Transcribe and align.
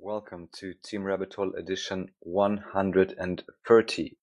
Welcome 0.00 0.48
to 0.56 0.74
Team 0.82 1.04
Rabbit 1.04 1.34
Hole 1.34 1.52
edition 1.56 2.08
130. 2.18 4.16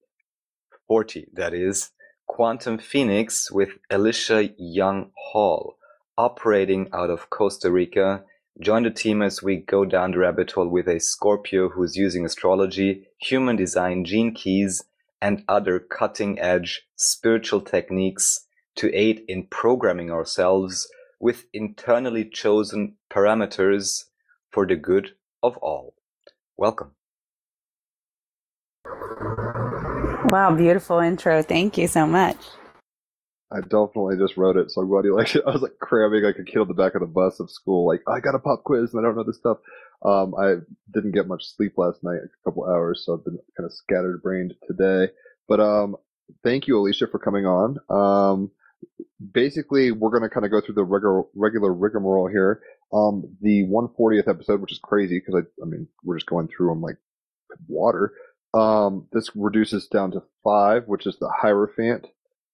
40, 0.88 1.28
that 1.34 1.54
is, 1.54 1.92
Quantum 2.28 2.78
Phoenix 2.78 3.50
with 3.50 3.78
Alicia 3.90 4.50
Young 4.58 5.12
Hall, 5.32 5.78
operating 6.18 6.90
out 6.92 7.10
of 7.10 7.30
Costa 7.30 7.72
Rica. 7.72 8.26
Join 8.62 8.84
the 8.84 8.90
team 8.90 9.22
as 9.22 9.44
we 9.44 9.58
go 9.58 9.84
down 9.84 10.12
the 10.12 10.20
rabbit 10.20 10.52
hole 10.52 10.70
with 10.70 10.88
a 10.88 11.02
Scorpio 11.02 11.68
who's 11.68 11.98
using 11.98 12.26
astrology, 12.26 13.06
human 13.18 13.58
design, 13.58 14.06
gene 14.06 14.34
keys, 14.34 14.82
and 15.22 15.44
other 15.50 15.78
cutting 15.78 16.40
edge 16.40 16.88
spiritual 16.96 17.60
techniques 17.60 18.48
to 18.78 18.94
aid 18.94 19.24
in 19.28 19.48
programming 19.48 20.10
ourselves 20.10 20.88
with 21.20 21.46
internally 21.54 22.24
chosen 22.24 22.96
parameters 23.12 24.06
for 24.52 24.66
the 24.66 24.78
good 24.78 25.12
of 25.44 25.58
all. 25.58 25.94
Welcome. 26.56 26.92
Wow, 30.30 30.56
beautiful 30.56 31.00
intro. 31.00 31.42
Thank 31.42 31.78
you 31.78 31.88
so 31.88 32.08
much. 32.08 32.38
I 33.52 33.62
definitely 33.62 34.18
just 34.18 34.38
wrote 34.38 34.58
it, 34.58 34.72
so 34.72 34.82
I'm 34.82 34.90
glad 34.90 35.06
you 35.06 35.16
liked 35.16 35.36
it. 35.36 35.44
I 35.48 35.52
was 35.52 35.62
like 35.62 35.78
cramming 35.80 36.24
like 36.24 36.40
a 36.40 36.44
kid 36.44 36.60
on 36.60 36.68
the 36.68 36.74
back 36.74 36.96
of 36.96 37.02
the 37.02 37.08
bus 37.08 37.40
of 37.40 37.52
school, 37.52 37.88
like 37.88 38.02
I 38.08 38.20
got 38.20 38.36
a 38.36 38.40
pop 38.40 38.64
quiz 38.64 38.94
and 38.94 39.00
I 39.00 39.08
don't 39.08 39.16
know 39.16 39.24
this 39.24 39.38
stuff. 39.38 39.58
Um, 40.04 40.36
I 40.36 40.56
didn't 40.94 41.14
get 41.14 41.28
much 41.28 41.46
sleep 41.56 41.74
last 41.78 42.04
night, 42.04 42.20
a 42.24 42.44
couple 42.50 42.66
hours, 42.66 43.04
so 43.06 43.14
I've 43.14 43.26
been 43.26 43.40
kind 43.58 43.66
of 43.66 43.74
scattered 43.74 44.22
brained 44.22 44.54
today. 44.68 45.12
But 45.48 45.60
um, 45.60 45.96
thank 46.44 46.68
you, 46.68 46.78
Alicia, 46.80 47.08
for 47.08 47.20
coming 47.20 47.46
on. 47.46 47.78
Um, 47.90 48.52
basically, 49.32 49.92
we're 49.92 50.10
going 50.10 50.24
to 50.24 50.30
kind 50.30 50.46
of 50.46 50.52
go 50.52 50.62
through 50.62 50.76
the 50.76 50.84
regular 50.84 51.24
regular 51.36 51.74
rigmarole 51.74 52.28
here. 52.28 52.62
Um, 52.94 53.36
the 53.42 53.64
140th 53.64 54.28
episode, 54.28 54.62
which 54.62 54.72
is 54.72 54.80
crazy 54.84 55.20
because 55.20 55.44
I, 55.44 55.64
I 55.64 55.66
mean, 55.66 55.88
we're 56.04 56.18
just 56.18 56.28
going 56.28 56.48
through 56.48 56.70
them 56.70 56.82
like 56.82 56.98
water. 57.68 58.14
Um, 58.54 59.08
this 59.12 59.32
reduces 59.36 59.88
down 59.88 60.12
to 60.12 60.24
five, 60.44 60.84
which 60.88 61.06
is 61.08 61.18
the 61.20 61.30
Hierophant. 61.30 62.08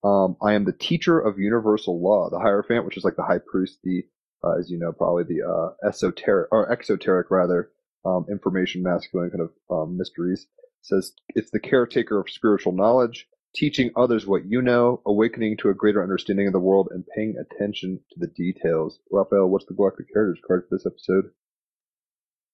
Um, 0.03 0.35
I 0.41 0.53
am 0.53 0.65
the 0.65 0.73
teacher 0.73 1.19
of 1.19 1.37
universal 1.37 2.01
law, 2.01 2.29
the 2.29 2.39
Hierophant, 2.39 2.85
which 2.85 2.97
is 2.97 3.03
like 3.03 3.15
the 3.15 3.23
high 3.23 3.39
priest, 3.39 3.79
the, 3.83 4.03
uh, 4.43 4.57
as 4.57 4.69
you 4.69 4.79
know, 4.79 4.91
probably 4.91 5.23
the, 5.23 5.43
uh, 5.47 5.87
esoteric, 5.87 6.47
or 6.51 6.71
exoteric 6.71 7.29
rather, 7.29 7.71
um, 8.03 8.25
information 8.31 8.81
masculine 8.81 9.29
kind 9.29 9.41
of, 9.41 9.51
um, 9.69 9.97
mysteries. 9.97 10.47
says 10.83 11.13
it's 11.29 11.51
the 11.51 11.59
caretaker 11.59 12.19
of 12.19 12.27
spiritual 12.27 12.71
knowledge, 12.73 13.29
teaching 13.53 13.91
others 13.95 14.25
what 14.25 14.45
you 14.45 14.63
know, 14.63 14.99
awakening 15.05 15.55
to 15.57 15.69
a 15.69 15.75
greater 15.75 16.01
understanding 16.01 16.47
of 16.47 16.53
the 16.53 16.59
world, 16.59 16.87
and 16.91 17.05
paying 17.15 17.35
attention 17.37 17.99
to 18.11 18.19
the 18.19 18.25
details. 18.25 18.99
Raphael, 19.11 19.47
what's 19.47 19.65
the 19.65 19.75
Galactic 19.75 20.07
Heritage 20.11 20.41
card 20.47 20.65
for 20.67 20.75
this 20.75 20.87
episode? 20.87 21.31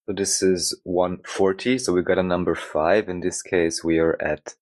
So 0.06 0.14
this 0.14 0.42
is 0.42 0.78
140, 0.84 1.78
so 1.78 1.94
we 1.94 2.02
got 2.02 2.18
a 2.18 2.24
number 2.24 2.56
5. 2.56 3.10
In 3.10 3.22
this 3.22 3.42
case, 3.42 3.84
we 3.84 4.00
are 4.00 4.22
at 4.22 4.56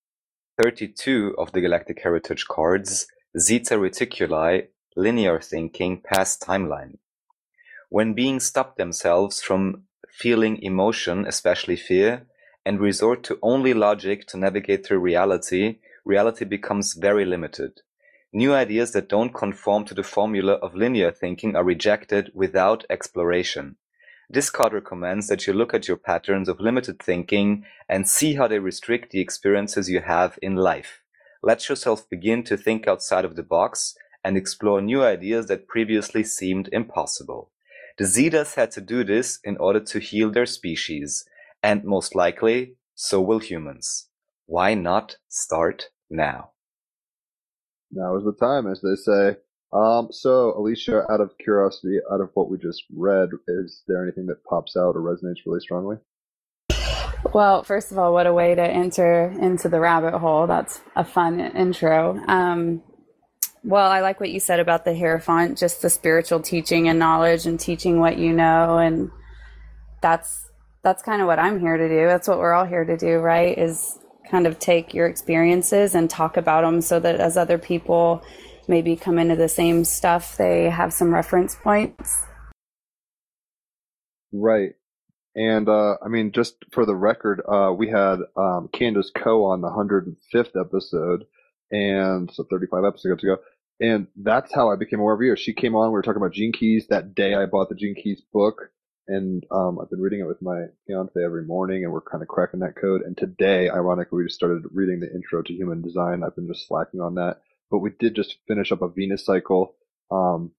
32 0.58 1.36
of 1.38 1.52
the 1.52 1.60
Galactic 1.60 2.02
Heritage 2.02 2.46
cards, 2.48 3.08
Zeta 3.38 3.76
Reticuli, 3.76 4.68
Linear 4.96 5.42
Thinking, 5.42 6.00
Past 6.02 6.42
Timeline. 6.42 6.98
When 7.90 8.14
beings 8.14 8.46
stop 8.46 8.78
themselves 8.78 9.42
from 9.42 9.84
feeling 10.08 10.62
emotion, 10.62 11.26
especially 11.28 11.76
fear, 11.76 12.28
and 12.66 12.80
resort 12.80 13.24
to 13.24 13.38
only 13.42 13.74
logic 13.74 14.26
to 14.28 14.38
navigate 14.38 14.86
through 14.86 15.00
reality, 15.00 15.80
reality 16.06 16.46
becomes 16.46 16.94
very 16.94 17.26
limited. 17.26 17.82
New 18.32 18.54
ideas 18.54 18.94
that 18.94 19.10
don't 19.10 19.34
conform 19.34 19.84
to 19.86 19.94
the 19.94 20.04
formula 20.04 20.54
of 20.54 20.74
linear 20.74 21.12
thinking 21.12 21.56
are 21.56 21.64
rejected 21.64 22.32
without 22.34 22.86
exploration. 22.90 23.76
This 24.30 24.50
card 24.50 24.74
recommends 24.74 25.28
that 25.28 25.46
you 25.46 25.54
look 25.54 25.74
at 25.74 25.88
your 25.88 25.98
patterns 25.98 26.50
of 26.50 26.60
limited 26.60 27.00
thinking 27.00 27.66
and 27.88 28.10
see 28.10 28.36
how 28.36 28.48
they 28.48 28.60
restrict 28.60 29.12
the 29.12 29.20
experiences 29.20 29.90
you 29.90 30.02
have 30.02 30.40
in 30.42 30.56
life. 30.56 31.04
Let 31.44 31.70
yourself 31.70 32.10
begin 32.10 32.44
to 32.46 32.58
think 32.58 32.88
outside 32.88 33.24
of 33.24 33.36
the 33.36 33.44
box 33.44 33.96
and 34.24 34.36
explore 34.36 34.82
new 34.82 35.04
ideas 35.04 35.46
that 35.46 35.68
previously 35.68 36.24
seemed 36.24 36.70
impossible. 36.72 37.52
The 37.98 38.06
Zetas 38.06 38.56
had 38.56 38.72
to 38.72 38.82
do 38.82 39.04
this 39.04 39.40
in 39.44 39.58
order 39.58 39.80
to 39.80 40.00
heal 40.00 40.32
their 40.32 40.48
species, 40.48 41.24
and 41.62 41.84
most 41.84 42.16
likely, 42.16 42.76
so 42.96 43.22
will 43.22 43.40
humans. 43.40 44.08
Why 44.48 44.74
not 44.74 45.18
start 45.30 45.90
now? 46.10 46.52
Now 47.92 48.18
is 48.18 48.24
the 48.24 48.34
time, 48.34 48.68
as 48.68 48.82
they 48.82 48.96
say. 48.96 49.38
Um, 49.76 50.08
so, 50.10 50.58
Alicia, 50.58 51.04
out 51.12 51.20
of 51.20 51.38
curiosity, 51.38 52.00
out 52.10 52.22
of 52.22 52.30
what 52.34 52.50
we 52.50 52.58
just 52.58 52.84
read, 52.96 53.30
is 53.48 53.84
there 53.88 54.02
anything 54.02 54.26
that 54.28 54.42
pops 54.46 54.78
out 54.78 54.96
or 54.96 55.02
resonates 55.02 55.40
really 55.46 55.60
strongly? 55.60 55.98
Well, 57.34 57.64
first 57.64 57.92
of 57.92 58.00
all, 58.00 58.14
what 58.14 58.26
a 58.26 58.34
way 58.34 58.56
to 58.56 58.62
enter 58.62 59.36
into 59.42 59.68
the 59.68 59.82
rabbit 59.82 60.18
hole. 60.18 60.48
That's 60.48 60.80
a 60.96 61.04
fun 61.04 61.42
intro. 61.42 62.18
Um, 62.28 62.84
well, 63.66 63.92
I 63.92 64.00
like 64.00 64.22
what 64.22 64.30
you 64.30 64.40
said 64.40 64.62
about 64.62 64.86
the 64.86 64.96
Hierophant, 64.96 65.58
just 65.58 65.82
the 65.82 65.90
spiritual 65.90 66.40
teaching 66.40 66.88
and 66.88 66.98
knowledge 66.98 67.46
and 67.46 67.60
teaching 67.60 68.00
what 68.00 68.18
you 68.18 68.32
know. 68.32 68.78
And 68.78 69.12
that's, 70.02 70.52
that's 70.84 71.04
kind 71.04 71.22
of 71.22 71.28
what 71.28 71.40
I'm 71.40 71.60
here 71.60 71.76
to 71.76 71.90
do. 71.90 72.06
That's 72.06 72.30
what 72.30 72.38
we're 72.38 72.54
all 72.54 72.66
here 72.66 72.86
to 72.86 72.96
do, 72.96 73.18
right? 73.18 73.58
Is 73.58 74.00
kind 74.32 74.48
of 74.48 74.58
take 74.58 74.94
your 74.94 75.08
experiences 75.08 75.96
and 75.96 76.10
talk 76.10 76.38
about 76.38 76.62
them 76.62 76.80
so 76.80 77.00
that 77.02 77.20
as 77.20 77.36
other 77.36 77.58
people 77.58 78.24
maybe 78.70 78.96
come 78.96 79.20
into 79.20 79.36
the 79.36 79.50
same 79.50 79.84
stuff, 79.86 80.38
they 80.38 80.70
have 80.70 80.94
some 80.94 81.14
reference 81.14 81.56
points. 81.56 82.24
Right. 84.32 84.74
And 85.36 85.68
uh, 85.68 85.98
I 86.04 86.08
mean, 86.08 86.32
just 86.32 86.56
for 86.72 86.86
the 86.86 86.96
record, 86.96 87.42
uh, 87.48 87.74
we 87.78 87.90
had 87.90 88.20
um, 88.38 88.70
Candace 88.72 89.12
Coe 89.14 89.46
on 89.46 89.62
the 89.62 89.68
105th 89.68 90.60
episode, 90.60 91.26
and 91.72 92.32
so 92.32 92.46
35 92.50 92.86
episodes 92.86 93.24
ago. 93.24 93.38
And 93.82 94.08
that's 94.16 94.54
how 94.54 94.72
I 94.72 94.78
became 94.78 95.02
aware 95.02 95.16
of 95.16 95.22
you. 95.22 95.36
She 95.36 95.54
came 95.54 95.76
on. 95.76 95.90
We 95.90 95.94
were 95.94 96.02
talking 96.02 96.22
about 96.22 96.34
Gene 96.34 96.54
Keys 96.54 96.88
that 96.88 97.14
day. 97.14 97.36
I 97.36 97.46
bought 97.46 97.68
the 97.68 97.76
Gene 97.76 97.96
Keys 97.96 98.22
book, 98.32 98.70
and 99.10 99.44
um, 99.52 99.80
I've 99.80 99.90
been 99.90 100.00
reading 100.00 100.22
it 100.22 100.28
with 100.28 100.42
my 100.42 100.68
fiance 100.88 101.22
every 101.22 101.44
morning, 101.44 101.84
and 101.84 101.92
we're 101.92 102.02
kind 102.02 102.22
of 102.22 102.30
cracking 102.30 102.62
that 102.62 102.78
code. 102.80 103.02
And 103.02 103.18
today, 103.18 103.70
ironically, 103.70 104.20
we 104.20 104.24
just 104.24 104.38
started 104.38 104.64
reading 104.72 105.02
the 105.02 105.14
Intro 105.14 105.42
to 105.42 105.54
Human 105.54 105.82
Design. 105.82 106.24
I've 106.24 106.36
been 106.36 106.48
just 106.48 106.66
slacking 106.68 107.02
on 107.02 107.16
that, 107.16 107.42
but 107.76 107.82
we 107.82 107.90
did 108.00 108.16
just 108.16 108.38
finish 108.48 108.72
up 108.72 108.82
a 108.82 108.88
Venus 108.88 109.26
cycle. 109.26 109.76
Um, 110.10 110.52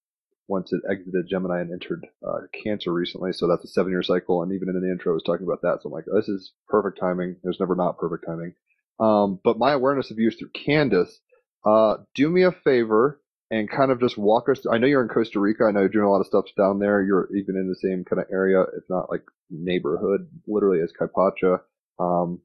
once 0.47 0.71
it 0.71 0.81
exited 0.87 1.27
Gemini 1.27 1.61
and 1.61 1.73
entered 1.73 2.05
uh, 2.23 2.41
Cancer 2.63 2.93
recently, 2.93 3.33
so 3.33 3.47
that's 3.47 3.63
a 3.63 3.67
seven-year 3.67 4.03
cycle. 4.03 4.43
And 4.43 4.53
even 4.53 4.69
in 4.69 4.79
the 4.79 4.91
intro, 4.91 5.13
I 5.13 5.15
was 5.15 5.23
talking 5.23 5.47
about 5.47 5.63
that. 5.63 5.79
So 5.81 5.89
I'm 5.89 5.93
like, 5.93 6.05
this 6.05 6.29
is 6.29 6.53
perfect 6.69 6.99
timing. 6.99 7.37
There's 7.43 7.59
never 7.59 7.75
not 7.75 7.97
perfect 7.97 8.25
timing. 8.27 8.53
Um, 8.99 9.39
but 9.43 9.57
my 9.57 9.71
awareness 9.73 10.11
of 10.11 10.19
you 10.19 10.27
is 10.27 10.35
through 10.35 10.51
Candace. 10.51 11.19
Uh, 11.65 11.95
do 12.13 12.29
me 12.29 12.43
a 12.43 12.51
favor 12.51 13.19
and 13.49 13.67
kind 13.67 13.89
of 13.89 13.99
just 13.99 14.15
walk 14.15 14.47
us. 14.47 14.59
Through, 14.59 14.73
I 14.73 14.77
know 14.77 14.85
you're 14.85 15.01
in 15.01 15.09
Costa 15.09 15.39
Rica. 15.39 15.63
I 15.63 15.71
know 15.71 15.79
you're 15.79 15.89
doing 15.89 16.05
a 16.05 16.11
lot 16.11 16.21
of 16.21 16.27
stuff 16.27 16.45
down 16.55 16.77
there. 16.77 17.01
You're 17.01 17.35
even 17.35 17.55
in 17.55 17.67
the 17.67 17.89
same 17.89 18.05
kind 18.05 18.21
of 18.21 18.27
area, 18.31 18.61
if 18.61 18.83
not 18.91 19.09
like 19.09 19.23
neighborhood, 19.49 20.29
literally 20.45 20.81
as 20.83 20.93
Kaypacha. 20.93 21.61
Um, 21.99 22.41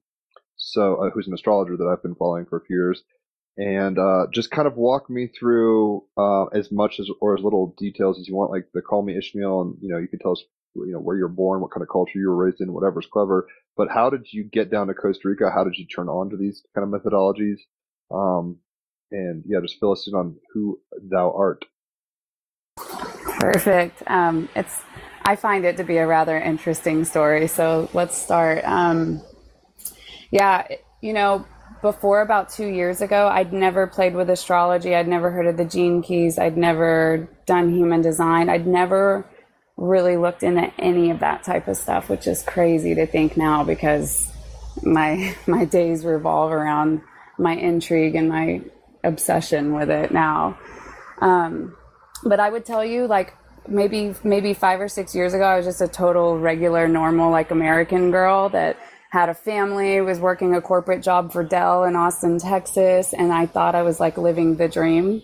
so 0.57 0.97
uh, 0.97 1.11
who's 1.11 1.29
an 1.29 1.35
astrologer 1.35 1.77
that 1.77 1.87
I've 1.93 2.03
been 2.03 2.15
following 2.15 2.47
for 2.47 2.57
a 2.57 2.65
few 2.65 2.77
years 2.77 3.03
and 3.57 3.99
uh, 3.99 4.27
just 4.33 4.51
kind 4.51 4.67
of 4.67 4.77
walk 4.77 5.11
me 5.11 5.29
through 5.29 6.05
uh, 6.17 6.45
as 6.47 6.73
much 6.73 6.99
as 6.99 7.09
or 7.21 7.37
as 7.37 7.45
little 7.45 7.75
details 7.79 8.19
as 8.19 8.29
you 8.29 8.35
want. 8.35 8.51
Like 8.51 8.69
the 8.73 8.83
call 8.83 9.03
me 9.03 9.17
Ishmael, 9.17 9.61
and 9.63 9.77
you 9.81 9.89
know 9.89 9.99
you 9.99 10.09
can 10.09 10.19
tell 10.19 10.33
us 10.33 10.43
you 10.75 10.93
know 10.93 11.01
where 11.01 11.17
you're 11.17 11.29
born, 11.29 11.61
what 11.61 11.71
kind 11.71 11.83
of 11.83 11.89
culture 11.89 12.19
you 12.19 12.29
were 12.29 12.45
raised 12.47 12.61
in, 12.61 12.73
whatever's 12.73 13.07
clever. 13.13 13.47
But 13.77 13.89
how 13.89 14.11
did 14.11 14.27
you 14.33 14.45
get 14.45 14.71
down 14.71 14.89
to 14.89 14.95
Costa 14.95 15.29
Rica? 15.29 15.51
How 15.51 15.65
did 15.65 15.77
you 15.77 15.87
turn 15.87 16.09
on 16.09 16.31
to 16.31 16.37
these 16.37 16.63
kind 16.75 16.93
of 16.93 17.01
methodologies? 17.01 17.59
Um, 18.11 18.59
and 19.11 19.43
yeah, 19.47 19.61
just 19.61 19.79
fill 19.81 19.93
us 19.93 20.07
in 20.07 20.15
on 20.15 20.37
who 20.53 20.81
thou 21.11 21.33
art. 21.37 21.65
Perfect. 22.77 24.03
Um, 24.07 24.49
it's 24.55 24.83
I 25.25 25.37
find 25.37 25.65
it 25.65 25.77
to 25.77 25.85
be 25.85 25.99
a 25.99 26.07
rather 26.07 26.39
interesting 26.39 27.05
story. 27.05 27.47
So 27.49 27.89
let's 27.93 28.17
start. 28.17 28.63
Um, 28.65 29.23
yeah, 30.31 30.67
you 31.01 31.13
know, 31.13 31.47
before 31.83 32.23
about 32.23 32.49
two 32.49 32.69
years 32.69 33.03
ago, 33.03 33.29
I'd 33.29 33.53
never 33.53 33.89
played 33.89 34.15
with 34.15 34.31
astrology. 34.31 34.95
I'd 34.95 35.09
never 35.09 35.31
heard 35.31 35.47
of 35.47 35.57
the 35.57 35.65
gene 35.65 36.01
keys. 36.01 36.39
I'd 36.39 36.57
never 36.57 37.29
done 37.45 37.75
human 37.75 38.01
design. 38.01 38.49
I'd 38.49 38.67
never 38.67 39.27
really 39.77 40.17
looked 40.17 40.45
into 40.45 40.73
any 40.79 41.11
of 41.11 41.19
that 41.19 41.43
type 41.43 41.67
of 41.67 41.77
stuff, 41.77 42.09
which 42.09 42.29
is 42.29 42.43
crazy 42.45 42.95
to 42.95 43.07
think 43.07 43.37
now 43.37 43.65
because 43.65 44.33
my 44.83 45.35
my 45.47 45.65
days 45.65 46.05
revolve 46.05 46.53
around 46.53 47.03
my 47.37 47.55
intrigue 47.55 48.15
and 48.15 48.29
my 48.29 48.63
obsession 49.03 49.75
with 49.75 49.91
it 49.91 50.13
now. 50.13 50.57
Um, 51.21 51.77
but 52.25 52.39
I 52.39 52.49
would 52.49 52.65
tell 52.65 52.85
you, 52.85 53.09
like 53.09 53.35
maybe 53.67 54.15
maybe 54.23 54.55
five 54.55 54.81
or 54.81 54.89
six 54.89 55.17
years 55.17 55.35
ago, 55.35 55.43
I 55.43 55.57
was 55.57 55.67
just 55.67 55.81
a 55.81 55.89
total 55.89 56.39
regular, 56.39 56.87
normal, 56.87 57.33
like 57.33 57.51
American 57.51 58.13
girl 58.13 58.49
that 58.51 58.77
had 59.13 59.29
a 59.29 59.35
family, 59.35 60.01
was 60.01 60.19
working 60.19 60.55
a 60.55 60.63
corporate 60.63 61.03
job 61.03 61.33
for 61.33 61.45
Dell 61.45 61.85
in 61.85 61.97
Austin, 61.97 62.39
Texas, 62.39 63.13
and 63.13 63.31
I 63.31 63.45
thought 63.45 63.75
I 63.75 63.83
was 63.83 64.01
like 64.01 64.17
living 64.17 64.57
the 64.57 64.69
dream. 64.69 65.21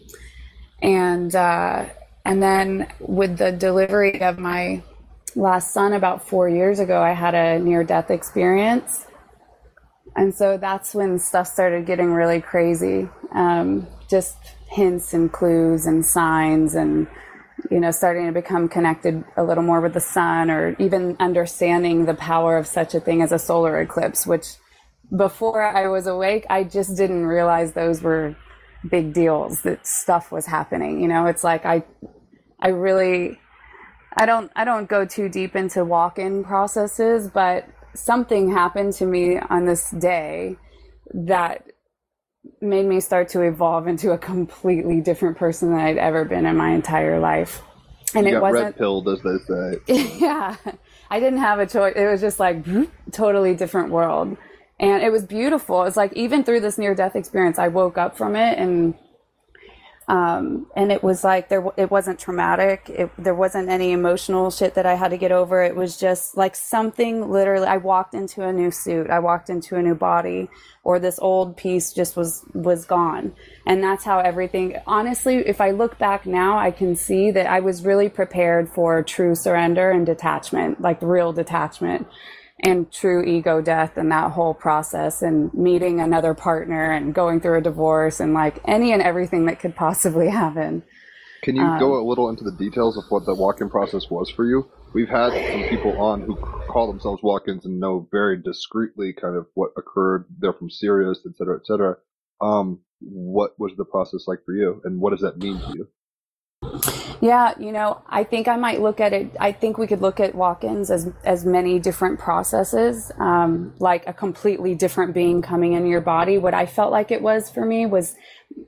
And 0.82 1.34
uh, 1.34 1.86
and 2.22 2.42
then 2.42 2.92
with 3.00 3.38
the 3.38 3.50
delivery 3.50 4.20
of 4.20 4.38
my 4.38 4.82
last 5.34 5.72
son 5.72 5.94
about 5.94 6.28
four 6.28 6.50
years 6.50 6.80
ago, 6.80 7.00
I 7.00 7.12
had 7.12 7.34
a 7.34 7.58
near 7.58 7.82
death 7.82 8.10
experience. 8.10 9.06
And 10.14 10.34
so 10.34 10.58
that's 10.58 10.94
when 10.94 11.18
stuff 11.18 11.46
started 11.46 11.86
getting 11.86 12.12
really 12.12 12.42
crazy. 12.42 13.08
Um, 13.32 13.86
just 14.10 14.36
hints 14.70 15.14
and 15.14 15.32
clues 15.32 15.86
and 15.86 16.04
signs 16.04 16.74
and 16.74 17.06
you 17.70 17.80
know 17.80 17.90
starting 17.90 18.26
to 18.26 18.32
become 18.32 18.68
connected 18.68 19.24
a 19.36 19.42
little 19.42 19.62
more 19.62 19.80
with 19.80 19.94
the 19.94 20.00
sun 20.00 20.50
or 20.50 20.76
even 20.78 21.16
understanding 21.20 22.06
the 22.06 22.14
power 22.14 22.56
of 22.56 22.66
such 22.66 22.94
a 22.94 23.00
thing 23.00 23.22
as 23.22 23.32
a 23.32 23.38
solar 23.38 23.80
eclipse 23.80 24.26
which 24.26 24.54
before 25.16 25.62
i 25.62 25.88
was 25.88 26.06
awake 26.06 26.46
i 26.50 26.62
just 26.62 26.96
didn't 26.96 27.26
realize 27.26 27.72
those 27.72 28.02
were 28.02 28.36
big 28.88 29.12
deals 29.12 29.62
that 29.62 29.84
stuff 29.86 30.30
was 30.30 30.46
happening 30.46 31.00
you 31.00 31.08
know? 31.08 31.26
It's 31.26 31.42
like 31.42 31.64
i 31.66 31.82
i 32.60 32.68
really 32.68 33.38
i 34.16 34.26
don't 34.26 34.50
i 34.54 34.64
don't 34.64 34.88
go 34.88 35.04
too 35.04 35.28
deep 35.28 35.56
into 35.56 35.84
walk-in 35.84 36.44
processes 36.44 37.28
but 37.28 37.68
something 37.94 38.50
happened 38.50 38.92
to 38.94 39.06
me 39.06 39.38
on 39.38 39.64
this 39.64 39.90
day 39.90 40.56
that 41.12 41.66
made 42.60 42.86
me 42.86 43.00
start 43.00 43.28
to 43.30 43.42
evolve 43.42 43.86
into 43.86 44.12
a 44.12 44.18
completely 44.18 45.00
different 45.00 45.36
person 45.36 45.70
than 45.70 45.80
I'd 45.80 45.98
ever 45.98 46.24
been 46.24 46.46
in 46.46 46.56
my 46.56 46.70
entire 46.70 47.18
life. 47.18 47.62
And 48.14 48.26
you 48.26 48.36
it 48.36 48.40
wasn't 48.40 48.64
red 48.64 48.76
pilled, 48.76 49.08
as 49.08 49.20
they 49.22 49.38
say. 49.46 50.16
yeah, 50.18 50.56
I 51.10 51.20
didn't 51.20 51.40
have 51.40 51.58
a 51.58 51.66
choice. 51.66 51.92
It 51.94 52.06
was 52.06 52.20
just 52.20 52.40
like 52.40 52.64
totally 53.12 53.54
different 53.54 53.90
world, 53.90 54.36
and 54.80 55.02
it 55.02 55.12
was 55.12 55.26
beautiful. 55.26 55.84
It's 55.84 55.96
like 55.96 56.14
even 56.14 56.42
through 56.42 56.60
this 56.60 56.78
near 56.78 56.94
death 56.94 57.16
experience, 57.16 57.58
I 57.58 57.68
woke 57.68 57.98
up 57.98 58.16
from 58.16 58.34
it 58.34 58.58
and 58.58 58.94
um, 60.08 60.66
and 60.74 60.90
it 60.90 61.02
was 61.02 61.22
like 61.22 61.50
there, 61.50 61.62
it 61.76 61.90
wasn't 61.90 62.18
traumatic. 62.18 62.88
It, 62.88 63.10
there 63.18 63.34
wasn't 63.34 63.68
any 63.68 63.92
emotional 63.92 64.50
shit 64.50 64.74
that 64.74 64.86
I 64.86 64.94
had 64.94 65.10
to 65.10 65.18
get 65.18 65.32
over. 65.32 65.62
It 65.62 65.76
was 65.76 65.98
just 65.98 66.34
like 66.34 66.56
something 66.56 67.30
literally, 67.30 67.66
I 67.66 67.76
walked 67.76 68.14
into 68.14 68.42
a 68.42 68.50
new 68.50 68.70
suit. 68.70 69.10
I 69.10 69.18
walked 69.18 69.50
into 69.50 69.76
a 69.76 69.82
new 69.82 69.94
body 69.94 70.48
or 70.82 70.98
this 70.98 71.18
old 71.18 71.58
piece 71.58 71.92
just 71.92 72.16
was, 72.16 72.42
was 72.54 72.86
gone. 72.86 73.34
And 73.66 73.84
that's 73.84 74.04
how 74.04 74.20
everything, 74.20 74.76
honestly, 74.86 75.36
if 75.46 75.60
I 75.60 75.72
look 75.72 75.98
back 75.98 76.24
now, 76.24 76.58
I 76.58 76.70
can 76.70 76.96
see 76.96 77.30
that 77.32 77.46
I 77.46 77.60
was 77.60 77.84
really 77.84 78.08
prepared 78.08 78.70
for 78.70 79.02
true 79.02 79.34
surrender 79.34 79.90
and 79.90 80.06
detachment, 80.06 80.80
like 80.80 81.02
real 81.02 81.34
detachment 81.34 82.06
and 82.60 82.90
true 82.90 83.22
ego 83.22 83.60
death 83.60 83.96
and 83.96 84.10
that 84.10 84.32
whole 84.32 84.54
process 84.54 85.22
and 85.22 85.52
meeting 85.54 86.00
another 86.00 86.34
partner 86.34 86.90
and 86.90 87.14
going 87.14 87.40
through 87.40 87.58
a 87.58 87.60
divorce 87.60 88.18
and 88.20 88.34
like 88.34 88.60
any 88.66 88.92
and 88.92 89.02
everything 89.02 89.46
that 89.46 89.60
could 89.60 89.76
possibly 89.76 90.28
happen. 90.42 90.82
Can 91.42 91.54
you 91.54 91.62
um, 91.62 91.78
go 91.78 92.00
a 92.00 92.04
little 92.06 92.28
into 92.28 92.42
the 92.42 92.52
details 92.52 92.96
of 92.96 93.04
what 93.10 93.24
the 93.24 93.34
walk-in 93.34 93.70
process 93.70 94.10
was 94.10 94.28
for 94.28 94.44
you? 94.44 94.68
We've 94.92 95.08
had 95.08 95.30
some 95.32 95.68
people 95.68 96.00
on 96.00 96.22
who 96.22 96.34
call 96.34 96.88
themselves 96.88 97.22
walk-ins 97.22 97.64
and 97.64 97.78
know 97.78 98.08
very 98.10 98.40
discreetly 98.42 99.12
kind 99.12 99.36
of 99.36 99.46
what 99.54 99.70
occurred. 99.76 100.24
They're 100.38 100.52
from 100.52 100.70
Sirius, 100.70 101.20
et 101.26 101.36
cetera, 101.36 101.58
et 101.60 101.66
cetera. 101.66 101.96
Um, 102.40 102.80
what 103.00 103.52
was 103.58 103.72
the 103.76 103.84
process 103.84 104.26
like 104.26 104.40
for 104.44 104.54
you, 104.54 104.80
and 104.84 105.00
what 105.00 105.10
does 105.10 105.20
that 105.20 105.38
mean 105.38 105.58
to 105.60 105.72
you? 105.74 105.88
Yeah, 107.20 107.54
you 107.58 107.72
know, 107.72 108.02
I 108.06 108.24
think 108.24 108.46
I 108.46 108.56
might 108.56 108.80
look 108.80 109.00
at 109.00 109.12
it. 109.12 109.34
I 109.40 109.52
think 109.52 109.76
we 109.76 109.86
could 109.86 110.00
look 110.00 110.20
at 110.20 110.34
walk-ins 110.34 110.90
as 110.90 111.10
as 111.24 111.44
many 111.44 111.78
different 111.78 112.18
processes, 112.18 113.10
um, 113.18 113.74
like 113.80 114.06
a 114.06 114.12
completely 114.12 114.74
different 114.74 115.14
being 115.14 115.42
coming 115.42 115.72
into 115.72 115.88
your 115.88 116.00
body. 116.00 116.38
What 116.38 116.54
I 116.54 116.66
felt 116.66 116.92
like 116.92 117.10
it 117.10 117.22
was 117.22 117.50
for 117.50 117.64
me 117.64 117.86
was 117.86 118.14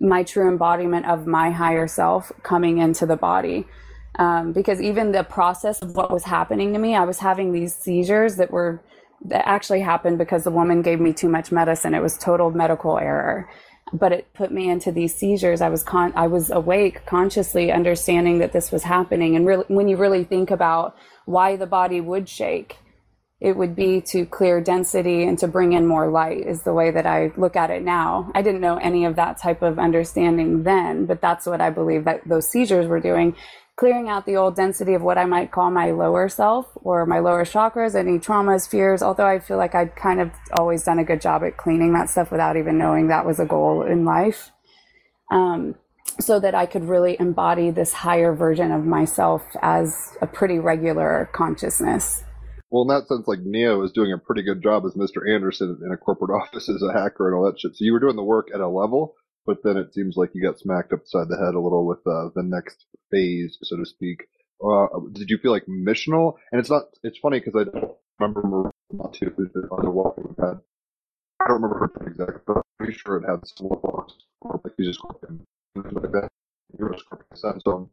my 0.01 0.25
true 0.25 0.49
embodiment 0.49 1.07
of 1.07 1.27
my 1.27 1.51
higher 1.51 1.87
self 1.87 2.33
coming 2.43 2.79
into 2.79 3.07
the 3.07 3.17
body. 3.17 3.67
Um, 4.19 4.53
because 4.53 4.81
even 4.81 5.13
the 5.13 5.23
process 5.23 5.81
of 5.81 5.95
what 5.95 6.11
was 6.11 6.25
happening 6.25 6.73
to 6.73 6.79
me, 6.79 6.97
I 6.97 7.05
was 7.05 7.21
having 7.21 7.53
these 7.53 7.75
seizures 7.75 8.37
that 8.37 8.51
were 8.51 8.83
that 9.27 9.47
actually 9.47 9.81
happened 9.81 10.19
because 10.19 10.45
the 10.45 10.51
woman 10.51 10.83
gave 10.83 10.99
me 10.99 11.13
too 11.13 11.29
much 11.29 11.53
medicine. 11.53 11.95
It 11.95 12.03
was 12.03 12.19
total 12.19 12.51
medical 12.51 12.99
error 12.99 13.49
but 13.93 14.13
it 14.13 14.33
put 14.35 14.51
me 14.51 14.69
into 14.69 14.93
these 14.93 15.15
seizures. 15.15 15.61
I 15.61 15.69
was 15.69 15.83
con- 15.83 16.13
I 16.17 16.27
was 16.27 16.51
awake, 16.51 17.05
consciously 17.07 17.73
understanding 17.73 18.39
that 18.39 18.53
this 18.53 18.71
was 18.71 18.85
happening. 18.85 19.37
And 19.37 19.47
really, 19.47 19.65
when 19.69 19.89
you 19.89 19.97
really 19.97 20.25
think 20.25 20.51
about 20.51 20.97
why 21.27 21.57
the 21.57 21.67
body 21.67 22.01
would 22.01 22.29
shake, 22.29 22.77
it 23.41 23.57
would 23.57 23.75
be 23.75 24.03
to 24.03 24.27
clear 24.27 24.61
density 24.61 25.25
and 25.25 25.39
to 25.39 25.49
bring 25.49 25.73
in 25.73 25.87
more 25.87 26.11
light 26.11 26.47
is 26.47 26.63
the 26.63 26.75
way 26.75 26.91
that 26.91 27.07
I 27.07 27.33
look 27.37 27.57
at 27.57 27.71
it 27.71 27.83
now. 27.83 28.31
I 28.35 28.43
didn't 28.43 28.61
know 28.61 28.77
any 28.77 29.07
of 29.07 29.17
that 29.17 29.39
type 29.39 29.63
of 29.63 29.79
understanding 29.79 30.63
then, 30.63 31.07
but 31.07 31.23
that's 31.23 31.47
what 31.47 31.61
I 31.61 31.71
believe 31.71 32.05
that 32.05 32.29
those 32.29 32.51
seizures 32.51 32.87
were 32.87 33.01
doing 33.01 33.35
clearing 33.81 34.11
out 34.11 34.27
the 34.27 34.37
old 34.37 34.55
density 34.55 34.93
of 34.93 35.01
what 35.01 35.17
I 35.17 35.25
might 35.25 35.53
call 35.53 35.71
my 35.71 35.91
lower 35.91 36.29
self 36.29 36.67
or 36.75 37.07
my 37.07 37.19
lower 37.19 37.47
chakras, 37.47 37.95
any 37.95 38.19
traumas, 38.19 38.69
fears, 38.69 39.03
although 39.03 39.27
I 39.27 39.39
feel 39.39 39.57
like 39.57 39.75
I'd 39.75 39.97
kind 39.97 40.21
of 40.21 40.31
always 40.59 40.85
done 40.85 40.99
a 40.99 41.05
good 41.05 41.23
job 41.23 41.43
at 41.43 41.57
cleaning 41.57 41.95
that 41.95 42.11
stuff 42.11 42.31
without 42.31 42.59
even 42.59 42.77
knowing 42.77 43.09
that 43.09 43.25
was 43.25 43.41
a 43.41 43.47
goal 43.47 43.83
in 43.83 44.05
life. 44.05 44.51
Um, 45.31 45.77
so 46.21 46.39
that 46.41 46.55
I 46.55 46.67
could 46.67 46.85
really 46.85 47.17
embody 47.19 47.71
this 47.71 47.95
higher 47.95 48.35
version 48.35 48.71
of 48.71 48.85
myself 48.85 49.43
as 49.63 50.15
a 50.21 50.27
pretty 50.27 50.59
regular 50.59 51.31
consciousness. 51.33 52.23
Well, 52.69 52.83
in 52.83 52.89
that 52.89 53.09
sense, 53.09 53.27
like 53.27 53.41
Neo 53.41 53.83
is 53.83 53.93
doing 53.93 54.13
a 54.13 54.19
pretty 54.19 54.43
good 54.43 54.63
job 54.63 54.85
as 54.85 54.93
Mr. 54.93 55.27
Anderson 55.27 55.81
in 55.83 55.91
a 55.91 55.97
corporate 55.97 56.31
office 56.43 56.69
as 56.69 56.83
a 56.83 56.93
hacker 56.93 57.29
and 57.29 57.35
all 57.35 57.47
that 57.47 57.59
shit. 57.59 57.77
So 57.77 57.87
you 57.87 57.95
were 57.95 58.01
doing 58.01 58.17
the 58.17 58.23
work 58.23 58.49
at 58.53 58.61
a 58.61 58.69
level, 58.69 59.15
but 59.51 59.65
then 59.65 59.77
it 59.77 59.93
seems 59.93 60.17
like 60.17 60.31
you 60.33 60.41
got 60.41 60.61
smacked 60.61 60.93
upside 60.93 61.29
the 61.29 61.37
head 61.37 61.55
a 61.57 61.61
little 61.61 61.85
with 61.85 61.99
uh, 62.07 62.29
the 62.37 62.43
next 62.45 62.87
phase, 63.11 63.59
so 63.61 63.77
to 63.77 63.85
speak. 63.85 64.29
Uh, 64.65 64.87
did 65.11 65.29
you 65.29 65.39
feel 65.39 65.51
like 65.51 65.67
missional? 65.67 66.35
And 66.53 66.61
it's 66.61 66.71
not. 66.71 66.85
It's 67.03 67.19
funny 67.19 67.41
because 67.41 67.57
I 67.61 67.65
don't 67.65 67.97
remember 68.21 68.71
we've 70.17 70.37
had. 70.39 70.61
I 71.41 71.49
don't 71.49 71.61
remember 71.61 71.79
her 71.81 72.07
exactly, 72.07 72.41
but 72.47 72.57
I'm 72.59 72.63
pretty 72.79 72.93
sure 72.93 73.17
it 73.17 73.29
had 73.29 73.41
some 73.45 73.71
walks 73.71 74.15
or 74.41 74.61
like 74.63 74.75
he's 74.77 74.87
just 74.87 75.05
like 75.05 76.13
that. 76.13 76.29
You're 76.79 76.97
so. 77.35 77.91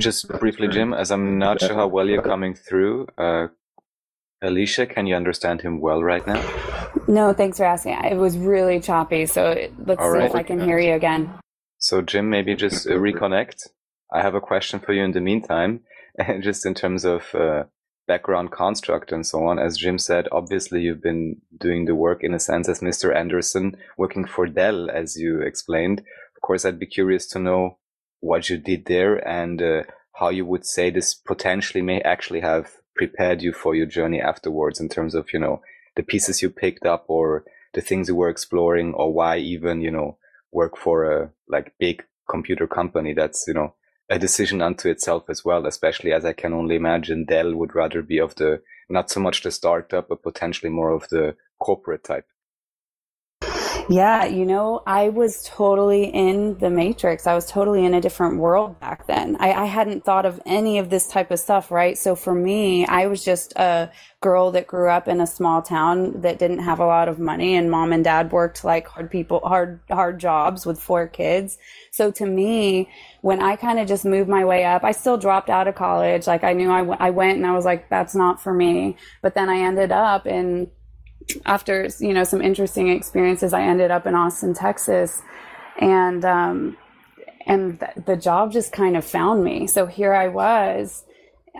Just 0.00 0.28
briefly, 0.40 0.68
Jim, 0.68 0.94
as 0.94 1.10
I'm 1.10 1.38
not 1.38 1.60
sure 1.60 1.74
how 1.74 1.88
well 1.88 2.08
you're 2.08 2.22
coming 2.22 2.54
through, 2.54 3.08
uh, 3.18 3.48
Alicia, 4.42 4.86
can 4.86 5.06
you 5.06 5.14
understand 5.14 5.62
him 5.62 5.80
well 5.80 6.02
right 6.02 6.26
now? 6.26 6.42
No, 7.08 7.32
thanks 7.32 7.58
for 7.58 7.64
asking. 7.64 7.98
It 8.04 8.16
was 8.16 8.36
really 8.36 8.80
choppy, 8.80 9.26
so 9.26 9.68
let's 9.84 10.00
All 10.00 10.12
see 10.12 10.18
right. 10.18 10.30
if 10.30 10.34
I 10.34 10.42
can 10.42 10.60
hear 10.60 10.78
you 10.78 10.94
again. 10.94 11.32
So, 11.78 12.02
Jim, 12.02 12.28
maybe 12.28 12.54
just 12.54 12.86
uh, 12.86 12.90
reconnect. 12.90 13.68
I 14.12 14.22
have 14.22 14.34
a 14.34 14.40
question 14.40 14.80
for 14.80 14.92
you 14.92 15.02
in 15.02 15.12
the 15.12 15.20
meantime, 15.20 15.80
just 16.40 16.66
in 16.66 16.74
terms 16.74 17.04
of 17.04 17.34
uh, 17.34 17.64
background 18.06 18.50
construct 18.50 19.12
and 19.12 19.26
so 19.26 19.44
on. 19.44 19.58
As 19.58 19.76
Jim 19.76 19.98
said, 19.98 20.28
obviously 20.32 20.82
you've 20.82 21.02
been 21.02 21.40
doing 21.58 21.86
the 21.86 21.94
work 21.94 22.22
in 22.22 22.34
a 22.34 22.40
sense 22.40 22.68
as 22.68 22.80
Mr. 22.80 23.14
Anderson, 23.14 23.76
working 23.96 24.26
for 24.26 24.46
Dell, 24.46 24.90
as 24.90 25.16
you 25.16 25.40
explained. 25.40 26.00
Of 26.00 26.42
course, 26.42 26.64
I'd 26.64 26.78
be 26.78 26.86
curious 26.86 27.26
to 27.28 27.38
know 27.38 27.78
what 28.20 28.48
you 28.48 28.56
did 28.56 28.86
there 28.86 29.16
and 29.28 29.60
uh, 29.60 29.82
how 30.14 30.30
you 30.30 30.46
would 30.46 30.64
say 30.64 30.90
this 30.90 31.14
potentially 31.14 31.82
may 31.82 32.00
actually 32.00 32.40
have 32.40 32.70
prepared 32.96 33.42
you 33.42 33.52
for 33.52 33.74
your 33.74 33.86
journey 33.86 34.20
afterwards 34.20 34.80
in 34.80 34.88
terms 34.88 35.14
of, 35.14 35.32
you 35.32 35.38
know, 35.38 35.60
the 35.96 36.02
pieces 36.02 36.42
you 36.42 36.50
picked 36.50 36.86
up 36.86 37.04
or 37.08 37.44
the 37.74 37.80
things 37.80 38.08
you 38.08 38.14
were 38.14 38.28
exploring 38.28 38.94
or 38.94 39.12
why 39.12 39.36
even, 39.38 39.80
you 39.80 39.90
know, 39.90 40.16
work 40.52 40.76
for 40.76 41.04
a 41.04 41.30
like 41.48 41.74
big 41.78 42.04
computer 42.28 42.66
company 42.66 43.12
that's, 43.12 43.44
you 43.46 43.54
know, 43.54 43.74
a 44.08 44.18
decision 44.18 44.62
unto 44.62 44.88
itself 44.88 45.24
as 45.28 45.44
well, 45.44 45.66
especially 45.66 46.12
as 46.12 46.24
I 46.24 46.32
can 46.32 46.52
only 46.52 46.76
imagine 46.76 47.24
Dell 47.24 47.54
would 47.54 47.74
rather 47.74 48.02
be 48.02 48.18
of 48.18 48.34
the, 48.36 48.62
not 48.88 49.10
so 49.10 49.20
much 49.20 49.42
the 49.42 49.50
startup, 49.50 50.08
but 50.08 50.22
potentially 50.22 50.70
more 50.70 50.90
of 50.90 51.08
the 51.08 51.36
corporate 51.58 52.04
type. 52.04 52.26
Yeah, 53.88 54.24
you 54.24 54.44
know, 54.46 54.82
I 54.84 55.10
was 55.10 55.44
totally 55.44 56.06
in 56.06 56.58
the 56.58 56.70
matrix. 56.70 57.24
I 57.24 57.36
was 57.36 57.46
totally 57.46 57.84
in 57.84 57.94
a 57.94 58.00
different 58.00 58.38
world 58.38 58.80
back 58.80 59.06
then. 59.06 59.36
I, 59.38 59.52
I, 59.52 59.64
hadn't 59.66 60.04
thought 60.04 60.26
of 60.26 60.40
any 60.44 60.78
of 60.78 60.90
this 60.90 61.06
type 61.06 61.30
of 61.30 61.38
stuff, 61.38 61.70
right? 61.70 61.96
So 61.96 62.16
for 62.16 62.34
me, 62.34 62.84
I 62.86 63.06
was 63.06 63.24
just 63.24 63.52
a 63.54 63.92
girl 64.20 64.50
that 64.52 64.66
grew 64.66 64.90
up 64.90 65.06
in 65.06 65.20
a 65.20 65.26
small 65.26 65.62
town 65.62 66.20
that 66.22 66.40
didn't 66.40 66.60
have 66.60 66.80
a 66.80 66.86
lot 66.86 67.08
of 67.08 67.20
money 67.20 67.54
and 67.54 67.70
mom 67.70 67.92
and 67.92 68.02
dad 68.02 68.32
worked 68.32 68.64
like 68.64 68.88
hard 68.88 69.08
people, 69.08 69.40
hard, 69.44 69.78
hard 69.88 70.18
jobs 70.18 70.66
with 70.66 70.80
four 70.80 71.06
kids. 71.06 71.56
So 71.92 72.10
to 72.12 72.26
me, 72.26 72.90
when 73.20 73.40
I 73.40 73.54
kind 73.54 73.78
of 73.78 73.86
just 73.86 74.04
moved 74.04 74.28
my 74.28 74.44
way 74.44 74.64
up, 74.64 74.82
I 74.82 74.90
still 74.90 75.16
dropped 75.16 75.48
out 75.48 75.68
of 75.68 75.76
college. 75.76 76.26
Like 76.26 76.42
I 76.42 76.54
knew 76.54 76.72
I, 76.72 76.78
w- 76.78 76.98
I 76.98 77.10
went 77.10 77.36
and 77.36 77.46
I 77.46 77.52
was 77.52 77.64
like, 77.64 77.88
that's 77.88 78.16
not 78.16 78.42
for 78.42 78.52
me. 78.52 78.96
But 79.22 79.36
then 79.36 79.48
I 79.48 79.58
ended 79.58 79.92
up 79.92 80.26
in 80.26 80.72
after 81.44 81.88
you 82.00 82.12
know 82.12 82.24
some 82.24 82.40
interesting 82.40 82.88
experiences, 82.88 83.52
I 83.52 83.62
ended 83.62 83.90
up 83.90 84.06
in 84.06 84.14
Austin, 84.14 84.54
Texas, 84.54 85.22
and 85.78 86.24
um, 86.24 86.76
and 87.46 87.80
th- 87.80 88.06
the 88.06 88.16
job 88.16 88.52
just 88.52 88.72
kind 88.72 88.96
of 88.96 89.04
found 89.04 89.44
me. 89.44 89.66
So 89.66 89.86
here 89.86 90.12
I 90.12 90.28
was, 90.28 91.04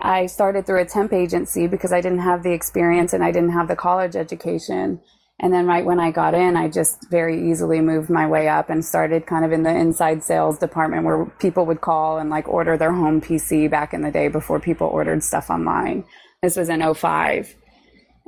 I 0.01 0.25
started 0.27 0.65
through 0.65 0.81
a 0.81 0.85
temp 0.85 1.13
agency 1.13 1.67
because 1.67 1.93
I 1.93 2.01
didn't 2.01 2.19
have 2.19 2.43
the 2.43 2.51
experience 2.51 3.13
and 3.13 3.23
I 3.23 3.31
didn't 3.31 3.51
have 3.51 3.67
the 3.67 3.75
college 3.75 4.15
education. 4.15 4.99
And 5.39 5.53
then 5.53 5.67
right 5.67 5.85
when 5.85 5.99
I 5.99 6.11
got 6.11 6.33
in, 6.33 6.57
I 6.57 6.67
just 6.67 7.09
very 7.09 7.51
easily 7.51 7.79
moved 7.79 8.09
my 8.09 8.27
way 8.27 8.47
up 8.47 8.69
and 8.69 8.83
started 8.83 9.27
kind 9.27 9.45
of 9.45 9.51
in 9.51 9.63
the 9.63 9.69
inside 9.69 10.23
sales 10.23 10.57
department 10.57 11.05
where 11.05 11.25
people 11.39 11.65
would 11.67 11.81
call 11.81 12.17
and 12.17 12.29
like 12.29 12.47
order 12.47 12.75
their 12.75 12.91
home 12.91 13.21
PC 13.21 13.69
back 13.69 13.93
in 13.93 14.01
the 14.01 14.11
day 14.11 14.29
before 14.29 14.59
people 14.59 14.87
ordered 14.87 15.23
stuff 15.23 15.49
online. 15.49 16.03
This 16.41 16.57
was 16.57 16.69
in 16.69 16.93
05. 16.93 17.55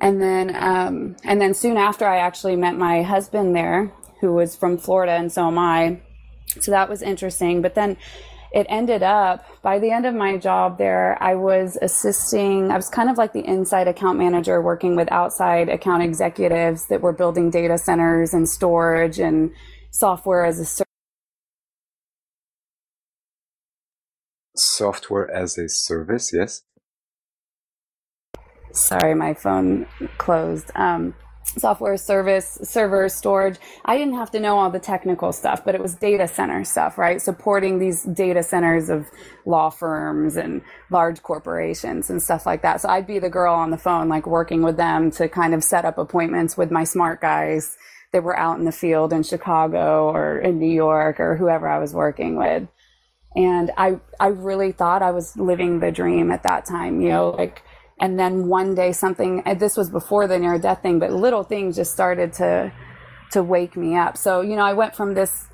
And 0.01 0.21
then, 0.21 0.55
um, 0.55 1.15
and 1.23 1.41
then 1.41 1.53
soon 1.53 1.77
after 1.77 2.05
I 2.05 2.17
actually 2.17 2.55
met 2.55 2.77
my 2.77 3.01
husband 3.01 3.55
there, 3.55 3.93
who 4.21 4.33
was 4.33 4.55
from 4.55 4.77
Florida 4.77 5.13
and 5.13 5.31
so 5.31 5.47
am 5.47 5.57
I. 5.57 6.01
So 6.61 6.71
that 6.71 6.89
was 6.89 7.01
interesting. 7.01 7.61
But 7.61 7.75
then 7.75 7.97
it 8.51 8.65
ended 8.69 9.03
up 9.03 9.45
by 9.61 9.77
the 9.77 9.91
end 9.91 10.05
of 10.05 10.15
my 10.15 10.37
job 10.37 10.77
there, 10.77 11.21
I 11.21 11.35
was 11.35 11.77
assisting, 11.81 12.71
I 12.71 12.75
was 12.75 12.89
kind 12.89 13.09
of 13.09 13.17
like 13.17 13.33
the 13.33 13.45
inside 13.45 13.87
account 13.87 14.17
manager 14.17 14.61
working 14.61 14.95
with 14.95 15.11
outside 15.11 15.69
account 15.69 16.01
executives 16.01 16.87
that 16.87 17.01
were 17.01 17.13
building 17.13 17.51
data 17.51 17.77
centers 17.77 18.33
and 18.33 18.49
storage 18.49 19.19
and 19.19 19.51
software 19.91 20.45
as 20.45 20.59
a 20.59 20.65
service. 20.65 20.85
Software 24.55 25.29
as 25.29 25.57
a 25.57 25.69
service, 25.69 26.31
yes. 26.33 26.63
Sorry, 28.71 29.15
my 29.15 29.33
phone 29.33 29.87
closed. 30.17 30.71
Um, 30.75 31.13
software 31.57 31.97
service, 31.97 32.59
server 32.63 33.09
storage. 33.09 33.57
I 33.85 33.97
didn't 33.97 34.13
have 34.15 34.31
to 34.31 34.39
know 34.39 34.59
all 34.59 34.69
the 34.69 34.79
technical 34.79 35.31
stuff, 35.33 35.65
but 35.65 35.75
it 35.75 35.81
was 35.81 35.95
data 35.95 36.27
center 36.27 36.63
stuff, 36.63 36.97
right? 36.97 37.21
Supporting 37.21 37.79
these 37.79 38.03
data 38.03 38.43
centers 38.43 38.89
of 38.89 39.07
law 39.45 39.69
firms 39.69 40.35
and 40.35 40.61
large 40.91 41.23
corporations 41.23 42.09
and 42.09 42.21
stuff 42.21 42.45
like 42.45 42.61
that. 42.61 42.81
So 42.81 42.89
I'd 42.89 43.07
be 43.07 43.19
the 43.19 43.29
girl 43.29 43.53
on 43.53 43.71
the 43.71 43.77
phone, 43.77 44.09
like 44.09 44.27
working 44.27 44.61
with 44.61 44.77
them 44.77 45.11
to 45.11 45.27
kind 45.27 45.53
of 45.53 45.63
set 45.63 45.85
up 45.85 45.97
appointments 45.97 46.55
with 46.55 46.71
my 46.71 46.83
smart 46.83 47.21
guys 47.21 47.77
that 48.11 48.23
were 48.23 48.37
out 48.37 48.59
in 48.59 48.65
the 48.65 48.71
field 48.71 49.13
in 49.13 49.23
Chicago 49.23 50.11
or 50.11 50.39
in 50.39 50.59
New 50.59 50.71
York 50.71 51.19
or 51.19 51.35
whoever 51.35 51.67
I 51.67 51.79
was 51.79 51.93
working 51.93 52.35
with. 52.35 52.67
And 53.35 53.71
I, 53.77 53.99
I 54.19 54.27
really 54.27 54.71
thought 54.71 55.03
I 55.03 55.11
was 55.11 55.37
living 55.37 55.79
the 55.79 55.91
dream 55.91 56.31
at 56.31 56.43
that 56.43 56.65
time, 56.65 57.01
you 57.01 57.09
know, 57.09 57.29
like, 57.29 57.63
and 57.99 58.19
then 58.19 58.47
one 58.47 58.75
day 58.75 58.91
something 58.91 59.43
this 59.57 59.75
was 59.75 59.89
before 59.89 60.27
the 60.27 60.39
near 60.39 60.57
death 60.57 60.81
thing 60.81 60.99
but 60.99 61.11
little 61.11 61.43
things 61.43 61.75
just 61.75 61.91
started 61.91 62.33
to 62.33 62.71
to 63.31 63.43
wake 63.43 63.77
me 63.77 63.95
up. 63.95 64.17
So 64.17 64.41
you 64.41 64.55
know 64.55 64.63
i 64.63 64.73
went 64.73 64.95
from 64.95 65.13
this 65.13 65.47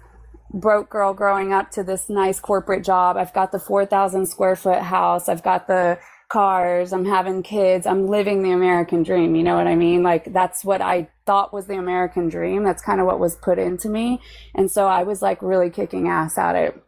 broke 0.53 0.89
girl 0.89 1.13
growing 1.13 1.51
up 1.51 1.71
to 1.71 1.83
this 1.83 2.09
nice 2.09 2.39
corporate 2.39 2.83
job. 2.83 3.17
I've 3.17 3.33
got 3.33 3.51
the 3.51 3.59
4000 3.59 4.25
square 4.25 4.55
foot 4.55 4.81
house. 4.81 5.27
I've 5.27 5.43
got 5.43 5.67
the 5.67 5.99
cars. 6.29 6.93
I'm 6.93 7.05
having 7.05 7.43
kids. 7.43 7.85
I'm 7.85 8.07
living 8.07 8.41
the 8.41 8.51
american 8.51 9.03
dream. 9.03 9.35
You 9.35 9.43
know 9.43 9.55
what 9.55 9.67
i 9.67 9.75
mean? 9.75 10.03
Like 10.03 10.31
that's 10.33 10.63
what 10.63 10.81
i 10.81 11.09
thought 11.25 11.53
was 11.53 11.67
the 11.67 11.75
american 11.75 12.29
dream. 12.29 12.63
That's 12.63 12.81
kind 12.81 12.99
of 12.99 13.07
what 13.07 13.19
was 13.19 13.35
put 13.35 13.59
into 13.59 13.89
me. 13.89 14.21
And 14.53 14.71
so 14.71 14.87
i 14.87 15.03
was 15.03 15.21
like 15.21 15.41
really 15.41 15.69
kicking 15.69 16.07
ass 16.07 16.37
at 16.37 16.55
it 16.55 16.84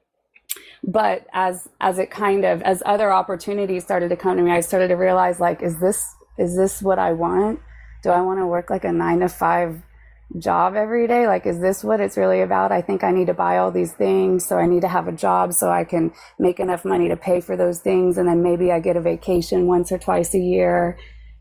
but 0.84 1.26
as 1.34 1.68
as 1.82 1.98
it 2.00 2.12
kind 2.12 2.46
of 2.46 2.62
as 2.62 2.84
other 2.86 3.12
opportunities 3.12 3.84
started 3.84 4.10
to 4.10 4.16
come 4.16 4.38
to 4.38 4.44
me 4.44 4.52
i 4.52 4.62
started 4.62 4.90
to 4.90 4.96
realize 4.96 5.40
like 5.40 5.62
is 5.62 5.80
this 5.80 6.16
is 6.38 6.56
this 6.56 6.82
what 6.82 7.00
i 7.00 7.14
want? 7.14 7.60
Do 8.04 8.10
i 8.12 8.22
want 8.22 8.40
to 8.40 8.46
work 8.46 8.70
like 8.70 8.84
a 8.84 8.92
nine 8.92 9.20
to 9.20 9.30
five 9.30 9.82
job 10.38 10.76
every 10.76 11.08
day? 11.08 11.26
Like 11.26 11.46
is 11.46 11.60
this 11.60 11.84
what 11.84 12.00
it's 12.00 12.18
really 12.18 12.42
about? 12.42 12.72
I 12.72 12.82
think 12.82 13.04
i 13.04 13.12
need 13.12 13.28
to 13.28 13.34
buy 13.34 13.58
all 13.58 13.72
these 13.72 13.94
things 13.94 14.46
so 14.46 14.58
i 14.58 14.68
need 14.68 14.82
to 14.82 14.88
have 14.88 15.08
a 15.08 15.12
job 15.12 15.54
so 15.54 15.70
i 15.70 15.84
can 15.84 16.12
make 16.38 16.60
enough 16.60 16.86
money 16.86 17.08
to 17.10 17.18
pay 17.18 17.42
for 17.42 17.58
those 17.58 17.80
things 17.80 18.18
and 18.18 18.28
then 18.28 18.44
maybe 18.44 18.72
i 18.72 18.80
get 18.80 18.98
a 18.98 19.02
vacation 19.02 19.68
once 19.68 19.92
or 19.92 19.98
twice 19.98 20.34
a 20.34 20.40
year 20.40 20.98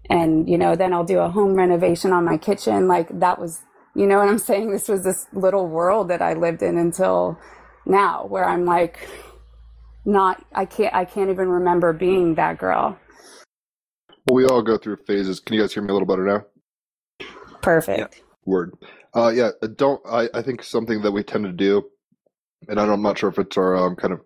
and 0.09 0.49
you 0.49 0.57
know 0.57 0.75
then 0.77 0.93
i'll 0.93 1.05
do 1.05 1.19
a 1.19 1.29
home 1.29 1.55
renovation 1.55 2.13
on 2.13 2.25
my 2.25 2.39
kitchen. 2.39 2.89
Like 2.89 3.09
that 3.21 3.39
was 3.39 3.61
you 3.95 4.07
know 4.07 4.19
what 4.19 4.29
i'm 4.29 4.39
saying? 4.51 4.71
This 4.71 4.89
was 4.89 5.05
this 5.05 5.27
little 5.33 5.69
world 5.69 6.09
that 6.09 6.23
i 6.23 6.33
lived 6.33 6.63
in 6.63 6.79
until 6.79 7.39
now 7.85 8.27
where 8.27 8.45
i'm 8.45 8.65
like 8.65 9.09
not 10.07 10.45
I 10.55 10.65
can't 10.65 10.95
I 10.95 11.05
can't 11.05 11.31
even 11.31 11.49
remember 11.49 11.93
being 11.93 12.37
that 12.37 12.59
girl. 12.59 12.99
Well, 14.27 14.35
we 14.37 14.47
all 14.47 14.63
go 14.63 14.77
through 14.77 14.99
phases. 15.07 15.41
Can 15.41 15.55
you 15.55 15.61
guys 15.61 15.75
hear 15.75 15.83
me 15.83 15.91
a 15.91 15.93
little 15.93 16.09
better 16.09 16.25
now? 16.25 17.27
Perfect. 17.63 18.23
Word. 18.45 18.75
Uh, 19.15 19.29
yeah. 19.29 19.51
Don't. 19.77 20.01
I. 20.07 20.29
I 20.35 20.43
think 20.43 20.63
something 20.63 21.03
that 21.03 21.13
we 21.13 21.23
tend 21.23 21.45
to 21.45 21.53
do, 21.53 21.85
and 22.69 22.79
I'm 22.79 23.03
not 23.03 23.19
sure 23.19 23.29
if 23.29 23.39
it's 23.39 23.57
our 23.57 23.77
um, 23.77 23.97
kind 23.97 24.13
of 24.13 24.21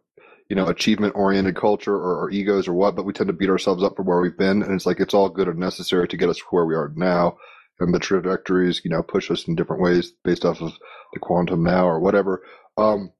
you 0.48 0.56
know 0.56 0.66
achievement 0.66 1.14
oriented 1.16 1.56
culture 1.56 1.94
or 1.94 2.20
our 2.20 2.30
egos 2.30 2.66
or 2.66 2.74
what, 2.74 2.96
but 2.96 3.04
we 3.04 3.12
tend 3.12 3.28
to 3.28 3.34
beat 3.34 3.50
ourselves 3.50 3.82
up 3.82 3.96
for 3.96 4.02
where 4.02 4.20
we've 4.20 4.36
been, 4.36 4.62
and 4.62 4.72
it's 4.72 4.86
like 4.86 5.00
it's 5.00 5.14
all 5.14 5.28
good 5.28 5.48
and 5.48 5.58
necessary 5.58 6.08
to 6.08 6.16
get 6.16 6.28
us 6.28 6.40
where 6.50 6.66
we 6.66 6.74
are 6.74 6.92
now. 6.96 7.36
And 7.78 7.94
the 7.94 7.98
trajectories, 7.98 8.82
you 8.84 8.90
know, 8.90 9.02
push 9.02 9.30
us 9.30 9.48
in 9.48 9.54
different 9.54 9.80
ways 9.80 10.12
based 10.22 10.44
off 10.44 10.60
of 10.60 10.72
the 11.14 11.20
quantum 11.20 11.62
now 11.62 11.86
or 11.86 11.98
whatever. 11.98 12.42
Um, 12.76 13.10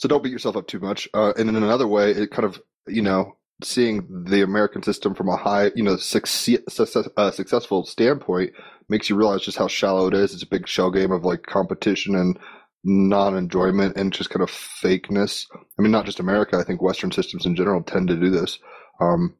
so 0.00 0.08
don't 0.08 0.22
beat 0.24 0.32
yourself 0.32 0.56
up 0.56 0.66
too 0.66 0.80
much. 0.80 1.06
Uh, 1.12 1.34
and 1.36 1.50
in 1.50 1.56
another 1.56 1.86
way, 1.86 2.10
it 2.10 2.30
kind 2.30 2.46
of, 2.46 2.58
you 2.88 3.02
know, 3.02 3.36
seeing 3.62 4.24
the 4.24 4.40
American 4.40 4.82
system 4.82 5.14
from 5.14 5.28
a 5.28 5.36
high, 5.36 5.70
you 5.76 5.82
know, 5.82 5.98
success, 5.98 6.96
uh, 7.18 7.30
successful 7.30 7.84
standpoint 7.84 8.54
makes 8.88 9.10
you 9.10 9.16
realize 9.16 9.42
just 9.42 9.58
how 9.58 9.68
shallow 9.68 10.06
it 10.06 10.14
is. 10.14 10.32
It's 10.32 10.42
a 10.42 10.46
big 10.48 10.66
shell 10.66 10.90
game 10.90 11.12
of 11.12 11.26
like 11.26 11.42
competition 11.42 12.14
and 12.14 12.38
non-enjoyment 12.82 13.98
and 13.98 14.10
just 14.10 14.30
kind 14.30 14.42
of 14.42 14.50
fakeness. 14.50 15.44
I 15.78 15.82
mean, 15.82 15.92
not 15.92 16.06
just 16.06 16.18
America. 16.18 16.56
I 16.56 16.64
think 16.64 16.80
Western 16.80 17.12
systems 17.12 17.44
in 17.44 17.54
general 17.54 17.82
tend 17.82 18.08
to 18.08 18.16
do 18.16 18.30
this. 18.30 18.58
Um, 19.02 19.34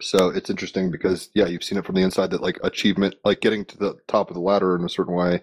so 0.00 0.28
it's 0.28 0.50
interesting 0.50 0.90
because 0.90 1.30
yeah, 1.34 1.46
you've 1.46 1.62
seen 1.62 1.78
it 1.78 1.86
from 1.86 1.94
the 1.94 2.02
inside 2.02 2.32
that 2.32 2.42
like 2.42 2.58
achievement, 2.64 3.14
like 3.24 3.40
getting 3.40 3.64
to 3.66 3.78
the 3.78 3.94
top 4.08 4.28
of 4.28 4.34
the 4.34 4.40
ladder 4.40 4.74
in 4.74 4.84
a 4.84 4.88
certain 4.88 5.14
way, 5.14 5.42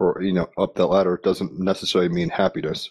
or 0.00 0.20
you 0.20 0.32
know, 0.32 0.48
up 0.58 0.74
that 0.74 0.86
ladder 0.86 1.20
doesn't 1.22 1.56
necessarily 1.56 2.08
mean 2.08 2.30
happiness. 2.30 2.90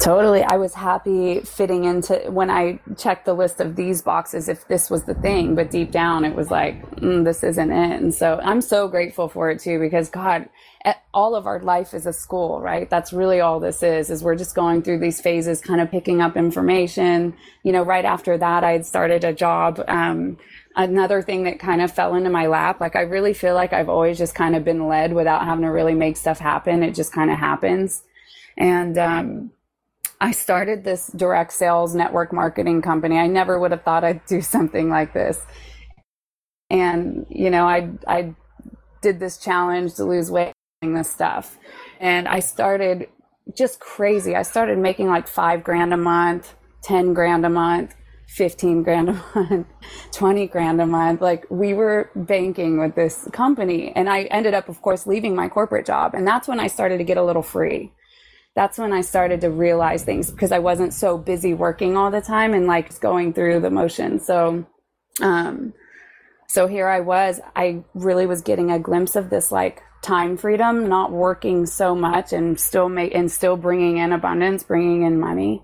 Totally. 0.00 0.42
I 0.42 0.56
was 0.56 0.72
happy 0.72 1.40
fitting 1.40 1.84
into 1.84 2.14
when 2.30 2.48
I 2.48 2.80
checked 2.96 3.26
the 3.26 3.34
list 3.34 3.60
of 3.60 3.76
these 3.76 4.00
boxes 4.00 4.48
if 4.48 4.66
this 4.66 4.88
was 4.88 5.04
the 5.04 5.12
thing, 5.12 5.54
but 5.54 5.70
deep 5.70 5.90
down 5.90 6.24
it 6.24 6.34
was 6.34 6.50
like, 6.50 6.90
mm, 6.96 7.22
this 7.22 7.44
isn't 7.44 7.70
it. 7.70 8.00
And 8.00 8.14
so 8.14 8.40
I'm 8.42 8.62
so 8.62 8.88
grateful 8.88 9.28
for 9.28 9.50
it 9.50 9.60
too, 9.60 9.78
because 9.78 10.08
God, 10.08 10.48
all 11.12 11.34
of 11.34 11.46
our 11.46 11.60
life 11.60 11.92
is 11.92 12.06
a 12.06 12.14
school, 12.14 12.62
right? 12.62 12.88
That's 12.88 13.12
really 13.12 13.40
all 13.40 13.60
this 13.60 13.82
is, 13.82 14.08
is 14.08 14.24
we're 14.24 14.36
just 14.36 14.54
going 14.54 14.80
through 14.80 15.00
these 15.00 15.20
phases, 15.20 15.60
kind 15.60 15.82
of 15.82 15.90
picking 15.90 16.22
up 16.22 16.34
information. 16.34 17.34
You 17.62 17.72
know, 17.72 17.82
right 17.82 18.06
after 18.06 18.38
that, 18.38 18.64
I 18.64 18.72
had 18.72 18.86
started 18.86 19.22
a 19.22 19.34
job. 19.34 19.84
Um, 19.86 20.38
another 20.76 21.20
thing 21.20 21.44
that 21.44 21.58
kind 21.58 21.82
of 21.82 21.92
fell 21.92 22.14
into 22.14 22.30
my 22.30 22.46
lap, 22.46 22.80
like 22.80 22.96
I 22.96 23.02
really 23.02 23.34
feel 23.34 23.54
like 23.54 23.74
I've 23.74 23.90
always 23.90 24.16
just 24.16 24.34
kind 24.34 24.56
of 24.56 24.64
been 24.64 24.88
led 24.88 25.12
without 25.12 25.44
having 25.44 25.64
to 25.64 25.70
really 25.70 25.94
make 25.94 26.16
stuff 26.16 26.38
happen. 26.38 26.82
It 26.82 26.94
just 26.94 27.12
kind 27.12 27.30
of 27.30 27.36
happens. 27.36 28.02
And, 28.56 28.96
um, 28.96 29.50
I 30.20 30.32
started 30.32 30.84
this 30.84 31.08
direct 31.08 31.52
sales 31.52 31.94
network 31.94 32.32
marketing 32.32 32.82
company. 32.82 33.18
I 33.18 33.26
never 33.26 33.58
would 33.58 33.70
have 33.70 33.82
thought 33.82 34.04
I'd 34.04 34.24
do 34.26 34.40
something 34.56 34.90
like 34.90 35.14
this. 35.14 35.40
And, 36.68 37.26
you 37.28 37.50
know, 37.50 37.66
I, 37.66 37.90
I 38.06 38.34
did 39.02 39.18
this 39.18 39.38
challenge 39.38 39.94
to 39.94 40.04
lose 40.04 40.30
weight, 40.30 40.52
this 40.82 41.10
stuff. 41.10 41.58
And 41.98 42.28
I 42.28 42.40
started 42.40 43.08
just 43.56 43.80
crazy. 43.80 44.36
I 44.36 44.42
started 44.42 44.78
making 44.78 45.08
like 45.08 45.26
five 45.26 45.64
grand 45.64 45.92
a 45.92 45.96
month, 45.96 46.54
10 46.82 47.12
grand 47.12 47.44
a 47.44 47.48
month, 47.48 47.96
15 48.28 48.84
grand 48.84 49.08
a 49.08 49.12
month, 49.34 49.66
20 50.12 50.46
grand 50.46 50.80
a 50.80 50.86
month. 50.86 51.20
Like 51.20 51.44
we 51.50 51.74
were 51.74 52.10
banking 52.14 52.78
with 52.78 52.94
this 52.94 53.26
company. 53.32 53.92
And 53.96 54.08
I 54.08 54.24
ended 54.24 54.54
up, 54.54 54.68
of 54.68 54.80
course, 54.80 55.06
leaving 55.06 55.34
my 55.34 55.48
corporate 55.48 55.86
job. 55.86 56.14
And 56.14 56.26
that's 56.26 56.46
when 56.46 56.60
I 56.60 56.68
started 56.68 56.98
to 56.98 57.04
get 57.04 57.16
a 57.16 57.24
little 57.24 57.42
free 57.42 57.92
that's 58.56 58.78
when 58.78 58.92
I 58.92 59.00
started 59.00 59.40
to 59.42 59.50
realize 59.50 60.02
things 60.02 60.30
because 60.30 60.52
I 60.52 60.58
wasn't 60.58 60.92
so 60.92 61.16
busy 61.16 61.54
working 61.54 61.96
all 61.96 62.10
the 62.10 62.20
time 62.20 62.52
and 62.52 62.66
like 62.66 62.98
going 63.00 63.32
through 63.32 63.60
the 63.60 63.70
motions. 63.70 64.26
So, 64.26 64.66
um, 65.20 65.72
so 66.48 66.66
here 66.66 66.88
I 66.88 67.00
was, 67.00 67.40
I 67.54 67.84
really 67.94 68.26
was 68.26 68.42
getting 68.42 68.70
a 68.70 68.78
glimpse 68.78 69.14
of 69.14 69.30
this 69.30 69.52
like 69.52 69.82
time 70.02 70.36
freedom, 70.36 70.88
not 70.88 71.12
working 71.12 71.66
so 71.66 71.94
much 71.94 72.32
and 72.32 72.58
still 72.58 72.88
make, 72.88 73.14
and 73.14 73.30
still 73.30 73.56
bringing 73.56 73.98
in 73.98 74.12
abundance, 74.12 74.64
bringing 74.64 75.02
in 75.02 75.20
money. 75.20 75.62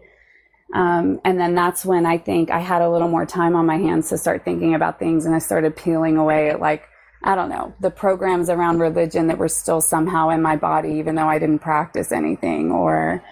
Um, 0.75 1.21
and 1.25 1.41
then 1.41 1.55
that's 1.55 1.85
when 1.85 2.07
I 2.07 2.19
think 2.19 2.51
I 2.51 2.61
had 2.61 2.83
a 2.83 2.91
little 2.91 3.09
more 3.09 3.27
time 3.27 3.57
on 3.57 3.67
my 3.67 3.79
hands 3.79 4.11
to 4.11 4.19
start 4.19 4.45
thinking 4.45 4.75
about 4.75 4.99
things 4.99 5.27
and 5.27 5.35
I 5.35 5.39
started 5.39 5.77
peeling 5.77 6.17
away 6.17 6.51
at 6.51 6.61
like 6.61 6.85
I 7.27 7.35
don't 7.35 7.49
know, 7.49 7.75
the 7.81 7.91
programs 7.91 8.49
around 8.49 8.79
religion 8.79 9.27
that 9.27 9.39
were 9.39 9.49
still 9.49 9.81
somehow 9.81 10.29
in 10.31 10.43
my 10.43 10.57
body, 10.57 10.93
even 10.93 11.17
though 11.17 11.29
I 11.29 11.41
didn't 11.41 11.59
practice 11.59 12.13
anything 12.13 12.71
or. 12.71 13.23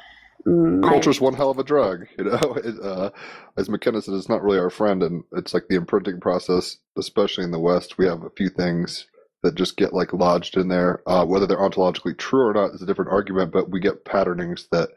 Mm, 0.46 0.82
Culture's 0.82 1.20
one 1.20 1.34
hell 1.34 1.50
of 1.50 1.58
a 1.58 1.64
drug, 1.64 2.06
you 2.18 2.24
know. 2.24 2.56
It, 2.62 2.74
uh, 2.82 3.10
as 3.56 3.68
McKenna 3.70 4.02
said, 4.02 4.14
it's 4.14 4.28
not 4.28 4.42
really 4.42 4.58
our 4.58 4.68
friend, 4.68 5.02
and 5.02 5.22
it's 5.32 5.54
like 5.54 5.68
the 5.68 5.76
imprinting 5.76 6.20
process, 6.20 6.76
especially 6.98 7.44
in 7.44 7.52
the 7.52 7.60
West. 7.60 7.96
We 7.96 8.06
have 8.06 8.24
a 8.24 8.30
few 8.30 8.48
things 8.48 9.06
that 9.44 9.54
just 9.54 9.76
get 9.76 9.94
like 9.94 10.12
lodged 10.12 10.56
in 10.56 10.68
there. 10.68 11.00
Uh, 11.08 11.24
whether 11.24 11.46
they're 11.46 11.56
ontologically 11.58 12.18
true 12.18 12.48
or 12.48 12.52
not 12.52 12.74
is 12.74 12.82
a 12.82 12.86
different 12.86 13.12
argument, 13.12 13.52
but 13.52 13.70
we 13.70 13.78
get 13.78 14.04
patternings 14.04 14.66
that, 14.72 14.90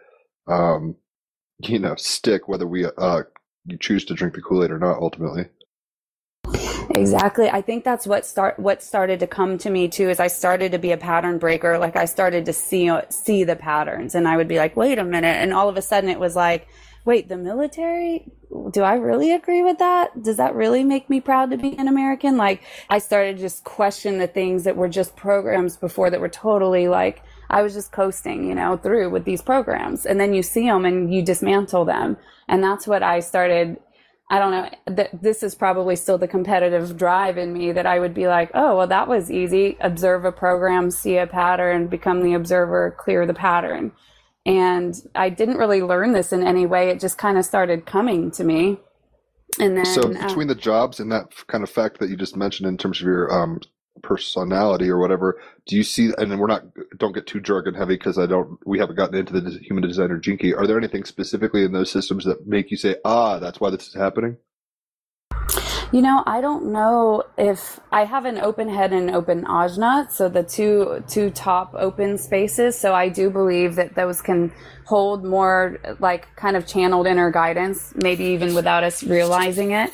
um, 0.47 0.95
you 1.59 1.77
know, 1.77 1.95
stick. 1.95 2.47
Whether 2.47 2.65
we 2.67 2.85
uh, 2.85 3.23
you 3.65 3.77
choose 3.77 4.05
to 4.05 4.15
drink 4.15 4.33
the 4.33 4.41
Kool 4.41 4.63
Aid 4.63 4.71
or 4.71 4.79
not. 4.79 4.99
Ultimately, 4.99 5.45
Exactly. 7.01 7.49
I 7.49 7.61
think 7.61 7.83
that's 7.83 8.07
what 8.07 8.25
start 8.25 8.59
what 8.59 8.81
started 8.81 9.19
to 9.21 9.27
come 9.27 9.57
to 9.59 9.69
me 9.69 9.87
too 9.87 10.09
is 10.09 10.19
I 10.19 10.27
started 10.27 10.71
to 10.71 10.79
be 10.79 10.91
a 10.91 10.97
pattern 10.97 11.37
breaker. 11.37 11.77
Like 11.77 11.95
I 11.95 12.05
started 12.05 12.45
to 12.45 12.53
see 12.53 12.89
see 13.09 13.43
the 13.43 13.55
patterns 13.55 14.15
and 14.15 14.27
I 14.27 14.37
would 14.37 14.47
be 14.47 14.57
like, 14.57 14.75
"Wait 14.75 14.97
a 14.97 15.03
minute." 15.03 15.37
And 15.37 15.53
all 15.53 15.69
of 15.69 15.77
a 15.77 15.81
sudden 15.81 16.09
it 16.09 16.19
was 16.19 16.35
like, 16.35 16.67
"Wait, 17.05 17.29
the 17.29 17.37
military? 17.37 18.31
Do 18.71 18.81
I 18.83 18.95
really 18.95 19.31
agree 19.31 19.63
with 19.63 19.77
that? 19.79 20.23
Does 20.23 20.37
that 20.37 20.55
really 20.55 20.83
make 20.83 21.09
me 21.09 21.21
proud 21.21 21.51
to 21.51 21.57
be 21.57 21.77
an 21.77 21.87
American?" 21.87 22.37
Like 22.37 22.63
I 22.89 22.99
started 22.99 23.37
to 23.37 23.41
just 23.41 23.63
question 23.63 24.17
the 24.17 24.27
things 24.27 24.63
that 24.63 24.77
were 24.77 24.89
just 24.89 25.15
programs 25.15 25.77
before 25.77 26.09
that 26.09 26.21
were 26.21 26.29
totally 26.29 26.87
like 26.87 27.23
I 27.49 27.61
was 27.61 27.73
just 27.73 27.91
coasting, 27.91 28.47
you 28.47 28.55
know, 28.55 28.77
through 28.77 29.09
with 29.09 29.25
these 29.25 29.41
programs. 29.41 30.05
And 30.05 30.19
then 30.19 30.33
you 30.33 30.43
see 30.43 30.65
them 30.65 30.85
and 30.85 31.13
you 31.13 31.21
dismantle 31.21 31.85
them. 31.85 32.17
And 32.47 32.63
that's 32.63 32.87
what 32.87 33.03
I 33.03 33.19
started 33.21 33.77
I 34.29 34.39
don't 34.39 34.51
know 34.51 34.69
that 34.95 35.21
this 35.21 35.41
is 35.41 35.55
probably 35.55 35.95
still 35.95 36.17
the 36.17 36.27
competitive 36.27 36.97
drive 36.97 37.37
in 37.37 37.53
me 37.53 37.71
that 37.71 37.85
I 37.85 37.99
would 37.99 38.13
be 38.13 38.27
like, 38.27 38.51
oh, 38.53 38.77
well, 38.77 38.87
that 38.87 39.07
was 39.07 39.31
easy. 39.31 39.77
Observe 39.79 40.25
a 40.25 40.33
program, 40.33 40.91
see 40.91 41.17
a 41.17 41.25
pattern, 41.25 41.87
become 41.87 42.21
the 42.21 42.33
observer, 42.33 42.93
clear 42.97 43.25
the 43.25 43.33
pattern. 43.33 43.93
And 44.45 44.95
I 45.15 45.29
didn't 45.29 45.57
really 45.57 45.81
learn 45.81 46.11
this 46.11 46.33
in 46.33 46.45
any 46.45 46.65
way. 46.65 46.89
It 46.89 46.99
just 46.99 47.17
kind 47.17 47.37
of 47.37 47.45
started 47.45 47.85
coming 47.85 48.31
to 48.31 48.43
me. 48.43 48.79
And 49.59 49.77
then, 49.77 49.85
so 49.85 50.01
uh, 50.01 50.27
between 50.27 50.47
the 50.47 50.55
jobs 50.55 50.99
and 50.99 51.11
that 51.11 51.31
kind 51.47 51.63
of 51.63 51.69
fact 51.69 51.99
that 51.99 52.09
you 52.09 52.17
just 52.17 52.35
mentioned 52.35 52.67
in 52.67 52.77
terms 52.77 52.99
of 52.99 53.07
your 53.07 53.31
um, 53.33 53.61
personality 54.01 54.89
or 54.89 54.97
whatever, 54.97 55.39
do 55.65 55.75
you 55.75 55.83
see? 55.83 56.11
And 56.17 56.39
we're 56.39 56.47
not 56.47 56.65
don't 56.97 57.13
get 57.13 57.27
too 57.27 57.39
jargon 57.39 57.73
heavy 57.73 57.95
because 57.95 58.17
I 58.17 58.25
don't. 58.25 58.59
We 58.65 58.79
haven't 58.79 58.95
gotten 58.95 59.15
into 59.15 59.39
the 59.39 59.59
human 59.59 59.83
designer 59.87 60.17
Gene 60.17 60.37
Keys. 60.37 60.53
Are 60.53 60.67
there 60.67 60.77
anything 60.77 61.05
specifically 61.05 61.63
in 61.63 61.71
those 61.71 61.91
systems 61.91 62.25
that 62.25 62.47
make 62.47 62.71
you 62.71 62.77
say, 62.77 62.97
ah, 63.05 63.39
that's 63.39 63.59
why 63.59 63.69
this 63.69 63.87
is 63.87 63.93
happening? 63.93 64.37
You 65.93 66.01
know, 66.01 66.21
I 66.25 66.41
don't 66.41 66.73
know 66.73 67.23
if 67.37 67.79
I 67.93 68.03
have 68.03 68.25
an 68.25 68.39
open 68.39 68.67
head 68.67 68.91
and 68.91 69.09
open 69.09 69.45
ajna, 69.45 70.11
so 70.11 70.27
the 70.27 70.43
two 70.43 71.01
two 71.07 71.29
top 71.29 71.73
open 71.75 72.17
spaces. 72.17 72.77
So 72.77 72.93
I 72.93 73.07
do 73.07 73.29
believe 73.29 73.75
that 73.75 73.95
those 73.95 74.21
can 74.21 74.51
hold 74.85 75.23
more 75.23 75.77
like 75.99 76.27
kind 76.35 76.57
of 76.57 76.67
channeled 76.67 77.07
inner 77.07 77.31
guidance, 77.31 77.93
maybe 77.95 78.25
even 78.25 78.53
without 78.53 78.83
us 78.83 79.01
realizing 79.01 79.71
it. 79.71 79.91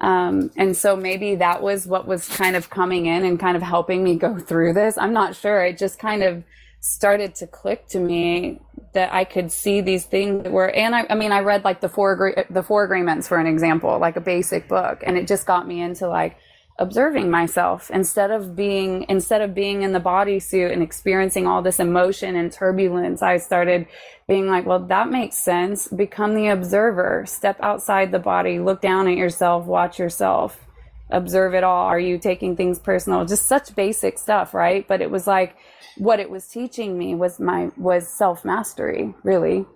Um, 0.00 0.50
and 0.56 0.76
so 0.76 0.94
maybe 0.94 1.36
that 1.36 1.62
was 1.62 1.86
what 1.86 2.06
was 2.06 2.28
kind 2.28 2.54
of 2.54 2.68
coming 2.68 3.06
in 3.06 3.24
and 3.24 3.40
kind 3.40 3.56
of 3.56 3.62
helping 3.62 4.04
me 4.04 4.16
go 4.16 4.38
through 4.38 4.74
this. 4.74 4.98
I'm 4.98 5.12
not 5.12 5.34
sure. 5.34 5.64
It 5.64 5.78
just 5.78 5.98
kind 5.98 6.22
of 6.22 6.44
started 6.80 7.34
to 7.36 7.46
click 7.46 7.88
to 7.88 7.98
me 7.98 8.60
that 8.92 9.12
I 9.12 9.24
could 9.24 9.50
see 9.50 9.80
these 9.80 10.04
things 10.04 10.42
that 10.44 10.52
were, 10.52 10.70
and 10.70 10.94
I, 10.94 11.06
I 11.10 11.14
mean, 11.14 11.32
I 11.32 11.40
read 11.40 11.64
like 11.64 11.80
the 11.80 11.88
four, 11.88 12.12
agree- 12.12 12.44
the 12.50 12.62
four 12.62 12.84
agreements 12.84 13.26
for 13.28 13.38
an 13.38 13.46
example, 13.46 13.98
like 13.98 14.16
a 14.16 14.20
basic 14.20 14.68
book, 14.68 15.02
and 15.06 15.16
it 15.16 15.26
just 15.26 15.46
got 15.46 15.66
me 15.66 15.80
into 15.80 16.08
like 16.08 16.36
observing 16.78 17.30
myself 17.30 17.90
instead 17.90 18.30
of 18.30 18.56
being, 18.56 19.06
instead 19.08 19.42
of 19.42 19.54
being 19.54 19.82
in 19.82 19.92
the 19.92 20.00
bodysuit 20.00 20.72
and 20.72 20.82
experiencing 20.82 21.46
all 21.46 21.62
this 21.62 21.80
emotion 21.80 22.36
and 22.36 22.52
turbulence. 22.52 23.22
I 23.22 23.38
started 23.38 23.86
being 24.28 24.48
like, 24.48 24.66
well, 24.66 24.80
that 24.86 25.10
makes 25.10 25.36
sense. 25.36 25.88
Become 25.88 26.34
the 26.34 26.48
observer, 26.48 27.24
step 27.26 27.58
outside 27.62 28.12
the 28.12 28.18
body, 28.18 28.60
look 28.60 28.82
down 28.82 29.08
at 29.08 29.16
yourself, 29.16 29.66
watch 29.66 29.98
yourself, 29.98 30.66
observe 31.10 31.54
it 31.54 31.64
all. 31.64 31.86
Are 31.86 32.00
you 32.00 32.18
taking 32.18 32.56
things 32.56 32.78
personal? 32.78 33.24
Just 33.24 33.46
such 33.46 33.74
basic 33.74 34.18
stuff, 34.18 34.54
right? 34.54 34.86
But 34.88 35.00
it 35.02 35.10
was 35.10 35.26
like, 35.26 35.56
what 35.98 36.20
it 36.20 36.30
was 36.30 36.48
teaching 36.48 36.98
me 36.98 37.14
was 37.14 37.40
my 37.40 37.70
was 37.78 38.08
self 38.08 38.44
mastery 38.44 39.14
really 39.24 39.66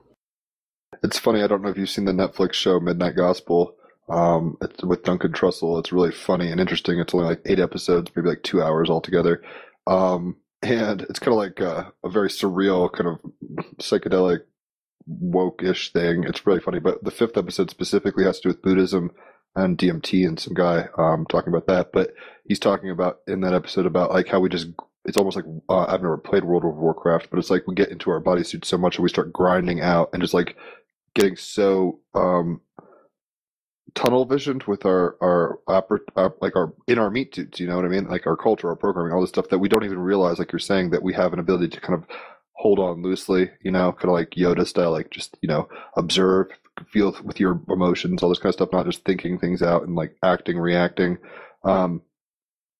It's 1.03 1.19
funny. 1.19 1.43
I 1.43 1.47
don't 1.47 1.63
know 1.63 1.71
if 1.71 1.79
you've 1.79 1.91
seen 1.91 2.07
the 2.07 2.13
Netflix 2.13 2.55
show 2.55 2.81
Midnight 2.81 3.17
Gospel. 3.17 3.75
Um, 4.11 4.59
with 4.83 5.05
Duncan 5.05 5.33
Trussell. 5.33 5.79
It's 5.79 5.93
really 5.93 6.11
funny 6.11 6.51
and 6.51 6.61
interesting. 6.61 6.99
It's 6.99 7.15
only 7.15 7.27
like 7.27 7.43
eight 7.47 7.61
episodes, 7.61 8.11
maybe 8.15 8.29
like 8.29 8.43
two 8.43 8.61
hours 8.61 8.91
altogether. 8.91 9.43
Um, 9.87 10.37
and 10.63 11.03
it's 11.03 11.19
kind 11.19 11.33
of 11.33 11.39
like 11.39 11.61
a, 11.61 11.93
a 12.05 12.11
very 12.11 12.29
surreal, 12.29 12.93
kind 12.93 13.09
of 13.09 13.19
psychedelic, 13.79 14.41
woke-ish 15.07 15.93
thing. 15.93 16.25
It's 16.25 16.47
really 16.47 16.61
funny. 16.61 16.81
But 16.81 17.03
the 17.05 17.11
fifth 17.11 17.37
episode 17.37 17.71
specifically 17.71 18.25
has 18.25 18.41
to 18.41 18.43
do 18.43 18.49
with 18.51 18.63
Buddhism 18.63 19.13
and 19.57 19.79
DMT 19.79 20.27
and 20.27 20.39
some 20.39 20.55
guy 20.55 20.89
um, 20.99 21.27
talking 21.29 21.53
about 21.53 21.67
that. 21.69 21.93
But 21.93 22.15
he's 22.45 22.59
talking 22.59 22.91
about 22.91 23.21
in 23.27 23.41
that 23.41 23.55
episode 23.55 23.87
about 23.87 24.11
like 24.11 24.29
how 24.29 24.41
we 24.41 24.49
just 24.49 24.69
it's 25.05 25.17
almost 25.17 25.37
like 25.37 25.47
uh, 25.69 25.87
I've 25.87 26.03
never 26.03 26.19
played 26.19 26.45
World 26.45 26.65
of 26.65 26.77
Warcraft, 26.77 27.29
but 27.31 27.39
it's 27.39 27.51
like 27.51 27.67
we 27.67 27.75
get 27.75 27.91
into 27.91 28.11
our 28.11 28.23
bodysuit 28.23 28.65
so 28.65 28.77
much 28.77 28.97
and 28.97 29.03
we 29.03 29.09
start 29.09 29.33
grinding 29.33 29.81
out 29.81 30.11
and 30.13 30.23
just 30.23 30.35
like 30.35 30.57
getting 31.15 31.37
so 31.37 32.01
um, 32.15 32.61
tunnel 33.95 34.25
visioned 34.25 34.65
with 34.65 34.85
our 34.87 35.17
our, 35.21 35.61
our 35.67 36.35
like 36.41 36.57
our 36.57 36.73
in 36.87 36.99
our 36.99 37.11
meat 37.11 37.35
suits. 37.35 37.61
You 37.61 37.67
know 37.67 37.77
what 37.77 37.85
I 37.85 37.89
mean? 37.89 38.09
Like 38.09 38.27
our 38.27 38.37
culture, 38.37 38.69
our 38.69 38.77
programming, 38.77 39.13
all 39.13 39.21
this 39.21 39.31
stuff 39.31 39.49
that 39.49 39.59
we 39.59 39.69
don't 39.69 39.85
even 39.85 39.99
realize. 39.99 40.39
Like 40.39 40.53
you're 40.53 40.59
saying 40.59 40.91
that 40.91 41.03
we 41.03 41.15
have 41.15 41.33
an 41.33 41.39
ability 41.39 41.69
to 41.69 41.81
kind 41.81 41.95
of 41.95 42.09
hold 42.53 42.79
on 42.79 43.03
loosely. 43.03 43.51
You 43.63 43.71
know, 43.71 43.93
kind 43.93 44.07
of 44.07 44.13
like 44.13 44.31
Yoda 44.31 44.67
style, 44.67 44.93
like 44.93 45.11
just 45.11 45.37
you 45.43 45.49
know 45.49 45.69
observe, 45.97 46.49
feel 46.89 47.17
with 47.25 47.41
your 47.41 47.61
emotions, 47.69 48.23
all 48.23 48.29
this 48.29 48.39
kind 48.39 48.51
of 48.51 48.55
stuff, 48.55 48.73
not 48.73 48.87
just 48.87 49.05
thinking 49.05 49.39
things 49.39 49.63
out 49.63 49.83
and 49.83 49.95
like 49.95 50.17
acting, 50.23 50.59
reacting. 50.59 51.19
Um, 51.65 52.03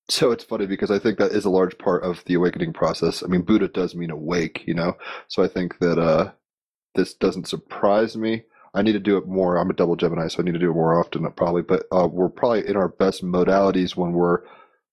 so 0.09 0.31
it's 0.31 0.43
funny 0.43 0.65
because 0.65 0.91
I 0.91 0.99
think 0.99 1.17
that 1.19 1.31
is 1.31 1.45
a 1.45 1.49
large 1.49 1.77
part 1.77 2.03
of 2.03 2.23
the 2.25 2.33
awakening 2.33 2.73
process. 2.73 3.23
I 3.23 3.27
mean, 3.27 3.43
Buddha 3.43 3.67
does 3.67 3.95
mean 3.95 4.11
awake, 4.11 4.63
you 4.65 4.73
know. 4.73 4.97
So 5.27 5.43
I 5.43 5.47
think 5.47 5.79
that 5.79 5.97
uh, 5.97 6.31
this 6.95 7.13
doesn't 7.13 7.47
surprise 7.47 8.17
me. 8.17 8.43
I 8.73 8.81
need 8.81 8.93
to 8.93 8.99
do 8.99 9.17
it 9.17 9.27
more. 9.27 9.57
I'm 9.57 9.69
a 9.69 9.73
double 9.73 9.95
Gemini, 9.95 10.27
so 10.27 10.39
I 10.39 10.45
need 10.45 10.53
to 10.53 10.59
do 10.59 10.71
it 10.71 10.75
more 10.75 10.99
often, 10.99 11.29
probably. 11.33 11.61
But 11.61 11.83
uh, 11.91 12.07
we're 12.07 12.29
probably 12.29 12.67
in 12.67 12.77
our 12.77 12.87
best 12.87 13.23
modalities 13.23 13.95
when 13.95 14.13
we're 14.13 14.43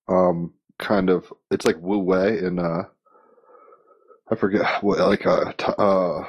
um, 0.09 0.53
kind 0.79 1.11
of. 1.11 1.33
It's 1.51 1.65
like 1.65 1.77
Wu 1.81 1.99
Wei 1.99 2.39
and 2.39 2.59
uh, 2.59 2.85
I 4.31 4.35
forget 4.35 4.83
what 4.83 4.99
like 4.99 5.27
uh, 5.27 5.53
t- 5.57 5.73
uh 5.79 6.25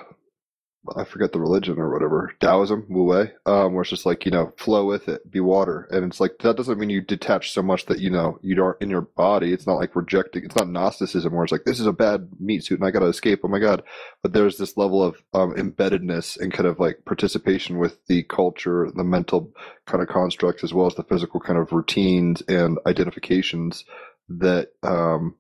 I 0.96 1.04
forget 1.04 1.34
the 1.34 1.42
religion 1.42 1.78
or 1.78 1.92
whatever, 1.92 2.32
Taoism, 2.40 2.86
Wu 2.90 3.04
Wei, 3.04 3.34
um, 3.46 3.74
where 3.74 3.82
it's 3.82 3.90
just 3.90 4.06
like, 4.06 4.26
you 4.26 4.32
know, 4.32 4.54
flow 4.58 4.86
with 4.86 5.10
it, 5.10 5.30
be 5.30 5.42
water. 5.42 5.88
And 5.92 6.06
it's 6.06 6.22
like, 6.22 6.38
that 6.40 6.56
doesn't 6.56 6.80
mean 6.80 6.90
you 6.90 7.02
detach 7.02 7.52
so 7.52 7.62
much 7.62 7.86
that, 7.88 8.00
you 8.00 8.10
know, 8.10 8.40
you 8.42 8.64
aren't 8.64 8.82
in 8.82 8.90
your 8.90 9.02
body. 9.02 9.52
It's 9.52 9.68
not 9.68 9.76
like 9.76 9.96
rejecting, 9.96 10.46
it's 10.46 10.56
not 10.56 10.70
Gnosticism 10.70 11.34
where 11.34 11.44
it's 11.44 11.52
like, 11.52 11.66
this 11.66 11.82
is 11.82 11.86
a 11.86 11.92
bad 11.92 12.30
meat 12.40 12.64
suit 12.64 12.80
and 12.80 12.88
I 12.88 12.92
got 12.92 13.00
to 13.00 13.08
escape. 13.08 13.42
Oh 13.44 13.50
my 13.50 13.60
God. 13.60 13.84
But 14.24 14.32
there's 14.32 14.58
this 14.58 14.78
level 14.78 15.04
of 15.04 15.22
um, 15.34 15.54
embeddedness 15.56 16.40
and 16.40 16.54
kind 16.54 16.68
of 16.68 16.80
like 16.80 17.04
participation 17.06 17.78
with 17.78 18.06
the 18.08 18.24
culture, 18.24 18.90
the 18.96 19.04
mental 19.04 19.52
kind 19.86 20.02
of 20.02 20.08
constructs, 20.08 20.64
as 20.64 20.74
well 20.74 20.88
as 20.88 20.96
the 20.96 21.04
physical 21.04 21.42
kind 21.42 21.60
of 21.60 21.74
routines 21.74 22.42
and 22.48 22.80
identifications 22.88 23.84
that, 24.30 24.70
um, 24.84 25.36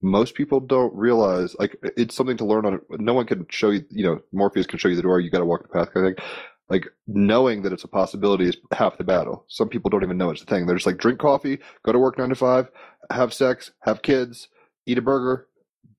most 0.00 0.34
people 0.34 0.60
don't 0.60 0.94
realize 0.94 1.56
like 1.58 1.76
it's 1.96 2.14
something 2.14 2.36
to 2.36 2.44
learn 2.44 2.64
on 2.64 2.80
no 2.90 3.14
one 3.14 3.26
can 3.26 3.46
show 3.50 3.70
you 3.70 3.84
you 3.90 4.04
know 4.04 4.20
morpheus 4.32 4.66
can 4.66 4.78
show 4.78 4.88
you 4.88 4.96
the 4.96 5.02
door 5.02 5.18
you 5.18 5.30
got 5.30 5.38
to 5.38 5.44
walk 5.44 5.62
the 5.62 5.68
path 5.68 5.92
kind 5.92 6.06
of 6.06 6.16
thing. 6.16 6.24
Like 6.68 6.86
knowing 7.06 7.62
that 7.62 7.72
it's 7.72 7.84
a 7.84 7.88
possibility 7.88 8.46
is 8.46 8.56
half 8.72 8.98
the 8.98 9.04
battle. 9.04 9.46
Some 9.48 9.70
people 9.70 9.88
don't 9.88 10.02
even 10.02 10.18
know 10.18 10.30
it's 10.30 10.42
a 10.42 10.44
thing. 10.44 10.66
They're 10.66 10.76
just 10.76 10.86
like 10.86 10.98
drink 10.98 11.18
coffee 11.18 11.58
go 11.82 11.92
to 11.92 11.98
work 11.98 12.18
nine 12.18 12.28
to 12.28 12.34
five 12.34 12.68
have 13.10 13.32
sex 13.32 13.72
have 13.80 14.02
kids 14.02 14.48
eat 14.86 14.98
a 14.98 15.02
burger 15.02 15.46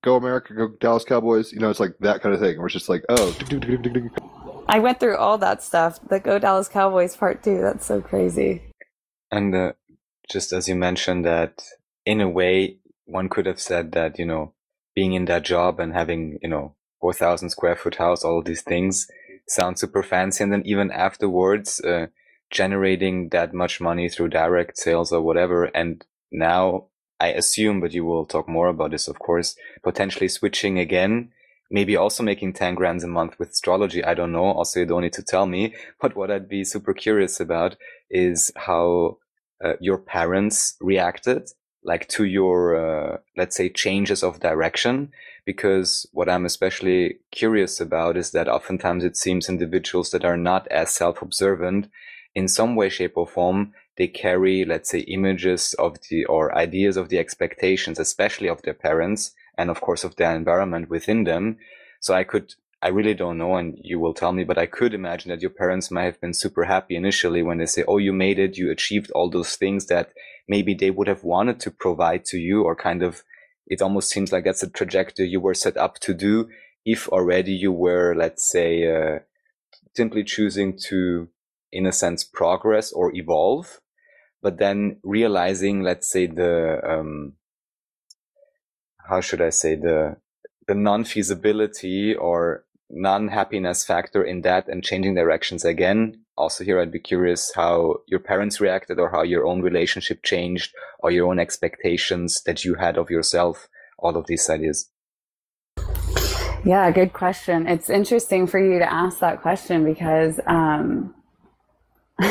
go 0.02 0.14
america 0.14 0.54
go 0.54 0.68
dallas 0.80 1.04
cowboys 1.04 1.52
you 1.52 1.58
know 1.58 1.70
it's 1.70 1.80
like 1.80 1.96
that 2.00 2.22
kind 2.22 2.34
of 2.34 2.40
thing. 2.40 2.56
Where 2.56 2.66
it's 2.66 2.74
just 2.74 2.88
like 2.88 3.04
oh. 3.08 3.36
I 4.68 4.78
went 4.78 5.00
through 5.00 5.16
all 5.16 5.36
that 5.38 5.62
stuff 5.62 5.98
the 6.08 6.20
go 6.20 6.38
dallas 6.38 6.68
cowboys 6.68 7.16
part 7.16 7.42
two 7.42 7.60
that's 7.60 7.84
so 7.84 8.00
crazy. 8.00 8.62
And 9.30 9.54
uh, 9.54 9.72
just 10.30 10.52
as 10.52 10.68
you 10.68 10.74
mentioned 10.74 11.24
that 11.24 11.62
in 12.06 12.20
a 12.20 12.28
way, 12.28 12.78
one 13.10 13.28
could 13.28 13.46
have 13.46 13.60
said 13.60 13.92
that, 13.92 14.18
you 14.18 14.26
know, 14.26 14.54
being 14.94 15.12
in 15.12 15.26
that 15.26 15.44
job 15.44 15.80
and 15.80 15.92
having, 15.92 16.38
you 16.42 16.48
know, 16.48 16.74
4,000 17.00 17.50
square 17.50 17.76
foot 17.76 17.96
house, 17.96 18.24
all 18.24 18.42
these 18.42 18.62
things 18.62 19.06
sound 19.48 19.78
super 19.78 20.02
fancy. 20.02 20.44
And 20.44 20.52
then 20.52 20.62
even 20.64 20.90
afterwards, 20.90 21.80
uh, 21.80 22.06
generating 22.50 23.28
that 23.30 23.54
much 23.54 23.80
money 23.80 24.08
through 24.08 24.28
direct 24.28 24.76
sales 24.76 25.12
or 25.12 25.22
whatever. 25.22 25.64
And 25.66 26.04
now 26.30 26.86
I 27.18 27.28
assume, 27.28 27.80
but 27.80 27.92
you 27.92 28.04
will 28.04 28.26
talk 28.26 28.48
more 28.48 28.68
about 28.68 28.90
this, 28.90 29.08
of 29.08 29.18
course, 29.18 29.56
potentially 29.82 30.28
switching 30.28 30.78
again. 30.78 31.30
Maybe 31.70 31.96
also 31.96 32.24
making 32.24 32.54
10 32.54 32.74
grand 32.74 33.02
a 33.04 33.06
month 33.06 33.38
with 33.38 33.50
astrology. 33.50 34.02
I 34.02 34.14
don't 34.14 34.32
know. 34.32 34.44
Also, 34.44 34.80
you 34.80 34.86
don't 34.86 35.02
need 35.02 35.12
to 35.14 35.22
tell 35.22 35.46
me. 35.46 35.74
But 36.00 36.16
what 36.16 36.30
I'd 36.30 36.48
be 36.48 36.64
super 36.64 36.92
curious 36.92 37.38
about 37.38 37.76
is 38.10 38.50
how 38.56 39.18
uh, 39.64 39.74
your 39.80 39.98
parents 39.98 40.76
reacted 40.80 41.48
like 41.82 42.08
to 42.08 42.24
your 42.24 42.76
uh, 42.76 43.18
let's 43.36 43.56
say 43.56 43.68
changes 43.68 44.22
of 44.22 44.40
direction 44.40 45.10
because 45.44 46.06
what 46.12 46.28
i'm 46.28 46.44
especially 46.44 47.18
curious 47.30 47.80
about 47.80 48.16
is 48.16 48.30
that 48.32 48.48
oftentimes 48.48 49.04
it 49.04 49.16
seems 49.16 49.48
individuals 49.48 50.10
that 50.10 50.24
are 50.24 50.36
not 50.36 50.68
as 50.68 50.90
self-observant 50.90 51.88
in 52.34 52.46
some 52.46 52.76
way 52.76 52.88
shape 52.88 53.16
or 53.16 53.26
form 53.26 53.72
they 53.96 54.06
carry 54.06 54.64
let's 54.64 54.90
say 54.90 55.00
images 55.00 55.74
of 55.78 55.96
the 56.08 56.24
or 56.26 56.56
ideas 56.56 56.96
of 56.96 57.08
the 57.08 57.18
expectations 57.18 57.98
especially 57.98 58.48
of 58.48 58.62
their 58.62 58.74
parents 58.74 59.32
and 59.60 59.70
of 59.70 59.80
course 59.80 60.04
of 60.04 60.16
their 60.16 60.34
environment 60.34 60.88
within 60.88 61.24
them. 61.24 61.58
So 62.00 62.14
i 62.14 62.24
could 62.24 62.54
I 62.82 62.88
really 62.88 63.12
don't 63.12 63.36
know, 63.36 63.56
and 63.56 63.78
you 63.82 64.00
will 64.00 64.14
tell 64.14 64.32
me, 64.32 64.42
but 64.42 64.56
I 64.56 64.64
could 64.64 64.94
imagine 64.94 65.28
that 65.28 65.42
your 65.42 65.50
parents 65.50 65.90
might 65.90 66.04
have 66.04 66.18
been 66.18 66.32
super 66.32 66.64
happy 66.64 66.96
initially 66.96 67.42
when 67.42 67.58
they 67.58 67.66
say, 67.66 67.84
Oh, 67.86 67.98
you 67.98 68.10
made 68.10 68.38
it, 68.38 68.56
you 68.56 68.70
achieved 68.70 69.10
all 69.10 69.28
those 69.28 69.54
things 69.56 69.84
that 69.86 70.14
maybe 70.52 70.74
they 70.74 70.90
would 70.90 71.08
have 71.08 71.24
wanted 71.34 71.58
to 71.60 71.70
provide 71.70 72.24
to 72.24 72.36
you, 72.36 72.56
or 72.66 72.74
kind 72.88 73.02
of, 73.02 73.22
it 73.66 73.80
almost 73.80 74.10
seems 74.10 74.32
like 74.32 74.44
that's 74.44 74.64
a 74.64 74.70
trajectory 74.78 75.28
you 75.28 75.40
were 75.40 75.54
set 75.54 75.76
up 75.76 75.94
to 76.00 76.12
do 76.12 76.48
if 76.84 77.08
already 77.08 77.52
you 77.64 77.72
were, 77.84 78.14
let's 78.16 78.44
say, 78.50 78.70
uh, 78.94 79.18
simply 79.94 80.24
choosing 80.24 80.76
to, 80.88 81.28
in 81.70 81.86
a 81.86 81.92
sense, 81.92 82.24
progress 82.24 82.90
or 82.92 83.14
evolve, 83.14 83.80
but 84.42 84.58
then 84.58 84.96
realizing, 85.04 85.82
let's 85.82 86.10
say, 86.10 86.26
the, 86.26 86.80
um, 86.92 87.34
how 89.08 89.20
should 89.20 89.40
I 89.40 89.50
say, 89.50 89.76
the, 89.76 90.16
the 90.66 90.74
non-feasibility 90.74 92.14
or 92.14 92.64
non-happiness 92.90 93.84
factor 93.84 94.22
in 94.22 94.42
that 94.42 94.68
and 94.68 94.84
changing 94.84 95.14
directions 95.14 95.64
again. 95.64 96.20
Also 96.36 96.64
here, 96.64 96.80
I'd 96.80 96.92
be 96.92 96.98
curious 96.98 97.52
how 97.54 97.96
your 98.06 98.20
parents 98.20 98.60
reacted 98.60 98.98
or 98.98 99.10
how 99.10 99.22
your 99.22 99.46
own 99.46 99.62
relationship 99.62 100.22
changed 100.22 100.74
or 100.98 101.10
your 101.10 101.28
own 101.28 101.38
expectations 101.38 102.42
that 102.44 102.64
you 102.64 102.74
had 102.74 102.96
of 102.96 103.10
yourself, 103.10 103.68
all 103.98 104.16
of 104.16 104.26
these 104.26 104.48
ideas. 104.48 104.90
Yeah, 106.64 106.90
good 106.90 107.12
question. 107.12 107.66
It's 107.66 107.88
interesting 107.88 108.46
for 108.46 108.58
you 108.58 108.78
to 108.78 108.92
ask 108.92 109.20
that 109.20 109.40
question 109.40 109.84
because 109.84 110.38
um, 110.46 111.14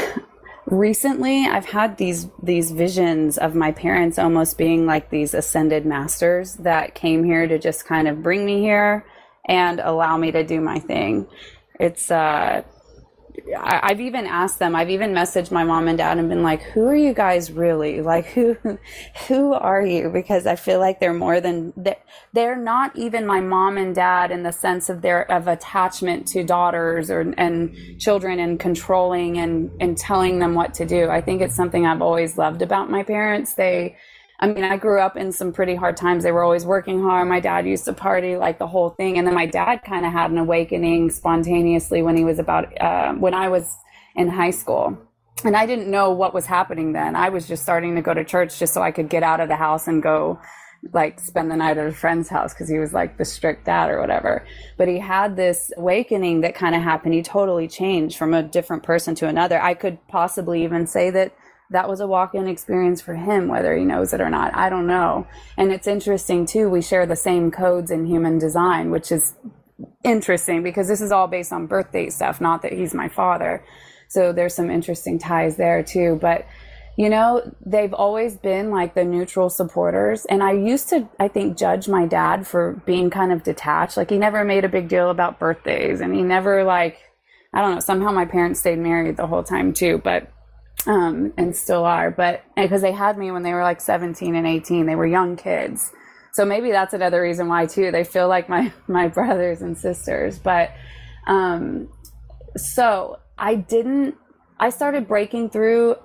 recently 0.67 1.47
I've 1.47 1.65
had 1.65 1.97
these 1.97 2.27
these 2.43 2.71
visions 2.71 3.39
of 3.39 3.55
my 3.55 3.71
parents 3.71 4.19
almost 4.19 4.57
being 4.57 4.85
like 4.85 5.09
these 5.09 5.33
ascended 5.33 5.85
masters 5.85 6.55
that 6.55 6.93
came 6.93 7.23
here 7.23 7.47
to 7.47 7.57
just 7.57 7.85
kind 7.85 8.07
of 8.07 8.21
bring 8.21 8.45
me 8.45 8.59
here 8.59 9.03
and 9.49 9.81
allow 9.81 10.15
me 10.15 10.31
to 10.31 10.43
do 10.43 10.61
my 10.61 10.79
thing. 10.79 11.27
It's 11.79 12.09
uh 12.11 12.63
I, 13.57 13.89
have 13.89 14.01
even 14.01 14.25
asked 14.25 14.59
them. 14.59 14.75
I've 14.75 14.89
even 14.89 15.13
messaged 15.13 15.49
my 15.49 15.63
mom 15.63 15.87
and 15.87 15.97
dad 15.97 16.17
and 16.17 16.27
been 16.27 16.43
like, 16.43 16.61
"Who 16.61 16.85
are 16.87 16.95
you 16.95 17.13
guys 17.13 17.51
really? 17.51 18.01
Like, 18.01 18.25
who, 18.25 18.57
who 19.27 19.53
are 19.53 19.83
you?" 19.85 20.09
Because 20.09 20.45
I 20.45 20.55
feel 20.55 20.79
like 20.79 20.99
they're 20.99 21.13
more 21.13 21.39
than 21.39 21.73
they're, 21.77 21.97
they're 22.33 22.55
not 22.57 22.95
even 22.95 23.25
my 23.25 23.39
mom 23.39 23.77
and 23.77 23.95
dad 23.95 24.31
in 24.31 24.43
the 24.43 24.51
sense 24.51 24.89
of 24.89 25.01
their 25.01 25.31
of 25.31 25.47
attachment 25.47 26.27
to 26.29 26.43
daughters 26.43 27.09
or 27.09 27.21
and 27.37 27.99
children 27.99 28.39
and 28.39 28.59
controlling 28.59 29.37
and 29.37 29.71
and 29.79 29.97
telling 29.97 30.39
them 30.39 30.53
what 30.53 30.73
to 30.75 30.85
do. 30.85 31.09
I 31.09 31.21
think 31.21 31.41
it's 31.41 31.55
something 31.55 31.85
I've 31.85 32.01
always 32.01 32.37
loved 32.37 32.61
about 32.61 32.89
my 32.89 33.03
parents. 33.03 33.53
They 33.53 33.95
I 34.41 34.47
mean, 34.47 34.63
I 34.63 34.77
grew 34.77 35.01
up 35.01 35.17
in 35.17 35.31
some 35.33 35.51
pretty 35.51 35.75
hard 35.75 35.97
times. 35.97 36.23
They 36.23 36.31
were 36.31 36.43
always 36.43 36.65
working 36.65 37.01
hard. 37.01 37.27
My 37.27 37.41
dad 37.41 37.67
used 37.67 37.85
to 37.85 37.93
party, 37.93 38.37
like 38.37 38.57
the 38.57 38.67
whole 38.67 38.89
thing. 38.89 39.17
And 39.17 39.27
then 39.27 39.35
my 39.35 39.45
dad 39.45 39.83
kind 39.83 40.05
of 40.05 40.13
had 40.13 40.31
an 40.31 40.37
awakening 40.37 41.09
spontaneously 41.09 42.01
when 42.01 42.15
he 42.15 42.23
was 42.23 42.39
about, 42.39 42.81
uh, 42.81 43.13
when 43.13 43.33
I 43.33 43.49
was 43.49 43.75
in 44.15 44.29
high 44.29 44.51
school. 44.51 44.97
And 45.43 45.57
I 45.57 45.65
didn't 45.65 45.91
know 45.91 46.11
what 46.11 46.33
was 46.33 46.45
happening 46.45 46.93
then. 46.93 47.15
I 47.15 47.29
was 47.29 47.47
just 47.47 47.63
starting 47.63 47.95
to 47.95 48.01
go 48.01 48.13
to 48.13 48.23
church 48.23 48.59
just 48.59 48.73
so 48.73 48.81
I 48.81 48.91
could 48.91 49.09
get 49.09 49.23
out 49.23 49.41
of 49.41 49.49
the 49.49 49.55
house 49.55 49.87
and 49.87 50.01
go 50.01 50.39
like 50.93 51.19
spend 51.19 51.51
the 51.51 51.55
night 51.55 51.77
at 51.77 51.87
a 51.87 51.91
friend's 51.91 52.29
house 52.29 52.53
because 52.53 52.69
he 52.69 52.79
was 52.79 52.93
like 52.93 53.17
the 53.17 53.25
strict 53.25 53.65
dad 53.65 53.89
or 53.89 53.99
whatever. 53.99 54.45
But 54.77 54.87
he 54.87 54.99
had 54.99 55.35
this 55.35 55.71
awakening 55.75 56.41
that 56.41 56.55
kind 56.55 56.75
of 56.75 56.81
happened. 56.81 57.13
He 57.13 57.21
totally 57.21 57.67
changed 57.67 58.17
from 58.17 58.33
a 58.33 58.43
different 58.43 58.83
person 58.83 59.15
to 59.15 59.27
another. 59.27 59.61
I 59.61 59.73
could 59.73 60.05
possibly 60.07 60.63
even 60.63 60.87
say 60.87 61.09
that 61.09 61.33
that 61.71 61.87
was 61.87 61.99
a 61.99 62.07
walk-in 62.07 62.47
experience 62.47 63.01
for 63.01 63.15
him 63.15 63.47
whether 63.47 63.75
he 63.75 63.85
knows 63.85 64.13
it 64.13 64.21
or 64.21 64.29
not 64.29 64.55
i 64.55 64.69
don't 64.69 64.87
know. 64.87 65.27
And 65.57 65.71
it's 65.71 65.87
interesting 65.87 66.45
too 66.45 66.69
we 66.69 66.81
share 66.81 67.05
the 67.05 67.15
same 67.15 67.51
codes 67.51 67.91
in 67.91 68.05
human 68.05 68.37
design 68.37 68.91
which 68.91 69.11
is 69.11 69.35
interesting 70.03 70.63
because 70.63 70.87
this 70.87 71.01
is 71.01 71.11
all 71.11 71.27
based 71.27 71.51
on 71.51 71.67
birth 71.67 71.91
date 71.91 72.13
stuff 72.13 72.41
not 72.41 72.61
that 72.61 72.73
he's 72.73 72.93
my 72.93 73.09
father. 73.09 73.63
So 74.07 74.33
there's 74.33 74.55
some 74.55 74.71
interesting 74.71 75.19
ties 75.19 75.55
there 75.57 75.83
too. 75.83 76.17
But 76.21 76.45
you 76.97 77.09
know 77.09 77.55
they've 77.65 77.93
always 77.93 78.35
been 78.35 78.71
like 78.71 78.93
the 78.95 79.05
neutral 79.05 79.49
supporters. 79.49 80.25
And 80.25 80.43
i 80.43 80.51
used 80.51 80.89
to 80.89 81.07
i 81.19 81.27
think 81.27 81.57
judge 81.57 81.87
my 81.87 82.05
dad 82.05 82.47
for 82.47 82.81
being 82.85 83.09
kind 83.09 83.31
of 83.31 83.43
detached. 83.43 83.97
Like 83.97 84.09
he 84.09 84.17
never 84.17 84.43
made 84.43 84.65
a 84.65 84.69
big 84.69 84.87
deal 84.87 85.09
about 85.09 85.39
birthdays. 85.39 86.01
And 86.01 86.13
he 86.13 86.21
never 86.21 86.63
like 86.63 86.97
i 87.53 87.61
don't 87.61 87.75
know 87.75 87.79
somehow 87.79 88.11
my 88.11 88.25
parents 88.25 88.59
stayed 88.59 88.79
married 88.79 89.17
the 89.17 89.27
whole 89.27 89.43
time 89.43 89.73
too. 89.73 90.01
But 90.03 90.31
um, 90.85 91.33
and 91.37 91.55
still 91.55 91.85
are. 91.85 92.11
But 92.11 92.43
because 92.55 92.81
they 92.81 92.91
had 92.91 93.17
me 93.17 93.31
when 93.31 93.43
they 93.43 93.53
were 93.53 93.63
like 93.63 93.81
17 93.81 94.35
and 94.35 94.47
18, 94.47 94.85
they 94.85 94.95
were 94.95 95.07
young 95.07 95.35
kids. 95.35 95.91
So 96.31 96.45
maybe 96.45 96.71
that's 96.71 96.93
another 96.93 97.21
reason 97.21 97.47
why 97.47 97.65
too. 97.65 97.91
They 97.91 98.03
feel 98.03 98.27
like 98.27 98.49
my 98.49 98.71
my 98.87 99.07
brothers 99.07 99.61
and 99.61 99.77
sisters. 99.77 100.39
But 100.39 100.71
um, 101.27 101.89
so 102.55 103.19
I 103.37 103.55
didn't. 103.55 104.15
I 104.59 104.69
started 104.69 105.07
breaking 105.07 105.49
through 105.49 105.95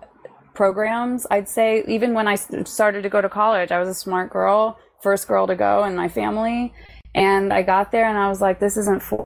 programs. 0.54 1.26
I'd 1.30 1.48
say 1.48 1.84
even 1.88 2.14
when 2.14 2.28
I 2.28 2.37
started 2.37 3.02
to 3.02 3.08
go 3.08 3.20
to 3.20 3.28
college, 3.28 3.72
I 3.72 3.80
was 3.80 3.88
a 3.88 3.94
smart 3.94 4.30
girl, 4.30 4.78
first 5.02 5.26
girl 5.26 5.46
to 5.48 5.56
go 5.56 5.84
in 5.84 5.96
my 5.96 6.08
family, 6.08 6.72
and 7.14 7.52
I 7.52 7.62
got 7.62 7.90
there 7.90 8.08
and 8.08 8.16
I 8.16 8.28
was 8.28 8.40
like, 8.40 8.60
this 8.60 8.76
isn't 8.76 9.02
for 9.02 9.24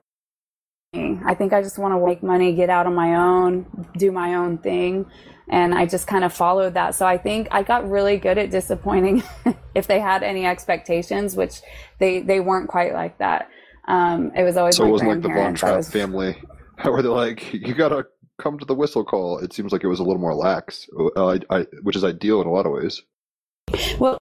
me. 0.93 1.19
I 1.23 1.35
think 1.35 1.53
I 1.53 1.61
just 1.61 1.77
want 1.77 1.93
to 1.93 2.03
make 2.03 2.23
money, 2.23 2.55
get 2.55 2.71
out 2.71 2.87
on 2.87 2.95
my 2.95 3.15
own, 3.15 3.67
do 3.95 4.11
my 4.11 4.33
own 4.33 4.57
thing 4.57 5.05
and 5.49 5.73
I 5.73 5.85
just 5.85 6.07
kind 6.07 6.23
of 6.23 6.31
followed 6.31 6.75
that. 6.75 6.95
So 6.95 7.05
I 7.05 7.17
think 7.17 7.47
I 7.51 7.63
got 7.63 7.89
really 7.89 8.17
good 8.17 8.37
at 8.37 8.51
disappointing 8.51 9.23
if 9.75 9.87
they 9.87 9.99
had 9.99 10.23
any 10.23 10.45
expectations, 10.45 11.35
which 11.35 11.61
they 11.97 12.21
they 12.21 12.39
weren't 12.39 12.69
quite 12.69 12.93
like 12.93 13.17
that. 13.17 13.49
Um, 13.87 14.31
it 14.35 14.43
was 14.43 14.55
always 14.57 14.77
so 14.77 14.85
it 14.85 14.89
wasn't 14.89 15.09
like 15.09 15.21
the 15.21 15.29
Von 15.29 15.55
Trapp 15.55 15.77
was... 15.77 15.89
family, 15.89 16.39
where 16.83 17.01
they're 17.01 17.11
like, 17.11 17.51
you 17.53 17.73
gotta 17.73 18.05
come 18.39 18.59
to 18.59 18.65
the 18.65 18.75
whistle 18.75 19.03
call. 19.03 19.39
It 19.39 19.51
seems 19.51 19.71
like 19.71 19.83
it 19.83 19.87
was 19.87 19.99
a 19.99 20.03
little 20.03 20.21
more 20.21 20.35
lax, 20.35 20.87
uh, 21.15 21.39
I, 21.49 21.65
which 21.81 21.95
is 21.95 22.03
ideal 22.03 22.41
in 22.41 22.47
a 22.47 22.51
lot 22.51 22.65
of 22.65 22.71
ways. 22.71 23.01
Well, 23.99 24.19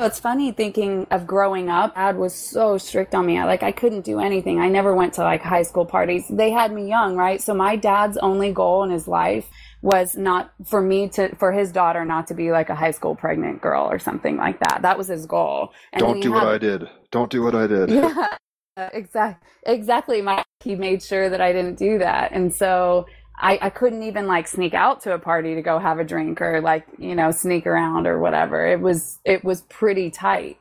it's 0.00 0.18
funny 0.18 0.50
thinking 0.50 1.06
of 1.12 1.24
growing 1.24 1.70
up. 1.70 1.94
Dad 1.94 2.16
was 2.16 2.34
so 2.34 2.78
strict 2.78 3.14
on 3.14 3.26
me. 3.26 3.40
Like 3.44 3.62
I 3.62 3.70
couldn't 3.70 4.04
do 4.04 4.18
anything. 4.18 4.60
I 4.60 4.68
never 4.68 4.92
went 4.92 5.14
to 5.14 5.22
like 5.22 5.42
high 5.42 5.62
school 5.62 5.86
parties. 5.86 6.26
They 6.28 6.50
had 6.50 6.72
me 6.72 6.88
young, 6.88 7.14
right? 7.14 7.40
So 7.40 7.54
my 7.54 7.76
dad's 7.76 8.16
only 8.16 8.52
goal 8.52 8.82
in 8.82 8.90
his 8.90 9.06
life 9.06 9.48
was 9.84 10.16
not 10.16 10.50
for 10.64 10.80
me 10.80 11.10
to 11.10 11.36
for 11.36 11.52
his 11.52 11.70
daughter 11.70 12.06
not 12.06 12.26
to 12.26 12.32
be 12.32 12.50
like 12.50 12.70
a 12.70 12.74
high 12.74 12.90
school 12.90 13.14
pregnant 13.14 13.60
girl 13.60 13.84
or 13.84 13.98
something 13.98 14.38
like 14.38 14.58
that. 14.60 14.80
That 14.80 14.96
was 14.96 15.08
his 15.08 15.26
goal. 15.26 15.74
And 15.92 16.00
Don't 16.00 16.20
do 16.20 16.32
what 16.32 16.46
I 16.46 16.56
did. 16.56 16.88
Don't 17.10 17.30
do 17.30 17.42
what 17.42 17.54
I 17.54 17.66
did. 17.68 17.90
Yeah, 18.76 18.90
exactly. 18.92 19.48
Exactly. 19.66 20.20
My 20.20 20.42
he 20.64 20.74
made 20.74 21.00
sure 21.00 21.30
that 21.30 21.40
I 21.40 21.52
didn't 21.52 21.76
do 21.76 21.98
that, 21.98 22.32
and 22.32 22.52
so 22.52 23.06
I, 23.38 23.56
I 23.62 23.70
couldn't 23.70 24.02
even 24.02 24.26
like 24.26 24.48
sneak 24.48 24.74
out 24.74 25.02
to 25.02 25.14
a 25.14 25.18
party 25.20 25.54
to 25.54 25.62
go 25.62 25.78
have 25.78 26.00
a 26.00 26.04
drink 26.04 26.40
or 26.40 26.60
like 26.60 26.84
you 26.98 27.14
know 27.14 27.30
sneak 27.30 27.68
around 27.68 28.08
or 28.08 28.18
whatever. 28.18 28.66
It 28.66 28.80
was 28.80 29.20
it 29.24 29.44
was 29.44 29.62
pretty 29.68 30.10
tight 30.10 30.58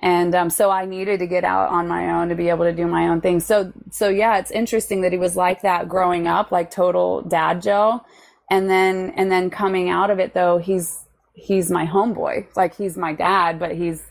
and 0.00 0.36
um, 0.36 0.50
so 0.50 0.70
I 0.70 0.84
needed 0.84 1.18
to 1.18 1.26
get 1.26 1.42
out 1.42 1.70
on 1.70 1.88
my 1.88 2.12
own 2.12 2.28
to 2.28 2.36
be 2.36 2.48
able 2.48 2.64
to 2.64 2.72
do 2.72 2.86
my 2.86 3.08
own 3.08 3.20
thing. 3.20 3.40
So 3.40 3.72
so 3.90 4.08
yeah, 4.08 4.38
it's 4.38 4.52
interesting 4.52 5.00
that 5.00 5.10
he 5.10 5.18
was 5.18 5.34
like 5.34 5.62
that 5.62 5.88
growing 5.88 6.28
up, 6.28 6.52
like 6.52 6.70
total 6.70 7.22
dad 7.22 7.60
Joe 7.60 8.04
and 8.50 8.68
then 8.68 9.12
and 9.16 9.30
then 9.30 9.50
coming 9.50 9.88
out 9.88 10.10
of 10.10 10.18
it 10.18 10.34
though 10.34 10.58
he's 10.58 11.04
he's 11.34 11.70
my 11.70 11.86
homeboy. 11.86 12.46
Like 12.56 12.76
he's 12.76 12.96
my 12.96 13.12
dad 13.12 13.58
but 13.58 13.72
he's 13.74 14.02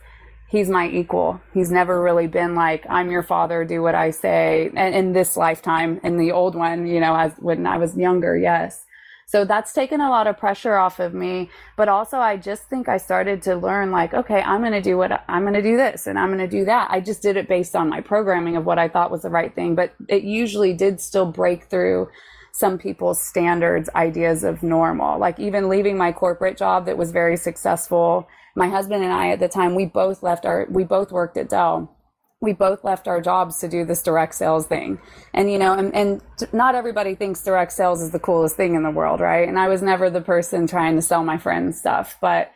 he's 0.47 0.69
my 0.69 0.87
equal. 0.87 1.41
He's 1.53 1.71
never 1.71 2.01
really 2.01 2.27
been 2.27 2.55
like 2.55 2.85
i'm 2.89 3.11
your 3.11 3.23
father 3.23 3.65
do 3.65 3.81
what 3.81 3.95
i 3.95 4.11
say 4.11 4.71
and 4.75 4.95
in 4.95 5.13
this 5.13 5.35
lifetime 5.35 5.99
in 6.03 6.17
the 6.17 6.31
old 6.31 6.55
one 6.55 6.87
you 6.87 6.99
know 6.99 7.15
as 7.15 7.33
when 7.39 7.65
i 7.65 7.77
was 7.77 7.97
younger 7.97 8.37
yes. 8.37 8.83
So 9.29 9.43
that's 9.43 9.73
taken 9.73 9.99
a 9.99 10.09
lot 10.09 10.25
of 10.25 10.37
pressure 10.37 10.77
off 10.77 11.01
of 11.01 11.13
me. 11.13 11.49
But 11.75 11.89
also 11.89 12.17
i 12.17 12.37
just 12.37 12.63
think 12.69 12.87
i 12.87 12.97
started 12.97 13.41
to 13.43 13.55
learn 13.55 13.91
like 13.91 14.13
okay 14.13 14.41
i'm 14.41 14.61
going 14.61 14.71
to 14.71 14.81
do 14.81 14.97
what 14.97 15.23
i'm 15.27 15.41
going 15.41 15.53
to 15.53 15.61
do 15.61 15.75
this 15.75 16.07
and 16.07 16.17
i'm 16.17 16.29
going 16.29 16.49
to 16.49 16.57
do 16.57 16.65
that. 16.65 16.89
I 16.91 17.01
just 17.01 17.21
did 17.21 17.35
it 17.37 17.49
based 17.49 17.75
on 17.75 17.89
my 17.89 18.01
programming 18.01 18.55
of 18.55 18.65
what 18.65 18.79
i 18.79 18.87
thought 18.87 19.11
was 19.11 19.23
the 19.23 19.29
right 19.29 19.53
thing 19.53 19.75
but 19.75 19.93
it 20.07 20.23
usually 20.23 20.73
did 20.73 21.01
still 21.01 21.25
break 21.25 21.65
through 21.65 22.07
some 22.57 22.79
people's 22.79 23.21
standards 23.21 23.87
ideas 23.93 24.43
of 24.43 24.63
normal. 24.63 25.19
Like 25.19 25.39
even 25.39 25.69
leaving 25.69 25.95
my 25.95 26.11
corporate 26.11 26.57
job 26.57 26.87
that 26.87 26.97
was 26.97 27.11
very 27.11 27.37
successful. 27.37 28.27
My 28.55 28.67
husband 28.67 29.03
and 29.03 29.13
i 29.13 29.29
at 29.29 29.39
the 29.39 29.47
time 29.47 29.75
we 29.75 29.85
both 29.85 30.23
left 30.23 30.43
our 30.43 30.65
we 30.67 30.83
both 30.83 31.11
worked 31.11 31.37
at 31.37 31.49
dell. 31.49 31.95
We 32.41 32.53
both 32.53 32.83
left 32.83 33.07
our 33.07 33.21
jobs 33.21 33.59
to 33.59 33.67
do 33.67 33.85
this 33.85 34.01
direct 34.01 34.33
sales 34.33 34.65
thing. 34.65 34.99
And 35.35 35.51
you 35.51 35.59
know 35.59 35.73
and, 35.73 35.93
and 35.93 36.23
not 36.51 36.73
everybody 36.73 37.13
thinks 37.13 37.43
direct 37.43 37.73
sales 37.73 38.01
is 38.01 38.09
the 38.09 38.19
coolest 38.19 38.55
thing 38.55 38.73
in 38.73 38.81
the 38.81 38.89
world 38.89 39.19
right? 39.19 39.47
And 39.47 39.59
i 39.59 39.67
was 39.67 39.83
never 39.83 40.09
the 40.09 40.21
person 40.21 40.65
trying 40.65 40.95
to 40.95 41.01
sell 41.03 41.23
my 41.23 41.37
friends 41.37 41.77
stuff. 41.77 42.17
But 42.21 42.51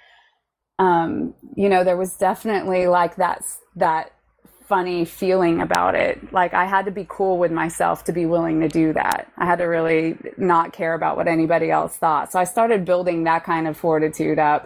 um 0.80 1.36
you 1.56 1.70
know 1.70 1.84
there 1.84 1.98
was 1.98 2.18
definitely 2.18 2.88
like 2.88 3.18
that 3.18 3.44
that 3.76 4.14
funny 4.72 5.06
feeling 5.06 5.62
about 5.68 5.94
it. 6.06 6.16
Like 6.32 6.54
I 6.64 6.66
had 6.66 6.84
to 6.86 6.92
be 6.92 7.06
cool 7.18 7.36
with 7.44 7.52
myself 7.52 7.96
to 8.06 8.14
be 8.14 8.26
willing 8.26 8.58
to 8.62 8.70
do 8.82 8.94
that. 8.94 9.20
I 9.38 9.46
had 9.46 9.60
to 9.60 9.66
really 9.66 10.06
not 10.38 10.72
care 10.80 10.94
about 11.00 11.14
what 11.18 11.28
anybody 11.28 11.70
else 11.80 11.94
thought. 12.04 12.32
So 12.32 12.40
I 12.44 12.46
started 12.46 12.86
building 12.92 13.26
that 13.26 13.44
kind 13.44 13.68
of 13.70 13.76
fortitude 13.76 14.40
up. 14.40 14.62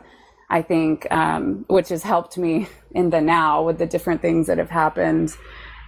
I 0.58 0.62
think, 0.62 0.96
um, 1.22 1.66
which 1.76 1.90
has 1.90 2.04
helped 2.04 2.38
me 2.38 2.68
in 3.00 3.10
the 3.10 3.20
now 3.20 3.64
with 3.68 3.78
the 3.80 3.88
different 3.88 4.22
things 4.22 4.46
that 4.48 4.60
have 4.60 4.70
happened. 4.70 5.30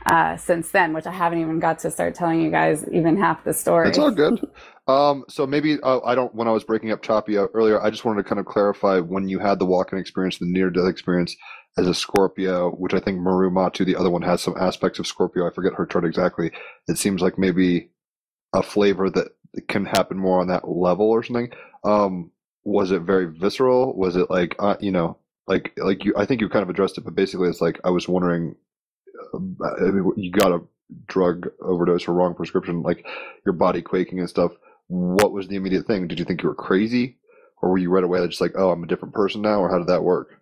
uh, 0.07 0.37
since 0.37 0.71
then, 0.71 0.93
which 0.93 1.05
I 1.05 1.11
haven't 1.11 1.41
even 1.41 1.59
got 1.59 1.79
to 1.79 1.91
start 1.91 2.15
telling 2.15 2.41
you 2.41 2.49
guys 2.49 2.85
even 2.91 3.17
half 3.17 3.43
the 3.43 3.53
story. 3.53 3.89
It's 3.89 3.97
all 3.97 4.11
good. 4.11 4.39
Um, 4.87 5.25
so 5.27 5.45
maybe 5.45 5.77
uh, 5.81 5.99
I 6.05 6.15
don't. 6.15 6.33
When 6.33 6.47
I 6.47 6.51
was 6.51 6.63
breaking 6.63 6.91
up 6.91 7.01
Choppy 7.01 7.35
earlier, 7.35 7.81
I 7.81 7.89
just 7.89 8.05
wanted 8.05 8.23
to 8.23 8.29
kind 8.29 8.39
of 8.39 8.45
clarify 8.45 8.99
when 8.99 9.27
you 9.27 9.37
had 9.39 9.59
the 9.59 9.65
walk-in 9.65 9.99
experience, 9.99 10.37
the 10.37 10.45
near-death 10.45 10.87
experience 10.87 11.35
as 11.77 11.87
a 11.87 11.93
Scorpio, 11.93 12.71
which 12.71 12.93
I 12.93 12.99
think 12.99 13.19
Maru 13.19 13.51
Matu, 13.51 13.85
the 13.85 13.95
other 13.95 14.09
one, 14.09 14.23
has 14.23 14.41
some 14.41 14.55
aspects 14.59 14.99
of 14.99 15.07
Scorpio. 15.07 15.47
I 15.47 15.53
forget 15.53 15.75
her 15.75 15.85
chart 15.85 16.05
exactly. 16.05 16.51
It 16.87 16.97
seems 16.97 17.21
like 17.21 17.37
maybe 17.37 17.91
a 18.53 18.63
flavor 18.63 19.09
that 19.11 19.29
can 19.67 19.85
happen 19.85 20.17
more 20.17 20.41
on 20.41 20.47
that 20.47 20.67
level 20.67 21.09
or 21.09 21.23
something. 21.23 21.51
Um, 21.83 22.31
was 22.63 22.91
it 22.91 23.01
very 23.03 23.31
visceral? 23.31 23.95
Was 23.95 24.15
it 24.15 24.29
like 24.29 24.55
uh, 24.59 24.75
you 24.79 24.91
know, 24.91 25.17
like 25.47 25.73
like 25.77 26.03
you? 26.03 26.13
I 26.17 26.25
think 26.25 26.41
you 26.41 26.49
kind 26.49 26.63
of 26.63 26.69
addressed 26.69 26.97
it, 26.97 27.05
but 27.05 27.15
basically, 27.15 27.49
it's 27.49 27.61
like 27.61 27.79
I 27.83 27.91
was 27.91 28.07
wondering. 28.07 28.55
Uh, 29.33 30.13
you 30.15 30.31
got 30.31 30.51
a 30.51 30.61
drug 31.07 31.47
overdose 31.61 32.07
or 32.07 32.13
wrong 32.13 32.33
prescription, 32.33 32.81
like 32.81 33.05
your 33.45 33.53
body 33.53 33.81
quaking 33.81 34.19
and 34.19 34.29
stuff. 34.29 34.51
What 34.87 35.31
was 35.31 35.47
the 35.47 35.55
immediate 35.55 35.85
thing? 35.85 36.07
Did 36.07 36.19
you 36.19 36.25
think 36.25 36.41
you 36.41 36.49
were 36.49 36.55
crazy, 36.55 37.17
or 37.61 37.69
were 37.69 37.77
you 37.77 37.89
right 37.89 38.03
away 38.03 38.25
just 38.27 38.41
like, 38.41 38.53
oh, 38.55 38.71
I'm 38.71 38.83
a 38.83 38.87
different 38.87 39.13
person 39.13 39.41
now, 39.41 39.59
or 39.59 39.69
how 39.69 39.79
did 39.79 39.87
that 39.87 40.03
work? 40.03 40.41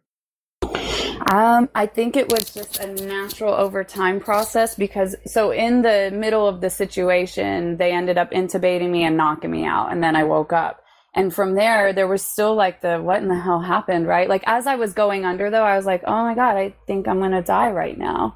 Um, 1.28 1.69
I 1.73 1.88
think 1.88 2.15
it 2.15 2.32
was 2.32 2.51
just 2.51 2.80
a 2.80 2.88
natural 3.06 3.54
over 3.54 3.84
time 3.84 4.19
process 4.19 4.75
because 4.75 5.15
so 5.25 5.51
in 5.51 5.82
the 5.82 6.12
middle 6.13 6.47
of 6.47 6.62
the 6.62 6.69
situation, 6.69 7.78
they 7.78 7.91
ended 7.91 8.17
up 8.17 8.32
intubating 8.32 8.91
me 8.91 9.04
and 9.04 9.17
knocking 9.17 9.51
me 9.51 9.65
out, 9.65 9.91
and 9.91 10.04
then 10.04 10.15
I 10.15 10.23
woke 10.23 10.54
up. 10.54 10.82
And 11.15 11.34
from 11.34 11.56
there, 11.56 11.93
there 11.93 12.08
was 12.08 12.21
still 12.21 12.56
like 12.56 12.82
the 12.82 13.01
what 13.01 13.21
in 13.21 13.30
the 13.30 13.39
hell 13.39 13.62
happened, 13.62 14.06
right? 14.06 14.30
Like 14.30 14.43
as 14.45 14.67
I 14.67 14.75
was 14.75 14.93
going 14.93 15.25
under, 15.25 15.49
though, 15.49 15.63
I 15.63 15.78
was 15.78 15.86
like, 15.86 16.04
oh 16.06 16.23
my 16.23 16.36
god, 16.36 16.58
I 16.58 16.75
think 16.86 17.08
I'm 17.08 17.19
gonna 17.19 17.41
die 17.41 17.71
right 17.71 17.97
now. 17.97 18.36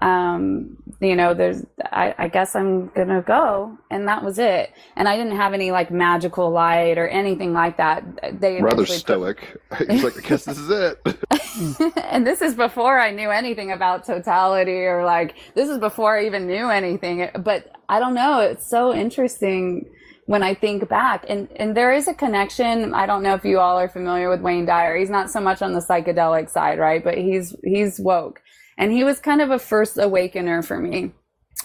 Um, 0.00 0.76
you 1.00 1.14
know, 1.16 1.34
there's, 1.34 1.64
I, 1.92 2.14
I 2.18 2.28
guess 2.28 2.54
I'm 2.54 2.88
gonna 2.88 3.22
go, 3.22 3.76
and 3.90 4.06
that 4.08 4.22
was 4.24 4.38
it. 4.38 4.70
And 4.96 5.08
I 5.08 5.16
didn't 5.16 5.36
have 5.36 5.52
any 5.54 5.70
like 5.70 5.90
magical 5.90 6.50
light 6.50 6.98
or 6.98 7.06
anything 7.08 7.52
like 7.52 7.76
that. 7.78 8.04
They 8.40 8.60
Rather 8.60 8.82
eventually 8.82 8.98
put- 8.98 9.00
stoic. 9.00 9.60
He's 9.90 10.04
like, 10.04 10.18
I 10.18 10.28
guess 10.28 10.44
this 10.44 10.58
is 10.58 10.70
it. 10.70 11.96
and 12.04 12.26
this 12.26 12.42
is 12.42 12.54
before 12.54 12.98
I 12.98 13.10
knew 13.10 13.30
anything 13.30 13.72
about 13.72 14.04
totality 14.04 14.84
or 14.84 15.04
like 15.04 15.36
this 15.54 15.68
is 15.68 15.78
before 15.78 16.18
I 16.18 16.26
even 16.26 16.46
knew 16.46 16.68
anything. 16.70 17.28
But 17.42 17.72
I 17.88 17.98
don't 17.98 18.14
know. 18.14 18.40
It's 18.40 18.68
so 18.68 18.94
interesting 18.94 19.90
when 20.26 20.42
I 20.42 20.54
think 20.54 20.88
back. 20.88 21.24
And 21.28 21.48
and 21.56 21.76
there 21.76 21.92
is 21.92 22.08
a 22.08 22.14
connection. 22.14 22.94
I 22.94 23.04
don't 23.06 23.22
know 23.22 23.34
if 23.34 23.44
you 23.44 23.58
all 23.58 23.78
are 23.78 23.88
familiar 23.88 24.30
with 24.30 24.40
Wayne 24.40 24.64
Dyer. 24.64 24.96
He's 24.96 25.10
not 25.10 25.30
so 25.30 25.40
much 25.40 25.60
on 25.60 25.72
the 25.72 25.80
psychedelic 25.80 26.50
side, 26.50 26.78
right? 26.78 27.02
But 27.02 27.18
he's 27.18 27.54
he's 27.64 27.98
woke. 27.98 28.40
And 28.80 28.92
he 28.92 29.04
was 29.04 29.20
kind 29.20 29.42
of 29.42 29.50
a 29.50 29.58
first 29.58 29.98
awakener 29.98 30.62
for 30.62 30.78
me. 30.78 31.12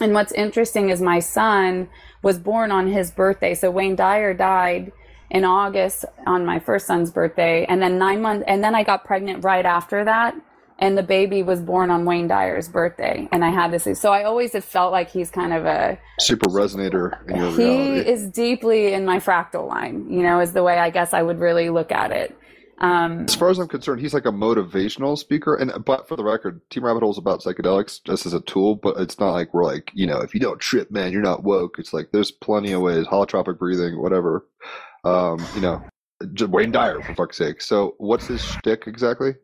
And 0.02 0.12
what's 0.12 0.32
interesting 0.32 0.90
is 0.90 1.00
my 1.00 1.18
son 1.18 1.88
was 2.22 2.38
born 2.38 2.70
on 2.70 2.86
his 2.86 3.10
birthday. 3.10 3.54
So 3.54 3.70
Wayne 3.70 3.96
Dyer 3.96 4.34
died 4.34 4.92
in 5.30 5.42
August 5.42 6.04
on 6.26 6.44
my 6.44 6.58
first 6.58 6.86
son's 6.86 7.10
birthday. 7.10 7.64
And 7.64 7.80
then 7.80 7.98
nine 7.98 8.20
months, 8.20 8.44
and 8.46 8.62
then 8.62 8.74
I 8.74 8.82
got 8.82 9.06
pregnant 9.06 9.42
right 9.42 9.64
after 9.64 10.04
that. 10.04 10.36
And 10.78 10.98
the 10.98 11.02
baby 11.02 11.42
was 11.42 11.62
born 11.62 11.90
on 11.90 12.04
Wayne 12.04 12.28
Dyer's 12.28 12.68
birthday. 12.68 13.26
And 13.32 13.42
I 13.42 13.48
had 13.48 13.72
this. 13.72 13.88
So 13.98 14.12
I 14.12 14.24
always 14.24 14.52
have 14.52 14.66
felt 14.66 14.92
like 14.92 15.08
he's 15.08 15.30
kind 15.30 15.54
of 15.54 15.64
a, 15.64 15.98
Super 16.20 16.50
resonator 16.50 17.18
in 17.30 17.36
your 17.36 17.50
he 17.52 17.64
reality. 17.64 18.10
is 18.10 18.28
deeply 18.28 18.92
in 18.92 19.06
my 19.06 19.20
fractal 19.20 19.66
line, 19.66 20.06
you 20.10 20.22
know, 20.22 20.40
is 20.40 20.52
the 20.52 20.62
way 20.62 20.78
I 20.78 20.90
guess 20.90 21.14
I 21.14 21.22
would 21.22 21.40
really 21.40 21.70
look 21.70 21.90
at 21.90 22.12
it. 22.12 22.36
Um, 22.78 23.20
As 23.20 23.34
far 23.34 23.48
as 23.48 23.58
I'm 23.58 23.68
concerned, 23.68 24.00
he's 24.00 24.12
like 24.12 24.26
a 24.26 24.32
motivational 24.32 25.16
speaker. 25.16 25.54
And 25.54 25.72
but 25.84 26.06
for 26.08 26.16
the 26.16 26.24
record, 26.24 26.60
Team 26.70 26.84
Rabbit 26.84 27.00
Hole 27.00 27.12
is 27.12 27.18
about 27.18 27.40
psychedelics 27.40 28.02
just 28.04 28.26
as 28.26 28.34
a 28.34 28.40
tool, 28.40 28.74
but 28.74 28.98
it's 28.98 29.18
not 29.18 29.32
like 29.32 29.54
we're 29.54 29.64
like, 29.64 29.90
you 29.94 30.06
know, 30.06 30.20
if 30.20 30.34
you 30.34 30.40
don't 30.40 30.60
trip, 30.60 30.90
man, 30.90 31.12
you're 31.12 31.22
not 31.22 31.42
woke. 31.42 31.78
It's 31.78 31.92
like 31.92 32.10
there's 32.12 32.30
plenty 32.30 32.72
of 32.72 32.82
ways, 32.82 33.06
holotropic 33.06 33.58
breathing, 33.58 34.00
whatever. 34.00 34.46
Um, 35.04 35.44
you 35.54 35.60
know, 35.60 35.82
Wayne 36.48 36.72
Dyer 36.72 37.00
for 37.00 37.14
fuck's 37.14 37.38
sake. 37.38 37.62
So 37.62 37.94
what's 37.98 38.26
his 38.26 38.42
shtick 38.42 38.86
exactly? 38.86 39.34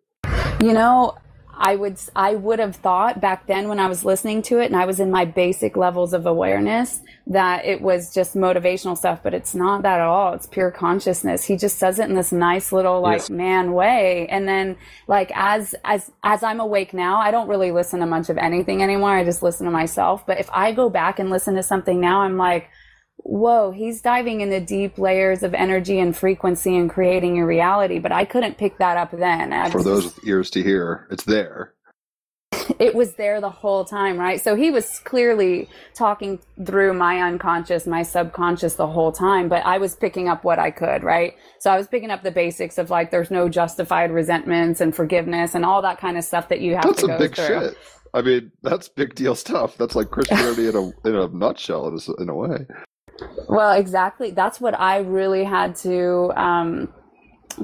You 0.61 0.75
know, 0.75 1.17
I 1.65 1.77
would 1.77 1.97
I 2.17 2.35
would 2.35 2.59
have 2.59 2.75
thought 2.75 3.21
back 3.21 3.47
then 3.47 3.69
when 3.69 3.79
I 3.79 3.87
was 3.87 4.05
listening 4.05 4.43
to 4.43 4.59
it 4.59 4.67
and 4.67 4.77
I 4.77 4.85
was 4.85 4.99
in 4.99 5.13
my 5.13 5.25
basic 5.25 5.77
levels 5.77 6.13
of 6.13 6.27
awareness 6.27 7.01
that 7.29 7.65
it 7.65 7.81
was 7.81 8.13
just 8.13 8.35
motivational 8.35 8.99
stuff, 8.99 9.21
but 9.23 9.33
it's 9.33 9.55
not 9.55 9.83
that 9.83 10.01
at 10.01 10.07
all. 10.07 10.33
It's 10.35 10.47
pure 10.49 10.73
consciousness. 10.73 11.45
He 11.45 11.57
just 11.57 11.79
says 11.79 12.01
it 12.01 12.09
in 12.09 12.17
this 12.17 12.33
nice 12.33 12.73
little 12.73 13.01
like 13.01 13.21
Yes. 13.21 13.31
man 13.31 13.73
way. 13.75 14.27
And 14.29 14.49
then 14.49 14.77
like 15.07 15.31
as 15.37 15.75
as 15.85 16.11
as 16.25 16.43
I'm 16.43 16.59
awake 16.59 16.93
now, 16.93 17.19
I 17.19 17.31
don't 17.31 17.49
really 17.49 17.71
listen 17.71 18.01
to 18.01 18.07
much 18.07 18.29
of 18.29 18.39
anything 18.39 18.83
anymore. 18.83 19.11
I 19.11 19.23
just 19.25 19.43
listen 19.43 19.65
to 19.67 19.71
myself. 19.73 20.27
But 20.27 20.41
if 20.41 20.51
I 20.53 20.73
go 20.73 20.91
back 20.91 21.21
and 21.21 21.31
listen 21.31 21.55
to 21.55 21.63
something 21.63 22.01
now, 22.01 22.23
I'm 22.23 22.37
like, 22.37 22.69
whoa, 23.25 23.71
he's 23.71 24.01
diving 24.01 24.41
into 24.41 24.61
deep 24.61 24.99
layers 24.99 25.43
of 25.43 25.55
energy 25.55 25.99
and 25.99 26.17
frequency 26.17 26.77
and 26.77 26.91
creating 26.91 27.37
your 27.37 27.47
reality. 27.47 27.99
But 27.99 28.13
I 28.13 28.25
couldn't 28.25 28.59
pick 28.59 28.79
that 28.79 28.97
up 28.97 29.11
then. 29.13 29.53
I 29.53 29.71
For 29.71 29.79
was 29.79 29.85
those 29.85 30.05
with 30.05 30.27
ears 30.27 30.51
to 30.51 30.63
hear, 30.63 31.07
it's 31.11 31.25
there. 31.25 31.75
it 32.79 32.95
was 32.95 33.15
there 33.15 33.41
the 33.41 33.51
whole 33.51 33.85
time, 33.85 34.19
right? 34.19 34.41
So 34.41 34.55
he 34.55 34.71
was 34.71 34.99
clearly 35.01 35.69
talking 35.95 36.39
through 36.65 36.95
my 36.95 37.21
unconscious, 37.21 37.87
my 37.87 38.03
subconscious 38.03 38.75
the 38.75 38.87
whole 38.87 39.13
time, 39.13 39.49
but 39.49 39.65
I 39.65 39.79
was 39.79 39.97
picking 39.97 40.29
up 40.29 40.45
what 40.45 40.59
I 40.59 40.71
could, 40.71 41.03
right? 41.03 41.35
So 41.59 41.71
I 41.71 41.77
was 41.77 41.87
picking 41.89 42.11
up 42.11 42.23
the 42.23 42.31
basics 42.31 42.79
of 42.79 42.91
like 42.91 43.11
there's 43.11 43.31
no 43.31 43.49
justified 43.49 44.11
resentments 44.11 44.81
and 44.81 44.95
forgiveness 44.95 45.55
and 45.55 45.65
all 45.65 45.83
that 45.83 45.99
kind 45.99 46.19
of 46.19 46.25
stuff 46.25 46.49
that 46.49 46.61
you 46.61 46.75
have 46.77 46.85
That's 46.85 47.01
to 47.01 47.07
go 47.07 47.19
big 47.19 47.35
through. 47.35 47.47
shit. 47.47 47.79
I 48.15 48.21
mean, 48.23 48.53
that's 48.63 48.89
big 48.89 49.15
deal 49.15 49.35
stuff. 49.35 49.77
That's 49.79 49.95
like 49.97 50.11
Christianity 50.11 50.69
in 50.69 50.77
a 50.77 51.09
in 51.09 51.15
a 51.15 51.29
nutshell, 51.29 51.89
in 51.89 51.95
a, 51.97 52.23
in 52.23 52.29
a 52.29 52.35
way. 52.35 52.67
Well, 53.49 53.73
exactly. 53.73 54.31
That's 54.31 54.61
what 54.61 54.79
I 54.79 54.99
really 54.99 55.45
had 55.45 55.77
to 55.77 56.33
um, 56.37 56.93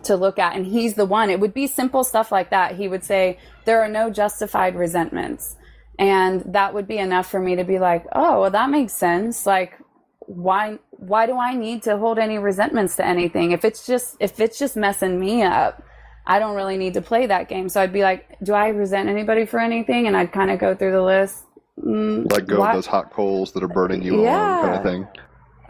to 0.05 0.17
look 0.17 0.39
at, 0.39 0.55
and 0.57 0.67
he's 0.67 0.95
the 0.95 1.07
one. 1.07 1.31
It 1.31 1.41
would 1.41 1.55
be 1.55 1.67
simple 1.67 2.05
stuff 2.05 2.31
like 2.31 2.51
that. 2.51 2.77
He 2.77 2.89
would 2.89 3.05
say 3.05 3.39
there 3.65 3.81
are 3.83 3.89
no 3.89 4.11
justified 4.11 4.77
resentments, 4.77 5.57
and 5.99 6.43
that 6.47 6.75
would 6.75 6.87
be 6.87 6.99
enough 6.99 7.31
for 7.31 7.41
me 7.41 7.57
to 7.57 7.65
be 7.65 7.79
like, 7.79 8.05
oh, 8.13 8.43
well, 8.43 8.51
that 8.51 8.71
makes 8.71 8.93
sense. 8.93 9.47
Like, 9.47 9.79
why 10.21 10.79
why 10.91 11.27
do 11.27 11.39
I 11.39 11.55
need 11.55 11.83
to 11.85 11.97
hold 11.97 12.19
any 12.19 12.39
resentments 12.39 12.97
to 12.97 13.07
anything 13.07 13.53
if 13.53 13.65
it's 13.65 13.87
just 13.87 14.17
if 14.21 14.39
it's 14.41 14.59
just 14.59 14.77
messing 14.77 15.19
me 15.19 15.43
up? 15.43 15.83
I 16.31 16.39
don't 16.39 16.55
really 16.55 16.77
need 16.77 16.93
to 16.93 17.01
play 17.01 17.25
that 17.25 17.49
game. 17.49 17.71
So 17.71 17.81
I'd 17.81 17.93
be 17.93 18.03
like, 18.03 18.37
do 18.43 18.53
I 18.53 18.69
resent 18.69 19.09
anybody 19.09 19.47
for 19.47 19.59
anything? 19.59 20.07
And 20.07 20.15
I'd 20.15 20.31
kind 20.31 20.51
of 20.51 20.59
go 20.59 20.75
through 20.75 20.93
the 20.93 21.01
list. 21.01 21.43
Mm, 21.83 22.31
Let 22.31 22.47
go 22.47 22.59
why- 22.59 22.69
of 22.69 22.75
those 22.75 22.87
hot 22.87 23.11
coals 23.11 23.53
that 23.53 23.63
are 23.63 23.69
burning 23.69 24.03
you 24.03 24.17
on, 24.19 24.23
Yeah. 24.25 24.61
kind 24.61 24.75
of 24.77 24.83
thing. 24.83 25.09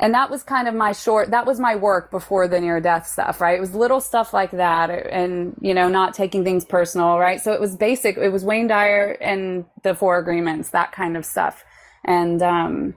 And 0.00 0.14
that 0.14 0.30
was 0.30 0.42
kind 0.42 0.68
of 0.68 0.74
my 0.74 0.92
short 0.92 1.30
that 1.30 1.46
was 1.46 1.58
my 1.58 1.74
work 1.74 2.10
before 2.10 2.46
the 2.46 2.60
near 2.60 2.80
death 2.80 3.06
stuff 3.06 3.40
right? 3.40 3.56
It 3.56 3.60
was 3.60 3.74
little 3.74 4.00
stuff 4.00 4.32
like 4.32 4.52
that 4.52 4.90
and 4.90 5.56
you 5.60 5.74
know 5.74 5.88
not 5.88 6.14
taking 6.14 6.44
things 6.44 6.64
personal 6.64 7.18
right? 7.18 7.40
So 7.40 7.52
it 7.52 7.60
was 7.60 7.76
basic 7.76 8.16
it 8.16 8.30
was 8.30 8.44
wayne 8.44 8.68
dyer 8.68 9.16
and 9.20 9.64
the 9.82 9.94
four 9.94 10.18
agreements 10.18 10.70
that 10.70 10.92
kind 10.92 11.16
of 11.16 11.24
stuff. 11.24 11.64
And 12.04 12.42
um 12.42 12.94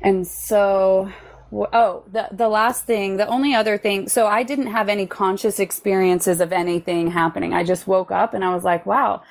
and 0.00 0.26
so 0.26 1.10
oh 1.52 2.04
the 2.10 2.28
the 2.32 2.48
last 2.48 2.84
thing 2.84 3.16
the 3.16 3.26
only 3.28 3.54
other 3.54 3.78
thing 3.78 4.08
so 4.08 4.26
i 4.26 4.42
didn't 4.42 4.66
have 4.66 4.88
any 4.88 5.06
conscious 5.06 5.60
experiences 5.60 6.40
of 6.40 6.52
anything 6.52 7.10
happening. 7.10 7.52
I 7.52 7.64
just 7.64 7.86
woke 7.86 8.10
up 8.10 8.34
and 8.34 8.44
i 8.44 8.54
was 8.54 8.64
like 8.64 8.86
wow 8.86 9.22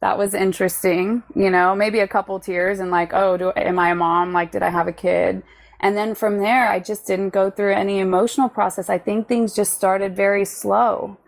that 0.00 0.16
was 0.16 0.34
interesting 0.34 1.22
you 1.34 1.50
know? 1.50 1.74
Maybe 1.74 1.98
a 2.00 2.08
couple 2.08 2.38
tears 2.40 2.80
and 2.80 2.90
like 2.90 3.12
oh 3.12 3.36
do 3.36 3.52
am 3.56 3.78
i 3.78 3.90
a 3.90 3.94
mom? 3.94 4.32
Like 4.32 4.52
did 4.52 4.62
i 4.62 4.70
have 4.70 4.88
a 4.88 4.92
kid 4.92 5.42
and 5.80 5.96
then 5.96 6.14
from 6.14 6.38
there 6.38 6.68
i 6.68 6.78
just 6.78 7.06
didn't 7.06 7.30
go 7.30 7.50
through 7.50 7.72
any 7.72 7.98
emotional 7.98 8.48
process. 8.48 8.88
I 8.88 8.98
think 8.98 9.26
things 9.28 9.54
just 9.54 9.74
started 9.74 10.14
very 10.16 10.44
slow 10.44 11.18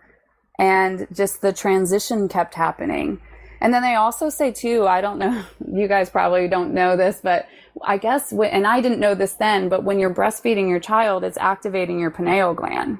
and 0.59 1.07
just 1.11 1.41
the 1.41 1.51
transition 1.53 2.27
kept 2.27 2.53
happening. 2.53 3.19
And 3.59 3.73
then 3.73 3.81
they 3.81 3.95
also 3.95 4.29
say 4.29 4.51
too 4.51 4.87
i 4.87 5.01
don't 5.01 5.19
know 5.19 5.43
you 5.73 5.87
guys 5.87 6.09
probably 6.09 6.47
don't 6.47 6.73
know 6.73 6.97
this 6.97 7.19
but 7.23 7.47
i 7.81 7.97
guess 7.97 8.31
when, 8.33 8.51
and 8.51 8.67
i 8.67 8.81
didn't 8.81 8.99
know 8.99 9.15
this 9.15 9.33
then 9.33 9.69
but 9.69 9.83
when 9.83 9.99
you're 9.99 10.13
breastfeeding 10.13 10.67
your 10.69 10.79
child 10.79 11.23
it's 11.23 11.37
activating 11.37 11.99
your 11.99 12.11
pineal 12.11 12.53
gland. 12.53 12.99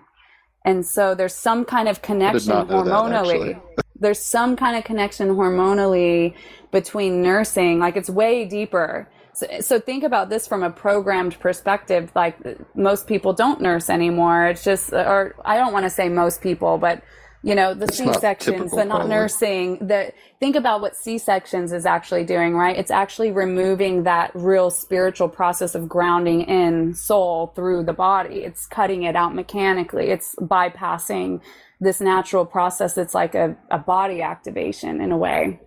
And 0.66 0.86
so 0.86 1.14
there's 1.14 1.36
some 1.36 1.66
kind 1.66 1.90
of 1.90 2.02
connection 2.02 2.50
know 2.50 2.64
that, 2.64 2.86
hormonally. 2.86 3.62
there's 4.00 4.20
some 4.20 4.56
kind 4.56 4.78
of 4.78 4.84
connection 4.84 5.30
hormonally 5.30 6.36
between 6.72 7.22
nursing 7.22 7.80
like 7.80 7.96
it's 7.96 8.10
way 8.10 8.46
deeper 8.46 9.08
so, 9.34 9.48
so 9.62 9.80
think 9.80 10.04
about 10.04 10.30
this 10.30 10.48
from 10.48 10.64
a 10.64 10.70
programmed 10.70 11.40
perspective. 11.40 12.12
Like 12.16 12.38
most 12.76 13.08
people 13.08 13.34
don't 13.34 13.62
nurse 13.62 13.90
anymore. 13.90 14.48
It's 14.48 14.64
just 14.64 14.94
or 14.94 15.36
i 15.44 15.58
don't 15.58 15.74
want 15.74 15.86
to 15.86 15.90
say 15.90 16.10
most 16.10 16.42
people 16.42 16.78
but 16.78 17.04
you 17.46 17.56
know 17.56 17.74
the 17.74 17.92
c-sections 17.92 18.56
typical, 18.58 18.78
the 18.78 18.86
not 18.86 18.96
probably. 18.96 19.16
nursing. 19.16 19.88
The 19.88 20.14
think 20.40 20.56
about 20.56 20.80
what 20.80 20.96
c-sections 20.96 21.74
is 21.74 21.86
actually 21.86 22.24
doing 22.24 22.56
right? 22.56 22.78
It's 22.78 22.92
actually 22.92 23.32
removing 23.32 24.04
that 24.04 24.32
real 24.34 24.70
spiritual 24.70 25.28
process 25.28 25.76
of 25.76 25.90
grounding 25.90 26.42
in 26.42 26.94
soul 26.96 27.48
through 27.56 27.84
the 27.84 27.94
body. 27.94 28.36
It's 28.44 28.66
cutting 28.66 29.04
it 29.04 29.16
out 29.16 29.36
mechanically. 29.36 30.10
It's 30.10 30.36
bypassing 30.36 31.42
this 31.82 32.00
natural 32.00 32.46
process. 32.46 32.98
It's 32.98 33.14
like 33.14 33.36
a, 33.36 33.58
a 33.70 33.78
body 33.78 34.22
activation 34.22 35.02
in 35.02 35.12
a 35.12 35.18
way. 35.18 35.60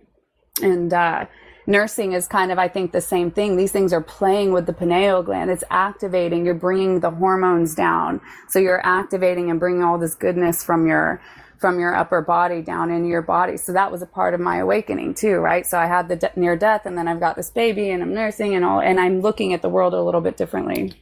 And 0.63 0.91
uh 0.91 1.27
nursing 1.67 2.13
is 2.13 2.27
kind 2.27 2.51
of, 2.51 2.57
I 2.57 2.69
think, 2.69 2.93
the 2.93 3.01
same 3.01 3.29
thing. 3.29 3.57
These 3.57 3.73
things 3.73 3.93
are 3.93 4.01
playing 4.01 4.53
with 4.53 4.65
the 4.65 4.73
pineal 4.73 5.21
gland. 5.21 5.51
It's 5.51 5.65
activating. 5.69 6.45
You're 6.45 6.55
bringing 6.55 7.01
the 7.01 7.11
hormones 7.11 7.75
down. 7.75 8.21
So 8.49 8.57
you're 8.57 8.83
activating 8.85 9.51
and 9.51 9.59
bringing 9.59 9.83
all 9.83 9.99
this 9.99 10.15
goodness 10.15 10.63
from 10.63 10.87
your, 10.87 11.21
from 11.59 11.79
your 11.79 11.93
upper 11.93 12.21
body 12.21 12.61
down 12.61 12.89
into 12.89 13.09
your 13.09 13.21
body. 13.21 13.57
So 13.57 13.73
that 13.73 13.91
was 13.91 14.01
a 14.01 14.07
part 14.07 14.33
of 14.33 14.39
my 14.39 14.57
awakening 14.57 15.15
too, 15.15 15.35
right? 15.35 15.65
So 15.65 15.77
I 15.77 15.87
had 15.87 16.07
the 16.07 16.15
de- 16.15 16.31
near 16.37 16.55
death 16.55 16.85
and 16.85 16.97
then 16.97 17.07
I've 17.07 17.19
got 17.19 17.35
this 17.35 17.51
baby 17.51 17.89
and 17.89 18.01
I'm 18.01 18.13
nursing 18.13 18.55
and 18.55 18.63
all, 18.63 18.79
and 18.79 18.99
I'm 18.99 19.19
looking 19.19 19.53
at 19.53 19.61
the 19.61 19.69
world 19.69 19.93
a 19.93 20.01
little 20.01 20.21
bit 20.21 20.37
differently. 20.37 20.93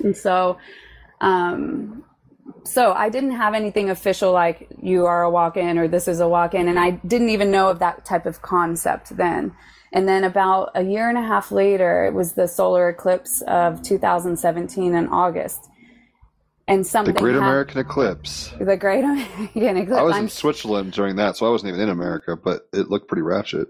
And 0.00 0.16
so, 0.16 0.58
um, 1.20 2.04
so 2.64 2.92
I 2.92 3.08
didn't 3.08 3.32
have 3.32 3.54
anything 3.54 3.90
official 3.90 4.32
like 4.32 4.68
you 4.80 5.06
are 5.06 5.22
a 5.22 5.30
walk 5.30 5.56
in 5.56 5.78
or 5.78 5.86
this 5.86 6.08
is 6.08 6.20
a 6.20 6.28
walk 6.28 6.54
in. 6.54 6.68
And 6.68 6.78
I 6.78 6.90
didn't 6.90 7.30
even 7.30 7.50
know 7.50 7.68
of 7.68 7.78
that 7.78 8.04
type 8.04 8.26
of 8.26 8.42
concept 8.42 9.16
then. 9.16 9.54
And 9.92 10.06
then 10.08 10.24
about 10.24 10.70
a 10.74 10.82
year 10.82 11.08
and 11.08 11.16
a 11.18 11.22
half 11.22 11.50
later, 11.50 12.04
it 12.04 12.14
was 12.14 12.32
the 12.32 12.46
solar 12.46 12.88
eclipse 12.90 13.42
of 13.42 13.82
2017 13.82 14.94
in 14.94 15.08
August. 15.08 15.68
And 16.66 16.86
something 16.86 17.14
The 17.14 17.20
Great 17.20 17.32
hap- 17.34 17.42
American 17.42 17.80
Eclipse. 17.80 18.52
the 18.60 18.76
Great 18.76 19.02
American 19.04 19.76
Eclipse. 19.78 19.98
I 19.98 20.02
was 20.02 20.16
I'm 20.16 20.24
in 20.24 20.28
Switzerland 20.28 20.92
during 20.92 21.16
that, 21.16 21.36
so 21.36 21.46
I 21.46 21.50
wasn't 21.50 21.70
even 21.70 21.80
in 21.80 21.88
America, 21.88 22.36
but 22.36 22.68
it 22.74 22.90
looked 22.90 23.08
pretty 23.08 23.22
ratchet. 23.22 23.68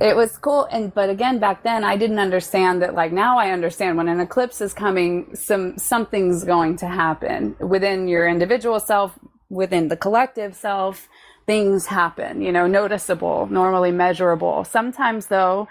it 0.00 0.14
was 0.16 0.36
cool 0.38 0.64
and 0.70 0.92
but 0.94 1.08
again 1.08 1.38
back 1.38 1.62
then 1.62 1.82
i 1.82 1.96
didn't 1.96 2.18
understand 2.18 2.82
that 2.82 2.92
like 2.94 3.12
now 3.12 3.38
i 3.38 3.46
understand 3.50 3.96
when 3.96 4.08
an 4.08 4.20
eclipse 4.20 4.60
is 4.60 4.74
coming 4.74 5.12
some 5.34 5.64
something's 5.78 6.44
going 6.44 6.76
to 6.76 6.86
happen 6.86 7.56
within 7.74 8.06
your 8.06 8.28
individual 8.28 8.78
self 8.78 9.18
within 9.48 9.88
the 9.88 9.96
collective 9.96 10.54
self 10.54 11.08
things 11.46 11.86
happen 11.86 12.42
you 12.42 12.52
know 12.52 12.66
noticeable 12.66 13.46
normally 13.50 13.92
measurable 13.92 14.64
sometimes 14.64 15.26
though 15.26 15.68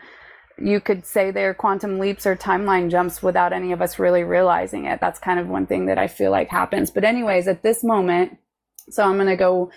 you 0.57 0.79
could 0.79 1.05
say 1.05 1.31
they're 1.31 1.53
quantum 1.53 1.99
leaps 1.99 2.25
or 2.25 2.35
timeline 2.35 2.89
jumps 2.89 3.21
without 3.21 3.51
any 3.51 3.71
of 3.71 3.81
us 3.81 3.99
really 3.99 4.23
realizing 4.23 4.85
it 4.85 4.99
that's 5.01 5.19
kind 5.19 5.39
of 5.39 5.47
one 5.47 5.65
thing 5.65 5.85
that 5.85 5.97
i 5.97 6.07
feel 6.07 6.31
like 6.31 6.49
happens 6.49 6.89
but 6.91 7.03
anyways 7.03 7.47
at 7.47 7.61
this 7.61 7.83
moment 7.83 8.37
so 8.89 9.03
i'm 9.03 9.15
going 9.15 9.27
to 9.27 9.35
go 9.35 9.69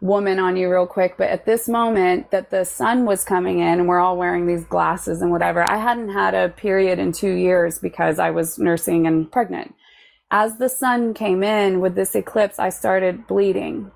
woman 0.00 0.38
on 0.38 0.56
you 0.56 0.70
real 0.70 0.86
quick, 0.86 1.16
but 1.16 1.28
at 1.28 1.46
this 1.46 1.68
moment 1.68 2.30
that 2.30 2.50
the 2.50 2.64
sun 2.64 3.04
was 3.04 3.24
coming 3.24 3.60
in 3.60 3.80
and 3.80 3.88
we're 3.88 3.98
all 3.98 4.16
wearing 4.16 4.46
these 4.46 4.64
glasses 4.64 5.22
and 5.22 5.30
whatever, 5.30 5.68
I 5.68 5.78
hadn't 5.78 6.10
had 6.10 6.34
a 6.34 6.50
period 6.50 6.98
in 6.98 7.12
two 7.12 7.32
years 7.32 7.78
because 7.78 8.18
I 8.18 8.30
was 8.30 8.58
nursing 8.58 9.06
and 9.06 9.30
pregnant. 9.30 9.74
As 10.30 10.58
the 10.58 10.68
sun 10.68 11.14
came 11.14 11.42
in 11.42 11.80
with 11.80 11.94
this 11.94 12.14
eclipse, 12.14 12.58
I 12.58 12.68
started 12.68 13.26
bleeding. 13.26 13.90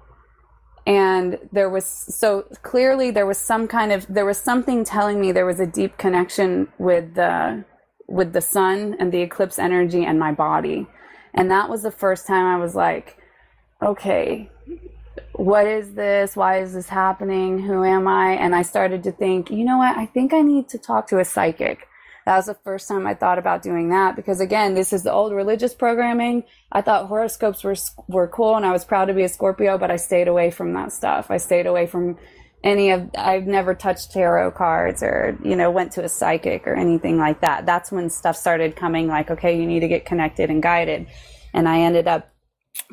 And 0.87 1.39
there 1.53 1.69
was, 1.69 1.85
so 1.85 2.43
clearly 2.63 3.11
there 3.11 3.27
was 3.27 3.39
some 3.39 3.69
kind 3.69 3.93
of, 3.93 4.07
there 4.09 4.25
was 4.25 4.39
something 4.39 4.85
telling 4.85 5.21
me 5.21 5.33
there 5.33 5.47
was 5.47 5.61
a 5.61 5.67
deep 5.67 5.99
connection 5.99 6.69
with 6.79 7.15
the, 7.15 7.65
with 8.09 8.33
the 8.33 8.41
sun 8.41 8.97
and 8.99 9.13
the 9.13 9.21
eclipse 9.21 9.59
energy 9.59 10.05
and 10.05 10.19
my 10.19 10.33
body. 10.33 10.87
And 11.35 11.51
that 11.51 11.69
was 11.69 11.83
the 11.83 11.91
first 11.91 12.27
time 12.27 12.47
I 12.47 12.57
was 12.57 12.75
like, 12.75 13.19
okay, 13.83 14.51
what 15.35 15.67
is 15.67 15.95
this? 15.95 16.37
Why 16.37 16.61
is 16.61 16.73
this 16.75 16.89
happening? 16.89 17.61
Who 17.61 17.85
am 17.85 18.09
I? 18.09 18.33
And 18.33 18.55
I 18.55 18.63
started 18.63 19.03
to 19.05 19.13
think, 19.13 19.51
you 19.51 19.65
know 19.65 19.79
what? 19.79 19.97
I 19.97 20.07
think 20.07 20.33
I 20.33 20.43
need 20.43 20.69
to 20.71 20.79
talk 20.79 21.07
to 21.09 21.19
a 21.19 21.25
psychic. 21.25 21.87
That 22.31 22.37
was 22.37 22.47
the 22.47 22.55
first 22.55 22.87
time 22.87 23.09
I 23.09 23.15
thought 23.15 23.41
about 23.41 23.61
doing 23.61 23.89
that 23.89 24.15
because 24.15 24.41
again, 24.41 24.75
this 24.75 24.93
is 24.93 25.03
the 25.03 25.11
old 25.11 25.33
religious 25.33 25.75
programming. 25.75 26.45
I 26.71 26.81
thought 26.81 27.09
horoscopes 27.09 27.65
were 27.65 27.75
were 28.07 28.29
cool 28.29 28.55
and 28.55 28.65
I 28.65 28.71
was 28.71 28.85
proud 28.85 29.07
to 29.07 29.15
be 29.15 29.25
a 29.25 29.29
Scorpio, 29.29 29.79
but 29.79 29.91
I 29.91 29.97
stayed 29.97 30.29
away 30.29 30.53
from 30.53 30.73
that 30.75 30.93
stuff. 30.93 31.29
I 31.29 31.39
stayed 31.39 31.67
away 31.67 31.89
from 31.89 32.19
any 32.63 32.93
of 32.93 33.11
I've 33.19 33.49
never 33.49 33.75
touched 33.75 34.13
tarot 34.13 34.53
cards 34.53 35.03
or, 35.03 35.37
you 35.43 35.57
know, 35.57 35.73
went 35.73 35.91
to 35.95 36.05
a 36.05 36.09
psychic 36.09 36.69
or 36.69 36.77
anything 36.77 37.19
like 37.19 37.41
that. 37.41 37.67
That's 37.67 37.91
when 37.91 38.09
stuff 38.09 38.37
started 38.37 38.77
coming 38.77 39.09
like, 39.09 39.33
okay, 39.33 39.59
you 39.59 39.67
need 39.67 39.81
to 39.81 39.89
get 39.89 40.07
connected 40.07 40.51
and 40.51 40.63
guided. 40.63 41.09
And 41.53 41.69
I 41.69 41.81
ended 41.81 42.07
up 42.07 42.33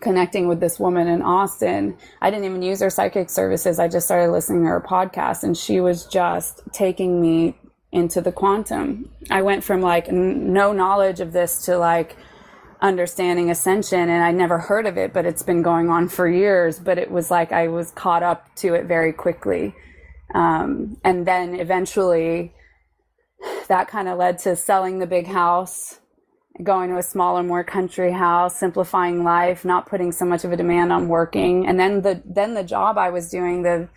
connecting 0.02 0.48
with 0.48 0.62
this 0.62 0.80
woman 0.80 1.08
in 1.08 1.22
Austin. 1.22 1.96
I 2.24 2.32
didn't 2.32 2.46
even 2.46 2.64
use 2.64 2.82
her 2.82 2.90
psychic 2.90 3.30
services. 3.30 3.78
I 3.78 3.88
just 3.88 4.08
started 4.08 4.32
listening 4.32 4.64
to 4.64 4.70
her 4.70 4.82
podcast 4.82 5.44
and 5.44 5.56
she 5.56 5.80
was 5.80 6.08
just 6.08 6.64
taking 6.74 7.22
me 7.22 7.56
into 7.98 8.22
the 8.22 8.32
quantum. 8.32 9.10
I 9.30 9.42
went 9.42 9.64
from 9.64 9.82
like 9.82 10.08
n- 10.08 10.54
no 10.54 10.72
knowledge 10.72 11.20
of 11.20 11.34
this 11.34 11.66
to 11.66 11.78
like 11.78 12.16
understanding 12.80 13.50
ascension 13.50 14.08
and 14.10 14.24
I'd 14.24 14.36
never 14.36 14.60
heard 14.60 14.86
of 14.86 14.98
it, 14.98 15.12
but 15.12 15.26
it's 15.26 15.44
been 15.44 15.64
going 15.64 15.90
on 15.90 16.08
for 16.08 16.30
years, 16.30 16.80
but 16.80 16.98
it 16.98 17.10
was 17.10 17.32
like 17.32 17.52
I 17.52 17.68
was 17.68 17.92
caught 17.92 18.24
up 18.24 18.56
to 18.58 18.76
it 18.76 18.86
very 18.86 19.12
quickly. 19.12 19.76
Um, 20.34 20.98
and 21.04 21.26
then 21.26 21.56
eventually 21.56 22.54
that 23.68 23.88
kind 23.88 24.08
of 24.08 24.18
led 24.18 24.38
to 24.40 24.56
selling 24.56 25.00
the 25.00 25.08
big 25.08 25.28
house 25.28 26.00
going 26.64 26.90
to 26.90 26.98
a 26.98 27.04
smaller 27.04 27.44
more 27.44 27.64
country 27.64 28.12
house 28.12 28.60
simplifying 28.60 29.24
life 29.24 29.64
not 29.64 29.88
putting 29.88 30.12
so 30.12 30.26
much 30.26 30.44
of 30.44 30.52
a 30.52 30.58
demand 30.58 30.92
on 30.92 31.08
working 31.08 31.68
and 31.68 31.80
then 31.80 32.02
the 32.02 32.20
then 32.26 32.56
the 32.56 32.64
job 32.64 32.98
i 32.98 33.12
was 33.12 33.30
doing 33.30 33.62
the 33.62 33.88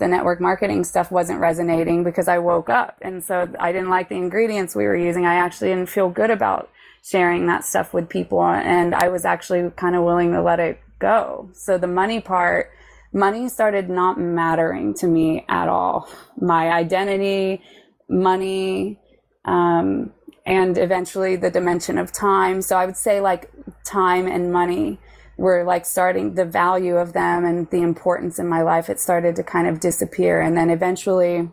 the 0.00 0.08
network 0.08 0.40
marketing 0.40 0.82
stuff 0.82 1.12
wasn't 1.12 1.38
resonating 1.38 2.02
because 2.02 2.26
i 2.26 2.38
woke 2.38 2.68
up. 2.68 2.98
And 3.00 3.22
so 3.22 3.48
i 3.60 3.70
didn't 3.70 3.90
like 3.90 4.08
the 4.08 4.16
ingredients 4.16 4.74
we 4.74 4.84
were 4.84 4.96
using. 4.96 5.26
I 5.26 5.34
actually 5.34 5.68
didn't 5.68 5.88
feel 5.88 6.10
good 6.10 6.30
about 6.30 6.70
sharing 7.02 7.46
that 7.46 7.64
stuff 7.64 7.94
with 7.94 8.08
people. 8.08 8.44
And 8.44 8.94
i 8.94 9.08
was 9.08 9.24
actually 9.24 9.70
kind 9.76 9.94
of 9.94 10.02
willing 10.02 10.32
to 10.32 10.42
let 10.42 10.58
it 10.58 10.80
go. 10.98 11.50
So 11.52 11.78
the 11.78 11.86
money 11.86 12.20
part 12.20 12.72
money 13.12 13.48
started 13.48 13.88
not 13.88 14.18
mattering 14.18 14.94
to 14.94 15.06
me 15.06 15.44
at 15.48 15.68
all. 15.68 16.08
My 16.40 16.70
identity 16.70 17.62
money 18.08 18.98
um, 19.44 20.12
and 20.46 20.78
eventually 20.78 21.36
the 21.36 21.50
dimension 21.50 21.98
of 21.98 22.12
time. 22.12 22.62
So 22.62 22.76
I 22.76 22.86
would 22.86 22.96
say 22.96 23.20
like 23.20 23.50
time 23.84 24.26
and 24.26 24.52
money 24.52 24.98
were 25.40 25.64
like 25.64 25.86
starting 25.86 26.34
the 26.34 26.44
value 26.44 26.96
of 26.96 27.14
them 27.14 27.46
and 27.46 27.68
the 27.70 27.80
importance 27.80 28.38
in 28.38 28.46
my 28.46 28.60
life. 28.60 28.90
It 28.90 29.00
started 29.00 29.34
to 29.36 29.42
kind 29.42 29.66
of 29.66 29.80
disappear. 29.80 30.38
And 30.38 30.54
then 30.54 30.68
eventually 30.68 31.48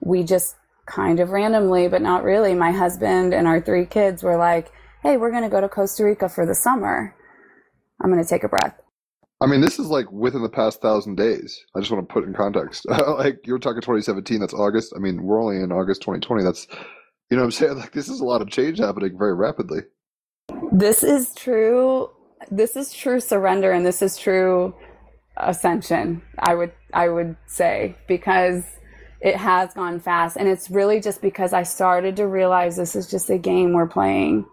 we 0.00 0.22
just 0.22 0.54
kind 0.86 1.18
of 1.18 1.30
randomly, 1.30 1.88
but 1.88 2.02
not 2.02 2.22
really, 2.22 2.54
my 2.54 2.70
husband 2.70 3.34
and 3.34 3.48
our 3.48 3.60
three 3.60 3.84
kids 3.84 4.22
were 4.22 4.36
like, 4.36 4.70
Hey, 5.02 5.16
we're 5.16 5.32
going 5.32 5.42
to 5.42 5.48
go 5.48 5.60
to 5.60 5.68
Costa 5.68 6.04
Rica 6.04 6.28
for 6.28 6.46
the 6.46 6.54
summer. 6.54 7.16
I'm 8.00 8.12
going 8.12 8.22
to 8.22 8.28
take 8.28 8.44
a 8.44 8.48
breath. 8.48 8.80
I 9.40 9.46
mean, 9.46 9.60
this 9.60 9.80
is 9.80 9.88
like 9.88 10.10
within 10.12 10.42
the 10.42 10.48
past 10.48 10.80
thousand 10.80 11.16
days. 11.16 11.60
I 11.74 11.80
just 11.80 11.90
want 11.90 12.08
to 12.08 12.12
put 12.12 12.24
in 12.24 12.32
context. 12.32 12.86
like 12.88 13.40
you're 13.44 13.58
talking 13.58 13.82
2017, 13.82 14.38
that's 14.38 14.54
August. 14.54 14.92
I 14.94 15.00
mean, 15.00 15.24
we're 15.24 15.42
only 15.42 15.56
in 15.56 15.72
August 15.72 16.02
2020. 16.02 16.44
That's, 16.44 16.68
you 17.28 17.36
know 17.36 17.38
what 17.38 17.46
I'm 17.46 17.50
saying? 17.50 17.74
Like 17.78 17.92
this 17.92 18.08
is 18.08 18.20
a 18.20 18.24
lot 18.24 18.40
of 18.40 18.48
change 18.50 18.78
happening 18.78 19.18
very 19.18 19.34
rapidly. 19.34 19.80
This 20.70 21.02
is 21.02 21.34
true. 21.34 22.10
This 22.50 22.76
is 22.76 22.92
true 22.92 23.20
surrender 23.20 23.72
and 23.72 23.84
this 23.84 24.00
is 24.00 24.16
true 24.16 24.74
ascension. 25.36 26.22
I 26.38 26.54
would 26.54 26.72
I 26.92 27.08
would 27.08 27.36
say 27.46 27.96
because 28.06 28.64
it 29.20 29.36
has 29.36 29.74
gone 29.74 30.00
fast 30.00 30.36
and 30.36 30.48
it's 30.48 30.70
really 30.70 31.00
just 31.00 31.20
because 31.20 31.52
I 31.52 31.64
started 31.64 32.16
to 32.16 32.26
realize 32.26 32.76
this 32.76 32.96
is 32.96 33.10
just 33.10 33.30
a 33.30 33.38
game 33.38 33.72
we're 33.72 33.88
playing. 33.88 34.46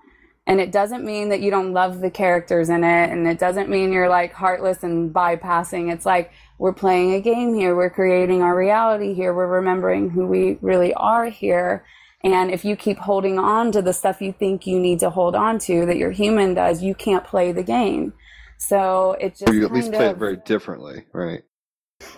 And 0.48 0.60
it 0.60 0.72
doesn't 0.72 1.04
mean 1.04 1.30
that 1.30 1.42
you 1.42 1.50
don't 1.50 1.74
love 1.74 2.02
the 2.02 2.12
characters 2.12 2.70
in 2.70 2.84
it 2.84 3.10
and 3.10 3.28
it 3.28 3.40
doesn't 3.40 3.70
mean 3.70 3.92
you're 3.92 4.10
like 4.10 4.34
heartless 4.34 4.84
and 4.84 5.14
bypassing. 5.14 5.92
It's 5.92 6.06
like 6.06 6.32
we're 6.58 6.74
playing 6.74 7.14
a 7.14 7.22
game 7.22 7.56
here. 7.56 7.76
We're 7.76 7.90
creating 7.90 8.42
our 8.42 8.56
reality 8.56 9.14
here. 9.14 9.34
We're 9.34 9.48
remembering 9.48 10.10
who 10.10 10.28
we 10.28 10.58
really 10.62 10.94
are 10.94 11.26
here. 11.26 11.86
And 12.26 12.50
if 12.50 12.66
you 12.66 12.76
keep 12.76 12.98
holding 12.98 13.38
on 13.38 13.72
to 13.72 13.82
the 13.84 13.94
stuff 13.94 14.20
you 14.20 14.34
think 14.34 14.66
you 14.66 14.80
need 14.80 15.00
to 15.02 15.12
hold 15.12 15.36
on 15.36 15.60
to 15.60 15.86
that 15.86 15.96
your 15.98 16.10
human 16.12 16.56
does, 16.56 16.82
you 16.82 16.96
can't 16.96 17.24
play 17.24 17.52
the 17.52 17.62
game. 17.64 18.14
So 18.58 19.12
it 19.22 19.36
just 19.38 19.48
Or 19.48 19.54
you 19.54 19.64
at 19.66 19.72
least 19.72 19.92
kind 19.92 19.98
play 19.98 20.06
of- 20.08 20.16
it 20.18 20.20
very 20.20 20.38
differently, 20.38 21.06
right? 21.14 21.44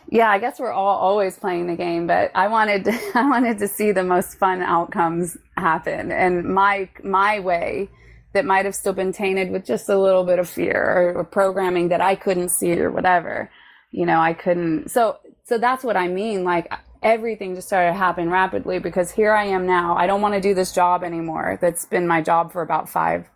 yeah, 0.09 0.29
I 0.29 0.39
guess 0.39 0.59
we're 0.59 0.71
all 0.71 0.97
always 0.97 1.37
playing 1.37 1.67
the 1.67 1.75
game, 1.75 2.07
but 2.07 2.31
I 2.33 2.47
wanted 2.47 2.85
to, 2.85 2.97
I 3.15 3.29
wanted 3.29 3.59
to 3.59 3.67
see 3.67 3.91
the 3.91 4.03
most 4.03 4.39
fun 4.39 4.61
outcomes 4.61 5.37
happen, 5.57 6.11
and 6.11 6.45
my 6.45 6.89
my 7.03 7.39
way 7.41 7.89
that 8.33 8.45
might 8.45 8.65
have 8.65 8.75
still 8.75 8.93
been 8.93 9.11
tainted 9.11 9.51
with 9.51 9.65
just 9.65 9.89
a 9.89 9.97
little 9.97 10.23
bit 10.23 10.39
of 10.39 10.47
fear 10.49 10.81
or, 11.15 11.19
or 11.19 11.23
programming 11.23 11.89
that 11.89 12.01
I 12.01 12.15
couldn't 12.15 12.49
see 12.49 12.79
or 12.79 12.91
whatever. 12.91 13.49
You 13.91 14.05
know, 14.05 14.19
I 14.19 14.33
couldn't. 14.33 14.89
So 14.89 15.17
so 15.47 15.57
that's 15.57 15.83
what 15.83 15.97
I 15.97 16.07
mean. 16.07 16.43
Like 16.43 16.71
everything 17.01 17.55
just 17.55 17.67
started 17.67 17.93
happening 17.93 18.29
rapidly 18.29 18.79
because 18.79 19.11
here 19.11 19.33
I 19.33 19.45
am 19.45 19.65
now. 19.65 19.95
I 19.95 20.07
don't 20.07 20.21
want 20.21 20.33
to 20.33 20.41
do 20.41 20.53
this 20.53 20.71
job 20.71 21.03
anymore. 21.03 21.57
That's 21.61 21.85
been 21.85 22.07
my 22.07 22.21
job 22.21 22.51
for 22.51 22.61
about 22.61 22.89
five 22.89 23.29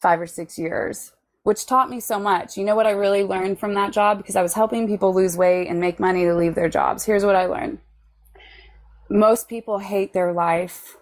five 0.00 0.20
or 0.20 0.26
six 0.26 0.58
years 0.58 1.12
which 1.46 1.64
taught 1.64 1.88
me 1.88 2.00
so 2.00 2.18
much. 2.18 2.56
You 2.56 2.64
know 2.64 2.74
what 2.74 2.88
I 2.88 2.90
really 2.90 3.22
learned 3.22 3.60
from 3.60 3.74
that 3.74 3.92
job? 3.92 4.18
Because 4.18 4.34
I 4.34 4.42
was 4.42 4.52
helping 4.52 4.88
people 4.88 5.14
lose 5.14 5.36
weight 5.36 5.68
and 5.68 5.78
make 5.78 6.00
money 6.00 6.24
to 6.24 6.34
leave 6.34 6.56
their 6.56 6.68
jobs. 6.68 7.04
Here's 7.04 7.24
what 7.24 7.36
I 7.36 7.46
learned 7.46 7.78
most 9.08 9.48
people 9.48 9.78
hate 9.78 10.12
their 10.12 10.32
life. 10.32 10.96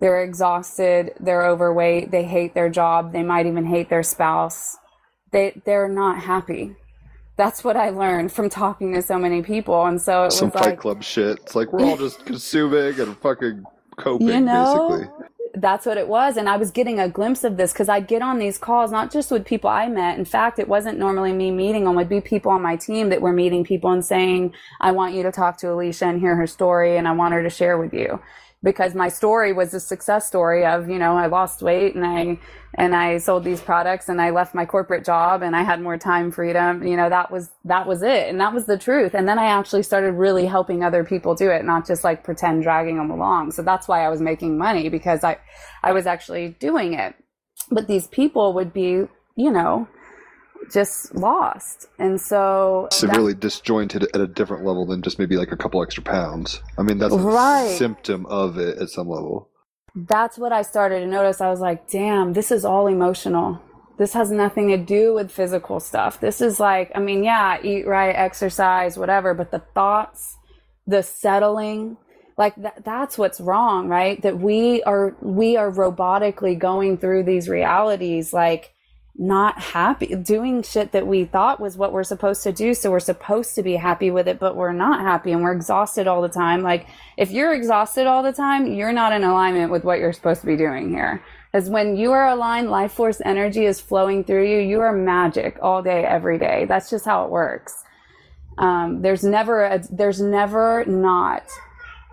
They're 0.00 0.22
exhausted, 0.22 1.12
they're 1.20 1.46
overweight, 1.46 2.10
they 2.10 2.24
hate 2.24 2.54
their 2.54 2.70
job, 2.70 3.12
they 3.12 3.22
might 3.22 3.44
even 3.44 3.66
hate 3.66 3.90
their 3.90 4.02
spouse. 4.02 4.78
They 5.32 5.60
they're 5.66 5.86
not 5.86 6.22
happy. 6.22 6.76
That's 7.40 7.64
what 7.64 7.76
I 7.76 7.90
learned 7.90 8.32
from 8.32 8.50
talking 8.50 8.94
to 8.94 9.02
so 9.02 9.18
many 9.18 9.42
people. 9.42 9.86
And 9.86 10.00
so 10.02 10.24
it 10.26 10.32
Some 10.32 10.50
was 10.50 10.54
Fight 10.54 10.66
like, 10.66 10.80
Club 10.80 11.02
shit. 11.02 11.40
It's 11.40 11.56
like 11.56 11.72
we're 11.72 11.84
all 11.86 11.96
just 11.98 12.26
consuming 12.26 13.00
and 13.00 13.18
fucking 13.18 13.64
coping, 13.96 14.28
you 14.28 14.40
know 14.40 14.88
basically. 14.90 15.26
that's 15.54 15.86
what 15.86 15.98
it 15.98 16.08
was 16.08 16.36
and 16.38 16.48
i 16.48 16.56
was 16.56 16.70
getting 16.70 17.00
a 17.00 17.08
glimpse 17.08 17.44
of 17.44 17.56
this 17.58 17.72
because 17.72 17.88
i'd 17.88 18.08
get 18.08 18.22
on 18.22 18.38
these 18.38 18.58
calls 18.58 18.92
not 18.92 19.12
just 19.12 19.30
with 19.30 19.44
people 19.46 19.70
i 19.70 19.88
met 19.88 20.18
in 20.18 20.24
fact 20.24 20.58
it 20.58 20.68
wasn't 20.68 20.98
normally 20.98 21.32
me 21.32 21.50
meeting 21.50 21.84
them 21.84 21.96
would 21.96 22.08
be 22.08 22.20
people 22.20 22.52
on 22.52 22.62
my 22.62 22.76
team 22.76 23.10
that 23.10 23.22
were 23.22 23.32
meeting 23.32 23.64
people 23.64 23.90
and 23.92 24.04
saying 24.04 24.54
i 24.80 24.92
want 24.92 25.14
you 25.14 25.22
to 25.22 25.32
talk 25.32 25.58
to 25.58 25.70
alicia 25.72 26.06
and 26.06 26.20
hear 26.20 26.36
her 26.36 26.46
story 26.46 26.96
and 26.96 27.08
i 27.08 27.12
want 27.12 27.34
her 27.34 27.42
to 27.42 27.50
share 27.50 27.78
with 27.78 27.92
you 27.94 28.20
because 28.62 28.94
my 28.94 29.08
story 29.08 29.52
was 29.52 29.72
a 29.72 29.80
success 29.80 30.26
story 30.26 30.66
of 30.66 30.88
you 30.88 30.98
know 30.98 31.16
i 31.16 31.26
lost 31.26 31.62
weight 31.62 31.94
and 31.94 32.04
i 32.04 32.38
and 32.74 32.94
i 32.94 33.16
sold 33.18 33.42
these 33.42 33.60
products 33.60 34.08
and 34.08 34.20
i 34.20 34.30
left 34.30 34.54
my 34.54 34.66
corporate 34.66 35.04
job 35.04 35.42
and 35.42 35.56
i 35.56 35.62
had 35.62 35.80
more 35.80 35.96
time 35.96 36.30
freedom. 36.30 36.86
You 36.86 36.96
know 36.96 37.08
that 37.08 37.30
was 37.30 37.50
that 37.64 37.86
was 37.86 38.02
it. 38.02 38.28
And 38.28 38.40
that 38.40 38.52
was 38.52 38.66
the 38.66 38.78
truth. 38.78 39.14
And 39.14 39.28
then 39.28 39.38
i 39.38 39.46
actually 39.46 39.82
started 39.82 40.12
really 40.12 40.46
helping 40.46 40.84
other 40.84 41.04
people 41.04 41.34
do 41.34 41.50
it 41.50 41.64
not 41.64 41.86
just 41.86 42.04
like 42.04 42.22
pretend 42.24 42.62
dragging 42.62 42.96
them 42.96 43.10
along. 43.10 43.52
So 43.52 43.62
that's 43.62 43.88
why 43.88 44.04
i 44.04 44.08
was 44.08 44.20
making 44.20 44.58
money 44.58 44.88
because 44.88 45.24
i 45.24 45.38
i 45.82 45.92
was 45.92 46.06
actually 46.06 46.56
doing 46.60 46.94
it. 46.94 47.14
But 47.70 47.88
these 47.88 48.06
people 48.06 48.52
would 48.54 48.72
be 48.72 49.06
you 49.36 49.50
know 49.50 49.88
just 50.72 51.14
lost 51.14 51.86
and 51.98 52.20
so 52.20 52.86
that- 52.90 52.96
Severely 52.96 53.34
disjointed 53.34 54.04
at 54.14 54.20
a 54.20 54.26
different 54.26 54.64
level 54.64 54.86
than 54.86 55.02
just 55.02 55.18
maybe 55.18 55.36
like 55.36 55.52
a 55.52 55.56
couple 55.56 55.82
extra 55.82 56.02
pounds. 56.02 56.62
I 56.78 56.82
mean, 56.82 56.98
that's 56.98 57.14
a 57.14 57.18
Right. 57.18 57.74
symptom 57.76 58.26
of 58.26 58.58
it 58.58 58.78
at 58.78 58.88
some 58.90 59.08
level. 59.08 59.48
that's 60.06 60.38
what 60.38 60.52
I 60.52 60.62
started 60.62 61.00
to 61.00 61.06
notice. 61.06 61.40
I 61.40 61.50
was 61.50 61.58
like, 61.60 61.88
damn, 61.90 62.32
this 62.32 62.52
is 62.52 62.64
all 62.64 62.86
emotional. 62.86 63.58
This 63.98 64.12
has 64.12 64.30
nothing 64.30 64.68
to 64.68 64.76
do 64.76 65.12
with 65.12 65.32
physical 65.32 65.80
stuff. 65.80 66.20
This 66.20 66.40
is 66.40 66.60
like, 66.60 66.92
I 66.94 67.00
mean, 67.00 67.24
yeah, 67.24 67.58
eat 67.60 67.88
right, 67.88 68.14
exercise, 68.14 68.96
whatever, 68.96 69.34
but 69.34 69.50
the 69.50 69.58
thoughts, 69.74 70.36
the 70.86 71.02
settling, 71.02 71.96
like 72.38 72.54
that, 72.56 72.84
that's 72.84 73.18
what's 73.18 73.40
wrong, 73.40 73.88
right? 73.88 74.22
That 74.22 74.38
we 74.38 74.80
are, 74.84 75.16
we 75.20 75.56
are 75.56 75.70
robotically 75.72 76.56
going 76.56 76.96
through 76.96 77.24
these 77.24 77.48
realities, 77.48 78.32
like 78.32 78.72
not 79.20 79.60
happy, 79.60 80.06
doing 80.16 80.62
shit 80.62 80.92
that 80.92 81.06
we 81.06 81.26
thought 81.26 81.60
was 81.60 81.76
what 81.76 81.92
we're 81.92 82.02
supposed 82.02 82.42
to 82.42 82.52
do. 82.52 82.72
So 82.72 82.90
we're 82.90 83.00
supposed 83.00 83.54
to 83.56 83.62
be 83.62 83.76
happy 83.76 84.10
with 84.10 84.26
it, 84.26 84.38
but 84.38 84.56
we're 84.56 84.72
not 84.72 85.00
happy 85.02 85.30
and 85.30 85.42
we're 85.42 85.52
exhausted 85.52 86.06
all 86.06 86.22
the 86.22 86.28
time. 86.30 86.62
Like 86.62 86.86
if 87.18 87.30
you're 87.30 87.52
exhausted 87.52 88.06
all 88.06 88.22
the 88.22 88.32
time, 88.32 88.72
you're 88.72 88.94
not 88.94 89.12
in 89.12 89.22
alignment 89.22 89.70
with 89.70 89.84
what 89.84 89.98
you're 89.98 90.14
supposed 90.14 90.40
to 90.40 90.46
be 90.46 90.56
doing 90.56 90.88
here. 90.88 91.22
Because 91.52 91.68
when 91.68 91.98
you 91.98 92.12
are 92.12 92.28
aligned, 92.28 92.70
life 92.70 92.92
force 92.92 93.20
energy 93.22 93.66
is 93.66 93.78
flowing 93.78 94.24
through 94.24 94.48
you. 94.48 94.58
You 94.58 94.80
are 94.80 94.92
magic 94.92 95.58
all 95.60 95.82
day, 95.82 96.02
every 96.02 96.38
day. 96.38 96.64
That's 96.64 96.88
just 96.88 97.04
how 97.04 97.26
it 97.26 97.30
works. 97.30 97.84
Um, 98.56 99.02
there's 99.02 99.22
never 99.22 99.64
a, 99.64 99.82
there's 99.90 100.22
never 100.22 100.86
not 100.86 101.44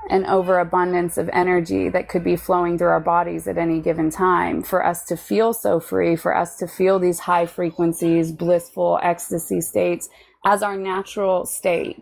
an 0.09 0.25
overabundance 0.25 1.17
of 1.17 1.29
energy 1.33 1.89
that 1.89 2.07
could 2.07 2.23
be 2.23 2.35
flowing 2.35 2.77
through 2.77 2.87
our 2.87 2.99
bodies 2.99 3.47
at 3.47 3.57
any 3.57 3.81
given 3.81 4.09
time 4.09 4.61
for 4.61 4.85
us 4.85 5.05
to 5.05 5.17
feel 5.17 5.53
so 5.53 5.79
free, 5.79 6.15
for 6.15 6.35
us 6.35 6.57
to 6.57 6.67
feel 6.67 6.99
these 6.99 7.19
high 7.19 7.45
frequencies, 7.45 8.31
blissful 8.31 8.99
ecstasy 9.03 9.61
states 9.61 10.09
as 10.45 10.63
our 10.63 10.77
natural 10.77 11.45
state. 11.45 12.01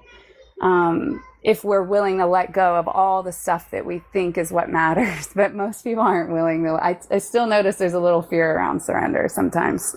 Um, 0.62 1.24
if 1.44 1.64
we're 1.64 1.84
willing 1.84 2.18
to 2.18 2.26
let 2.26 2.54
go 2.54 2.76
of 2.76 2.88
all 2.88 3.22
the 3.22 3.32
stuff 3.32 3.70
that 3.72 3.86
we 3.86 4.02
think 4.14 4.38
is 4.38 4.52
what 4.52 4.70
matters, 4.70 5.30
but 5.36 5.54
most 5.54 5.84
people 5.84 6.04
aren't 6.04 6.32
willing 6.32 6.64
to. 6.64 6.74
I, 6.74 7.00
I 7.12 7.20
still 7.20 7.48
notice 7.48 7.78
there's 7.78 7.94
a 7.94 8.00
little 8.00 8.22
fear 8.22 8.56
around 8.56 8.82
surrender 8.82 9.28
sometimes. 9.30 9.96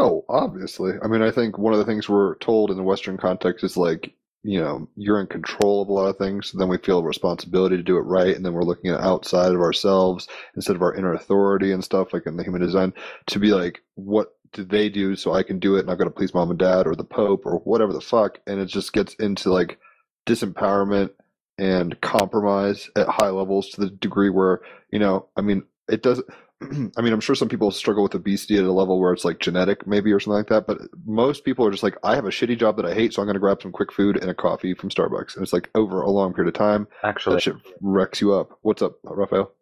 Oh, 0.00 0.24
obviously. 0.28 0.92
I 1.02 1.06
mean, 1.06 1.22
I 1.22 1.30
think 1.30 1.56
one 1.56 1.72
of 1.72 1.78
the 1.78 1.84
things 1.84 2.08
we're 2.08 2.36
told 2.36 2.70
in 2.70 2.76
the 2.76 2.82
Western 2.82 3.16
context 3.16 3.64
is 3.64 3.76
like, 3.76 4.12
you 4.42 4.60
know, 4.60 4.88
you're 4.96 5.20
in 5.20 5.26
control 5.26 5.82
of 5.82 5.88
a 5.88 5.92
lot 5.92 6.06
of 6.06 6.16
things. 6.16 6.52
then 6.52 6.68
we 6.68 6.78
feel 6.78 7.00
a 7.00 7.04
responsibility 7.04 7.76
to 7.76 7.82
do 7.82 7.96
it 7.96 8.02
right. 8.02 8.34
And 8.34 8.44
then 8.44 8.52
we're 8.52 8.62
looking 8.62 8.90
at 8.90 9.00
outside 9.00 9.52
of 9.52 9.60
ourselves 9.60 10.28
instead 10.54 10.76
of 10.76 10.82
our 10.82 10.94
inner 10.94 11.12
authority 11.12 11.72
and 11.72 11.82
stuff 11.82 12.12
like 12.12 12.26
in 12.26 12.36
the 12.36 12.44
human 12.44 12.60
design 12.60 12.92
to 13.26 13.38
be 13.38 13.52
like, 13.52 13.82
what 13.94 14.34
do 14.52 14.64
they 14.64 14.88
do 14.88 15.16
so 15.16 15.32
I 15.32 15.42
can 15.42 15.58
do 15.58 15.76
it 15.76 15.80
and 15.80 15.90
I've 15.90 15.98
got 15.98 16.04
to 16.04 16.10
please 16.10 16.32
mom 16.32 16.50
and 16.50 16.58
dad 16.58 16.86
or 16.86 16.94
the 16.94 17.04
Pope 17.04 17.44
or 17.44 17.56
whatever 17.58 17.92
the 17.92 18.00
fuck. 18.00 18.38
And 18.46 18.60
it 18.60 18.66
just 18.66 18.92
gets 18.92 19.14
into 19.14 19.52
like 19.52 19.78
disempowerment 20.26 21.10
and 21.58 22.00
compromise 22.00 22.88
at 22.96 23.08
high 23.08 23.30
levels 23.30 23.70
to 23.70 23.80
the 23.80 23.90
degree 23.90 24.30
where, 24.30 24.60
you 24.90 24.98
know, 24.98 25.26
I 25.36 25.40
mean, 25.40 25.64
it 25.88 26.02
doesn't. 26.02 26.28
I 26.96 27.00
mean, 27.02 27.12
I'm 27.12 27.20
sure 27.20 27.34
some 27.34 27.48
people 27.48 27.70
struggle 27.70 28.02
with 28.02 28.14
obesity 28.14 28.58
at 28.58 28.64
a 28.64 28.72
level 28.72 28.98
where 29.00 29.12
it's 29.12 29.24
like 29.24 29.38
genetic, 29.38 29.86
maybe, 29.86 30.12
or 30.12 30.18
something 30.18 30.38
like 30.38 30.48
that. 30.48 30.66
But 30.66 30.78
most 31.06 31.44
people 31.44 31.64
are 31.64 31.70
just 31.70 31.82
like, 31.82 31.96
I 32.02 32.16
have 32.16 32.24
a 32.24 32.30
shitty 32.30 32.58
job 32.58 32.76
that 32.76 32.86
I 32.86 32.94
hate, 32.94 33.14
so 33.14 33.22
I'm 33.22 33.26
going 33.26 33.34
to 33.34 33.40
grab 33.40 33.62
some 33.62 33.72
quick 33.72 33.92
food 33.92 34.16
and 34.16 34.30
a 34.30 34.34
coffee 34.34 34.74
from 34.74 34.90
Starbucks. 34.90 35.34
And 35.34 35.42
it's 35.42 35.52
like 35.52 35.70
over 35.74 36.00
a 36.00 36.10
long 36.10 36.34
period 36.34 36.48
of 36.48 36.58
time, 36.58 36.88
Actually, 37.04 37.36
that 37.36 37.42
shit 37.42 37.56
wrecks 37.80 38.20
you 38.20 38.34
up. 38.34 38.58
What's 38.62 38.82
up, 38.82 38.96
Raphael? 39.04 39.52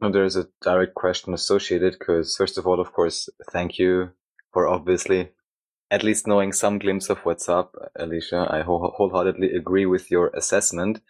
No, 0.00 0.10
there's 0.10 0.36
a 0.36 0.48
direct 0.62 0.94
question 0.94 1.34
associated 1.34 1.96
because, 1.98 2.34
first 2.34 2.58
of 2.58 2.66
all, 2.66 2.80
of 2.80 2.92
course, 2.92 3.28
thank 3.50 3.78
you 3.78 4.10
for 4.52 4.66
obviously 4.66 5.30
at 5.92 6.02
least 6.02 6.26
knowing 6.26 6.52
some 6.52 6.78
glimpse 6.78 7.10
of 7.10 7.18
what's 7.18 7.48
up, 7.48 7.76
Alicia. 7.96 8.48
I 8.50 8.62
wholeheartedly 8.62 9.54
agree 9.54 9.84
with 9.84 10.10
your 10.10 10.28
assessment. 10.28 11.02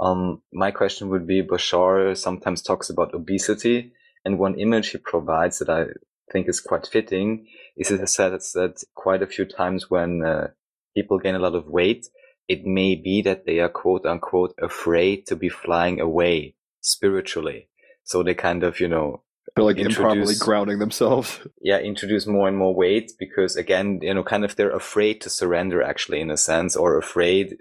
Um, 0.00 0.42
my 0.52 0.72
question 0.72 1.08
would 1.08 1.26
be 1.26 1.40
Bashar 1.40 2.16
sometimes 2.16 2.60
talks 2.60 2.90
about 2.90 3.14
obesity, 3.14 3.92
and 4.24 4.38
one 4.38 4.58
image 4.58 4.90
he 4.90 4.98
provides 4.98 5.58
that 5.58 5.68
I 5.68 5.86
think 6.32 6.48
is 6.48 6.60
quite 6.60 6.86
fitting 6.86 7.46
is 7.76 7.90
it 7.90 8.08
says 8.08 8.52
that 8.52 8.82
quite 8.94 9.22
a 9.22 9.26
few 9.26 9.44
times 9.44 9.90
when 9.90 10.24
uh, 10.24 10.48
people 10.96 11.18
gain 11.18 11.34
a 11.34 11.40
lot 11.40 11.54
of 11.54 11.68
weight, 11.68 12.06
it 12.48 12.64
may 12.64 12.94
be 12.94 13.22
that 13.22 13.46
they 13.46 13.60
are 13.60 13.68
quote 13.68 14.06
unquote 14.06 14.54
afraid 14.60 15.26
to 15.26 15.36
be 15.36 15.48
flying 15.48 16.00
away 16.00 16.54
spiritually. 16.80 17.68
So 18.04 18.22
they 18.22 18.34
kind 18.34 18.62
of, 18.62 18.80
you 18.80 18.88
know, 18.88 19.22
They're 19.56 19.64
like 19.64 19.78
improperly 19.78 20.34
grounding 20.38 20.78
themselves. 20.78 21.40
yeah, 21.60 21.78
introduce 21.78 22.26
more 22.26 22.48
and 22.48 22.56
more 22.56 22.74
weight 22.74 23.12
because 23.18 23.56
again, 23.56 24.00
you 24.02 24.14
know, 24.14 24.22
kind 24.22 24.44
of 24.44 24.56
they're 24.56 24.70
afraid 24.70 25.20
to 25.22 25.30
surrender 25.30 25.82
actually 25.82 26.20
in 26.20 26.30
a 26.30 26.36
sense 26.36 26.76
or 26.76 26.98
afraid 26.98 27.56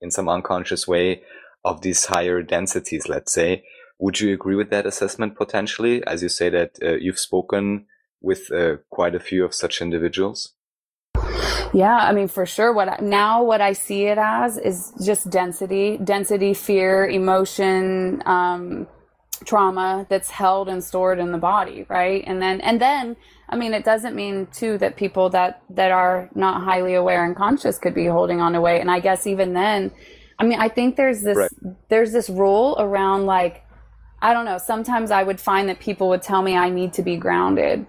in 0.00 0.10
some 0.10 0.28
unconscious 0.28 0.86
way 0.86 1.22
of 1.64 1.82
these 1.82 2.06
higher 2.06 2.42
densities, 2.42 3.08
let's 3.08 3.32
say. 3.32 3.64
Would 3.98 4.20
you 4.20 4.32
agree 4.32 4.54
with 4.54 4.70
that 4.70 4.86
assessment 4.86 5.36
potentially? 5.36 6.04
As 6.06 6.22
you 6.22 6.28
say 6.28 6.48
that 6.50 6.78
uh, 6.82 6.94
you've 6.94 7.18
spoken 7.18 7.86
with 8.20 8.50
uh, 8.52 8.76
quite 8.90 9.14
a 9.14 9.20
few 9.20 9.44
of 9.44 9.54
such 9.54 9.80
individuals. 9.80 10.54
Yeah, 11.74 11.96
I 11.96 12.12
mean, 12.12 12.28
for 12.28 12.46
sure. 12.46 12.72
What 12.72 12.88
I, 12.88 12.98
now 13.00 13.42
what 13.42 13.60
I 13.60 13.72
see 13.72 14.06
it 14.06 14.18
as 14.18 14.56
is 14.56 14.92
just 15.04 15.28
density, 15.30 15.98
density, 16.02 16.54
fear, 16.54 17.06
emotion, 17.06 18.22
um, 18.24 18.86
trauma 19.44 20.06
that's 20.08 20.30
held 20.30 20.68
and 20.68 20.82
stored 20.82 21.18
in 21.18 21.30
the 21.30 21.38
body, 21.38 21.86
right? 21.88 22.24
And 22.26 22.40
then, 22.42 22.60
and 22.60 22.80
then, 22.80 23.16
I 23.48 23.56
mean, 23.56 23.72
it 23.72 23.84
doesn't 23.84 24.16
mean 24.16 24.48
too 24.52 24.78
that 24.78 24.96
people 24.96 25.30
that 25.30 25.62
that 25.70 25.90
are 25.90 26.28
not 26.34 26.62
highly 26.64 26.94
aware 26.94 27.24
and 27.24 27.36
conscious 27.36 27.78
could 27.78 27.94
be 27.94 28.06
holding 28.06 28.40
on 28.40 28.52
to 28.54 28.60
weight. 28.60 28.80
And 28.80 28.90
I 28.90 29.00
guess 29.00 29.26
even 29.26 29.52
then, 29.52 29.92
I 30.38 30.44
mean, 30.44 30.58
I 30.60 30.68
think 30.68 30.96
there's 30.96 31.22
this 31.22 31.36
Right. 31.36 31.50
there's 31.88 32.12
this 32.12 32.28
rule 32.30 32.76
around 32.78 33.26
like, 33.26 33.62
I 34.20 34.32
don't 34.32 34.44
know. 34.44 34.58
Sometimes 34.58 35.10
I 35.10 35.22
would 35.22 35.40
find 35.40 35.68
that 35.68 35.78
people 35.78 36.08
would 36.08 36.22
tell 36.22 36.42
me 36.42 36.56
I 36.56 36.70
need 36.70 36.92
to 36.94 37.02
be 37.02 37.16
grounded, 37.16 37.86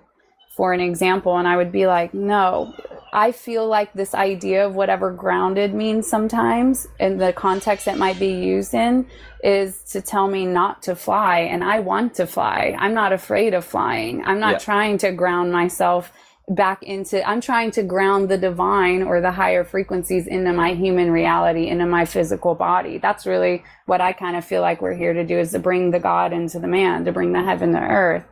for 0.55 0.73
an 0.73 0.80
example, 0.80 1.38
and 1.38 1.47
I 1.47 1.57
would 1.57 1.71
be 1.71 1.88
like, 1.88 2.13
no, 2.13 2.73
I 3.11 3.32
feel 3.32 3.67
like 3.67 3.93
this 3.93 4.13
idea 4.13 4.67
of 4.67 4.75
whatever 4.75 5.11
grounded 5.11 5.73
means 5.73 6.07
sometimes 6.07 6.88
in 6.99 7.17
the 7.17 7.34
context 7.34 7.88
it 7.88 7.97
might 7.97 8.19
be 8.19 8.27
used 8.34 8.73
in 8.75 9.07
is 9.43 9.82
to 9.91 10.01
tell 10.01 10.27
me 10.27 10.45
not 10.45 10.84
to 10.84 10.95
fly. 10.95 11.39
And 11.39 11.63
I 11.63 11.80
want 11.80 12.13
to 12.15 12.27
fly. 12.27 12.75
I'm 12.77 12.93
not 12.93 13.11
afraid 13.13 13.55
of 13.55 13.65
flying. 13.65 14.23
I'm 14.25 14.39
not 14.39 14.51
Yeah. 14.53 14.57
trying 14.59 14.97
to 14.99 15.11
ground 15.11 15.51
myself 15.51 16.11
back 16.49 16.81
into, 16.81 17.27
I'm 17.27 17.41
trying 17.41 17.69
to 17.71 17.83
ground 17.83 18.27
the 18.27 18.37
divine 18.37 19.03
or 19.03 19.21
the 19.21 19.31
higher 19.31 19.63
frequencies 19.63 20.25
into 20.25 20.51
my 20.51 20.73
human 20.73 21.11
reality, 21.11 21.67
into 21.67 21.85
my 21.85 22.05
physical 22.05 22.55
body. 22.55 22.97
That's 22.97 23.27
really 23.27 23.63
what 23.85 24.01
I 24.01 24.13
kind 24.13 24.35
of 24.35 24.43
feel 24.43 24.61
like 24.61 24.81
we're 24.81 24.95
here 24.95 25.13
to 25.13 25.23
do 25.23 25.37
is 25.37 25.51
to 25.51 25.59
bring 25.59 25.91
the 25.91 25.99
God 25.99 26.33
into 26.33 26.59
the 26.59 26.67
man, 26.67 27.05
to 27.05 27.11
bring 27.11 27.33
the 27.33 27.43
heaven 27.43 27.73
to 27.73 27.79
earth. 27.79 28.25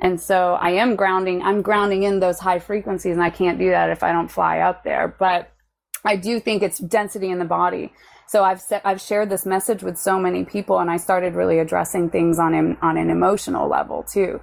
And 0.00 0.18
so 0.20 0.54
I 0.54 0.70
am 0.70 0.96
grounding, 0.96 1.42
I'm 1.42 1.60
grounding 1.60 2.04
in 2.04 2.20
those 2.20 2.38
high 2.38 2.58
frequencies, 2.58 3.14
and 3.14 3.22
I 3.22 3.30
can't 3.30 3.58
do 3.58 3.70
that 3.70 3.90
if 3.90 4.02
I 4.02 4.12
don't 4.12 4.30
fly 4.30 4.60
up 4.60 4.82
there. 4.84 5.14
But 5.18 5.52
I 6.04 6.16
do 6.16 6.40
think 6.40 6.62
it's 6.62 6.78
density 6.78 7.30
in 7.30 7.38
the 7.38 7.44
body. 7.44 7.92
So 8.28 8.44
I've 8.44 8.60
set, 8.60 8.82
I've 8.84 9.00
shared 9.00 9.28
this 9.28 9.44
message 9.44 9.82
with 9.82 9.98
so 9.98 10.18
many 10.18 10.44
people, 10.44 10.78
and 10.78 10.90
I 10.90 10.96
started 10.96 11.34
really 11.34 11.58
addressing 11.58 12.10
things 12.10 12.38
on 12.38 12.54
an, 12.54 12.78
on 12.80 12.96
an 12.96 13.10
emotional 13.10 13.68
level 13.68 14.04
too. 14.04 14.40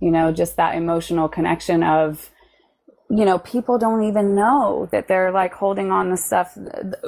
You 0.00 0.10
know, 0.10 0.32
just 0.32 0.56
that 0.56 0.76
emotional 0.76 1.28
connection 1.28 1.82
of, 1.82 2.30
you 3.10 3.24
know, 3.24 3.40
people 3.40 3.76
don't 3.76 4.04
even 4.04 4.36
know 4.36 4.88
that 4.92 5.08
they're 5.08 5.32
like 5.32 5.52
holding 5.52 5.90
on 5.90 6.10
to 6.10 6.16
stuff. 6.16 6.56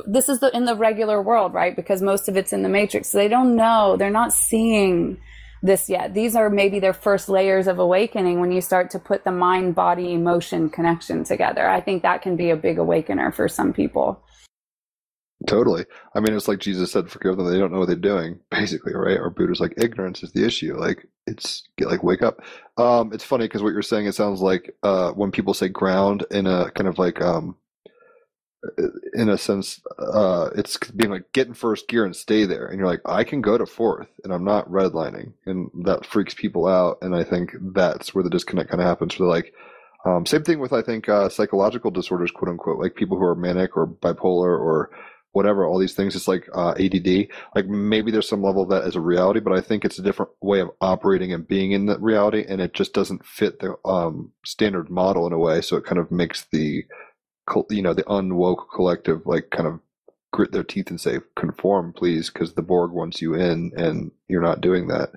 This 0.04 0.28
is 0.28 0.40
the 0.40 0.54
in 0.54 0.64
the 0.64 0.74
regular 0.74 1.22
world, 1.22 1.54
right? 1.54 1.76
Because 1.76 2.02
most 2.02 2.28
of 2.28 2.36
it's 2.36 2.52
in 2.52 2.64
the 2.64 2.68
matrix. 2.68 3.10
So 3.10 3.18
they 3.18 3.28
don't 3.28 3.54
know. 3.54 3.96
They're 3.96 4.10
not 4.10 4.32
seeing 4.32 5.18
this 5.62 5.88
yet. 5.88 6.12
These 6.12 6.34
are 6.34 6.50
maybe 6.50 6.80
their 6.80 6.92
first 6.92 7.28
layers 7.28 7.68
of 7.68 7.78
awakening 7.78 8.40
when 8.40 8.50
you 8.50 8.60
start 8.60 8.90
to 8.90 8.98
put 8.98 9.22
the 9.22 9.30
mind, 9.30 9.76
body, 9.76 10.12
emotion 10.12 10.70
connection 10.70 11.22
together. 11.22 11.68
I 11.68 11.80
think 11.80 12.02
that 12.02 12.20
can 12.20 12.34
be 12.34 12.50
a 12.50 12.56
big 12.56 12.78
awakener 12.78 13.30
for 13.30 13.46
some 13.46 13.72
people. 13.72 14.20
Totally. 15.46 15.86
I 16.14 16.20
mean, 16.20 16.34
it's 16.34 16.48
like 16.48 16.58
Jesus 16.60 16.92
said, 16.92 17.10
"Forgive 17.10 17.36
them; 17.36 17.50
they 17.50 17.58
don't 17.58 17.72
know 17.72 17.78
what 17.78 17.86
they're 17.88 17.96
doing." 17.96 18.40
Basically, 18.50 18.94
right? 18.94 19.18
Or 19.18 19.30
Buddha's 19.30 19.60
like, 19.60 19.74
"Ignorance 19.76 20.22
is 20.22 20.32
the 20.32 20.44
issue." 20.44 20.76
Like, 20.78 21.06
it's 21.26 21.64
like 21.80 22.02
wake 22.02 22.22
up. 22.22 22.40
Um, 22.76 23.12
it's 23.12 23.24
funny 23.24 23.46
because 23.46 23.62
what 23.62 23.72
you're 23.72 23.82
saying, 23.82 24.06
it 24.06 24.14
sounds 24.14 24.40
like 24.40 24.74
uh, 24.82 25.12
when 25.12 25.32
people 25.32 25.54
say 25.54 25.68
ground 25.68 26.24
in 26.30 26.46
a 26.46 26.70
kind 26.72 26.86
of 26.88 26.98
like 26.98 27.20
um, 27.20 27.56
in 29.14 29.28
a 29.28 29.38
sense, 29.38 29.80
uh, 29.98 30.50
it's 30.54 30.76
being 30.92 31.10
like 31.10 31.32
get 31.32 31.48
in 31.48 31.54
first 31.54 31.88
gear 31.88 32.04
and 32.04 32.14
stay 32.14 32.44
there, 32.44 32.66
and 32.66 32.78
you're 32.78 32.86
like, 32.86 33.02
I 33.04 33.24
can 33.24 33.40
go 33.40 33.58
to 33.58 33.66
fourth, 33.66 34.08
and 34.22 34.32
I'm 34.32 34.44
not 34.44 34.70
redlining, 34.70 35.32
and 35.46 35.70
that 35.84 36.06
freaks 36.06 36.34
people 36.34 36.66
out, 36.66 36.98
and 37.02 37.14
I 37.16 37.24
think 37.24 37.52
that's 37.74 38.14
where 38.14 38.22
the 38.22 38.30
disconnect 38.30 38.70
kind 38.70 38.80
of 38.80 38.86
happens. 38.86 39.14
For 39.14 39.26
like, 39.26 39.52
um, 40.04 40.26
same 40.26 40.44
thing 40.44 40.60
with 40.60 40.72
I 40.72 40.82
think 40.82 41.08
uh, 41.08 41.28
psychological 41.28 41.90
disorders, 41.90 42.30
quote 42.30 42.50
unquote, 42.50 42.78
like 42.78 42.94
people 42.94 43.18
who 43.18 43.24
are 43.24 43.34
manic 43.34 43.76
or 43.76 43.86
bipolar 43.86 44.58
or 44.58 44.90
whatever, 45.32 45.66
all 45.66 45.78
these 45.78 45.94
things. 45.94 46.14
It's 46.14 46.28
like 46.28 46.48
uh, 46.54 46.70
ADD. 46.78 47.28
Like 47.54 47.66
maybe 47.66 48.10
there's 48.10 48.28
some 48.28 48.42
level 48.42 48.62
of 48.62 48.70
that 48.70 48.84
as 48.84 48.96
a 48.96 49.00
reality, 49.00 49.40
but 49.40 49.52
I 49.52 49.60
think 49.60 49.84
it's 49.84 49.98
a 49.98 50.02
different 50.02 50.32
way 50.40 50.60
of 50.60 50.70
operating 50.80 51.32
and 51.32 51.46
being 51.46 51.72
in 51.72 51.86
that 51.86 52.00
reality, 52.00 52.44
and 52.48 52.60
it 52.60 52.74
just 52.74 52.92
doesn't 52.92 53.24
fit 53.24 53.60
the 53.60 53.76
um, 53.84 54.32
standard 54.44 54.90
model 54.90 55.26
in 55.26 55.32
a 55.32 55.38
way. 55.38 55.60
So 55.60 55.76
it 55.76 55.84
kind 55.84 55.98
of 55.98 56.10
makes 56.10 56.46
the 56.52 56.84
you 57.70 57.82
know 57.82 57.92
the 57.94 58.04
unwoke 58.04 58.66
collective 58.74 59.26
like 59.26 59.50
kind 59.50 59.66
of 59.66 59.80
grit 60.32 60.52
their 60.52 60.62
teeth 60.62 60.88
and 60.90 61.00
say 61.00 61.18
conform 61.36 61.92
please 61.92 62.30
because 62.30 62.54
the 62.54 62.62
borg 62.62 62.92
wants 62.92 63.20
you 63.20 63.34
in 63.34 63.72
and 63.76 64.10
you're 64.28 64.40
not 64.40 64.60
doing 64.60 64.86
that 64.86 65.10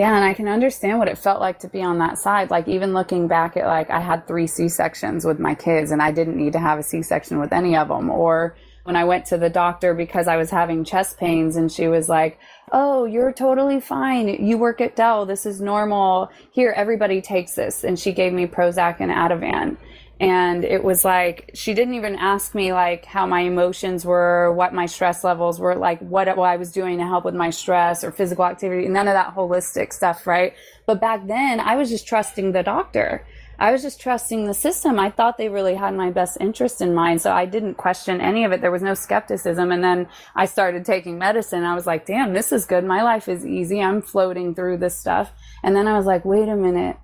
yeah 0.00 0.16
and 0.16 0.24
i 0.24 0.32
can 0.32 0.48
understand 0.48 0.98
what 0.98 1.08
it 1.08 1.18
felt 1.18 1.40
like 1.40 1.58
to 1.58 1.68
be 1.68 1.82
on 1.82 1.98
that 1.98 2.18
side 2.18 2.50
like 2.50 2.66
even 2.66 2.94
looking 2.94 3.28
back 3.28 3.54
at 3.54 3.66
like 3.66 3.90
i 3.90 4.00
had 4.00 4.26
three 4.26 4.46
c-sections 4.46 5.26
with 5.26 5.38
my 5.38 5.54
kids 5.54 5.90
and 5.90 6.00
i 6.00 6.10
didn't 6.10 6.38
need 6.38 6.54
to 6.54 6.58
have 6.58 6.78
a 6.78 6.82
c-section 6.82 7.38
with 7.38 7.52
any 7.52 7.76
of 7.76 7.88
them 7.88 8.08
or 8.08 8.56
when 8.84 8.96
i 8.96 9.04
went 9.04 9.26
to 9.26 9.36
the 9.36 9.50
doctor 9.50 9.92
because 9.92 10.26
i 10.26 10.38
was 10.38 10.48
having 10.48 10.84
chest 10.84 11.18
pains 11.18 11.54
and 11.54 11.70
she 11.70 11.86
was 11.86 12.08
like 12.08 12.38
oh 12.72 13.04
you're 13.04 13.32
totally 13.32 13.80
fine. 13.80 14.28
You 14.28 14.58
work 14.58 14.80
at 14.80 14.96
dell. 14.96 15.26
This 15.26 15.46
is 15.46 15.60
normal. 15.60 16.30
Here 16.52 16.72
everybody 16.76 17.20
takes 17.20 17.54
this. 17.54 17.84
And 17.84 17.98
she 17.98 18.12
gave 18.12 18.32
me 18.32 18.46
prozac 18.46 18.96
and 19.00 19.10
ativan 19.10 19.76
and 20.20 20.66
it 20.66 20.84
was 20.84 21.02
like 21.02 21.50
she 21.54 21.72
didn't 21.72 21.94
even 21.94 22.14
ask 22.16 22.54
me 22.54 22.74
like 22.74 23.06
how 23.06 23.26
my 23.26 23.40
emotions 23.40 24.04
were 24.04 24.52
what 24.52 24.74
my 24.74 24.84
stress 24.84 25.24
levels 25.24 25.58
were 25.58 25.74
like 25.74 25.98
what, 26.00 26.36
what 26.36 26.46
i 26.46 26.56
was 26.56 26.70
doing 26.70 26.98
to 26.98 27.04
help 27.04 27.24
with 27.24 27.34
my 27.34 27.48
stress 27.48 28.04
or 28.04 28.12
physical 28.12 28.44
activity 28.44 28.86
none 28.86 29.08
of 29.08 29.14
that 29.14 29.34
holistic 29.34 29.92
stuff 29.92 30.26
right? 30.26 30.52
But 30.86 31.00
back 31.00 31.26
then 31.26 31.58
i 31.58 31.74
was 31.74 31.88
just 31.88 32.06
trusting 32.06 32.52
the 32.52 32.62
doctor. 32.62 33.26
I 33.58 33.72
was 33.72 33.82
just 33.82 34.00
trusting 34.00 34.46
the 34.46 34.54
system. 34.54 34.98
I 34.98 35.10
thought 35.10 35.36
they 35.36 35.50
really 35.50 35.74
had 35.74 35.94
my 35.94 36.10
best 36.10 36.38
interest 36.40 36.80
in 36.80 36.94
mind 36.94 37.22
so 37.22 37.32
i 37.32 37.46
didn't 37.46 37.74
question 37.74 38.20
any 38.20 38.44
of 38.44 38.52
it. 38.52 38.60
There 38.60 38.70
was 38.70 38.82
no 38.82 38.94
skepticism. 38.94 39.72
And 39.72 39.82
then 39.82 40.08
i 40.34 40.44
started 40.44 40.84
taking 40.84 41.18
medicine. 41.18 41.64
I 41.64 41.74
was 41.74 41.86
like 41.86 42.04
damn 42.04 42.34
this 42.34 42.52
is 42.52 42.66
good. 42.66 42.84
My 42.84 43.02
life 43.02 43.28
is 43.28 43.46
easy. 43.46 43.80
I'm 43.80 44.02
floating 44.02 44.54
through 44.54 44.78
this 44.78 44.98
stuff. 44.98 45.32
And 45.62 45.74
then 45.74 45.88
i 45.88 45.96
was 45.96 46.06
like 46.06 46.24
wait 46.24 46.48
a 46.48 46.56
minute 46.56 46.96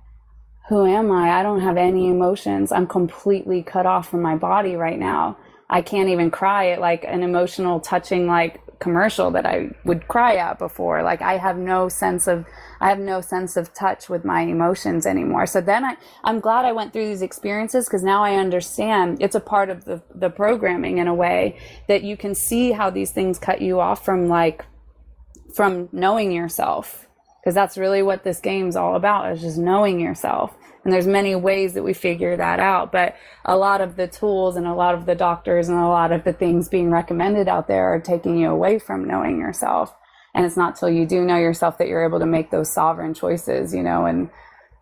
who 0.68 0.84
am 0.84 1.12
I? 1.12 1.30
I 1.30 1.42
don't 1.42 1.60
have 1.60 1.76
any 1.76 2.08
emotions. 2.08 2.72
I'm 2.72 2.86
completely 2.86 3.62
cut 3.62 3.86
off 3.86 4.08
from 4.08 4.22
my 4.22 4.36
body 4.36 4.74
right 4.74 4.98
now. 4.98 5.38
I 5.70 5.82
can't 5.82 6.08
even 6.08 6.30
cry 6.30 6.70
at 6.70 6.80
like 6.80 7.04
an 7.04 7.22
emotional, 7.22 7.80
touching 7.80 8.26
like 8.26 8.60
commercial 8.78 9.30
that 9.30 9.46
I 9.46 9.70
would 9.84 10.06
cry 10.08 10.36
at 10.36 10.58
before. 10.58 11.02
Like 11.02 11.22
I 11.22 11.38
have 11.38 11.56
no 11.56 11.88
sense 11.88 12.26
of, 12.26 12.44
I 12.80 12.88
have 12.88 12.98
no 12.98 13.20
sense 13.20 13.56
of 13.56 13.72
touch 13.74 14.08
with 14.08 14.24
my 14.24 14.42
emotions 14.42 15.06
anymore. 15.06 15.46
So 15.46 15.60
then 15.60 15.84
I, 15.84 15.96
I'm 16.24 16.40
glad 16.40 16.64
I 16.64 16.72
went 16.72 16.92
through 16.92 17.06
these 17.06 17.22
experiences 17.22 17.86
because 17.86 18.02
now 18.02 18.22
I 18.22 18.34
understand 18.34 19.18
it's 19.20 19.34
a 19.36 19.40
part 19.40 19.70
of 19.70 19.84
the, 19.84 20.02
the 20.14 20.30
programming 20.30 20.98
in 20.98 21.06
a 21.06 21.14
way 21.14 21.58
that 21.88 22.02
you 22.02 22.16
can 22.16 22.34
see 22.34 22.72
how 22.72 22.90
these 22.90 23.12
things 23.12 23.38
cut 23.38 23.60
you 23.60 23.80
off 23.80 24.04
from 24.04 24.28
like, 24.28 24.64
from 25.54 25.88
knowing 25.92 26.32
yourself 26.32 27.05
because 27.46 27.54
that's 27.54 27.78
really 27.78 28.02
what 28.02 28.24
this 28.24 28.40
game's 28.40 28.74
all 28.74 28.96
about 28.96 29.30
is 29.30 29.40
just 29.40 29.56
knowing 29.56 30.00
yourself. 30.00 30.52
And 30.82 30.92
there's 30.92 31.06
many 31.06 31.36
ways 31.36 31.74
that 31.74 31.84
we 31.84 31.92
figure 31.92 32.36
that 32.36 32.58
out 32.58 32.90
but 32.90 33.14
a 33.44 33.56
lot 33.56 33.80
of 33.80 33.94
the 33.94 34.08
tools 34.08 34.56
and 34.56 34.66
a 34.66 34.74
lot 34.74 34.96
of 34.96 35.06
the 35.06 35.14
doctors 35.14 35.68
and 35.68 35.78
a 35.78 35.86
lot 35.86 36.10
of 36.10 36.24
the 36.24 36.32
things 36.32 36.68
being 36.68 36.90
recommended 36.90 37.46
out 37.46 37.68
there 37.68 37.84
are 37.94 38.00
taking 38.00 38.36
you 38.36 38.50
away 38.50 38.80
from 38.80 39.06
knowing 39.06 39.38
yourself. 39.38 39.94
And 40.34 40.44
it's 40.44 40.56
not 40.56 40.74
till 40.74 40.90
you 40.90 41.06
do 41.06 41.24
know 41.24 41.36
yourself 41.36 41.78
that 41.78 41.86
you're 41.86 42.04
able 42.04 42.18
to 42.18 42.26
make 42.26 42.50
those 42.50 42.68
sovereign 42.68 43.14
choices 43.14 43.72
you 43.72 43.84
know 43.84 44.06
and 44.06 44.28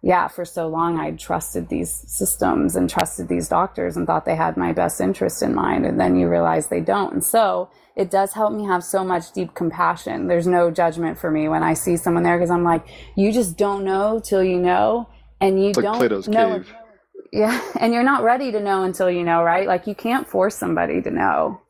yeah 0.04 0.28
for 0.28 0.44
so 0.44 0.68
long 0.68 0.98
i 1.00 1.10
trusted 1.12 1.68
these 1.68 2.04
systems 2.06 2.76
and 2.76 2.88
trusted 2.88 3.28
these 3.28 3.48
doctors 3.48 3.96
and 3.96 4.06
thought 4.06 4.24
they 4.24 4.36
had 4.36 4.56
my 4.56 4.72
best 4.72 5.00
interest 5.00 5.42
in 5.42 5.54
mind 5.54 5.84
and 5.86 5.98
then 5.98 6.14
you 6.16 6.28
realize 6.28 6.68
they 6.68 6.80
don't 6.80 7.12
and 7.14 7.24
so 7.24 7.68
it 7.96 8.10
does 8.10 8.32
help 8.32 8.52
me 8.52 8.64
have 8.64 8.82
so 8.82 9.04
much 9.04 9.32
deep 9.32 9.54
compassion. 9.54 10.26
There's 10.26 10.46
no 10.46 10.70
judgment 10.70 11.18
for 11.18 11.30
me 11.30 11.48
when 11.48 11.62
I 11.62 11.74
see 11.74 11.96
someone 11.96 12.24
there 12.24 12.36
because 12.36 12.50
I'm 12.50 12.64
like, 12.64 12.86
you 13.16 13.32
just 13.32 13.56
don't 13.56 13.84
know 13.84 14.20
till 14.22 14.42
you 14.42 14.58
know, 14.58 15.08
and 15.40 15.60
you 15.60 15.66
like 15.66 15.84
don't 15.84 15.98
Plato's 15.98 16.28
know. 16.28 16.58
cave. 16.58 16.72
Yeah, 17.32 17.60
and 17.80 17.92
you're 17.92 18.04
not 18.04 18.22
ready 18.22 18.52
to 18.52 18.60
know 18.60 18.84
until 18.84 19.10
you 19.10 19.24
know, 19.24 19.42
right? 19.42 19.66
Like 19.66 19.88
you 19.88 19.94
can't 19.96 20.28
force 20.28 20.54
somebody 20.54 21.02
to 21.02 21.10
know. 21.10 21.60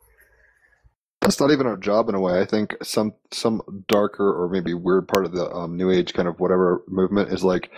That's 1.22 1.40
not 1.40 1.50
even 1.52 1.66
our 1.66 1.78
job 1.78 2.10
in 2.10 2.14
a 2.14 2.20
way. 2.20 2.38
I 2.38 2.44
think 2.44 2.74
some 2.82 3.14
some 3.30 3.62
darker 3.88 4.30
or 4.30 4.50
maybe 4.50 4.74
weird 4.74 5.08
part 5.08 5.24
of 5.24 5.32
the 5.32 5.50
um, 5.50 5.78
new 5.78 5.90
age 5.90 6.12
kind 6.12 6.28
of 6.28 6.38
whatever 6.38 6.82
movement 6.86 7.32
is 7.32 7.42
like 7.42 7.70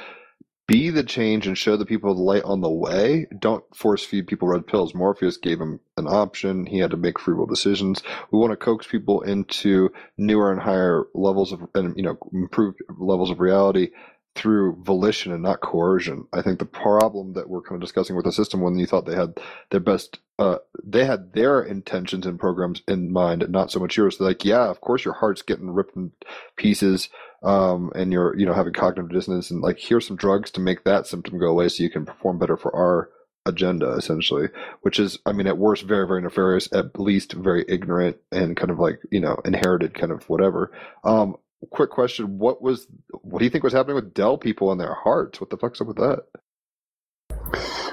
be 0.66 0.90
the 0.90 1.04
change 1.04 1.46
and 1.46 1.56
show 1.56 1.76
the 1.76 1.86
people 1.86 2.14
the 2.14 2.20
light 2.20 2.42
on 2.44 2.60
the 2.60 2.70
way. 2.70 3.26
Don't 3.38 3.64
force 3.74 4.04
feed 4.04 4.26
people 4.26 4.48
red 4.48 4.66
pills. 4.66 4.94
Morpheus 4.94 5.36
gave 5.36 5.60
him 5.60 5.80
an 5.96 6.06
option. 6.08 6.66
He 6.66 6.78
had 6.78 6.90
to 6.90 6.96
make 6.96 7.20
free 7.20 7.34
will 7.34 7.46
decisions. 7.46 8.02
We 8.32 8.38
want 8.38 8.52
to 8.52 8.56
coax 8.56 8.86
people 8.86 9.22
into 9.22 9.90
newer 10.18 10.50
and 10.50 10.60
higher 10.60 11.04
levels 11.14 11.52
of, 11.52 11.62
and 11.74 11.96
you 11.96 12.02
know, 12.02 12.18
improved 12.32 12.80
levels 12.98 13.30
of 13.30 13.40
reality 13.40 13.90
through 14.34 14.76
volition 14.82 15.32
and 15.32 15.42
not 15.42 15.60
coercion. 15.62 16.26
I 16.32 16.42
think 16.42 16.58
the 16.58 16.66
problem 16.66 17.32
that 17.34 17.48
we're 17.48 17.62
kind 17.62 17.80
of 17.80 17.86
discussing 17.86 18.16
with 18.16 18.26
the 18.26 18.32
system 18.32 18.60
when 18.60 18.78
you 18.78 18.86
thought 18.86 19.06
they 19.06 19.16
had 19.16 19.38
their 19.70 19.80
best, 19.80 20.18
uh, 20.38 20.58
they 20.84 21.06
had 21.06 21.32
their 21.32 21.62
intentions 21.62 22.26
and 22.26 22.38
programs 22.38 22.82
in 22.86 23.12
mind, 23.12 23.42
and 23.42 23.52
not 23.52 23.70
so 23.72 23.80
much 23.80 23.96
yours. 23.96 24.18
They're 24.18 24.28
like, 24.28 24.44
yeah, 24.44 24.68
of 24.68 24.80
course 24.82 25.04
your 25.04 25.14
heart's 25.14 25.42
getting 25.42 25.70
ripped 25.70 25.96
in 25.96 26.12
pieces 26.56 27.08
um, 27.46 27.92
and 27.94 28.12
you're 28.12 28.36
you 28.36 28.44
know 28.44 28.52
having 28.52 28.72
cognitive 28.72 29.10
dissonance 29.10 29.50
and 29.50 29.62
like 29.62 29.78
here's 29.78 30.06
some 30.06 30.16
drugs 30.16 30.50
to 30.50 30.60
make 30.60 30.84
that 30.84 31.06
symptom 31.06 31.38
go 31.38 31.46
away 31.46 31.68
so 31.68 31.82
you 31.82 31.90
can 31.90 32.04
perform 32.04 32.38
better 32.38 32.56
for 32.56 32.74
our 32.74 33.08
agenda 33.46 33.92
essentially 33.92 34.48
which 34.82 34.98
is 34.98 35.20
i 35.24 35.32
mean 35.32 35.46
at 35.46 35.56
worst 35.56 35.84
very 35.84 36.06
very 36.06 36.20
nefarious 36.20 36.68
at 36.72 36.98
least 36.98 37.32
very 37.32 37.64
ignorant 37.68 38.16
and 38.32 38.56
kind 38.56 38.72
of 38.72 38.80
like 38.80 38.98
you 39.12 39.20
know 39.20 39.40
inherited 39.44 39.94
kind 39.94 40.12
of 40.12 40.28
whatever. 40.28 40.72
Um 41.04 41.36
quick 41.70 41.90
question 41.90 42.38
what 42.38 42.60
was 42.60 42.86
what 43.22 43.38
do 43.38 43.44
you 43.44 43.50
think 43.50 43.64
was 43.64 43.72
happening 43.72 43.96
with 43.96 44.14
dell 44.14 44.36
people 44.36 44.72
and 44.72 44.80
their 44.80 44.94
hearts? 44.94 45.40
What 45.40 45.50
the 45.50 45.56
fuck's 45.56 45.80
up 45.80 45.86
with 45.86 45.96
that 45.96 46.24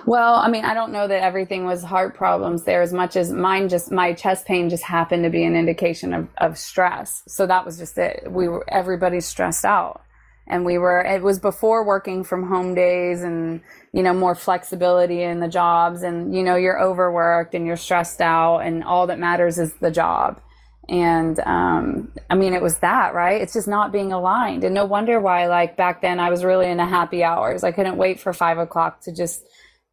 well, 0.06 0.36
I 0.36 0.49
mean, 0.49 0.66
I 0.66 0.74
don't 0.74 0.91
know 0.91 1.08
that 1.08 1.24
everything 1.24 1.66
was 1.66 1.84
heart 1.84 2.16
problems 2.16 2.64
there 2.64 2.82
as 2.82 2.93
much 2.93 3.16
as 3.16 3.32
mine 3.32 3.70
just 3.70 3.91
my 3.91 4.14
chest 4.14 4.45
pain 4.45 4.70
just 4.70 4.84
happened 4.84 5.24
to 5.24 5.30
be 5.30 5.43
an 5.43 5.56
indication 5.56 6.14
of, 6.14 6.28
of 6.38 6.58
stress. 6.58 7.24
So 7.28 7.45
that 7.47 7.66
was 7.66 7.78
just 7.78 7.97
it. 7.97 8.30
We 8.30 8.47
were 8.47 8.66
everybody's 8.70 9.26
stressed 9.26 9.66
out. 9.66 10.01
And 10.45 10.66
we 10.66 10.78
were 10.78 10.99
it 10.99 11.22
was 11.22 11.39
before 11.39 11.86
working 11.86 12.26
from 12.26 12.43
home 12.43 12.76
days 12.76 13.24
and, 13.24 13.62
you 13.93 14.04
know, 14.04 14.14
more 14.14 14.36
flexibility 14.36 15.24
in 15.24 15.39
the 15.39 15.47
jobs 15.47 16.04
and, 16.04 16.36
you 16.36 16.43
know, 16.43 16.58
you're 16.58 16.82
overworked 16.82 17.56
and 17.56 17.66
you're 17.66 17.78
stressed 17.78 18.20
out 18.20 18.60
and 18.60 18.84
all 18.84 19.08
that 19.08 19.20
matters 19.20 19.58
is 19.58 19.74
the 19.76 19.91
job. 19.91 20.41
And 20.89 21.39
um, 21.39 22.11
I 22.29 22.36
mean, 22.36 22.53
it 22.53 22.61
was 22.61 22.79
that, 22.79 23.13
right? 23.13 23.41
It's 23.41 23.53
just 23.53 23.67
not 23.67 23.91
being 23.91 24.11
aligned. 24.11 24.63
And 24.63 24.75
no 24.75 24.86
wonder 24.86 25.19
why, 25.19 25.47
like, 25.47 25.77
back 25.77 26.01
then 26.01 26.19
I 26.19 26.29
was 26.29 26.43
really 26.43 26.65
in 26.65 26.71
into 26.73 26.86
happy 26.86 27.23
hours. 27.23 27.63
I 27.63 27.71
couldn't 27.71 27.97
wait 27.97 28.19
for 28.19 28.34
five 28.34 28.57
o'clock 28.57 29.01
to 29.01 29.13
just 29.13 29.45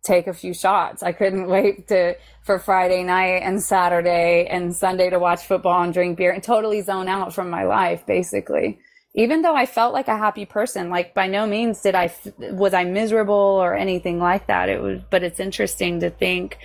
take 0.02 0.26
a 0.26 0.32
few 0.32 0.54
shots. 0.54 1.02
I 1.02 1.12
couldn't 1.12 1.46
wait 1.48 1.88
to 1.88 2.16
for 2.42 2.58
Friday 2.58 3.02
night 3.02 3.42
and 3.42 3.62
Saturday 3.62 4.46
and 4.50 4.74
Sunday 4.74 5.10
to 5.10 5.18
watch 5.18 5.44
football 5.44 5.82
and 5.82 5.92
drink 5.92 6.18
beer 6.18 6.32
and 6.32 6.42
totally 6.42 6.80
zone 6.80 7.08
out 7.08 7.34
from 7.34 7.50
my 7.50 7.64
life 7.64 8.06
basically. 8.06 8.80
Even 9.14 9.42
though 9.42 9.56
I 9.56 9.66
felt 9.66 9.92
like 9.92 10.06
a 10.06 10.16
happy 10.16 10.46
person, 10.46 10.88
like 10.88 11.14
by 11.14 11.26
no 11.26 11.46
means 11.46 11.82
did 11.82 11.94
I 11.94 12.12
was 12.38 12.74
I 12.74 12.84
miserable 12.84 13.34
or 13.34 13.76
anything 13.76 14.18
like 14.18 14.46
that. 14.46 14.68
It 14.68 14.80
was 14.80 15.00
but 15.10 15.22
it's 15.22 15.40
interesting 15.40 16.00
to 16.00 16.10
think 16.10 16.58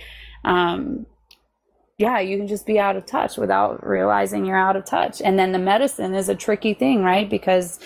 um 0.44 1.06
yeah, 1.98 2.20
you 2.20 2.36
can 2.36 2.46
just 2.46 2.66
be 2.66 2.78
out 2.78 2.96
of 2.96 3.06
touch 3.06 3.36
without 3.36 3.86
realizing 3.86 4.44
you're 4.44 4.56
out 4.56 4.76
of 4.76 4.84
touch. 4.84 5.22
And 5.22 5.38
then 5.38 5.52
the 5.52 5.58
medicine 5.58 6.14
is 6.14 6.28
a 6.28 6.34
tricky 6.34 6.74
thing, 6.74 7.02
right? 7.02 7.28
Because 7.28 7.78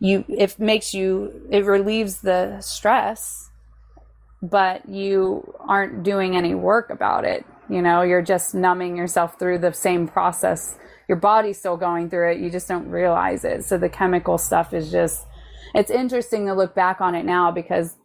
you 0.00 0.24
it 0.28 0.58
makes 0.58 0.92
you 0.94 1.46
it 1.50 1.64
relieves 1.64 2.22
the 2.22 2.60
stress 2.60 3.50
but 4.42 4.88
you 4.88 5.54
aren't 5.60 6.02
doing 6.02 6.36
any 6.36 6.54
work 6.54 6.90
about 6.90 7.24
it. 7.24 7.46
You 7.70 7.80
know, 7.80 8.02
you're 8.02 8.22
just 8.22 8.54
numbing 8.54 8.96
yourself 8.96 9.38
through 9.38 9.58
the 9.58 9.72
same 9.72 10.08
process. 10.08 10.76
Your 11.08 11.16
body's 11.16 11.58
still 11.58 11.76
going 11.76 12.10
through 12.10 12.32
it. 12.32 12.38
You 12.40 12.50
just 12.50 12.66
don't 12.66 12.88
realize 12.88 13.44
it. 13.44 13.64
So 13.64 13.78
the 13.78 13.88
chemical 13.88 14.38
stuff 14.38 14.74
is 14.74 14.90
just, 14.90 15.24
it's 15.74 15.90
interesting 15.90 16.46
to 16.46 16.54
look 16.54 16.74
back 16.74 17.00
on 17.00 17.14
it 17.14 17.24
now 17.24 17.52
because 17.52 17.96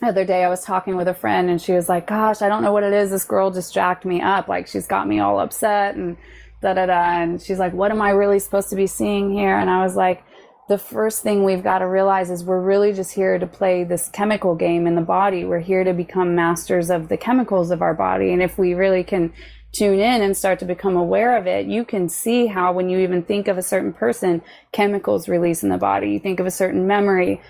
the 0.00 0.08
other 0.08 0.24
day 0.24 0.44
I 0.44 0.48
was 0.48 0.64
talking 0.64 0.96
with 0.96 1.08
a 1.08 1.14
friend 1.14 1.50
and 1.50 1.60
she 1.60 1.72
was 1.72 1.88
like, 1.88 2.06
gosh, 2.06 2.42
I 2.42 2.48
don't 2.48 2.62
know 2.62 2.72
what 2.72 2.84
it 2.84 2.92
is. 2.92 3.10
This 3.10 3.24
girl 3.24 3.50
just 3.50 3.74
jacked 3.74 4.04
me 4.04 4.20
up. 4.20 4.48
Like 4.48 4.66
she's 4.66 4.86
got 4.86 5.08
me 5.08 5.20
all 5.20 5.40
upset 5.40 5.96
and 5.96 6.16
da 6.62 6.74
da 6.74 6.86
da. 6.86 7.20
And 7.20 7.40
she's 7.40 7.58
like, 7.58 7.72
what 7.72 7.90
am 7.90 8.00
I 8.00 8.10
really 8.10 8.38
supposed 8.38 8.70
to 8.70 8.76
be 8.76 8.86
seeing 8.86 9.32
here? 9.32 9.56
And 9.56 9.70
I 9.70 9.82
was 9.82 9.96
like, 9.96 10.24
the 10.68 10.78
first 10.78 11.22
thing 11.22 11.44
we've 11.44 11.62
got 11.62 11.78
to 11.78 11.88
realize 11.88 12.30
is 12.30 12.44
we're 12.44 12.60
really 12.60 12.92
just 12.92 13.14
here 13.14 13.38
to 13.38 13.46
play 13.46 13.84
this 13.84 14.08
chemical 14.10 14.54
game 14.54 14.86
in 14.86 14.96
the 14.96 15.00
body. 15.00 15.44
We're 15.44 15.60
here 15.60 15.82
to 15.82 15.94
become 15.94 16.34
masters 16.34 16.90
of 16.90 17.08
the 17.08 17.16
chemicals 17.16 17.70
of 17.70 17.80
our 17.80 17.94
body. 17.94 18.32
And 18.32 18.42
if 18.42 18.58
we 18.58 18.74
really 18.74 19.02
can 19.02 19.32
tune 19.72 19.98
in 19.98 20.22
and 20.22 20.36
start 20.36 20.58
to 20.58 20.64
become 20.66 20.96
aware 20.96 21.36
of 21.36 21.46
it, 21.46 21.66
you 21.66 21.84
can 21.84 22.08
see 22.08 22.46
how 22.46 22.72
when 22.72 22.90
you 22.90 22.98
even 22.98 23.22
think 23.22 23.48
of 23.48 23.56
a 23.56 23.62
certain 23.62 23.92
person, 23.92 24.42
chemicals 24.72 25.28
release 25.28 25.62
in 25.62 25.70
the 25.70 25.78
body. 25.78 26.10
You 26.10 26.20
think 26.20 26.38
of 26.38 26.46
a 26.46 26.50
certain 26.50 26.86
memory, 26.86 27.40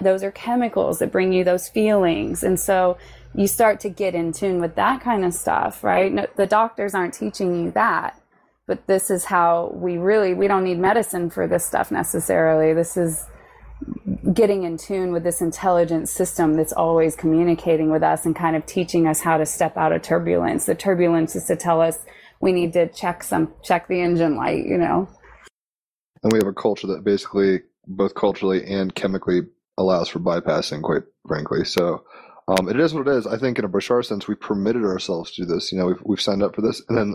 those 0.00 0.22
are 0.22 0.30
chemicals 0.30 0.98
that 0.98 1.12
bring 1.12 1.32
you 1.32 1.44
those 1.44 1.68
feelings. 1.68 2.42
And 2.42 2.58
so 2.58 2.98
you 3.34 3.46
start 3.46 3.80
to 3.80 3.88
get 3.88 4.14
in 4.14 4.32
tune 4.32 4.60
with 4.60 4.76
that 4.76 5.00
kind 5.00 5.24
of 5.24 5.34
stuff, 5.34 5.84
right? 5.84 6.12
No, 6.12 6.26
the 6.36 6.46
doctors 6.46 6.94
aren't 6.94 7.14
teaching 7.14 7.64
you 7.64 7.70
that 7.72 8.20
but 8.66 8.86
this 8.86 9.10
is 9.10 9.24
how 9.24 9.70
we 9.74 9.96
really 9.96 10.34
we 10.34 10.48
don't 10.48 10.64
need 10.64 10.78
medicine 10.78 11.30
for 11.30 11.46
this 11.46 11.64
stuff 11.64 11.90
necessarily 11.90 12.72
this 12.72 12.96
is 12.96 13.24
getting 14.32 14.64
in 14.64 14.76
tune 14.76 15.12
with 15.12 15.22
this 15.22 15.40
intelligent 15.40 16.08
system 16.08 16.54
that's 16.54 16.72
always 16.72 17.14
communicating 17.14 17.90
with 17.90 18.02
us 18.02 18.24
and 18.24 18.34
kind 18.34 18.56
of 18.56 18.64
teaching 18.66 19.06
us 19.06 19.20
how 19.20 19.36
to 19.36 19.46
step 19.46 19.76
out 19.76 19.92
of 19.92 20.02
turbulence 20.02 20.66
the 20.66 20.74
turbulence 20.74 21.36
is 21.36 21.44
to 21.44 21.56
tell 21.56 21.80
us 21.80 22.04
we 22.40 22.52
need 22.52 22.72
to 22.72 22.88
check 22.88 23.22
some 23.22 23.52
check 23.62 23.86
the 23.88 24.00
engine 24.00 24.36
light 24.36 24.64
you 24.66 24.76
know 24.76 25.08
and 26.22 26.32
we 26.32 26.38
have 26.38 26.48
a 26.48 26.52
culture 26.52 26.86
that 26.86 27.04
basically 27.04 27.60
both 27.86 28.14
culturally 28.14 28.64
and 28.64 28.94
chemically 28.94 29.42
allows 29.78 30.08
for 30.08 30.20
bypassing 30.20 30.82
quite 30.82 31.02
frankly 31.26 31.64
so 31.64 32.04
um, 32.48 32.68
it 32.68 32.78
is 32.78 32.94
what 32.94 33.08
it 33.08 33.16
is. 33.16 33.26
I 33.26 33.38
think 33.38 33.58
in 33.58 33.64
a 33.64 33.68
Bashar 33.68 34.04
sense, 34.04 34.28
we 34.28 34.36
permitted 34.36 34.84
ourselves 34.84 35.32
to 35.32 35.42
do 35.42 35.52
this. 35.52 35.72
You 35.72 35.78
know, 35.78 35.86
we've, 35.86 36.02
we've 36.04 36.20
signed 36.20 36.42
up 36.42 36.54
for 36.54 36.62
this. 36.62 36.80
And 36.88 36.96
then, 36.96 37.14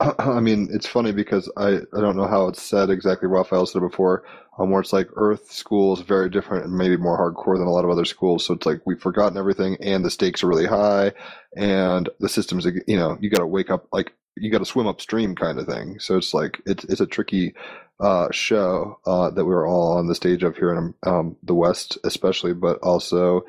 I 0.18 0.40
mean, 0.40 0.68
it's 0.70 0.86
funny 0.86 1.10
because 1.10 1.50
I, 1.56 1.78
I 1.96 2.00
don't 2.00 2.16
know 2.16 2.26
how 2.26 2.48
it's 2.48 2.62
said 2.62 2.90
exactly. 2.90 3.28
Raphael 3.28 3.64
said 3.64 3.82
it 3.82 3.90
before, 3.90 4.24
um, 4.58 4.70
where 4.70 4.82
it's 4.82 4.92
like 4.92 5.08
Earth 5.16 5.50
school 5.50 5.94
is 5.94 6.02
very 6.02 6.28
different 6.28 6.66
and 6.66 6.76
maybe 6.76 6.98
more 6.98 7.18
hardcore 7.18 7.56
than 7.56 7.66
a 7.66 7.70
lot 7.70 7.84
of 7.84 7.90
other 7.90 8.04
schools. 8.04 8.44
So 8.44 8.54
it's 8.54 8.66
like 8.66 8.82
we've 8.84 9.00
forgotten 9.00 9.38
everything 9.38 9.78
and 9.80 10.04
the 10.04 10.10
stakes 10.10 10.42
are 10.42 10.48
really 10.48 10.66
high 10.66 11.12
and 11.56 12.10
the 12.20 12.28
systems, 12.28 12.66
you 12.86 12.96
know, 12.96 13.16
you 13.20 13.30
got 13.30 13.38
to 13.38 13.46
wake 13.46 13.70
up, 13.70 13.86
like, 13.90 14.12
you 14.36 14.52
got 14.52 14.58
to 14.58 14.66
swim 14.66 14.86
upstream 14.86 15.34
kind 15.34 15.58
of 15.58 15.66
thing. 15.66 15.98
So 15.98 16.18
it's 16.18 16.34
like, 16.34 16.60
it's, 16.66 16.84
it's 16.84 17.00
a 17.00 17.06
tricky, 17.06 17.54
uh, 18.00 18.28
show, 18.30 18.98
uh, 19.06 19.30
that 19.30 19.44
we 19.44 19.54
were 19.54 19.66
all 19.66 19.98
on 19.98 20.06
the 20.06 20.14
stage 20.14 20.42
of 20.42 20.56
here 20.56 20.74
in, 20.74 20.94
um, 21.04 21.36
the 21.42 21.54
West, 21.54 21.98
especially, 22.04 22.54
but 22.54 22.78
also, 22.78 23.44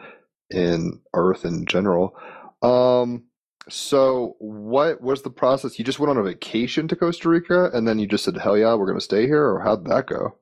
in 0.49 0.99
Earth 1.13 1.45
in 1.45 1.65
general. 1.65 2.15
Um, 2.61 3.23
so 3.69 4.35
what 4.39 5.01
was 5.01 5.21
the 5.21 5.29
process? 5.29 5.77
You 5.77 5.85
just 5.85 5.99
went 5.99 6.09
on 6.09 6.17
a 6.17 6.23
vacation 6.23 6.87
to 6.87 6.95
Costa 6.95 7.29
Rica 7.29 7.69
and 7.73 7.87
then 7.87 7.99
you 7.99 8.07
just 8.07 8.23
said, 8.23 8.37
hell 8.37 8.57
yeah, 8.57 8.73
we're 8.73 8.87
going 8.87 8.97
to 8.97 9.03
stay 9.03 9.27
here 9.27 9.45
or 9.45 9.61
how'd 9.61 9.85
that 9.85 10.07
go? 10.07 10.35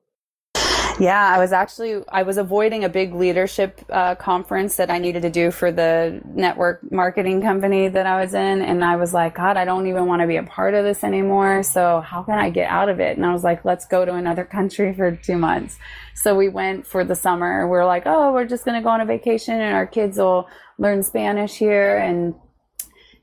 Yeah, 0.98 1.32
I 1.32 1.38
was 1.38 1.52
actually 1.52 2.02
I 2.08 2.24
was 2.24 2.38
avoiding 2.38 2.82
a 2.82 2.88
big 2.88 3.14
leadership 3.14 3.80
uh, 3.88 4.16
conference 4.16 4.76
that 4.76 4.90
I 4.90 4.98
needed 4.98 5.22
to 5.22 5.30
do 5.30 5.52
for 5.52 5.70
the 5.70 6.20
network 6.24 6.90
marketing 6.90 7.40
company 7.40 7.86
that 7.86 8.04
I 8.04 8.20
was 8.20 8.34
in, 8.34 8.62
and 8.62 8.84
I 8.84 8.96
was 8.96 9.14
like, 9.14 9.36
God, 9.36 9.56
I 9.56 9.64
don't 9.64 9.86
even 9.86 10.06
want 10.06 10.22
to 10.22 10.26
be 10.26 10.36
a 10.36 10.42
part 10.42 10.74
of 10.74 10.84
this 10.84 11.04
anymore. 11.04 11.62
So 11.62 12.00
how 12.00 12.24
can 12.24 12.34
I 12.34 12.50
get 12.50 12.68
out 12.68 12.88
of 12.88 12.98
it? 12.98 13.16
And 13.16 13.24
I 13.24 13.32
was 13.32 13.44
like, 13.44 13.64
let's 13.64 13.86
go 13.86 14.04
to 14.04 14.14
another 14.14 14.44
country 14.58 14.92
for 14.92 15.12
two 15.12 15.38
months. 15.38 15.78
So 16.16 16.34
we 16.34 16.48
went 16.48 16.84
for 16.84 17.04
the 17.04 17.14
summer. 17.14 17.68
We 17.68 17.78
are 17.78 17.86
like, 17.86 18.02
oh, 18.06 18.32
we're 18.32 18.46
just 18.46 18.64
gonna 18.64 18.82
go 18.82 18.88
on 18.88 19.00
a 19.00 19.06
vacation, 19.06 19.60
and 19.60 19.76
our 19.76 19.86
kids 19.86 20.18
will 20.18 20.48
learn 20.78 21.04
Spanish 21.04 21.54
here 21.54 21.96
and 21.96 22.34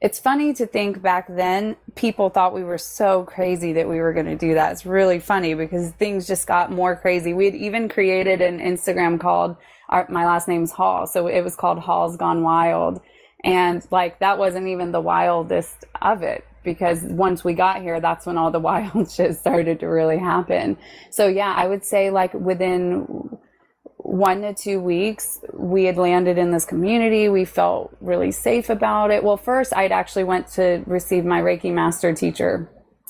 it's 0.06 0.20
funny 0.20 0.54
to 0.54 0.68
think 0.68 1.02
back 1.02 1.26
then 1.28 1.76
people 1.96 2.30
thought 2.30 2.54
we 2.54 2.64
were 2.64 2.78
so 2.78 3.24
crazy 3.24 3.74
that 3.74 3.90
we 3.90 4.00
were 4.00 4.14
going 4.14 4.28
to 4.28 4.36
do 4.36 4.54
that. 4.54 4.72
It's 4.72 4.86
really 4.86 5.18
funny 5.18 5.56
because 5.56 5.90
things 5.94 6.28
just 6.28 6.46
got 6.46 6.72
more 6.72 6.96
crazy. 6.96 7.34
We 7.34 7.46
had 7.46 7.56
even 7.56 7.90
created 7.90 8.40
an 8.40 8.60
Instagram 8.60 9.20
called 9.20 9.58
our, 9.90 10.06
my 10.08 10.28
last 10.28 10.48
name's 10.48 10.72
Hall, 10.72 11.08
so 11.08 11.26
it 11.26 11.42
was 11.42 11.56
called 11.56 11.80
Hall's 11.80 12.18
Gone 12.18 12.44
Wild, 12.44 13.02
and 13.44 13.84
like 13.90 14.20
that 14.20 14.38
wasn't 14.38 14.68
even 14.68 14.92
the 14.92 15.02
wildest 15.02 15.86
of 16.04 16.22
it 16.22 16.46
because 16.64 17.02
once 17.02 17.44
we 17.44 17.54
got 17.54 17.82
here, 17.82 18.00
that's 18.00 18.28
when 18.28 18.38
all 18.38 18.52
the 18.52 18.60
wild 18.70 19.10
shit 19.10 19.36
started 19.36 19.80
to 19.80 19.88
really 19.88 20.20
happen. 20.20 20.78
So 21.10 21.26
yeah, 21.26 21.52
I 21.58 21.66
would 21.66 21.84
say 21.84 22.12
like 22.12 22.32
within 22.36 23.40
one 24.06 24.42
to 24.42 24.54
two 24.54 24.80
weeks 24.80 25.40
we 25.52 25.86
had 25.86 25.98
landed 25.98 26.38
in 26.38 26.52
this 26.52 26.64
community. 26.64 27.28
We 27.28 27.44
felt 27.44 27.96
really 28.00 28.32
safe 28.32 28.70
about 28.70 29.10
it. 29.12 29.24
Well 29.24 29.38
first 29.38 29.76
i'd 29.76 29.92
actually 29.92 30.24
went 30.24 30.48
to 30.48 30.84
receive 30.86 31.26
my 31.26 31.42
reiki 31.42 31.74
master 31.74 32.14
teacher 32.14 32.70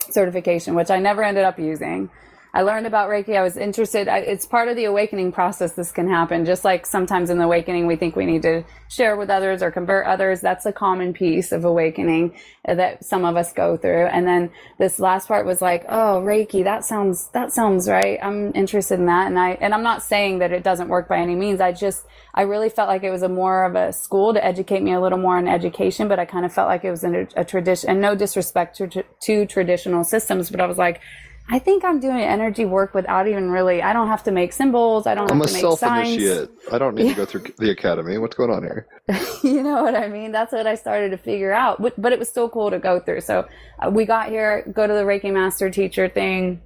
certification 0.09 0.75
which 0.75 0.91
i 0.91 0.99
never 0.99 1.23
ended 1.23 1.43
up 1.43 1.59
using 1.59 2.09
I 2.55 2.61
learned 2.61 2.87
about 2.87 3.09
Reiki. 3.09 3.35
I 3.35 3.43
was 3.43 3.57
interested. 3.57 4.07
I, 4.07 4.19
it's 4.19 4.45
part 4.45 4.69
of 4.69 4.77
the 4.77 4.85
awakening 4.85 5.33
process. 5.33 5.73
This 5.73 5.91
can 5.91 6.07
happen. 6.07 6.45
Just 6.45 6.63
like 6.63 6.85
sometimes 6.85 7.29
in 7.29 7.37
the 7.37 7.43
awakening, 7.43 7.85
we 7.85 7.97
think 7.97 8.15
we 8.15 8.25
need 8.25 8.43
to 8.43 8.63
share 8.87 9.17
with 9.17 9.29
others 9.29 9.61
or 9.61 9.71
convert 9.71 10.07
others. 10.07 10.39
That's 10.39 10.65
a 10.65 10.71
common 10.71 11.11
piece 11.11 11.51
of 11.51 11.65
awakening 11.65 12.33
that 12.63 13.03
some 13.03 13.25
of 13.25 13.35
us 13.35 13.51
go 13.51 13.75
through. 13.75 14.05
And 14.05 14.25
then 14.25 14.51
this 14.79 14.99
last 14.99 15.27
part 15.27 15.45
was 15.45 15.61
like, 15.61 15.83
oh, 15.89 16.21
Reiki, 16.23 16.63
that 16.63 16.85
sounds, 16.85 17.27
that 17.33 17.51
sounds 17.51 17.89
right. 17.89 18.19
I'm 18.23 18.55
interested 18.55 18.99
in 18.99 19.05
that. 19.07 19.27
And 19.27 19.37
I, 19.37 19.57
and 19.59 19.73
I'm 19.73 19.83
not 19.83 20.01
saying 20.01 20.39
that 20.39 20.53
it 20.53 20.63
doesn't 20.63 20.87
work 20.87 21.09
by 21.09 21.17
any 21.17 21.35
means. 21.35 21.59
I 21.59 21.73
just, 21.73 22.05
I 22.33 22.43
really 22.43 22.69
felt 22.69 22.87
like 22.87 23.03
it 23.03 23.11
was 23.11 23.23
a 23.23 23.27
more 23.27 23.65
of 23.65 23.75
a 23.75 23.91
school 23.91 24.33
to 24.33 24.43
educate 24.43 24.81
me 24.81 24.93
a 24.93 25.01
little 25.01 25.19
more 25.19 25.35
on 25.35 25.49
education, 25.49 26.07
but 26.07 26.19
I 26.19 26.25
kind 26.25 26.45
of 26.45 26.53
felt 26.53 26.69
like 26.69 26.85
it 26.85 26.91
was 26.91 27.03
a, 27.03 27.27
a 27.35 27.43
tradition 27.43 27.89
and 27.89 27.99
no 27.99 28.15
disrespect 28.15 28.77
to, 28.77 29.03
to 29.23 29.45
traditional 29.45 30.05
systems, 30.05 30.49
but 30.49 30.61
I 30.61 30.67
was 30.67 30.77
like, 30.77 31.01
I 31.47 31.59
think 31.59 31.85
I'm 31.85 31.99
doing 31.99 32.21
energy 32.21 32.65
work 32.65 32.95
without 32.95 33.27
even 33.27 33.51
really. 33.51 33.81
I 33.81 33.93
don't 33.93 34.07
have 34.07 34.23
to 34.23 34.31
make 34.31 34.51
symbols. 34.51 35.05
I 35.05 35.13
don't 35.13 35.29
I'm 35.31 35.37
have 35.37 35.47
to 35.47 35.53
make 35.53 35.61
signs. 35.61 35.83
I'm 35.83 35.97
a 35.99 36.05
self-initiate. 36.05 36.49
I 36.71 36.77
don't 36.79 36.95
need 36.95 37.09
to 37.09 37.13
go 37.13 37.25
through 37.25 37.45
the 37.59 37.69
academy. 37.69 38.17
What's 38.17 38.35
going 38.35 38.49
on 38.49 38.63
here? 38.63 38.87
you 39.43 39.61
know 39.61 39.83
what 39.83 39.95
I 39.95 40.07
mean? 40.07 40.31
That's 40.31 40.51
what 40.51 40.65
I 40.65 40.73
started 40.73 41.09
to 41.11 41.17
figure 41.17 41.53
out. 41.53 41.79
But, 41.79 42.01
but 42.01 42.11
it 42.11 42.17
was 42.17 42.29
still 42.29 42.49
cool 42.49 42.71
to 42.71 42.79
go 42.79 42.99
through. 42.99 43.21
So 43.21 43.47
uh, 43.79 43.91
we 43.91 44.05
got 44.05 44.29
here, 44.29 44.67
go 44.73 44.87
to 44.87 44.93
the 44.93 45.03
Reiki 45.03 45.31
master 45.31 45.69
teacher 45.69 46.09
thing, 46.09 46.61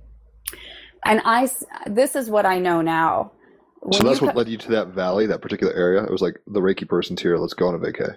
and 1.04 1.22
I. 1.26 1.50
This 1.86 2.16
is 2.16 2.30
what 2.30 2.46
I 2.46 2.60
know 2.60 2.82
now. 2.82 3.34
When 3.82 3.94
so 3.94 4.04
that's 4.04 4.22
what 4.22 4.36
led 4.36 4.48
you 4.48 4.58
to 4.58 4.72
that 4.72 4.90
valley, 4.90 5.26
that 5.28 5.42
particular 5.42 5.74
area. 5.74 6.04
It 6.04 6.12
was 6.12 6.22
like 6.22 6.42
the 6.48 6.60
Reiki 6.62 6.88
person's 6.88 7.22
here. 7.22 7.38
Let's 7.38 7.54
go 7.54 7.68
on 7.68 7.76
a 7.76 7.80
vacay. 7.80 8.16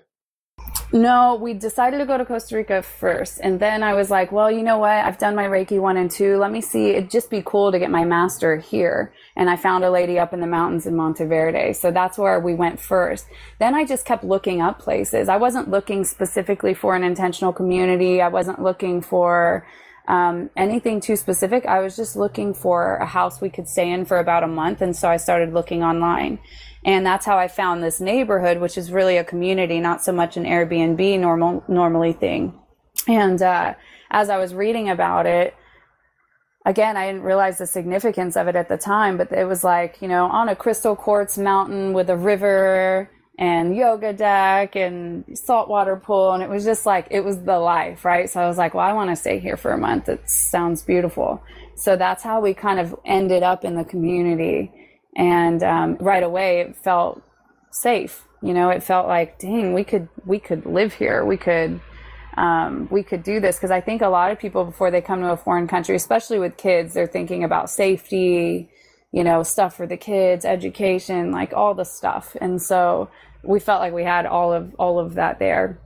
No, 0.94 1.36
we 1.40 1.54
decided 1.54 1.98
to 1.98 2.06
go 2.06 2.18
to 2.18 2.24
Costa 2.26 2.54
Rica 2.54 2.82
first. 2.82 3.40
And 3.42 3.58
then 3.58 3.82
I 3.82 3.94
was 3.94 4.10
like, 4.10 4.30
well, 4.30 4.50
you 4.50 4.62
know 4.62 4.76
what? 4.76 4.90
I've 4.90 5.16
done 5.16 5.34
my 5.34 5.44
Reiki 5.44 5.80
one 5.80 5.96
and 5.96 6.10
two. 6.10 6.36
Let 6.36 6.52
me 6.52 6.60
see. 6.60 6.90
It'd 6.90 7.10
just 7.10 7.30
be 7.30 7.42
cool 7.46 7.72
to 7.72 7.78
get 7.78 7.90
my 7.90 8.04
master 8.04 8.58
here. 8.58 9.10
And 9.34 9.48
I 9.48 9.56
found 9.56 9.84
a 9.84 9.90
lady 9.90 10.18
up 10.18 10.34
in 10.34 10.40
the 10.40 10.46
mountains 10.46 10.86
in 10.86 10.94
Monteverde. 10.94 11.72
So 11.72 11.90
that's 11.90 12.18
where 12.18 12.38
we 12.40 12.52
went 12.52 12.78
first. 12.78 13.26
Then 13.58 13.74
I 13.74 13.86
just 13.86 14.04
kept 14.04 14.22
looking 14.22 14.60
up 14.60 14.80
places. 14.80 15.30
I 15.30 15.38
wasn't 15.38 15.70
looking 15.70 16.04
specifically 16.04 16.74
for 16.74 16.94
an 16.94 17.04
intentional 17.04 17.54
community. 17.54 18.20
I 18.20 18.28
wasn't 18.28 18.60
looking 18.62 19.00
for 19.00 19.66
um, 20.08 20.50
anything 20.58 21.00
too 21.00 21.16
specific. 21.16 21.64
I 21.64 21.80
was 21.80 21.96
just 21.96 22.16
looking 22.16 22.52
for 22.52 22.96
a 22.96 23.06
house 23.06 23.40
we 23.40 23.48
could 23.48 23.66
stay 23.66 23.90
in 23.90 24.04
for 24.04 24.18
about 24.18 24.42
a 24.42 24.48
month. 24.48 24.82
And 24.82 24.94
so 24.94 25.08
I 25.08 25.16
started 25.16 25.54
looking 25.54 25.82
online. 25.82 26.38
And 26.84 27.06
that's 27.06 27.24
how 27.24 27.38
I 27.38 27.48
found 27.48 27.82
this 27.82 28.00
neighborhood, 28.00 28.58
which 28.58 28.76
is 28.76 28.90
really 28.90 29.16
a 29.16 29.24
community, 29.24 29.78
not 29.78 30.02
so 30.02 30.12
much 30.12 30.36
an 30.36 30.44
Airbnb 30.44 31.20
normal, 31.20 31.64
normally 31.68 32.12
thing. 32.12 32.58
And, 33.06 33.40
uh, 33.40 33.74
as 34.10 34.28
I 34.28 34.38
was 34.38 34.54
reading 34.54 34.90
about 34.90 35.26
it, 35.26 35.54
again, 36.66 36.96
I 36.96 37.06
didn't 37.06 37.22
realize 37.22 37.58
the 37.58 37.66
significance 37.66 38.36
of 38.36 38.46
it 38.48 38.56
at 38.56 38.68
the 38.68 38.76
time, 38.76 39.16
but 39.16 39.32
it 39.32 39.46
was 39.46 39.64
like, 39.64 40.02
you 40.02 40.08
know, 40.08 40.26
on 40.26 40.48
a 40.48 40.56
crystal 40.56 40.94
quartz 40.94 41.38
mountain 41.38 41.92
with 41.92 42.10
a 42.10 42.16
river 42.16 43.10
and 43.38 43.74
yoga 43.74 44.12
deck 44.12 44.76
and 44.76 45.24
saltwater 45.36 45.96
pool. 45.96 46.32
And 46.32 46.42
it 46.42 46.50
was 46.50 46.64
just 46.64 46.84
like, 46.84 47.08
it 47.10 47.24
was 47.24 47.42
the 47.42 47.58
life, 47.58 48.04
right? 48.04 48.28
So 48.28 48.40
I 48.40 48.46
was 48.46 48.58
like, 48.58 48.74
well, 48.74 48.84
I 48.84 48.92
want 48.92 49.10
to 49.10 49.16
stay 49.16 49.38
here 49.38 49.56
for 49.56 49.72
a 49.72 49.78
month. 49.78 50.08
It 50.08 50.28
sounds 50.28 50.82
beautiful. 50.82 51.42
So 51.74 51.96
that's 51.96 52.22
how 52.22 52.40
we 52.40 52.54
kind 52.54 52.78
of 52.78 52.94
ended 53.04 53.42
up 53.42 53.64
in 53.64 53.74
the 53.74 53.84
community 53.84 54.70
and 55.16 55.62
um, 55.62 55.96
right 56.00 56.22
away 56.22 56.60
it 56.60 56.76
felt 56.76 57.22
safe 57.70 58.26
you 58.42 58.52
know 58.52 58.68
it 58.70 58.82
felt 58.82 59.06
like 59.06 59.38
dang 59.38 59.72
we 59.72 59.84
could 59.84 60.08
we 60.26 60.38
could 60.38 60.66
live 60.66 60.92
here. 60.92 61.24
We 61.24 61.36
could 61.36 61.80
um, 62.36 62.88
we 62.90 63.02
could 63.02 63.22
do 63.22 63.40
this. 63.40 63.56
Because 63.56 63.70
i 63.70 63.80
think 63.80 64.02
a 64.02 64.08
lot 64.08 64.32
of 64.32 64.38
people 64.38 64.64
before 64.64 64.90
they 64.90 65.00
come 65.00 65.20
to 65.20 65.30
a 65.30 65.36
foreign 65.36 65.68
country 65.68 65.94
especially 65.96 66.38
with 66.38 66.56
kids 66.56 66.94
they're 66.94 67.06
thinking 67.06 67.44
about 67.44 67.70
safety 67.70 68.68
you 69.12 69.22
know 69.22 69.42
stuff 69.42 69.76
for 69.76 69.86
the 69.86 69.96
kids 69.96 70.44
education 70.44 71.30
like 71.30 71.52
all 71.52 71.74
the 71.74 71.84
stuff. 71.84 72.36
And 72.40 72.60
so 72.60 73.08
we 73.44 73.60
felt 73.60 73.80
like 73.80 73.92
we 73.92 74.04
had 74.04 74.26
all 74.26 74.52
of 74.52 74.74
all 74.78 74.98
of 74.98 75.14
that 75.14 75.38
there. 75.38 75.78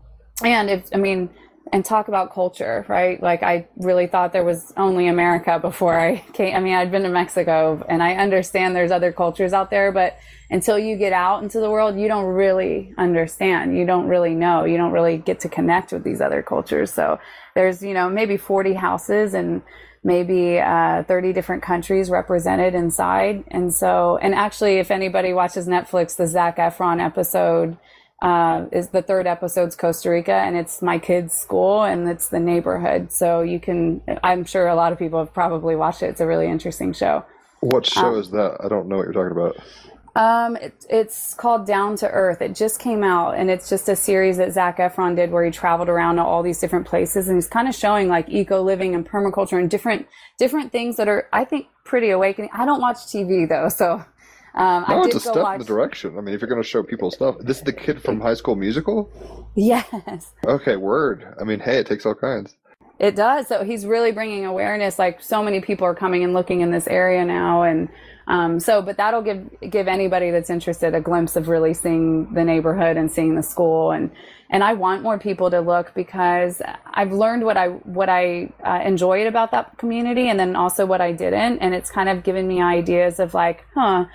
And 0.43 0.71
if 0.71 0.89
i 0.95 0.97
mean 0.97 1.29
and 1.73 1.85
talk 1.85 2.09
about 2.09 2.33
culture, 2.33 2.85
right? 2.89 3.21
Like 3.21 3.43
I 3.43 3.67
really 3.77 4.07
thought 4.07 4.33
there 4.33 4.45
was 4.45 4.73
only 4.77 5.09
America 5.09 5.59
before 5.59 5.99
I 5.99 6.17
came. 6.33 6.55
I 6.55 6.61
mean, 6.61 6.75
I'd 6.75 6.91
been 6.91 7.03
to 7.03 7.09
Mexico 7.09 7.85
and 7.89 8.03
I 8.03 8.15
understand 8.15 8.77
there's 8.77 8.93
other 8.93 9.13
cultures 9.13 9.53
out 9.53 9.71
there, 9.71 9.91
but 9.93 10.17
until 10.49 10.79
you 10.79 10.97
get 10.97 11.13
out 11.13 11.43
into 11.43 11.59
the 11.59 11.71
world, 11.71 11.99
you 11.99 12.07
don't 12.07 12.27
really 12.27 12.95
understand. 12.97 13.77
You 13.77 13.85
don't 13.85 14.07
really 14.07 14.35
know. 14.35 14.65
You 14.65 14.77
don't 14.77 14.93
really 14.93 15.19
get 15.19 15.41
to 15.41 15.49
connect 15.49 15.93
with 15.93 16.05
these 16.05 16.21
other 16.21 16.43
cultures. 16.43 16.93
So 16.93 17.19
there's, 17.55 17.83
you 17.83 17.95
know, 17.95 18.09
maybe 18.09 18.37
40 18.37 18.75
houses 18.75 19.35
and 19.35 19.63
maybe 20.05 20.61
uh, 20.61 21.03
30 21.03 21.33
different 21.33 21.65
countries 21.65 22.11
represented 22.11 22.77
inside. 22.77 23.43
And 23.49 23.75
so, 23.75 24.19
and 24.23 24.37
actually, 24.37 24.77
if 24.77 24.93
anybody 24.93 25.33
watches 25.33 25.67
Netflix, 25.67 26.17
the 26.17 26.29
Zac 26.29 26.59
Efron 26.59 27.05
episode, 27.05 27.77
uh, 28.23 28.67
is 28.73 28.89
the 28.89 29.03
third 29.03 29.27
episode's 29.27 29.77
Costa 29.77 30.11
Rica, 30.11 30.33
and 30.33 30.57
it's 30.57 30.83
my 30.83 30.99
kids' 30.99 31.35
school 31.35 31.83
and 31.85 32.09
it's 32.09 32.29
the 32.29 32.41
neighborhood. 32.41 33.13
So 33.13 33.43
you 33.43 33.61
can, 33.61 34.03
I'm 34.23 34.45
sure 34.45 34.67
a 34.69 34.75
lot 34.75 34.93
of 34.93 34.99
people 34.99 35.19
have 35.19 35.35
probably 35.35 35.77
watched 35.77 36.03
it. 36.03 36.07
It's 36.07 36.21
a 36.21 36.27
really 36.27 36.47
interesting 36.49 36.93
show. 36.93 37.25
What 37.61 37.87
show 37.87 38.15
Um, 38.15 38.17
is 38.17 38.31
that? 38.31 38.59
I 38.65 38.69
don't 38.69 38.89
know 38.89 38.97
what 38.97 39.05
you're 39.05 39.13
talking 39.13 39.33
about. 39.37 39.57
Um, 40.15 40.57
it, 40.57 40.87
it's 40.89 41.35
called 41.35 41.67
Down 41.67 41.97
to 41.97 42.09
Earth. 42.11 42.41
It 42.41 42.55
just 42.55 42.81
came 42.81 43.05
out, 43.05 43.33
and 43.37 43.51
it's 43.51 43.69
just 43.69 43.89
a 43.89 43.97
series 43.97 44.39
that 44.39 44.53
Zac 44.53 44.79
Efron 44.79 45.15
did 45.15 45.31
where 45.31 45.45
he 45.45 45.51
traveled 45.51 45.91
around 45.91 46.17
to 46.17 46.25
all 46.25 46.43
these 46.43 46.59
different 46.59 46.87
places, 46.87 47.29
and 47.29 47.37
he's 47.37 47.49
kind 47.49 47.69
of 47.69 47.75
showing 47.75 48.09
like 48.09 48.29
eco 48.31 48.63
living 48.63 48.95
and 48.95 49.07
permaculture 49.07 49.59
and 49.61 49.69
different 49.71 50.07
different 50.39 50.73
things 50.73 50.97
that 50.97 51.09
are, 51.09 51.29
I 51.35 51.45
think, 51.45 51.67
pretty 51.85 52.11
awakening. 52.11 52.51
I 52.55 52.65
don't 52.65 52.81
watch 52.81 52.97
TV 52.97 53.47
though, 53.47 53.69
so 53.69 54.05
um, 54.57 54.85
No, 54.89 55.03
I 55.03 55.07
it's 55.07 55.17
a 55.17 55.19
go 55.19 55.33
step 55.33 55.37
watch. 55.37 55.55
in 55.55 55.59
the 55.61 55.67
direction. 55.67 56.17
I 56.19 56.21
mean, 56.21 56.35
if 56.35 56.41
you're 56.41 56.49
going 56.49 56.63
to 56.63 56.69
show 56.69 56.83
people 56.83 57.11
stuff, 57.11 57.37
this 57.41 57.59
is 57.59 57.63
the 57.65 57.73
kid 57.73 58.03
from 58.03 58.21
High 58.21 58.35
School 58.35 58.57
Musical. 58.57 59.11
Yes. 59.55 60.33
Okay, 60.47 60.77
word. 60.77 61.35
I 61.41 61.45
mean, 61.45 61.61
hey, 61.61 61.79
it 61.79 61.87
takes 61.87 62.05
all 62.05 62.15
kinds. 62.15 62.57
It 62.99 63.15
does. 63.15 63.47
So 63.47 63.65
he's 63.65 63.85
really 63.85 64.13
bringing 64.13 64.47
awareness. 64.47 64.99
Like 64.99 65.23
so 65.23 65.43
many 65.43 65.61
people 65.61 65.87
are 65.87 65.95
coming 65.95 66.25
and 66.25 66.33
looking 66.33 66.61
in 66.63 66.71
this 66.71 66.87
area 66.87 67.25
now, 67.25 67.63
and 67.63 67.89
um, 68.27 68.59
so. 68.59 68.81
But 68.81 68.97
that'll 68.97 69.23
give 69.23 69.49
give 69.71 69.87
anybody 69.87 70.31
that's 70.31 70.49
interested 70.49 70.95
a 70.95 71.01
glimpse 71.01 71.37
of 71.37 71.49
really 71.49 71.75
seeing 71.75 72.33
the 72.33 72.43
neighborhood 72.43 72.97
and 72.97 73.11
seeing 73.11 73.35
the 73.35 73.43
school, 73.43 73.91
and 73.91 74.11
and 74.49 74.65
I 74.65 74.73
want 74.73 75.03
more 75.03 75.19
people 75.19 75.51
to 75.51 75.61
look 75.61 75.93
because 75.95 76.63
I've 76.87 77.13
learned 77.13 77.45
what 77.45 77.59
I 77.59 77.69
what 77.69 78.09
I 78.09 78.51
uh, 78.65 78.81
enjoyed 78.83 79.27
about 79.27 79.51
that 79.51 79.77
community, 79.77 80.31
and 80.31 80.41
then 80.41 80.57
also 80.57 80.87
what 80.87 81.03
I 81.03 81.13
didn't, 81.13 81.59
and 81.59 81.75
it's 81.75 81.91
kind 81.91 82.09
of 82.09 82.23
given 82.25 82.49
me 82.49 82.63
ideas 82.63 83.21
of 83.21 83.35
like, 83.35 83.67
huh. 83.75 84.07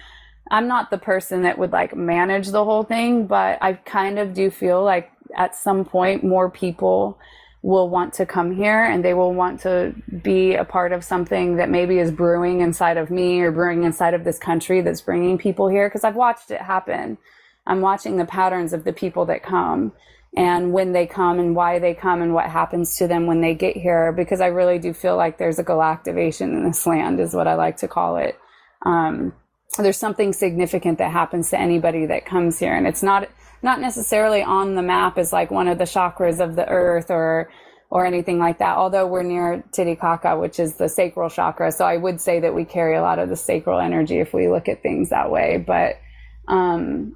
I'm 0.52 0.68
not 0.68 0.92
the 0.92 0.98
person 0.98 1.44
that 1.44 1.58
would 1.58 1.72
like 1.72 1.96
manage 1.96 2.50
the 2.50 2.66
whole 2.66 2.84
thing, 2.84 3.26
but 3.26 3.58
I 3.62 3.74
kind 3.74 4.20
of 4.20 4.34
do 4.34 4.52
feel 4.52 4.84
like 4.84 5.10
at 5.36 5.56
some 5.56 5.86
point 5.86 6.26
more 6.26 6.52
people 6.52 7.18
will 7.64 7.88
want 7.88 8.14
to 8.16 8.26
come 8.26 8.54
here 8.54 8.84
and 8.84 9.06
they 9.06 9.14
will 9.14 9.34
want 9.34 9.62
to 9.62 9.96
be 10.22 10.56
a 10.56 10.66
part 10.66 10.92
of 10.92 11.06
something 11.06 11.56
that 11.56 11.70
maybe 11.70 12.00
is 12.00 12.12
brewing 12.12 12.60
inside 12.60 12.98
of 12.98 13.10
me 13.10 13.40
or 13.40 13.52
brewing 13.52 13.84
inside 13.84 14.14
of 14.14 14.26
this 14.26 14.38
country 14.38 14.82
that's 14.82 15.00
bringing 15.00 15.38
people 15.38 15.70
here 15.70 15.88
because 15.88 16.04
I've 16.04 16.16
watched 16.16 16.52
it 16.52 16.60
happen. 16.60 17.18
I'm 17.66 17.80
watching 17.80 18.18
the 18.18 18.26
patterns 18.26 18.74
of 18.74 18.84
the 18.84 18.92
people 18.92 19.26
that 19.28 19.44
come 19.44 19.94
and 20.36 20.74
when 20.74 20.92
they 20.92 21.06
come 21.06 21.40
and 21.40 21.56
why 21.56 21.80
they 21.80 21.94
come 21.94 22.22
and 22.22 22.34
what 22.34 22.50
happens 22.50 22.98
to 22.98 23.08
them 23.08 23.26
when 23.26 23.40
they 23.40 23.54
get 23.54 23.78
here 23.78 24.12
because 24.12 24.42
I 24.42 24.48
really 24.48 24.80
do 24.80 24.92
feel 24.94 25.16
like 25.16 25.38
there's 25.38 25.60
a 25.60 25.64
galactivation 25.64 26.58
in 26.58 26.64
this 26.66 26.86
land 26.86 27.22
is 27.22 27.34
what 27.34 27.48
I 27.48 27.54
like 27.54 27.78
to 27.78 27.88
call 27.88 28.18
it. 28.18 28.38
Um, 28.86 29.34
there's 29.78 29.98
something 29.98 30.34
significant 30.34 30.98
that 30.98 31.12
happens 31.12 31.50
to 31.52 31.60
anybody 31.60 32.06
that 32.08 32.26
comes 32.26 32.60
here. 32.60 32.74
And 32.74 32.86
it's 32.86 33.04
not 33.04 33.30
not 33.64 33.80
necessarily 33.80 34.42
on 34.42 34.76
the 34.76 34.82
map 34.82 35.18
as 35.18 35.32
like 35.32 35.52
one 35.52 35.68
of 35.68 35.78
the 35.78 35.84
chakras 35.84 36.40
of 36.40 36.56
the 36.56 36.68
earth 36.68 37.10
or 37.10 37.50
or 37.90 38.06
anything 38.06 38.40
like 38.40 38.58
that 38.60 38.78
although 38.78 39.06
we're 39.06 39.22
near 39.22 39.64
titicaca 39.74 40.40
which 40.40 40.60
is 40.60 40.76
the 40.76 40.90
sacral 40.90 41.30
chakra. 41.30 41.72
So 41.72 41.86
i 41.86 41.96
would 41.98 42.20
say 42.20 42.40
that 42.40 42.54
we 42.54 42.66
carry 42.66 42.96
a 42.96 43.02
lot 43.02 43.20
of 43.20 43.30
the 43.30 43.36
sacral 43.36 43.80
energy 43.80 44.20
if 44.20 44.34
we 44.34 44.48
look 44.48 44.68
at 44.68 44.82
things 44.82 45.10
that 45.10 45.32
way. 45.32 45.64
But 45.66 46.00
um 46.48 47.16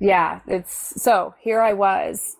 yeah 0.00 0.40
it's 0.46 1.02
so 1.02 1.34
here 1.40 1.60
i 1.60 1.72
was. 1.72 2.36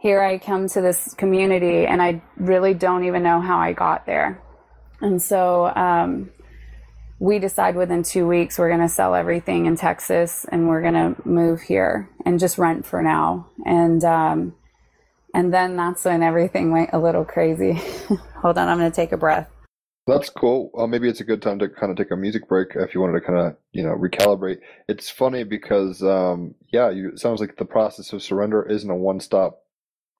Here 0.00 0.20
i 0.20 0.38
come 0.38 0.68
to 0.68 0.80
this 0.80 1.14
community 1.14 1.86
and 1.86 2.02
i 2.02 2.22
really 2.36 2.74
don't 2.74 3.04
even 3.04 3.22
know 3.22 3.40
how 3.40 3.58
i 3.58 3.72
got 3.72 4.04
there. 4.04 4.42
And 5.00 5.22
so 5.22 5.66
um 5.74 6.30
we 7.20 7.38
decide 7.38 7.74
within 7.74 8.02
two 8.02 8.26
weeks 8.26 8.58
we're 8.58 8.68
going 8.68 8.80
to 8.80 8.88
sell 8.88 9.14
everything 9.14 9.66
in 9.66 9.76
Texas 9.76 10.46
and 10.50 10.68
we're 10.68 10.82
going 10.82 10.94
to 10.94 11.28
move 11.28 11.60
here 11.60 12.08
and 12.24 12.38
just 12.38 12.58
rent 12.58 12.86
for 12.86 13.02
now. 13.02 13.48
And, 13.66 14.04
um, 14.04 14.54
and 15.34 15.52
then 15.52 15.76
that's 15.76 16.04
when 16.04 16.22
everything 16.22 16.70
went 16.70 16.90
a 16.92 16.98
little 16.98 17.24
crazy. 17.24 17.72
Hold 18.42 18.58
on, 18.58 18.68
I'm 18.68 18.78
going 18.78 18.90
to 18.90 18.94
take 18.94 19.12
a 19.12 19.16
breath. 19.16 19.48
That's 20.06 20.30
cool. 20.30 20.70
Uh, 20.78 20.86
maybe 20.86 21.06
it's 21.06 21.20
a 21.20 21.24
good 21.24 21.42
time 21.42 21.58
to 21.58 21.68
kind 21.68 21.92
of 21.92 21.98
take 21.98 22.10
a 22.10 22.16
music 22.16 22.48
break 22.48 22.68
if 22.76 22.94
you 22.94 23.00
wanted 23.00 23.20
to 23.20 23.26
kind 23.26 23.38
of, 23.38 23.56
you 23.72 23.82
know, 23.82 23.94
recalibrate. 23.94 24.58
It's 24.88 25.10
funny 25.10 25.44
because, 25.44 26.02
um, 26.02 26.54
yeah, 26.72 26.88
you, 26.88 27.10
it 27.10 27.18
sounds 27.18 27.40
like 27.40 27.58
the 27.58 27.66
process 27.66 28.12
of 28.14 28.22
surrender 28.22 28.62
isn't 28.62 28.88
a 28.88 28.96
one-stop 28.96 29.62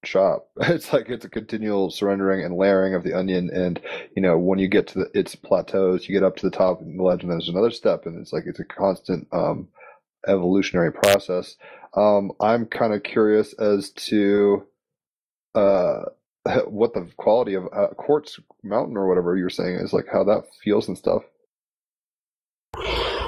shop. 0.04 0.48
It's 0.60 0.92
like 0.92 1.08
it's 1.08 1.24
a 1.24 1.30
continual 1.30 1.90
surrendering 1.90 2.44
and 2.44 2.56
layering 2.56 2.94
of 2.94 3.02
the 3.02 3.14
onion. 3.14 3.50
And, 3.52 3.80
you 4.14 4.22
know, 4.22 4.38
when 4.38 4.58
you 4.58 4.68
get 4.68 4.86
to 4.88 5.00
the, 5.00 5.10
its 5.18 5.34
plateaus, 5.34 6.08
you 6.08 6.14
get 6.14 6.24
up 6.24 6.36
to 6.36 6.48
the 6.48 6.56
top 6.56 6.80
and 6.80 6.98
the 6.98 7.02
legend, 7.02 7.32
there's 7.32 7.48
another 7.48 7.70
step. 7.70 8.06
And 8.06 8.20
it's 8.20 8.32
like 8.32 8.44
it's 8.46 8.60
a 8.60 8.64
constant 8.64 9.26
um, 9.32 9.68
evolutionary 10.26 10.92
process. 10.92 11.56
Um, 11.94 12.32
I'm 12.40 12.66
kind 12.66 12.92
of 12.94 13.02
curious 13.02 13.54
as 13.54 13.90
to 13.90 14.66
uh, 15.54 16.02
what 16.66 16.94
the 16.94 17.08
quality 17.16 17.54
of 17.54 17.64
uh, 17.72 17.88
Quartz 17.96 18.38
Mountain 18.62 18.96
or 18.96 19.08
whatever 19.08 19.36
you're 19.36 19.50
saying 19.50 19.76
is, 19.76 19.92
like 19.92 20.06
how 20.12 20.24
that 20.24 20.44
feels 20.62 20.88
and 20.88 20.98
stuff. 20.98 21.22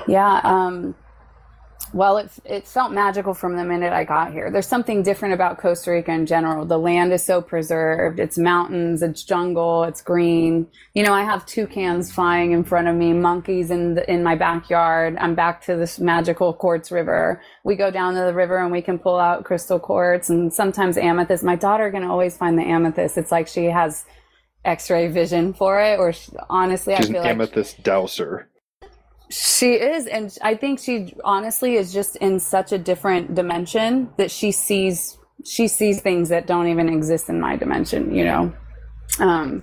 Yeah. 0.06 0.40
Um, 0.44 0.94
well, 1.92 2.18
it, 2.18 2.30
it 2.44 2.68
felt 2.68 2.92
magical 2.92 3.34
from 3.34 3.56
the 3.56 3.64
minute 3.64 3.92
I 3.92 4.04
got 4.04 4.32
here. 4.32 4.50
There's 4.50 4.68
something 4.68 5.02
different 5.02 5.34
about 5.34 5.58
Costa 5.58 5.90
Rica 5.90 6.12
in 6.12 6.24
general. 6.24 6.64
The 6.64 6.78
land 6.78 7.12
is 7.12 7.24
so 7.24 7.42
preserved. 7.42 8.20
It's 8.20 8.38
mountains, 8.38 9.02
it's 9.02 9.24
jungle, 9.24 9.84
it's 9.84 10.00
green. 10.00 10.68
You 10.94 11.02
know, 11.02 11.12
I 11.12 11.24
have 11.24 11.46
toucans 11.46 12.12
flying 12.12 12.52
in 12.52 12.62
front 12.62 12.86
of 12.86 12.94
me, 12.94 13.12
monkeys 13.12 13.70
in 13.70 13.94
the, 13.94 14.08
in 14.08 14.22
my 14.22 14.36
backyard. 14.36 15.16
I'm 15.18 15.34
back 15.34 15.64
to 15.66 15.76
this 15.76 15.98
magical 15.98 16.52
quartz 16.52 16.92
river. 16.92 17.42
We 17.64 17.74
go 17.76 17.90
down 17.90 18.14
to 18.14 18.20
the 18.20 18.34
river 18.34 18.58
and 18.58 18.70
we 18.70 18.82
can 18.82 18.98
pull 18.98 19.18
out 19.18 19.44
crystal 19.44 19.80
quartz 19.80 20.30
and 20.30 20.52
sometimes 20.52 20.96
amethyst. 20.96 21.42
My 21.42 21.56
daughter 21.56 21.90
can 21.90 22.04
always 22.04 22.36
find 22.36 22.58
the 22.58 22.62
amethyst. 22.64 23.18
It's 23.18 23.32
like 23.32 23.48
she 23.48 23.64
has 23.64 24.04
X-ray 24.64 25.08
vision 25.08 25.54
for 25.54 25.80
it, 25.80 25.98
or 25.98 26.12
she, 26.12 26.32
honestly, 26.50 26.94
She's 26.96 27.06
I 27.06 27.08
an 27.08 27.12
feel 27.14 27.22
like 27.22 27.30
amethyst 27.30 27.82
dowser. 27.82 28.49
She 29.30 29.74
is, 29.74 30.06
and 30.06 30.36
I 30.42 30.56
think 30.56 30.80
she 30.80 31.14
honestly 31.24 31.76
is 31.76 31.92
just 31.92 32.16
in 32.16 32.40
such 32.40 32.72
a 32.72 32.78
different 32.78 33.34
dimension 33.34 34.10
that 34.16 34.30
she 34.30 34.50
sees 34.50 35.18
she 35.44 35.68
sees 35.68 36.02
things 36.02 36.28
that 36.28 36.46
don't 36.46 36.66
even 36.66 36.88
exist 36.88 37.28
in 37.28 37.40
my 37.40 37.56
dimension. 37.56 38.14
You 38.14 38.24
know, 38.24 38.52
um, 39.20 39.62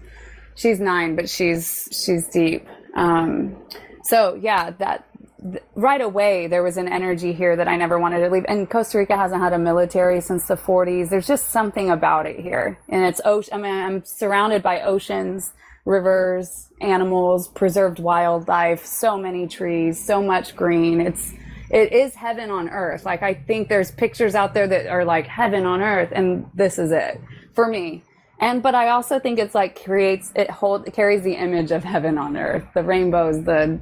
she's 0.55 0.79
nine, 0.79 1.15
but 1.15 1.29
she's 1.29 1.89
she's 1.91 2.27
deep. 2.29 2.65
Um, 2.95 3.57
so 4.03 4.35
yeah, 4.41 4.71
that 4.71 5.05
th- 5.41 5.63
right 5.75 6.01
away 6.01 6.47
there 6.47 6.63
was 6.63 6.77
an 6.77 6.87
energy 6.87 7.33
here 7.33 7.55
that 7.57 7.67
I 7.67 7.75
never 7.75 7.99
wanted 7.99 8.19
to 8.19 8.29
leave. 8.29 8.45
And 8.47 8.69
Costa 8.69 8.99
Rica 8.99 9.17
hasn't 9.17 9.41
had 9.41 9.51
a 9.51 9.59
military 9.59 10.21
since 10.21 10.47
the 10.47 10.55
40s. 10.55 11.09
There's 11.09 11.27
just 11.27 11.49
something 11.49 11.89
about 11.89 12.25
it 12.25 12.39
here, 12.39 12.79
and 12.87 13.03
it's 13.03 13.19
ocean. 13.25 13.53
I 13.53 13.57
mean, 13.57 13.73
I'm 13.73 14.05
surrounded 14.05 14.63
by 14.63 14.81
oceans 14.81 15.51
rivers, 15.87 16.69
animals, 16.81 17.47
preserved 17.47 17.97
wildlife, 17.97 18.85
so 18.85 19.17
many 19.17 19.47
trees, 19.47 20.03
so 20.03 20.21
much 20.21 20.55
green. 20.55 20.99
It's 20.99 21.33
it 21.69 21.91
is 21.91 22.13
heaven 22.15 22.51
on 22.51 22.69
earth. 22.69 23.05
Like 23.05 23.23
I 23.23 23.33
think 23.33 23.69
there's 23.69 23.91
pictures 23.91 24.35
out 24.35 24.53
there 24.53 24.67
that 24.67 24.87
are 24.87 25.05
like 25.05 25.27
heaven 25.27 25.65
on 25.65 25.81
earth 25.81 26.11
and 26.13 26.45
this 26.53 26.77
is 26.77 26.91
it 26.91 27.19
for 27.55 27.67
me. 27.67 28.03
And 28.39 28.61
but 28.61 28.75
I 28.75 28.89
also 28.89 29.17
think 29.17 29.39
it's 29.39 29.55
like 29.55 29.81
creates 29.83 30.31
it 30.35 30.51
hold 30.51 30.87
it 30.87 30.93
carries 30.93 31.23
the 31.23 31.33
image 31.33 31.71
of 31.71 31.83
heaven 31.83 32.17
on 32.17 32.37
earth. 32.37 32.65
The 32.73 32.83
rainbows, 32.83 33.43
the 33.43 33.79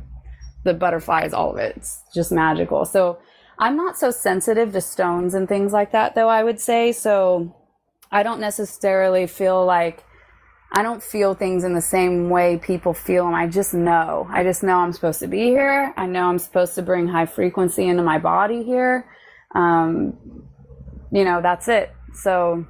the 0.64 0.74
butterflies, 0.74 1.34
all 1.34 1.52
of 1.52 1.58
it. 1.58 1.76
It's 1.78 2.04
just 2.14 2.32
magical. 2.32 2.86
So 2.86 3.18
I'm 3.58 3.76
not 3.76 3.98
so 3.98 4.12
sensitive 4.12 4.74
to 4.74 4.82
stones 4.82 5.34
and 5.34 5.48
things 5.48 5.74
like 5.74 5.92
that 5.92 6.14
though, 6.14 6.30
I 6.30 6.44
would 6.44 6.60
say. 6.60 6.92
So 6.92 7.56
I 8.12 8.22
don't 8.22 8.40
necessarily 8.40 9.26
feel 9.26 9.66
like 9.66 10.04
I 10.78 10.84
don't 10.84 11.02
feel 11.02 11.34
things 11.36 11.64
in 11.64 11.74
the 11.74 11.82
same 11.82 12.30
way 12.30 12.58
people 12.58 12.94
feel 12.94 13.24
them. 13.26 13.34
I 13.34 13.48
just 13.48 13.74
know. 13.74 14.28
I 14.30 14.44
just 14.44 14.62
know 14.62 14.78
I'm 14.78 14.92
supposed 14.92 15.20
to 15.20 15.28
be 15.28 15.44
here. 15.44 15.94
I 15.96 16.06
know 16.06 16.28
I'm 16.28 16.38
supposed 16.40 16.76
to 16.76 16.82
bring 16.82 17.08
high 17.08 17.26
frequency 17.28 17.88
into 17.88 18.04
my 18.04 18.20
body 18.20 18.62
here. 18.64 19.08
Um, 19.56 20.18
you 21.12 21.24
know, 21.24 21.42
that's 21.42 21.70
it. 21.70 21.92
So, 22.14 22.66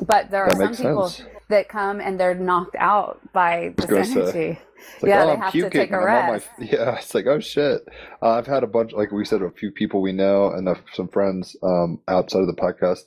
but 0.00 0.30
there 0.30 0.44
are 0.44 0.48
That 0.54 0.56
some 0.56 0.76
people 0.76 1.08
sense. 1.10 1.28
that 1.50 1.68
come 1.68 2.00
and 2.00 2.18
they're 2.18 2.34
knocked 2.34 2.76
out 2.78 3.20
by 3.34 3.74
this 3.76 3.84
gonna 3.86 4.00
energy. 4.02 4.58
It's 4.94 5.02
like, 5.02 5.10
Yeah, 5.10 5.24
oh, 5.24 5.26
they 5.26 5.32
I'm 5.32 5.40
have 5.40 5.52
to 5.52 5.58
puking. 5.58 5.70
take 5.80 5.90
a 5.92 5.96
on 5.96 6.04
my- 6.04 6.42
yeah, 6.58 6.96
it's 6.96 7.14
like, 7.14 7.26
oh 7.26 7.40
shit. 7.40 7.86
Uh, 8.22 8.30
I've 8.30 8.46
had 8.46 8.62
a 8.62 8.66
bunch, 8.66 8.92
like 8.92 9.12
we 9.12 9.24
said, 9.26 9.42
a 9.42 9.50
few 9.50 9.70
people 9.70 10.00
we 10.00 10.12
know 10.12 10.50
and 10.52 10.66
uh, 10.68 10.74
some 10.94 11.08
friends 11.08 11.54
um, 11.62 12.00
outside 12.08 12.40
of 12.40 12.46
the 12.46 12.54
podcast 12.54 13.04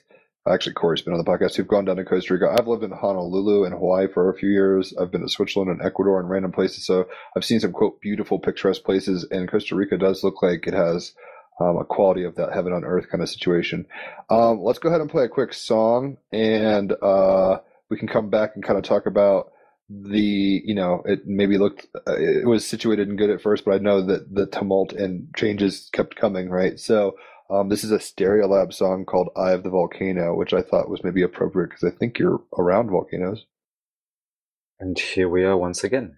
actually 0.47 0.73
Corey's 0.73 1.01
been 1.01 1.13
on 1.13 1.23
the 1.23 1.29
podcast, 1.29 1.55
who've 1.55 1.67
gone 1.67 1.85
down 1.85 1.97
to 1.97 2.05
Costa 2.05 2.33
Rica. 2.33 2.53
I've 2.57 2.67
lived 2.67 2.83
in 2.83 2.91
Honolulu 2.91 3.65
and 3.65 3.73
Hawaii 3.73 4.07
for 4.07 4.29
a 4.29 4.37
few 4.37 4.49
years. 4.49 4.93
I've 4.99 5.11
been 5.11 5.21
to 5.21 5.29
Switzerland 5.29 5.71
and 5.71 5.81
Ecuador 5.81 6.19
and 6.19 6.29
random 6.29 6.51
places. 6.51 6.85
So 6.85 7.07
I've 7.35 7.45
seen 7.45 7.59
some 7.59 7.71
quote 7.71 8.01
beautiful, 8.01 8.39
picturesque 8.39 8.83
places, 8.83 9.27
and 9.31 9.49
Costa 9.49 9.75
Rica 9.75 9.97
does 9.97 10.23
look 10.23 10.41
like 10.41 10.67
it 10.67 10.73
has 10.73 11.13
um, 11.59 11.77
a 11.77 11.85
quality 11.85 12.23
of 12.23 12.35
that 12.35 12.53
heaven 12.53 12.73
on 12.73 12.85
earth 12.85 13.09
kind 13.09 13.21
of 13.21 13.29
situation. 13.29 13.85
Um, 14.29 14.61
let's 14.61 14.79
go 14.79 14.89
ahead 14.89 15.01
and 15.01 15.09
play 15.09 15.25
a 15.25 15.29
quick 15.29 15.53
song, 15.53 16.17
and 16.31 16.93
uh, 17.01 17.59
we 17.89 17.97
can 17.97 18.07
come 18.07 18.29
back 18.29 18.51
and 18.55 18.63
kind 18.63 18.77
of 18.77 18.83
talk 18.83 19.05
about 19.05 19.51
the 19.89 20.61
you 20.63 20.75
know 20.75 21.01
it 21.05 21.25
maybe 21.25 21.57
looked 21.57 21.87
uh, 22.07 22.15
it 22.15 22.47
was 22.47 22.65
situated 22.65 23.07
and 23.07 23.17
good 23.17 23.31
at 23.31 23.41
first 23.41 23.65
but 23.65 23.73
i 23.73 23.79
know 23.79 24.05
that 24.05 24.33
the 24.33 24.45
tumult 24.45 24.93
and 24.93 25.33
changes 25.35 25.89
kept 25.91 26.15
coming 26.15 26.47
right 26.47 26.79
so 26.79 27.15
um, 27.49 27.69
this 27.69 27.83
is 27.83 27.91
a 27.91 27.97
stereolab 27.99 28.73
song 28.73 29.05
called 29.05 29.29
eye 29.35 29.51
of 29.53 29.63
the 29.63 29.69
volcano 29.69 30.35
which 30.35 30.53
i 30.53 30.61
thought 30.61 30.89
was 30.89 31.03
maybe 31.03 31.21
appropriate 31.23 31.69
because 31.69 31.83
i 31.83 31.95
think 31.97 32.19
you're 32.19 32.41
around 32.57 32.89
volcanoes. 32.89 33.45
And 34.79 34.97
here 34.99 35.29
we 35.29 35.43
are 35.43 35.57
once 35.57 35.83
again. 35.83 36.17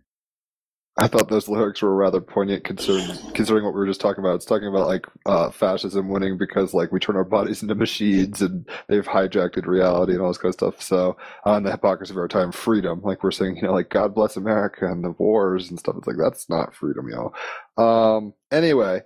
i 1.00 1.08
thought 1.08 1.30
those 1.30 1.50
lyrics 1.50 1.82
were 1.82 1.96
rather 1.96 2.22
poignant 2.22 2.64
considering 2.64 3.08
considering 3.34 3.64
what 3.66 3.74
we 3.74 3.80
were 3.80 3.88
just 3.88 4.02
talking 4.02 4.24
about. 4.24 4.36
It's 4.36 4.46
talking 4.46 4.68
about 4.68 4.88
like 4.88 5.06
uh, 5.26 5.50
fascism 5.52 6.10
winning 6.10 6.38
because 6.38 6.74
like 6.74 6.92
we 6.92 7.00
turn 7.00 7.16
our 7.16 7.24
bodies 7.24 7.62
into 7.64 7.76
machines 7.76 8.42
and 8.42 8.70
they've 8.88 9.06
hijacked 9.08 9.66
reality 9.66 10.14
and 10.14 10.22
all 10.22 10.30
this 10.30 10.38
kind 10.38 10.50
of 10.52 10.56
stuff. 10.56 10.82
So 10.82 11.18
uh, 11.46 11.60
the 11.60 11.72
hypocrisy 11.72 12.14
of 12.14 12.18
our 12.18 12.28
time 12.28 12.52
freedom. 12.52 13.02
Like 13.04 13.24
we're 13.24 13.32
saying 13.32 13.58
you 13.58 13.64
know 13.64 13.74
like 13.74 13.90
god 13.90 14.14
bless 14.16 14.38
america 14.38 14.86
and 14.92 15.04
the 15.04 15.12
wars 15.12 15.70
and 15.70 15.80
stuff. 15.80 15.96
It's 15.98 16.08
like 16.08 16.18
that's 16.20 16.50
not 16.50 16.76
freedom 16.76 17.08
yo 17.10 17.34
um 17.78 18.34
anyway 18.52 19.02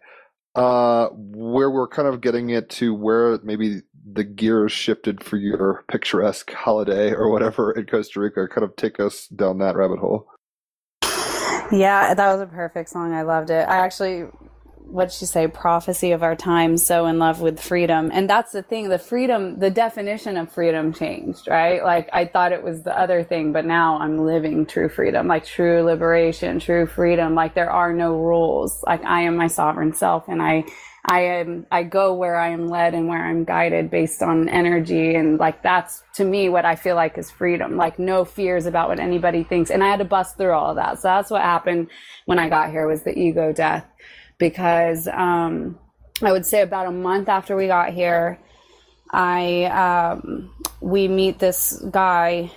uh 0.55 1.07
where 1.13 1.69
we're 1.69 1.87
kind 1.87 2.07
of 2.07 2.21
getting 2.21 2.49
it 2.49 2.69
to 2.69 2.93
where 2.93 3.39
maybe 3.43 3.81
the 4.13 4.23
gears 4.23 4.71
shifted 4.71 5.23
for 5.23 5.37
your 5.37 5.83
picturesque 5.89 6.51
holiday 6.53 7.11
or 7.11 7.29
whatever 7.29 7.71
in 7.71 7.85
costa 7.85 8.19
rica 8.19 8.47
kind 8.47 8.63
of 8.63 8.75
take 8.75 8.99
us 8.99 9.27
down 9.29 9.57
that 9.59 9.75
rabbit 9.75 9.99
hole 9.99 10.27
Yeah, 11.71 12.13
that 12.13 12.31
was 12.31 12.41
a 12.41 12.45
perfect 12.45 12.89
song. 12.89 13.13
I 13.13 13.23
loved 13.23 13.49
it. 13.49 13.67
I 13.67 13.77
actually, 13.77 14.25
what'd 14.87 15.11
she 15.11 15.25
say? 15.25 15.47
Prophecy 15.47 16.11
of 16.11 16.23
our 16.23 16.35
time. 16.35 16.77
So 16.77 17.05
in 17.05 17.19
love 17.19 17.41
with 17.41 17.59
freedom. 17.59 18.11
And 18.13 18.29
that's 18.29 18.51
the 18.51 18.61
thing. 18.61 18.89
The 18.89 18.99
freedom, 18.99 19.59
the 19.59 19.69
definition 19.69 20.37
of 20.37 20.51
freedom 20.51 20.93
changed, 20.93 21.47
right? 21.47 21.83
Like 21.83 22.09
I 22.13 22.25
thought 22.25 22.51
it 22.51 22.63
was 22.63 22.83
the 22.83 22.97
other 22.97 23.23
thing, 23.23 23.51
but 23.51 23.65
now 23.65 23.99
I'm 23.99 24.17
living 24.25 24.65
true 24.65 24.89
freedom, 24.89 25.27
like 25.27 25.45
true 25.45 25.83
liberation, 25.83 26.59
true 26.59 26.85
freedom. 26.85 27.35
Like 27.35 27.55
there 27.55 27.71
are 27.71 27.93
no 27.93 28.15
rules. 28.15 28.83
Like 28.85 29.03
I 29.03 29.21
am 29.21 29.35
my 29.35 29.47
sovereign 29.47 29.93
self 29.93 30.27
and 30.27 30.41
I, 30.41 30.63
I 31.07 31.21
am, 31.21 31.67
I 31.71 31.83
go 31.83 32.13
where 32.15 32.35
I 32.35 32.49
am 32.49 32.67
led 32.67 32.95
and 32.95 33.07
where 33.07 33.23
I'm 33.23 33.43
guided 33.43 33.91
based 33.91 34.23
on 34.23 34.49
energy. 34.49 35.13
And 35.13 35.37
like, 35.37 35.61
that's 35.61 36.01
to 36.15 36.23
me 36.23 36.49
what 36.49 36.65
I 36.65 36.75
feel 36.75 36.95
like 36.95 37.17
is 37.17 37.29
freedom. 37.29 37.77
Like 37.77 37.99
no 37.99 38.25
fears 38.25 38.65
about 38.65 38.89
what 38.89 38.99
anybody 38.99 39.43
thinks. 39.43 39.69
And 39.69 39.83
I 39.83 39.87
had 39.87 39.99
to 39.99 40.05
bust 40.05 40.37
through 40.37 40.53
all 40.53 40.71
of 40.71 40.77
that. 40.77 40.99
So 40.99 41.07
that's 41.09 41.29
what 41.29 41.41
happened 41.41 41.89
when 42.25 42.39
I 42.39 42.49
got 42.49 42.71
here 42.71 42.87
was 42.87 43.03
the 43.03 43.17
ego 43.17 43.53
death 43.53 43.85
because, 44.37 45.07
um, 45.07 45.79
I 46.21 46.31
would 46.31 46.45
say 46.45 46.61
about 46.61 46.87
a 46.87 46.91
month 46.91 47.29
after 47.29 47.55
we 47.55 47.67
got 47.67 47.93
here, 47.93 48.39
I, 49.11 49.65
um, 49.65 50.51
we 50.81 51.07
meet 51.07 51.39
this 51.39 51.81
guy. 51.91 52.51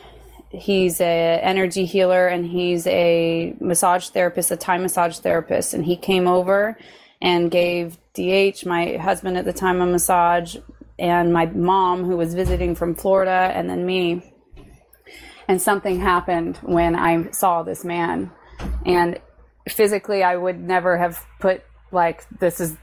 He's 0.51 1.01
a 1.01 1.41
energy 1.43 1.85
healer 1.85 2.27
and 2.27 2.47
he's 2.47 2.87
a 2.87 3.55
massage 3.61 4.09
therapist 4.09 4.51
a 4.51 4.57
thai 4.57 4.79
massage 4.79 5.19
therapist. 5.19 5.75
And 5.75 5.85
he 5.85 5.97
came 5.97 6.27
over 6.27 6.79
and 7.21 7.51
gave 7.51 7.99
dh 8.15 8.65
my 8.65 8.97
husband 8.97 9.37
at 9.37 9.45
the 9.45 9.53
time 9.53 9.81
a 9.81 9.87
massage 9.87 10.57
and 10.99 11.33
my 11.33 11.47
mom 11.47 12.05
who 12.05 12.17
was 12.17 12.35
visiting 12.35 12.75
from 12.75 12.95
florida 12.95 13.53
and 13.55 13.69
then 13.69 13.85
me. 13.85 14.23
And 15.47 15.61
something 15.61 16.01
happened 16.01 16.57
when 16.59 16.97
i 16.97 17.31
saw 17.31 17.63
this 17.63 17.85
man. 17.85 18.31
And 18.87 19.21
physically 19.69 20.23
i 20.23 20.37
would 20.37 20.61
never 20.61 20.97
have 20.97 21.25
put 21.41 21.63
like 21.93 22.27
this 22.39 22.61
is 22.61 22.77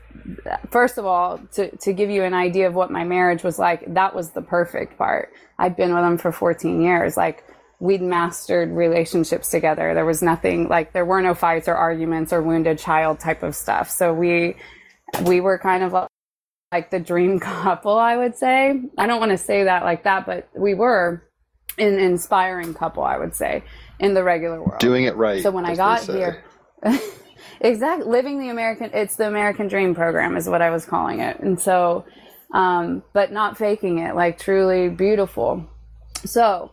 first 0.72 0.98
of 0.98 1.06
all 1.06 1.40
to, 1.54 1.76
to 1.78 1.94
give 1.94 2.10
you 2.10 2.24
an 2.24 2.34
idea 2.34 2.68
of 2.68 2.74
what 2.74 2.90
my 2.92 3.04
marriage 3.04 3.44
was 3.44 3.60
like 3.60 3.94
that 3.94 4.16
was 4.16 4.32
the 4.32 4.42
perfect 4.42 4.98
part. 4.98 5.32
I'd 5.60 5.76
been 5.76 5.94
with 5.94 6.04
him 6.04 6.18
for 6.18 6.32
14 6.32 6.82
years. 6.82 7.16
Like 7.16 7.44
we'd 7.80 8.02
mastered 8.02 8.72
relationships 8.72 9.50
together. 9.50 9.94
There 9.94 10.06
was 10.06 10.22
nothing 10.22 10.68
like 10.68 10.94
there 10.94 11.06
were 11.06 11.22
no 11.22 11.34
fights 11.34 11.68
or 11.68 11.76
arguments 11.76 12.34
or 12.34 12.42
wounded 12.42 12.80
child 12.80 13.20
type 13.20 13.44
of 13.44 13.56
stuff. 13.56 13.90
So 13.90 14.14
we 14.14 14.56
we 15.24 15.42
were 15.42 15.58
kind 15.60 15.84
of 15.84 15.94
like, 15.94 16.10
like 16.72 16.92
the 16.92 17.00
dream 17.00 17.40
couple 17.42 17.98
i 17.98 18.18
would 18.18 18.36
say. 18.36 18.82
I 18.98 19.08
don't 19.08 19.20
want 19.20 19.32
to 19.32 19.38
say 19.38 19.66
that 19.66 19.84
like 19.84 20.04
that 20.04 20.26
but 20.26 20.50
we 20.56 20.74
were 20.74 21.24
an 21.78 22.00
inspiring 22.00 22.74
couple 22.74 23.04
i 23.04 23.18
would 23.18 23.36
say 23.36 23.64
in 24.00 24.14
the 24.14 24.24
regular 24.24 24.62
world. 24.62 24.80
Doing 24.80 25.06
it 25.06 25.16
right 25.16 25.42
so 25.44 25.52
when 25.52 25.66
I 25.66 25.76
got 25.76 26.02
here, 26.04 26.44
exactly, 27.62 28.06
living 28.08 28.40
the 28.40 28.50
American, 28.50 28.92
it's 28.94 29.16
the 29.16 29.28
American 29.28 29.68
Dream 29.68 29.96
program 29.96 30.38
is 30.38 30.48
what 30.48 30.62
I 30.62 30.70
was 30.70 30.86
calling 30.86 31.20
it, 31.20 31.40
and 31.40 31.60
so, 31.60 32.06
um, 32.54 33.04
but 33.14 33.32
not 33.32 33.58
faking 33.58 34.00
it, 34.00 34.16
like 34.16 34.40
truly 34.40 34.90
beautiful. 34.90 35.66
So 36.26 36.72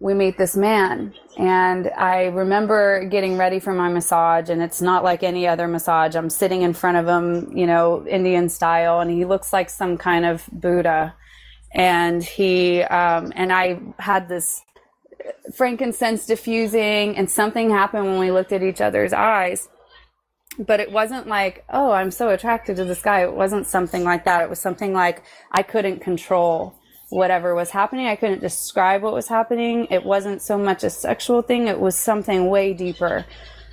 we 0.00 0.14
meet 0.14 0.38
this 0.38 0.56
man, 0.56 1.14
and 1.38 1.90
I 1.96 2.26
remember 2.26 3.04
getting 3.04 3.36
ready 3.36 3.60
for 3.60 3.72
my 3.72 3.88
massage, 3.88 4.50
and 4.50 4.62
it's 4.62 4.80
not 4.80 5.04
like 5.04 5.22
any 5.22 5.46
other 5.46 5.68
massage. 5.68 6.14
I'm 6.14 6.30
sitting 6.30 6.62
in 6.62 6.72
front 6.72 6.96
of 6.96 7.06
him, 7.06 7.56
you 7.56 7.66
know, 7.66 8.06
Indian 8.06 8.48
style, 8.48 9.00
and 9.00 9.10
he 9.10 9.24
looks 9.24 9.52
like 9.52 9.70
some 9.70 9.96
kind 9.98 10.24
of 10.24 10.48
Buddha, 10.52 11.14
and 11.72 12.22
he, 12.22 12.82
um, 12.82 13.32
and 13.36 13.52
I 13.52 13.80
had 13.98 14.28
this 14.28 14.62
frankincense 15.54 16.26
diffusing 16.26 17.16
and 17.16 17.30
something 17.30 17.70
happened 17.70 18.06
when 18.06 18.18
we 18.18 18.30
looked 18.30 18.52
at 18.52 18.62
each 18.62 18.80
other's 18.80 19.12
eyes. 19.12 19.68
But 20.58 20.80
it 20.80 20.92
wasn't 20.92 21.26
like 21.26 21.64
oh 21.68 21.90
i'm 21.90 22.10
so 22.10 22.30
attracted 22.30 22.76
to 22.76 22.84
this 22.84 23.02
guy. 23.02 23.22
It 23.22 23.34
wasn't 23.34 23.66
something 23.66 24.04
like 24.04 24.24
that. 24.24 24.42
It 24.42 24.50
was 24.50 24.60
something 24.60 24.92
like 24.92 25.22
i 25.52 25.62
couldn't 25.62 26.00
control 26.00 26.74
whatever 27.10 27.54
was 27.54 27.70
happening. 27.70 28.06
I 28.06 28.16
couldn't 28.16 28.40
describe 28.40 29.02
what 29.02 29.12
was 29.12 29.28
happening. 29.28 29.86
It 29.90 30.04
wasn't 30.04 30.42
so 30.42 30.58
much 30.58 30.82
a 30.82 30.90
sexual 30.90 31.42
thing. 31.42 31.68
It 31.68 31.78
was 31.78 31.96
something 31.96 32.48
way 32.48 32.72
deeper. 32.72 33.24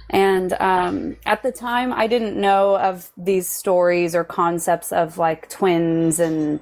And 0.10 0.54
um, 0.60 1.18
at 1.26 1.42
the 1.42 1.52
time 1.52 1.94
i 1.94 2.06
didn't 2.08 2.40
know 2.40 2.78
of 2.78 3.12
these 3.18 3.48
stories 3.50 4.14
or 4.14 4.24
concepts 4.24 4.92
of 4.92 5.18
like 5.18 5.50
twins 5.50 6.20
and 6.20 6.60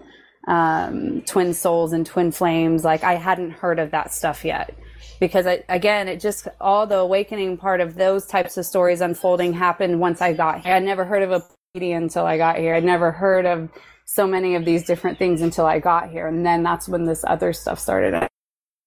um, 0.47 1.21
twin 1.21 1.53
souls 1.53 1.93
and 1.93 2.05
twin 2.05 2.31
flames. 2.31 2.83
Like 2.83 3.03
I 3.03 3.15
hadn't 3.15 3.51
heard 3.51 3.79
of 3.79 3.91
that 3.91 4.13
stuff 4.13 4.43
yet 4.45 4.73
because 5.19 5.45
I, 5.45 5.63
again, 5.69 6.07
it 6.07 6.19
just 6.19 6.47
all 6.59 6.87
the 6.87 6.97
awakening 6.97 7.57
part 7.57 7.81
of 7.81 7.95
those 7.95 8.25
types 8.25 8.57
of 8.57 8.65
stories 8.65 9.01
unfolding 9.01 9.53
happened 9.53 9.99
once 9.99 10.21
I 10.21 10.33
got 10.33 10.61
here. 10.61 10.73
I'd 10.73 10.83
never 10.83 11.05
heard 11.05 11.23
of 11.23 11.31
a 11.31 11.43
Pleiadian 11.75 11.97
until 11.97 12.25
I 12.25 12.37
got 12.37 12.57
here. 12.57 12.73
I'd 12.73 12.83
never 12.83 13.11
heard 13.11 13.45
of 13.45 13.69
so 14.05 14.25
many 14.25 14.55
of 14.55 14.65
these 14.65 14.85
different 14.85 15.19
things 15.19 15.41
until 15.41 15.65
I 15.65 15.79
got 15.79 16.09
here, 16.09 16.27
and 16.27 16.43
then 16.45 16.63
that's 16.63 16.87
when 16.87 17.05
this 17.05 17.23
other 17.27 17.53
stuff 17.53 17.79
started 17.79 18.27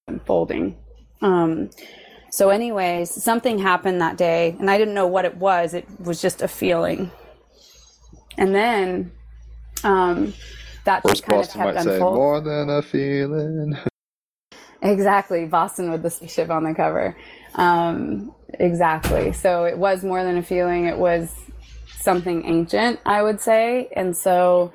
unfolding. 0.07 0.75
Um, 1.21 1.69
so, 2.29 2.49
anyways, 2.49 3.09
something 3.09 3.59
happened 3.59 4.01
that 4.01 4.17
day, 4.17 4.55
and 4.59 4.69
I 4.69 4.77
didn't 4.77 4.95
know 4.95 5.07
what 5.07 5.23
it 5.23 5.37
was. 5.37 5.73
It 5.73 5.87
was 5.99 6.21
just 6.21 6.41
a 6.41 6.47
feeling, 6.47 7.09
and 8.37 8.53
then 8.53 9.13
um, 9.85 10.33
that 10.85 11.03
just 11.05 11.23
kind 11.23 11.41
of 11.41 11.47
Boston 11.47 11.61
kept 11.61 11.75
might 11.75 11.83
say, 11.83 11.99
more 11.99 12.41
than 12.41 12.69
a 12.69 12.81
feeling. 12.81 13.77
Exactly, 14.81 15.45
Boston 15.45 15.91
with 15.91 16.03
the 16.03 16.09
spaceship 16.09 16.49
on 16.49 16.63
the 16.63 16.73
cover. 16.73 17.15
Um, 17.55 18.35
exactly. 18.59 19.31
So 19.31 19.63
it 19.63 19.77
was 19.77 20.03
more 20.03 20.23
than 20.23 20.37
a 20.37 20.43
feeling; 20.43 20.85
it 20.85 20.97
was 20.97 21.33
something 22.03 22.45
ancient, 22.45 22.99
I 23.05 23.23
would 23.23 23.39
say. 23.39 23.89
And 23.95 24.15
so, 24.15 24.73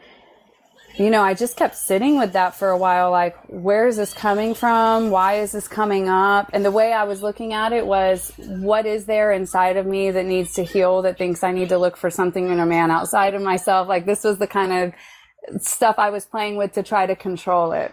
you 0.97 1.11
know, 1.11 1.23
I 1.23 1.35
just 1.35 1.57
kept 1.57 1.77
sitting 1.77 2.19
with 2.19 2.33
that 2.33 2.57
for 2.57 2.71
a 2.71 2.79
while. 2.79 3.11
Like, 3.11 3.37
where 3.49 3.87
is 3.87 3.99
this 3.99 4.15
coming 4.15 4.55
from? 4.55 5.11
Why 5.11 5.41
is 5.41 5.53
this 5.53 5.69
coming 5.69 6.09
up? 6.09 6.51
And 6.53 6.65
the 6.65 6.71
way 6.71 6.93
I 6.93 7.05
was 7.05 7.23
looking 7.23 7.53
at 7.53 7.73
it 7.73 7.87
was, 7.87 8.33
what 8.39 8.87
is 8.87 9.05
there 9.05 9.31
inside 9.31 9.77
of 9.77 9.87
me 9.87 10.11
that 10.11 10.25
needs 10.25 10.55
to 10.55 10.65
heal? 10.65 11.03
That 11.03 11.19
thinks 11.19 11.45
I 11.45 11.53
need 11.53 11.69
to 11.69 11.79
look 11.79 11.97
for 11.97 12.11
something 12.11 12.49
in 12.49 12.59
a 12.59 12.67
man 12.67 12.91
outside 12.91 13.35
of 13.35 13.43
myself? 13.43 13.89
Like, 13.89 14.07
this 14.07 14.25
was 14.25 14.39
the 14.39 14.47
kind 14.47 14.73
of 14.73 14.93
stuff 15.61 15.97
I 15.99 16.11
was 16.11 16.27
playing 16.27 16.57
with 16.57 16.73
to 16.73 16.83
try 16.83 17.07
to 17.07 17.17
control 17.17 17.73
it. 17.73 17.93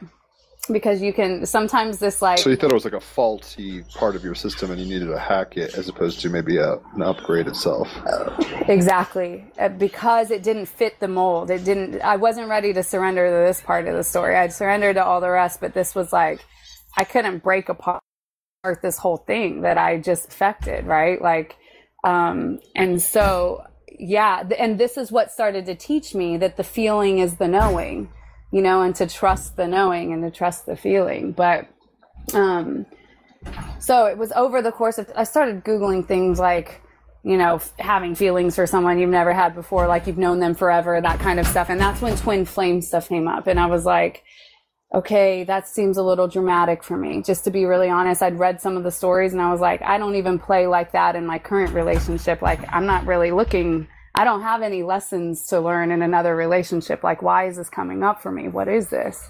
Because 0.72 1.00
you 1.00 1.14
can 1.14 1.46
sometimes 1.46 2.00
this 2.00 2.24
like 2.24 2.39
So 2.39 2.50
you 2.50 2.56
thought 2.56 2.72
it 2.72 2.74
was 2.74 2.86
like 2.86 2.96
a 2.96 3.00
faulty 3.00 3.84
part 3.93 4.16
of 4.16 4.24
your 4.24 4.34
system, 4.34 4.72
and 4.72 4.82
you 4.82 4.88
needed 4.88 5.12
to 5.12 5.20
hack 5.20 5.58
it, 5.58 5.76
as 5.78 5.88
opposed 5.89 6.22
to 6.22 6.30
maybe 6.30 6.58
a, 6.58 6.78
an 6.96 7.04
upgrade 7.04 7.48
itself. 7.48 7.88
Exactly. 8.68 9.46
Uh, 9.60 9.70
Because 9.70 10.32
it 10.32 10.41
didn't 10.41 10.66
fit 10.66 11.00
the 11.00 11.08
mold. 11.08 11.52
It 11.52 11.64
didn't, 11.64 12.02
I 12.02 12.16
wasn't 12.16 12.50
ready 12.50 12.74
to 12.74 12.82
surrender 12.82 13.28
to 13.28 13.48
this 13.48 13.62
part 13.62 13.88
of 13.88 13.96
the 13.96 14.04
story. 14.04 14.36
I'd 14.36 14.54
surrendered 14.54 14.96
to 14.96 15.06
all 15.06 15.22
the 15.22 15.30
rest, 15.30 15.62
but 15.62 15.76
this 15.76 15.93
was 15.93 16.12
like, 16.12 16.43
I 16.98 17.04
couldn't 17.04 17.43
break 17.43 17.70
apart 17.70 18.02
this 18.82 18.98
whole 18.98 19.18
thing 19.18 19.62
that 19.62 19.78
I 19.78 20.00
just 20.00 20.30
affected, 20.30 20.88
right? 20.88 21.22
Like, 21.22 21.58
um, 22.04 22.58
and 22.76 23.00
so, 23.00 23.64
yeah, 24.00 24.43
and 24.58 24.80
this 24.80 24.98
is 24.98 25.12
what 25.12 25.32
started 25.32 25.66
to 25.66 25.76
teach 25.76 26.16
me 26.16 26.38
that 26.38 26.58
the 26.58 26.64
feeling 26.64 27.20
is 27.20 27.36
the 27.38 27.48
knowing. 27.48 28.10
you 28.56 28.62
know, 28.62 28.82
and 28.84 28.96
to 28.96 29.06
trust 29.06 29.58
the 29.58 29.68
knowing 29.68 30.14
and 30.14 30.24
to 30.24 30.32
trust 30.32 30.66
the 30.66 30.78
feeling. 30.78 31.34
But, 31.34 31.68
um, 32.34 32.86
so 33.80 34.06
it 34.06 34.18
was 34.18 34.32
over 34.32 34.62
the 34.62 34.72
course 34.72 34.98
of, 34.98 35.12
I 35.14 35.26
started 35.26 35.66
Googling 35.66 36.08
things 36.08 36.39
like, 36.39 36.82
you 37.24 37.38
know, 37.38 37.60
having 37.80 38.16
feelings 38.16 38.56
for 38.56 38.66
someone 38.66 38.98
you've 38.98 39.10
never 39.10 39.34
had 39.34 39.56
before, 39.56 39.88
like 39.88 40.08
you've 40.08 40.18
known 40.18 40.39
them 40.39 40.56
forever, 40.56 41.02
that 41.02 41.20
kind 41.20 41.38
of 41.38 41.48
stuff. 41.48 41.70
And 41.70 41.82
that's 41.82 42.02
when 42.02 42.16
twin 42.16 42.46
flame 42.46 42.82
stuff 42.82 43.10
came 43.10 43.28
up. 43.28 43.48
And 43.48 43.60
I 43.60 43.66
was 43.66 43.84
like, 43.84 44.24
okay, 44.96 45.43
that 45.43 45.68
seems 45.68 45.98
a 45.98 46.04
little 46.04 46.28
dramatic 46.28 46.82
for 46.82 46.96
me. 46.96 47.22
Just 47.22 47.43
to 47.43 47.52
be 47.52 47.66
really 47.66 47.89
honest, 47.89 48.24
I'd 48.24 48.39
read 48.39 48.62
some 48.62 48.78
of 48.78 48.84
the 48.84 48.91
stories 48.91 49.34
and 49.34 49.41
I 49.41 49.52
was 49.52 49.60
like, 49.60 49.82
I 49.82 49.98
don't 49.98 50.16
even 50.16 50.39
play 50.39 50.68
like 50.68 50.93
that 50.93 51.18
in 51.18 51.26
my 51.26 51.38
current 51.38 51.74
relationship. 51.74 52.41
Like, 52.41 52.62
I'm 52.74 52.86
not 52.86 53.06
really 53.06 53.32
looking, 53.32 53.88
I 54.16 54.24
don't 54.24 54.41
have 54.41 54.62
any 54.62 54.84
lessons 54.84 55.48
to 55.48 55.60
learn 55.60 55.91
in 55.91 56.02
another 56.02 56.34
relationship. 56.34 57.04
Like, 57.04 57.22
why 57.22 57.48
is 57.48 57.58
this 57.58 57.70
coming 57.70 58.04
up 58.04 58.22
for 58.22 58.32
me? 58.32 58.48
What 58.48 58.70
is 58.70 58.88
this? 58.88 59.28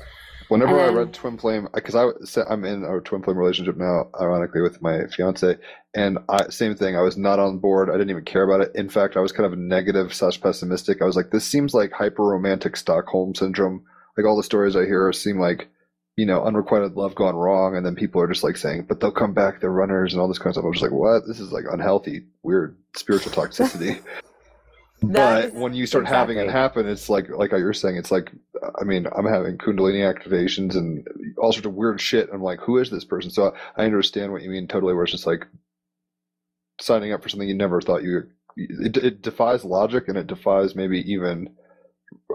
Whenever 0.47 0.79
And 0.79 0.91
I 0.91 0.99
read 0.99 1.13
Twin 1.15 1.39
Flame, 1.39 1.67
because 1.73 1.95
I 1.95 2.05
I'm 2.47 2.63
in 2.65 2.83
a 2.83 3.01
twin 3.01 3.23
flame 3.23 3.35
relationship 3.35 3.77
now, 3.77 4.11
ironically 4.21 4.61
with 4.61 4.79
my 4.79 5.07
fiance, 5.07 5.57
and 5.95 6.19
I 6.29 6.49
same 6.49 6.75
thing. 6.75 6.95
I 6.95 7.01
was 7.01 7.17
not 7.17 7.39
on 7.39 7.57
board. 7.57 7.89
I 7.89 7.93
didn't 7.93 8.11
even 8.11 8.25
care 8.25 8.43
about 8.43 8.61
it. 8.61 8.71
In 8.75 8.87
fact, 8.87 9.17
I 9.17 9.21
was 9.21 9.31
kind 9.31 9.51
of 9.51 9.57
negative 9.57 10.13
slash 10.13 10.39
pessimistic. 10.39 11.01
I 11.01 11.05
was 11.05 11.15
like, 11.15 11.31
this 11.31 11.45
seems 11.45 11.73
like 11.73 11.91
hyper 11.91 12.23
romantic 12.23 12.77
Stockholm 12.77 13.33
syndrome. 13.33 13.85
Like 14.17 14.25
all 14.25 14.37
the 14.37 14.43
stories 14.43 14.75
I 14.75 14.85
hear 14.85 15.11
seem 15.13 15.39
like, 15.39 15.67
you 16.15 16.25
know, 16.25 16.43
unrequited 16.43 16.95
love 16.95 17.15
gone 17.15 17.35
wrong, 17.35 17.75
and 17.75 17.85
then 17.85 17.95
people 17.95 18.21
are 18.21 18.27
just 18.27 18.43
like 18.43 18.57
saying, 18.57 18.85
but 18.87 18.99
they'll 18.99 19.11
come 19.11 19.33
back. 19.33 19.59
They're 19.59 19.71
runners 19.71 20.13
and 20.13 20.21
all 20.21 20.27
this 20.27 20.37
kind 20.37 20.47
of 20.47 20.53
stuff. 20.55 20.65
I'm 20.65 20.73
just 20.73 20.83
like, 20.83 20.91
what? 20.91 21.27
This 21.27 21.39
is 21.39 21.51
like 21.51 21.65
unhealthy, 21.69 22.25
weird 22.43 22.77
spiritual 22.95 23.31
toxicity. 23.31 24.01
But 25.01 25.45
is- 25.45 25.53
when 25.53 25.73
you 25.73 25.85
start 25.85 26.07
having 26.07 26.37
it 26.37 26.49
happen, 26.49 26.87
it's 26.87 27.09
like 27.09 27.29
like 27.29 27.51
how 27.51 27.57
you're 27.57 27.73
saying, 27.73 27.97
it's 27.97 28.11
like 28.11 28.31
I 28.79 28.83
mean, 28.85 29.07
I'm 29.15 29.25
having 29.25 29.57
Kundalini 29.57 30.01
activations 30.01 30.75
and 30.75 31.05
all 31.37 31.51
sorts 31.51 31.67
of 31.67 31.73
weird 31.73 31.99
shit. 32.01 32.29
I'm 32.33 32.41
like, 32.41 32.59
who 32.61 32.77
is 32.77 32.89
this 32.89 33.03
person? 33.03 33.29
So 33.29 33.53
I 33.75 33.83
understand 33.85 34.31
what 34.31 34.41
you 34.41 34.49
mean 34.49 34.67
totally. 34.67 34.93
Where 34.93 35.03
it's 35.03 35.11
just 35.11 35.27
like 35.27 35.45
signing 36.81 37.11
up 37.11 37.21
for 37.21 37.29
something 37.29 37.47
you 37.47 37.55
never 37.55 37.81
thought 37.81 38.03
you. 38.03 38.23
It, 38.57 38.95
it 38.97 39.21
defies 39.21 39.65
logic 39.65 40.07
and 40.07 40.17
it 40.17 40.27
defies 40.27 40.75
maybe 40.75 40.99
even 41.11 41.55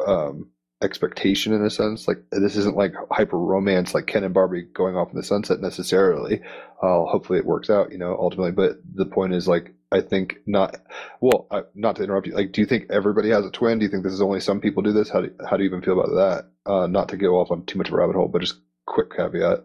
um, 0.07 0.51
expectation 0.83 1.53
in 1.53 1.65
a 1.65 1.71
sense. 1.71 2.09
Like 2.09 2.23
this 2.31 2.57
isn't 2.57 2.77
like 2.77 2.95
hyper 3.11 3.39
romance, 3.39 3.95
like 3.95 4.07
Ken 4.07 4.25
and 4.25 4.35
Barbie 4.35 4.63
going 4.63 4.97
off 4.97 5.11
in 5.11 5.17
the 5.17 5.23
sunset 5.23 5.61
necessarily. 5.61 6.41
Uh, 6.83 7.05
hopefully 7.05 7.39
it 7.39 7.45
works 7.45 7.71
out, 7.71 7.93
you 7.93 7.99
know, 7.99 8.17
ultimately. 8.19 8.53
But 8.53 8.79
the 8.95 9.07
point 9.07 9.35
is, 9.35 9.47
like, 9.47 9.75
I 9.93 10.01
think 10.01 10.39
not. 10.47 10.77
Well, 11.21 11.47
I, 11.51 11.63
not 11.75 11.97
to 11.97 12.05
interrupt 12.05 12.27
you. 12.27 12.35
Like, 12.35 12.53
do 12.53 12.61
you 12.61 12.67
think 12.67 12.87
everybody 12.91 13.31
has 13.31 13.45
a 13.45 13.51
twin? 13.51 13.79
Do 13.79 13.85
you 13.85 13.91
think 13.91 14.05
this 14.05 14.13
is 14.13 14.23
only 14.23 14.41
some 14.41 14.61
people 14.61 14.83
do 14.83 14.93
this? 14.93 15.11
How 15.11 15.21
do 15.21 15.31
how 15.49 15.57
do 15.57 15.63
you 15.63 15.69
even 15.69 15.83
feel 15.83 16.01
about 16.01 16.15
that? 16.15 16.71
Uh, 16.71 16.87
not 16.87 17.09
to 17.11 17.17
go 17.17 17.41
off 17.41 17.51
on 17.51 17.67
too 17.67 17.79
much 17.79 17.89
of 17.89 17.95
a 17.95 17.97
rabbit 17.97 18.17
hole, 18.17 18.29
but 18.29 18.41
just 18.41 18.61
quick 18.87 19.15
caveat. 19.15 19.65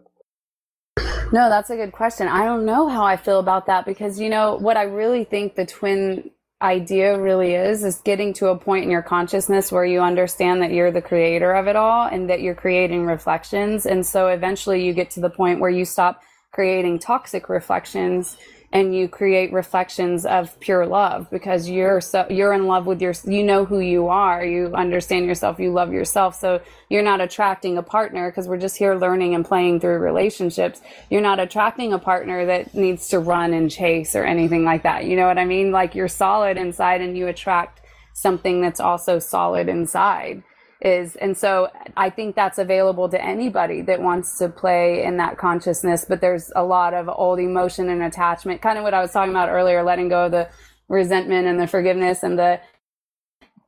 No, 1.32 1.48
that's 1.48 1.70
a 1.70 1.76
good 1.76 1.92
question. 1.92 2.28
I 2.28 2.44
don't 2.44 2.64
know 2.64 2.88
how 2.88 3.04
I 3.04 3.16
feel 3.16 3.40
about 3.40 3.66
that 3.66 3.84
because, 3.84 4.20
you 4.20 4.28
know, 4.28 4.56
what 4.56 4.76
I 4.76 4.84
really 4.84 5.24
think 5.24 5.56
the 5.56 5.66
twin 5.66 6.30
idea 6.62 7.20
really 7.20 7.54
is 7.54 7.84
is 7.84 8.00
getting 8.00 8.32
to 8.32 8.48
a 8.48 8.58
point 8.58 8.84
in 8.84 8.90
your 8.90 9.02
consciousness 9.02 9.70
where 9.70 9.84
you 9.84 10.00
understand 10.00 10.62
that 10.62 10.72
you're 10.72 10.90
the 10.90 11.02
creator 11.02 11.52
of 11.52 11.66
it 11.66 11.76
all 11.76 12.06
and 12.06 12.30
that 12.30 12.40
you're 12.40 12.54
creating 12.54 13.04
reflections. 13.04 13.84
And 13.84 14.06
so 14.06 14.28
eventually 14.28 14.84
you 14.84 14.94
get 14.94 15.10
to 15.10 15.20
the 15.20 15.28
point 15.28 15.60
where 15.60 15.70
you 15.70 15.84
stop 15.84 16.22
creating 16.52 16.98
toxic 16.98 17.48
reflections 17.50 18.38
and 18.76 18.94
you 18.94 19.08
create 19.08 19.54
reflections 19.54 20.26
of 20.26 20.60
pure 20.60 20.86
love 20.86 21.30
because 21.30 21.66
you're 21.66 22.02
so 22.02 22.26
you're 22.28 22.52
in 22.52 22.66
love 22.66 22.84
with 22.84 23.00
your 23.00 23.14
you 23.24 23.42
know 23.42 23.64
who 23.64 23.80
you 23.80 24.08
are. 24.08 24.44
You 24.44 24.74
understand 24.74 25.24
yourself. 25.24 25.58
You 25.58 25.72
love 25.72 25.94
yourself. 25.94 26.38
So 26.38 26.60
you're 26.90 27.02
not 27.02 27.22
attracting 27.22 27.78
a 27.78 27.82
partner 27.82 28.30
because 28.30 28.46
we're 28.46 28.58
just 28.58 28.76
here 28.76 28.94
learning 28.94 29.34
and 29.34 29.46
playing 29.46 29.80
through 29.80 29.96
relationships. 30.00 30.82
You're 31.08 31.22
not 31.22 31.40
attracting 31.40 31.94
a 31.94 31.98
partner 31.98 32.44
that 32.44 32.74
needs 32.74 33.08
to 33.08 33.18
run 33.18 33.54
and 33.54 33.70
chase 33.70 34.14
or 34.14 34.24
anything 34.24 34.62
like 34.62 34.82
that. 34.82 35.06
You 35.06 35.16
know 35.16 35.26
what 35.26 35.38
i 35.38 35.46
mean? 35.46 35.72
Like 35.72 35.94
you're 35.94 36.06
solid 36.06 36.58
inside 36.58 37.00
and 37.00 37.16
you 37.16 37.28
attract 37.28 37.80
something 38.12 38.60
that's 38.60 38.80
also 38.80 39.18
solid 39.18 39.70
inside 39.70 40.42
is 40.82 41.16
and 41.16 41.36
so 41.36 41.68
i 41.96 42.10
think 42.10 42.36
that's 42.36 42.58
available 42.58 43.08
to 43.08 43.22
anybody 43.22 43.80
that 43.80 44.00
wants 44.00 44.36
to 44.36 44.48
play 44.48 45.02
in 45.02 45.16
that 45.16 45.38
consciousness 45.38 46.04
but 46.06 46.20
there's 46.20 46.52
a 46.54 46.62
lot 46.62 46.92
of 46.92 47.08
old 47.08 47.38
emotion 47.38 47.88
and 47.88 48.02
attachment 48.02 48.60
kind 48.60 48.76
of 48.76 48.84
what 48.84 48.92
i 48.92 49.00
was 49.00 49.10
talking 49.10 49.30
about 49.30 49.48
earlier 49.48 49.82
letting 49.82 50.08
go 50.08 50.26
of 50.26 50.32
the 50.32 50.48
resentment 50.88 51.46
and 51.46 51.58
the 51.58 51.66
forgiveness 51.66 52.22
and 52.22 52.38
the 52.38 52.60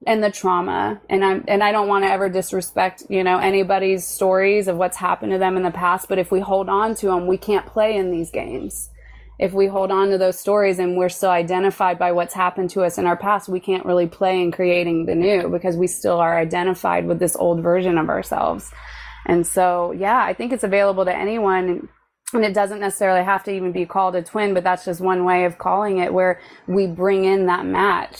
and 0.06 0.22
the 0.22 0.30
trauma. 0.30 1.00
And 1.08 1.24
i'm 1.24 1.44
and 1.48 1.62
i 1.62 1.72
don't 1.72 1.88
want 1.88 2.04
to 2.04 2.10
ever 2.10 2.28
disrespect 2.28 3.04
you 3.08 3.24
know 3.24 3.38
anybody's 3.38 4.06
stories 4.06 4.68
of 4.68 4.76
what's 4.76 4.96
happened 4.96 5.32
to 5.32 5.38
them 5.38 5.56
in 5.56 5.62
the 5.62 5.70
past 5.70 6.08
but 6.08 6.18
if 6.18 6.30
we 6.30 6.40
hold 6.40 6.68
on 6.68 6.94
to 6.96 7.06
them 7.06 7.26
we 7.26 7.36
can't 7.36 7.66
play 7.66 7.96
in 7.96 8.10
these 8.10 8.30
games 8.30 8.90
if 9.38 9.52
we 9.52 9.66
hold 9.68 9.90
on 9.90 10.10
to 10.10 10.18
those 10.18 10.38
stories 10.38 10.78
and 10.78 10.96
we're 10.96 11.08
still 11.08 11.30
identified 11.30 11.98
by 11.98 12.10
what's 12.12 12.34
happened 12.34 12.70
to 12.70 12.82
us 12.82 12.98
in 12.98 13.06
our 13.06 13.16
past, 13.16 13.48
we 13.48 13.60
can't 13.60 13.84
really 13.84 14.06
play 14.06 14.42
in 14.42 14.50
creating 14.50 15.06
the 15.06 15.14
new 15.14 15.48
because 15.48 15.76
we 15.76 15.86
still 15.86 16.18
are 16.18 16.36
identified 16.36 17.06
with 17.06 17.20
this 17.20 17.36
old 17.36 17.62
version 17.62 17.98
of 17.98 18.08
ourselves. 18.08 18.72
And 19.26 19.46
so, 19.46 19.92
yeah, 19.92 20.18
I 20.18 20.34
think 20.34 20.52
it's 20.52 20.64
available 20.64 21.04
to 21.04 21.16
anyone. 21.16 21.88
And 22.32 22.44
it 22.44 22.52
doesn't 22.52 22.80
necessarily 22.80 23.24
have 23.24 23.44
to 23.44 23.52
even 23.52 23.72
be 23.72 23.86
called 23.86 24.16
a 24.16 24.22
twin, 24.22 24.54
but 24.54 24.64
that's 24.64 24.84
just 24.84 25.00
one 25.00 25.24
way 25.24 25.44
of 25.44 25.56
calling 25.56 25.98
it 25.98 26.12
where 26.12 26.40
we 26.66 26.86
bring 26.86 27.24
in 27.24 27.46
that 27.46 27.64
match 27.64 28.18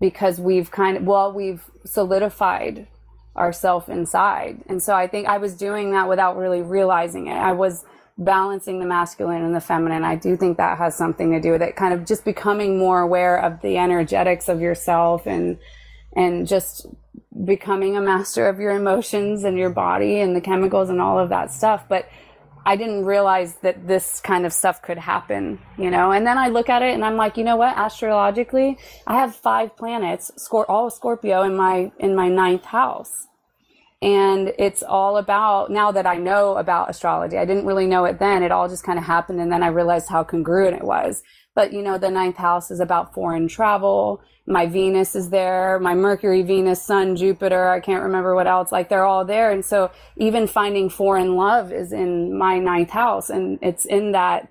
because 0.00 0.40
we've 0.40 0.70
kind 0.70 0.96
of, 0.96 1.04
well, 1.04 1.32
we've 1.32 1.64
solidified 1.84 2.88
ourself 3.36 3.88
inside. 3.88 4.62
And 4.66 4.82
so 4.82 4.94
I 4.94 5.06
think 5.06 5.26
I 5.26 5.38
was 5.38 5.54
doing 5.54 5.92
that 5.92 6.08
without 6.08 6.36
really 6.36 6.62
realizing 6.62 7.28
it. 7.28 7.36
I 7.36 7.52
was 7.52 7.84
balancing 8.18 8.80
the 8.80 8.86
masculine 8.86 9.42
and 9.44 9.54
the 9.54 9.60
feminine. 9.60 10.04
I 10.04 10.16
do 10.16 10.36
think 10.36 10.56
that 10.56 10.78
has 10.78 10.96
something 10.96 11.32
to 11.32 11.40
do 11.40 11.52
with 11.52 11.62
it. 11.62 11.76
Kind 11.76 11.92
of 11.92 12.06
just 12.06 12.24
becoming 12.24 12.78
more 12.78 13.00
aware 13.00 13.38
of 13.38 13.60
the 13.60 13.76
energetics 13.76 14.48
of 14.48 14.60
yourself 14.60 15.26
and 15.26 15.58
and 16.14 16.46
just 16.46 16.86
becoming 17.44 17.96
a 17.96 18.00
master 18.00 18.48
of 18.48 18.58
your 18.58 18.70
emotions 18.70 19.44
and 19.44 19.58
your 19.58 19.68
body 19.68 20.20
and 20.20 20.34
the 20.34 20.40
chemicals 20.40 20.88
and 20.88 21.00
all 21.00 21.18
of 21.18 21.28
that 21.28 21.52
stuff. 21.52 21.84
But 21.88 22.08
I 22.64 22.76
didn't 22.76 23.04
realize 23.04 23.56
that 23.56 23.86
this 23.86 24.20
kind 24.20 24.46
of 24.46 24.52
stuff 24.52 24.80
could 24.80 24.98
happen, 24.98 25.60
you 25.76 25.90
know. 25.90 26.10
And 26.10 26.26
then 26.26 26.38
I 26.38 26.48
look 26.48 26.70
at 26.70 26.82
it 26.82 26.94
and 26.94 27.04
I'm 27.04 27.16
like, 27.16 27.36
you 27.36 27.44
know 27.44 27.56
what? 27.56 27.76
Astrologically, 27.76 28.78
I 29.06 29.18
have 29.18 29.36
five 29.36 29.76
planets, 29.76 30.32
all 30.50 30.90
Scorpio 30.90 31.42
in 31.42 31.54
my 31.54 31.92
in 31.98 32.16
my 32.16 32.28
ninth 32.28 32.64
house 32.64 33.26
and 34.06 34.54
it's 34.56 34.84
all 34.84 35.16
about 35.16 35.68
now 35.68 35.90
that 35.90 36.06
I 36.06 36.14
know 36.14 36.56
about 36.58 36.88
astrology. 36.88 37.36
I 37.38 37.44
didn't 37.44 37.66
really 37.66 37.88
know 37.88 38.04
it 38.04 38.20
then. 38.20 38.44
It 38.44 38.52
all 38.52 38.68
just 38.68 38.84
kind 38.84 39.00
of 39.00 39.04
happened, 39.04 39.40
and 39.40 39.50
then 39.50 39.64
I 39.64 39.66
realized 39.66 40.08
how 40.08 40.22
congruent 40.22 40.76
it 40.76 40.84
was. 40.84 41.24
But 41.56 41.72
you 41.72 41.82
know, 41.82 41.98
the 41.98 42.08
ninth 42.08 42.36
house 42.36 42.70
is 42.70 42.78
about 42.78 43.12
foreign 43.14 43.48
travel. 43.48 44.22
My 44.46 44.66
Venus 44.66 45.16
is 45.16 45.30
there. 45.30 45.80
My 45.80 45.96
Mercury, 45.96 46.42
Venus, 46.42 46.80
Sun, 46.80 47.16
Jupiter. 47.16 47.68
I 47.68 47.80
can't 47.80 48.04
remember 48.04 48.36
what 48.36 48.46
else. 48.46 48.70
Like 48.70 48.88
they're 48.88 49.04
all 49.04 49.24
there, 49.24 49.50
and 49.50 49.64
so 49.64 49.90
even 50.16 50.46
finding 50.46 50.88
foreign 50.88 51.34
love 51.34 51.72
is 51.72 51.92
in 51.92 52.38
my 52.38 52.60
ninth 52.60 52.90
house, 52.90 53.28
and 53.28 53.58
it's 53.60 53.86
in 53.86 54.12
that. 54.12 54.48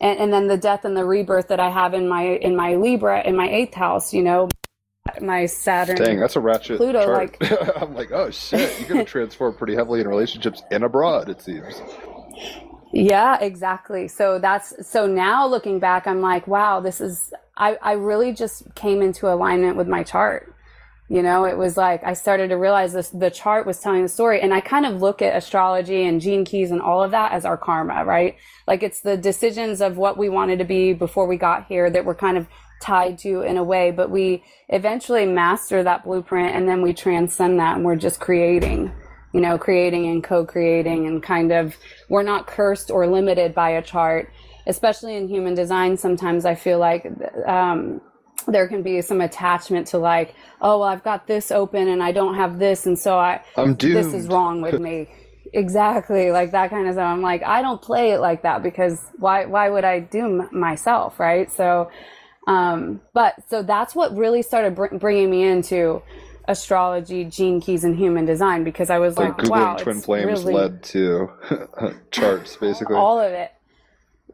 And, 0.00 0.18
and 0.20 0.32
then 0.32 0.46
the 0.46 0.56
death 0.56 0.84
and 0.84 0.96
the 0.96 1.04
rebirth 1.04 1.48
that 1.48 1.58
I 1.58 1.70
have 1.70 1.92
in 1.92 2.08
my 2.08 2.22
in 2.22 2.54
my 2.54 2.76
Libra 2.76 3.26
in 3.26 3.34
my 3.34 3.48
eighth 3.50 3.74
house. 3.74 4.14
You 4.14 4.22
know, 4.22 4.48
my 5.20 5.46
Saturn. 5.46 5.96
Dang, 5.96 6.20
that's 6.20 6.36
a 6.36 6.40
ratchet 6.40 6.76
Pluto, 6.76 7.04
chart. 7.04 7.36
I'm 7.76 7.94
like, 7.94 8.12
oh 8.12 8.30
shit, 8.30 8.78
you're 8.80 8.88
gonna 8.88 9.04
transform 9.04 9.54
pretty 9.54 9.74
heavily 9.74 10.00
in 10.00 10.08
relationships 10.08 10.62
and 10.70 10.84
abroad. 10.84 11.28
It 11.28 11.42
seems. 11.42 11.80
Yeah, 12.92 13.38
exactly. 13.40 14.06
So 14.08 14.38
that's 14.38 14.86
so 14.86 15.06
now 15.06 15.46
looking 15.46 15.78
back, 15.78 16.06
I'm 16.06 16.20
like, 16.20 16.46
wow, 16.46 16.80
this 16.80 17.00
is 17.00 17.32
I, 17.56 17.78
I 17.82 17.92
really 17.92 18.32
just 18.32 18.74
came 18.74 19.02
into 19.02 19.28
alignment 19.32 19.76
with 19.76 19.88
my 19.88 20.02
chart. 20.02 20.54
You 21.08 21.22
know, 21.22 21.44
it 21.44 21.58
was 21.58 21.76
like 21.76 22.04
I 22.04 22.14
started 22.14 22.48
to 22.48 22.56
realize 22.56 22.92
this 22.92 23.10
the 23.10 23.30
chart 23.30 23.66
was 23.66 23.80
telling 23.80 24.02
the 24.02 24.08
story. 24.08 24.40
And 24.40 24.54
I 24.54 24.60
kind 24.60 24.86
of 24.86 25.00
look 25.02 25.20
at 25.20 25.36
astrology 25.36 26.04
and 26.04 26.20
gene 26.20 26.44
keys 26.44 26.70
and 26.70 26.80
all 26.80 27.02
of 27.02 27.10
that 27.10 27.32
as 27.32 27.44
our 27.44 27.56
karma, 27.56 28.04
right? 28.04 28.36
Like 28.66 28.82
it's 28.82 29.00
the 29.00 29.16
decisions 29.16 29.80
of 29.80 29.96
what 29.96 30.16
we 30.16 30.28
wanted 30.28 30.58
to 30.60 30.64
be 30.64 30.92
before 30.92 31.26
we 31.26 31.36
got 31.36 31.66
here 31.66 31.90
that 31.90 32.04
we're 32.04 32.14
kind 32.14 32.38
of 32.38 32.46
tied 32.82 33.18
to 33.20 33.40
in 33.42 33.56
a 33.56 33.64
way, 33.64 33.90
but 33.90 34.10
we 34.10 34.44
eventually 34.68 35.24
master 35.24 35.82
that 35.82 36.04
blueprint 36.04 36.54
and 36.54 36.68
then 36.68 36.82
we 36.82 36.92
transcend 36.92 37.58
that 37.60 37.76
and 37.76 37.84
we're 37.84 37.96
just 37.96 38.20
creating 38.20 38.92
you 39.32 39.40
know, 39.40 39.58
creating 39.58 40.06
and 40.06 40.22
co-creating 40.22 41.06
and 41.06 41.22
kind 41.22 41.52
of, 41.52 41.74
we're 42.08 42.22
not 42.22 42.46
cursed 42.46 42.90
or 42.90 43.06
limited 43.06 43.54
by 43.54 43.70
a 43.70 43.82
chart, 43.82 44.30
especially 44.66 45.16
in 45.16 45.28
human 45.28 45.54
design. 45.54 45.96
Sometimes 45.96 46.44
I 46.44 46.54
feel 46.54 46.78
like, 46.78 47.06
um, 47.46 48.00
there 48.46 48.66
can 48.66 48.82
be 48.82 49.00
some 49.02 49.20
attachment 49.20 49.86
to 49.88 49.98
like, 49.98 50.34
oh, 50.60 50.80
well, 50.80 50.88
I've 50.88 51.04
got 51.04 51.26
this 51.26 51.50
open 51.50 51.88
and 51.88 52.02
I 52.02 52.12
don't 52.12 52.34
have 52.34 52.58
this. 52.58 52.86
And 52.86 52.98
so 52.98 53.18
I, 53.18 53.42
I'm 53.56 53.74
doomed. 53.74 53.96
this 53.96 54.12
is 54.12 54.26
wrong 54.26 54.60
with 54.60 54.80
me. 54.80 55.08
exactly. 55.52 56.30
Like 56.30 56.50
that 56.50 56.70
kind 56.70 56.88
of 56.88 56.94
stuff. 56.94 57.08
I'm 57.08 57.22
like, 57.22 57.42
I 57.44 57.62
don't 57.62 57.80
play 57.80 58.10
it 58.10 58.18
like 58.18 58.42
that 58.42 58.62
because 58.62 59.00
why, 59.16 59.46
why 59.46 59.70
would 59.70 59.84
I 59.84 60.00
doom 60.00 60.48
myself? 60.52 61.20
Right. 61.20 61.50
So, 61.52 61.90
um, 62.46 63.00
but 63.12 63.34
so 63.48 63.62
that's 63.62 63.94
what 63.94 64.16
really 64.16 64.42
started 64.42 64.74
br- 64.74 64.96
bringing 64.96 65.30
me 65.30 65.42
into 65.44 66.02
astrology, 66.48 67.24
gene 67.24 67.60
keys, 67.60 67.84
and 67.84 67.96
human 67.96 68.24
design 68.24 68.64
because 68.64 68.90
I 68.90 68.98
was 68.98 69.14
So 69.14 69.22
like, 69.22 69.36
Googling 69.36 69.50
wow, 69.50 69.76
twin 69.76 69.96
it's 69.98 70.06
flames 70.06 70.42
really 70.42 70.54
led 70.54 70.82
to 70.84 71.30
charts, 72.10 72.56
basically. 72.56 72.96
all 72.96 73.20
of 73.20 73.32
it. 73.32 73.52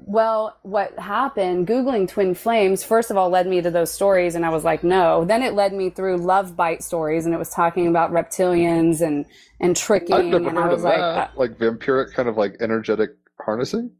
Well, 0.00 0.56
what 0.62 0.96
happened, 0.98 1.66
Googling 1.66 2.08
twin 2.08 2.34
flames, 2.34 2.84
first 2.84 3.10
of 3.10 3.16
all, 3.16 3.28
led 3.30 3.46
me 3.48 3.60
to 3.60 3.70
those 3.70 3.90
stories, 3.90 4.36
and 4.36 4.46
I 4.46 4.48
was 4.50 4.64
like, 4.64 4.84
no. 4.84 5.24
Then 5.24 5.42
it 5.42 5.54
led 5.54 5.72
me 5.72 5.90
through 5.90 6.18
love 6.18 6.56
bite 6.56 6.82
stories, 6.84 7.26
and 7.26 7.34
it 7.34 7.38
was 7.38 7.50
talking 7.50 7.88
about 7.88 8.12
reptilians 8.12 9.00
and, 9.00 9.26
and 9.60 9.76
tricking. 9.76 10.14
I've 10.14 10.24
never 10.26 10.48
and 10.48 10.56
heard 10.56 10.64
I 10.64 10.68
was 10.68 10.78
of 10.78 10.84
like, 10.84 10.96
that. 10.96 11.30
uh, 11.30 11.30
like 11.36 11.58
vampiric 11.58 12.14
kind 12.14 12.28
of 12.28 12.36
like 12.36 12.56
energetic 12.60 13.10
harnessing. 13.44 13.90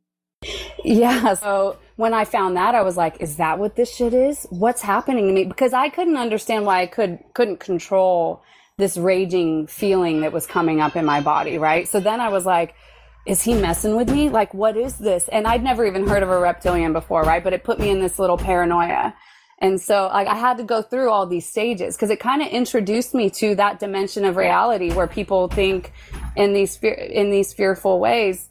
Yeah. 0.85 1.35
So 1.35 1.77
when 1.99 2.15
I 2.15 2.25
found 2.25 2.57
that, 2.57 2.77
I 2.77 2.83
was 2.83 2.97
like, 2.97 3.21
is 3.21 3.39
that 3.39 3.59
what 3.59 3.75
this 3.75 3.93
shit 3.93 4.15
is? 4.15 4.47
What's 4.51 4.83
happening 4.83 5.27
to 5.27 5.33
me? 5.33 5.45
Because 5.45 5.73
I 5.73 5.89
couldn't 5.89 6.17
understand 6.17 6.65
why 6.65 6.83
I 6.83 6.87
could, 6.87 7.19
couldn't 7.35 7.59
control 7.59 8.41
this 8.77 8.97
raging 8.97 9.67
feeling 9.67 10.21
that 10.21 10.33
was 10.33 10.47
coming 10.47 10.81
up 10.81 10.95
in 10.95 11.05
my 11.05 11.21
body. 11.21 11.59
Right. 11.59 11.89
So 11.89 11.99
then 11.99 12.21
I 12.21 12.29
was 12.29 12.47
like, 12.47 12.77
is 13.27 13.43
he 13.43 13.53
messing 13.53 13.97
with 13.97 14.09
me? 14.09 14.29
Like, 14.29 14.55
what 14.55 14.77
is 14.77 14.97
this? 14.99 15.27
And 15.27 15.45
I'd 15.45 15.65
never 15.65 15.85
even 15.85 16.07
heard 16.07 16.23
of 16.23 16.31
a 16.31 16.39
reptilian 16.39 16.93
before. 16.93 17.23
Right. 17.23 17.43
But 17.43 17.53
it 17.53 17.65
put 17.65 17.81
me 17.81 17.91
in 17.91 17.99
this 17.99 18.17
little 18.21 18.39
paranoia. 18.39 19.13
And 19.59 19.81
so 19.81 20.07
like 20.07 20.29
I 20.29 20.37
had 20.37 20.59
to 20.59 20.63
go 20.63 20.83
through 20.83 21.11
all 21.11 21.27
these 21.27 21.49
stages 21.49 21.97
because 21.97 22.11
it 22.11 22.21
kind 22.21 22.43
of 22.43 22.49
introduced 22.49 23.13
me 23.13 23.29
to 23.31 23.57
that 23.57 23.81
dimension 23.81 24.25
of 24.25 24.37
reality 24.37 24.93
where 24.93 25.09
people 25.09 25.49
think 25.49 25.93
in 26.37 26.53
these 26.53 26.77
fear, 26.77 26.93
in 26.93 27.31
these 27.31 27.53
fearful 27.53 27.99
ways. 27.99 28.48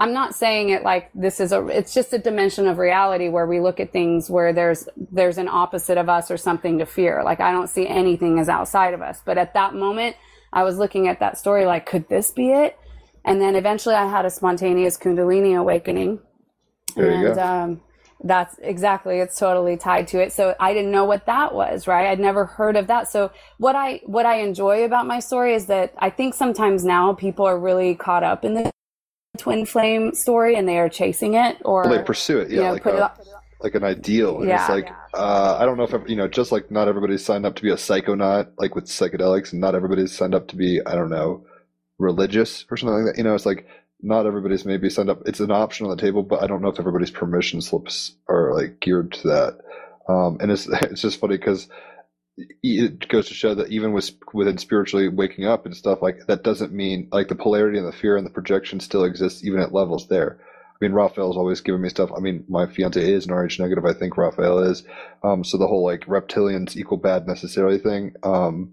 I'm 0.00 0.14
not 0.14 0.34
saying 0.34 0.70
it 0.70 0.82
like 0.82 1.10
this 1.14 1.40
is 1.40 1.52
a 1.52 1.66
it's 1.66 1.92
just 1.92 2.14
a 2.14 2.18
dimension 2.18 2.66
of 2.66 2.78
reality 2.78 3.28
where 3.28 3.46
we 3.46 3.60
look 3.60 3.80
at 3.80 3.92
things 3.92 4.30
where 4.30 4.50
there's 4.50 4.88
there's 4.96 5.36
an 5.36 5.46
opposite 5.46 5.98
of 5.98 6.08
us 6.08 6.30
or 6.30 6.38
something 6.38 6.78
to 6.78 6.86
fear. 6.86 7.22
Like 7.22 7.40
I 7.40 7.52
don't 7.52 7.68
see 7.68 7.86
anything 7.86 8.38
as 8.38 8.48
outside 8.48 8.94
of 8.94 9.02
us. 9.02 9.20
But 9.22 9.36
at 9.36 9.52
that 9.52 9.74
moment, 9.74 10.16
I 10.54 10.62
was 10.62 10.78
looking 10.78 11.06
at 11.06 11.20
that 11.20 11.36
story 11.36 11.66
like 11.66 11.84
could 11.84 12.08
this 12.08 12.30
be 12.30 12.50
it? 12.50 12.78
And 13.26 13.42
then 13.42 13.54
eventually 13.54 13.94
I 13.94 14.06
had 14.06 14.24
a 14.24 14.30
spontaneous 14.30 14.96
kundalini 14.96 15.54
awakening. 15.54 16.20
There 16.96 17.10
you 17.10 17.26
and 17.26 17.34
go. 17.36 17.42
um 17.42 17.80
that's 18.22 18.56
exactly 18.62 19.18
it's 19.18 19.38
totally 19.38 19.78
tied 19.78 20.06
to 20.06 20.20
it 20.20 20.30
so 20.30 20.54
i 20.60 20.74
didn't 20.74 20.90
know 20.90 21.06
what 21.06 21.24
that 21.24 21.54
was 21.54 21.86
right 21.86 22.06
i'd 22.06 22.20
never 22.20 22.44
heard 22.44 22.76
of 22.76 22.86
that 22.86 23.08
so 23.08 23.30
what 23.56 23.74
i 23.74 23.98
what 24.04 24.26
i 24.26 24.40
enjoy 24.40 24.84
about 24.84 25.06
my 25.06 25.18
story 25.18 25.54
is 25.54 25.64
that 25.66 25.94
i 25.96 26.10
think 26.10 26.34
sometimes 26.34 26.84
now 26.84 27.14
people 27.14 27.46
are 27.46 27.58
really 27.58 27.94
caught 27.94 28.22
up 28.22 28.44
in 28.44 28.52
the 28.52 28.70
twin 29.40 29.64
flame 29.66 30.14
story 30.14 30.54
and 30.56 30.68
they 30.68 30.78
are 30.78 30.88
chasing 30.88 31.34
it 31.34 31.56
or 31.64 31.82
Well, 31.82 31.96
they 31.98 32.02
pursue 32.02 32.38
it, 32.38 32.50
yeah, 32.50 32.56
you 32.56 32.62
know, 32.62 32.72
like 32.74 32.82
put 32.82 32.94
it 32.94 33.00
a, 33.00 33.04
up- 33.06 33.20
like 33.60 33.74
an 33.74 33.84
ideal. 33.84 34.38
And 34.40 34.48
Yeah. 34.48 34.60
it's 34.60 34.68
like 34.70 34.88
uh, 35.14 35.56
I 35.60 35.64
don't 35.66 35.76
know 35.76 35.84
if 35.84 36.08
you 36.08 36.16
know, 36.16 36.28
just 36.28 36.52
like 36.52 36.70
not 36.70 36.88
everybody's 36.88 37.24
signed 37.24 37.44
up 37.46 37.56
to 37.56 37.62
be 37.62 37.70
a 37.70 37.74
psychonaut, 37.76 38.48
like 38.58 38.74
with 38.74 38.84
psychedelics, 38.86 39.52
and 39.52 39.60
not 39.60 39.74
everybody's 39.74 40.16
signed 40.16 40.34
up 40.34 40.48
to 40.48 40.56
be 40.56 40.80
I 40.86 40.94
don't 40.94 41.10
know 41.10 41.44
religious 41.98 42.64
or 42.70 42.76
something 42.76 42.96
like 43.04 43.14
that. 43.14 43.18
You 43.18 43.24
know, 43.24 43.34
it's 43.34 43.46
like 43.46 43.66
not 44.02 44.24
everybody's 44.26 44.64
maybe 44.64 44.88
signed 44.88 45.10
up. 45.10 45.22
It's 45.26 45.40
an 45.40 45.50
option 45.50 45.86
on 45.86 45.94
the 45.96 46.00
table, 46.02 46.22
but 46.22 46.42
I 46.42 46.46
don't 46.46 46.62
know 46.62 46.68
if 46.68 46.78
everybody's 46.80 47.10
permission 47.10 47.60
slips 47.60 48.14
are 48.28 48.54
like 48.54 48.80
geared 48.80 49.12
to 49.12 49.28
that. 49.28 49.58
Um, 50.08 50.38
and 50.40 50.50
it's 50.50 50.66
it's 50.82 51.02
just 51.02 51.20
funny 51.20 51.36
because 51.36 51.68
it 52.36 53.08
goes 53.08 53.28
to 53.28 53.34
show 53.34 53.54
that 53.54 53.68
even 53.68 53.92
with 53.92 54.10
within 54.32 54.58
spiritually 54.58 55.08
waking 55.08 55.46
up 55.46 55.66
and 55.66 55.76
stuff 55.76 56.00
like 56.02 56.26
that 56.26 56.42
doesn't 56.42 56.72
mean 56.72 57.08
like 57.12 57.28
the 57.28 57.34
polarity 57.34 57.78
and 57.78 57.86
the 57.86 57.92
fear 57.92 58.16
and 58.16 58.26
the 58.26 58.30
projection 58.30 58.80
still 58.80 59.04
exists 59.04 59.44
even 59.44 59.60
at 59.60 59.72
levels 59.72 60.08
there. 60.08 60.38
I 60.40 60.84
mean, 60.86 60.94
Raphael's 60.94 61.36
always 61.36 61.60
giving 61.60 61.82
me 61.82 61.90
stuff. 61.90 62.10
I 62.16 62.20
mean, 62.20 62.44
my 62.48 62.66
fiance 62.66 63.00
is 63.12 63.26
an 63.26 63.34
RH 63.34 63.56
negative. 63.58 63.84
I 63.84 63.92
think 63.92 64.16
Raphael 64.16 64.60
is. 64.60 64.82
Um, 65.22 65.44
so 65.44 65.58
the 65.58 65.66
whole 65.66 65.84
like 65.84 66.06
reptilians 66.06 66.74
equal 66.76 66.96
bad 66.96 67.26
necessarily 67.26 67.78
thing 67.78 68.14
um, 68.22 68.72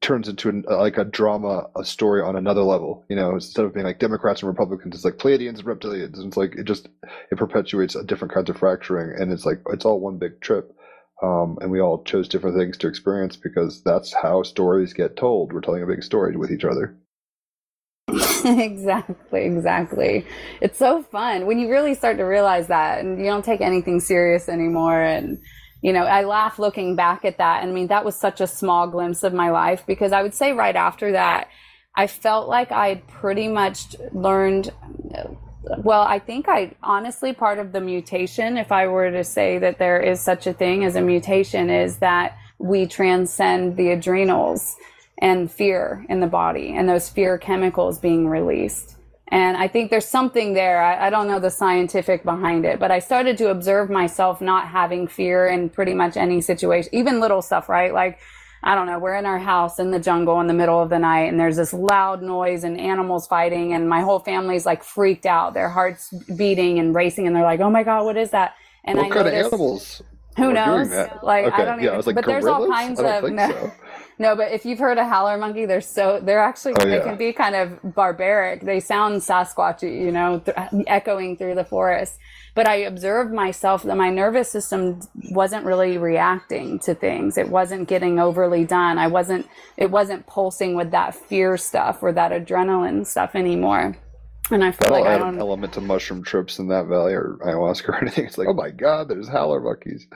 turns 0.00 0.26
into 0.26 0.48
an, 0.48 0.64
like 0.68 0.96
a 0.96 1.04
drama, 1.04 1.68
a 1.76 1.84
story 1.84 2.22
on 2.22 2.34
another 2.34 2.62
level. 2.62 3.04
You 3.10 3.16
know, 3.16 3.32
instead 3.34 3.66
of 3.66 3.74
being 3.74 3.84
like 3.84 3.98
Democrats 3.98 4.40
and 4.40 4.48
Republicans, 4.48 4.94
it's 4.94 5.04
like 5.04 5.18
Pleiadians 5.18 5.58
and 5.58 5.64
reptilians. 5.64 6.16
And 6.16 6.28
it's 6.28 6.36
like 6.38 6.54
it 6.54 6.64
just 6.64 6.88
it 7.30 7.36
perpetuates 7.36 7.94
a 7.94 8.02
different 8.02 8.32
kinds 8.32 8.48
of 8.48 8.56
fracturing, 8.56 9.20
and 9.20 9.30
it's 9.32 9.44
like 9.44 9.60
it's 9.72 9.84
all 9.84 10.00
one 10.00 10.16
big 10.16 10.40
trip. 10.40 10.74
Um, 11.22 11.58
and 11.60 11.70
we 11.70 11.80
all 11.80 12.02
chose 12.04 12.28
different 12.28 12.56
things 12.56 12.78
to 12.78 12.88
experience 12.88 13.36
because 13.36 13.82
that's 13.82 14.12
how 14.12 14.42
stories 14.42 14.92
get 14.92 15.16
told. 15.16 15.52
We're 15.52 15.60
telling 15.60 15.82
a 15.82 15.86
big 15.86 16.02
story 16.02 16.36
with 16.36 16.50
each 16.50 16.64
other. 16.64 16.96
exactly, 18.44 19.44
exactly. 19.44 20.26
It's 20.60 20.78
so 20.78 21.02
fun 21.02 21.46
when 21.46 21.58
you 21.58 21.70
really 21.70 21.94
start 21.94 22.16
to 22.16 22.24
realize 22.24 22.68
that 22.68 23.00
and 23.00 23.18
you 23.18 23.26
don't 23.26 23.44
take 23.44 23.60
anything 23.60 24.00
serious 24.00 24.48
anymore. 24.48 25.00
And, 25.00 25.38
you 25.82 25.92
know, 25.92 26.04
I 26.04 26.24
laugh 26.24 26.58
looking 26.58 26.96
back 26.96 27.24
at 27.24 27.38
that. 27.38 27.62
I 27.62 27.66
mean, 27.66 27.88
that 27.88 28.04
was 28.04 28.16
such 28.16 28.40
a 28.40 28.46
small 28.46 28.88
glimpse 28.88 29.22
of 29.22 29.34
my 29.34 29.50
life 29.50 29.84
because 29.86 30.12
I 30.12 30.22
would 30.22 30.34
say 30.34 30.52
right 30.52 30.76
after 30.76 31.12
that, 31.12 31.48
I 31.94 32.06
felt 32.06 32.48
like 32.48 32.72
I'd 32.72 33.06
pretty 33.06 33.48
much 33.48 33.94
learned. 34.12 34.70
Well, 35.62 36.02
I 36.02 36.18
think 36.18 36.48
I 36.48 36.72
honestly, 36.82 37.32
part 37.32 37.58
of 37.58 37.72
the 37.72 37.80
mutation, 37.80 38.56
if 38.56 38.72
I 38.72 38.86
were 38.86 39.10
to 39.10 39.24
say 39.24 39.58
that 39.58 39.78
there 39.78 40.00
is 40.00 40.20
such 40.20 40.46
a 40.46 40.52
thing 40.52 40.84
as 40.84 40.96
a 40.96 41.02
mutation, 41.02 41.68
is 41.68 41.98
that 41.98 42.38
we 42.58 42.86
transcend 42.86 43.76
the 43.76 43.90
adrenals 43.90 44.76
and 45.18 45.50
fear 45.50 46.04
in 46.08 46.20
the 46.20 46.26
body 46.26 46.74
and 46.74 46.88
those 46.88 47.08
fear 47.08 47.36
chemicals 47.38 47.98
being 47.98 48.26
released. 48.26 48.96
And 49.28 49.56
I 49.56 49.68
think 49.68 49.90
there's 49.90 50.08
something 50.08 50.54
there. 50.54 50.82
I, 50.82 51.06
I, 51.06 51.10
don't 51.10 51.28
know 51.28 51.38
the 51.38 51.50
scientific 51.50 52.24
behind 52.24 52.64
it, 52.64 52.80
but 52.80 52.90
I 52.90 52.98
started 52.98 53.38
to 53.38 53.50
observe 53.50 53.88
myself 53.88 54.40
not 54.40 54.66
having 54.66 55.06
fear 55.06 55.46
in 55.46 55.68
pretty 55.68 55.94
much 55.94 56.16
any 56.16 56.40
situation, 56.40 56.92
even 56.92 57.20
little 57.20 57.40
stuff, 57.40 57.68
right? 57.68 57.94
Like, 57.94 58.18
I 58.62 58.74
don't 58.74 58.86
know, 58.86 58.98
we're 58.98 59.16
in 59.16 59.26
our 59.26 59.38
house 59.38 59.78
in 59.78 59.90
the 59.90 59.98
jungle 59.98 60.40
in 60.40 60.46
the 60.46 60.54
middle 60.54 60.80
of 60.80 60.90
the 60.90 60.98
night 60.98 61.28
and 61.30 61.40
there's 61.40 61.56
this 61.56 61.72
loud 61.72 62.22
noise 62.22 62.64
and 62.64 62.78
animals 62.78 63.26
fighting 63.26 63.72
and 63.72 63.88
my 63.88 64.00
whole 64.02 64.18
family's 64.18 64.66
like 64.66 64.84
freaked 64.84 65.26
out. 65.26 65.54
Their 65.54 65.70
hearts 65.70 66.12
beating 66.36 66.78
and 66.78 66.94
racing 66.94 67.26
and 67.26 67.34
they're 67.34 67.42
like, 67.42 67.60
oh 67.60 67.70
my 67.70 67.82
God, 67.82 68.04
what 68.04 68.16
is 68.16 68.30
that? 68.30 68.54
And 68.84 68.98
what 68.98 69.06
I 69.06 69.10
kind 69.10 69.28
of 69.28 69.34
animals? 69.34 70.02
Who 70.36 70.52
knows? 70.52 70.90
Like 71.22 71.46
okay. 71.46 71.62
I 71.62 71.64
don't 71.64 71.78
yeah, 71.78 71.84
even. 71.84 71.94
I 71.94 71.96
was 71.96 72.06
like, 72.06 72.16
but 72.16 72.26
there's 72.26 72.46
all 72.46 72.66
kinds 72.68 73.00
of 73.00 73.30
no, 73.30 73.50
so. 73.50 73.72
no. 74.20 74.36
But 74.36 74.52
if 74.52 74.64
you've 74.64 74.78
heard 74.78 74.98
a 74.98 75.04
howler 75.04 75.36
monkey, 75.36 75.66
they're 75.66 75.80
so 75.80 76.20
they're 76.22 76.38
actually 76.40 76.74
Oh, 76.78 76.84
they 76.84 77.00
can 77.00 77.16
be 77.16 77.32
kind 77.32 77.56
of 77.56 77.80
barbaric. 77.94 78.60
They 78.62 78.78
sound 78.78 79.22
Sasquatchy, 79.22 79.90
you 80.04 80.12
know, 80.12 80.38
th- 80.38 80.56
echoing 80.86 81.36
through 81.36 81.56
the 81.56 81.64
forest. 81.64 82.16
But 82.54 82.68
I 82.68 82.76
observed 82.76 83.32
myself 83.32 83.82
that 83.84 83.96
my 83.96 84.10
nervous 84.10 84.50
system 84.50 85.00
wasn't 85.30 85.64
really 85.64 85.98
reacting 85.98 86.78
to 86.80 86.94
things. 86.94 87.38
It 87.38 87.48
wasn't 87.48 87.88
getting 87.88 88.18
overly 88.20 88.64
done. 88.64 88.98
I 88.98 89.08
wasn't. 89.08 89.48
It 89.76 89.90
wasn't 89.90 90.26
pulsing 90.26 90.74
with 90.76 90.90
that 90.92 91.14
fear 91.14 91.56
stuff 91.56 92.02
or 92.02 92.12
that 92.12 92.32
adrenaline 92.32 93.06
stuff 93.06 93.34
anymore. 93.34 93.96
And 94.52 94.64
I 94.64 94.72
feel 94.72 94.90
That'll 94.90 94.98
like 95.00 95.06
I 95.06 95.14
add 95.14 95.18
don't. 95.18 95.34
an 95.34 95.40
element 95.40 95.72
to 95.74 95.80
mushroom 95.80 96.24
trips 96.24 96.58
in 96.58 96.66
that 96.68 96.86
valley 96.86 97.12
or 97.14 97.38
ayahuasca 97.44 97.88
or 97.88 97.94
anything. 98.02 98.24
It's 98.26 98.36
like, 98.36 98.48
oh 98.48 98.52
my 98.52 98.70
god, 98.70 99.08
there's 99.08 99.28
howler 99.28 99.60
monkeys. 99.60 100.08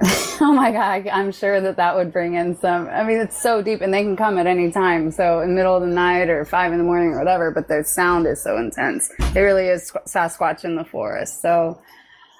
Oh 0.40 0.52
my 0.52 0.72
god, 0.72 1.06
I'm 1.06 1.30
sure 1.30 1.60
that 1.60 1.76
that 1.76 1.94
would 1.94 2.12
bring 2.12 2.34
in 2.34 2.56
some. 2.56 2.88
I 2.88 3.04
mean, 3.04 3.18
it's 3.18 3.40
so 3.40 3.62
deep, 3.62 3.80
and 3.80 3.94
they 3.94 4.02
can 4.02 4.16
come 4.16 4.38
at 4.38 4.46
any 4.48 4.72
time. 4.72 5.12
So 5.12 5.40
in 5.40 5.50
the 5.50 5.54
middle 5.54 5.76
of 5.76 5.82
the 5.82 5.86
night 5.86 6.28
or 6.28 6.44
five 6.44 6.72
in 6.72 6.78
the 6.78 6.84
morning 6.84 7.10
or 7.10 7.18
whatever. 7.18 7.52
But 7.52 7.68
the 7.68 7.84
sound 7.84 8.26
is 8.26 8.42
so 8.42 8.56
intense. 8.56 9.08
It 9.36 9.38
really 9.38 9.68
is 9.68 9.92
Sasquatch 10.08 10.64
in 10.64 10.74
the 10.74 10.84
forest. 10.84 11.42
So, 11.42 11.80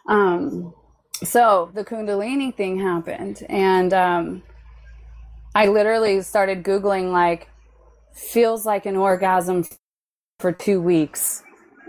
um, 0.09 0.75
so 1.23 1.71
the 1.75 1.85
Kundalini 1.85 2.53
thing 2.53 2.81
happened, 2.81 3.47
and 3.49 3.95
um, 3.95 4.43
I 5.55 5.69
literally 5.69 6.23
started 6.23 6.65
googling 6.65 7.13
like 7.13 7.49
feels 8.15 8.67
like 8.67 8.85
an 8.85 8.97
orgasm 8.97 9.65
for 10.41 10.51
two 10.51 10.81
weeks 10.81 11.45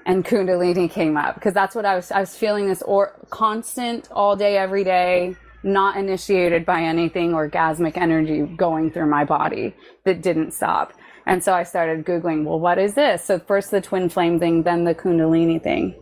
and 0.05 0.25
kundalini 0.25 0.89
came 0.89 1.17
up 1.17 1.35
because 1.35 1.53
that's 1.53 1.75
what 1.75 1.85
i 1.85 1.95
was 1.95 2.11
i 2.11 2.19
was 2.19 2.35
feeling 2.35 2.67
this 2.67 2.81
or 2.83 3.19
constant 3.29 4.09
all 4.11 4.35
day 4.35 4.57
every 4.57 4.83
day 4.83 5.35
not 5.63 5.97
initiated 5.97 6.65
by 6.65 6.81
anything 6.81 7.31
orgasmic 7.31 7.97
energy 7.97 8.41
going 8.41 8.91
through 8.91 9.09
my 9.09 9.23
body 9.23 9.73
that 10.05 10.21
didn't 10.21 10.51
stop 10.51 10.93
and 11.25 11.43
so 11.43 11.53
i 11.53 11.63
started 11.63 12.05
googling 12.05 12.43
well 12.43 12.59
what 12.59 12.77
is 12.77 12.93
this 12.95 13.23
so 13.23 13.39
first 13.39 13.71
the 13.71 13.81
twin 13.81 14.09
flame 14.09 14.39
thing 14.39 14.63
then 14.63 14.83
the 14.83 14.95
kundalini 14.95 15.61
thing 15.61 15.95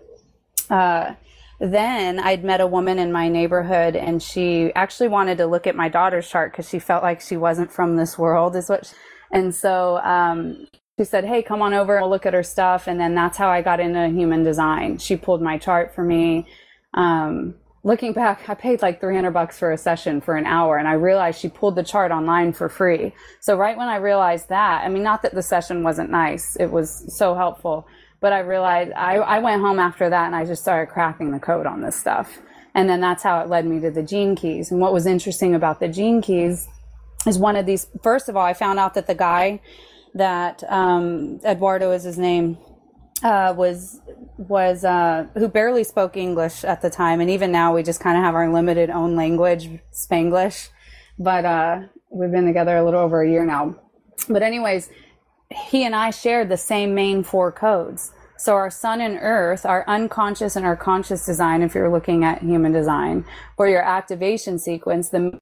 uh, 0.69 1.13
then 1.59 2.17
I'd 2.19 2.43
met 2.43 2.59
a 2.59 2.65
woman 2.65 2.97
in 2.97 3.11
my 3.11 3.27
neighborhood 3.27 3.95
and 3.95 4.23
she 4.23 4.73
actually 4.73 5.09
wanted 5.09 5.37
to 5.37 5.45
look 5.45 5.67
at 5.67 5.75
my 5.75 5.89
daughter's 5.89 6.27
chart 6.27 6.51
because 6.51 6.67
she 6.67 6.79
felt 6.79 7.03
like 7.03 7.21
she 7.21 7.37
wasn't 7.37 7.71
from 7.71 7.97
this 7.97 8.17
world 8.17 8.55
is 8.55 8.67
what 8.67 8.87
she, 8.87 8.95
and 9.31 9.53
so 9.53 9.97
um, 9.99 10.67
she 10.97 11.05
said, 11.05 11.25
Hey, 11.25 11.41
come 11.41 11.61
on 11.61 11.73
over. 11.73 11.99
We'll 11.99 12.09
look 12.09 12.25
at 12.25 12.33
her 12.33 12.43
stuff. 12.43 12.87
And 12.87 12.99
then 12.99 13.15
that's 13.15 13.37
how 13.37 13.49
I 13.49 13.61
got 13.61 13.79
into 13.79 14.07
human 14.09 14.43
design. 14.43 14.97
She 14.97 15.15
pulled 15.15 15.41
my 15.41 15.57
chart 15.57 15.95
for 15.95 16.03
me. 16.03 16.47
Um, 16.93 17.55
looking 17.83 18.13
back, 18.13 18.47
I 18.47 18.53
paid 18.53 18.81
like 18.81 18.99
300 18.99 19.31
bucks 19.31 19.57
for 19.57 19.71
a 19.71 19.77
session 19.77 20.21
for 20.21 20.35
an 20.35 20.45
hour. 20.45 20.77
And 20.77 20.87
I 20.87 20.93
realized 20.93 21.39
she 21.39 21.49
pulled 21.49 21.75
the 21.75 21.83
chart 21.83 22.11
online 22.11 22.53
for 22.53 22.69
free. 22.69 23.13
So 23.39 23.57
right 23.57 23.77
when 23.77 23.87
I 23.87 23.95
realized 23.97 24.49
that, 24.49 24.83
I 24.83 24.89
mean, 24.89 25.03
not 25.03 25.23
that 25.23 25.33
the 25.33 25.41
session 25.41 25.83
wasn't 25.83 26.09
nice. 26.09 26.55
It 26.55 26.71
was 26.71 27.05
so 27.15 27.35
helpful, 27.35 27.87
but 28.19 28.33
I 28.33 28.39
realized 28.39 28.91
I, 28.93 29.15
I 29.15 29.39
went 29.39 29.61
home 29.61 29.79
after 29.79 30.09
that 30.09 30.27
and 30.27 30.35
I 30.35 30.45
just 30.45 30.61
started 30.61 30.91
cracking 30.91 31.31
the 31.31 31.39
code 31.39 31.65
on 31.65 31.81
this 31.81 31.95
stuff. 31.95 32.39
And 32.73 32.89
then 32.89 33.01
that's 33.01 33.23
how 33.23 33.41
it 33.41 33.49
led 33.49 33.65
me 33.65 33.79
to 33.81 33.91
the 33.91 34.03
gene 34.03 34.35
keys. 34.35 34.71
And 34.71 34.79
what 34.79 34.93
was 34.93 35.05
interesting 35.05 35.55
about 35.55 35.79
the 35.79 35.89
gene 35.89 36.21
keys 36.21 36.67
is 37.27 37.37
one 37.37 37.55
of 37.55 37.65
these. 37.65 37.87
First 38.01 38.29
of 38.29 38.37
all, 38.37 38.45
I 38.45 38.53
found 38.53 38.79
out 38.79 38.93
that 38.93 39.07
the 39.07 39.15
guy 39.15 39.59
that 40.13 40.63
um, 40.69 41.39
Eduardo 41.43 41.91
is 41.91 42.03
his 42.03 42.17
name 42.17 42.57
uh, 43.23 43.53
was 43.55 44.01
was 44.37 44.83
uh, 44.83 45.27
who 45.35 45.47
barely 45.47 45.83
spoke 45.83 46.17
English 46.17 46.63
at 46.63 46.81
the 46.81 46.89
time, 46.89 47.21
and 47.21 47.29
even 47.29 47.51
now 47.51 47.73
we 47.73 47.83
just 47.83 47.99
kind 47.99 48.17
of 48.17 48.23
have 48.23 48.35
our 48.35 48.51
limited 48.51 48.89
own 48.89 49.15
language, 49.15 49.69
Spanglish. 49.91 50.69
But 51.19 51.45
uh, 51.45 51.81
we've 52.09 52.31
been 52.31 52.45
together 52.45 52.77
a 52.77 52.83
little 52.83 52.99
over 52.99 53.21
a 53.21 53.29
year 53.29 53.45
now. 53.45 53.75
But 54.27 54.43
anyways, 54.43 54.89
he 55.51 55.85
and 55.85 55.95
I 55.95 56.09
shared 56.09 56.49
the 56.49 56.57
same 56.57 56.95
main 56.95 57.23
four 57.23 57.51
codes. 57.51 58.11
So 58.37 58.55
our 58.55 58.71
sun 58.71 59.01
and 59.01 59.19
earth, 59.21 59.67
our 59.67 59.83
unconscious 59.87 60.55
and 60.55 60.65
our 60.65 60.75
conscious 60.75 61.25
design, 61.25 61.61
if 61.61 61.75
you're 61.75 61.91
looking 61.91 62.23
at 62.23 62.41
human 62.41 62.71
design, 62.71 63.23
or 63.57 63.67
your 63.67 63.83
activation 63.83 64.57
sequence, 64.57 65.09
the 65.09 65.37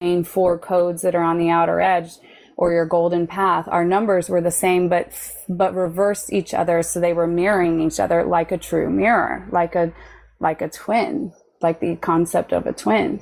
main 0.00 0.22
four 0.22 0.56
codes 0.56 1.02
that 1.02 1.16
are 1.16 1.22
on 1.22 1.38
the 1.38 1.50
outer 1.50 1.80
edge, 1.80 2.12
or 2.58 2.72
your 2.72 2.84
golden 2.84 3.28
path, 3.28 3.68
our 3.68 3.84
numbers 3.84 4.28
were 4.28 4.40
the 4.40 4.50
same, 4.50 4.88
but 4.88 5.12
but 5.48 5.74
reversed 5.74 6.32
each 6.32 6.52
other, 6.52 6.82
so 6.82 7.00
they 7.00 7.12
were 7.12 7.26
mirroring 7.26 7.80
each 7.80 8.00
other 8.00 8.24
like 8.24 8.50
a 8.50 8.58
true 8.58 8.90
mirror, 8.90 9.48
like 9.52 9.76
a 9.76 9.92
like 10.40 10.60
a 10.60 10.68
twin, 10.68 11.32
like 11.62 11.80
the 11.80 11.94
concept 11.96 12.52
of 12.52 12.66
a 12.66 12.72
twin. 12.72 13.20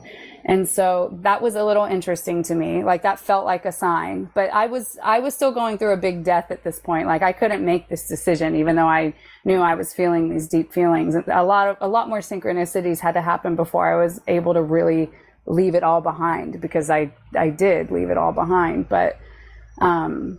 And 0.48 0.68
so 0.68 1.18
that 1.22 1.42
was 1.42 1.56
a 1.56 1.64
little 1.64 1.84
interesting 1.84 2.44
to 2.44 2.54
me. 2.54 2.84
Like 2.84 3.02
that 3.02 3.18
felt 3.18 3.44
like 3.44 3.64
a 3.64 3.72
sign, 3.72 4.30
but 4.32 4.48
I 4.52 4.66
was, 4.66 4.96
I 5.02 5.18
was 5.18 5.34
still 5.34 5.50
going 5.50 5.76
through 5.76 5.92
a 5.92 5.96
big 5.96 6.22
death 6.22 6.52
at 6.52 6.62
this 6.62 6.78
point. 6.78 7.08
Like 7.08 7.22
I 7.22 7.32
couldn't 7.32 7.64
make 7.64 7.88
this 7.88 8.06
decision, 8.06 8.54
even 8.54 8.76
though 8.76 8.86
I 8.86 9.12
knew 9.44 9.58
I 9.58 9.74
was 9.74 9.92
feeling 9.92 10.30
these 10.30 10.46
deep 10.46 10.72
feelings. 10.72 11.16
A 11.16 11.42
lot 11.42 11.68
of, 11.68 11.76
a 11.80 11.88
lot 11.88 12.08
more 12.08 12.20
synchronicities 12.20 13.00
had 13.00 13.14
to 13.14 13.22
happen 13.22 13.56
before 13.56 13.92
I 13.92 14.00
was 14.00 14.20
able 14.28 14.54
to 14.54 14.62
really 14.62 15.10
leave 15.47 15.74
it 15.74 15.82
all 15.82 16.01
behind 16.01 16.60
because 16.60 16.90
I, 16.90 17.12
I 17.36 17.51
did 17.51 17.90
leave 17.90 18.10
it 18.10 18.18
all 18.18 18.32
behind. 18.32 18.89
But, 18.89 19.18
um, 19.81 20.39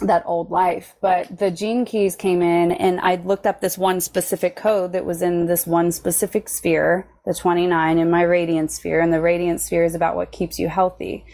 that 0.00 0.22
old 0.26 0.50
life. 0.50 0.94
But 1.00 1.38
the 1.38 1.50
gene 1.50 1.84
keys 1.84 2.16
came 2.16 2.42
in 2.42 2.72
and 2.72 3.00
I 3.00 3.16
looked 3.16 3.46
up 3.46 3.60
this 3.60 3.78
one 3.78 4.00
specific 4.00 4.56
code 4.56 4.92
that 4.92 5.04
was 5.04 5.22
in 5.22 5.46
this 5.46 5.66
one 5.66 5.92
specific 5.92 6.48
sphere, 6.48 7.08
the 7.24 7.34
29 7.34 7.98
in 7.98 8.10
my 8.10 8.22
radiant 8.22 8.70
sphere. 8.70 9.00
And 9.00 9.12
the 9.12 9.20
radiant 9.20 9.60
sphere 9.60 9.84
is 9.84 9.94
about 9.94 10.16
what 10.16 10.32
keeps 10.32 10.58
you 10.58 10.68
healthy. 10.68 11.24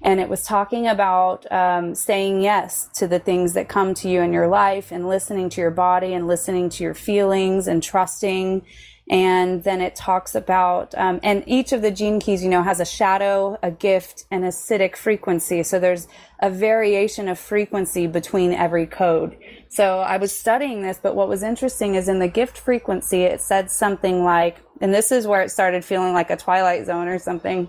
And 0.00 0.20
it 0.20 0.28
was 0.28 0.44
talking 0.44 0.86
about 0.86 1.50
um, 1.50 1.94
saying 1.94 2.40
yes 2.40 2.88
to 2.94 3.08
the 3.08 3.18
things 3.18 3.54
that 3.54 3.68
come 3.68 3.94
to 3.94 4.08
you 4.08 4.20
in 4.20 4.32
your 4.32 4.46
life 4.46 4.92
and 4.92 5.08
listening 5.08 5.48
to 5.50 5.60
your 5.60 5.72
body 5.72 6.14
and 6.14 6.28
listening 6.28 6.70
to 6.70 6.84
your 6.84 6.94
feelings 6.94 7.66
and 7.66 7.82
trusting 7.82 8.64
and 9.10 9.64
then 9.64 9.80
it 9.80 9.96
talks 9.96 10.34
about 10.34 10.94
um, 10.98 11.18
and 11.22 11.42
each 11.46 11.72
of 11.72 11.80
the 11.80 11.90
gene 11.90 12.20
keys 12.20 12.42
you 12.42 12.50
know 12.50 12.62
has 12.62 12.78
a 12.78 12.84
shadow 12.84 13.58
a 13.62 13.70
gift 13.70 14.24
and 14.30 14.44
a 14.44 14.48
siddhic 14.48 14.96
frequency. 14.96 15.62
So 15.62 15.78
there's 15.78 16.06
a 16.40 16.50
variation 16.50 17.28
of 17.28 17.38
frequency 17.38 18.06
between 18.06 18.52
every 18.52 18.86
code. 18.86 19.36
So 19.70 20.00
i 20.00 20.16
was 20.18 20.36
studying 20.36 20.82
this 20.82 20.98
but 21.02 21.14
what 21.14 21.28
was 21.28 21.42
interesting 21.42 21.94
is 21.94 22.08
in 22.08 22.18
the 22.18 22.28
gift 22.28 22.58
frequency 22.58 23.22
it 23.22 23.40
said 23.40 23.70
something 23.70 24.24
like 24.24 24.62
and 24.80 24.92
this 24.92 25.10
is 25.10 25.26
where 25.26 25.42
it 25.42 25.50
started 25.50 25.84
feeling 25.84 26.12
like 26.12 26.30
a 26.30 26.36
twilight 26.36 26.86
zone 26.86 27.08
or 27.08 27.18
something. 27.18 27.68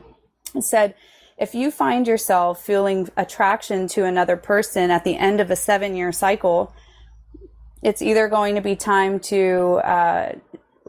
It 0.53 0.63
said 0.63 0.95
if 1.37 1.55
you 1.55 1.71
find 1.71 2.05
yourself 2.05 2.61
feeling 2.61 3.07
attraction 3.15 3.87
to 3.87 4.03
another 4.03 4.35
person 4.35 4.91
at 4.91 5.05
the 5.05 5.15
end 5.15 5.39
of 5.39 5.49
a 5.49 5.55
seven 5.55 5.95
year 5.95 6.11
cycle 6.11 6.73
it's 7.81 8.01
either 8.01 8.27
going 8.27 8.55
to 8.55 8.61
be 8.61 8.75
time 8.75 9.21
to 9.21 9.79
uh, 9.85 10.33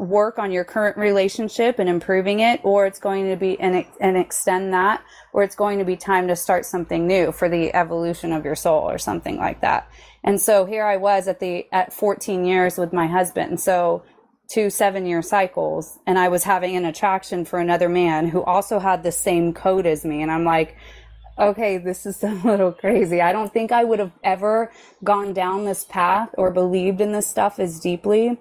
work 0.01 0.39
on 0.39 0.51
your 0.51 0.64
current 0.64 0.97
relationship 0.97 1.78
and 1.78 1.89
improving 1.89 2.40
it, 2.40 2.60
or 2.64 2.86
it's 2.86 2.98
going 2.98 3.28
to 3.28 3.36
be 3.36 3.60
and, 3.60 3.85
and 4.01 4.16
extend 4.16 4.72
that, 4.72 5.05
or 5.32 5.43
it's 5.43 5.55
going 5.55 5.78
to 5.78 5.85
be 5.85 5.97
time 5.97 6.28
to 6.28 6.35
start 6.35 6.64
something 6.64 7.06
new 7.06 7.31
for 7.32 7.48
the 7.48 7.74
evolution 7.74 8.32
of 8.32 8.44
your 8.44 8.56
soul 8.56 8.89
or 8.89 8.98
something 8.98 9.36
like 9.36 9.60
that. 9.60 9.90
And 10.24 10.40
so 10.40 10.64
here 10.64 10.85
I 10.85 10.97
was 10.97 11.28
at 11.28 11.40
the 11.40 11.66
at 11.70 11.93
14 11.93 12.44
years 12.44 12.78
with 12.78 12.93
my 12.93 13.06
husband. 13.06 13.60
So 13.60 14.02
two 14.48 14.70
seven 14.70 15.06
year 15.06 15.22
cycles 15.22 15.98
and 16.06 16.18
I 16.18 16.28
was 16.28 16.43
having 16.43 16.74
an 16.74 16.85
attraction 16.85 17.44
for 17.44 17.60
another 17.60 17.89
man 17.89 18.27
who 18.27 18.43
also 18.43 18.81
had 18.81 19.02
the 19.02 19.12
same 19.12 19.52
code 19.52 19.86
as 19.86 20.05
me. 20.05 20.22
And 20.22 20.31
I'm 20.31 20.44
like, 20.44 20.77
okay, 21.39 21.78
this 21.78 22.06
is 22.06 22.22
a 22.24 22.32
little 22.44 22.72
crazy. 22.72 23.20
I 23.20 23.32
don't 23.32 23.52
think 23.52 23.70
I 23.70 23.85
would 23.85 23.98
have 23.98 24.12
ever 24.24 24.72
gone 25.05 25.35
down 25.35 25.66
this 25.66 25.85
path 25.85 26.31
or 26.39 26.51
believed 26.51 27.01
in 27.01 27.12
this 27.12 27.27
stuff 27.27 27.59
as 27.59 27.81
deeply 27.81 28.39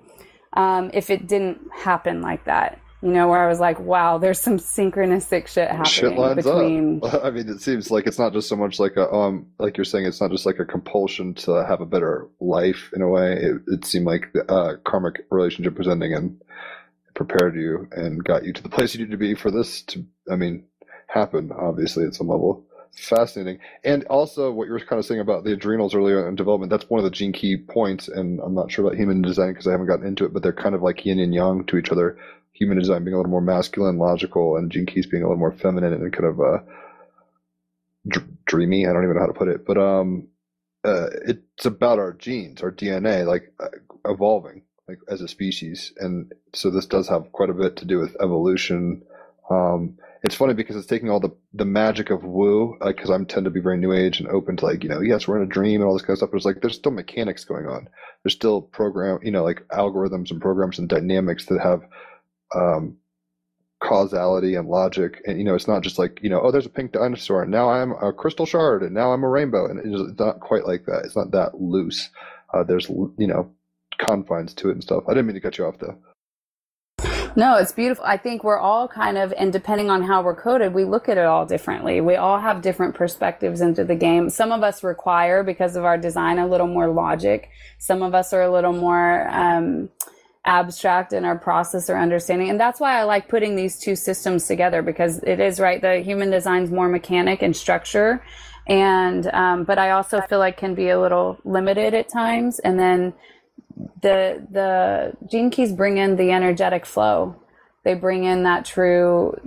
um, 0.54 0.92
if 0.94 1.10
it 1.10 1.28
didn't 1.28 1.60
happen 1.74 2.22
like 2.22 2.46
that. 2.46 2.80
You 3.02 3.14
know, 3.14 3.30
where 3.30 3.40
I 3.40 3.48
was 3.48 3.62
like, 3.62 3.80
wow, 3.80 4.18
there's 4.18 4.42
some 4.42 4.58
synchronistic 4.58 5.48
shit 5.48 5.70
happening 5.70 5.86
Shit 5.86 6.18
lines 6.18 6.44
between. 6.44 7.00
up. 7.02 7.24
I 7.24 7.30
mean, 7.30 7.48
it 7.48 7.62
seems 7.62 7.90
like 7.90 8.06
it's 8.06 8.20
not 8.20 8.34
just 8.34 8.50
so 8.50 8.58
much 8.58 8.78
like 8.78 8.98
a 8.98 9.10
um, 9.10 9.48
like 9.58 9.78
you're 9.78 9.86
saying, 9.86 10.06
it's 10.06 10.20
not 10.20 10.32
just 10.32 10.46
like 10.46 10.60
a 10.60 10.66
compulsion 10.66 11.34
to 11.36 11.64
have 11.66 11.80
a 11.80 11.86
better 11.86 12.28
life 12.42 12.92
in 12.94 13.02
a 13.02 13.08
way. 13.08 13.38
It, 13.42 13.62
it 13.68 13.86
seemed 13.86 14.06
like 14.06 14.34
the 14.34 14.44
uh, 14.52 14.76
karmic 14.84 15.26
relationship 15.32 15.78
was 15.78 15.88
ending 15.88 16.14
and 16.14 16.42
prepared 17.14 17.56
you 17.56 17.88
and 17.94 18.22
got 18.22 18.44
you 18.44 18.52
to 18.52 18.64
the 18.64 18.70
place 18.70 18.94
you 18.94 19.00
need 19.00 19.12
to 19.12 19.18
be 19.18 19.34
for 19.34 19.50
this 19.50 19.82
to, 19.84 20.06
I 20.30 20.36
mean, 20.36 20.66
happen. 21.08 21.52
Obviously, 21.58 22.06
at 22.06 22.16
some 22.16 22.28
level 22.28 22.66
fascinating. 22.96 23.60
And 23.84 24.04
also, 24.06 24.52
what 24.52 24.68
you 24.68 24.74
were 24.74 24.80
kind 24.80 25.00
of 25.00 25.06
saying 25.06 25.22
about 25.22 25.44
the 25.44 25.54
adrenals 25.54 25.96
earlier 25.96 26.28
in 26.28 26.36
development, 26.36 26.70
that's 26.70 26.90
one 26.90 27.00
of 27.00 27.04
the 27.04 27.12
gene 27.12 27.34
key 27.34 27.58
points. 27.58 28.08
And 28.08 28.40
I'm 28.40 28.56
not 28.56 28.72
sure 28.72 28.86
about 28.86 28.98
human 28.98 29.22
design 29.22 29.54
because 29.54 29.68
I 29.68 29.72
haven't 29.72 29.88
gotten 29.88 30.08
into 30.08 30.26
it, 30.26 30.34
but 30.34 30.44
they're 30.44 30.54
kind 30.54 30.76
of 30.76 30.82
like 30.82 31.06
yin 31.06 31.20
and 31.20 31.34
yang 31.34 31.66
to 31.66 31.78
each 31.78 31.92
other. 31.92 32.18
Human 32.54 32.78
design 32.78 33.04
being 33.04 33.14
a 33.14 33.18
little 33.18 33.32
more 33.32 33.42
masculine, 33.42 33.98
logical, 33.98 34.58
and 34.58 34.72
gene 34.72 34.86
keys 34.86 35.06
being 35.06 35.24
a 35.24 35.28
little 35.28 35.40
more 35.40 35.52
feminine 35.54 35.94
and 35.94 36.14
kind 36.14 36.26
of 36.26 36.40
uh, 36.42 36.60
dr- 38.08 38.28
dreamy. 38.46 38.86
I 38.88 38.94
don't 38.94 39.04
even 39.04 39.16
know 39.16 39.22
how 39.22 39.28
to 39.28 39.34
put 39.34 39.48
it, 39.48 39.66
but 39.66 39.78
um, 39.78 40.28
uh, 40.84 41.08
it's 41.28 41.66
about 41.66 42.00
our 42.00 42.14
genes, 42.14 42.62
our 42.62 42.72
DNA, 42.72 43.26
like 43.26 43.54
uh, 43.60 43.68
evolving, 44.06 44.64
like 44.88 45.00
as 45.10 45.22
a 45.22 45.28
species. 45.28 45.94
And 45.98 46.34
so 46.54 46.70
this 46.70 46.86
does 46.86 47.08
have 47.10 47.32
quite 47.32 47.50
a 47.50 47.54
bit 47.54 47.78
to 47.78 47.86
do 47.86 48.00
with 48.00 48.18
evolution. 48.22 49.04
Um, 49.50 49.98
it's 50.24 50.36
funny 50.36 50.54
because 50.54 50.76
it's 50.76 50.88
taking 50.88 51.10
all 51.10 51.20
the 51.20 51.32
the 51.54 51.66
magic 51.66 52.10
of 52.10 52.24
woo 52.24 52.78
because 52.86 53.10
like, 53.10 53.16
I'm 53.20 53.26
tend 53.26 53.46
to 53.46 53.50
be 53.52 53.62
very 53.62 53.78
new 53.78 53.94
age 53.94 54.20
and 54.20 54.28
open 54.30 54.58
to 54.58 54.66
like 54.66 54.84
you 54.84 54.90
know 54.90 55.02
yes 55.02 55.28
we're 55.28 55.38
in 55.38 55.44
a 55.44 55.52
dream 55.52 55.82
and 55.82 55.88
all 55.88 55.94
this 55.94 56.02
kind 56.02 56.12
of 56.12 56.18
stuff. 56.18 56.32
But 56.32 56.38
it's 56.38 56.46
like 56.46 56.62
there's 56.62 56.76
still 56.76 56.92
mechanics 56.92 57.46
going 57.46 57.68
on. 57.68 57.88
There's 58.24 58.34
still 58.34 58.62
program 58.62 59.20
you 59.24 59.32
know 59.32 59.44
like 59.44 59.66
algorithms 59.70 60.32
and 60.32 60.42
programs 60.42 60.78
and 60.80 60.90
dynamics 60.90 61.46
that 61.46 61.62
have 61.62 61.84
um, 62.54 62.98
causality 63.82 64.56
and 64.56 64.68
logic. 64.68 65.22
And 65.26 65.38
you 65.38 65.46
know 65.46 65.56
it's 65.56 65.68
not 65.68 65.84
just 65.84 65.98
like 65.98 66.20
you 66.22 66.30
know 66.30 66.42
oh 66.42 66.52
there's 66.52 66.66
a 66.66 66.70
pink 66.70 66.92
dinosaur 66.92 67.44
and 67.44 67.52
now 67.52 67.70
I'm 67.70 67.92
a 67.94 68.12
crystal 68.12 68.46
shard 68.46 68.84
and 68.84 68.94
now 68.94 69.14
I'm 69.14 69.24
a 69.24 69.30
rainbow 69.30 69.68
and 69.70 69.80
it's 69.80 70.20
not 70.20 70.42
quite 70.42 70.66
like 70.66 70.86
that. 70.86 71.04
It's 71.06 71.16
not 71.16 71.32
that 71.32 71.62
loose. 71.62 72.10
Uh, 72.54 72.64
there's 72.64 72.90
you 72.90 73.28
know 73.28 73.50
confines 74.00 74.54
to 74.56 74.70
it 74.70 74.74
and 74.74 74.84
stuff. 74.84 75.04
I 75.08 75.12
didn't 75.12 75.28
mean 75.28 75.36
to 75.36 75.42
cut 75.42 75.58
you 75.58 75.66
off 75.66 75.80
though. 75.80 75.98
No, 77.36 77.56
it's 77.56 77.72
beautiful. 77.72 78.04
I 78.06 78.18
think 78.18 78.44
we're 78.44 78.60
all 78.60 78.88
kind 78.88 79.18
of, 79.18 79.34
and 79.38 79.54
depending 79.54 79.90
on 79.90 80.04
how 80.04 80.22
we're 80.22 80.36
coded, 80.36 80.74
we 80.74 80.84
look 80.84 81.08
at 81.08 81.18
it 81.18 81.26
all 81.26 81.46
differently. 81.46 82.02
We 82.02 82.16
all 82.16 82.40
have 82.40 82.62
different 82.62 82.96
perspectives 82.96 83.62
into 83.62 83.84
the 83.84 83.96
game. 83.96 84.30
Some 84.30 84.52
of 84.52 84.64
us 84.64 84.84
require, 84.84 85.44
because 85.44 85.76
of 85.76 85.86
our 85.86 85.98
design, 85.98 86.40
a 86.40 86.48
little 86.48 86.68
more 86.68 86.90
logic. 86.90 87.50
Some 87.78 88.02
of 88.02 88.14
us 88.14 88.34
are 88.34 88.42
a 88.42 88.52
little 88.52 88.74
more 88.74 89.28
um, 89.30 89.90
abstract 90.44 91.14
in 91.14 91.24
our 91.24 91.38
process 91.38 91.90
or 91.90 91.98
understanding. 91.98 92.50
And 92.50 92.60
that's 92.60 92.80
why 92.80 93.00
I 93.00 93.04
like 93.04 93.28
putting 93.30 93.56
these 93.56 93.80
two 93.80 93.96
systems 93.96 94.48
together 94.48 94.82
because 94.82 95.20
it 95.24 95.40
is 95.40 95.60
right. 95.60 95.82
The 95.82 96.00
human 96.00 96.32
design 96.32 96.64
is 96.64 96.72
more 96.72 96.90
mechanic 96.90 97.42
and 97.42 97.56
structure. 97.56 98.24
And, 98.68 99.28
um, 99.28 99.64
but 99.64 99.78
I 99.78 99.92
also 99.92 100.22
feel 100.22 100.40
like 100.40 100.58
can 100.58 100.76
be 100.76 100.90
a 100.90 101.00
little 101.00 101.38
limited 101.44 101.94
at 101.94 102.10
times. 102.10 102.60
And 102.60 102.78
then, 102.80 103.14
the 104.02 104.46
the 104.52 105.14
gene 105.30 105.50
keys 105.50 105.72
bring 105.72 105.98
in 105.98 106.16
the 106.16 106.32
energetic 106.32 106.86
flow. 106.86 107.36
They 107.84 107.94
bring 107.94 108.24
in 108.24 108.44
that 108.44 108.66
true 108.66 109.40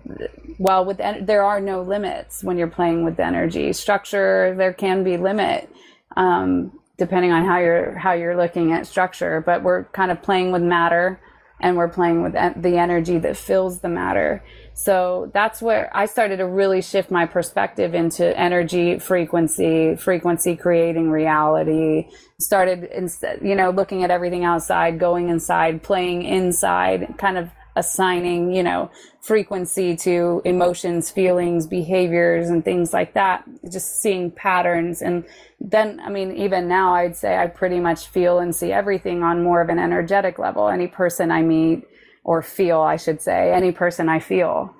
well 0.58 0.84
with 0.84 0.98
there 0.98 1.44
are 1.44 1.60
no 1.60 1.82
limits 1.82 2.42
when 2.42 2.56
you're 2.56 2.66
playing 2.68 3.04
with 3.04 3.16
the 3.16 3.24
energy 3.24 3.72
structure. 3.72 4.54
There 4.56 4.72
can 4.72 5.04
be 5.04 5.16
limit 5.16 5.68
um, 6.16 6.78
depending 6.98 7.32
on 7.32 7.44
how 7.44 7.58
you're 7.58 7.96
how 7.96 8.12
you're 8.12 8.36
looking 8.36 8.72
at 8.72 8.86
structure 8.86 9.40
but 9.40 9.62
we're 9.62 9.84
kind 9.84 10.10
of 10.10 10.22
playing 10.22 10.52
with 10.52 10.62
matter 10.62 11.20
and 11.60 11.76
we're 11.76 11.88
playing 11.88 12.22
with 12.22 12.32
the 12.32 12.76
energy 12.76 13.18
that 13.18 13.36
fills 13.36 13.80
the 13.80 13.88
matter 13.88 14.42
so 14.74 15.30
that's 15.34 15.60
where 15.60 15.90
I 15.94 16.06
started 16.06 16.38
to 16.38 16.46
really 16.46 16.82
shift 16.82 17.10
my 17.10 17.26
perspective 17.26 17.94
into 17.94 18.36
energy, 18.38 18.98
frequency, 18.98 19.96
frequency 19.96 20.56
creating 20.56 21.10
reality. 21.10 22.08
Started 22.40 22.84
instead, 22.84 23.40
you 23.42 23.54
know, 23.54 23.70
looking 23.70 24.02
at 24.02 24.10
everything 24.10 24.44
outside, 24.44 24.98
going 24.98 25.28
inside, 25.28 25.82
playing 25.82 26.22
inside, 26.22 27.14
kind 27.18 27.36
of 27.38 27.50
assigning, 27.76 28.52
you 28.52 28.62
know, 28.62 28.90
frequency 29.20 29.96
to 29.96 30.42
emotions, 30.44 31.10
feelings, 31.10 31.66
behaviors, 31.66 32.50
and 32.50 32.64
things 32.64 32.92
like 32.92 33.14
that. 33.14 33.44
Just 33.70 34.02
seeing 34.02 34.30
patterns. 34.30 35.00
And 35.00 35.24
then, 35.60 36.00
I 36.00 36.10
mean, 36.10 36.36
even 36.36 36.66
now, 36.66 36.94
I'd 36.94 37.16
say 37.16 37.36
I 37.36 37.46
pretty 37.46 37.80
much 37.80 38.08
feel 38.08 38.38
and 38.40 38.54
see 38.54 38.72
everything 38.72 39.22
on 39.22 39.42
more 39.42 39.60
of 39.60 39.68
an 39.68 39.78
energetic 39.78 40.38
level. 40.38 40.68
Any 40.68 40.86
person 40.86 41.30
I 41.30 41.42
meet, 41.42 41.86
or 42.24 42.42
feel, 42.42 42.80
I 42.80 42.96
should 42.96 43.20
say, 43.20 43.52
any 43.52 43.72
person 43.72 44.08
I 44.08 44.20
feel. 44.20 44.74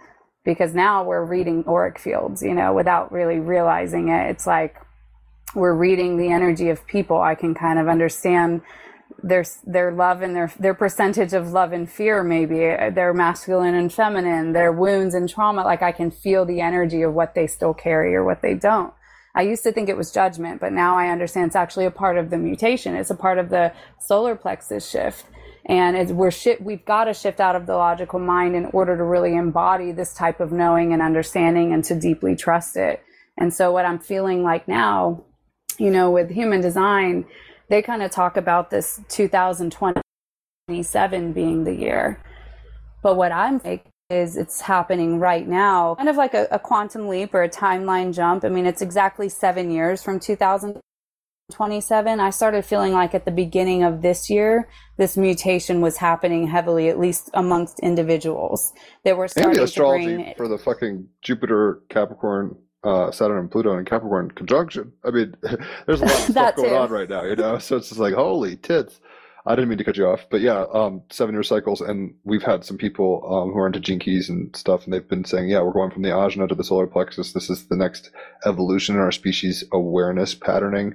because 0.44 0.74
now 0.74 1.04
we're 1.04 1.24
reading 1.24 1.64
auric 1.68 1.98
fields, 1.98 2.42
you 2.42 2.54
know, 2.54 2.72
without 2.74 3.12
really 3.12 3.38
realizing 3.38 4.08
it. 4.08 4.30
It's 4.30 4.46
like 4.46 4.74
we're 5.54 5.74
reading 5.74 6.16
the 6.16 6.32
energy 6.32 6.68
of 6.68 6.86
people. 6.86 7.20
I 7.20 7.34
can 7.34 7.54
kind 7.54 7.78
of 7.78 7.88
understand 7.88 8.62
their 9.22 9.44
their 9.64 9.92
love 9.92 10.22
and 10.22 10.34
their 10.34 10.52
their 10.58 10.74
percentage 10.74 11.32
of 11.32 11.52
love 11.52 11.72
and 11.72 11.88
fear 11.88 12.24
maybe 12.24 12.58
their 12.94 13.12
masculine 13.14 13.74
and 13.74 13.92
feminine 13.92 14.52
their 14.52 14.72
wounds 14.72 15.14
and 15.14 15.28
trauma 15.28 15.62
like 15.62 15.82
i 15.82 15.92
can 15.92 16.10
feel 16.10 16.44
the 16.44 16.60
energy 16.60 17.02
of 17.02 17.12
what 17.12 17.34
they 17.34 17.46
still 17.46 17.74
carry 17.74 18.14
or 18.14 18.24
what 18.24 18.42
they 18.42 18.54
don't 18.54 18.92
i 19.34 19.42
used 19.42 19.62
to 19.62 19.70
think 19.70 19.88
it 19.88 19.96
was 19.96 20.10
judgment 20.10 20.60
but 20.60 20.72
now 20.72 20.96
i 20.96 21.08
understand 21.08 21.46
it's 21.46 21.54
actually 21.54 21.84
a 21.84 21.90
part 21.90 22.16
of 22.16 22.30
the 22.30 22.38
mutation 22.38 22.96
it's 22.96 23.10
a 23.10 23.14
part 23.14 23.38
of 23.38 23.50
the 23.50 23.72
solar 24.00 24.34
plexus 24.34 24.88
shift 24.88 25.26
and 25.66 26.16
we're 26.16 26.32
we've 26.60 26.84
got 26.84 27.04
to 27.04 27.14
shift 27.14 27.40
out 27.40 27.54
of 27.54 27.66
the 27.66 27.74
logical 27.74 28.18
mind 28.18 28.56
in 28.56 28.66
order 28.66 28.96
to 28.96 29.04
really 29.04 29.36
embody 29.36 29.92
this 29.92 30.12
type 30.14 30.40
of 30.40 30.52
knowing 30.52 30.92
and 30.92 31.00
understanding 31.00 31.72
and 31.72 31.84
to 31.84 31.98
deeply 31.98 32.34
trust 32.34 32.76
it 32.76 33.02
and 33.38 33.54
so 33.54 33.70
what 33.70 33.84
i'm 33.84 33.98
feeling 33.98 34.42
like 34.42 34.66
now 34.66 35.22
you 35.78 35.90
know 35.90 36.10
with 36.10 36.30
human 36.30 36.60
design 36.60 37.24
they 37.72 37.80
kind 37.80 38.02
of 38.02 38.10
talk 38.10 38.36
about 38.36 38.68
this 38.68 39.00
2027 39.08 41.32
being 41.32 41.64
the 41.64 41.74
year. 41.74 42.22
But 43.02 43.16
what 43.16 43.32
I'm 43.32 43.58
thinking 43.58 43.90
is 44.10 44.36
it's 44.36 44.60
happening 44.60 45.18
right 45.18 45.48
now, 45.48 45.94
kind 45.94 46.10
of 46.10 46.16
like 46.16 46.34
a, 46.34 46.46
a, 46.50 46.58
quantum 46.58 47.08
leap 47.08 47.32
or 47.32 47.42
a 47.42 47.48
timeline 47.48 48.12
jump. 48.12 48.44
I 48.44 48.50
mean, 48.50 48.66
it's 48.66 48.82
exactly 48.82 49.30
seven 49.30 49.70
years 49.70 50.02
from 50.02 50.20
2027. 51.50 52.20
I 52.20 52.30
started 52.30 52.64
feeling 52.64 52.92
like 52.92 53.14
at 53.14 53.24
the 53.24 53.30
beginning 53.30 53.82
of 53.82 54.02
this 54.02 54.30
year, 54.30 54.68
this 54.96 55.16
mutation 55.16 55.80
was 55.80 55.96
happening 55.96 56.46
heavily, 56.46 56.88
at 56.88 56.98
least 56.98 57.30
amongst 57.34 57.80
individuals 57.80 58.72
that 59.04 59.16
were 59.16 59.28
starting 59.28 59.50
and 59.50 59.58
the 59.58 59.64
astrology 59.64 60.14
bring 60.16 60.34
for 60.36 60.48
the 60.48 60.58
fucking 60.58 61.06
Jupiter 61.22 61.82
Capricorn 61.88 62.56
uh, 62.84 63.12
Saturn 63.12 63.38
and 63.38 63.50
Pluto 63.50 63.76
and 63.76 63.86
Capricorn 63.86 64.30
conjunction. 64.32 64.92
I 65.04 65.10
mean, 65.10 65.36
there's 65.86 66.00
a 66.00 66.04
lot 66.04 66.14
of 66.14 66.20
stuff 66.30 66.56
going 66.56 66.70
too. 66.70 66.76
on 66.76 66.90
right 66.90 67.08
now, 67.08 67.24
you 67.24 67.36
know. 67.36 67.58
So 67.58 67.76
it's 67.76 67.88
just 67.88 68.00
like 68.00 68.14
holy 68.14 68.56
tits. 68.56 69.00
I 69.44 69.56
didn't 69.56 69.70
mean 69.70 69.78
to 69.78 69.84
cut 69.84 69.96
you 69.96 70.06
off, 70.06 70.26
but 70.30 70.40
yeah, 70.40 70.64
um, 70.72 71.02
seven 71.10 71.34
year 71.34 71.42
cycles, 71.42 71.80
and 71.80 72.14
we've 72.22 72.44
had 72.44 72.64
some 72.64 72.78
people 72.78 73.22
um, 73.26 73.52
who 73.52 73.58
are 73.58 73.66
into 73.66 73.80
Gene 73.80 73.98
Keys 73.98 74.28
and 74.28 74.54
stuff, 74.54 74.84
and 74.84 74.92
they've 74.92 75.08
been 75.08 75.24
saying, 75.24 75.48
yeah, 75.48 75.60
we're 75.62 75.72
going 75.72 75.90
from 75.90 76.02
the 76.02 76.10
ajna 76.10 76.48
to 76.48 76.54
the 76.54 76.62
solar 76.62 76.86
plexus. 76.86 77.32
This 77.32 77.50
is 77.50 77.66
the 77.66 77.76
next 77.76 78.10
evolution 78.46 78.94
in 78.94 79.00
our 79.00 79.10
species 79.10 79.64
awareness 79.72 80.36
patterning, 80.36 80.94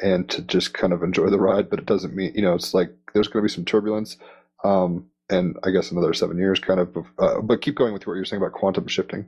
and 0.00 0.28
to 0.30 0.42
just 0.42 0.74
kind 0.74 0.92
of 0.92 1.02
enjoy 1.02 1.30
the 1.30 1.38
ride. 1.38 1.70
But 1.70 1.78
it 1.78 1.86
doesn't 1.86 2.14
mean, 2.14 2.32
you 2.34 2.42
know, 2.42 2.54
it's 2.54 2.74
like 2.74 2.90
there's 3.14 3.28
going 3.28 3.42
to 3.42 3.48
be 3.48 3.54
some 3.54 3.64
turbulence, 3.64 4.16
um, 4.64 5.06
and 5.28 5.56
I 5.64 5.70
guess 5.70 5.90
another 5.90 6.14
seven 6.14 6.38
years, 6.38 6.60
kind 6.60 6.80
of. 6.80 6.96
Uh, 7.18 7.40
but 7.40 7.62
keep 7.62 7.74
going 7.74 7.92
with 7.92 8.06
what 8.06 8.14
you're 8.14 8.24
saying 8.24 8.42
about 8.42 8.52
quantum 8.52 8.86
shifting. 8.86 9.26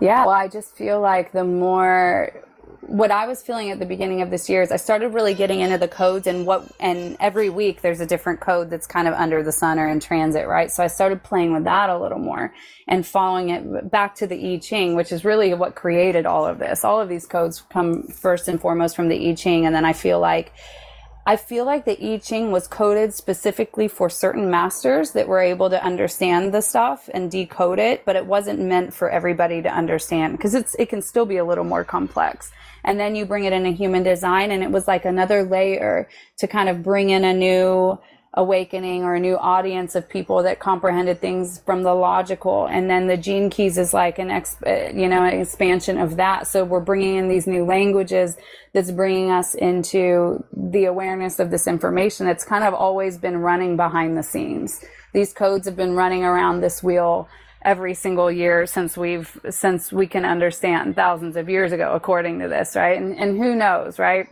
Yeah. 0.00 0.26
Well, 0.26 0.34
I 0.34 0.48
just 0.48 0.76
feel 0.76 1.00
like 1.00 1.32
the 1.32 1.44
more 1.44 2.32
what 2.80 3.10
I 3.10 3.26
was 3.26 3.42
feeling 3.42 3.70
at 3.70 3.78
the 3.78 3.86
beginning 3.86 4.22
of 4.22 4.30
this 4.30 4.48
year 4.48 4.62
is 4.62 4.70
I 4.70 4.76
started 4.76 5.08
really 5.08 5.34
getting 5.34 5.60
into 5.60 5.78
the 5.78 5.88
codes 5.88 6.26
and 6.26 6.46
what, 6.46 6.66
and 6.78 7.16
every 7.20 7.48
week 7.48 7.82
there's 7.82 8.00
a 8.00 8.06
different 8.06 8.40
code 8.40 8.70
that's 8.70 8.86
kind 8.86 9.08
of 9.08 9.14
under 9.14 9.42
the 9.42 9.52
sun 9.52 9.78
or 9.78 9.88
in 9.88 10.00
transit, 10.00 10.46
right? 10.46 10.70
So 10.70 10.84
I 10.84 10.86
started 10.86 11.22
playing 11.22 11.52
with 11.52 11.64
that 11.64 11.90
a 11.90 11.98
little 11.98 12.18
more 12.18 12.54
and 12.86 13.06
following 13.06 13.50
it 13.50 13.90
back 13.90 14.14
to 14.16 14.26
the 14.26 14.54
I 14.54 14.58
Ching, 14.58 14.94
which 14.94 15.10
is 15.10 15.24
really 15.24 15.52
what 15.54 15.74
created 15.74 16.26
all 16.26 16.46
of 16.46 16.58
this. 16.58 16.84
All 16.84 17.00
of 17.00 17.08
these 17.08 17.26
codes 17.26 17.62
come 17.70 18.04
first 18.04 18.48
and 18.48 18.60
foremost 18.60 18.94
from 18.94 19.08
the 19.08 19.30
I 19.30 19.34
Ching. 19.34 19.66
And 19.66 19.74
then 19.74 19.84
I 19.84 19.92
feel 19.92 20.20
like 20.20 20.52
I 21.28 21.34
feel 21.34 21.64
like 21.64 21.84
the 21.84 21.98
I 22.00 22.18
Ching 22.18 22.52
was 22.52 22.68
coded 22.68 23.12
specifically 23.12 23.88
for 23.88 24.08
certain 24.08 24.48
masters 24.48 25.10
that 25.10 25.26
were 25.26 25.40
able 25.40 25.68
to 25.70 25.84
understand 25.84 26.54
the 26.54 26.60
stuff 26.62 27.10
and 27.12 27.28
decode 27.28 27.80
it, 27.80 28.04
but 28.04 28.14
it 28.14 28.26
wasn't 28.26 28.60
meant 28.60 28.94
for 28.94 29.10
everybody 29.10 29.60
to 29.60 29.68
understand 29.68 30.36
because 30.36 30.54
it's 30.54 30.76
it 30.78 30.88
can 30.88 31.02
still 31.02 31.26
be 31.26 31.38
a 31.38 31.44
little 31.44 31.64
more 31.64 31.82
complex. 31.82 32.52
And 32.84 33.00
then 33.00 33.16
you 33.16 33.26
bring 33.26 33.42
it 33.42 33.52
in 33.52 33.66
a 33.66 33.72
human 33.72 34.04
design 34.04 34.52
and 34.52 34.62
it 34.62 34.70
was 34.70 34.86
like 34.86 35.04
another 35.04 35.42
layer 35.42 36.08
to 36.36 36.46
kind 36.46 36.68
of 36.68 36.84
bring 36.84 37.10
in 37.10 37.24
a 37.24 37.34
new 37.34 37.98
awakening 38.34 39.02
or 39.02 39.14
a 39.14 39.20
new 39.20 39.36
audience 39.36 39.94
of 39.94 40.08
people 40.08 40.42
that 40.42 40.58
comprehended 40.58 41.20
things 41.20 41.58
from 41.64 41.82
the 41.82 41.94
logical. 41.94 42.66
And 42.66 42.88
then 42.90 43.06
the 43.06 43.16
gene 43.16 43.48
keys 43.48 43.78
is 43.78 43.94
like 43.94 44.18
an 44.18 44.30
ex, 44.30 44.56
you 44.64 45.08
know 45.08 45.24
an 45.24 45.40
expansion 45.40 45.98
of 45.98 46.16
that. 46.16 46.46
So 46.46 46.64
we're 46.64 46.80
bringing 46.80 47.16
in 47.16 47.28
these 47.28 47.46
new 47.46 47.64
languages 47.64 48.36
that's 48.72 48.90
bringing 48.90 49.30
us 49.30 49.54
into 49.54 50.44
the 50.54 50.84
awareness 50.84 51.38
of 51.38 51.50
this 51.50 51.66
information 51.66 52.26
that's 52.26 52.44
kind 52.44 52.64
of 52.64 52.74
always 52.74 53.16
been 53.16 53.38
running 53.38 53.76
behind 53.76 54.18
the 54.18 54.22
scenes. 54.22 54.84
These 55.14 55.32
codes 55.32 55.66
have 55.66 55.76
been 55.76 55.94
running 55.94 56.22
around 56.22 56.60
this 56.60 56.82
wheel 56.82 57.28
every 57.62 57.94
single 57.94 58.30
year 58.30 58.66
since 58.66 58.96
we've 58.96 59.40
since 59.50 59.92
we 59.92 60.06
can 60.06 60.24
understand 60.24 60.94
thousands 60.94 61.36
of 61.36 61.48
years 61.48 61.72
ago 61.72 61.92
according 61.94 62.38
to 62.40 62.48
this 62.48 62.76
right? 62.76 63.00
And, 63.00 63.18
and 63.18 63.38
who 63.38 63.56
knows 63.56 63.98
right 63.98 64.28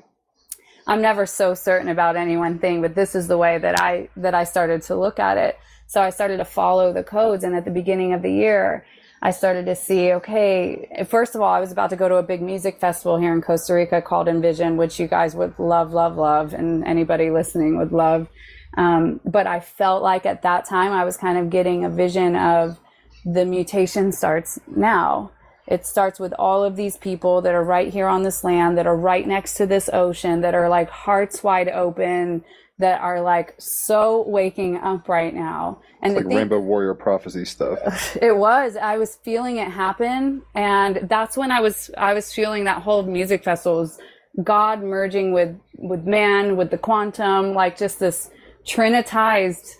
I'm 0.86 1.00
never 1.00 1.26
so 1.26 1.54
certain 1.54 1.88
about 1.88 2.16
any 2.16 2.36
one 2.36 2.58
thing, 2.58 2.82
but 2.82 2.94
this 2.94 3.14
is 3.14 3.26
the 3.26 3.38
way 3.38 3.58
that 3.58 3.78
I 3.80 4.08
that 4.16 4.34
I 4.34 4.44
started 4.44 4.82
to 4.82 4.96
look 4.96 5.18
at 5.18 5.38
it. 5.38 5.58
So 5.86 6.00
I 6.00 6.10
started 6.10 6.38
to 6.38 6.44
follow 6.44 6.92
the 6.92 7.04
codes, 7.04 7.44
and 7.44 7.54
at 7.54 7.64
the 7.64 7.70
beginning 7.70 8.12
of 8.12 8.22
the 8.22 8.32
year, 8.32 8.84
I 9.22 9.30
started 9.30 9.64
to 9.66 9.74
see, 9.74 10.12
okay, 10.12 11.06
first 11.08 11.34
of 11.34 11.40
all, 11.40 11.52
I 11.52 11.60
was 11.60 11.72
about 11.72 11.90
to 11.90 11.96
go 11.96 12.08
to 12.08 12.16
a 12.16 12.22
big 12.22 12.42
music 12.42 12.78
festival 12.78 13.16
here 13.16 13.32
in 13.32 13.40
Costa 13.40 13.72
Rica 13.72 14.02
called 14.02 14.28
Envision, 14.28 14.76
which 14.76 15.00
you 15.00 15.06
guys 15.06 15.34
would 15.34 15.58
love, 15.58 15.94
love, 15.94 16.16
love, 16.16 16.52
and 16.52 16.84
anybody 16.84 17.30
listening 17.30 17.78
would 17.78 17.92
love. 17.92 18.28
Um, 18.76 19.20
but 19.24 19.46
I 19.46 19.60
felt 19.60 20.02
like 20.02 20.26
at 20.26 20.42
that 20.42 20.66
time 20.66 20.92
I 20.92 21.04
was 21.04 21.16
kind 21.16 21.38
of 21.38 21.48
getting 21.48 21.84
a 21.84 21.90
vision 21.90 22.36
of 22.36 22.78
the 23.24 23.46
mutation 23.46 24.12
starts 24.12 24.60
now. 24.66 25.30
It 25.66 25.86
starts 25.86 26.20
with 26.20 26.34
all 26.38 26.62
of 26.62 26.76
these 26.76 26.96
people 26.96 27.40
that 27.42 27.54
are 27.54 27.64
right 27.64 27.92
here 27.92 28.06
on 28.06 28.22
this 28.22 28.44
land, 28.44 28.76
that 28.76 28.86
are 28.86 28.96
right 28.96 29.26
next 29.26 29.54
to 29.54 29.66
this 29.66 29.88
ocean, 29.92 30.42
that 30.42 30.54
are 30.54 30.68
like 30.68 30.90
hearts 30.90 31.42
wide 31.42 31.68
open, 31.68 32.44
that 32.78 33.00
are 33.00 33.20
like 33.20 33.54
so 33.58 34.24
waking 34.28 34.76
up 34.76 35.08
right 35.08 35.34
now. 35.34 35.80
And 36.02 36.14
like 36.14 36.26
Rainbow 36.26 36.60
Warrior 36.60 36.94
prophecy 36.94 37.44
stuff. 37.44 38.16
It 38.22 38.36
was. 38.36 38.76
I 38.76 38.98
was 38.98 39.16
feeling 39.16 39.56
it 39.56 39.68
happen, 39.68 40.42
and 40.54 41.08
that's 41.08 41.36
when 41.36 41.50
I 41.50 41.60
was 41.60 41.90
I 41.96 42.12
was 42.12 42.32
feeling 42.32 42.64
that 42.64 42.82
whole 42.82 43.02
music 43.04 43.44
festival 43.44 43.80
was 43.80 43.98
God 44.42 44.82
merging 44.82 45.32
with 45.32 45.58
with 45.78 46.04
man, 46.04 46.56
with 46.56 46.70
the 46.70 46.78
quantum, 46.78 47.54
like 47.54 47.78
just 47.78 48.00
this 48.00 48.30
trinitized 48.66 49.76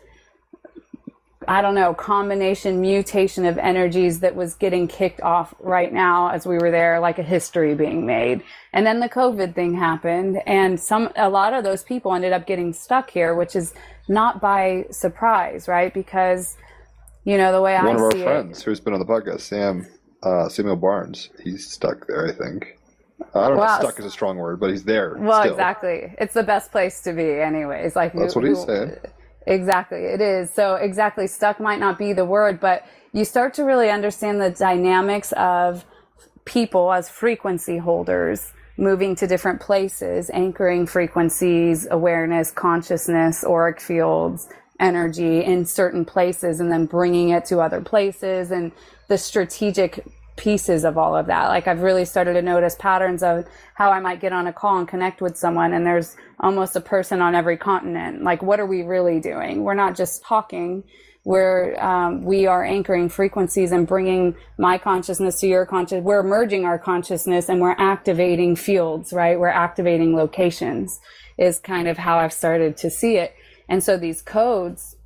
I 1.49 1.61
don't 1.63 1.75
know, 1.75 1.95
combination 1.95 2.81
mutation 2.81 3.45
of 3.45 3.59
energies 3.59 4.21
that 4.21 4.35
was 4.35 4.55
getting 4.55 4.89
kicked 4.89 5.21
off 5.23 5.55
right 5.61 5.93
now 5.93 6.29
as 6.29 6.47
we 6.47 6.57
were 6.59 6.71
there, 6.71 7.01
like 7.01 7.19
a 7.19 7.23
history 7.23 7.75
being 7.75 8.07
made. 8.07 8.43
And 8.73 8.87
then 8.87 9.01
the 9.01 9.09
COVID 9.09 9.55
thing 9.55 9.75
happened 9.75 10.41
and 10.47 10.79
some, 10.81 11.11
a 11.17 11.29
lot 11.29 11.53
of 11.55 11.65
those 11.65 11.83
people 11.83 12.15
ended 12.15 12.33
up 12.33 12.47
getting 12.47 12.73
stuck 12.73 13.11
here, 13.11 13.35
which 13.35 13.55
is 13.57 13.75
not 14.09 14.41
by 14.41 14.87
surprise, 14.91 15.69
right? 15.69 15.93
Because, 15.95 16.57
you 17.25 17.37
know, 17.39 17.53
the 17.53 17.61
way 17.63 17.75
One 17.75 17.87
I 17.87 17.91
of 17.93 18.01
our 18.01 18.11
friends 18.13 18.61
it. 18.61 18.65
who's 18.65 18.81
been 18.81 18.93
on 18.95 19.01
the 19.01 19.07
podcast, 19.07 19.41
Sam, 19.43 19.87
uh, 20.23 20.49
Samuel 20.49 20.77
Barnes, 20.77 21.31
he's 21.43 21.67
stuck 21.71 22.07
there, 22.07 22.27
I 22.29 22.33
think. 22.33 22.79
I 23.35 23.47
don't 23.49 23.57
know 23.57 23.63
Wow. 23.63 23.79
stuck 23.79 23.99
is 23.99 24.05
a 24.05 24.11
strong 24.11 24.37
word, 24.37 24.59
but 24.61 24.71
he's 24.71 24.85
there. 24.85 25.17
Well, 25.19 25.41
still. 25.43 25.53
exactly. 25.53 26.15
It's 26.19 26.35
the 26.35 26.43
best 26.43 26.73
place 26.73 27.01
to 27.03 27.13
be 27.13 27.41
anyways. 27.41 27.95
Like 27.97 28.13
That's 28.13 28.35
who- 28.35 28.41
what 28.41 28.49
he's 28.49 28.59
who- 28.59 28.67
saying. 28.67 28.97
Exactly, 29.47 30.05
it 30.05 30.21
is. 30.21 30.53
So 30.53 30.77
exactly, 30.77 31.27
stuck 31.27 31.61
might 31.61 31.81
not 31.81 31.99
be 31.99 32.13
the 32.13 32.25
word, 32.25 32.61
but 32.61 32.87
you 33.13 33.25
start 33.25 33.55
to 33.55 33.65
really 33.65 33.91
understand 33.91 34.41
the 34.41 34.51
dynamics 34.51 35.33
of 35.33 35.85
people 36.45 36.93
as 36.93 37.09
frequency 37.09 37.79
holders 37.79 38.53
moving 38.77 39.15
to 39.17 39.27
different 39.27 39.61
places, 39.61 40.31
anchoring 40.33 40.87
frequencies, 40.87 41.87
awareness, 41.91 42.51
consciousness, 42.51 43.45
auric 43.45 43.81
fields, 43.81 44.49
energy 44.81 45.45
in 45.45 45.65
certain 45.65 46.05
places, 46.05 46.59
and 46.59 46.73
then 46.73 46.87
bringing 46.87 47.29
it 47.29 47.45
to 47.45 47.61
other 47.61 47.81
places 47.81 48.51
and 48.51 48.73
the 49.09 49.17
strategic 49.17 50.05
pieces 50.37 50.85
of 50.85 50.99
all 50.99 51.15
of 51.15 51.27
that. 51.27 51.49
Like 51.49 51.69
I've 51.69 51.83
really 51.83 52.05
started 52.05 52.35
to 52.35 52.43
notice 52.43 52.75
patterns 52.79 53.23
of 53.23 53.47
how 53.75 53.91
I 53.91 54.01
might 54.01 54.21
get 54.21 54.33
on 54.33 54.49
a 54.49 54.53
call 54.53 54.79
and 54.79 54.89
connect 54.89 55.21
with 55.23 55.37
someone 55.37 55.73
and 55.73 55.87
there's 55.87 56.17
almost 56.41 56.77
a 56.77 56.81
person 56.81 57.21
on 57.21 57.35
every 57.35 57.57
continent. 57.57 58.23
Like 58.23 58.43
what 58.43 58.61
are 58.61 58.67
we 58.67 58.83
really 58.83 59.21
doing? 59.21 59.65
We're 59.65 59.75
not 59.75 59.97
just 59.97 60.25
talking. 60.25 60.85
We're, 61.25 61.81
um, 61.81 62.23
we 62.23 62.47
are 62.47 62.63
anchoring 62.63 63.09
frequencies 63.09 63.73
and 63.73 63.87
bringing 63.87 64.37
my 64.59 64.77
consciousness 64.77 65.41
to 65.41 65.47
your 65.47 65.65
conscious. 65.65 66.03
We're 66.03 66.23
merging 66.23 66.67
our 66.67 66.79
consciousness 66.79 67.49
and 67.49 67.61
we're 67.61 67.77
activating 67.79 68.57
fields, 68.57 69.13
right? 69.13 69.39
We're 69.39 69.49
activating 69.49 70.15
locations 70.15 71.01
is 71.39 71.59
kind 71.59 71.89
of 71.89 71.99
how 71.99 72.19
I've 72.19 72.33
started 72.33 72.77
to 72.79 72.91
see 72.91 73.17
it. 73.17 73.35
And 73.69 73.83
so 73.83 73.97
these 73.97 74.23
codes, 74.23 74.97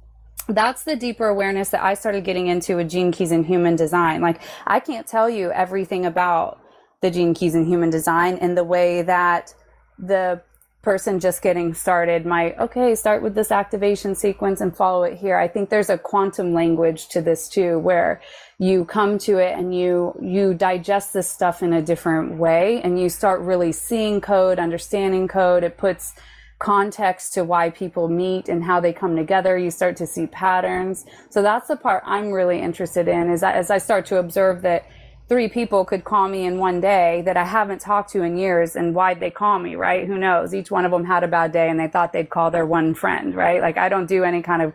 that's 0.49 0.85
the 0.85 0.97
deeper 0.97 1.27
awareness 1.27 1.71
that 1.71 1.83
I 1.83 1.95
started 1.95 2.25
getting 2.25 2.47
into 2.47 2.77
with 2.77 2.91
gene 2.91 3.13
keys 3.13 3.33
and 3.33 3.47
human 3.47 3.77
design. 3.77 4.21
Like 4.21 4.41
I 4.67 4.81
can't 4.81 5.07
tell 5.07 5.29
you 5.29 5.51
everything 5.53 6.07
about 6.07 6.61
the 7.01 7.11
gene 7.11 7.35
keys 7.35 7.55
and 7.55 7.67
human 7.67 7.91
design 7.91 8.39
in 8.39 8.55
the 8.55 8.65
way 8.65 9.03
that 9.03 9.55
the 9.99 10.43
person 10.83 11.19
just 11.19 11.43
getting 11.43 11.75
started 11.75 12.25
might, 12.25 12.59
okay, 12.59 12.95
start 12.95 13.23
with 13.23 13.35
this 13.35 13.51
activation 13.51 14.15
sequence 14.15 14.61
and 14.61 14.77
follow 14.77 15.03
it 15.03 15.19
here. 15.19 15.37
I 15.37 15.49
think 15.49 15.71
there's 15.71 15.91
a 15.91 15.99
quantum 15.99 16.55
language 16.55 17.09
to 17.09 17.21
this 17.21 17.49
too, 17.49 17.79
where 17.81 18.23
you 18.59 18.85
come 18.85 19.19
to 19.19 19.39
it 19.39 19.59
and 19.59 19.75
you, 19.75 20.17
you 20.23 20.55
digest 20.55 21.13
this 21.13 21.29
stuff 21.29 21.63
in 21.63 21.73
a 21.73 21.83
different 21.83 22.39
way 22.39 22.81
and 22.83 23.01
you 23.01 23.09
start 23.09 23.41
really 23.41 23.73
seeing 23.73 24.21
code, 24.21 24.59
understanding 24.59 25.27
code. 25.27 25.65
It 25.65 25.77
puts 25.77 26.15
context 26.59 27.35
to 27.35 27.45
why 27.45 27.71
people 27.71 28.09
meet 28.09 28.49
and 28.49 28.65
how 28.65 28.81
they 28.81 28.93
come 28.93 29.17
together. 29.17 29.57
You 29.57 29.71
start 29.71 29.97
to 29.99 30.07
see 30.07 30.27
patterns. 30.27 31.07
So 31.31 31.43
that's 31.43 31.69
the 31.69 31.77
part 31.77 32.03
I'm 32.07 32.33
really 32.33 32.61
interested 32.61 33.09
in 33.09 33.31
is 33.31 33.41
that 33.41 33.55
as 33.55 33.71
I 33.71 33.79
start 33.79 34.07
to 34.07 34.19
observe 34.19 34.63
that 34.63 34.87
three 35.29 35.49
people 35.49 35.85
could 35.85 36.05
call 36.05 36.29
me 36.29 36.47
in 36.47 36.59
one 36.59 36.81
day 36.81 37.23
that 37.27 37.37
I 37.37 37.45
haven't 37.45 37.81
talked 37.81 38.11
to 38.13 38.23
in 38.23 38.39
years 38.39 38.77
and 38.77 38.95
why'd 38.95 39.21
they 39.21 39.31
call 39.31 39.59
me, 39.59 39.75
right? 39.75 40.07
Who 40.07 40.17
knows? 40.17 40.55
Each 40.55 40.71
one 40.71 40.85
of 40.85 40.91
them 40.91 41.05
had 41.05 41.23
a 41.23 41.29
bad 41.29 41.53
day 41.53 41.69
and 41.69 41.79
they 41.79 41.89
thought 41.89 42.13
they'd 42.13 42.31
call 42.31 42.51
their 42.51 42.65
one 42.65 42.95
friend, 42.95 43.35
right? 43.35 43.61
Like 43.61 43.77
I 43.77 43.89
don't 43.89 44.07
do 44.07 44.25
any 44.25 44.43
kind 44.43 44.63
of 44.63 44.73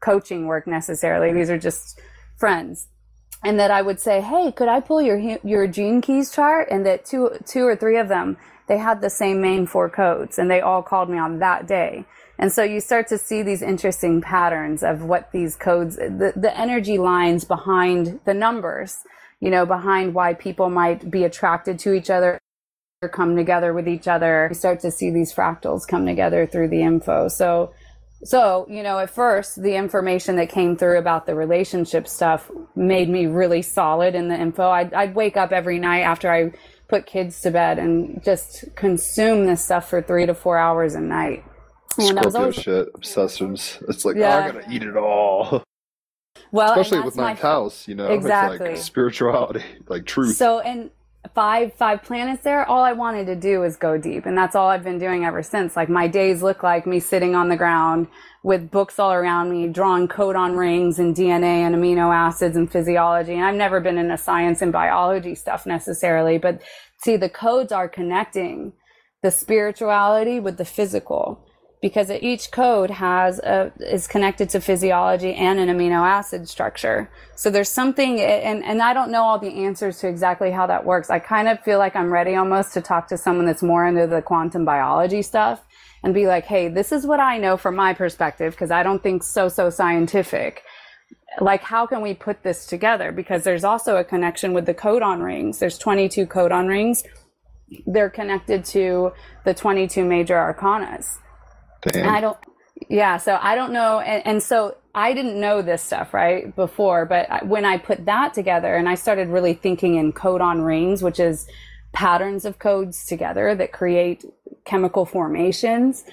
coaching 0.00 0.46
work 0.46 0.66
necessarily. 0.66 1.32
These 1.32 1.50
are 1.50 1.58
just 1.58 2.00
friends. 2.38 2.88
And 3.42 3.58
that 3.60 3.70
I 3.70 3.82
would 3.82 4.00
say, 4.00 4.22
"Hey, 4.22 4.50
could 4.50 4.68
I 4.68 4.80
pull 4.80 5.02
your 5.02 5.18
your 5.44 5.66
gene 5.66 6.00
keys 6.00 6.30
chart?" 6.32 6.68
And 6.70 6.86
that 6.86 7.04
two 7.04 7.30
two 7.44 7.66
or 7.66 7.76
three 7.76 7.98
of 7.98 8.08
them, 8.08 8.38
they 8.66 8.78
had 8.78 9.00
the 9.00 9.10
same 9.10 9.40
main 9.40 9.66
four 9.66 9.90
codes 9.90 10.38
and 10.38 10.50
they 10.50 10.60
all 10.60 10.82
called 10.82 11.10
me 11.10 11.18
on 11.18 11.38
that 11.40 11.66
day. 11.66 12.06
And 12.38 12.52
so 12.52 12.62
you 12.62 12.80
start 12.80 13.08
to 13.08 13.18
see 13.18 13.42
these 13.42 13.62
interesting 13.62 14.20
patterns 14.20 14.82
of 14.82 15.02
what 15.02 15.32
these 15.32 15.56
codes, 15.56 15.96
the, 15.96 16.32
the 16.36 16.58
energy 16.58 16.98
lines 16.98 17.44
behind 17.44 18.20
the 18.24 18.34
numbers 18.34 18.98
you 19.40 19.50
know, 19.50 19.66
behind 19.66 20.14
why 20.14 20.34
people 20.34 20.70
might 20.70 21.10
be 21.10 21.24
attracted 21.24 21.78
to 21.80 21.92
each 21.92 22.10
other 22.10 22.38
or 23.02 23.08
come 23.08 23.36
together 23.36 23.72
with 23.72 23.86
each 23.86 24.08
other. 24.08 24.48
You 24.50 24.54
start 24.54 24.80
to 24.80 24.90
see 24.90 25.10
these 25.10 25.32
fractals 25.32 25.86
come 25.86 26.06
together 26.06 26.46
through 26.46 26.68
the 26.68 26.82
info. 26.82 27.28
So, 27.28 27.72
so, 28.24 28.66
you 28.70 28.82
know, 28.82 28.98
at 28.98 29.10
first, 29.10 29.62
the 29.62 29.76
information 29.76 30.36
that 30.36 30.48
came 30.48 30.76
through 30.76 30.98
about 30.98 31.26
the 31.26 31.34
relationship 31.34 32.08
stuff 32.08 32.50
made 32.74 33.08
me 33.10 33.26
really 33.26 33.60
solid 33.62 34.14
in 34.14 34.28
the 34.28 34.40
info. 34.40 34.70
I'd, 34.70 34.94
I'd 34.94 35.14
wake 35.14 35.36
up 35.36 35.52
every 35.52 35.78
night 35.78 36.00
after 36.00 36.32
I 36.32 36.52
put 36.88 37.04
kids 37.04 37.40
to 37.42 37.50
bed 37.50 37.78
and 37.78 38.22
just 38.24 38.64
consume 38.74 39.46
this 39.46 39.64
stuff 39.64 39.90
for 39.90 40.00
three 40.00 40.24
to 40.24 40.34
four 40.34 40.56
hours 40.56 40.94
a 40.94 41.00
night. 41.00 41.44
And 41.98 42.18
Scorpio 42.18 42.40
always, 42.40 42.54
shit, 42.56 42.88
obsessions. 42.94 43.78
It's 43.88 44.04
like, 44.04 44.16
yeah. 44.16 44.36
oh, 44.36 44.48
I 44.48 44.52
gotta 44.52 44.72
eat 44.72 44.82
it 44.82 44.96
all. 44.96 45.62
Well, 46.52 46.70
especially 46.70 47.00
with 47.00 47.16
my 47.16 47.34
house, 47.34 47.86
you 47.88 47.94
know, 47.94 48.08
exactly 48.08 48.70
like 48.70 48.76
spirituality, 48.78 49.64
like 49.88 50.06
truth. 50.06 50.36
So, 50.36 50.60
and 50.60 50.90
five 51.34 51.72
five 51.74 52.02
planets 52.02 52.42
there, 52.42 52.64
all 52.66 52.82
I 52.82 52.92
wanted 52.92 53.26
to 53.26 53.36
do 53.36 53.60
was 53.60 53.76
go 53.76 53.98
deep, 53.98 54.26
and 54.26 54.36
that's 54.36 54.54
all 54.54 54.68
I've 54.68 54.84
been 54.84 54.98
doing 54.98 55.24
ever 55.24 55.42
since. 55.42 55.76
Like 55.76 55.88
my 55.88 56.06
days 56.06 56.42
look 56.42 56.62
like 56.62 56.86
me 56.86 57.00
sitting 57.00 57.34
on 57.34 57.48
the 57.48 57.56
ground 57.56 58.08
with 58.42 58.70
books 58.70 58.98
all 58.98 59.12
around 59.12 59.50
me, 59.50 59.68
drawing 59.68 60.08
codon 60.08 60.56
rings 60.56 60.98
and 60.98 61.16
DNA 61.16 61.66
and 61.66 61.74
amino 61.74 62.14
acids 62.14 62.56
and 62.56 62.70
physiology. 62.70 63.34
And 63.34 63.44
I've 63.44 63.56
never 63.56 63.80
been 63.80 63.98
in 63.98 64.06
into 64.06 64.22
science 64.22 64.62
and 64.62 64.72
biology 64.72 65.34
stuff 65.34 65.66
necessarily, 65.66 66.38
but 66.38 66.62
see, 67.02 67.16
the 67.16 67.28
codes 67.28 67.72
are 67.72 67.88
connecting 67.88 68.72
the 69.22 69.30
spirituality 69.30 70.38
with 70.38 70.58
the 70.58 70.64
physical 70.64 71.45
because 71.86 72.10
each 72.10 72.50
code 72.50 72.90
has 72.90 73.38
a, 73.38 73.70
is 73.78 74.08
connected 74.08 74.50
to 74.50 74.60
physiology 74.60 75.32
and 75.34 75.60
an 75.60 75.68
amino 75.68 76.04
acid 76.04 76.48
structure. 76.48 77.08
So 77.36 77.48
there's 77.48 77.68
something, 77.68 78.20
and, 78.20 78.64
and 78.64 78.82
I 78.82 78.92
don't 78.92 79.12
know 79.12 79.22
all 79.22 79.38
the 79.38 79.64
answers 79.64 80.00
to 80.00 80.08
exactly 80.08 80.50
how 80.50 80.66
that 80.66 80.84
works. 80.84 81.10
I 81.10 81.20
kind 81.20 81.46
of 81.46 81.60
feel 81.60 81.78
like 81.78 81.94
I'm 81.94 82.12
ready 82.12 82.34
almost 82.34 82.74
to 82.74 82.80
talk 82.80 83.06
to 83.06 83.16
someone 83.16 83.46
that's 83.46 83.62
more 83.62 83.86
into 83.86 84.08
the 84.08 84.20
quantum 84.20 84.64
biology 84.64 85.22
stuff 85.22 85.64
and 86.02 86.12
be 86.12 86.26
like, 86.26 86.44
hey, 86.44 86.66
this 86.66 86.90
is 86.90 87.06
what 87.06 87.20
I 87.20 87.38
know 87.38 87.56
from 87.56 87.76
my 87.76 87.94
perspective, 87.94 88.54
because 88.54 88.72
I 88.72 88.82
don't 88.82 89.00
think 89.00 89.22
so, 89.22 89.48
so 89.48 89.70
scientific. 89.70 90.64
Like, 91.40 91.62
how 91.62 91.86
can 91.86 92.00
we 92.00 92.14
put 92.14 92.42
this 92.42 92.66
together? 92.66 93.12
Because 93.12 93.44
there's 93.44 93.62
also 93.62 93.94
a 93.94 94.02
connection 94.02 94.54
with 94.54 94.66
the 94.66 94.74
codon 94.74 95.22
rings. 95.22 95.60
There's 95.60 95.78
22 95.78 96.26
codon 96.26 96.66
rings. 96.66 97.04
They're 97.86 98.10
connected 98.10 98.64
to 98.66 99.12
the 99.44 99.54
22 99.54 100.04
major 100.04 100.34
arcanas. 100.34 101.18
Damn. 101.92 102.08
I 102.08 102.20
don't, 102.20 102.38
yeah, 102.88 103.16
so 103.16 103.38
I 103.40 103.54
don't 103.54 103.72
know. 103.72 104.00
And, 104.00 104.26
and, 104.26 104.42
so 104.42 104.76
I 104.94 105.12
didn't 105.12 105.40
know 105.40 105.62
this 105.62 105.82
stuff, 105.82 106.12
right, 106.12 106.54
before. 106.54 107.06
But 107.06 107.46
when 107.46 107.64
I 107.64 107.78
put 107.78 108.04
that 108.06 108.34
together 108.34 108.74
and 108.74 108.88
I 108.88 108.94
started 108.94 109.28
really 109.28 109.54
thinking 109.54 109.96
in 109.96 110.12
codon 110.12 110.64
rings, 110.64 111.02
which 111.02 111.20
is 111.20 111.46
patterns 111.92 112.44
of 112.44 112.58
codes 112.58 113.06
together 113.06 113.54
that 113.54 113.72
create 113.72 114.24
chemical 114.64 115.06
formations. 115.06 116.04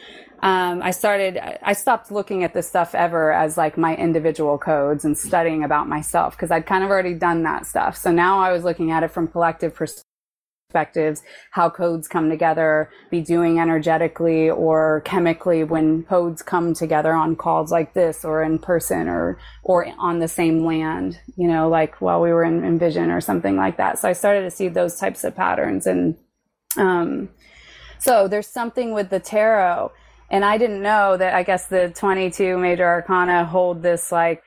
Um, 0.42 0.82
I 0.82 0.92
started, 0.92 1.38
I 1.62 1.74
stopped 1.74 2.12
looking 2.12 2.44
at 2.44 2.54
this 2.54 2.68
stuff 2.68 2.94
ever 2.96 3.32
as 3.32 3.58
like 3.58 3.78
my 3.78 3.96
individual 3.96 4.58
codes 4.58 5.06
and 5.06 5.18
studying 5.18 5.64
about 5.64 5.88
myself 5.88 6.36
because 6.36 6.52
I'd 6.52 6.66
kind 6.66 6.84
of 6.84 6.90
already 6.90 7.14
done 7.14 7.44
that 7.44 7.66
stuff. 7.66 7.98
So 7.98 8.12
now 8.12 8.40
I 8.40 8.52
was 8.52 8.64
looking 8.64 8.92
at 8.92 9.04
it 9.04 9.12
from 9.12 9.28
collective 9.28 9.74
perspective 9.74 10.04
perspectives, 10.74 11.22
how 11.52 11.70
codes 11.70 12.08
come 12.08 12.30
together, 12.30 12.90
be 13.12 13.22
doing 13.22 13.60
energetically 13.60 14.50
or 14.50 15.02
chemically 15.06 15.64
when 15.64 16.04
codes 16.04 16.42
come 16.42 16.74
together 16.74 17.14
on 17.14 17.36
calls 17.36 17.72
like 17.72 17.94
this 17.94 18.26
or 18.26 18.42
in 18.42 18.58
person 18.58 19.08
or, 19.08 19.38
or 19.64 19.88
on 20.00 20.20
the 20.20 20.28
same 20.28 20.66
land, 20.66 21.20
you 21.38 21.48
know, 21.48 21.70
like 21.70 22.02
while 22.02 22.20
we 22.20 22.32
were 22.32 22.44
in 22.44 22.64
Envision 22.64 23.12
or 23.12 23.22
something 23.22 23.56
like 23.56 23.78
that. 23.78 24.00
So 24.00 24.10
I 24.10 24.14
started 24.14 24.42
to 24.42 24.52
see 24.52 24.68
those 24.68 24.96
types 24.96 25.24
of 25.24 25.36
patterns. 25.36 25.86
And, 25.86 26.18
um, 26.76 27.30
so 28.00 28.28
there's 28.28 28.48
something 28.48 28.94
with 28.94 29.10
the 29.10 29.20
tarot. 29.20 29.92
And 30.32 30.44
I 30.44 30.58
didn't 30.58 30.82
know 30.82 31.16
that 31.18 31.36
I 31.36 31.44
guess 31.44 31.68
the 31.68 31.94
22 31.96 32.58
major 32.58 32.86
arcana 32.86 33.46
hold 33.46 33.84
this 33.84 34.12
like, 34.12 34.42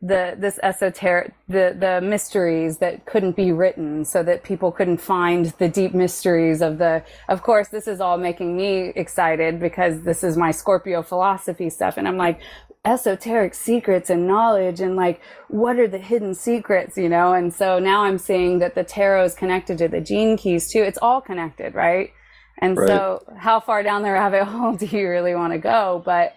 the 0.00 0.36
this 0.38 0.60
esoteric 0.62 1.34
the 1.48 1.76
the 1.76 2.00
mysteries 2.00 2.78
that 2.78 3.04
couldn't 3.04 3.34
be 3.34 3.50
written 3.50 4.04
so 4.04 4.22
that 4.22 4.44
people 4.44 4.70
couldn't 4.70 4.98
find 4.98 5.46
the 5.58 5.68
deep 5.68 5.92
mysteries 5.92 6.60
of 6.62 6.78
the 6.78 7.02
of 7.28 7.42
course 7.42 7.68
this 7.68 7.88
is 7.88 8.00
all 8.00 8.16
making 8.16 8.56
me 8.56 8.92
excited 8.94 9.58
because 9.58 10.02
this 10.02 10.22
is 10.22 10.36
my 10.36 10.52
scorpio 10.52 11.02
philosophy 11.02 11.68
stuff. 11.68 11.96
And 11.96 12.06
i'm 12.06 12.16
like 12.16 12.40
esoteric 12.84 13.54
secrets 13.54 14.08
and 14.08 14.28
knowledge 14.28 14.80
and 14.80 14.94
like 14.94 15.20
what 15.48 15.80
are 15.80 15.88
the 15.88 15.98
hidden 15.98 16.32
secrets 16.32 16.96
you 16.96 17.08
know? 17.08 17.32
And 17.32 17.52
so 17.52 17.80
now 17.80 18.04
i'm 18.04 18.18
seeing 18.18 18.60
that 18.60 18.76
the 18.76 18.84
tarot 18.84 19.24
is 19.24 19.34
connected 19.34 19.78
to 19.78 19.88
the 19.88 20.00
gene 20.00 20.36
keys 20.36 20.70
too. 20.70 20.82
It's 20.82 20.98
all 20.98 21.20
connected 21.20 21.74
right? 21.74 22.12
And 22.60 22.78
right. 22.78 22.86
so 22.86 23.24
how 23.36 23.58
far 23.58 23.82
down 23.82 24.02
the 24.02 24.12
rabbit 24.12 24.44
hole 24.44 24.74
do 24.74 24.86
you 24.86 25.08
really 25.08 25.34
want 25.34 25.54
to 25.54 25.58
go? 25.58 26.02
But 26.04 26.34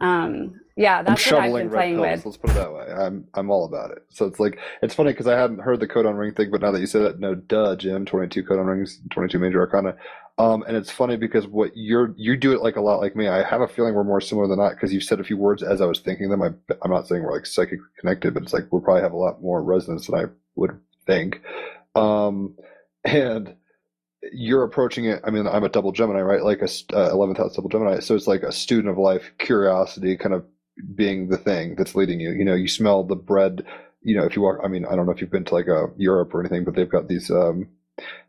um 0.00 0.61
yeah, 0.76 1.02
that's 1.02 1.30
what 1.30 1.42
I've 1.42 1.52
been 1.52 1.70
playing 1.70 1.94
pills, 1.96 2.16
with. 2.16 2.26
Let's 2.26 2.36
put 2.38 2.50
it 2.50 2.54
that 2.54 2.72
way. 2.72 2.86
I'm 2.92 3.26
I'm 3.34 3.50
all 3.50 3.64
about 3.64 3.90
it. 3.90 4.04
So 4.10 4.26
it's 4.26 4.40
like 4.40 4.58
it's 4.82 4.94
funny 4.94 5.12
because 5.12 5.26
I 5.26 5.38
hadn't 5.38 5.60
heard 5.60 5.80
the 5.80 5.86
codon 5.86 6.18
ring 6.18 6.34
thing, 6.34 6.50
but 6.50 6.60
now 6.60 6.70
that 6.70 6.80
you 6.80 6.86
said 6.86 7.02
it, 7.02 7.20
no, 7.20 7.34
duh, 7.34 7.76
Jim. 7.76 8.06
Twenty 8.06 8.28
two 8.28 8.42
codon 8.42 8.66
rings, 8.66 9.00
twenty 9.10 9.28
two 9.28 9.38
major 9.38 9.60
arcana. 9.60 9.96
Um, 10.38 10.64
and 10.66 10.76
it's 10.76 10.90
funny 10.90 11.16
because 11.16 11.46
what 11.46 11.72
you're 11.74 12.14
you 12.16 12.36
do 12.36 12.52
it 12.52 12.62
like 12.62 12.76
a 12.76 12.80
lot 12.80 13.00
like 13.00 13.14
me. 13.14 13.28
I 13.28 13.42
have 13.42 13.60
a 13.60 13.68
feeling 13.68 13.94
we're 13.94 14.04
more 14.04 14.20
similar 14.20 14.48
than 14.48 14.58
not 14.58 14.74
because 14.74 14.92
you 14.92 15.00
said 15.00 15.20
a 15.20 15.24
few 15.24 15.36
words 15.36 15.62
as 15.62 15.80
I 15.80 15.86
was 15.86 16.00
thinking 16.00 16.30
them. 16.30 16.42
I, 16.42 16.50
I'm 16.82 16.90
not 16.90 17.06
saying 17.06 17.22
we're 17.22 17.34
like 17.34 17.46
psychically 17.46 17.84
connected, 18.00 18.32
but 18.34 18.42
it's 18.42 18.52
like 18.52 18.72
we'll 18.72 18.80
probably 18.80 19.02
have 19.02 19.12
a 19.12 19.16
lot 19.16 19.42
more 19.42 19.62
resonance 19.62 20.06
than 20.06 20.18
I 20.18 20.24
would 20.56 20.78
think. 21.06 21.42
Um, 21.94 22.56
and 23.04 23.54
you're 24.32 24.62
approaching 24.62 25.04
it. 25.06 25.20
I 25.24 25.30
mean, 25.30 25.46
I'm 25.46 25.64
a 25.64 25.68
double 25.68 25.92
Gemini, 25.92 26.20
right? 26.20 26.44
Like 26.44 26.60
a 26.60 26.66
uh, 26.66 27.12
11th 27.12 27.38
house 27.38 27.56
double 27.56 27.68
Gemini. 27.68 27.98
So 28.00 28.14
it's 28.14 28.26
like 28.28 28.42
a 28.42 28.52
student 28.52 28.88
of 28.88 28.98
life, 28.98 29.32
curiosity, 29.38 30.16
kind 30.16 30.34
of 30.34 30.44
being 30.94 31.28
the 31.28 31.36
thing 31.36 31.74
that's 31.76 31.94
leading 31.94 32.20
you. 32.20 32.30
You 32.32 32.44
know, 32.44 32.54
you 32.54 32.68
smell 32.68 33.04
the 33.04 33.16
bread. 33.16 33.64
You 34.02 34.16
know, 34.16 34.24
if 34.24 34.34
you 34.36 34.42
walk, 34.42 34.58
I 34.64 34.68
mean, 34.68 34.84
I 34.84 34.96
don't 34.96 35.06
know 35.06 35.12
if 35.12 35.20
you've 35.20 35.30
been 35.30 35.44
to 35.44 35.54
like 35.54 35.68
a 35.68 35.88
Europe 35.96 36.34
or 36.34 36.40
anything, 36.40 36.64
but 36.64 36.74
they've 36.74 36.88
got 36.88 37.08
these 37.08 37.30
um, 37.30 37.68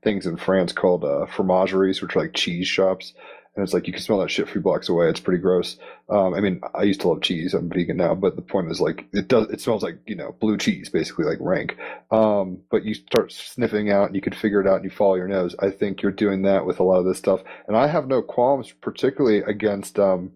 things 0.03 0.25
in 0.25 0.37
France 0.37 0.71
called 0.71 1.03
uh, 1.03 1.25
fromageries, 1.25 2.01
which 2.01 2.15
are 2.15 2.21
like 2.21 2.33
cheese 2.33 2.67
shops. 2.67 3.13
And 3.55 3.61
it's 3.61 3.73
like 3.73 3.85
you 3.85 3.93
can 3.93 4.01
smell 4.01 4.19
that 4.19 4.31
shit 4.31 4.47
a 4.47 4.51
few 4.51 4.61
blocks 4.61 4.89
away. 4.89 5.07
It's 5.09 5.19
pretty 5.19 5.39
gross. 5.39 5.77
Um, 6.09 6.33
I 6.33 6.39
mean, 6.39 6.59
I 6.73 6.83
used 6.83 7.01
to 7.01 7.07
love 7.07 7.21
cheese. 7.21 7.53
I'm 7.53 7.69
vegan 7.69 7.97
now, 7.97 8.15
but 8.15 8.35
the 8.35 8.41
point 8.41 8.71
is 8.71 8.81
like 8.81 9.05
it 9.13 9.27
does. 9.27 9.47
It 9.51 9.61
smells 9.61 9.83
like 9.83 9.99
you 10.07 10.15
know 10.15 10.35
blue 10.39 10.57
cheese, 10.57 10.89
basically 10.89 11.25
like 11.25 11.37
rank. 11.39 11.77
Um, 12.09 12.61
but 12.71 12.83
you 12.83 12.95
start 12.95 13.31
sniffing 13.31 13.91
out, 13.91 14.07
and 14.07 14.15
you 14.15 14.21
can 14.21 14.33
figure 14.33 14.59
it 14.59 14.67
out, 14.67 14.77
and 14.77 14.85
you 14.85 14.89
follow 14.89 15.15
your 15.15 15.27
nose. 15.27 15.55
I 15.59 15.69
think 15.69 16.01
you're 16.01 16.11
doing 16.11 16.41
that 16.43 16.65
with 16.65 16.79
a 16.79 16.83
lot 16.83 16.97
of 16.97 17.05
this 17.05 17.19
stuff, 17.19 17.41
and 17.67 17.77
I 17.77 17.85
have 17.85 18.07
no 18.07 18.23
qualms, 18.23 18.71
particularly 18.71 19.43
against 19.43 19.99
um, 19.99 20.31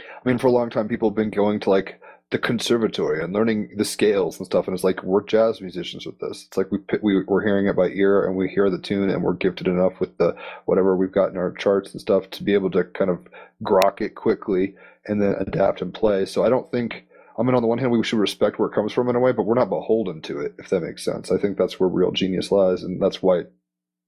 I 0.00 0.28
mean, 0.28 0.38
for 0.38 0.46
a 0.46 0.52
long 0.52 0.70
time, 0.70 0.88
people 0.88 1.10
have 1.10 1.16
been 1.16 1.30
going 1.30 1.60
to 1.60 1.70
like 1.70 2.00
the 2.30 2.38
conservatory 2.38 3.22
and 3.22 3.32
learning 3.32 3.70
the 3.76 3.84
scales 3.84 4.38
and 4.38 4.44
stuff. 4.44 4.66
And 4.66 4.74
it's 4.74 4.84
like 4.84 5.02
we're 5.02 5.24
jazz 5.24 5.60
musicians 5.60 6.04
with 6.04 6.18
this. 6.18 6.44
It's 6.46 6.56
like 6.56 6.70
we, 6.70 6.78
we 7.00 7.22
we're 7.24 7.44
hearing 7.44 7.66
it 7.66 7.76
by 7.76 7.88
ear 7.88 8.26
and 8.26 8.36
we 8.36 8.48
hear 8.48 8.68
the 8.68 8.78
tune 8.78 9.08
and 9.08 9.22
we're 9.22 9.32
gifted 9.32 9.66
enough 9.66 9.98
with 9.98 10.18
the 10.18 10.36
whatever 10.66 10.96
we've 10.96 11.12
got 11.12 11.30
in 11.30 11.38
our 11.38 11.52
charts 11.52 11.92
and 11.92 12.00
stuff 12.00 12.28
to 12.30 12.42
be 12.42 12.52
able 12.52 12.70
to 12.72 12.84
kind 12.84 13.10
of 13.10 13.26
grok 13.62 14.00
it 14.02 14.14
quickly 14.14 14.74
and 15.06 15.22
then 15.22 15.34
adapt 15.38 15.80
and 15.80 15.94
play. 15.94 16.26
So 16.26 16.44
I 16.44 16.48
don't 16.48 16.70
think. 16.70 17.04
I 17.38 17.44
mean, 17.44 17.54
on 17.54 17.62
the 17.62 17.68
one 17.68 17.78
hand, 17.78 17.92
we 17.92 18.02
should 18.02 18.18
respect 18.18 18.58
where 18.58 18.68
it 18.68 18.74
comes 18.74 18.92
from 18.92 19.08
in 19.08 19.14
a 19.14 19.20
way, 19.20 19.30
but 19.30 19.44
we're 19.44 19.54
not 19.54 19.68
beholden 19.68 20.20
to 20.22 20.40
it, 20.40 20.56
if 20.58 20.70
that 20.70 20.80
makes 20.80 21.04
sense. 21.04 21.30
I 21.30 21.38
think 21.38 21.56
that's 21.56 21.78
where 21.78 21.88
real 21.88 22.10
genius 22.10 22.50
lies, 22.50 22.82
and 22.82 23.00
that's 23.00 23.22
why 23.22 23.44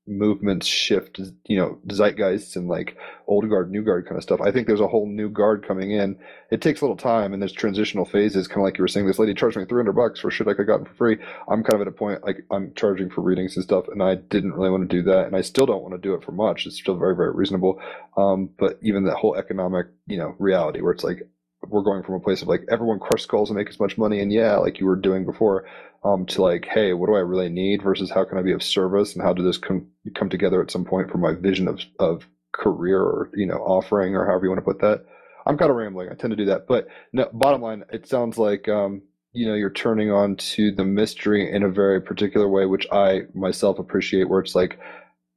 movements 0.07 0.67
shift, 0.67 1.21
you 1.47 1.57
know, 1.57 1.79
zeitgeists 1.87 2.57
and 2.57 2.69
like 2.69 2.97
old 3.27 3.49
guard, 3.49 3.71
new 3.71 3.83
guard 3.83 4.07
kind 4.07 4.17
of 4.17 4.23
stuff. 4.23 4.41
I 4.41 4.51
think 4.51 4.67
there's 4.67 4.81
a 4.81 4.89
whole 4.89 5.07
new 5.07 5.29
guard 5.29 5.67
coming 5.67 5.93
in. 5.93 6.19
It 6.51 6.61
takes 6.61 6.81
a 6.81 6.85
little 6.85 6.97
time 6.97 7.33
and 7.33 7.41
there's 7.41 7.53
transitional 7.53 8.05
phases, 8.05 8.49
kind 8.49 8.59
of 8.59 8.65
like 8.65 8.79
you 8.79 8.83
were 8.83 8.89
saying. 8.89 9.07
This 9.07 9.19
lady 9.19 9.35
charged 9.35 9.57
me 9.57 9.65
300 9.65 9.93
bucks 9.93 10.21
for 10.21 10.31
shit 10.31 10.49
I 10.49 10.53
could 10.53 10.61
have 10.61 10.67
gotten 10.67 10.87
for 10.87 10.95
free. 10.95 11.19
I'm 11.49 11.63
kind 11.63 11.75
of 11.75 11.83
at 11.83 11.89
a 11.89 11.93
point 11.93 12.25
like 12.25 12.45
I'm 12.51 12.73
charging 12.75 13.11
for 13.11 13.21
readings 13.21 13.57
and 13.57 13.65
stuff, 13.65 13.87
and 13.89 14.03
I 14.03 14.17
didn't 14.17 14.55
really 14.55 14.71
want 14.71 14.89
to 14.89 14.97
do 14.97 15.03
that, 15.05 15.27
and 15.27 15.37
I 15.37 15.43
still 15.43 15.67
don't 15.67 15.83
want 15.83 15.95
to 15.95 15.99
do 15.99 16.15
it 16.15 16.25
for 16.25 16.33
much. 16.33 16.67
It's 16.67 16.77
still 16.77 16.97
very, 16.97 17.15
very 17.15 17.33
reasonable. 17.33 17.81
Um, 18.17 18.51
but 18.59 18.79
even 18.83 19.05
that 19.05 19.17
whole 19.17 19.37
economic, 19.37 19.87
you 20.07 20.19
know, 20.19 20.35
reality 20.39 20.81
where 20.81 20.93
it's 20.93 21.05
like 21.05 21.29
we're 21.67 21.83
going 21.83 22.03
from 22.03 22.15
a 22.15 22.21
place 22.21 22.43
of 22.43 22.49
like 22.49 22.65
everyone 22.71 22.99
crush 22.99 23.23
skulls 23.23 23.51
and 23.51 23.59
make 23.59 23.69
as 23.69 23.81
much 23.81 23.99
money, 23.99 24.21
and 24.21 24.33
yeah, 24.33 24.57
like 24.57 24.81
you 24.81 24.87
were 24.87 24.97
doing 24.97 25.25
before 25.25 25.67
um, 26.05 26.27
to 26.27 26.43
like, 26.43 26.67
hey, 26.67 26.93
what 26.93 27.07
do 27.07 27.15
I 27.15 27.21
really 27.21 27.49
need 27.49 27.83
versus 27.83 28.11
how 28.11 28.25
can 28.25 28.39
I 28.39 28.43
be 28.43 28.53
of 28.53 28.63
service 28.63 29.15
and 29.15 29.23
how 29.23 29.33
do 29.33 29.43
this 29.43 29.59
come 29.59 29.87
come 30.15 30.31
together 30.31 30.63
at 30.63 30.71
some 30.71 30.85
point 30.85 31.11
for 31.11 31.19
my 31.19 31.35
vision 31.35 31.69
of 31.69 31.81
of 31.99 32.27
career 32.53 33.01
or 33.01 33.31
you 33.35 33.47
know 33.47 33.59
offering 33.59 34.17
or 34.17 34.27
however 34.27 34.45
you 34.45 34.51
want 34.51 34.59
to 34.59 34.65
put 34.65 34.81
that. 34.81 35.05
I'm 35.47 35.57
kind 35.57 35.71
of 35.71 35.77
rambling. 35.77 36.09
I 36.11 36.15
tend 36.15 36.33
to 36.33 36.37
do 36.37 36.47
that, 36.47 36.67
but 36.67 36.89
no, 37.13 37.29
bottom 37.33 37.63
line, 37.63 37.85
it 37.93 38.07
sounds 38.07 38.39
like 38.39 38.69
um, 38.69 39.03
you 39.33 39.47
know 39.47 39.55
you're 39.55 39.71
turning 39.71 40.11
on 40.11 40.37
to 40.37 40.71
the 40.71 40.85
mystery 40.85 41.51
in 41.51 41.63
a 41.63 41.71
very 41.71 42.01
particular 42.01 42.49
way, 42.49 42.67
which 42.67 42.87
I 42.91 43.23
myself 43.35 43.79
appreciate. 43.79 44.29
Where 44.29 44.41
it's 44.41 44.55
like 44.55 44.79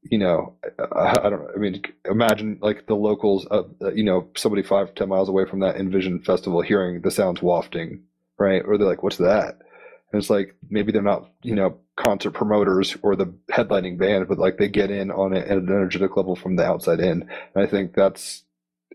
you 0.03 0.17
know, 0.17 0.55
I, 0.95 1.17
I, 1.23 1.29
don't 1.29 1.43
know. 1.43 1.51
I 1.55 1.57
mean, 1.57 1.81
imagine 2.05 2.59
like 2.61 2.87
the 2.87 2.95
locals 2.95 3.45
of, 3.45 3.73
uh, 3.81 3.93
you 3.93 4.03
know, 4.03 4.29
somebody 4.35 4.63
five, 4.63 4.93
ten 4.95 5.09
miles 5.09 5.29
away 5.29 5.45
from 5.45 5.61
that 5.61 5.77
Envision 5.77 6.19
festival 6.19 6.61
hearing 6.61 7.01
the 7.01 7.11
sounds 7.11 7.41
wafting, 7.41 8.03
right? 8.37 8.61
Or 8.65 8.77
they're 8.77 8.87
like, 8.87 9.03
what's 9.03 9.17
that? 9.17 9.59
And 10.11 10.21
it's 10.21 10.29
like 10.29 10.55
maybe 10.69 10.91
they're 10.91 11.01
not, 11.01 11.29
you 11.41 11.55
know, 11.55 11.77
concert 11.95 12.31
promoters 12.31 12.95
or 13.01 13.15
the 13.15 13.33
headlining 13.51 13.97
band, 13.97 14.27
but 14.27 14.37
like 14.37 14.57
they 14.57 14.67
get 14.67 14.91
in 14.91 15.09
on 15.09 15.33
it 15.33 15.47
at 15.47 15.57
an 15.57 15.69
energetic 15.69 16.15
level 16.17 16.35
from 16.35 16.55
the 16.55 16.65
outside 16.65 16.99
in. 16.99 17.29
And 17.55 17.63
I 17.63 17.65
think 17.65 17.93
that's, 17.95 18.43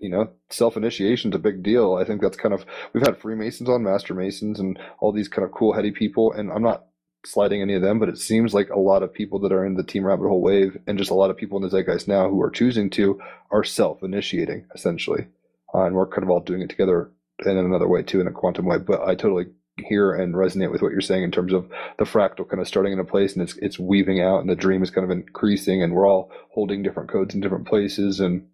you 0.00 0.10
know, 0.10 0.30
self 0.50 0.76
initiation 0.76 1.32
is 1.32 1.36
a 1.36 1.40
big 1.40 1.62
deal. 1.62 1.94
I 1.94 2.04
think 2.04 2.20
that's 2.20 2.36
kind 2.36 2.54
of 2.54 2.64
we've 2.92 3.04
had 3.04 3.18
Freemasons 3.18 3.68
on, 3.68 3.82
Master 3.82 4.14
Masons, 4.14 4.60
and 4.60 4.78
all 5.00 5.10
these 5.10 5.28
kind 5.28 5.44
of 5.44 5.52
cool 5.52 5.72
heady 5.72 5.90
people. 5.90 6.32
And 6.32 6.52
I'm 6.52 6.62
not 6.62 6.84
sliding 7.26 7.62
any 7.62 7.74
of 7.74 7.82
them, 7.82 7.98
but 7.98 8.08
it 8.08 8.18
seems 8.18 8.54
like 8.54 8.70
a 8.70 8.78
lot 8.78 9.02
of 9.02 9.12
people 9.12 9.40
that 9.40 9.52
are 9.52 9.64
in 9.64 9.74
the 9.74 9.82
Team 9.82 10.04
Rabbit 10.04 10.28
Hole 10.28 10.40
wave, 10.40 10.78
and 10.86 10.98
just 10.98 11.10
a 11.10 11.14
lot 11.14 11.30
of 11.30 11.36
people 11.36 11.56
in 11.58 11.62
the 11.62 11.70
zeitgeist 11.70 12.08
now 12.08 12.28
who 12.28 12.40
are 12.42 12.50
choosing 12.50 12.90
to, 12.90 13.20
are 13.50 13.64
self 13.64 14.02
initiating 14.02 14.66
essentially, 14.74 15.26
uh, 15.74 15.82
and 15.82 15.94
we're 15.94 16.06
kind 16.06 16.22
of 16.22 16.30
all 16.30 16.40
doing 16.40 16.62
it 16.62 16.70
together 16.70 17.10
in 17.44 17.56
another 17.56 17.88
way 17.88 18.02
too, 18.02 18.20
in 18.20 18.26
a 18.26 18.32
quantum 18.32 18.66
way. 18.66 18.78
But 18.78 19.02
I 19.02 19.14
totally 19.14 19.46
hear 19.84 20.12
and 20.12 20.34
resonate 20.34 20.72
with 20.72 20.82
what 20.82 20.92
you're 20.92 21.00
saying 21.00 21.22
in 21.22 21.30
terms 21.30 21.52
of 21.52 21.70
the 21.98 22.04
fractal 22.04 22.48
kind 22.48 22.60
of 22.60 22.68
starting 22.68 22.92
in 22.92 22.98
a 22.98 23.04
place 23.04 23.34
and 23.34 23.42
it's 23.42 23.56
it's 23.58 23.78
weaving 23.78 24.20
out 24.20 24.40
and 24.40 24.50
the 24.50 24.56
dream 24.56 24.82
is 24.82 24.90
kind 24.90 25.04
of 25.04 25.10
increasing 25.10 25.82
and 25.82 25.94
we're 25.94 26.08
all 26.08 26.32
holding 26.50 26.82
different 26.82 27.10
codes 27.10 27.34
in 27.34 27.40
different 27.40 27.66
places. 27.66 28.20
And 28.20 28.48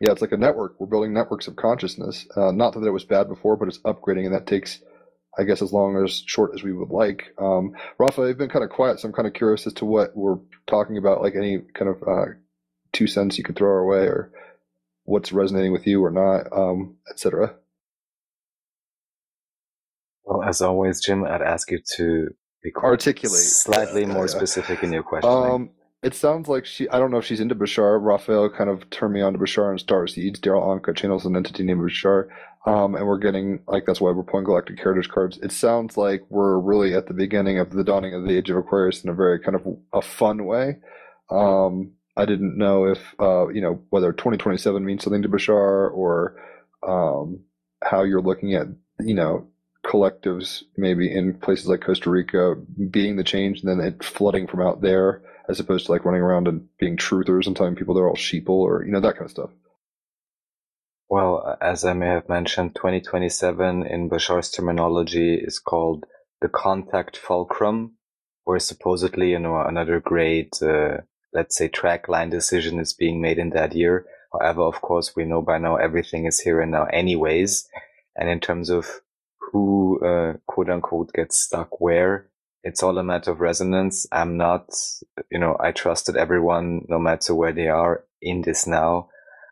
yeah 0.00 0.12
it's 0.12 0.20
like 0.20 0.32
a 0.32 0.36
network. 0.36 0.74
We're 0.78 0.86
building 0.86 1.12
networks 1.12 1.46
of 1.46 1.56
consciousness. 1.56 2.26
Uh, 2.34 2.50
not 2.52 2.74
that 2.74 2.84
it 2.84 2.90
was 2.90 3.04
bad 3.04 3.28
before 3.28 3.56
but 3.56 3.68
it's 3.68 3.78
upgrading 3.78 4.26
and 4.26 4.34
that 4.34 4.46
takes 4.46 4.80
I 5.36 5.44
guess 5.44 5.62
as 5.62 5.72
long 5.72 6.02
as 6.02 6.22
short 6.26 6.52
as 6.54 6.62
we 6.62 6.72
would 6.72 6.90
like. 6.90 7.34
Um, 7.38 7.74
Rafa, 7.98 8.26
you've 8.26 8.38
been 8.38 8.48
kind 8.48 8.64
of 8.64 8.70
quiet, 8.70 9.00
so 9.00 9.08
I'm 9.08 9.14
kind 9.14 9.28
of 9.28 9.34
curious 9.34 9.66
as 9.66 9.72
to 9.74 9.84
what 9.84 10.16
we're 10.16 10.38
talking 10.66 10.96
about. 10.96 11.22
Like 11.22 11.34
any 11.36 11.60
kind 11.74 11.90
of 11.90 12.02
uh, 12.02 12.32
two 12.92 13.06
cents 13.06 13.38
you 13.38 13.44
could 13.44 13.56
throw 13.56 13.70
our 13.70 13.86
way, 13.86 14.06
or 14.06 14.32
what's 15.04 15.32
resonating 15.32 15.72
with 15.72 15.86
you 15.86 16.04
or 16.04 16.10
not, 16.10 16.52
um, 16.52 16.96
etc. 17.10 17.54
Well, 20.24 20.42
as 20.42 20.60
always, 20.60 21.00
Jim, 21.00 21.24
I'd 21.24 21.40
ask 21.40 21.70
you 21.70 21.80
to 21.96 22.28
be 22.62 22.70
articulate 22.76 23.40
slightly 23.40 24.04
more 24.04 24.24
yeah. 24.24 24.36
specific 24.36 24.82
in 24.82 24.92
your 24.92 25.02
question. 25.02 25.30
Um, 25.30 25.70
it 26.02 26.14
sounds 26.14 26.48
like 26.48 26.66
she. 26.66 26.88
I 26.90 26.98
don't 26.98 27.10
know 27.10 27.18
if 27.18 27.24
she's 27.24 27.40
into 27.40 27.54
Bashar. 27.54 27.98
Raphael 28.00 28.50
kind 28.50 28.70
of 28.70 28.88
turned 28.90 29.14
me 29.14 29.20
on 29.20 29.32
to 29.32 29.38
Bashar 29.38 29.70
and 29.70 29.80
Star 29.80 30.06
Seeds. 30.06 30.38
Darryl 30.38 30.62
Anka 30.62 30.94
channels 30.94 31.26
an 31.26 31.36
entity 31.36 31.64
named 31.64 31.80
Bashar, 31.80 32.28
um, 32.66 32.94
and 32.94 33.06
we're 33.06 33.18
getting 33.18 33.60
like 33.66 33.86
that's 33.86 34.00
why 34.00 34.10
we're 34.10 34.22
pulling 34.22 34.44
Galactic 34.44 34.78
Heritage 34.78 35.08
cards. 35.08 35.38
It 35.42 35.52
sounds 35.52 35.96
like 35.96 36.22
we're 36.28 36.58
really 36.58 36.94
at 36.94 37.06
the 37.06 37.14
beginning 37.14 37.58
of 37.58 37.70
the 37.70 37.84
dawning 37.84 38.14
of 38.14 38.24
the 38.24 38.36
Age 38.36 38.50
of 38.50 38.56
Aquarius 38.56 39.04
in 39.04 39.10
a 39.10 39.14
very 39.14 39.38
kind 39.38 39.54
of 39.54 39.66
a 39.92 40.02
fun 40.02 40.44
way. 40.44 40.76
Um, 41.30 41.92
I 42.16 42.24
didn't 42.24 42.58
know 42.58 42.86
if 42.86 43.14
uh, 43.20 43.48
you 43.48 43.60
know 43.60 43.80
whether 43.90 44.12
2027 44.12 44.84
means 44.84 45.04
something 45.04 45.22
to 45.22 45.28
Bashar 45.28 45.92
or 45.92 46.36
um, 46.86 47.40
how 47.82 48.02
you're 48.02 48.20
looking 48.20 48.54
at 48.54 48.66
you 49.00 49.14
know 49.14 49.46
collectives 49.84 50.64
maybe 50.76 51.10
in 51.10 51.34
places 51.34 51.68
like 51.68 51.80
Costa 51.80 52.10
Rica 52.10 52.56
being 52.90 53.16
the 53.16 53.24
change 53.24 53.60
and 53.60 53.70
then 53.70 53.86
it 53.86 54.04
flooding 54.04 54.46
from 54.46 54.60
out 54.60 54.82
there 54.82 55.22
as 55.48 55.60
opposed 55.60 55.86
to 55.86 55.92
like 55.92 56.04
running 56.04 56.20
around 56.20 56.46
and 56.46 56.68
being 56.78 56.96
truthers 56.96 57.46
and 57.46 57.56
telling 57.56 57.74
people 57.74 57.94
they're 57.94 58.08
all 58.08 58.16
sheeple 58.16 58.50
or 58.50 58.84
you 58.84 58.92
know 58.92 59.00
that 59.00 59.14
kind 59.14 59.24
of 59.24 59.30
stuff. 59.30 59.50
Well, 61.10 61.56
as 61.60 61.84
I 61.84 61.94
may 61.94 62.08
have 62.08 62.28
mentioned, 62.28 62.74
2027 62.74 63.86
in 63.86 64.08
Bashar's 64.08 64.50
terminology 64.50 65.36
is 65.36 65.58
called 65.58 66.04
the 66.42 66.48
contact 66.48 67.16
fulcrum, 67.16 67.96
where 68.44 68.58
supposedly, 68.58 69.30
you 69.30 69.38
know, 69.38 69.58
another 69.58 70.00
great, 70.00 70.60
uh, 70.62 70.98
let's 71.32 71.56
say, 71.56 71.68
track 71.68 72.08
line 72.08 72.28
decision 72.28 72.78
is 72.78 72.92
being 72.92 73.22
made 73.22 73.38
in 73.38 73.50
that 73.50 73.74
year. 73.74 74.04
However, 74.34 74.62
of 74.62 74.82
course, 74.82 75.16
we 75.16 75.24
know 75.24 75.40
by 75.40 75.56
now 75.56 75.76
everything 75.76 76.26
is 76.26 76.40
here 76.40 76.60
and 76.60 76.72
now 76.72 76.84
anyways. 76.84 77.66
And 78.14 78.28
in 78.28 78.40
terms 78.40 78.68
of 78.68 79.00
who, 79.38 80.04
uh, 80.04 80.34
quote 80.46 80.68
unquote, 80.68 81.14
gets 81.14 81.38
stuck 81.38 81.80
where, 81.80 82.28
it's 82.62 82.82
all 82.82 82.98
a 82.98 83.04
matter 83.04 83.30
of 83.30 83.40
resonance. 83.40 84.06
I'm 84.12 84.36
not, 84.36 84.68
you 85.30 85.38
know, 85.38 85.56
I 85.58 85.72
trusted 85.72 86.16
everyone, 86.16 86.84
no 86.88 86.98
matter 86.98 87.34
where 87.34 87.52
they 87.52 87.68
are 87.68 88.04
in 88.20 88.42
this 88.42 88.66
now, 88.66 89.08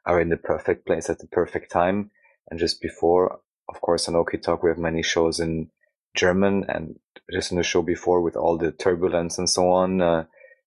are 0.06 0.20
in 0.20 0.28
the 0.28 0.36
perfect 0.36 0.86
place 0.86 1.10
at 1.10 1.18
the 1.18 1.26
perfect 1.26 1.70
time. 1.70 2.10
And 2.50 2.60
just 2.60 2.80
before, 2.80 3.40
of 3.68 3.80
course, 3.80 4.08
on 4.08 4.14
Okie 4.14 4.40
Talk, 4.40 4.62
we 4.62 4.70
have 4.70 4.78
many 4.78 5.02
shows 5.02 5.40
in 5.40 5.70
German 6.14 6.64
and 6.68 6.98
just 7.32 7.50
in 7.50 7.58
the 7.58 7.64
show 7.64 7.82
before 7.82 8.22
with 8.22 8.36
all 8.36 8.56
the 8.56 8.70
turbulence 8.70 9.36
and 9.36 9.50
so 9.50 9.70
on, 9.70 10.00
uh, 10.00 10.24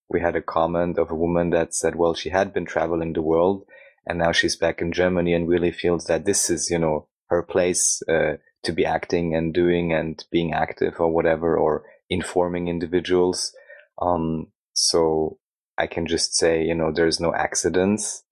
we 0.10 0.20
had 0.20 0.36
a 0.36 0.42
comment 0.42 0.98
of 0.98 1.10
a 1.10 1.16
woman 1.16 1.52
that 1.52 1.74
said, 1.74 1.96
well, 1.96 2.14
she 2.14 2.30
had 2.30 2.54
been 2.54 2.66
traveling 2.66 3.14
the 3.14 3.22
world 3.22 3.64
and 4.06 4.20
now 4.20 4.32
she's 4.32 4.56
back 4.56 4.82
in 4.82 4.92
Germany 4.92 5.34
and 5.34 5.48
really 5.48 5.72
feels 5.72 6.06
that 6.06 6.26
this 6.26 6.50
is, 6.50 6.70
you 6.70 6.80
know, 6.80 7.08
her 7.28 7.44
place, 7.44 8.02
uh, 8.10 8.34
to 8.64 8.74
be 8.74 8.86
acting 8.86 9.36
and 9.36 9.54
doing 9.54 9.94
and 9.94 10.26
being 10.32 10.52
active 10.54 10.96
or 11.00 11.10
whatever, 11.10 11.58
or 11.58 11.84
informing 12.10 12.68
individuals. 12.68 13.54
Um, 14.02 14.48
so 14.74 15.38
I 15.78 15.88
can 15.88 16.08
just 16.08 16.36
say, 16.36 16.64
you 16.64 16.76
know, 16.76 16.92
there's 16.92 17.20
no 17.20 17.34
accidents 17.34 18.24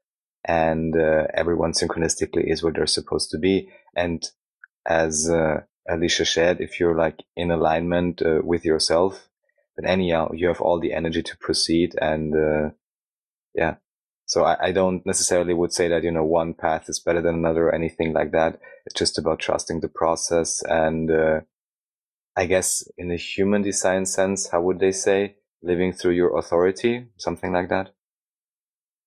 and 0.45 0.95
uh, 0.95 1.27
everyone 1.33 1.73
synchronistically 1.73 2.49
is 2.51 2.63
where 2.63 2.73
they're 2.73 2.87
supposed 2.87 3.29
to 3.31 3.37
be. 3.37 3.69
And 3.95 4.25
as 4.85 5.29
uh, 5.29 5.61
Alicia 5.89 6.25
shared, 6.25 6.61
if 6.61 6.79
you're 6.79 6.95
like 6.97 7.23
in 7.35 7.51
alignment 7.51 8.21
uh, 8.21 8.41
with 8.43 8.65
yourself, 8.65 9.29
then 9.75 9.89
anyhow, 9.89 10.31
you 10.33 10.47
have 10.47 10.61
all 10.61 10.79
the 10.79 10.93
energy 10.93 11.21
to 11.23 11.37
proceed. 11.37 11.95
And 11.99 12.33
uh, 12.35 12.69
yeah, 13.53 13.75
so 14.25 14.43
I, 14.43 14.67
I 14.67 14.71
don't 14.71 15.05
necessarily 15.05 15.53
would 15.53 15.73
say 15.73 15.87
that, 15.89 16.03
you 16.03 16.11
know, 16.11 16.23
one 16.23 16.53
path 16.53 16.89
is 16.89 16.99
better 16.99 17.21
than 17.21 17.35
another 17.35 17.67
or 17.67 17.75
anything 17.75 18.13
like 18.13 18.31
that. 18.31 18.59
It's 18.85 18.95
just 18.97 19.17
about 19.17 19.39
trusting 19.39 19.81
the 19.81 19.89
process 19.89 20.63
and 20.63 21.11
uh, 21.11 21.41
I 22.37 22.45
guess 22.45 22.87
in 22.99 23.09
a 23.09 23.15
human 23.15 23.63
design 23.63 24.05
sense, 24.05 24.49
how 24.49 24.61
would 24.61 24.79
they 24.79 24.91
say? 24.91 25.37
Living 25.63 25.91
through 25.91 26.11
your 26.11 26.37
authority, 26.37 27.07
something 27.17 27.51
like 27.51 27.69
that. 27.69 27.89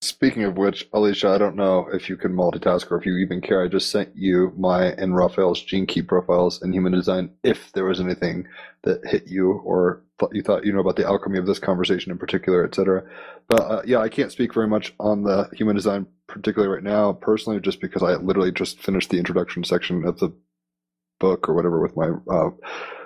Speaking 0.03 0.45
of 0.45 0.57
which, 0.57 0.89
Alicia, 0.95 1.29
I 1.29 1.37
don't 1.37 1.57
know 1.57 1.87
if 1.93 2.09
you 2.09 2.17
can 2.17 2.33
multitask 2.33 2.91
or 2.91 2.97
if 2.97 3.05
you 3.05 3.19
even 3.19 3.43
care. 3.43 3.63
I 3.63 3.69
just 3.69 3.91
sent 3.91 4.17
you 4.17 4.51
my 4.57 4.93
and 4.93 5.15
Raphael's 5.15 5.63
gene 5.63 5.85
key 5.85 6.01
profiles 6.01 6.63
in 6.63 6.73
human 6.73 6.93
design. 6.93 7.33
If 7.43 7.71
there 7.73 7.85
was 7.85 8.01
anything 8.01 8.47
that 8.85 9.07
hit 9.07 9.27
you 9.27 9.53
or 9.53 10.03
thought 10.19 10.35
you 10.35 10.43
thought 10.43 10.65
you 10.65 10.73
know 10.73 10.81
about 10.81 10.97
the 10.97 11.05
alchemy 11.05 11.39
of 11.39 11.45
this 11.45 11.59
conversation 11.59 12.11
in 12.11 12.17
particular, 12.17 12.65
etc. 12.65 13.03
But 13.47 13.61
uh, 13.61 13.83
yeah, 13.85 13.99
I 13.99 14.09
can't 14.09 14.33
speak 14.33 14.55
very 14.55 14.69
much 14.69 14.95
on 14.99 15.25
the 15.25 15.51
human 15.53 15.77
design 15.77 16.07
particularly 16.29 16.75
right 16.75 16.83
now, 16.83 17.13
personally, 17.13 17.61
just 17.61 17.83
because 17.83 18.03
I 18.03 18.15
literally 18.15 18.53
just 18.53 18.81
finished 18.81 19.11
the 19.11 19.19
introduction 19.19 19.65
section 19.65 20.07
of 20.07 20.19
the 20.19 20.33
book 21.19 21.47
or 21.47 21.55
whatever 21.55 21.79
with 21.79 21.95
my 21.95 22.09
uh, 22.31 22.51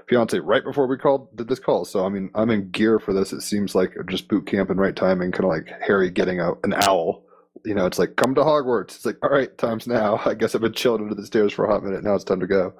fiance 0.09 0.39
right 0.39 0.64
before 0.64 0.86
we 0.86 0.97
called 0.97 1.35
did 1.36 1.48
this 1.48 1.59
call. 1.59 1.85
So 1.85 2.05
I 2.05 2.09
mean, 2.09 2.31
I'm 2.35 2.51
in 2.51 2.70
gear 2.70 2.98
for 2.98 3.12
this. 3.12 3.32
It 3.32 3.43
seems 3.43 3.74
like 3.74 3.94
just 4.06 4.28
boot 4.28 4.47
camp 4.47 4.70
and 4.70 4.81
right 4.81 4.94
timing, 4.94 5.32
kind 5.32 5.44
of 5.44 5.51
like 5.51 5.68
Harry 5.86 6.10
getting 6.10 6.40
a, 6.40 6.52
an 6.64 6.74
owl. 6.74 7.22
You 7.64 7.74
know, 7.74 7.86
it's 7.86 7.98
like 7.98 8.16
come 8.16 8.35
to 8.35 8.43
Hogwarts. 8.43 8.97
It's 8.97 9.06
like 9.06 9.18
all 9.22 9.31
right, 9.31 9.56
time's 9.59 9.86
now. 9.86 10.20
I 10.24 10.35
guess 10.35 10.55
I've 10.55 10.60
been 10.60 10.72
chilling 10.72 11.02
under 11.02 11.14
the 11.14 11.26
stairs 11.26 11.52
for 11.52 11.64
a 11.64 11.72
hot 11.72 11.85
minute. 11.85 12.05
Now 12.05 12.14
it's 12.14 12.24
time 12.24 12.40
to 12.40 12.47
go. 12.47 12.74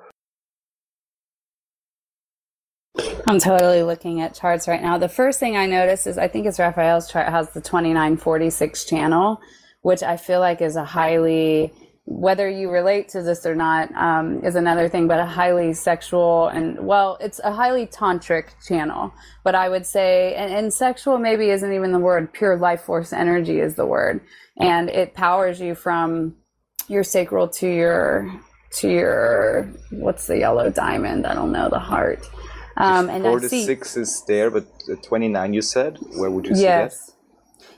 I'm 3.27 3.39
totally 3.39 3.83
looking 3.83 4.21
at 4.21 4.35
charts 4.35 4.69
right 4.69 4.83
now. 4.83 4.99
The 4.99 5.09
first 5.09 5.41
thing 5.41 5.57
I 5.57 5.67
notice 5.67 6.07
is 6.07 6.19
I 6.19 6.29
think 6.29 6.47
it's 6.47 6.59
Raphael's 6.59 7.11
chart 7.11 7.29
has 7.29 7.51
the 7.51 7.61
2946 7.61 8.85
channel, 8.85 9.41
which 9.81 10.03
I 10.03 10.17
feel 10.19 10.41
like 10.41 10.61
is 10.61 10.77
a 10.77 10.85
highly 10.85 11.73
whether 12.07 12.49
you 12.49 12.71
relate 12.71 13.09
to 13.09 13.23
this 13.23 13.47
or 13.47 13.55
not 13.55 13.91
um, 13.95 14.45
is 14.45 14.57
another 14.57 14.89
thing, 14.89 15.09
but 15.09 15.19
a 15.21 15.25
highly 15.27 15.73
sexual 15.73 16.49
and 16.49 16.87
well, 16.87 17.17
it's 17.21 17.41
a 17.43 17.53
highly 17.53 17.87
tantric 17.87 18.49
channel. 18.67 19.13
But 19.43 19.55
I 19.55 19.69
would 19.71 19.87
say, 19.87 20.35
and, 20.35 20.53
and 20.53 20.73
sexual 20.73 21.19
maybe 21.19 21.49
isn't 21.51 21.73
even 21.73 21.93
the 21.93 21.99
word. 21.99 22.33
Pure 22.33 22.59
life 22.59 22.83
force 22.83 23.13
energy 23.13 23.59
is 23.59 23.75
the 23.75 23.87
word, 23.87 24.21
and 24.59 24.91
it 24.91 25.15
powers 25.15 25.61
you 25.61 25.75
from 25.75 26.37
your 26.89 27.05
sacral 27.05 27.49
to 27.49 27.69
your 27.69 28.31
to 28.73 28.91
your 28.91 29.73
what's 29.91 30.27
the 30.27 30.39
yellow 30.39 30.69
diamond? 30.71 31.27
I 31.27 31.35
don't 31.35 31.53
know 31.53 31.71
the 31.71 31.79
heart. 31.79 32.29
Um, 32.77 33.09
and 33.09 33.23
Four 33.23 33.39
I 33.39 33.41
to 33.43 33.49
see, 33.49 33.65
six 33.65 33.97
is 33.97 34.23
there, 34.27 34.51
but 34.51 34.67
uh, 34.93 34.97
29 34.97 35.55
you 35.55 35.63
said? 35.63 35.97
Where 36.17 36.31
would 36.31 36.45
you 36.47 36.55
see 36.57 36.63
yes. 36.63 37.13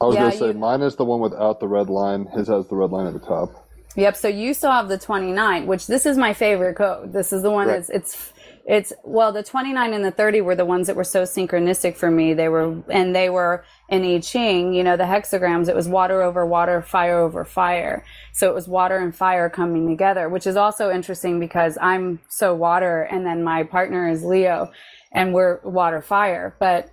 I 0.01 0.07
was 0.07 0.15
Yeah, 0.17 0.23
gonna 0.23 0.33
say 0.37 0.47
you- 0.49 0.55
mine 0.55 0.83
is 0.83 0.97
the 0.97 1.05
one 1.05 1.21
without 1.21 1.61
the 1.61 1.69
red 1.69 1.89
line. 1.91 2.27
His 2.35 2.49
has 2.49 2.67
the 2.69 2.77
red 2.77 2.91
line 2.91 3.07
at 3.07 3.13
the 3.13 3.21
top. 3.21 3.66
Yep. 3.97 4.17
So 4.17 4.29
you 4.29 4.55
still 4.55 4.71
have 4.73 4.89
the 4.89 4.99
29, 4.99 5.67
which 5.67 5.87
this 5.87 6.07
is 6.07 6.17
my 6.17 6.35
favorite 6.35 6.77
code. 6.77 7.13
This 7.13 7.33
is 7.33 7.43
the 7.43 7.51
one 7.51 7.67
Right. 7.69 7.77
that's 7.77 7.91
it's 7.91 8.33
it's 8.69 8.93
well 9.05 9.33
the 9.33 9.45
29 9.45 9.95
and 9.95 10.05
the 10.05 10.11
30 10.11 10.41
were 10.41 10.57
the 10.57 10.65
ones 10.65 10.89
that 10.89 10.97
were 10.97 11.05
so 11.05 11.23
synchronistic 11.23 11.97
for 11.97 12.11
me. 12.11 12.35
They 12.35 12.49
were 12.49 12.83
and 12.91 13.15
they 13.15 13.31
were 13.31 13.65
in 13.89 14.05
I 14.05 14.19
Ching, 14.21 14.75
you 14.75 14.83
know, 14.83 14.97
the 14.97 15.05
hexagrams. 15.05 15.69
It 15.69 15.77
was 15.77 15.89
water 15.89 16.21
over 16.23 16.45
water, 16.45 16.83
fire 16.83 17.19
over 17.19 17.45
fire. 17.45 18.05
So 18.33 18.51
it 18.51 18.55
was 18.55 18.69
water 18.69 18.99
and 18.99 19.15
fire 19.15 19.49
coming 19.49 19.89
together, 19.89 20.29
which 20.29 20.47
is 20.47 20.57
also 20.57 20.91
interesting 20.91 21.41
because 21.41 21.79
I'm 21.81 22.21
so 22.29 22.55
water, 22.55 23.03
and 23.03 23.25
then 23.25 23.43
my 23.45 23.63
partner 23.63 24.09
is 24.09 24.25
Leo, 24.25 24.71
and 25.13 25.33
we're 25.33 25.61
water 25.63 26.03
fire. 26.03 26.55
But 26.59 26.91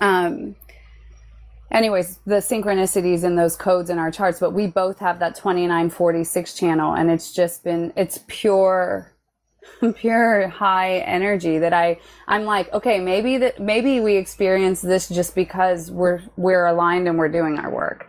um 0.00 0.54
anyways, 1.70 2.18
the 2.26 2.36
synchronicities 2.36 3.24
in 3.24 3.36
those 3.36 3.56
codes 3.56 3.90
in 3.90 3.98
our 3.98 4.10
charts, 4.10 4.40
but 4.40 4.52
we 4.52 4.66
both 4.66 4.98
have 4.98 5.18
that 5.20 5.34
2946 5.36 6.54
channel 6.54 6.94
and 6.94 7.10
it's 7.10 7.32
just 7.32 7.64
been, 7.64 7.92
it's 7.96 8.20
pure, 8.26 9.12
pure 9.96 10.48
high 10.48 10.98
energy 10.98 11.58
that 11.58 11.72
I, 11.72 11.98
I'm 12.26 12.44
like, 12.44 12.72
okay, 12.72 13.00
maybe 13.00 13.38
that, 13.38 13.60
maybe 13.60 14.00
we 14.00 14.16
experience 14.16 14.80
this 14.82 15.08
just 15.08 15.34
because 15.34 15.90
we're, 15.90 16.20
we're 16.36 16.66
aligned 16.66 17.08
and 17.08 17.18
we're 17.18 17.28
doing 17.28 17.58
our 17.58 17.70
work. 17.70 18.06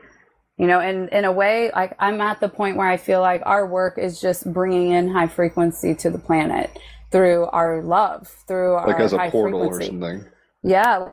You 0.57 0.67
know, 0.67 0.79
and 0.79 1.09
in 1.09 1.25
a 1.25 1.31
way, 1.31 1.71
like 1.73 1.95
I'm 1.97 2.21
at 2.21 2.39
the 2.39 2.47
point 2.49 2.77
where 2.77 2.87
I 2.87 2.97
feel 2.97 3.19
like 3.21 3.41
our 3.45 3.65
work 3.65 3.97
is 3.97 4.21
just 4.21 4.51
bringing 4.53 4.91
in 4.91 5.07
high 5.09 5.27
frequency 5.27 5.95
to 5.95 6.11
the 6.11 6.19
planet 6.19 6.69
through 7.11 7.45
our 7.47 7.81
love, 7.81 8.27
through 8.47 8.75
Like 8.75 8.99
our 8.99 9.01
as 9.01 9.13
a 9.13 9.17
high 9.17 9.31
portal 9.31 9.61
or 9.61 9.73
frequency. 9.73 9.87
something. 9.87 10.25
Yeah. 10.63 11.09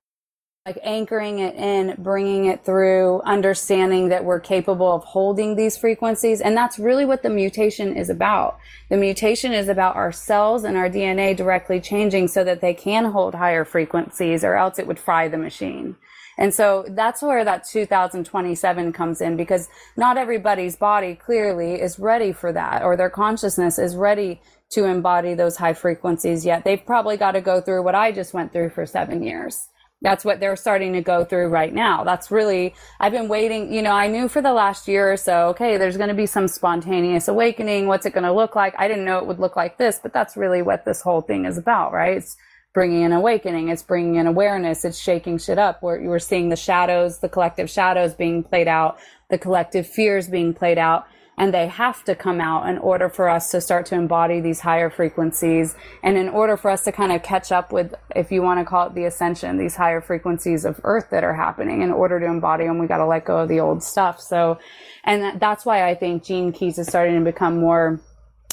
Like 0.68 0.80
anchoring 0.82 1.38
it 1.38 1.54
in, 1.54 1.94
bringing 1.96 2.44
it 2.44 2.62
through, 2.62 3.22
understanding 3.22 4.10
that 4.10 4.26
we're 4.26 4.38
capable 4.38 4.92
of 4.92 5.02
holding 5.02 5.56
these 5.56 5.78
frequencies. 5.78 6.42
And 6.42 6.54
that's 6.54 6.78
really 6.78 7.06
what 7.06 7.22
the 7.22 7.30
mutation 7.30 7.96
is 7.96 8.10
about. 8.10 8.58
The 8.90 8.98
mutation 8.98 9.54
is 9.54 9.70
about 9.70 9.96
our 9.96 10.12
cells 10.12 10.64
and 10.64 10.76
our 10.76 10.90
DNA 10.90 11.34
directly 11.34 11.80
changing 11.80 12.28
so 12.28 12.44
that 12.44 12.60
they 12.60 12.74
can 12.74 13.06
hold 13.12 13.34
higher 13.34 13.64
frequencies 13.64 14.44
or 14.44 14.56
else 14.56 14.78
it 14.78 14.86
would 14.86 14.98
fry 14.98 15.26
the 15.26 15.38
machine. 15.38 15.96
And 16.36 16.52
so 16.52 16.84
that's 16.86 17.22
where 17.22 17.46
that 17.46 17.64
2027 17.64 18.92
comes 18.92 19.22
in 19.22 19.38
because 19.38 19.70
not 19.96 20.18
everybody's 20.18 20.76
body 20.76 21.14
clearly 21.14 21.80
is 21.80 21.98
ready 21.98 22.30
for 22.30 22.52
that 22.52 22.82
or 22.82 22.94
their 22.94 23.08
consciousness 23.08 23.78
is 23.78 23.96
ready 23.96 24.42
to 24.72 24.84
embody 24.84 25.32
those 25.32 25.56
high 25.56 25.72
frequencies 25.72 26.44
yet. 26.44 26.64
They've 26.64 26.84
probably 26.84 27.16
got 27.16 27.32
to 27.32 27.40
go 27.40 27.62
through 27.62 27.84
what 27.84 27.94
I 27.94 28.12
just 28.12 28.34
went 28.34 28.52
through 28.52 28.68
for 28.68 28.84
seven 28.84 29.22
years. 29.22 29.68
That's 30.00 30.24
what 30.24 30.38
they're 30.38 30.56
starting 30.56 30.92
to 30.92 31.00
go 31.00 31.24
through 31.24 31.48
right 31.48 31.74
now. 31.74 32.04
That's 32.04 32.30
really, 32.30 32.74
I've 33.00 33.10
been 33.10 33.26
waiting, 33.26 33.72
you 33.72 33.82
know, 33.82 33.90
I 33.90 34.06
knew 34.06 34.28
for 34.28 34.40
the 34.40 34.52
last 34.52 34.86
year 34.86 35.12
or 35.12 35.16
so, 35.16 35.48
okay, 35.48 35.76
there's 35.76 35.96
going 35.96 36.08
to 36.08 36.14
be 36.14 36.26
some 36.26 36.46
spontaneous 36.46 37.26
awakening. 37.26 37.88
What's 37.88 38.06
it 38.06 38.12
going 38.12 38.24
to 38.24 38.32
look 38.32 38.54
like? 38.54 38.74
I 38.78 38.86
didn't 38.86 39.04
know 39.04 39.18
it 39.18 39.26
would 39.26 39.40
look 39.40 39.56
like 39.56 39.76
this, 39.76 39.98
but 40.00 40.12
that's 40.12 40.36
really 40.36 40.62
what 40.62 40.84
this 40.84 41.02
whole 41.02 41.20
thing 41.20 41.46
is 41.46 41.58
about, 41.58 41.92
right? 41.92 42.16
It's 42.16 42.36
bringing 42.74 43.02
an 43.02 43.12
awakening. 43.12 43.70
It's 43.70 43.82
bringing 43.82 44.16
in 44.16 44.28
awareness. 44.28 44.84
It's 44.84 44.98
shaking 44.98 45.38
shit 45.38 45.58
up 45.58 45.82
where 45.82 46.00
you 46.00 46.10
were 46.10 46.20
seeing 46.20 46.48
the 46.48 46.56
shadows, 46.56 47.18
the 47.18 47.28
collective 47.28 47.68
shadows 47.68 48.14
being 48.14 48.44
played 48.44 48.68
out, 48.68 48.98
the 49.30 49.38
collective 49.38 49.84
fears 49.84 50.28
being 50.28 50.54
played 50.54 50.78
out. 50.78 51.08
And 51.38 51.54
they 51.54 51.68
have 51.68 52.04
to 52.04 52.14
come 52.14 52.40
out 52.40 52.68
in 52.68 52.78
order 52.78 53.08
for 53.08 53.28
us 53.28 53.50
to 53.52 53.60
start 53.60 53.86
to 53.86 53.94
embody 53.94 54.40
these 54.40 54.60
higher 54.60 54.90
frequencies. 54.90 55.76
And 56.02 56.16
in 56.16 56.28
order 56.28 56.56
for 56.56 56.70
us 56.70 56.82
to 56.84 56.92
kind 56.92 57.12
of 57.12 57.22
catch 57.22 57.52
up 57.52 57.72
with, 57.72 57.94
if 58.16 58.32
you 58.32 58.42
want 58.42 58.58
to 58.58 58.64
call 58.64 58.88
it 58.88 58.94
the 58.94 59.04
ascension, 59.04 59.56
these 59.56 59.76
higher 59.76 60.00
frequencies 60.00 60.64
of 60.64 60.80
earth 60.82 61.10
that 61.10 61.22
are 61.22 61.34
happening, 61.34 61.82
in 61.82 61.92
order 61.92 62.18
to 62.18 62.26
embody 62.26 62.64
them, 62.64 62.78
we 62.78 62.86
got 62.88 62.98
to 62.98 63.06
let 63.06 63.24
go 63.24 63.38
of 63.38 63.48
the 63.48 63.60
old 63.60 63.82
stuff. 63.82 64.20
So, 64.20 64.58
and 65.04 65.40
that's 65.40 65.64
why 65.64 65.88
I 65.88 65.94
think 65.94 66.24
Gene 66.24 66.50
Keys 66.52 66.78
is 66.78 66.88
starting 66.88 67.16
to 67.18 67.24
become 67.24 67.58
more 67.58 68.00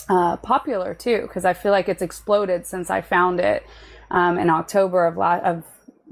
uh, 0.08 0.38
popular 0.38 0.94
too, 0.94 1.22
because 1.24 1.44
I 1.44 1.54
feel 1.54 1.72
like 1.72 1.90
it's 1.90 2.04
exploded 2.04 2.68
since 2.68 2.92
I 2.92 3.02
found 3.02 3.40
it 3.40 3.66
um, 4.12 4.38
in 4.38 4.50
October 4.52 5.08
of, 5.08 5.18
la- 5.18 5.40
of 5.40 5.64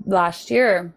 last 0.05 0.49
year. 0.49 0.93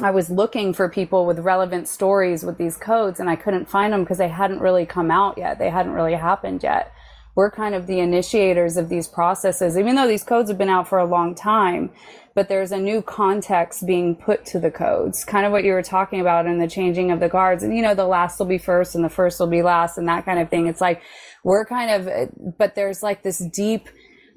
I 0.00 0.10
was 0.10 0.30
looking 0.30 0.72
for 0.72 0.88
people 0.88 1.26
with 1.26 1.40
relevant 1.40 1.86
stories 1.86 2.44
with 2.44 2.56
these 2.56 2.78
codes, 2.78 3.20
and 3.20 3.28
I 3.28 3.36
couldn't 3.36 3.68
find 3.68 3.92
them 3.92 4.02
because 4.02 4.16
they 4.16 4.28
hadn't 4.28 4.60
really 4.60 4.86
come 4.86 5.10
out 5.10 5.36
yet. 5.36 5.58
They 5.58 5.68
hadn't 5.68 5.92
really 5.92 6.14
happened 6.14 6.62
yet. 6.62 6.92
We're 7.34 7.50
kind 7.50 7.74
of 7.74 7.86
the 7.86 7.98
initiators 7.98 8.78
of 8.78 8.88
these 8.88 9.06
processes, 9.06 9.76
even 9.76 9.94
though 9.94 10.06
these 10.06 10.24
codes 10.24 10.48
have 10.48 10.56
been 10.56 10.70
out 10.70 10.88
for 10.88 10.98
a 10.98 11.04
long 11.04 11.34
time. 11.34 11.90
But 12.34 12.48
there's 12.48 12.72
a 12.72 12.78
new 12.78 13.02
context 13.02 13.86
being 13.86 14.16
put 14.16 14.46
to 14.46 14.58
the 14.58 14.70
codes, 14.70 15.26
kind 15.26 15.44
of 15.44 15.52
what 15.52 15.64
you 15.64 15.72
were 15.72 15.82
talking 15.82 16.20
about 16.20 16.46
in 16.46 16.58
the 16.58 16.68
changing 16.68 17.10
of 17.10 17.20
the 17.20 17.28
guards. 17.28 17.62
And 17.62 17.76
you 17.76 17.82
know, 17.82 17.94
the 17.94 18.06
last 18.06 18.38
will 18.38 18.46
be 18.46 18.56
first, 18.56 18.94
and 18.94 19.04
the 19.04 19.10
first 19.10 19.38
will 19.38 19.46
be 19.46 19.62
last, 19.62 19.98
and 19.98 20.08
that 20.08 20.24
kind 20.24 20.38
of 20.38 20.48
thing. 20.48 20.68
It's 20.68 20.80
like 20.80 21.02
we're 21.44 21.66
kind 21.66 21.90
of, 21.90 22.56
but 22.56 22.74
there's 22.74 23.02
like 23.02 23.22
this 23.22 23.38
deep 23.38 23.90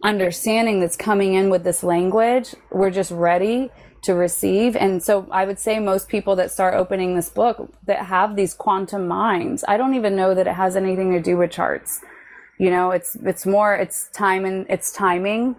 understanding 0.03 0.81
that's 0.81 0.97
coming 0.97 1.33
in 1.33 1.49
with 1.49 1.63
this 1.63 1.81
language. 1.81 2.55
We're 2.71 2.91
just 2.91 3.11
ready 3.11 3.71
to 4.05 4.13
receive. 4.15 4.75
And 4.75 5.03
so 5.03 5.27
I 5.31 5.45
would 5.45 5.59
say 5.59 5.79
most 5.79 6.07
people 6.07 6.35
that 6.37 6.51
start 6.51 6.73
opening 6.73 7.15
this 7.15 7.29
book 7.29 7.71
that 7.85 8.05
have 8.05 8.35
these 8.35 8.53
quantum 8.53 9.07
minds, 9.07 9.63
I 9.67 9.77
don't 9.77 9.95
even 9.95 10.15
know 10.15 10.33
that 10.33 10.47
it 10.47 10.53
has 10.53 10.75
anything 10.75 11.11
to 11.13 11.21
do 11.21 11.37
with 11.37 11.51
charts. 11.51 12.01
You 12.57 12.69
know, 12.71 12.91
it's 12.91 13.15
it's 13.17 13.45
more 13.45 13.75
it's 13.75 14.09
time 14.09 14.45
and 14.45 14.65
it's 14.69 14.91
timing 14.91 15.57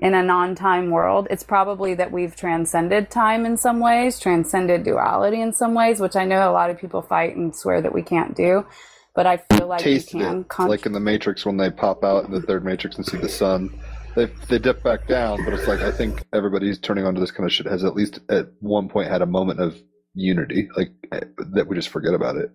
in 0.00 0.14
a 0.14 0.22
non-time 0.22 0.90
world. 0.90 1.28
It's 1.30 1.44
probably 1.44 1.94
that 1.94 2.10
we've 2.10 2.34
transcended 2.34 3.10
time 3.10 3.46
in 3.46 3.56
some 3.56 3.78
ways, 3.78 4.18
transcended 4.18 4.82
duality 4.82 5.40
in 5.40 5.52
some 5.52 5.74
ways, 5.74 6.00
which 6.00 6.16
I 6.16 6.24
know 6.24 6.50
a 6.50 6.52
lot 6.52 6.70
of 6.70 6.78
people 6.78 7.02
fight 7.02 7.36
and 7.36 7.54
swear 7.54 7.80
that 7.80 7.94
we 7.94 8.02
can't 8.02 8.34
do. 8.34 8.66
But 9.14 9.26
I 9.26 9.36
feel 9.36 9.68
like 9.68 9.82
Tasted 9.82 10.16
we 10.16 10.24
can. 10.24 10.40
it. 10.40 10.48
Con- 10.48 10.68
like 10.68 10.86
in 10.86 10.92
the 10.92 11.00
Matrix 11.00 11.46
when 11.46 11.58
they 11.58 11.70
pop 11.70 12.02
out 12.02 12.24
in 12.24 12.32
the 12.32 12.40
third 12.40 12.64
Matrix 12.64 12.96
and 12.96 13.06
see 13.06 13.18
the 13.18 13.28
sun. 13.28 13.78
They, 14.14 14.26
they 14.48 14.58
dip 14.58 14.82
back 14.82 15.06
down, 15.08 15.44
but 15.44 15.54
it's 15.54 15.66
like 15.66 15.80
I 15.80 15.90
think 15.90 16.24
everybody's 16.34 16.78
turning 16.78 17.06
onto 17.06 17.20
this 17.20 17.30
kind 17.30 17.46
of 17.46 17.52
shit 17.52 17.66
has 17.66 17.82
at 17.82 17.94
least 17.94 18.20
at 18.28 18.48
one 18.60 18.88
point 18.88 19.08
had 19.08 19.22
a 19.22 19.26
moment 19.26 19.60
of 19.60 19.80
unity, 20.14 20.68
like 20.76 20.90
that 21.10 21.66
we 21.66 21.76
just 21.76 21.88
forget 21.88 22.12
about 22.12 22.36
it. 22.36 22.50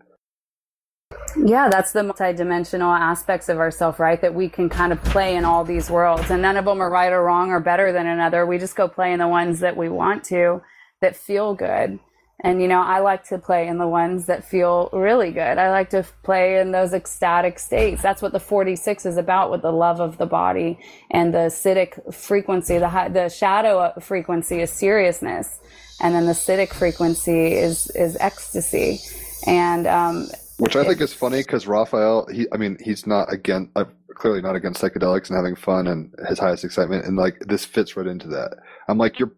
Yeah, 1.36 1.70
that's 1.70 1.94
the 1.94 2.02
multidimensional 2.02 2.98
aspects 2.98 3.50
of 3.50 3.58
ourself, 3.58 4.00
right? 4.00 4.22
That 4.22 4.34
we 4.34 4.50
can 4.50 4.70
kind 4.70 4.92
of 4.92 5.04
play 5.06 5.36
in 5.36 5.46
all 5.46 5.64
these 5.64 5.90
worlds, 5.90 6.30
and 6.30 6.42
none 6.42 6.58
of 6.58 6.66
them 6.66 6.82
are 6.82 6.90
right 6.90 7.12
or 7.12 7.24
wrong 7.24 7.50
or 7.50 7.60
better 7.60 7.92
than 7.92 8.08
another. 8.08 8.46
We 8.46 8.58
just 8.58 8.76
go 8.76 8.88
play 8.88 9.14
in 9.14 9.20
the 9.20 9.28
ones 9.28 9.60
that 9.62 9.78
we 9.78 9.90
want 9.90 10.24
to, 10.26 10.62
that 11.02 11.16
feel 11.16 11.54
good. 11.56 12.00
And 12.42 12.62
you 12.62 12.68
know, 12.68 12.82
I 12.82 13.00
like 13.00 13.24
to 13.30 13.40
play 13.40 13.68
in 13.68 13.80
the 13.80 13.88
ones 13.88 14.28
that 14.28 14.44
feel 14.44 14.90
really 14.94 15.32
good. 15.32 15.58
I 15.58 15.72
like 15.72 15.90
to 15.90 16.06
play 16.24 16.60
in 16.60 16.72
those 16.72 16.94
ecstatic 16.94 17.58
states. 17.58 18.04
That's 18.04 18.22
what 18.22 18.32
the 18.32 18.40
46 18.40 19.08
is 19.08 19.18
about 19.18 19.50
with 19.50 19.64
the 19.64 19.72
love 19.72 20.00
of 20.00 20.20
the 20.20 20.28
body 20.28 20.80
and 21.10 21.34
the 21.34 21.50
siddhic 21.50 22.14
frequency. 22.14 22.78
The 22.78 22.90
high, 22.90 23.10
the 23.10 23.30
shadow 23.30 23.92
frequency 24.00 24.62
is 24.62 24.72
seriousness, 24.72 25.60
and 26.00 26.14
then 26.14 26.28
the 26.28 26.34
siddhic 26.34 26.74
frequency 26.74 27.54
is 27.54 27.90
is 27.96 28.16
ecstasy. 28.20 29.00
And 29.48 29.88
um, 29.88 30.28
Which 30.58 30.76
I 30.76 30.84
think 30.84 31.02
is 31.02 31.14
funny 31.14 31.40
because 31.40 31.66
Raphael, 31.68 32.28
he, 32.32 32.48
I 32.52 32.58
mean, 32.58 32.78
he's 32.84 33.08
not 33.08 33.32
against, 33.32 33.72
uh, 33.76 33.86
clearly 34.16 34.42
not 34.42 34.56
against 34.56 34.82
psychedelics 34.82 35.30
and 35.30 35.38
having 35.38 35.56
fun 35.56 35.88
and 35.88 36.14
his 36.28 36.40
highest 36.40 36.64
excitement. 36.64 37.06
And 37.06 37.18
like, 37.18 37.40
this 37.48 37.66
fits 37.66 37.96
right 37.96 38.08
into 38.08 38.28
that. 38.30 38.58
I'm 38.88 38.98
like, 38.98 39.20
you're, 39.20 39.32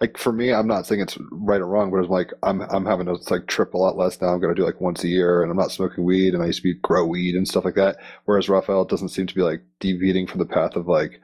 like, 0.00 0.18
for 0.18 0.32
me, 0.32 0.52
I'm 0.52 0.66
not 0.66 0.86
saying 0.86 1.00
it's 1.00 1.18
right 1.30 1.60
or 1.60 1.66
wrong, 1.66 1.90
but 1.90 2.00
it's 2.00 2.10
like, 2.10 2.32
I'm, 2.42 2.60
I'm 2.62 2.84
having 2.86 3.06
to 3.06 3.18
like 3.30 3.46
trip 3.46 3.74
a 3.74 3.78
lot 3.78 3.96
less 3.96 4.20
now. 4.20 4.28
I'm 4.28 4.40
to 4.40 4.54
do 4.54 4.64
like 4.64 4.80
once 4.80 5.04
a 5.04 5.08
year 5.08 5.42
and 5.42 5.50
I'm 5.50 5.56
not 5.56 5.72
smoking 5.72 6.04
weed 6.04 6.34
and 6.34 6.42
I 6.42 6.46
used 6.46 6.58
to 6.58 6.62
be 6.62 6.74
grow 6.74 7.06
weed 7.06 7.34
and 7.34 7.48
stuff 7.48 7.64
like 7.64 7.76
that. 7.76 7.96
Whereas 8.26 8.48
Raphael 8.48 8.84
doesn't 8.84 9.08
seem 9.08 9.26
to 9.26 9.34
be 9.34 9.42
like 9.42 9.62
deviating 9.80 10.26
from 10.26 10.38
the 10.38 10.46
path 10.46 10.76
of 10.76 10.86
like, 10.86 11.20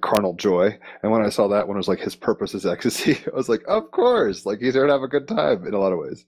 carnal 0.00 0.34
joy. 0.34 0.78
And 1.02 1.12
when 1.12 1.22
I 1.22 1.28
saw 1.28 1.48
that 1.48 1.68
one, 1.68 1.76
it 1.76 1.78
was 1.78 1.88
like 1.88 2.00
his 2.00 2.16
purpose 2.16 2.54
is 2.54 2.66
ecstasy. 2.66 3.18
I 3.30 3.36
was 3.36 3.48
like, 3.48 3.62
of 3.68 3.90
course, 3.90 4.46
like 4.46 4.60
he's 4.60 4.74
here 4.74 4.86
to 4.86 4.92
have 4.92 5.02
a 5.02 5.08
good 5.08 5.28
time 5.28 5.66
in 5.66 5.74
a 5.74 5.78
lot 5.78 5.92
of 5.92 5.98
ways. 5.98 6.24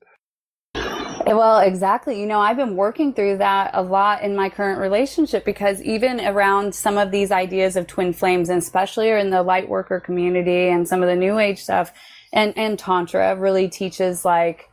Well, 1.25 1.61
exactly. 1.61 2.21
You 2.21 2.27
know, 2.27 2.41
I've 2.41 2.57
been 2.57 2.77
working 2.77 3.13
through 3.13 3.39
that 3.39 3.71
a 3.75 3.83
lot 3.83 4.23
in 4.23 4.37
my 4.37 4.49
current 4.49 4.81
relationship 4.81 5.45
because 5.45 5.81
even 5.83 6.21
around 6.21 6.75
some 6.75 6.99
of 6.99 7.11
these 7.11 7.31
ideas 7.31 7.77
of 7.77 7.87
twin 7.87 8.13
flames, 8.13 8.49
and 8.49 8.59
especially 8.59 9.11
in 9.11 9.31
the 9.31 9.43
light 9.43 9.69
worker 9.69 10.01
community 10.01 10.69
and 10.69 10.87
some 10.87 11.03
of 11.03 11.09
the 11.09 11.17
new 11.17 11.39
age 11.39 11.63
stuff, 11.63 11.93
and, 12.33 12.57
and 12.57 12.79
Tantra 12.79 13.37
really 13.37 13.69
teaches 13.69 14.25
like, 14.25 14.69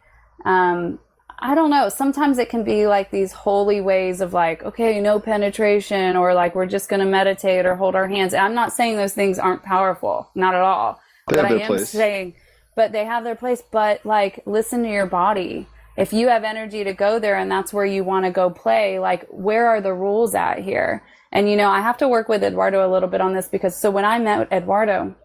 um, 0.45 0.99
I 1.39 1.55
don't 1.55 1.69
know. 1.69 1.89
Sometimes 1.89 2.37
it 2.37 2.49
can 2.49 2.63
be 2.63 2.87
like 2.87 3.11
these 3.11 3.31
holy 3.31 3.81
ways 3.81 4.21
of 4.21 4.33
like, 4.33 4.63
okay, 4.63 5.01
no 5.01 5.19
penetration, 5.19 6.15
or 6.15 6.33
like 6.33 6.55
we're 6.55 6.65
just 6.65 6.87
going 6.87 7.01
to 7.01 7.05
meditate 7.05 7.65
or 7.65 7.75
hold 7.75 7.95
our 7.95 8.07
hands. 8.07 8.33
I'm 8.33 8.53
not 8.53 8.71
saying 8.71 8.95
those 8.95 9.13
things 9.13 9.39
aren't 9.39 9.63
powerful, 9.63 10.29
not 10.35 10.55
at 10.55 10.61
all. 10.61 11.01
They 11.27 11.35
but 11.35 11.45
have 11.45 11.57
I 11.57 11.61
am 11.61 11.67
place. 11.67 11.89
saying, 11.89 12.35
but 12.75 12.91
they 12.91 13.05
have 13.05 13.23
their 13.23 13.35
place. 13.35 13.61
But 13.71 14.05
like, 14.05 14.41
listen 14.45 14.83
to 14.83 14.89
your 14.89 15.05
body. 15.05 15.67
If 15.95 16.11
you 16.11 16.29
have 16.29 16.43
energy 16.43 16.83
to 16.83 16.93
go 16.93 17.19
there 17.19 17.37
and 17.37 17.51
that's 17.51 17.71
where 17.71 17.85
you 17.85 18.03
want 18.03 18.25
to 18.25 18.31
go 18.31 18.49
play, 18.49 18.99
like, 18.99 19.27
where 19.29 19.67
are 19.67 19.79
the 19.79 19.93
rules 19.93 20.33
at 20.33 20.59
here? 20.59 21.03
And 21.31 21.49
you 21.49 21.55
know, 21.55 21.69
I 21.69 21.81
have 21.81 21.97
to 21.97 22.07
work 22.07 22.29
with 22.29 22.43
Eduardo 22.43 22.87
a 22.87 22.89
little 22.91 23.09
bit 23.09 23.21
on 23.21 23.33
this 23.33 23.47
because 23.47 23.75
so 23.75 23.89
when 23.89 24.05
I 24.05 24.19
met 24.19 24.51
Eduardo, 24.51 25.15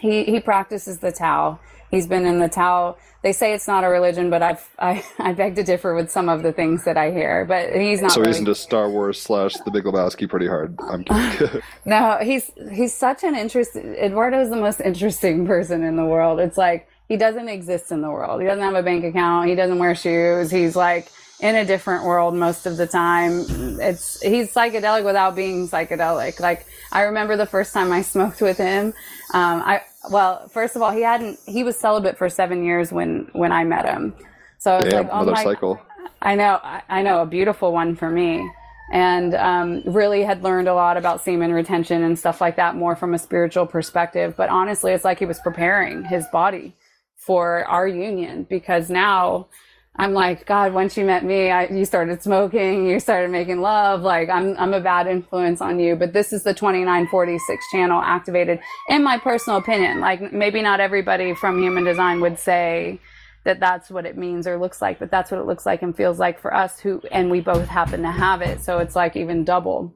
he 0.00 0.24
he 0.24 0.40
practices 0.40 0.98
the 0.98 1.12
Tao. 1.12 1.60
He's 1.90 2.06
been 2.06 2.26
in 2.26 2.38
the 2.38 2.48
Tao. 2.48 2.96
They 3.22 3.32
say 3.32 3.52
it's 3.52 3.68
not 3.68 3.84
a 3.84 3.88
religion, 3.88 4.30
but 4.30 4.42
I've, 4.42 4.68
I 4.78 5.04
I 5.18 5.32
beg 5.32 5.54
to 5.56 5.62
differ 5.62 5.94
with 5.94 6.10
some 6.10 6.28
of 6.28 6.42
the 6.42 6.52
things 6.52 6.84
that 6.84 6.96
I 6.96 7.12
hear. 7.12 7.44
But 7.44 7.74
he's 7.74 8.02
not. 8.02 8.12
So 8.12 8.20
really, 8.20 8.32
he's 8.32 8.38
into 8.40 8.54
Star 8.54 8.90
Wars 8.90 9.20
slash 9.20 9.54
The 9.64 9.70
Big 9.70 9.84
Lebowski 9.84 10.28
pretty 10.28 10.48
hard. 10.48 10.76
I'm 10.80 11.04
kidding. 11.04 11.62
no, 11.84 12.18
he's 12.22 12.50
he's 12.72 12.92
such 12.92 13.22
an 13.22 13.36
interest. 13.36 13.76
Eduardo 13.76 14.40
is 14.40 14.50
the 14.50 14.56
most 14.56 14.80
interesting 14.80 15.46
person 15.46 15.84
in 15.84 15.96
the 15.96 16.04
world. 16.04 16.40
It's 16.40 16.58
like 16.58 16.88
he 17.12 17.18
doesn't 17.18 17.50
exist 17.50 17.92
in 17.92 18.00
the 18.00 18.10
world. 18.10 18.40
He 18.40 18.46
doesn't 18.46 18.64
have 18.64 18.74
a 18.74 18.82
bank 18.82 19.04
account. 19.04 19.46
He 19.46 19.54
doesn't 19.54 19.78
wear 19.78 19.94
shoes. 19.94 20.50
He's 20.50 20.74
like 20.74 21.08
in 21.40 21.56
a 21.56 21.62
different 21.62 22.06
world 22.06 22.34
most 22.34 22.64
of 22.64 22.78
the 22.78 22.86
time. 22.86 23.44
It's 23.80 24.18
he's 24.22 24.50
psychedelic 24.50 25.04
without 25.04 25.36
being 25.36 25.68
psychedelic. 25.68 26.40
Like 26.40 26.64
I 26.90 27.02
remember 27.02 27.36
the 27.36 27.44
first 27.44 27.74
time 27.74 27.92
I 27.92 28.00
smoked 28.00 28.40
with 28.40 28.56
him. 28.56 28.94
Um, 29.34 29.60
I 29.62 29.82
well, 30.10 30.48
first 30.48 30.74
of 30.74 30.80
all, 30.80 30.90
he 30.90 31.02
hadn't. 31.02 31.38
He 31.44 31.64
was 31.64 31.76
celibate 31.76 32.16
for 32.16 32.30
seven 32.30 32.64
years 32.64 32.90
when 32.90 33.28
when 33.34 33.52
I 33.52 33.64
met 33.64 33.84
him. 33.84 34.14
So 34.56 34.80
Damn, 34.80 35.02
like, 35.02 35.08
oh 35.12 35.24
my, 35.26 35.44
cycle. 35.44 35.82
I 36.22 36.34
know, 36.34 36.60
I, 36.62 36.80
I 36.88 37.02
know, 37.02 37.20
a 37.20 37.26
beautiful 37.26 37.72
one 37.74 37.94
for 37.94 38.08
me. 38.08 38.50
And 38.90 39.34
um, 39.34 39.82
really 39.84 40.22
had 40.22 40.42
learned 40.42 40.66
a 40.66 40.74
lot 40.74 40.96
about 40.96 41.22
semen 41.22 41.52
retention 41.52 42.04
and 42.04 42.18
stuff 42.18 42.40
like 42.40 42.56
that 42.56 42.74
more 42.74 42.96
from 42.96 43.12
a 43.12 43.18
spiritual 43.18 43.66
perspective. 43.66 44.34
But 44.34 44.48
honestly, 44.48 44.92
it's 44.92 45.04
like 45.04 45.18
he 45.18 45.26
was 45.26 45.40
preparing 45.40 46.04
his 46.04 46.26
body 46.28 46.74
for 47.24 47.64
our 47.66 47.86
union 47.86 48.44
because 48.48 48.90
now 48.90 49.46
I'm 49.94 50.14
like, 50.14 50.46
God, 50.46 50.72
once 50.72 50.96
you 50.96 51.04
met 51.04 51.22
me, 51.24 51.50
I, 51.50 51.66
you 51.66 51.84
started 51.84 52.22
smoking, 52.22 52.88
you 52.88 52.98
started 52.98 53.30
making 53.30 53.60
love. 53.60 54.00
Like 54.00 54.28
I'm, 54.28 54.56
I'm 54.58 54.72
a 54.72 54.80
bad 54.80 55.06
influence 55.06 55.60
on 55.60 55.78
you, 55.78 55.96
but 55.96 56.12
this 56.12 56.32
is 56.32 56.42
the 56.42 56.54
2946 56.54 57.64
channel 57.70 58.00
activated 58.00 58.60
in 58.88 59.04
my 59.04 59.18
personal 59.18 59.58
opinion. 59.58 60.00
Like 60.00 60.32
maybe 60.32 60.62
not 60.62 60.80
everybody 60.80 61.34
from 61.34 61.62
human 61.62 61.84
design 61.84 62.20
would 62.22 62.38
say 62.38 63.00
that 63.44 63.60
that's 63.60 63.90
what 63.90 64.06
it 64.06 64.16
means 64.16 64.46
or 64.46 64.58
looks 64.58 64.80
like, 64.80 64.98
but 64.98 65.10
that's 65.10 65.30
what 65.30 65.40
it 65.40 65.46
looks 65.46 65.66
like 65.66 65.82
and 65.82 65.94
feels 65.94 66.18
like 66.18 66.40
for 66.40 66.54
us 66.54 66.80
who, 66.80 67.02
and 67.10 67.30
we 67.30 67.40
both 67.40 67.68
happen 67.68 68.02
to 68.02 68.10
have 68.10 68.40
it. 68.40 68.62
So 68.62 68.78
it's 68.78 68.96
like 68.96 69.14
even 69.14 69.44
double, 69.44 69.94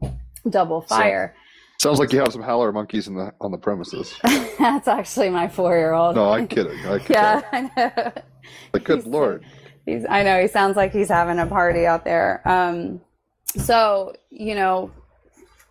double 0.48 0.82
fire. 0.82 1.34
Sounds 1.78 1.98
like 1.98 2.12
you 2.12 2.18
have 2.20 2.32
some 2.32 2.42
howler 2.42 2.72
monkeys 2.72 3.06
in 3.08 3.14
the 3.14 3.32
on 3.40 3.50
the 3.52 3.58
premises. 3.58 4.14
that's 4.58 4.88
actually 4.88 5.28
my 5.30 5.46
four 5.48 5.76
year 5.76 5.92
old. 5.92 6.16
No, 6.16 6.30
I'm 6.32 6.48
kidding. 6.48 6.78
I 6.86 6.98
can 6.98 7.06
yeah, 7.14 7.40
tell. 7.40 7.50
I 7.52 7.70
know. 7.76 8.12
But 8.72 8.84
good 8.84 8.98
He's- 8.98 9.06
lord. 9.06 9.44
He's, 9.84 10.04
I 10.08 10.24
know 10.24 10.40
he 10.42 10.48
sounds 10.48 10.76
like 10.76 10.92
he's 10.92 11.08
having 11.08 11.38
a 11.38 11.46
party 11.46 11.86
out 11.86 12.04
there. 12.04 12.42
Um, 12.44 13.00
so 13.56 14.14
you 14.30 14.54
know, 14.56 14.90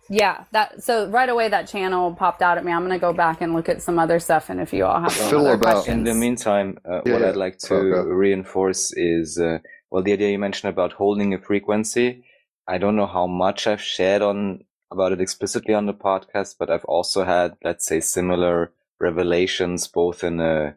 yeah, 0.08 0.44
that. 0.52 0.82
So 0.82 1.08
right 1.10 1.28
away 1.28 1.48
that 1.50 1.68
channel 1.68 2.14
popped 2.14 2.40
out 2.40 2.56
at 2.56 2.64
me. 2.64 2.72
I'm 2.72 2.80
gonna 2.82 2.98
go 2.98 3.12
back 3.12 3.42
and 3.42 3.52
look 3.52 3.68
at 3.68 3.82
some 3.82 3.98
other 3.98 4.18
stuff, 4.18 4.48
and 4.48 4.58
if 4.60 4.72
you 4.72 4.86
all 4.86 5.00
have 5.00 5.12
some 5.12 5.28
Fiddle 5.28 5.46
other 5.48 5.56
about. 5.56 5.72
questions, 5.74 5.98
In 5.98 6.04
the 6.04 6.14
meantime, 6.14 6.78
uh, 6.88 7.02
Yeah, 7.04 7.12
what 7.12 7.20
yeah. 7.22 7.28
I'd 7.28 7.36
like 7.36 7.58
to 7.58 7.74
Okay. 7.74 8.10
reinforce 8.10 8.92
is, 8.96 9.38
uh, 9.38 9.58
well, 9.90 10.02
the 10.02 10.12
idea 10.14 10.30
you 10.30 10.38
mentioned 10.38 10.70
about 10.72 10.92
holding 10.92 11.34
a 11.34 11.38
frequency. 11.38 12.24
I 12.68 12.78
don't 12.78 12.96
know 12.96 13.06
how 13.06 13.26
much 13.26 13.66
I've 13.66 13.82
shared 13.82 14.22
on 14.22 14.64
about 14.90 15.12
it 15.12 15.20
explicitly 15.20 15.74
on 15.74 15.86
the 15.86 15.94
podcast, 15.94 16.56
but 16.58 16.70
I've 16.70 16.84
also 16.84 17.24
had, 17.24 17.56
let's 17.64 17.86
say, 17.86 18.00
similar 18.00 18.72
revelations, 19.00 19.88
both 19.88 20.24
in 20.24 20.40
a 20.40 20.76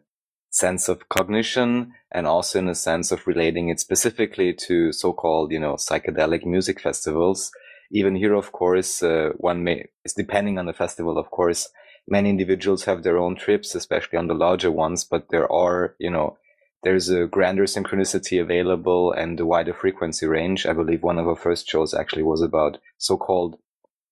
sense 0.50 0.88
of 0.88 1.08
cognition 1.08 1.92
and 2.10 2.26
also 2.26 2.58
in 2.58 2.68
a 2.68 2.74
sense 2.74 3.12
of 3.12 3.26
relating 3.26 3.68
it 3.68 3.78
specifically 3.78 4.52
to 4.52 4.92
so-called, 4.92 5.52
you 5.52 5.60
know, 5.60 5.74
psychedelic 5.74 6.44
music 6.44 6.80
festivals. 6.80 7.52
Even 7.92 8.16
here, 8.16 8.34
of 8.34 8.52
course, 8.52 9.02
uh, 9.02 9.30
one 9.36 9.62
may, 9.64 9.88
it's 10.04 10.14
depending 10.14 10.58
on 10.58 10.66
the 10.66 10.72
festival, 10.72 11.18
of 11.18 11.30
course, 11.30 11.68
many 12.08 12.30
individuals 12.30 12.84
have 12.84 13.02
their 13.02 13.18
own 13.18 13.36
trips, 13.36 13.74
especially 13.74 14.18
on 14.18 14.26
the 14.26 14.34
larger 14.34 14.70
ones, 14.70 15.04
but 15.04 15.28
there 15.30 15.50
are, 15.50 15.94
you 15.98 16.10
know, 16.10 16.36
there's 16.82 17.10
a 17.10 17.26
grander 17.26 17.64
synchronicity 17.64 18.40
available 18.40 19.12
and 19.12 19.38
a 19.38 19.46
wider 19.46 19.74
frequency 19.74 20.26
range. 20.26 20.66
I 20.66 20.72
believe 20.72 21.02
one 21.02 21.18
of 21.18 21.28
our 21.28 21.36
first 21.36 21.68
shows 21.68 21.94
actually 21.94 22.22
was 22.22 22.42
about 22.42 22.78
so-called 22.96 23.58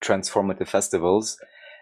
transformative 0.02 0.68
festivals. 0.68 1.38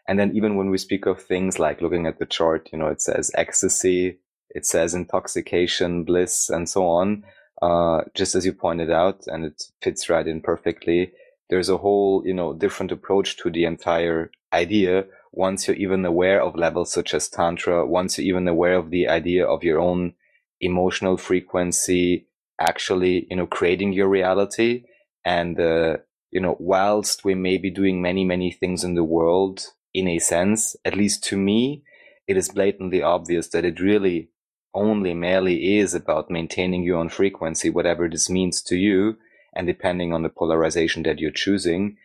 And 0.09 0.19
then 0.19 0.33
even 0.35 0.57
when 0.57 0.71
we 0.71 0.79
speak 0.79 1.07
of 1.07 1.23
things 1.23 1.59
like 1.59 1.81
looking 1.81 2.07
at 2.07 2.19
the 2.19 2.27
chart, 2.27 2.69
you 2.73 2.79
know, 2.79 2.89
it 2.89 3.03
says 3.03 3.31
ecstasy, 3.35 4.19
it 4.51 4.65
says 4.65 4.95
intoxication, 4.95 6.05
bliss, 6.05 6.49
and 6.49 6.69
so 6.69 6.87
on. 6.87 7.25
Uh, 7.63 8.03
just 8.15 8.35
as 8.35 8.45
you 8.45 8.53
pointed 8.53 8.91
out, 8.91 9.23
and 9.27 9.45
it 9.45 9.63
fits 9.83 10.11
right 10.11 10.27
in 10.27 10.43
perfectly. 10.43 11.13
There's 11.49 11.71
a 11.71 11.79
whole, 11.79 12.23
you 12.27 12.35
know, 12.35 12.53
different 12.53 12.93
approach 12.93 13.39
to 13.39 13.51
the 13.51 13.65
entire 13.65 14.31
idea. 14.53 15.07
Once 15.33 15.67
you're 15.67 15.77
even 15.77 16.05
aware 16.05 16.43
of 16.43 16.55
levels 16.55 16.93
such 16.93 17.15
as 17.15 17.29
tantra, 17.29 17.87
once 17.87 18.19
you're 18.19 18.27
even 18.27 18.47
aware 18.47 18.75
of 18.75 18.91
the 18.91 19.09
idea 19.09 19.47
of 19.47 19.65
your 19.65 19.81
own 19.81 20.13
emotional 20.61 21.17
frequency, 21.17 22.27
actually, 22.61 23.27
you 23.31 23.37
know, 23.37 23.47
creating 23.47 23.93
your 23.93 24.09
reality. 24.09 24.85
And, 25.25 25.59
uh, 25.59 25.97
you 26.37 26.43
know, 26.43 26.57
whilst 26.61 27.25
we 27.25 27.35
may 27.35 27.57
be 27.57 27.71
doing 27.71 28.03
many, 28.03 28.23
many 28.23 28.53
things 28.53 28.85
in 28.85 28.95
the 28.95 29.03
world, 29.03 29.69
in 29.95 30.07
a 30.07 30.19
sense, 30.19 30.77
at 30.85 30.95
least 30.95 31.25
to 31.25 31.35
me, 31.35 31.83
it 32.29 32.37
is 32.37 32.51
blatantly 32.51 33.01
obvious 33.01 33.49
that 33.49 33.65
it 33.65 33.81
really 33.81 34.29
only 34.75 35.15
merely 35.15 35.79
is 35.79 35.95
about 35.95 36.31
maintaining 36.31 36.83
your 36.83 36.99
own 36.99 37.09
frequency, 37.09 37.71
whatever 37.71 38.07
this 38.07 38.29
means 38.29 38.61
to 38.65 38.77
you, 38.77 39.17
and 39.55 39.67
depending 39.67 40.13
on 40.13 40.23
the 40.23 40.29
polarization 40.29 41.05
that 41.05 41.19
you're 41.21 41.31
choosing. 41.31 41.97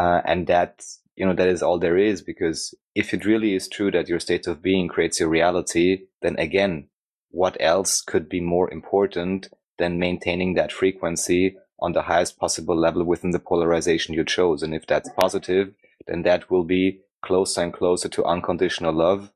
Uh, 0.00 0.20
and 0.24 0.48
that, 0.48 0.82
you 1.14 1.24
know, 1.24 1.36
that 1.36 1.46
is 1.46 1.62
all 1.62 1.78
there 1.78 1.96
is, 1.96 2.22
because 2.22 2.74
if 2.96 3.14
it 3.14 3.24
really 3.24 3.54
is 3.54 3.68
true 3.68 3.92
that 3.92 4.08
your 4.08 4.18
state 4.18 4.48
of 4.48 4.60
being 4.60 4.88
creates 4.88 5.20
your 5.20 5.28
reality, 5.28 6.06
then 6.22 6.36
again, 6.40 6.88
what 7.30 7.56
else 7.60 8.00
could 8.00 8.28
be 8.28 8.40
more 8.40 8.68
important 8.72 9.48
than 9.78 10.00
maintaining 10.00 10.54
that 10.54 10.72
frequency 10.72 11.56
on 11.78 11.92
the 11.92 12.02
highest 12.02 12.38
possible 12.38 12.76
level 12.76 13.04
within 13.04 13.30
the 13.30 13.38
polarization 13.38 14.14
you 14.14 14.24
chose? 14.24 14.62
And 14.62 14.74
if 14.74 14.86
that's 14.86 15.10
positive, 15.10 15.74
then 16.06 16.22
that 16.22 16.50
will 16.50 16.64
be 16.64 17.00
closer 17.22 17.62
and 17.62 17.72
closer 17.72 18.08
to 18.08 18.24
unconditional 18.24 18.92
love, 18.92 19.30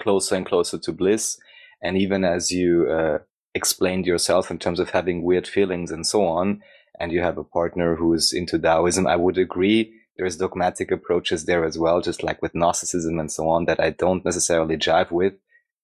closer 0.00 0.34
and 0.36 0.46
closer 0.46 0.78
to 0.78 0.92
bliss. 0.92 1.38
And 1.82 1.96
even 1.96 2.24
as 2.24 2.50
you 2.50 2.90
uh, 2.90 3.18
explained 3.54 4.06
yourself 4.06 4.50
in 4.50 4.58
terms 4.58 4.80
of 4.80 4.90
having 4.90 5.22
weird 5.22 5.46
feelings 5.46 5.90
and 5.90 6.06
so 6.06 6.26
on, 6.26 6.62
and 6.98 7.12
you 7.12 7.20
have 7.20 7.38
a 7.38 7.44
partner 7.44 7.96
who 7.96 8.12
is 8.12 8.32
into 8.32 8.58
Taoism, 8.58 9.06
I 9.06 9.16
would 9.16 9.38
agree. 9.38 9.92
There's 10.16 10.36
dogmatic 10.36 10.90
approaches 10.90 11.46
there 11.46 11.64
as 11.64 11.78
well, 11.78 12.02
just 12.02 12.22
like 12.22 12.42
with 12.42 12.54
Gnosticism 12.54 13.18
and 13.18 13.32
so 13.32 13.48
on, 13.48 13.64
that 13.64 13.80
I 13.80 13.90
don't 13.90 14.24
necessarily 14.24 14.76
jive 14.76 15.10
with. 15.10 15.34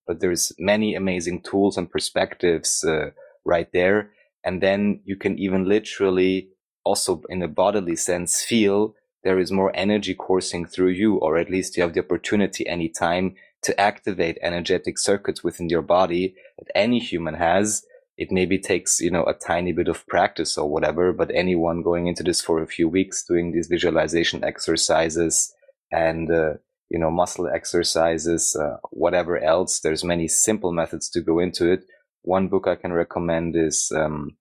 But 0.07 0.21
there's 0.21 0.53
many 0.59 0.95
amazing 0.95 1.43
tools 1.43 1.79
and 1.79 1.91
perspectives 1.91 2.85
uh, 2.85 3.11
right 3.45 3.71
there. 3.73 4.11
And 4.47 4.63
then 4.63 5.01
you 5.05 5.17
can 5.17 5.39
even 5.39 5.69
literally 5.69 6.51
also 6.85 7.23
in 7.29 7.43
a 7.43 7.49
bodily 7.49 7.97
sense 7.97 8.43
feel 8.43 8.95
there 9.25 9.41
is 9.41 9.51
more 9.51 9.73
energy 9.75 10.15
coursing 10.15 10.65
through 10.65 10.91
you, 10.91 11.17
or 11.17 11.37
at 11.37 11.51
least 11.51 11.77
you 11.77 11.83
have 11.83 11.95
the 11.95 12.05
opportunity 12.05 12.65
anytime 12.65 13.35
to 13.63 13.79
activate 13.81 14.39
energetic 14.41 14.99
circuits 14.99 15.43
within 15.43 15.69
your 15.69 15.83
body 15.83 16.37
that 16.59 16.71
any 16.77 17.01
human 17.01 17.35
has. 17.35 17.85
It 18.17 18.31
maybe 18.31 18.57
takes, 18.57 19.01
you 19.01 19.11
know, 19.11 19.25
a 19.25 19.35
tiny 19.35 19.73
bit 19.73 19.89
of 19.89 20.07
practice 20.07 20.57
or 20.57 20.71
whatever, 20.71 21.13
but 21.13 21.33
anyone 21.35 21.83
going 21.83 22.07
into 22.07 22.23
this 22.23 22.41
for 22.41 22.63
a 22.63 22.69
few 22.69 22.89
weeks 22.89 23.25
doing 23.25 23.51
these 23.51 23.67
visualization 23.67 24.45
exercises 24.45 25.53
and, 25.91 26.31
uh, 26.31 26.55
you 26.89 27.01
know, 27.01 27.11
muscle 27.11 27.49
exercises, 27.49 28.55
uh, 28.55 28.77
whatever 28.91 29.39
else, 29.39 29.81
there's 29.81 30.05
many 30.05 30.29
simple 30.29 30.71
methods 30.71 31.11
to 31.11 31.21
go 31.21 31.41
into 31.41 31.69
it. 31.69 31.85
One 32.27 32.49
book 32.49 32.67
I 32.67 32.75
can 32.75 32.93
recommend 32.93 33.55
is, 33.55 33.93
um, 33.95 34.37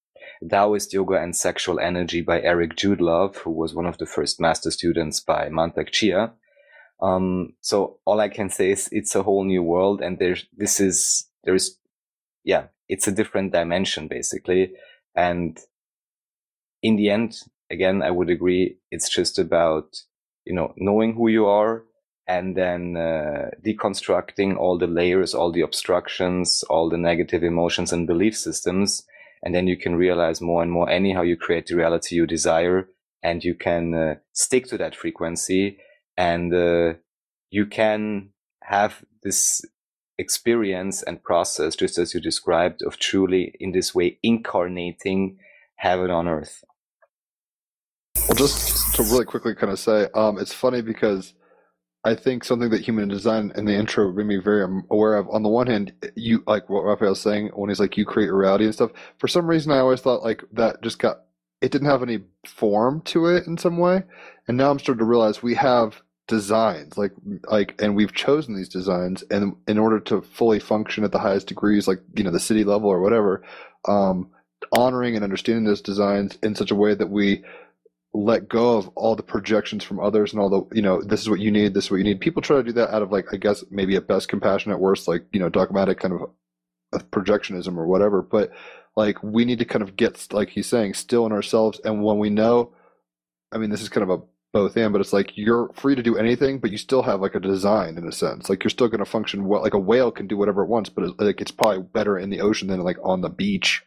Taoist 0.50 0.92
Yoga 0.92 1.22
and 1.22 1.36
Sexual 1.36 1.80
Energy 1.80 2.22
by 2.22 2.42
Eric 2.42 2.78
Yudelove, 2.78 3.36
who 3.36 3.52
was 3.52 3.76
one 3.76 3.86
of 3.86 4.00
the 4.00 4.08
first 4.08 4.42
master 4.42 4.72
students 4.72 5.20
by 5.20 5.50
Mantak 5.50 5.92
Chia. 5.92 6.34
Um, 7.00 7.54
so 7.62 8.00
all 8.04 8.20
I 8.20 8.30
can 8.30 8.50
say 8.50 8.72
is 8.72 8.90
it's 8.92 9.14
a 9.14 9.22
whole 9.22 9.44
new 9.44 9.62
world 9.62 10.02
and 10.02 10.18
there's, 10.18 10.48
this 10.58 10.80
is, 10.80 11.28
there's, 11.44 11.78
yeah, 12.44 12.70
it's 12.90 13.08
a 13.08 13.12
different 13.12 13.54
dimension 13.54 14.08
basically. 14.08 14.74
And 15.16 15.60
in 16.82 16.96
the 16.96 17.12
end, 17.12 17.38
again, 17.70 18.02
I 18.02 18.10
would 18.10 18.32
agree. 18.32 18.80
It's 18.90 19.10
just 19.10 19.38
about, 19.38 19.96
you 20.44 20.56
know, 20.56 20.74
knowing 20.76 21.14
who 21.14 21.28
you 21.28 21.46
are 21.46 21.84
and 22.28 22.58
then, 22.58 22.98
uh, 22.98 23.50
deconstructing 23.64 24.58
all 24.58 24.78
the 24.78 24.88
layers, 24.88 25.34
all 25.34 25.52
the 25.52 25.62
obstructions, 25.62 26.64
all 26.70 26.90
the 26.90 26.98
negative 26.98 27.44
emotions 27.44 27.94
and 27.94 28.08
belief 28.08 28.36
systems 28.36 29.04
And 29.44 29.54
then 29.54 29.68
you 29.68 29.78
can 29.78 29.96
realize 29.96 30.42
more 30.42 30.64
and 30.64 30.72
more 30.72 30.90
anyhow 30.90 31.22
you 31.22 31.38
create 31.38 31.68
the 31.68 31.76
reality 31.76 32.16
you 32.16 32.26
desire 32.26 32.90
and 33.22 33.44
you 33.44 33.54
can 33.54 33.94
uh, 33.94 34.16
stick 34.34 34.66
to 34.68 34.78
that 34.80 34.96
frequency 34.96 35.78
and 36.18 36.54
uh, 36.54 36.94
you 37.52 37.68
can 37.68 38.30
have 38.64 39.06
this 39.24 39.64
experience 40.18 41.04
and 41.04 41.24
process, 41.24 41.76
just 41.76 41.98
as 41.98 42.14
you 42.14 42.22
described, 42.22 42.82
of 42.82 42.98
truly 42.98 43.54
in 43.60 43.72
this 43.72 43.94
way 43.94 44.18
incarnating 44.24 45.38
heaven 45.76 46.10
on 46.10 46.28
earth. 46.28 46.64
Well, 48.28 48.36
just 48.36 48.96
to 48.96 49.04
really 49.04 49.26
quickly 49.26 49.54
kind 49.54 49.72
of 49.72 49.80
say, 49.80 50.08
um, 50.16 50.40
it's 50.40 50.54
funny 50.54 50.82
because 50.82 51.34
I 52.06 52.14
think 52.14 52.44
something 52.44 52.70
that 52.70 52.82
human 52.82 53.10
design 53.10 53.52
in 53.56 53.66
the 53.66 53.74
intro 53.74 54.12
made 54.12 54.28
me 54.28 54.38
very 54.38 54.64
aware 54.92 55.16
of. 55.16 55.28
On 55.30 55.42
the 55.42 55.50
one 55.50 55.66
hand, 55.66 55.92
you 56.16 56.44
like 56.46 56.70
what 56.70 56.84
Raphael 56.84 57.10
was 57.10 57.20
saying 57.20 57.50
when 57.56 57.70
he's 57.70 57.80
like, 57.80 57.98
you 57.98 58.06
create 58.06 58.32
reality 58.32 58.66
and 58.66 58.74
stuff. 58.74 58.92
For 59.18 59.28
some 59.28 59.48
reason, 59.48 59.72
I 59.72 59.80
always 59.80 60.02
thought 60.02 60.24
like 60.24 60.44
that 60.54 60.84
just 60.84 61.00
got 61.00 61.22
it 61.62 61.72
didn't 61.72 61.90
have 61.90 62.04
any 62.04 62.20
form 62.46 63.02
to 63.06 63.26
it 63.26 63.48
in 63.48 63.58
some 63.58 63.80
way, 63.80 64.04
and 64.48 64.56
now 64.56 64.70
I'm 64.70 64.78
starting 64.78 65.00
to 65.00 65.06
realize 65.06 65.42
we 65.42 65.56
have 65.56 66.04
designs 66.28 66.98
like 66.98 67.12
like 67.52 67.80
and 67.80 67.96
we've 67.96 68.14
chosen 68.14 68.56
these 68.56 68.70
designs 68.70 69.24
and 69.30 69.56
in 69.68 69.78
order 69.78 70.00
to 70.00 70.22
fully 70.22 70.60
function 70.60 71.04
at 71.04 71.12
the 71.12 71.20
highest 71.20 71.46
degrees 71.46 71.88
like 71.88 72.02
you 72.16 72.24
know 72.24 72.32
the 72.32 72.40
Siddhi 72.40 72.66
level 72.66 72.90
or 72.90 73.00
whatever 73.00 73.44
um 73.88 74.32
honoring 74.72 75.14
and 75.14 75.24
understanding 75.24 75.66
those 75.66 75.82
designs 75.82 76.40
in 76.42 76.56
such 76.56 76.72
a 76.72 76.76
way 76.76 76.96
that 76.96 77.12
we 77.12 77.44
let 78.16 78.50
go 78.50 78.78
of 78.78 78.90
all 78.96 79.16
the 79.16 79.24
projections 79.24 79.84
from 79.84 80.00
others 80.00 80.34
and 80.34 80.42
all 80.42 80.50
the 80.50 80.76
you 80.76 80.82
know 80.82 81.02
this 81.04 81.22
is 81.22 81.30
what 81.30 81.40
you 81.42 81.52
need 81.52 81.74
this 81.74 81.86
is 81.86 81.92
what 81.92 81.98
you 81.98 82.04
need. 82.06 82.22
People 82.22 82.42
try 82.42 82.58
to 82.58 82.64
do 82.64 82.74
that 82.74 82.94
out 82.94 83.02
of 83.04 83.12
like 83.12 83.28
i 83.34 83.38
guess 83.38 83.64
maybe 83.72 83.96
at 83.98 84.08
best 84.08 84.30
compassion 84.30 84.72
at 84.72 84.80
worst 84.80 85.08
like 85.08 85.26
you 85.34 85.40
know 85.40 85.50
dogmatic 85.50 86.00
kind 86.00 86.14
of 86.14 87.12
projectionism 87.12 87.78
or 87.78 87.88
whatever. 87.88 88.22
But 88.22 88.52
like 88.96 89.22
we 89.24 89.46
need 89.46 89.60
to 89.60 89.66
kind 89.66 89.84
of 89.84 89.98
get 89.98 90.28
like 90.34 90.50
he's 90.50 90.68
saying 90.70 90.96
still 90.96 91.26
in 91.26 91.32
ourselves. 91.34 91.82
And 91.86 92.04
when 92.04 92.20
we 92.20 92.30
know 92.32 92.74
i 93.54 93.58
mean 93.60 93.70
this 93.70 93.82
is 93.82 93.90
kind 93.90 94.04
of 94.04 94.10
a 94.20 94.24
both 94.54 94.78
and 94.78 94.94
but 94.94 95.02
it's 95.02 95.14
like 95.14 95.34
you're 95.38 95.70
free 95.76 95.96
to 95.96 96.04
do 96.04 96.18
anything 96.18 96.60
but 96.60 96.72
you 96.72 96.78
still 96.78 97.04
have 97.04 97.22
like 97.22 97.36
a 97.36 97.42
design 97.42 97.98
in 97.98 98.08
a 98.08 98.12
sense. 98.14 98.50
Like 98.50 98.64
you're 98.64 98.72
still 98.72 98.88
going 98.90 99.00
to 99.00 99.06
function 99.06 99.46
well 99.46 99.62
like 99.62 99.76
a 99.76 99.80
whale 99.80 100.12
can 100.12 100.28
do 100.28 100.38
whatever 100.38 100.64
it 100.64 100.70
wants 100.70 100.90
but 100.90 101.06
it's, 101.06 101.20
like 101.20 101.42
it's 101.42 101.52
probably 101.52 101.84
better 101.84 102.18
in 102.18 102.30
the 102.32 102.42
ocean 102.42 102.70
than 102.70 102.82
like 102.82 102.98
on 103.04 103.22
the 103.22 103.30
beach 103.30 103.84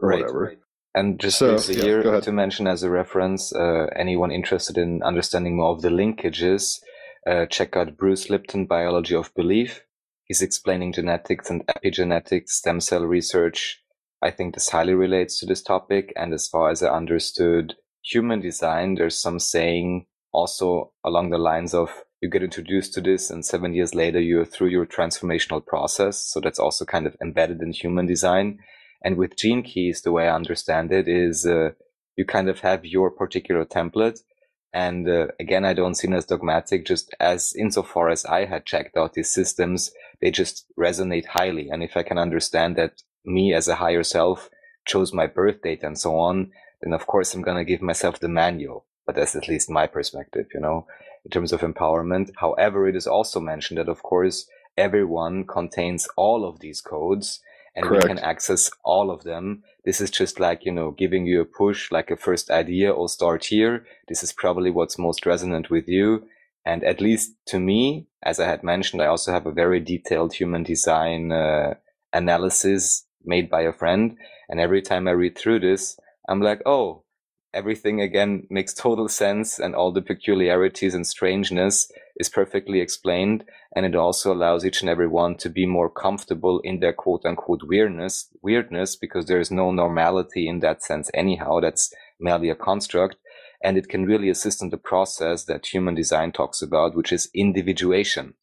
or 0.00 0.08
Right, 0.08 0.20
whatever. 0.20 0.40
right. 0.40 0.58
And 0.94 1.18
just 1.18 1.38
So, 1.38 1.56
yeah, 1.68 1.82
here 1.82 2.20
to 2.20 2.32
mention 2.32 2.66
as 2.66 2.82
a 2.82 2.90
reference, 2.90 3.54
uh, 3.54 3.86
anyone 3.96 4.30
interested 4.30 4.76
in 4.76 5.02
understanding 5.02 5.56
more 5.56 5.70
of 5.70 5.80
the 5.80 5.88
linkages, 5.88 6.80
uh, 7.26 7.46
check 7.46 7.76
out 7.76 7.96
Bruce 7.96 8.28
Lipton, 8.28 8.66
Biology 8.66 9.14
of 9.14 9.34
Belief. 9.34 9.84
He's 10.24 10.42
explaining 10.42 10.92
genetics 10.92 11.50
and 11.50 11.64
epigenetics, 11.66 12.50
stem 12.50 12.80
cell 12.80 13.04
research. 13.04 13.82
I 14.20 14.30
think 14.30 14.54
this 14.54 14.68
highly 14.68 14.94
relates 14.94 15.38
to 15.40 15.46
this 15.46 15.62
topic. 15.62 16.12
And 16.16 16.34
as 16.34 16.46
far 16.46 16.70
as 16.70 16.82
I 16.82 16.90
understood 16.90 17.74
human 18.02 18.40
design, 18.40 18.94
there's 18.94 19.20
some 19.20 19.38
saying 19.38 20.06
also 20.32 20.92
along 21.04 21.30
the 21.30 21.38
lines 21.38 21.74
of 21.74 21.90
you 22.20 22.30
get 22.30 22.42
introduced 22.42 22.94
to 22.94 23.00
this 23.00 23.30
and 23.30 23.44
seven 23.44 23.74
years 23.74 23.94
later 23.94 24.20
you're 24.20 24.44
through 24.44 24.68
your 24.68 24.86
transformational 24.86 25.64
process. 25.64 26.18
So 26.18 26.40
that's 26.40 26.58
also 26.58 26.84
kind 26.84 27.06
of 27.06 27.16
embedded 27.20 27.60
in 27.60 27.72
human 27.72 28.06
design. 28.06 28.60
And 29.04 29.16
with 29.16 29.36
gene 29.36 29.62
keys, 29.62 30.02
the 30.02 30.12
way 30.12 30.28
I 30.28 30.34
understand 30.34 30.92
it 30.92 31.08
is 31.08 31.46
uh, 31.46 31.70
you 32.16 32.24
kind 32.24 32.48
of 32.48 32.60
have 32.60 32.84
your 32.84 33.10
particular 33.10 33.64
template. 33.64 34.20
And 34.72 35.08
uh, 35.08 35.28
again, 35.38 35.64
I 35.64 35.74
don't 35.74 35.94
see 35.94 36.08
it 36.08 36.14
as 36.14 36.24
dogmatic, 36.24 36.86
just 36.86 37.14
as 37.20 37.52
insofar 37.58 38.08
as 38.08 38.24
I 38.24 38.46
had 38.46 38.64
checked 38.64 38.96
out 38.96 39.14
these 39.14 39.32
systems, 39.32 39.92
they 40.20 40.30
just 40.30 40.64
resonate 40.78 41.26
highly. 41.26 41.68
And 41.68 41.82
if 41.82 41.96
I 41.96 42.02
can 42.02 42.16
understand 42.16 42.76
that 42.76 43.02
me 43.24 43.52
as 43.52 43.68
a 43.68 43.76
higher 43.76 44.02
self 44.02 44.48
chose 44.86 45.12
my 45.12 45.26
birth 45.26 45.62
date 45.62 45.82
and 45.82 45.98
so 45.98 46.16
on, 46.16 46.52
then 46.80 46.92
of 46.92 47.06
course 47.06 47.34
I'm 47.34 47.42
going 47.42 47.58
to 47.58 47.70
give 47.70 47.82
myself 47.82 48.18
the 48.18 48.28
manual. 48.28 48.86
But 49.06 49.16
that's 49.16 49.36
at 49.36 49.48
least 49.48 49.68
my 49.68 49.86
perspective, 49.86 50.46
you 50.54 50.60
know, 50.60 50.86
in 51.24 51.30
terms 51.30 51.52
of 51.52 51.60
empowerment. 51.60 52.30
However, 52.36 52.88
it 52.88 52.96
is 52.96 53.06
also 53.06 53.40
mentioned 53.40 53.78
that, 53.78 53.88
of 53.88 54.02
course, 54.02 54.46
everyone 54.76 55.44
contains 55.44 56.08
all 56.16 56.48
of 56.48 56.60
these 56.60 56.80
codes 56.80 57.40
and 57.74 57.90
we 57.90 58.00
can 58.00 58.18
access 58.18 58.70
all 58.84 59.10
of 59.10 59.24
them. 59.24 59.62
This 59.84 60.00
is 60.00 60.10
just 60.10 60.38
like, 60.38 60.64
you 60.64 60.72
know, 60.72 60.90
giving 60.90 61.26
you 61.26 61.40
a 61.40 61.44
push, 61.44 61.90
like 61.90 62.10
a 62.10 62.16
first 62.16 62.50
idea 62.50 62.90
or 62.90 63.08
start 63.08 63.46
here. 63.46 63.86
This 64.08 64.22
is 64.22 64.32
probably 64.32 64.70
what's 64.70 64.98
most 64.98 65.24
resonant 65.26 65.70
with 65.70 65.88
you. 65.88 66.26
And 66.64 66.84
at 66.84 67.00
least 67.00 67.32
to 67.46 67.58
me, 67.58 68.06
as 68.22 68.38
I 68.38 68.46
had 68.46 68.62
mentioned, 68.62 69.02
I 69.02 69.06
also 69.06 69.32
have 69.32 69.46
a 69.46 69.52
very 69.52 69.80
detailed 69.80 70.34
human 70.34 70.62
design 70.62 71.32
uh, 71.32 71.74
analysis 72.12 73.04
made 73.24 73.50
by 73.50 73.62
a 73.62 73.72
friend. 73.72 74.16
And 74.48 74.60
every 74.60 74.82
time 74.82 75.08
I 75.08 75.12
read 75.12 75.36
through 75.36 75.60
this, 75.60 75.98
I'm 76.28 76.40
like, 76.40 76.62
oh, 76.66 77.02
everything 77.54 78.00
again 78.00 78.46
makes 78.50 78.72
total 78.72 79.08
sense 79.08 79.58
and 79.58 79.74
all 79.74 79.92
the 79.92 80.02
peculiarities 80.02 80.94
and 80.94 81.06
strangeness 81.06 81.90
is 82.16 82.28
perfectly 82.28 82.80
explained. 82.80 83.44
And 83.74 83.86
it 83.86 83.94
also 83.94 84.32
allows 84.32 84.64
each 84.64 84.80
and 84.80 84.90
every 84.90 85.08
one 85.08 85.36
to 85.36 85.48
be 85.48 85.66
more 85.66 85.90
comfortable 85.90 86.60
in 86.60 86.80
their 86.80 86.92
quote 86.92 87.24
unquote 87.24 87.62
weirdness, 87.64 88.28
weirdness, 88.42 88.96
because 88.96 89.26
there 89.26 89.40
is 89.40 89.50
no 89.50 89.70
normality 89.70 90.48
in 90.48 90.60
that 90.60 90.82
sense 90.82 91.10
anyhow. 91.14 91.60
That's 91.60 91.92
merely 92.18 92.48
a 92.50 92.54
construct. 92.54 93.16
And 93.62 93.76
it 93.76 93.88
can 93.88 94.06
really 94.06 94.28
assist 94.28 94.62
in 94.62 94.70
the 94.70 94.76
process 94.76 95.44
that 95.44 95.66
human 95.66 95.94
design 95.94 96.32
talks 96.32 96.62
about, 96.62 96.96
which 96.96 97.12
is 97.12 97.30
individuation 97.34 98.34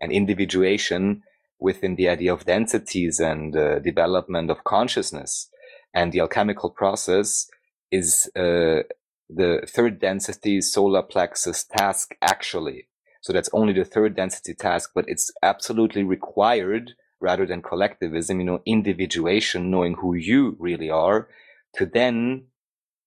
and 0.00 0.12
individuation 0.12 1.22
within 1.58 1.96
the 1.96 2.08
idea 2.08 2.32
of 2.32 2.44
densities 2.44 3.18
and 3.18 3.56
uh, 3.56 3.78
development 3.80 4.50
of 4.50 4.64
consciousness. 4.64 5.48
And 5.94 6.12
the 6.12 6.20
alchemical 6.20 6.70
process 6.70 7.48
is 7.90 8.30
uh, 8.36 8.82
the 9.28 9.62
third 9.66 10.00
density 10.00 10.60
solar 10.60 11.02
plexus 11.02 11.64
task 11.64 12.14
actually. 12.22 12.88
So 13.20 13.32
that's 13.32 13.50
only 13.52 13.72
the 13.72 13.84
third 13.84 14.16
density 14.16 14.54
task, 14.54 14.92
but 14.94 15.04
it's 15.08 15.30
absolutely 15.42 16.04
required 16.04 16.92
rather 17.20 17.46
than 17.46 17.62
collectivism, 17.62 18.38
you 18.38 18.46
know, 18.46 18.62
individuation, 18.64 19.70
knowing 19.70 19.94
who 19.94 20.14
you 20.14 20.56
really 20.58 20.88
are 20.88 21.28
to 21.76 21.84
then 21.84 22.46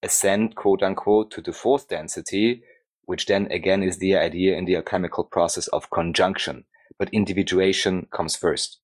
ascend 0.03 0.55
quote 0.55 0.83
unquote 0.83 1.31
to 1.31 1.41
the 1.41 1.53
fourth 1.53 1.87
density, 1.87 2.63
which 3.05 3.25
then 3.27 3.47
again 3.51 3.83
is 3.83 3.97
the 3.97 4.15
idea 4.15 4.57
in 4.57 4.65
the 4.65 4.75
alchemical 4.75 5.23
process 5.23 5.67
of 5.69 5.89
conjunction. 5.89 6.65
But 6.99 7.09
individuation 7.13 8.07
comes 8.11 8.35
first. 8.35 8.80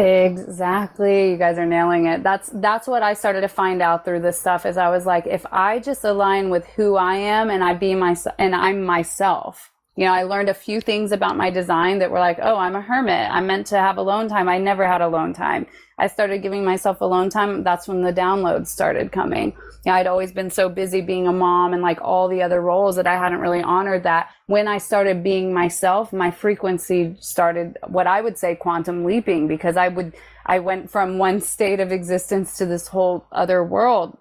Exactly. 0.00 1.32
You 1.32 1.36
guys 1.36 1.58
are 1.58 1.66
nailing 1.66 2.06
it. 2.06 2.22
That's 2.22 2.48
that's 2.54 2.88
what 2.88 3.02
I 3.02 3.12
started 3.14 3.42
to 3.42 3.48
find 3.48 3.82
out 3.82 4.04
through 4.04 4.20
this 4.20 4.40
stuff 4.40 4.64
is 4.64 4.78
I 4.78 4.88
was 4.88 5.04
like 5.04 5.26
if 5.26 5.44
I 5.52 5.78
just 5.78 6.04
align 6.04 6.48
with 6.48 6.66
who 6.68 6.96
I 6.96 7.16
am 7.16 7.50
and 7.50 7.62
I 7.62 7.74
be 7.74 7.94
myself 7.94 8.34
and 8.38 8.54
I'm 8.54 8.82
myself. 8.84 9.70
You 9.96 10.04
know, 10.04 10.12
I 10.12 10.22
learned 10.22 10.48
a 10.48 10.54
few 10.54 10.80
things 10.80 11.12
about 11.12 11.36
my 11.36 11.50
design 11.50 11.98
that 11.98 12.10
were 12.10 12.20
like, 12.20 12.38
"Oh, 12.40 12.56
I'm 12.56 12.76
a 12.76 12.80
hermit. 12.80 13.28
I'm 13.30 13.46
meant 13.46 13.66
to 13.68 13.76
have 13.78 13.96
alone 13.98 14.28
time. 14.28 14.48
I 14.48 14.58
never 14.58 14.86
had 14.86 15.00
alone 15.00 15.34
time." 15.34 15.66
I 15.98 16.06
started 16.06 16.42
giving 16.42 16.64
myself 16.64 17.02
alone 17.02 17.28
time. 17.28 17.62
That's 17.62 17.86
when 17.86 18.00
the 18.00 18.12
downloads 18.12 18.68
started 18.68 19.12
coming. 19.12 19.52
You 19.84 19.92
know, 19.92 19.92
I'd 19.92 20.06
always 20.06 20.32
been 20.32 20.48
so 20.48 20.70
busy 20.70 21.02
being 21.02 21.26
a 21.26 21.32
mom 21.32 21.74
and 21.74 21.82
like 21.82 22.00
all 22.00 22.28
the 22.28 22.42
other 22.42 22.60
roles 22.60 22.96
that 22.96 23.06
I 23.06 23.18
hadn't 23.18 23.40
really 23.40 23.62
honored 23.62 24.04
that. 24.04 24.30
When 24.46 24.66
I 24.66 24.78
started 24.78 25.22
being 25.22 25.52
myself, 25.52 26.12
my 26.12 26.30
frequency 26.30 27.16
started 27.20 27.76
what 27.86 28.06
I 28.06 28.22
would 28.22 28.38
say 28.38 28.54
quantum 28.54 29.04
leaping 29.04 29.46
because 29.46 29.76
I 29.76 29.88
would, 29.88 30.14
I 30.46 30.58
went 30.60 30.90
from 30.90 31.18
one 31.18 31.40
state 31.40 31.80
of 31.80 31.92
existence 31.92 32.56
to 32.56 32.64
this 32.64 32.88
whole 32.88 33.26
other 33.32 33.62
world. 33.62 34.16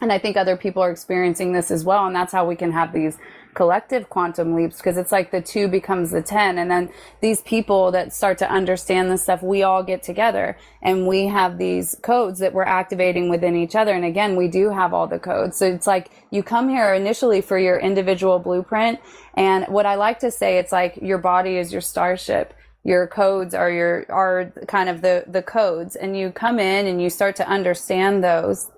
And 0.00 0.12
I 0.12 0.18
think 0.18 0.36
other 0.36 0.56
people 0.56 0.82
are 0.82 0.90
experiencing 0.90 1.52
this 1.52 1.70
as 1.70 1.84
well. 1.84 2.06
And 2.06 2.14
that's 2.14 2.32
how 2.32 2.46
we 2.46 2.56
can 2.56 2.72
have 2.72 2.92
these 2.92 3.18
collective 3.54 4.10
quantum 4.10 4.54
leaps 4.54 4.76
because 4.78 4.96
it's 4.96 5.12
like 5.12 5.30
the 5.30 5.40
two 5.40 5.68
becomes 5.68 6.10
the 6.10 6.22
10. 6.22 6.58
And 6.58 6.70
then 6.70 6.90
these 7.20 7.40
people 7.42 7.90
that 7.92 8.12
start 8.12 8.38
to 8.38 8.50
understand 8.50 9.10
this 9.10 9.22
stuff, 9.22 9.42
we 9.42 9.62
all 9.62 9.82
get 9.82 10.02
together 10.02 10.56
and 10.82 11.06
we 11.06 11.26
have 11.26 11.58
these 11.58 11.96
codes 12.02 12.40
that 12.40 12.52
we're 12.52 12.64
activating 12.64 13.28
within 13.28 13.56
each 13.56 13.74
other. 13.74 13.92
And 13.92 14.04
again, 14.04 14.36
we 14.36 14.48
do 14.48 14.70
have 14.70 14.92
all 14.92 15.06
the 15.06 15.18
codes. 15.18 15.56
So 15.56 15.66
it's 15.66 15.86
like 15.86 16.10
you 16.30 16.42
come 16.42 16.68
here 16.68 16.92
initially 16.92 17.40
for 17.40 17.58
your 17.58 17.78
individual 17.78 18.38
blueprint. 18.38 19.00
And 19.34 19.64
what 19.66 19.86
I 19.86 19.94
like 19.94 20.18
to 20.20 20.30
say, 20.30 20.58
it's 20.58 20.72
like 20.72 20.98
your 21.00 21.18
body 21.18 21.56
is 21.56 21.72
your 21.72 21.80
starship 21.80 22.54
your 22.84 23.06
codes 23.06 23.54
are 23.54 23.70
your 23.70 24.04
are 24.10 24.52
kind 24.68 24.90
of 24.90 25.00
the 25.00 25.24
the 25.26 25.42
codes 25.42 25.96
and 25.96 26.16
you 26.16 26.30
come 26.30 26.58
in 26.58 26.86
and 26.86 27.00
you 27.00 27.08
start 27.08 27.34
to 27.34 27.48
understand 27.48 28.22
those 28.22 28.70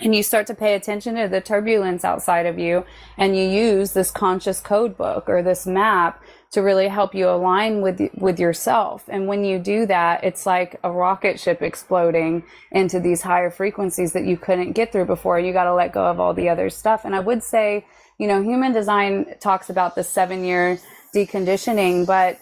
and 0.00 0.14
you 0.14 0.22
start 0.22 0.46
to 0.46 0.54
pay 0.54 0.74
attention 0.74 1.16
to 1.16 1.28
the 1.28 1.40
turbulence 1.40 2.04
outside 2.04 2.46
of 2.46 2.58
you 2.58 2.84
and 3.18 3.36
you 3.36 3.42
use 3.42 3.92
this 3.92 4.10
conscious 4.10 4.60
code 4.60 4.96
book 4.96 5.28
or 5.28 5.42
this 5.42 5.66
map 5.66 6.22
to 6.52 6.62
really 6.62 6.88
help 6.88 7.14
you 7.14 7.28
align 7.28 7.80
with 7.80 8.00
with 8.16 8.40
yourself. 8.40 9.04
And 9.08 9.26
when 9.26 9.44
you 9.44 9.58
do 9.58 9.86
that 9.86 10.24
it's 10.24 10.46
like 10.46 10.80
a 10.82 10.90
rocket 10.90 11.38
ship 11.38 11.62
exploding 11.62 12.44
into 12.72 12.98
these 12.98 13.22
higher 13.22 13.50
frequencies 13.50 14.12
that 14.14 14.24
you 14.24 14.36
couldn't 14.36 14.72
get 14.72 14.92
through 14.92 15.06
before. 15.06 15.38
You 15.38 15.52
got 15.52 15.64
to 15.64 15.74
let 15.74 15.92
go 15.92 16.06
of 16.06 16.18
all 16.18 16.34
the 16.34 16.48
other 16.48 16.70
stuff. 16.70 17.04
And 17.04 17.14
i 17.14 17.20
would 17.20 17.42
say 17.42 17.86
you 18.18 18.26
know 18.26 18.42
human 18.42 18.72
design 18.72 19.34
talks 19.40 19.70
about 19.70 19.94
the 19.94 20.04
7 20.04 20.44
year 20.44 20.78
deconditioning 21.14 22.06
but 22.06 22.38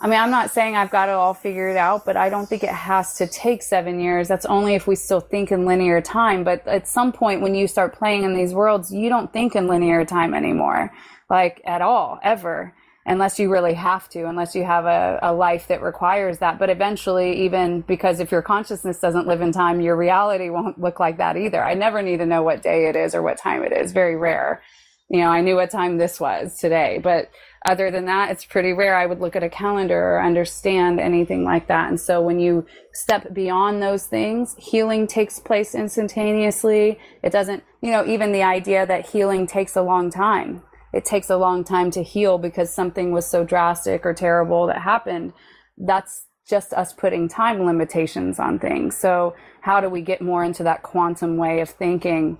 I 0.00 0.06
mean, 0.06 0.20
I'm 0.20 0.30
not 0.30 0.52
saying 0.52 0.76
I've 0.76 0.90
got 0.90 1.08
it 1.08 1.12
all 1.12 1.34
figured 1.34 1.76
out, 1.76 2.04
but 2.04 2.16
I 2.16 2.28
don't 2.28 2.48
think 2.48 2.62
it 2.62 2.70
has 2.70 3.14
to 3.14 3.26
take 3.26 3.62
seven 3.62 3.98
years. 3.98 4.28
That's 4.28 4.46
only 4.46 4.74
if 4.74 4.86
we 4.86 4.94
still 4.94 5.20
think 5.20 5.50
in 5.50 5.66
linear 5.66 6.00
time. 6.00 6.44
But 6.44 6.66
at 6.68 6.86
some 6.86 7.12
point, 7.12 7.40
when 7.40 7.56
you 7.56 7.66
start 7.66 7.98
playing 7.98 8.22
in 8.22 8.34
these 8.34 8.54
worlds, 8.54 8.92
you 8.92 9.08
don't 9.08 9.32
think 9.32 9.56
in 9.56 9.66
linear 9.66 10.04
time 10.04 10.34
anymore, 10.34 10.92
like 11.28 11.60
at 11.66 11.82
all, 11.82 12.20
ever, 12.22 12.74
unless 13.06 13.40
you 13.40 13.50
really 13.50 13.74
have 13.74 14.08
to, 14.10 14.28
unless 14.28 14.54
you 14.54 14.62
have 14.62 14.84
a, 14.84 15.18
a 15.20 15.32
life 15.32 15.66
that 15.66 15.82
requires 15.82 16.38
that. 16.38 16.60
But 16.60 16.70
eventually, 16.70 17.44
even 17.44 17.80
because 17.80 18.20
if 18.20 18.30
your 18.30 18.42
consciousness 18.42 19.00
doesn't 19.00 19.26
live 19.26 19.40
in 19.40 19.50
time, 19.50 19.80
your 19.80 19.96
reality 19.96 20.48
won't 20.48 20.80
look 20.80 21.00
like 21.00 21.16
that 21.18 21.36
either. 21.36 21.62
I 21.62 21.74
never 21.74 22.02
need 22.02 22.18
to 22.18 22.26
know 22.26 22.44
what 22.44 22.62
day 22.62 22.86
it 22.86 22.94
is 22.94 23.16
or 23.16 23.22
what 23.22 23.38
time 23.38 23.64
it 23.64 23.72
is. 23.72 23.90
Very 23.92 24.16
rare. 24.16 24.62
You 25.10 25.20
know, 25.20 25.30
I 25.30 25.40
knew 25.40 25.56
what 25.56 25.70
time 25.70 25.96
this 25.96 26.20
was 26.20 26.58
today, 26.58 27.00
but 27.02 27.30
other 27.64 27.90
than 27.90 28.06
that, 28.06 28.30
it's 28.30 28.44
pretty 28.44 28.72
rare 28.72 28.94
I 28.96 29.06
would 29.06 29.20
look 29.20 29.36
at 29.36 29.42
a 29.42 29.48
calendar 29.48 29.98
or 29.98 30.22
understand 30.22 31.00
anything 31.00 31.44
like 31.44 31.66
that. 31.68 31.88
And 31.88 32.00
so 32.00 32.20
when 32.20 32.38
you 32.38 32.66
step 32.92 33.34
beyond 33.34 33.82
those 33.82 34.06
things, 34.06 34.54
healing 34.58 35.06
takes 35.06 35.40
place 35.40 35.74
instantaneously. 35.74 36.98
It 37.22 37.32
doesn't, 37.32 37.64
you 37.82 37.90
know, 37.90 38.06
even 38.06 38.32
the 38.32 38.42
idea 38.42 38.86
that 38.86 39.10
healing 39.10 39.46
takes 39.46 39.76
a 39.76 39.82
long 39.82 40.10
time. 40.10 40.62
It 40.92 41.04
takes 41.04 41.28
a 41.30 41.36
long 41.36 41.64
time 41.64 41.90
to 41.92 42.02
heal 42.02 42.38
because 42.38 42.72
something 42.72 43.12
was 43.12 43.26
so 43.26 43.44
drastic 43.44 44.06
or 44.06 44.14
terrible 44.14 44.66
that 44.68 44.80
happened. 44.80 45.32
That's 45.76 46.26
just 46.48 46.72
us 46.72 46.92
putting 46.92 47.28
time 47.28 47.66
limitations 47.66 48.38
on 48.38 48.58
things. 48.58 48.96
So 48.96 49.34
how 49.60 49.80
do 49.80 49.88
we 49.88 50.00
get 50.00 50.22
more 50.22 50.44
into 50.44 50.62
that 50.62 50.82
quantum 50.82 51.36
way 51.36 51.60
of 51.60 51.68
thinking? 51.68 52.38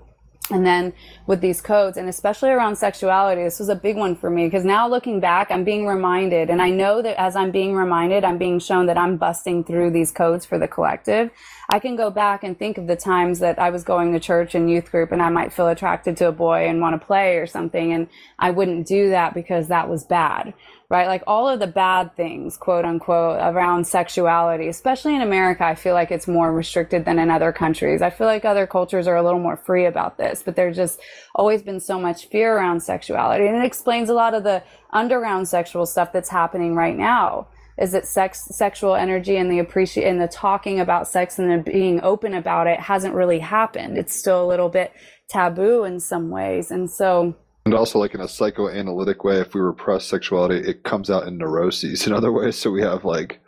And 0.51 0.65
then 0.65 0.93
with 1.27 1.41
these 1.41 1.61
codes, 1.61 1.97
and 1.97 2.09
especially 2.09 2.51
around 2.51 2.77
sexuality, 2.77 3.43
this 3.43 3.59
was 3.59 3.69
a 3.69 3.75
big 3.75 3.97
one 3.97 4.17
for 4.17 4.31
me 4.31 4.47
because 4.47 4.65
now 4.65 4.89
looking 4.89 5.21
back, 5.21 5.51
I'm 5.51 5.65
being 5.65 5.87
reminded, 5.87 6.49
and 6.49 6.63
I 6.63 6.71
know 6.71 7.03
that 7.03 7.21
as 7.21 7.37
I'm 7.37 7.51
being 7.51 7.75
reminded, 7.75 8.25
I'm 8.25 8.39
being 8.39 8.59
shown 8.59 8.87
that 8.87 8.97
I'm 8.97 9.17
busting 9.17 9.65
through 9.65 9.91
these 9.91 10.11
codes 10.11 10.47
for 10.47 10.59
the 10.59 10.69
collective. 10.69 11.31
I 11.69 11.79
can 11.79 11.97
go 11.97 12.11
back 12.11 12.45
and 12.45 12.59
think 12.59 12.79
of 12.79 12.87
the 12.87 12.97
times 12.97 13.41
that 13.41 13.59
I 13.59 13.69
was 13.69 13.85
going 13.85 14.13
to 14.15 14.21
church 14.21 14.55
and 14.55 14.71
youth 14.71 14.91
group 14.91 15.13
and 15.13 15.21
I 15.21 15.29
might 15.29 15.53
feel 15.53 15.69
attracted 15.69 16.17
to 16.17 16.29
a 16.29 16.33
boy 16.33 16.67
and 16.67 16.81
want 16.81 16.99
to 16.99 17.07
play 17.07 17.37
or 17.37 17.47
something. 17.47 17.93
And 17.93 18.09
I 18.39 18.53
wouldn't 18.53 18.87
do 18.87 19.11
that 19.11 19.35
because 19.35 19.69
that 19.69 19.91
was 19.91 20.03
bad 20.03 20.55
right? 20.91 21.07
Like 21.07 21.23
all 21.27 21.49
of 21.49 21.61
the 21.61 21.67
bad 21.67 22.17
things, 22.17 22.57
quote 22.57 22.87
unquote, 22.87 23.39
around 23.41 23.87
sexuality, 23.87 24.69
especially 24.69 25.15
in 25.15 25.21
America, 25.21 25.65
I 25.65 25.75
feel 25.75 25.93
like 25.93 26.11
it's 26.11 26.27
more 26.27 26.51
restricted 26.51 27.05
than 27.05 27.19
in 27.19 27.31
other 27.31 27.53
countries. 27.53 28.01
I 28.01 28.09
feel 28.09 28.27
like 28.27 28.47
other 28.47 28.67
cultures 28.67 29.07
are 29.07 29.17
a 29.17 29.23
little 29.23 29.41
more 29.41 29.59
free 29.59 29.85
about 29.85 30.17
this, 30.17 30.43
but 30.43 30.57
there's 30.57 30.77
just 30.77 31.01
always 31.35 31.63
been 31.63 31.81
so 31.81 32.01
much 32.01 32.29
fear 32.29 32.57
around 32.57 32.83
sexuality. 32.83 33.47
And 33.47 33.57
it 33.57 33.67
explains 33.67 34.09
a 34.09 34.15
lot 34.15 34.33
of 34.33 34.45
the 34.45 34.63
underground 34.91 35.47
sexual 35.47 35.85
stuff 35.85 36.11
that's 36.13 36.31
happening 36.31 36.75
right 36.75 36.97
now. 36.97 37.49
Is 37.77 37.93
that 37.93 38.09
sex, 38.09 38.45
sexual 38.57 38.97
energy 38.97 39.37
and 39.37 39.49
the 39.49 39.61
appreciate 39.61 40.09
and 40.09 40.21
the 40.21 40.27
talking 40.27 40.81
about 40.81 41.07
sex 41.07 41.39
and 41.39 41.49
the 41.49 41.71
being 41.71 42.01
open 42.03 42.35
about 42.35 42.67
it 42.67 42.81
hasn't 42.81 43.15
really 43.15 43.39
happened. 43.39 43.97
It's 43.97 44.17
still 44.17 44.45
a 44.45 44.49
little 44.49 44.69
bit 44.69 44.93
taboo 45.29 45.85
in 45.85 46.01
some 46.01 46.29
ways. 46.29 46.73
And 46.73 46.91
so, 46.91 47.37
And 47.69 47.75
also, 47.75 47.99
like 47.99 48.15
in 48.15 48.23
a 48.23 48.29
psychoanalytic 48.29 49.25
way, 49.25 49.41
if 49.41 49.53
we 49.53 49.61
repress 49.61 50.07
sexuality, 50.07 50.67
it 50.67 50.85
comes 50.85 51.11
out 51.11 51.27
in 51.27 51.37
neuroses 51.37 52.07
in 52.07 52.15
other 52.15 52.33
ways. 52.33 52.57
So 52.57 52.71
we 52.71 52.81
have 52.81 53.05
like, 53.05 53.41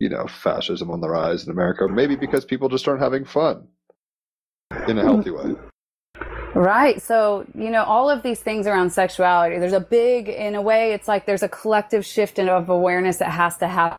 you 0.00 0.08
know, 0.08 0.26
fascism 0.26 0.90
on 0.90 1.00
the 1.00 1.08
rise 1.08 1.44
in 1.44 1.52
America, 1.52 1.86
maybe 1.86 2.16
because 2.16 2.44
people 2.44 2.68
just 2.68 2.88
aren't 2.88 3.00
having 3.00 3.24
fun 3.24 3.68
in 4.88 4.98
a 4.98 5.04
healthy 5.04 5.30
way. 5.30 5.54
Right. 6.52 7.00
So, 7.00 7.46
you 7.54 7.70
know, 7.70 7.84
all 7.84 8.10
of 8.10 8.24
these 8.24 8.40
things 8.40 8.66
around 8.66 8.90
sexuality, 8.90 9.60
there's 9.60 9.72
a 9.72 9.78
big, 9.78 10.28
in 10.28 10.56
a 10.56 10.62
way, 10.62 10.92
it's 10.92 11.06
like 11.06 11.26
there's 11.26 11.44
a 11.44 11.48
collective 11.48 12.04
shift 12.04 12.40
of 12.40 12.68
awareness 12.70 13.18
that 13.18 13.30
has 13.30 13.56
to 13.58 13.68
happen 13.68 13.98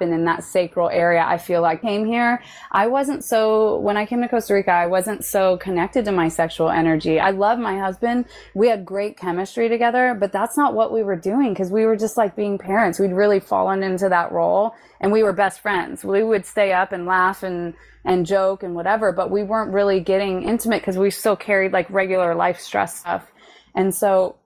in 0.00 0.24
that 0.24 0.42
sacral 0.42 0.88
area. 0.88 1.22
I 1.24 1.36
feel 1.36 1.60
like 1.60 1.82
came 1.82 2.06
here. 2.06 2.42
I 2.70 2.86
wasn't 2.86 3.24
so, 3.24 3.78
when 3.78 3.96
I 3.96 4.06
came 4.06 4.22
to 4.22 4.28
Costa 4.28 4.54
Rica, 4.54 4.70
I 4.70 4.86
wasn't 4.86 5.24
so 5.24 5.58
connected 5.58 6.04
to 6.06 6.12
my 6.12 6.28
sexual 6.28 6.70
energy. 6.70 7.20
I 7.20 7.30
love 7.30 7.58
my 7.58 7.78
husband. 7.78 8.24
We 8.54 8.68
had 8.68 8.84
great 8.84 9.16
chemistry 9.16 9.68
together, 9.68 10.16
but 10.18 10.32
that's 10.32 10.56
not 10.56 10.74
what 10.74 10.92
we 10.92 11.02
were 11.02 11.16
doing 11.16 11.52
because 11.52 11.70
we 11.70 11.84
were 11.84 11.96
just 11.96 12.16
like 12.16 12.34
being 12.34 12.58
parents. 12.58 12.98
We'd 12.98 13.12
really 13.12 13.40
fallen 13.40 13.82
into 13.82 14.08
that 14.08 14.32
role 14.32 14.74
and 15.00 15.12
we 15.12 15.22
were 15.22 15.32
best 15.32 15.60
friends. 15.60 16.04
We 16.04 16.22
would 16.22 16.46
stay 16.46 16.72
up 16.72 16.92
and 16.92 17.04
laugh 17.04 17.42
and, 17.42 17.74
and 18.04 18.24
joke 18.24 18.62
and 18.62 18.74
whatever, 18.74 19.12
but 19.12 19.30
we 19.30 19.42
weren't 19.42 19.72
really 19.72 20.00
getting 20.00 20.42
intimate 20.42 20.80
because 20.80 20.96
we 20.96 21.10
still 21.10 21.36
carried 21.36 21.72
like 21.72 21.88
regular 21.90 22.34
life 22.34 22.60
stress 22.60 23.00
stuff. 23.00 23.26
And 23.74 23.94
so 23.94 24.36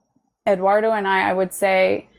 Eduardo 0.45 0.91
and 0.91 1.07
I, 1.07 1.29
I 1.29 1.33
would 1.33 1.53
say, 1.53 2.09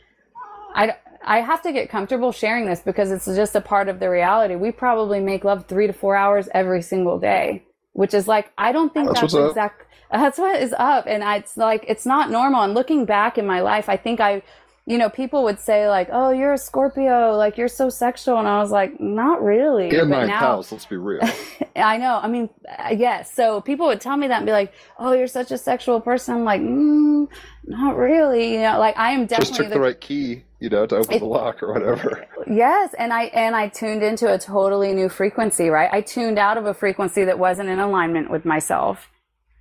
I, 0.74 0.94
I 1.28 1.42
have 1.42 1.60
to 1.62 1.72
get 1.72 1.90
comfortable 1.90 2.32
sharing 2.32 2.64
this 2.64 2.80
because 2.80 3.10
it's 3.10 3.26
just 3.26 3.55
a 3.55 3.60
part 3.60 3.90
of 3.90 4.00
the 4.00 4.09
reality. 4.09 4.56
We 4.56 4.72
probably 4.72 5.20
make 5.20 5.44
love 5.44 5.66
three 5.66 5.86
to 5.86 5.92
four 5.92 6.16
hours 6.16 6.48
every 6.55 6.80
single 6.80 7.18
day, 7.18 7.64
which 7.92 8.14
is 8.14 8.26
like, 8.26 8.50
I 8.56 8.72
don't 8.72 8.94
think 8.94 9.09
That's 9.12 9.32
that's, 9.34 9.56
up. 9.59 9.72
That's 10.10 10.38
what 10.38 10.59
is 10.59 10.74
up. 10.78 11.05
And 11.06 11.22
I, 11.22 11.36
it's 11.36 11.59
like, 11.59 11.84
it's 11.86 12.06
not 12.06 12.30
normal. 12.30 12.62
And 12.62 12.72
looking 12.72 13.05
back 13.05 13.36
in 13.36 13.46
my 13.46 13.60
life, 13.60 13.90
I 13.90 13.98
think 13.98 14.20
I, 14.20 14.42
you 14.86 14.96
know, 14.96 15.10
people 15.10 15.44
would 15.44 15.60
say 15.60 15.86
like, 15.86 16.09
"Oh, 16.10 16.30
you're 16.30 16.55
a 16.55 16.59
Scorpio, 16.59 17.36
like 17.36 17.59
you're 17.59 17.68
so 17.68 17.90
sexual," 17.90 18.38
and 18.38 18.48
I 18.48 18.59
was 18.59 18.70
like, 18.70 18.98
"Not 18.98 19.42
really." 19.42 19.90
But 19.90 20.09
my 20.09 20.24
now- 20.24 20.38
house, 20.38 20.72
let's 20.72 20.86
be 20.86 20.96
real. 20.96 21.20
I 21.76 21.98
know. 21.98 22.18
I 22.22 22.26
mean, 22.26 22.48
uh, 22.66 22.94
yes. 22.96 23.30
So 23.34 23.60
people 23.60 23.88
would 23.88 24.00
tell 24.00 24.16
me 24.16 24.28
that 24.28 24.38
and 24.38 24.46
be 24.46 24.52
like, 24.52 24.72
"Oh, 24.98 25.12
you're 25.12 25.26
such 25.26 25.50
a 25.50 25.59
sexual 25.59 26.00
person." 26.00 26.36
I'm 26.36 26.44
like, 26.44 26.62
mm, 26.62 27.28
"Not 27.66 27.98
really." 27.98 28.55
You 28.55 28.60
know, 28.62 28.78
like 28.78 28.96
I 28.96 29.10
am 29.10 29.26
definitely 29.26 29.50
Just 29.50 29.60
took 29.60 29.70
the 29.70 29.78
right 29.78 30.00
key, 30.00 30.44
you 30.60 30.68
know, 30.68 30.86
to 30.86 30.97
open 30.97 31.18
the 31.18 31.24
lock 31.24 31.62
or 31.62 31.72
whatever. 31.72 32.26
Yes, 32.51 32.94
and 32.98 33.12
I 33.12 33.24
and 33.24 33.55
I 33.55 33.68
tuned 33.68 34.02
into 34.02 34.32
a 34.32 34.39
totally 34.39 34.94
new 34.94 35.09
frequency, 35.09 35.68
right? 35.68 35.90
I 35.93 36.01
tuned 36.01 36.39
out 36.39 36.56
of 36.56 36.66
a 36.66 36.74
frequency 36.74 37.24
that 37.24 37.39
wasn't 37.39 37.68
in 37.68 37.78
alignment 37.78 38.30
with 38.30 38.44
myself. 38.44 39.10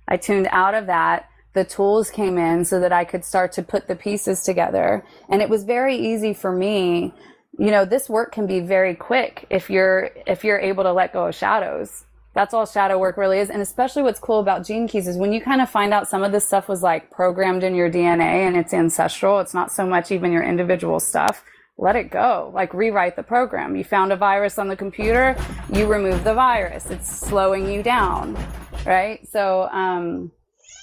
I 0.08 0.16
tuned 0.16 0.48
out 0.50 0.74
of 0.74 0.86
that. 0.86 1.28
The 1.52 1.64
tools 1.64 2.10
came 2.10 2.38
in 2.38 2.64
so 2.64 2.80
that 2.80 2.92
I 2.92 3.04
could 3.04 3.24
start 3.24 3.52
to 3.52 3.62
put 3.62 3.88
the 3.88 3.96
pieces 3.96 4.42
together. 4.42 5.04
And 5.28 5.42
it 5.42 5.48
was 5.48 5.64
very 5.64 5.96
easy 5.96 6.32
for 6.32 6.52
me. 6.52 7.12
You 7.58 7.70
know, 7.70 7.84
this 7.84 8.08
work 8.08 8.32
can 8.32 8.46
be 8.46 8.60
very 8.60 8.94
quick 8.94 9.46
if 9.50 9.68
you're 9.68 10.10
if 10.26 10.44
you're 10.44 10.58
able 10.58 10.84
to 10.84 10.92
let 10.92 11.12
go 11.12 11.26
of 11.26 11.34
shadows. 11.34 12.04
That's 12.38 12.54
all 12.54 12.66
shadow 12.66 13.00
work 13.00 13.16
really 13.16 13.40
is. 13.40 13.50
And 13.50 13.60
especially 13.60 14.04
what's 14.04 14.20
cool 14.20 14.38
about 14.38 14.64
gene 14.64 14.86
keys 14.86 15.08
is 15.08 15.16
when 15.16 15.32
you 15.32 15.40
kind 15.40 15.60
of 15.60 15.68
find 15.68 15.92
out 15.92 16.08
some 16.08 16.22
of 16.22 16.30
this 16.30 16.46
stuff 16.46 16.68
was 16.68 16.84
like 16.84 17.10
programmed 17.10 17.64
in 17.64 17.74
your 17.74 17.90
DNA 17.90 18.46
and 18.46 18.56
it's 18.56 18.72
ancestral. 18.72 19.40
It's 19.40 19.54
not 19.54 19.72
so 19.72 19.84
much 19.84 20.12
even 20.12 20.30
your 20.30 20.44
individual 20.44 21.00
stuff 21.00 21.42
let 21.78 21.96
it 21.96 22.10
go. 22.12 22.52
Like 22.54 22.72
rewrite 22.74 23.16
the 23.16 23.24
program. 23.24 23.74
You 23.74 23.82
found 23.82 24.12
a 24.12 24.16
virus 24.16 24.56
on 24.56 24.68
the 24.68 24.76
computer, 24.76 25.36
you 25.72 25.86
remove 25.86 26.22
the 26.22 26.34
virus. 26.34 26.86
It's 26.86 27.08
slowing 27.08 27.68
you 27.68 27.82
down, 27.82 28.38
right? 28.86 29.26
So, 29.28 29.68
um, 29.72 30.30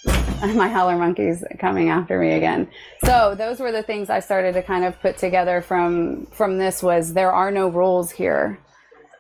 my 0.55 0.67
howler 0.67 0.97
monkey's 0.97 1.41
coming 1.57 1.87
after 1.87 2.19
me 2.19 2.33
again. 2.33 2.67
So 3.05 3.33
those 3.33 3.61
were 3.61 3.71
the 3.71 3.83
things 3.83 4.09
I 4.09 4.19
started 4.19 4.55
to 4.55 4.61
kind 4.61 4.83
of 4.83 4.99
put 4.99 5.17
together 5.17 5.61
from 5.61 6.25
from 6.27 6.57
this 6.57 6.83
was 6.83 7.13
there 7.13 7.31
are 7.31 7.49
no 7.49 7.69
rules 7.69 8.11
here. 8.11 8.59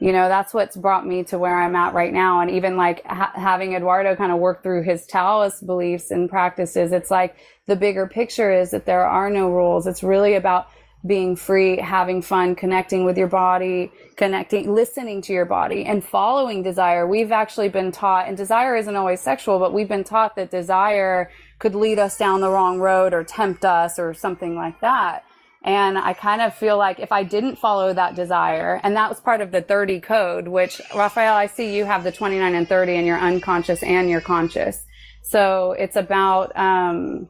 You 0.05 0.11
know, 0.11 0.27
that's 0.27 0.53
what's 0.53 0.77
brought 0.77 1.07
me 1.07 1.23
to 1.23 1.39
where 1.39 1.59
I'm 1.59 1.75
at 1.75 1.95
right 1.95 2.13
now. 2.13 2.39
And 2.41 2.51
even 2.51 2.77
like 2.77 3.03
ha- 3.07 3.31
having 3.33 3.73
Eduardo 3.73 4.15
kind 4.15 4.31
of 4.31 4.37
work 4.37 4.61
through 4.61 4.83
his 4.83 5.03
Taoist 5.07 5.65
beliefs 5.65 6.11
and 6.11 6.29
practices, 6.29 6.91
it's 6.91 7.09
like 7.09 7.37
the 7.65 7.75
bigger 7.75 8.05
picture 8.05 8.53
is 8.53 8.69
that 8.69 8.85
there 8.85 9.03
are 9.03 9.31
no 9.31 9.49
rules. 9.49 9.87
It's 9.87 10.03
really 10.03 10.35
about 10.35 10.67
being 11.07 11.35
free, 11.35 11.77
having 11.77 12.21
fun, 12.21 12.53
connecting 12.53 13.03
with 13.03 13.17
your 13.17 13.25
body, 13.25 13.91
connecting, 14.15 14.75
listening 14.75 15.23
to 15.23 15.33
your 15.33 15.45
body 15.45 15.85
and 15.85 16.05
following 16.05 16.61
desire. 16.61 17.07
We've 17.07 17.31
actually 17.31 17.69
been 17.69 17.91
taught, 17.91 18.27
and 18.27 18.37
desire 18.37 18.75
isn't 18.75 18.95
always 18.95 19.21
sexual, 19.21 19.57
but 19.57 19.73
we've 19.73 19.89
been 19.89 20.03
taught 20.03 20.35
that 20.35 20.51
desire 20.51 21.31
could 21.57 21.73
lead 21.73 21.97
us 21.97 22.15
down 22.15 22.41
the 22.41 22.51
wrong 22.51 22.77
road 22.77 23.11
or 23.11 23.23
tempt 23.23 23.65
us 23.65 23.97
or 23.97 24.13
something 24.13 24.55
like 24.55 24.79
that. 24.81 25.25
And 25.65 25.97
I 25.97 26.13
kind 26.13 26.43
of 26.43 26.53
feel 26.53 26.77
like 26.77 26.99
if 26.99 27.11
I 27.11 27.23
didn't 27.23 27.55
follow 27.55 27.91
that 27.91 28.13
desire, 28.13 28.79
and 28.83 28.95
that 28.95 29.09
was 29.09 29.19
part 29.19 29.41
of 29.41 29.51
the 29.51 29.63
30 29.63 29.99
code, 29.99 30.47
which 30.47 30.79
Raphael, 30.95 31.33
I 31.33 31.47
see 31.47 31.75
you 31.75 31.85
have 31.85 32.03
the 32.03 32.11
29 32.11 32.53
and 32.53 32.69
30 32.69 32.93
in 32.93 33.05
your 33.05 33.17
unconscious 33.17 33.81
and 33.81 34.07
your 34.07 34.21
conscious. 34.21 34.85
So 35.23 35.71
it's 35.71 35.95
about, 35.95 36.55
um, 36.55 37.29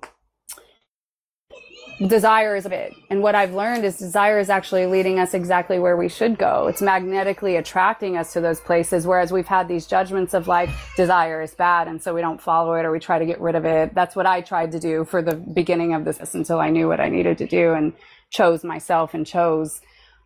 desire 2.10 2.58
is 2.58 2.66
a 2.66 2.70
bit. 2.70 2.94
And 3.10 3.22
what 3.22 3.36
I've 3.36 3.54
learned 3.54 3.86
is 3.86 3.98
desire 3.98 4.38
is 4.38 4.50
actually 4.50 4.86
leading 4.86 5.18
us 5.18 5.34
exactly 5.34 5.80
where 5.80 5.96
we 5.96 6.10
should 6.10 6.38
go. 6.38 6.68
It's 6.68 6.82
magnetically 6.82 7.56
attracting 7.56 8.18
us 8.18 8.34
to 8.34 8.42
those 8.42 8.60
places. 8.60 9.08
Whereas 9.08 9.32
we've 9.32 9.48
had 9.48 9.70
these 9.70 9.88
judgments 9.88 10.34
of 10.34 10.50
like 10.50 10.70
desire 10.98 11.42
is 11.42 11.54
bad. 11.54 11.88
And 11.88 12.04
so 12.04 12.14
we 12.14 12.20
don't 12.20 12.42
follow 12.42 12.74
it 12.74 12.84
or 12.84 12.92
we 12.92 13.00
try 13.00 13.18
to 13.18 13.26
get 13.26 13.40
rid 13.40 13.56
of 13.56 13.64
it. 13.64 13.94
That's 13.94 14.14
what 14.14 14.26
I 14.26 14.42
tried 14.42 14.74
to 14.74 14.80
do 14.80 15.06
for 15.06 15.22
the 15.22 15.36
beginning 15.36 15.94
of 15.94 16.04
this 16.04 16.36
until 16.36 16.60
I 16.60 16.70
knew 16.70 16.90
what 16.90 17.00
I 17.00 17.08
needed 17.08 17.38
to 17.38 17.48
do 17.48 17.72
and 17.72 17.94
chose 18.30 18.64
myself 18.64 19.14
and 19.14 19.26
chose 19.26 19.82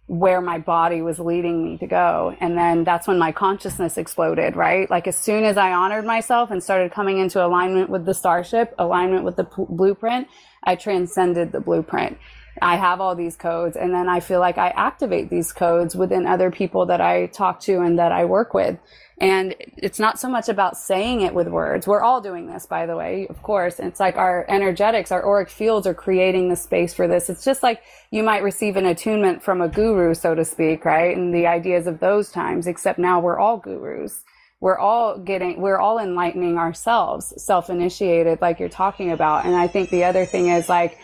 where 0.09 0.41
my 0.41 0.57
body 0.57 1.03
was 1.03 1.19
leading 1.19 1.63
me 1.63 1.77
to 1.77 1.85
go. 1.85 2.35
And 2.39 2.57
then 2.57 2.83
that's 2.83 3.07
when 3.07 3.19
my 3.19 3.31
consciousness 3.31 3.95
exploded, 3.95 4.55
right? 4.55 4.89
Like 4.89 5.07
as 5.07 5.15
soon 5.15 5.43
as 5.43 5.55
I 5.55 5.71
honored 5.71 6.03
myself 6.03 6.49
and 6.49 6.63
started 6.63 6.91
coming 6.91 7.19
into 7.19 7.45
alignment 7.45 7.91
with 7.91 8.05
the 8.05 8.15
starship, 8.15 8.73
alignment 8.79 9.23
with 9.23 9.35
the 9.35 9.43
p- 9.43 9.65
blueprint, 9.69 10.27
I 10.63 10.75
transcended 10.75 11.51
the 11.51 11.59
blueprint. 11.59 12.17
I 12.59 12.77
have 12.77 12.99
all 12.99 13.15
these 13.15 13.35
codes 13.35 13.77
and 13.77 13.93
then 13.93 14.09
I 14.09 14.19
feel 14.19 14.39
like 14.39 14.57
I 14.57 14.69
activate 14.69 15.29
these 15.29 15.53
codes 15.53 15.95
within 15.95 16.25
other 16.25 16.49
people 16.49 16.87
that 16.87 17.01
I 17.01 17.27
talk 17.27 17.59
to 17.61 17.79
and 17.81 17.99
that 17.99 18.11
I 18.11 18.25
work 18.25 18.55
with. 18.55 18.79
And 19.21 19.53
it's 19.75 19.99
not 19.99 20.17
so 20.17 20.29
much 20.29 20.47
about 20.47 20.77
saying 20.77 21.21
it 21.21 21.33
with 21.33 21.49
words. 21.49 21.85
We're 21.85 22.01
all 22.01 22.21
doing 22.21 22.47
this, 22.47 22.65
by 22.65 22.85
the 22.85 22.95
way, 22.95 23.27
of 23.29 23.41
course. 23.43 23.77
It's 23.79 23.99
like 23.99 24.15
our 24.15 24.45
energetics, 24.47 25.11
our 25.11 25.25
auric 25.25 25.49
fields 25.49 25.85
are 25.85 25.93
creating 25.93 26.47
the 26.47 26.55
space 26.55 26.93
for 26.93 27.05
this. 27.05 27.29
It's 27.29 27.43
just 27.43 27.61
like 27.61 27.81
you 28.11 28.23
might 28.23 28.43
receive 28.43 28.77
an 28.77 28.85
attunement 28.85 29.43
from 29.43 29.59
a 29.59 29.67
guru, 29.67 30.13
so 30.13 30.35
to 30.35 30.45
speak, 30.45 30.85
right? 30.85 31.15
And 31.17 31.35
the 31.35 31.47
ideas 31.47 31.85
of 31.85 31.99
those 31.99 32.31
times, 32.31 32.65
except 32.65 32.97
now 32.97 33.19
we're 33.19 33.39
all 33.39 33.57
gurus. 33.57 34.23
We're 34.61 34.77
all 34.77 35.17
getting, 35.17 35.59
we're 35.59 35.79
all 35.79 35.99
enlightening 35.99 36.57
ourselves, 36.57 37.33
self-initiated, 37.41 38.41
like 38.41 38.59
you're 38.59 38.69
talking 38.69 39.11
about. 39.11 39.45
And 39.45 39.55
I 39.55 39.67
think 39.67 39.89
the 39.89 40.05
other 40.05 40.25
thing 40.25 40.47
is 40.47 40.69
like, 40.69 40.97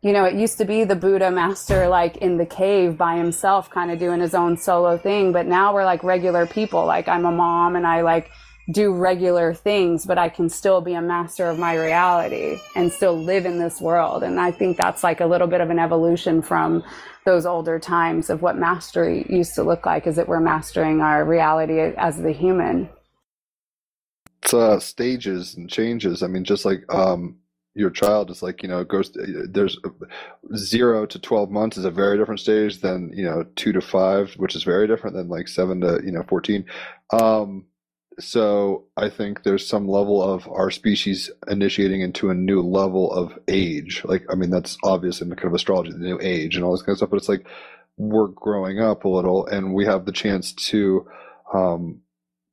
you 0.00 0.12
know, 0.12 0.24
it 0.24 0.34
used 0.34 0.58
to 0.58 0.64
be 0.64 0.84
the 0.84 0.94
Buddha 0.94 1.30
master 1.30 1.88
like 1.88 2.18
in 2.18 2.36
the 2.36 2.46
cave 2.46 2.96
by 2.96 3.16
himself, 3.16 3.68
kind 3.70 3.90
of 3.90 3.98
doing 3.98 4.20
his 4.20 4.34
own 4.34 4.56
solo 4.56 4.96
thing. 4.96 5.32
But 5.32 5.46
now 5.46 5.74
we're 5.74 5.84
like 5.84 6.04
regular 6.04 6.46
people. 6.46 6.86
Like 6.86 7.08
I'm 7.08 7.24
a 7.24 7.32
mom 7.32 7.74
and 7.74 7.86
I 7.86 8.02
like 8.02 8.30
do 8.70 8.92
regular 8.92 9.54
things, 9.54 10.04
but 10.04 10.18
I 10.18 10.28
can 10.28 10.48
still 10.50 10.80
be 10.80 10.92
a 10.92 11.00
master 11.00 11.46
of 11.46 11.58
my 11.58 11.74
reality 11.74 12.60
and 12.76 12.92
still 12.92 13.18
live 13.18 13.46
in 13.46 13.58
this 13.58 13.80
world. 13.80 14.22
And 14.22 14.38
I 14.38 14.50
think 14.50 14.76
that's 14.76 15.02
like 15.02 15.20
a 15.20 15.26
little 15.26 15.46
bit 15.46 15.60
of 15.60 15.70
an 15.70 15.78
evolution 15.78 16.42
from 16.42 16.84
those 17.24 17.46
older 17.46 17.78
times 17.78 18.30
of 18.30 18.42
what 18.42 18.56
mastery 18.56 19.26
used 19.28 19.54
to 19.54 19.62
look 19.62 19.84
like 19.84 20.06
is 20.06 20.16
that 20.16 20.28
we're 20.28 20.40
mastering 20.40 21.00
our 21.00 21.24
reality 21.24 21.80
as 21.80 22.18
the 22.18 22.32
human. 22.32 22.88
It's 24.42 24.54
uh, 24.54 24.78
stages 24.78 25.54
and 25.54 25.68
changes. 25.68 26.22
I 26.22 26.26
mean, 26.28 26.44
just 26.44 26.64
like 26.64 26.84
um, 26.94 27.38
your 27.78 27.90
child 27.90 28.28
is 28.30 28.42
like 28.42 28.62
you 28.62 28.68
know 28.68 28.82
goes 28.82 29.12
there's 29.48 29.78
zero 30.56 31.06
to 31.06 31.18
12 31.18 31.50
months 31.50 31.78
is 31.78 31.84
a 31.84 31.90
very 31.90 32.18
different 32.18 32.40
stage 32.40 32.80
than 32.80 33.12
you 33.14 33.24
know 33.24 33.44
two 33.54 33.72
to 33.72 33.80
five 33.80 34.32
which 34.34 34.56
is 34.56 34.64
very 34.64 34.88
different 34.88 35.14
than 35.14 35.28
like 35.28 35.46
seven 35.46 35.80
to 35.80 36.00
you 36.04 36.10
know 36.10 36.24
14 36.28 36.64
um 37.12 37.64
so 38.18 38.84
i 38.96 39.08
think 39.08 39.44
there's 39.44 39.66
some 39.66 39.86
level 39.86 40.20
of 40.20 40.48
our 40.48 40.72
species 40.72 41.30
initiating 41.46 42.00
into 42.00 42.30
a 42.30 42.34
new 42.34 42.60
level 42.60 43.12
of 43.12 43.38
age. 43.46 44.02
Like 44.04 44.24
i 44.28 44.34
mean 44.34 44.50
that's 44.50 44.76
obvious 44.82 45.20
in 45.20 45.28
the 45.28 45.36
kind 45.36 45.46
of 45.48 45.54
astrology 45.54 45.92
the 45.92 45.98
new 45.98 46.18
age 46.20 46.56
and 46.56 46.64
all 46.64 46.72
this 46.72 46.82
kind 46.82 46.94
of 46.94 46.98
stuff 46.98 47.10
but 47.10 47.16
it's 47.16 47.28
like 47.28 47.46
we're 47.96 48.26
growing 48.28 48.80
up 48.80 49.04
a 49.04 49.08
little 49.08 49.46
and 49.46 49.72
we 49.72 49.84
have 49.84 50.04
the 50.04 50.12
chance 50.12 50.52
to 50.52 51.06
um 51.54 52.00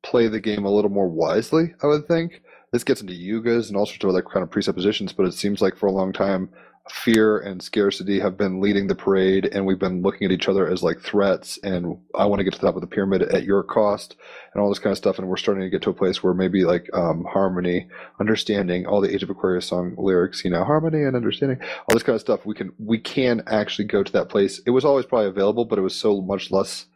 play 0.03 0.27
the 0.27 0.39
game 0.39 0.65
a 0.65 0.71
little 0.71 0.91
more 0.91 1.09
wisely 1.09 1.73
i 1.81 1.87
would 1.87 2.07
think 2.07 2.43
this 2.75 2.83
gets 2.83 2.99
into 2.99 3.13
yugas 3.13 3.69
and 3.69 3.77
all 3.77 3.85
sorts 3.85 4.03
of 4.03 4.09
other 4.09 4.21
kind 4.21 4.43
of 4.43 4.51
presuppositions, 4.51 5.13
but 5.13 5.25
it 5.25 5.33
seems 5.33 5.61
like 5.61 5.77
for 5.77 5.87
a 5.87 5.93
long 5.93 6.11
time, 6.11 6.49
fear 6.89 7.39
and 7.39 7.63
scarcity 7.63 8.19
have 8.19 8.37
been 8.37 8.59
leading 8.59 8.87
the 8.87 8.93
parade, 8.95 9.45
and 9.53 9.65
we've 9.65 9.79
been 9.79 10.01
looking 10.01 10.25
at 10.25 10.31
each 10.33 10.49
other 10.49 10.67
as 10.67 10.83
like 10.83 10.99
threats. 10.99 11.57
And 11.63 11.97
I 12.13 12.25
want 12.25 12.41
to 12.41 12.43
get 12.43 12.51
to 12.51 12.59
the 12.59 12.67
top 12.67 12.75
of 12.75 12.81
the 12.81 12.87
pyramid 12.87 13.21
at 13.21 13.45
your 13.45 13.63
cost, 13.63 14.17
and 14.53 14.61
all 14.61 14.67
this 14.67 14.79
kind 14.79 14.91
of 14.91 14.97
stuff. 14.97 15.17
And 15.17 15.29
we're 15.29 15.37
starting 15.37 15.63
to 15.63 15.69
get 15.69 15.83
to 15.83 15.89
a 15.89 15.93
place 15.93 16.21
where 16.21 16.33
maybe 16.33 16.65
like 16.65 16.89
um, 16.93 17.23
harmony, 17.23 17.87
understanding, 18.19 18.85
all 18.85 18.99
the 18.99 19.13
Age 19.13 19.23
of 19.23 19.29
Aquarius 19.29 19.67
song 19.67 19.95
lyrics, 19.97 20.43
you 20.43 20.51
know, 20.51 20.65
harmony 20.65 21.03
and 21.03 21.15
understanding, 21.15 21.59
all 21.61 21.93
this 21.93 22.03
kind 22.03 22.15
of 22.15 22.21
stuff. 22.21 22.45
We 22.45 22.55
can 22.55 22.73
we 22.77 22.97
can 22.97 23.41
actually 23.47 23.85
go 23.85 24.03
to 24.03 24.11
that 24.11 24.27
place. 24.27 24.59
It 24.65 24.71
was 24.71 24.83
always 24.83 25.05
probably 25.05 25.29
available, 25.29 25.63
but 25.63 25.79
it 25.79 25.83
was 25.83 25.95
so 25.95 26.19
much 26.19 26.51
less 26.51 26.87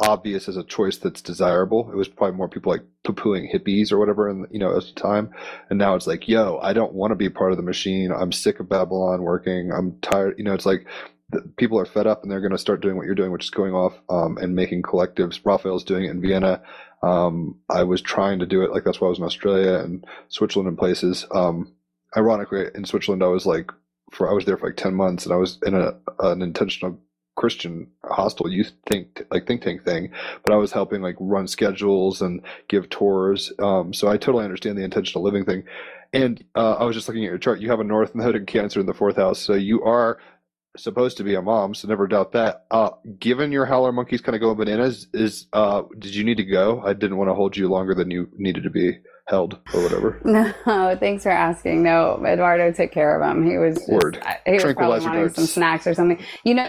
obvious 0.00 0.48
as 0.48 0.56
a 0.56 0.64
choice 0.64 0.96
that's 0.96 1.22
desirable. 1.22 1.90
It 1.92 1.96
was 1.96 2.08
probably 2.08 2.36
more 2.36 2.48
people 2.48 2.72
like 2.72 2.82
poo-pooing 3.04 3.52
hippies 3.52 3.92
or 3.92 3.98
whatever, 3.98 4.28
and 4.28 4.46
you 4.50 4.58
know, 4.58 4.76
at 4.76 4.84
the 4.84 4.92
time. 4.92 5.30
And 5.68 5.78
now 5.78 5.94
it's 5.94 6.06
like, 6.06 6.28
yo, 6.28 6.58
I 6.62 6.72
don't 6.72 6.94
want 6.94 7.10
to 7.12 7.16
be 7.16 7.28
part 7.28 7.52
of 7.52 7.58
the 7.58 7.62
machine. 7.62 8.10
I'm 8.10 8.32
sick 8.32 8.60
of 8.60 8.68
Babylon 8.68 9.22
working. 9.22 9.70
I'm 9.72 9.98
tired. 10.00 10.34
You 10.38 10.44
know, 10.44 10.54
it's 10.54 10.66
like 10.66 10.86
people 11.56 11.78
are 11.78 11.86
fed 11.86 12.06
up 12.06 12.22
and 12.22 12.30
they're 12.30 12.40
going 12.40 12.50
to 12.52 12.58
start 12.58 12.80
doing 12.80 12.96
what 12.96 13.06
you're 13.06 13.14
doing, 13.14 13.30
which 13.30 13.44
is 13.44 13.50
going 13.50 13.74
off 13.74 13.94
um, 14.08 14.36
and 14.38 14.56
making 14.56 14.82
collectives. 14.82 15.40
Raphael's 15.44 15.84
doing 15.84 16.04
it 16.04 16.10
in 16.10 16.20
Vienna. 16.20 16.62
Um, 17.02 17.60
I 17.68 17.84
was 17.84 18.02
trying 18.02 18.40
to 18.40 18.46
do 18.46 18.62
it 18.62 18.70
like 18.70 18.84
that's 18.84 19.00
why 19.00 19.06
I 19.06 19.10
was 19.10 19.18
in 19.18 19.24
Australia 19.24 19.74
and 19.74 20.04
Switzerland 20.28 20.68
and 20.68 20.78
places. 20.78 21.26
Um, 21.30 21.72
ironically, 22.16 22.66
in 22.74 22.84
Switzerland, 22.84 23.22
I 23.22 23.28
was 23.28 23.46
like 23.46 23.70
for 24.10 24.28
I 24.28 24.32
was 24.32 24.44
there 24.44 24.56
for 24.56 24.66
like 24.66 24.76
ten 24.76 24.94
months, 24.94 25.24
and 25.24 25.32
I 25.32 25.36
was 25.36 25.58
in 25.64 25.74
a 25.74 25.98
an 26.18 26.42
intentional 26.42 26.98
Christian 27.40 27.86
hostel 28.04 28.50
youth 28.50 28.72
think 28.86 29.22
like 29.30 29.46
think 29.46 29.62
tank 29.62 29.82
thing, 29.82 30.12
but 30.44 30.52
I 30.52 30.56
was 30.56 30.72
helping 30.72 31.00
like 31.00 31.16
run 31.18 31.48
schedules 31.48 32.20
and 32.20 32.42
give 32.68 32.90
tours. 32.90 33.50
Um, 33.58 33.94
so 33.94 34.08
I 34.08 34.18
totally 34.18 34.44
understand 34.44 34.76
the 34.76 34.84
intentional 34.84 35.24
living 35.24 35.46
thing. 35.46 35.64
And 36.12 36.44
uh, 36.54 36.74
I 36.74 36.84
was 36.84 36.94
just 36.94 37.08
looking 37.08 37.24
at 37.24 37.30
your 37.30 37.38
chart. 37.38 37.60
You 37.60 37.70
have 37.70 37.80
a 37.80 37.84
North 37.84 38.14
Node 38.14 38.36
in 38.36 38.44
Cancer 38.44 38.78
in 38.80 38.84
the 38.84 38.92
fourth 38.92 39.16
house, 39.16 39.38
so 39.38 39.54
you 39.54 39.82
are 39.84 40.18
supposed 40.76 41.16
to 41.16 41.24
be 41.24 41.34
a 41.34 41.40
mom. 41.40 41.72
So 41.72 41.88
never 41.88 42.06
doubt 42.06 42.32
that. 42.32 42.66
Uh, 42.70 42.90
given 43.18 43.52
your 43.52 43.64
howler 43.64 43.90
monkeys 43.90 44.20
kind 44.20 44.36
of 44.36 44.42
going 44.42 44.58
bananas, 44.58 45.06
is 45.14 45.46
uh, 45.54 45.84
did 45.98 46.14
you 46.14 46.24
need 46.24 46.36
to 46.36 46.44
go? 46.44 46.82
I 46.84 46.92
didn't 46.92 47.16
want 47.16 47.30
to 47.30 47.34
hold 47.34 47.56
you 47.56 47.68
longer 47.68 47.94
than 47.94 48.10
you 48.10 48.28
needed 48.36 48.64
to 48.64 48.70
be 48.70 48.98
held 49.28 49.58
or 49.72 49.82
whatever. 49.82 50.20
No, 50.66 50.94
thanks 51.00 51.22
for 51.22 51.30
asking. 51.30 51.84
No, 51.84 52.22
Eduardo 52.22 52.70
took 52.70 52.92
care 52.92 53.18
of 53.18 53.30
him. 53.30 53.48
He 53.48 53.56
was 53.56 53.76
just, 53.76 53.90
Word. 53.90 54.22
he 54.44 54.52
was 54.52 54.62
probably 54.62 55.00
wanting 55.00 55.20
darts. 55.22 55.36
some 55.36 55.46
snacks 55.46 55.86
or 55.86 55.94
something. 55.94 56.22
You 56.44 56.54
know, 56.54 56.68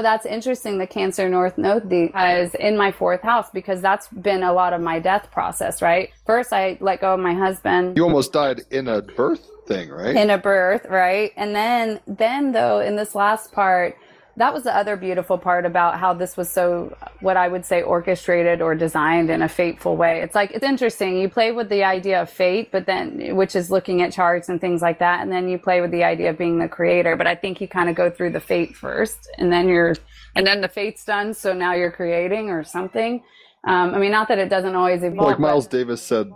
so 0.00 0.02
that's 0.02 0.24
interesting, 0.24 0.78
the 0.78 0.86
Cancer 0.86 1.28
North 1.28 1.58
Node 1.58 1.86
because 1.86 2.54
in 2.54 2.74
my 2.74 2.90
fourth 2.90 3.20
house, 3.20 3.50
because 3.52 3.82
that's 3.82 4.08
been 4.08 4.42
a 4.42 4.50
lot 4.50 4.72
of 4.72 4.80
my 4.80 4.98
death 4.98 5.30
process, 5.30 5.82
right? 5.82 6.08
First, 6.24 6.54
I 6.54 6.78
let 6.80 7.02
go 7.02 7.12
of 7.12 7.20
my 7.20 7.34
husband 7.34 7.98
You 7.98 8.04
almost 8.04 8.32
died 8.32 8.62
in 8.70 8.88
a 8.88 9.02
birth 9.02 9.46
thing, 9.66 9.90
right? 9.90 10.16
in 10.16 10.30
a 10.30 10.38
birth, 10.38 10.86
right? 10.88 11.32
And 11.36 11.54
then, 11.54 12.00
then 12.06 12.52
though, 12.52 12.80
in 12.80 12.96
this 12.96 13.14
last 13.14 13.52
part, 13.52 13.98
that 14.40 14.54
was 14.54 14.62
the 14.62 14.74
other 14.74 14.96
beautiful 14.96 15.38
part 15.38 15.66
about 15.66 15.98
how 15.98 16.14
this 16.14 16.36
was 16.36 16.50
so, 16.50 16.96
what 17.20 17.36
I 17.36 17.48
would 17.48 17.64
say, 17.64 17.82
orchestrated 17.82 18.60
or 18.62 18.74
designed 18.74 19.30
in 19.30 19.42
a 19.42 19.48
fateful 19.48 19.96
way. 19.96 20.20
It's 20.20 20.34
like, 20.34 20.50
it's 20.52 20.64
interesting. 20.64 21.18
You 21.18 21.28
play 21.28 21.52
with 21.52 21.68
the 21.68 21.84
idea 21.84 22.22
of 22.22 22.30
fate, 22.30 22.70
but 22.72 22.86
then, 22.86 23.36
which 23.36 23.54
is 23.54 23.70
looking 23.70 24.02
at 24.02 24.12
charts 24.12 24.48
and 24.48 24.60
things 24.60 24.82
like 24.82 24.98
that. 25.00 25.20
And 25.20 25.30
then 25.30 25.48
you 25.48 25.58
play 25.58 25.80
with 25.80 25.90
the 25.90 26.04
idea 26.04 26.30
of 26.30 26.38
being 26.38 26.58
the 26.58 26.68
creator. 26.68 27.16
But 27.16 27.26
I 27.26 27.34
think 27.34 27.60
you 27.60 27.68
kind 27.68 27.88
of 27.88 27.96
go 27.96 28.10
through 28.10 28.30
the 28.30 28.40
fate 28.40 28.76
first 28.76 29.28
and 29.38 29.52
then 29.52 29.68
you're, 29.68 29.94
and 30.34 30.46
then 30.46 30.60
the 30.60 30.68
fate's 30.68 31.04
done. 31.04 31.34
So 31.34 31.52
now 31.52 31.74
you're 31.74 31.92
creating 31.92 32.50
or 32.50 32.64
something. 32.64 33.22
Um, 33.66 33.94
I 33.94 33.98
mean, 33.98 34.10
not 34.10 34.28
that 34.28 34.38
it 34.38 34.48
doesn't 34.48 34.74
always 34.74 35.02
evolve. 35.02 35.28
like 35.28 35.38
Miles 35.38 35.66
but- 35.66 35.76
Davis 35.76 36.02
said. 36.02 36.30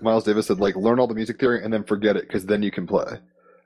Miles 0.00 0.24
Davis 0.24 0.46
said, 0.46 0.58
like, 0.58 0.76
learn 0.76 0.98
all 0.98 1.06
the 1.06 1.14
music 1.14 1.38
theory 1.38 1.62
and 1.62 1.72
then 1.72 1.84
forget 1.84 2.16
it 2.16 2.22
because 2.22 2.46
then 2.46 2.62
you 2.62 2.70
can 2.70 2.86
play. 2.86 3.18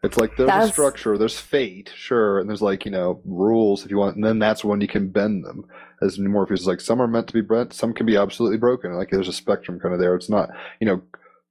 It's 0.07 0.17
like 0.17 0.37
there's 0.37 0.51
a 0.51 0.73
structure, 0.73 1.19
there's 1.19 1.39
fate, 1.39 1.93
sure, 1.95 2.39
and 2.41 2.49
there's 2.49 2.63
like 2.63 2.85
you 2.85 2.91
know 2.91 3.21
rules 3.25 3.85
if 3.85 3.91
you 3.91 3.99
want, 3.99 4.17
and 4.17 4.25
then 4.25 4.39
that's 4.39 4.65
when 4.65 4.81
you 4.81 4.89
can 4.89 5.09
bend 5.09 5.45
them. 5.45 5.67
As 6.03 6.19
Morpheus 6.19 6.61
is 6.61 6.67
like, 6.67 6.81
some 6.81 7.01
are 7.01 7.07
meant 7.07 7.27
to 7.29 7.35
be 7.35 7.41
bent, 7.41 7.73
some 7.73 7.93
can 7.93 8.07
be 8.07 8.17
absolutely 8.17 8.59
broken. 8.59 8.95
Like 8.95 9.11
there's 9.11 9.29
a 9.29 9.33
spectrum 9.33 9.81
kind 9.81 9.95
of 9.95 10.01
there. 10.01 10.15
It's 10.15 10.31
not 10.31 10.51
you 10.81 10.87
know 10.87 11.03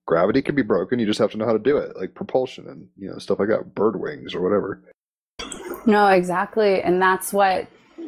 gravity 0.06 0.42
can 0.42 0.56
be 0.56 0.62
broken, 0.62 1.00
you 1.00 1.06
just 1.06 1.20
have 1.20 1.32
to 1.32 1.38
know 1.38 1.46
how 1.46 1.54
to 1.54 1.60
do 1.60 1.78
it, 1.78 1.96
like 1.98 2.16
propulsion 2.16 2.68
and 2.68 2.88
you 2.98 3.10
know 3.10 3.18
stuff 3.18 3.40
like 3.40 3.50
that, 3.50 3.76
bird 3.76 4.00
wings 4.00 4.34
or 4.34 4.42
whatever. 4.42 4.82
No, 5.86 6.08
exactly. 6.08 6.82
And 6.82 7.02
that's 7.02 7.32
what 7.34 7.68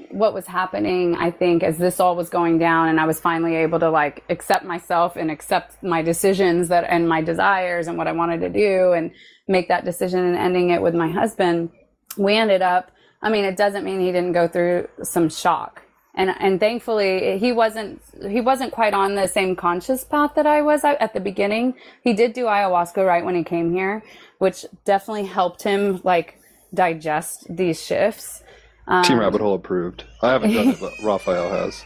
what 0.10 0.34
was 0.34 0.48
happening, 0.48 1.16
I 1.16 1.32
think, 1.32 1.64
as 1.64 1.78
this 1.78 2.00
all 2.00 2.16
was 2.16 2.30
going 2.30 2.60
down 2.60 2.88
and 2.88 3.00
I 3.00 3.06
was 3.06 3.20
finally 3.20 3.56
able 3.56 3.80
to 3.80 3.90
like 3.90 4.24
accept 4.30 4.64
myself 4.66 5.16
and 5.16 5.30
accept 5.30 5.84
my 5.84 6.02
decisions 6.02 6.70
that 6.70 6.86
and 6.88 7.10
my 7.10 7.22
desires 7.22 7.88
and 7.88 7.98
what 7.98 8.08
I 8.08 8.14
wanted 8.14 8.40
to 8.42 8.50
do 8.50 8.94
and 8.94 9.12
make 9.48 9.68
that 9.68 9.86
decision 9.86 10.26
and 10.26 10.36
ending 10.36 10.70
it 10.70 10.82
with 10.82 10.94
my 10.94 11.10
husband. 11.10 11.70
We 12.18 12.36
ended 12.36 12.62
up 12.62 12.92
I 13.22 13.30
mean, 13.30 13.46
it 13.46 13.58
doesn't 13.58 13.84
mean 13.84 14.00
he 14.00 14.12
didn't 14.12 14.34
go 14.34 14.48
through 14.48 14.88
some 15.04 15.30
shock. 15.30 15.84
And 16.16 16.34
and 16.40 16.60
thankfully 16.60 17.38
he 17.38 17.52
wasn't 17.52 18.02
he 18.28 18.42
wasn't 18.42 18.72
quite 18.72 18.94
on 18.94 19.14
the 19.16 19.28
same 19.28 19.56
conscious 19.56 20.04
path 20.04 20.32
that 20.36 20.48
I 20.48 20.62
was 20.62 20.84
at 20.84 21.14
the 21.14 21.20
beginning. 21.20 21.76
He 22.04 22.14
did 22.14 22.34
do 22.34 22.46
ayahuasca 22.46 23.06
right 23.06 23.24
when 23.24 23.36
he 23.36 23.44
came 23.44 23.72
here, 23.72 24.04
which 24.40 24.66
definitely 24.84 25.26
helped 25.26 25.62
him 25.62 26.02
like 26.04 26.40
digest 26.74 27.46
these 27.56 27.84
shifts. 27.84 28.44
Um, 28.88 29.04
Team 29.04 29.20
Rabbit 29.20 29.42
Hole 29.42 29.54
approved. 29.54 30.06
I 30.24 30.32
haven't 30.32 30.54
done 30.54 30.70
it, 30.70 30.80
but 30.80 30.94
Raphael 31.04 31.52
has. 31.52 31.84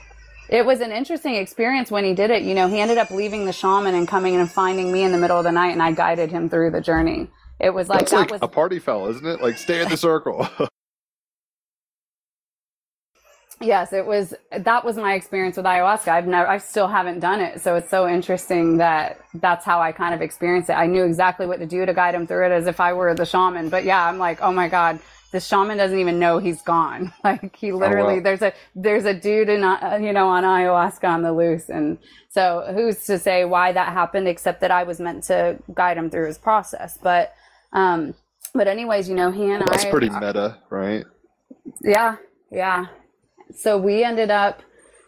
It 0.49 0.65
was 0.65 0.81
an 0.81 0.91
interesting 0.91 1.35
experience 1.35 1.91
when 1.91 2.03
he 2.03 2.13
did 2.13 2.29
it. 2.29 2.43
You 2.43 2.53
know, 2.53 2.67
he 2.67 2.79
ended 2.79 2.97
up 2.97 3.09
leaving 3.09 3.45
the 3.45 3.53
shaman 3.53 3.95
and 3.95 4.07
coming 4.07 4.35
and 4.35 4.49
finding 4.49 4.91
me 4.91 5.03
in 5.03 5.11
the 5.11 5.17
middle 5.17 5.37
of 5.37 5.43
the 5.43 5.51
night, 5.51 5.71
and 5.71 5.81
I 5.81 5.93
guided 5.93 6.29
him 6.29 6.49
through 6.49 6.71
the 6.71 6.81
journey. 6.81 7.29
It 7.61 7.73
was 7.73 7.89
like 7.89 7.99
That's 7.99 8.11
that 8.11 8.17
like 8.17 8.31
was 8.31 8.39
a 8.41 8.47
party 8.47 8.79
foul, 8.79 9.07
isn't 9.09 9.25
it? 9.25 9.41
Like 9.41 9.57
stay 9.57 9.81
in 9.83 9.89
the 9.89 9.97
circle. 9.97 10.49
yes, 13.61 13.93
it 13.93 14.05
was 14.05 14.33
that 14.51 14.83
was 14.83 14.97
my 14.97 15.13
experience 15.13 15.57
with 15.57 15.67
ayahuasca. 15.67 16.07
I've 16.07 16.25
never, 16.25 16.47
I 16.47 16.57
still 16.57 16.87
haven't 16.87 17.19
done 17.19 17.39
it, 17.39 17.61
so 17.61 17.75
it's 17.75 17.89
so 17.89 18.07
interesting 18.07 18.77
that 18.77 19.19
that's 19.35 19.63
how 19.63 19.79
I 19.79 19.91
kind 19.91 20.15
of 20.15 20.21
experienced 20.21 20.71
it. 20.71 20.73
I 20.73 20.87
knew 20.87 21.03
exactly 21.03 21.45
what 21.45 21.59
to 21.59 21.67
do 21.67 21.85
to 21.85 21.93
guide 21.93 22.15
him 22.15 22.25
through 22.25 22.47
it 22.47 22.51
as 22.51 22.65
if 22.65 22.79
I 22.79 22.93
were 22.93 23.13
the 23.13 23.25
shaman. 23.25 23.69
But 23.69 23.83
yeah, 23.85 24.07
I'm 24.07 24.17
like, 24.17 24.41
oh 24.41 24.51
my 24.51 24.67
god. 24.67 24.99
The 25.31 25.39
shaman 25.39 25.77
doesn't 25.77 25.97
even 25.97 26.19
know 26.19 26.39
he's 26.39 26.61
gone. 26.61 27.13
Like 27.23 27.55
he 27.55 27.71
literally, 27.71 28.15
wow. 28.15 28.23
there's 28.23 28.41
a 28.41 28.53
there's 28.75 29.05
a 29.05 29.13
dude 29.13 29.47
in 29.47 29.63
uh, 29.63 29.99
you 30.01 30.11
know 30.11 30.27
on 30.27 30.43
ayahuasca 30.43 31.07
on 31.07 31.21
the 31.21 31.31
loose, 31.31 31.69
and 31.69 31.99
so 32.27 32.69
who's 32.73 33.05
to 33.05 33.19
say 33.19 33.45
why 33.45 33.71
that 33.71 33.93
happened? 33.93 34.27
Except 34.27 34.59
that 34.61 34.71
I 34.71 34.83
was 34.83 34.99
meant 34.99 35.23
to 35.25 35.59
guide 35.73 35.97
him 35.97 36.09
through 36.09 36.27
his 36.27 36.39
process. 36.39 36.97
But 37.01 37.33
um, 37.73 38.13
but 38.53 38.67
anyways, 38.67 39.07
you 39.07 39.15
know, 39.15 39.31
he 39.31 39.49
and 39.49 39.63
That's 39.65 39.85
I 39.85 39.91
pretty 39.91 40.09
meta, 40.09 40.57
right? 40.69 41.05
Yeah, 41.81 42.17
yeah. 42.51 42.87
So 43.55 43.77
we 43.77 44.03
ended 44.03 44.31
up 44.31 44.61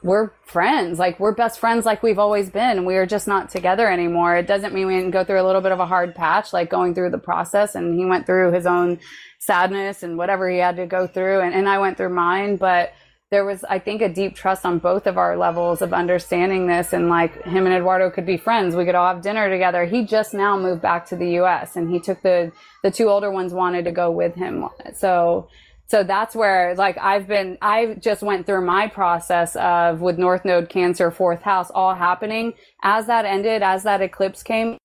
we're 0.03 0.31
friends. 0.45 0.99
Like 0.99 1.19
we're 1.19 1.33
best 1.33 1.59
friends 1.59 1.85
like 1.85 2.03
we've 2.03 2.19
always 2.19 2.49
been. 2.49 2.85
We 2.85 2.97
are 2.97 3.05
just 3.05 3.27
not 3.27 3.49
together 3.49 3.89
anymore. 3.89 4.35
It 4.35 4.47
doesn't 4.47 4.73
mean 4.73 4.87
we 4.87 4.95
didn't 4.95 5.11
go 5.11 5.23
through 5.23 5.41
a 5.41 5.47
little 5.47 5.61
bit 5.61 5.71
of 5.71 5.79
a 5.79 5.85
hard 5.85 6.13
patch, 6.13 6.51
like 6.51 6.69
going 6.69 6.93
through 6.93 7.11
the 7.11 7.17
process 7.17 7.75
and 7.75 7.97
he 7.97 8.05
went 8.05 8.25
through 8.25 8.51
his 8.51 8.65
own 8.65 8.99
sadness 9.39 10.03
and 10.03 10.17
whatever 10.17 10.49
he 10.49 10.57
had 10.57 10.75
to 10.75 10.85
go 10.85 11.07
through 11.07 11.39
and, 11.39 11.53
and 11.53 11.67
I 11.69 11.77
went 11.79 11.97
through 11.97 12.13
mine, 12.13 12.57
but 12.57 12.93
there 13.33 13.43
was 13.43 13.63
I 13.63 13.79
think 13.79 14.03
a 14.03 14.09
deep 14.09 14.35
trust 14.35 14.63
on 14.63 14.77
both 14.77 15.07
of 15.07 15.17
our 15.17 15.35
levels 15.35 15.81
of 15.81 15.91
understanding 15.91 16.67
this 16.67 16.93
and 16.93 17.09
like 17.09 17.43
him 17.45 17.65
and 17.65 17.73
Eduardo 17.73 18.11
could 18.11 18.27
be 18.27 18.37
friends. 18.37 18.75
We 18.75 18.85
could 18.85 18.93
all 18.93 19.11
have 19.11 19.23
dinner 19.23 19.49
together. 19.49 19.85
He 19.85 20.05
just 20.05 20.35
now 20.35 20.55
moved 20.55 20.83
back 20.83 21.07
to 21.07 21.15
the 21.15 21.39
US 21.39 21.75
and 21.75 21.89
he 21.89 21.99
took 21.99 22.21
the 22.21 22.51
the 22.83 22.91
two 22.91 23.09
older 23.09 23.31
ones 23.31 23.51
wanted 23.51 23.85
to 23.85 23.91
go 23.91 24.11
with 24.11 24.35
him. 24.35 24.69
So 24.93 25.47
so 25.87 26.03
that's 26.03 26.35
where 26.35 26.75
like 26.75 26.95
I've 26.99 27.27
been 27.27 27.57
I 27.59 27.95
just 27.95 28.21
went 28.21 28.45
through 28.45 28.63
my 28.67 28.87
process 28.87 29.55
of 29.55 29.99
with 29.99 30.19
North 30.19 30.45
Node 30.45 30.69
Cancer 30.69 31.09
fourth 31.09 31.41
house 31.41 31.71
all 31.71 31.95
happening. 31.95 32.53
As 32.83 33.07
that 33.07 33.25
ended, 33.25 33.63
as 33.63 33.81
that 33.81 34.03
eclipse 34.03 34.43
came, 34.43 34.77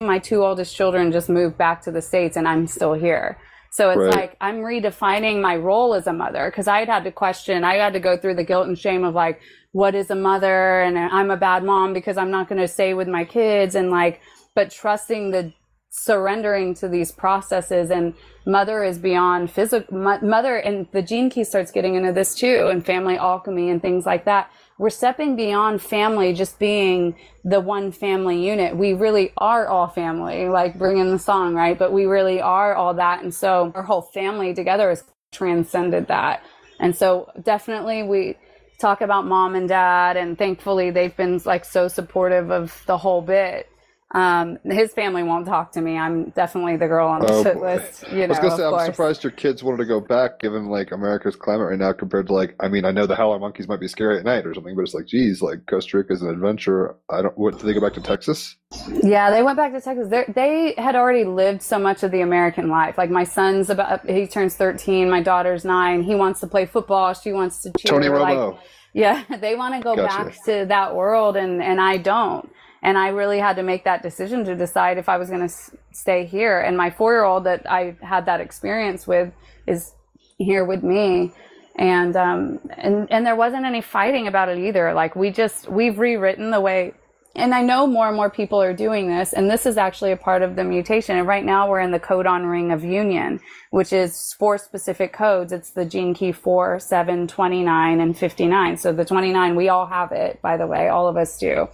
my 0.00 0.20
two 0.20 0.44
oldest 0.44 0.76
children 0.76 1.10
just 1.10 1.28
moved 1.28 1.58
back 1.58 1.82
to 1.82 1.90
the 1.90 2.02
States 2.02 2.36
and 2.36 2.46
I'm 2.46 2.68
still 2.68 2.92
here. 2.94 3.36
So 3.70 3.90
it's 3.90 4.00
Right. 4.00 4.14
like 4.14 4.36
I'm 4.40 4.58
redefining 4.58 5.40
my 5.40 5.56
role 5.56 5.94
as 5.94 6.06
a 6.06 6.12
mother 6.12 6.50
because 6.50 6.68
I 6.68 6.80
had 6.80 6.88
had 6.88 7.04
to 7.04 7.12
question, 7.12 7.64
I 7.64 7.74
had 7.74 7.92
to 7.92 8.00
go 8.00 8.16
through 8.16 8.34
the 8.34 8.44
guilt 8.44 8.66
and 8.66 8.78
shame 8.78 9.04
of 9.04 9.14
like, 9.14 9.40
what 9.72 9.94
is 9.94 10.10
a 10.10 10.16
mother? 10.16 10.80
And 10.80 10.98
I'm 10.98 11.30
a 11.30 11.36
bad 11.36 11.62
mom 11.62 11.92
because 11.92 12.16
I'm 12.16 12.30
not 12.30 12.48
going 12.48 12.60
to 12.60 12.68
stay 12.68 12.94
with 12.94 13.06
my 13.06 13.24
kids. 13.24 13.76
And 13.76 13.90
like, 13.90 14.20
but 14.56 14.70
trusting 14.70 15.30
the 15.30 15.52
surrendering 15.90 16.74
to 16.74 16.88
these 16.88 17.12
processes 17.12 17.90
and 17.90 18.14
mother 18.46 18.84
is 18.84 18.98
beyond 18.98 19.50
physical 19.50 19.96
mother 20.22 20.56
and 20.56 20.86
the 20.92 21.02
gene 21.02 21.28
key 21.28 21.42
starts 21.42 21.72
getting 21.72 21.96
into 21.96 22.12
this 22.12 22.34
too 22.34 22.68
and 22.70 22.86
family 22.86 23.16
alchemy 23.16 23.70
and 23.70 23.82
things 23.82 24.06
like 24.06 24.24
that 24.24 24.50
we're 24.80 24.88
stepping 24.88 25.36
beyond 25.36 25.82
family 25.82 26.32
just 26.32 26.58
being 26.58 27.14
the 27.44 27.60
one 27.60 27.92
family 27.92 28.42
unit. 28.42 28.74
We 28.74 28.94
really 28.94 29.30
are 29.36 29.68
all 29.68 29.88
family 29.88 30.48
like 30.48 30.78
bringing 30.78 31.10
the 31.10 31.18
song 31.18 31.54
right? 31.54 31.78
But 31.78 31.92
we 31.92 32.06
really 32.06 32.40
are 32.40 32.74
all 32.74 32.94
that. 32.94 33.22
And 33.22 33.34
so 33.34 33.72
our 33.74 33.82
whole 33.82 34.00
family 34.00 34.54
together 34.54 34.88
has 34.88 35.04
transcended 35.32 36.08
that. 36.08 36.42
And 36.78 36.96
so 36.96 37.30
definitely 37.42 38.04
we 38.04 38.38
talk 38.78 39.02
about 39.02 39.26
mom 39.26 39.54
and 39.54 39.68
dad 39.68 40.16
and 40.16 40.38
thankfully 40.38 40.90
they've 40.90 41.14
been 41.14 41.42
like 41.44 41.66
so 41.66 41.86
supportive 41.86 42.50
of 42.50 42.82
the 42.86 42.96
whole 42.96 43.20
bit 43.20 43.69
um, 44.12 44.58
his 44.64 44.92
family 44.92 45.22
won't 45.22 45.46
talk 45.46 45.70
to 45.72 45.80
me. 45.80 45.96
I'm 45.96 46.30
definitely 46.30 46.76
the 46.76 46.88
girl 46.88 47.08
on 47.08 47.20
the 47.20 47.32
Oh, 47.32 47.42
shit 47.44 47.54
boy. 47.54 47.74
list. 47.76 48.04
You 48.12 48.24
I 48.24 48.26
was 48.26 48.38
gonna 48.38 48.56
say, 48.56 48.64
I'm 48.64 48.70
course. 48.72 48.86
surprised 48.86 49.22
your 49.24 49.30
kids 49.30 49.62
wanted 49.62 49.78
to 49.78 49.84
go 49.84 50.00
back, 50.00 50.40
given 50.40 50.66
like 50.66 50.90
America's 50.90 51.36
climate 51.36 51.68
right 51.68 51.78
now, 51.78 51.92
compared 51.92 52.26
to 52.26 52.32
like, 52.32 52.56
I 52.58 52.68
mean, 52.68 52.84
I 52.84 52.90
know 52.90 53.06
the 53.06 53.14
howler 53.14 53.38
monkeys 53.38 53.68
might 53.68 53.78
be 53.78 53.86
scary 53.86 54.18
at 54.18 54.24
night 54.24 54.46
or 54.46 54.54
something, 54.54 54.74
but 54.74 54.82
it's 54.82 54.94
like, 54.94 55.06
geez, 55.06 55.42
like 55.42 55.64
Costa 55.66 55.98
Rica 55.98 56.12
is 56.12 56.22
an 56.22 56.30
adventure. 56.30 56.96
I 57.08 57.22
don't. 57.22 57.38
What 57.38 57.58
did 57.58 57.66
they 57.66 57.72
go 57.74 57.80
back 57.80 57.94
to 57.94 58.00
Texas? 58.00 58.56
Yeah, 59.02 59.30
they 59.30 59.42
went 59.44 59.56
back 59.56 59.72
to 59.72 59.80
Texas. 59.80 60.08
They're, 60.08 60.26
they 60.34 60.74
had 60.76 60.96
already 60.96 61.24
lived 61.24 61.62
so 61.62 61.78
much 61.78 62.02
of 62.02 62.10
the 62.10 62.20
American 62.22 62.68
life. 62.68 62.98
Like 62.98 63.10
my 63.10 63.24
son's 63.24 63.70
about, 63.70 64.08
he 64.08 64.26
turns 64.26 64.56
13. 64.56 65.08
My 65.08 65.22
daughter's 65.22 65.64
nine. 65.64 66.02
He 66.02 66.14
wants 66.14 66.40
to 66.40 66.46
play 66.48 66.66
football. 66.66 67.14
She 67.14 67.32
wants 67.32 67.62
to 67.62 67.72
cheer. 67.78 67.92
Tony 67.92 68.08
like, 68.08 68.58
Yeah, 68.92 69.22
they 69.40 69.54
want 69.54 69.74
to 69.76 69.80
go 69.80 69.94
Gotcha. 69.94 70.24
back 70.24 70.44
to 70.46 70.66
that 70.68 70.96
world, 70.96 71.36
and 71.36 71.62
and 71.62 71.80
I 71.80 71.96
don't. 71.98 72.50
And 72.82 72.98
I 72.98 73.08
really 73.08 73.38
had 73.38 73.56
to 73.56 73.62
make 73.62 73.84
that 73.84 74.02
decision 74.02 74.44
to 74.46 74.56
decide 74.56 74.98
if 74.98 75.08
I 75.08 75.16
was 75.18 75.28
going 75.28 75.40
to 75.40 75.46
s- 75.46 75.74
stay 75.92 76.24
here. 76.26 76.60
And 76.60 76.76
my 76.76 76.90
four 76.90 77.12
year 77.12 77.24
old 77.24 77.44
that 77.44 77.70
I 77.70 77.96
had 78.02 78.26
that 78.26 78.40
experience 78.40 79.06
with 79.06 79.32
is 79.66 79.92
here 80.38 80.64
with 80.64 80.82
me. 80.82 81.32
And 81.76 82.16
um 82.16 82.60
and 82.76 83.10
and 83.10 83.26
there 83.26 83.36
wasn't 83.36 83.64
any 83.64 83.80
fighting 83.80 84.26
about 84.26 84.48
it 84.48 84.58
either. 84.58 84.92
Like 84.94 85.16
we 85.16 85.30
just 85.30 85.68
we've 85.70 85.98
rewritten 85.98 86.50
the 86.50 86.60
way 86.60 86.94
and 87.36 87.54
I 87.54 87.62
know 87.62 87.86
more 87.86 88.08
and 88.08 88.16
more 88.16 88.28
people 88.30 88.60
are 88.60 88.74
doing 88.74 89.08
this, 89.08 89.32
and 89.32 89.48
this 89.48 89.64
is 89.64 89.76
actually 89.78 90.12
a 90.12 90.16
part 90.16 90.42
of 90.42 90.56
the 90.56 90.64
mutation. 90.64 91.16
And 91.16 91.28
right 91.28 91.44
now 91.44 91.68
we're 91.70 91.80
in 91.80 91.92
the 91.92 92.00
codon 92.00 92.50
ring 92.50 92.72
of 92.72 92.84
union, 92.84 93.40
which 93.70 93.92
is 93.92 94.34
four 94.34 94.58
specific 94.58 95.12
codes. 95.12 95.52
It's 95.52 95.70
the 95.70 95.84
gene 95.84 96.12
key 96.12 96.32
4, 96.32 96.80
7, 96.80 97.28
29, 97.28 98.00
and 98.00 98.18
59. 98.18 98.76
So 98.78 98.92
the 98.92 99.04
29, 99.04 99.54
we 99.54 99.68
all 99.68 99.86
have 99.86 100.10
it, 100.12 100.42
by 100.42 100.56
the 100.56 100.66
way, 100.66 100.88
all 100.88 101.06
of 101.08 101.16
us 101.16 101.38
do. 101.38 101.68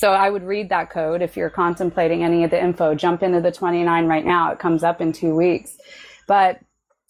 So 0.00 0.14
I 0.14 0.30
would 0.30 0.44
read 0.44 0.70
that 0.70 0.88
code 0.88 1.20
if 1.20 1.36
you're 1.36 1.50
contemplating 1.50 2.24
any 2.24 2.42
of 2.42 2.50
the 2.50 2.58
info. 2.58 2.94
Jump 2.94 3.22
into 3.22 3.42
the 3.42 3.52
29 3.52 4.06
right 4.06 4.24
now. 4.24 4.50
It 4.50 4.58
comes 4.58 4.82
up 4.82 5.02
in 5.02 5.12
two 5.12 5.36
weeks. 5.36 5.76
But 6.26 6.58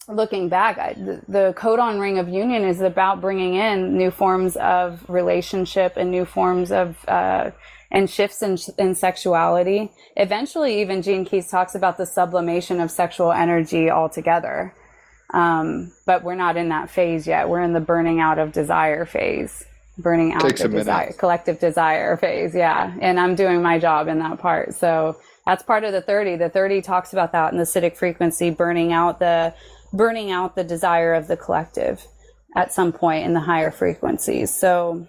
looking 0.09 0.49
back, 0.49 0.77
I, 0.77 0.95
the, 1.29 1.53
codon 1.57 2.01
ring 2.01 2.19
of 2.19 2.27
union 2.27 2.65
is 2.65 2.81
about 2.81 3.21
bringing 3.21 3.55
in 3.55 3.97
new 3.97 4.11
forms 4.11 4.57
of 4.57 5.09
relationship 5.09 5.95
and 5.95 6.11
new 6.11 6.25
forms 6.25 6.69
of 6.69 6.97
uh, 7.07 7.51
and 7.91 8.09
shifts 8.09 8.41
in, 8.41 8.57
in 8.77 8.93
sexuality. 8.93 9.89
Eventually, 10.17 10.81
even 10.81 11.01
Gene 11.01 11.23
Keys 11.23 11.47
talks 11.47 11.75
about 11.75 11.95
the 11.95 12.05
sublimation 12.05 12.81
of 12.81 12.91
sexual 12.91 13.31
energy 13.31 13.89
altogether. 13.89 14.75
Um, 15.33 15.93
but 16.05 16.25
we're 16.25 16.35
not 16.35 16.57
in 16.57 16.67
that 16.69 16.89
phase 16.89 17.25
yet. 17.25 17.47
We're 17.47 17.61
in 17.61 17.71
the 17.71 17.79
burning 17.79 18.19
out 18.19 18.37
of 18.37 18.51
desire 18.51 19.05
phase, 19.05 19.63
burning 19.97 20.33
out 20.33 20.41
Takes 20.41 20.61
the 20.61 20.69
desire, 20.69 21.13
collective 21.13 21.59
desire 21.59 22.17
phase. 22.17 22.55
Yeah. 22.55 22.95
And 23.01 23.19
I'm 23.19 23.35
doing 23.35 23.61
my 23.61 23.79
job 23.79 24.07
in 24.07 24.19
that 24.19 24.39
part. 24.39 24.73
So 24.73 25.19
that's 25.45 25.63
part 25.63 25.83
of 25.83 25.91
the 25.91 26.01
30. 26.01 26.37
The 26.37 26.49
30 26.49 26.81
talks 26.81 27.13
about 27.13 27.31
that 27.33 27.51
in 27.51 27.57
the 27.57 27.65
siddhic 27.65 27.97
frequency, 27.97 28.49
burning 28.49 28.93
out 28.93 29.19
the, 29.19 29.53
burning 29.93 30.31
out 30.31 30.55
the 30.55 30.63
desire 30.63 31.13
of 31.13 31.27
the 31.27 31.37
collective 31.37 32.05
at 32.55 32.73
some 32.73 32.91
point 32.91 33.25
in 33.25 33.33
the 33.33 33.39
higher 33.39 33.71
frequencies. 33.71 34.53
So, 34.53 35.07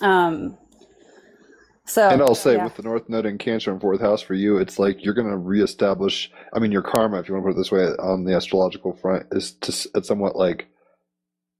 um, 0.00 0.56
so, 1.84 2.08
And 2.08 2.22
I'll 2.22 2.34
say, 2.34 2.54
yeah. 2.54 2.64
with 2.64 2.76
the 2.76 2.82
North 2.82 3.08
Node 3.08 3.26
and 3.26 3.40
Cancer 3.40 3.72
in 3.72 3.80
fourth 3.80 4.00
house 4.00 4.22
for 4.22 4.34
you, 4.34 4.58
it's 4.58 4.78
like 4.78 5.04
you're 5.04 5.14
going 5.14 5.30
to 5.30 5.36
reestablish. 5.36 6.30
I 6.52 6.60
mean, 6.60 6.70
your 6.70 6.82
karma, 6.82 7.18
if 7.18 7.28
you 7.28 7.34
want 7.34 7.44
to 7.44 7.48
put 7.50 7.56
it 7.56 7.60
this 7.60 7.72
way, 7.72 7.84
on 7.98 8.24
the 8.24 8.34
astrological 8.34 8.96
front, 8.96 9.26
is 9.32 9.52
to 9.52 9.90
it's 9.94 10.08
somewhat 10.08 10.36
like 10.36 10.68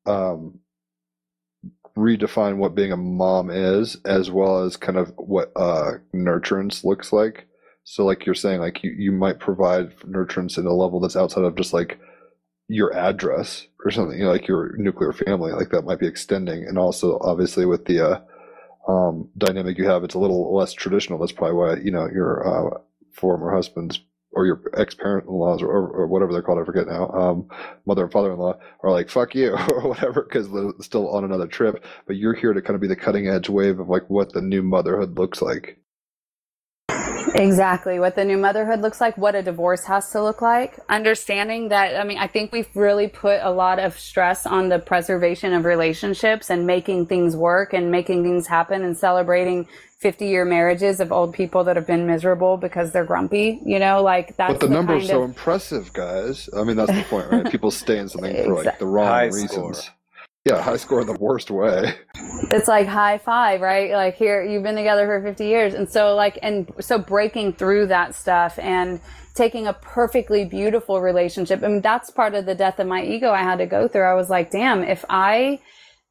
um, 0.06 0.60
redefine 1.97 2.56
what 2.56 2.74
being 2.74 2.93
a 2.93 2.97
mom 2.97 3.51
is, 3.51 3.97
as 4.05 4.31
well 4.31 4.64
as 4.64 4.77
kind 4.77 4.98
of 4.98 5.12
what 5.16 5.52
uh, 5.56 5.93
nurturance 6.14 6.85
looks 6.85 7.12
like. 7.12 7.47
So, 7.85 8.05
like 8.05 8.27
you're 8.27 8.35
saying, 8.35 8.60
like 8.60 8.82
you, 8.82 8.93
you 8.93 9.12
might 9.12 9.40
provide 9.40 9.97
nurturance 10.01 10.59
in 10.59 10.66
a 10.66 10.73
level 10.73 11.01
that's 11.01 11.16
outside 11.16 11.44
of 11.44 11.56
just 11.56 11.73
like 11.73 11.98
your 12.69 12.94
address 12.97 13.66
or 13.85 13.90
something, 13.90 14.19
you 14.19 14.24
know, 14.24 14.31
like 14.31 14.47
your 14.48 14.77
nuclear 14.77 15.12
family, 15.12 15.52
like 15.52 15.70
that 15.70 15.85
might 15.85 15.98
be 15.98 16.06
extending. 16.06 16.64
And 16.66 16.78
also, 16.78 17.19
obviously, 17.20 17.66
with 17.66 17.85
the 17.86 18.01
uh, 18.01 18.20
um, 18.90 19.28
dynamic 19.36 19.78
you 19.78 19.86
have, 19.86 20.05
it's 20.05 20.14
a 20.14 20.19
little 20.20 20.55
less 20.55 20.73
traditional. 20.73 21.19
That's 21.19 21.32
probably 21.32 21.56
why 21.56 21.77
you 21.77 21.90
know 21.90 22.09
your 22.12 22.47
uh, 22.47 22.78
former 23.12 23.55
husbands 23.55 24.01
or 24.32 24.46
your 24.46 24.62
ex-parent-in-laws 24.76 25.62
or, 25.62 25.68
or 25.68 26.06
whatever 26.06 26.32
they're 26.32 26.42
called, 26.42 26.59
I 26.59 26.64
forget 26.64 26.86
now, 26.86 27.09
um, 27.10 27.48
mother 27.86 28.04
and 28.04 28.12
father-in-law 28.12 28.59
are 28.82 28.90
like 28.90 29.10
"fuck 29.10 29.34
you" 29.34 29.52
or 29.72 29.88
whatever 29.88 30.22
because 30.22 30.50
they're 30.50 30.72
still 30.80 31.09
on 31.10 31.24
another 31.24 31.46
trip. 31.46 31.84
But 32.06 32.16
you're 32.16 32.34
here 32.34 32.52
to 32.52 32.62
kind 32.62 32.74
of 32.74 32.80
be 32.80 32.88
the 32.88 32.96
cutting-edge 32.96 33.48
wave 33.48 33.80
of 33.80 33.88
like 33.88 34.09
what 34.09 34.32
the 34.32 34.42
new 34.42 34.62
motherhood 34.62 35.18
looks 35.18 35.42
like. 35.42 35.78
Exactly 37.34 37.98
what 37.98 38.14
the 38.14 38.24
new 38.24 38.36
motherhood 38.36 38.80
looks 38.80 39.00
like, 39.00 39.16
what 39.16 39.34
a 39.34 39.42
divorce 39.42 39.84
has 39.84 40.10
to 40.10 40.22
look 40.22 40.42
like. 40.42 40.78
Understanding 40.88 41.68
that, 41.68 41.96
I 41.98 42.04
mean, 42.04 42.18
I 42.18 42.26
think 42.26 42.52
we've 42.52 42.68
really 42.74 43.09
put 43.09 43.40
a 43.42 43.50
lot 43.50 43.78
of 43.78 43.98
stress 43.98 44.46
on 44.46 44.68
the 44.68 44.78
preservation 44.78 45.52
of 45.52 45.64
relationships 45.64 46.50
and 46.50 46.66
making 46.66 47.06
things 47.06 47.36
work 47.36 47.72
and 47.72 47.90
making 47.90 48.22
things 48.22 48.46
happen 48.46 48.82
and 48.84 48.96
celebrating 48.96 49.66
50 50.00 50.26
year 50.26 50.44
marriages 50.44 51.00
of 51.00 51.12
old 51.12 51.32
people 51.32 51.64
that 51.64 51.76
have 51.76 51.86
been 51.86 52.06
miserable 52.06 52.56
because 52.56 52.92
they're 52.92 53.04
grumpy, 53.04 53.60
you 53.64 53.78
know, 53.78 54.02
like 54.02 54.36
that's 54.36 54.52
But 54.54 54.60
the 54.60 54.68
number's 54.68 55.02
kind 55.02 55.09
so 55.10 55.22
of, 55.22 55.28
impressive, 55.30 55.92
guys. 55.92 56.50
I 56.56 56.64
mean, 56.64 56.76
that's 56.76 56.92
the 56.92 57.04
point, 57.04 57.30
right? 57.30 57.48
People 57.50 57.70
stay 57.70 57.98
in 57.98 58.09
something 58.09 58.34
for 58.44 58.64
like 58.64 58.78
the 58.78 58.86
wrong 58.94 59.06
High 59.06 59.24
reasons. 59.26 59.50
score. 59.50 59.94
Yeah, 60.44 60.60
high 60.60 60.77
score 60.77 61.05
the 61.05 61.12
worst 61.12 61.51
way. 61.51 61.94
it's 62.51 62.66
like 62.66 62.89
high 62.89 63.19
five, 63.19 63.60
right? 63.60 63.93
Like 63.93 64.16
here, 64.16 64.43
you've 64.43 64.64
been 64.64 64.74
together 64.74 65.06
for 65.06 65.23
50 65.23 65.47
years. 65.47 65.74
And 65.74 65.89
so 65.89 66.16
like, 66.16 66.39
and 66.43 66.70
so 66.81 66.98
breaking 66.98 67.52
through 67.52 67.86
that 67.86 68.16
stuff 68.16 68.59
and 68.59 69.01
taking 69.36 69.69
a 69.69 69.73
perfectly 69.73 70.44
beautiful 70.44 71.01
relationship. 71.01 71.62
I 71.62 71.69
mean, 71.69 71.81
that's 71.81 72.10
part 72.10 72.35
of 72.35 72.44
the 72.44 72.56
death 72.56 72.81
of 72.81 72.89
my 72.89 73.05
ego 73.05 73.31
I 73.31 73.43
had 73.43 73.59
to 73.59 73.66
go 73.66 73.86
through. 73.86 74.02
I 74.02 74.14
was 74.14 74.28
like, 74.28 74.51
damn, 74.51 74.82
if 74.82 75.05
I, 75.09 75.60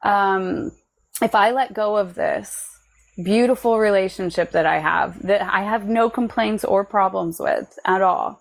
um, 0.02 0.72
if 1.22 1.36
I 1.36 1.52
let 1.52 1.74
go 1.74 1.98
of 1.98 2.16
this 2.16 2.68
beautiful 3.24 3.80
relationship 3.80 4.52
that 4.52 4.66
I 4.66 4.80
have, 4.80 5.22
that 5.24 5.41
I 5.41 5.64
have 5.64 5.88
no 5.88 6.10
complaints 6.10 6.64
or 6.64 6.86
problems 6.86 7.38
with 7.40 7.78
at 7.86 8.02
all. 8.02 8.40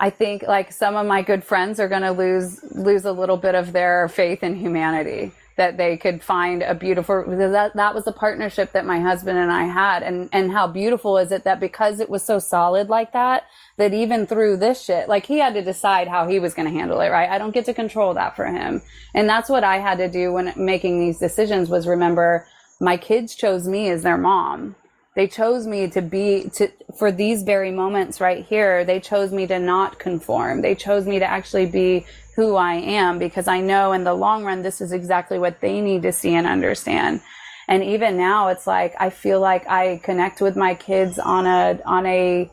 I 0.00 0.10
think 0.10 0.42
like 0.42 0.72
some 0.72 0.96
of 0.96 1.06
my 1.06 1.22
good 1.22 1.42
friends 1.42 1.80
are 1.80 1.88
going 1.88 2.02
to 2.02 2.12
lose 2.12 2.62
lose 2.72 3.04
a 3.04 3.12
little 3.12 3.36
bit 3.36 3.54
of 3.54 3.72
their 3.72 4.08
faith 4.08 4.42
in 4.42 4.54
humanity 4.54 5.32
that 5.56 5.76
they 5.76 5.96
could 5.96 6.22
find 6.22 6.62
a 6.62 6.72
beautiful 6.72 7.24
because 7.24 7.50
that 7.50 7.74
that 7.74 7.94
was 7.94 8.04
the 8.04 8.12
partnership 8.12 8.70
that 8.72 8.86
my 8.86 9.00
husband 9.00 9.38
and 9.38 9.50
I 9.50 9.64
had. 9.64 10.04
And 10.04 10.28
and 10.32 10.52
how 10.52 10.68
beautiful 10.68 11.18
is 11.18 11.32
it 11.32 11.42
that 11.44 11.58
because 11.58 11.98
it 11.98 12.08
was 12.08 12.22
so 12.22 12.38
solid 12.38 12.88
like 12.88 13.12
that 13.12 13.44
that 13.76 13.92
even 13.92 14.26
through 14.26 14.58
this 14.58 14.80
shit 14.80 15.08
like 15.08 15.26
he 15.26 15.38
had 15.38 15.54
to 15.54 15.62
decide 15.62 16.06
how 16.06 16.28
he 16.28 16.38
was 16.38 16.54
going 16.54 16.68
to 16.68 16.78
handle 16.78 17.00
it 17.00 17.08
right? 17.08 17.28
I 17.28 17.38
don't 17.38 17.54
get 17.54 17.64
to 17.64 17.74
control 17.74 18.14
that 18.14 18.36
for 18.36 18.46
him. 18.46 18.80
And 19.14 19.28
that's 19.28 19.48
what 19.48 19.64
I 19.64 19.78
had 19.78 19.98
to 19.98 20.08
do 20.08 20.32
when 20.32 20.52
making 20.56 21.00
these 21.00 21.18
decisions 21.18 21.68
was 21.68 21.88
remember 21.88 22.46
my 22.80 22.96
kids 22.96 23.34
chose 23.34 23.66
me 23.66 23.90
as 23.90 24.04
their 24.04 24.16
mom 24.16 24.76
they 25.18 25.26
chose 25.26 25.66
me 25.66 25.88
to 25.90 26.00
be 26.00 26.48
to 26.54 26.70
for 26.96 27.10
these 27.12 27.42
very 27.42 27.72
moments 27.72 28.20
right 28.20 28.46
here 28.46 28.84
they 28.84 29.00
chose 29.00 29.32
me 29.32 29.46
to 29.46 29.58
not 29.58 29.98
conform 29.98 30.62
they 30.62 30.74
chose 30.74 31.04
me 31.06 31.18
to 31.18 31.24
actually 31.24 31.66
be 31.66 32.06
who 32.38 32.54
I 32.54 32.74
am 32.74 33.18
because 33.18 33.48
I 33.48 33.60
know 33.60 33.90
in 33.90 34.04
the 34.04 34.14
long 34.14 34.44
run, 34.44 34.62
this 34.62 34.80
is 34.80 34.92
exactly 34.92 35.40
what 35.40 35.60
they 35.60 35.80
need 35.80 36.02
to 36.02 36.12
see 36.12 36.36
and 36.36 36.46
understand. 36.46 37.20
And 37.66 37.82
even 37.82 38.16
now, 38.16 38.46
it's 38.46 38.64
like, 38.64 38.94
I 38.96 39.10
feel 39.10 39.40
like 39.40 39.68
I 39.68 40.00
connect 40.04 40.40
with 40.40 40.54
my 40.54 40.76
kids 40.76 41.18
on 41.18 41.46
a, 41.46 41.80
on 41.84 42.06
a 42.06 42.48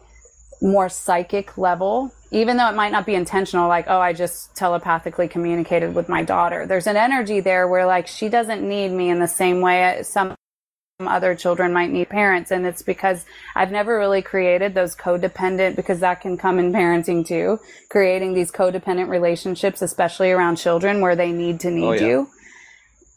more 0.60 0.90
psychic 0.90 1.56
level, 1.60 2.12
even 2.32 2.58
though 2.58 2.68
it 2.68 2.74
might 2.74 2.94
not 2.94 3.06
be 3.06 3.14
intentional, 3.14 3.68
like, 3.70 3.86
oh, 3.88 4.00
I 4.00 4.12
just 4.12 4.56
telepathically 4.56 5.28
communicated 5.28 5.94
with 5.94 6.10
my 6.10 6.24
daughter. 6.24 6.66
There's 6.66 6.88
an 6.88 6.98
energy 6.98 7.40
there 7.40 7.68
where 7.68 7.86
like 7.86 8.08
she 8.08 8.28
doesn't 8.28 8.68
need 8.68 8.90
me 8.90 9.12
in 9.12 9.20
the 9.20 9.28
same 9.28 9.62
way 9.62 10.02
some 10.02 10.34
other 11.00 11.36
children 11.36 11.74
might 11.74 11.92
need 11.92 12.08
parents 12.08 12.52
and 12.52 12.66
it's 12.66 12.82
because 12.82 13.26
I've 13.54 13.70
never 13.70 13.98
really 13.98 14.22
created 14.22 14.74
those 14.74 14.96
codependent 14.96 15.76
because 15.76 16.00
that 16.00 16.22
can 16.22 16.38
come 16.38 16.58
in 16.58 16.72
parenting 16.72 17.28
too 17.28 17.60
creating 17.90 18.34
these 18.34 18.50
codependent 18.50 19.10
relationships 19.10 19.82
especially 19.82 20.32
around 20.32 20.56
children 20.56 21.02
where 21.02 21.18
they 21.18 21.34
need 21.34 21.60
to 21.62 21.70
need 21.70 21.86
oh, 21.86 21.94
yeah. 21.94 22.08
you 22.08 22.30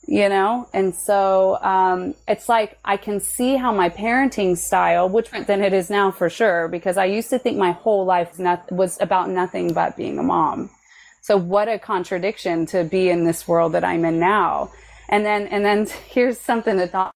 you 0.08 0.26
know? 0.30 0.66
And 0.72 0.94
so 0.94 1.58
um, 1.60 2.14
it's 2.26 2.48
like 2.48 2.78
I 2.82 2.96
can 2.96 3.20
see 3.20 3.56
how 3.56 3.72
my 3.72 3.90
parenting 3.90 4.56
style 4.56 5.06
which 5.06 5.30
than 5.30 5.62
it 5.62 5.74
is 5.74 5.90
now 5.90 6.10
for 6.10 6.30
sure 6.30 6.66
because 6.66 6.96
I 6.96 7.04
used 7.04 7.28
to 7.28 7.38
think 7.38 7.58
my 7.58 7.72
whole 7.72 8.06
life 8.06 8.38
not, 8.38 8.72
was 8.72 8.98
about 9.02 9.28
nothing 9.28 9.74
but 9.74 9.98
being 9.98 10.18
a 10.18 10.22
mom. 10.22 10.70
So 11.20 11.36
what 11.36 11.68
a 11.68 11.78
contradiction 11.78 12.64
to 12.66 12.84
be 12.84 13.10
in 13.10 13.24
this 13.24 13.46
world 13.46 13.72
that 13.74 13.84
I'm 13.84 14.06
in 14.06 14.18
now. 14.18 14.72
And 15.10 15.26
then 15.26 15.46
and 15.46 15.62
then 15.62 15.86
here's 16.08 16.40
something 16.40 16.78
that 16.78 17.12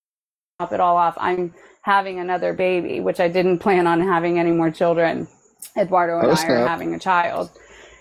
top 0.62 0.72
it 0.72 0.80
all 0.80 0.96
off, 0.96 1.16
I'm 1.18 1.54
having 1.82 2.20
another 2.20 2.52
baby, 2.52 3.00
which 3.00 3.20
I 3.20 3.28
didn't 3.28 3.58
plan 3.58 3.86
on 3.86 4.00
having 4.00 4.38
any 4.38 4.52
more 4.52 4.70
children. 4.70 5.26
Eduardo 5.76 6.18
and 6.18 6.28
oh, 6.28 6.34
I 6.34 6.46
are 6.46 6.66
having 6.66 6.94
a 6.94 6.98
child. 6.98 7.50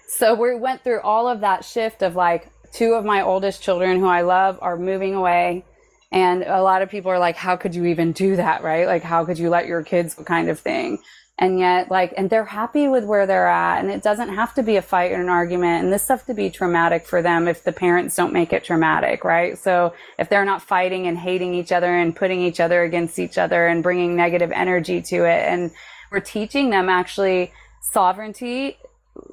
So 0.08 0.36
we 0.36 0.56
went 0.56 0.84
through 0.84 1.02
all 1.02 1.28
of 1.28 1.42
that 1.42 1.66
shift 1.66 2.04
of 2.04 2.16
like 2.16 2.50
two 2.74 2.94
of 2.94 3.06
my 3.06 3.22
oldest 3.22 3.64
children 3.64 4.00
who 4.00 4.08
I 4.08 4.22
love 4.22 4.60
are 4.62 4.78
moving 4.78 5.16
away. 5.16 5.66
And 6.12 6.44
a 6.44 6.62
lot 6.62 6.82
of 6.82 6.90
people 6.90 7.12
are 7.12 7.20
like, 7.20 7.38
how 7.38 7.56
could 7.56 7.74
you 7.74 7.86
even 7.86 8.12
do 8.12 8.36
that? 8.36 8.64
Right? 8.64 8.86
Like, 8.86 9.04
how 9.04 9.26
could 9.26 9.40
you 9.40 9.50
let 9.50 9.66
your 9.66 9.84
kids 9.84 10.14
kind 10.14 10.50
of 10.50 10.60
thing? 10.60 11.00
And 11.42 11.58
yet 11.58 11.90
like 11.90 12.14
and 12.16 12.30
they're 12.30 12.46
happy 12.46 12.88
with 12.88 13.04
where 13.04 13.26
they're 13.26 13.48
at 13.48 13.80
and 13.80 13.90
it 13.90 14.04
doesn't 14.04 14.30
have 14.30 14.54
to 14.54 14.62
be 14.64 14.76
a 14.78 14.82
fight 14.82 15.12
or 15.12 15.20
an 15.20 15.28
argument 15.28 15.84
and 15.84 15.92
this 15.92 16.04
stuff 16.04 16.26
to 16.28 16.36
be 16.36 16.50
traumatic 16.50 17.06
for 17.06 17.22
them 17.22 17.48
if 17.48 17.64
the 17.64 17.72
parents 17.72 18.16
don't 18.16 18.32
make 18.32 18.54
it 18.54 18.64
traumatic 18.64 19.24
right 19.24 19.58
so 19.58 19.94
if 20.20 20.30
they're 20.30 20.46
not 20.46 20.62
fighting 20.62 21.08
and 21.08 21.18
hating 21.18 21.54
each 21.54 21.72
other 21.72 21.98
and 21.98 22.16
putting 22.16 22.42
each 22.42 22.60
other 22.60 22.84
against 22.84 23.18
each 23.18 23.38
other 23.38 23.68
and 23.68 23.82
bringing 23.82 24.16
negative 24.16 24.52
energy 24.54 25.02
to 25.02 25.26
it 25.26 25.42
and 25.48 25.72
we're 26.12 26.20
teaching 26.20 26.70
them 26.70 26.88
actually 26.88 27.52
sovereignty 27.82 28.78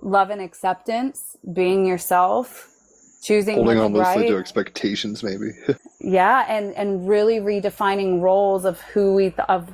love 0.02 0.30
and 0.30 0.40
acceptance 0.40 1.36
being 1.52 1.84
yourself 1.86 2.70
choosing 3.22 3.56
holding 3.56 3.78
on 3.78 3.92
loosely 3.92 4.22
right. 4.22 4.28
to 4.28 4.38
expectations 4.38 5.22
maybe 5.22 5.50
yeah 6.00 6.46
and 6.48 6.72
and 6.74 7.06
really 7.06 7.38
redefining 7.38 8.22
roles 8.22 8.64
of 8.64 8.80
who 8.80 9.14
we 9.14 9.24
th- 9.24 9.40
of 9.48 9.70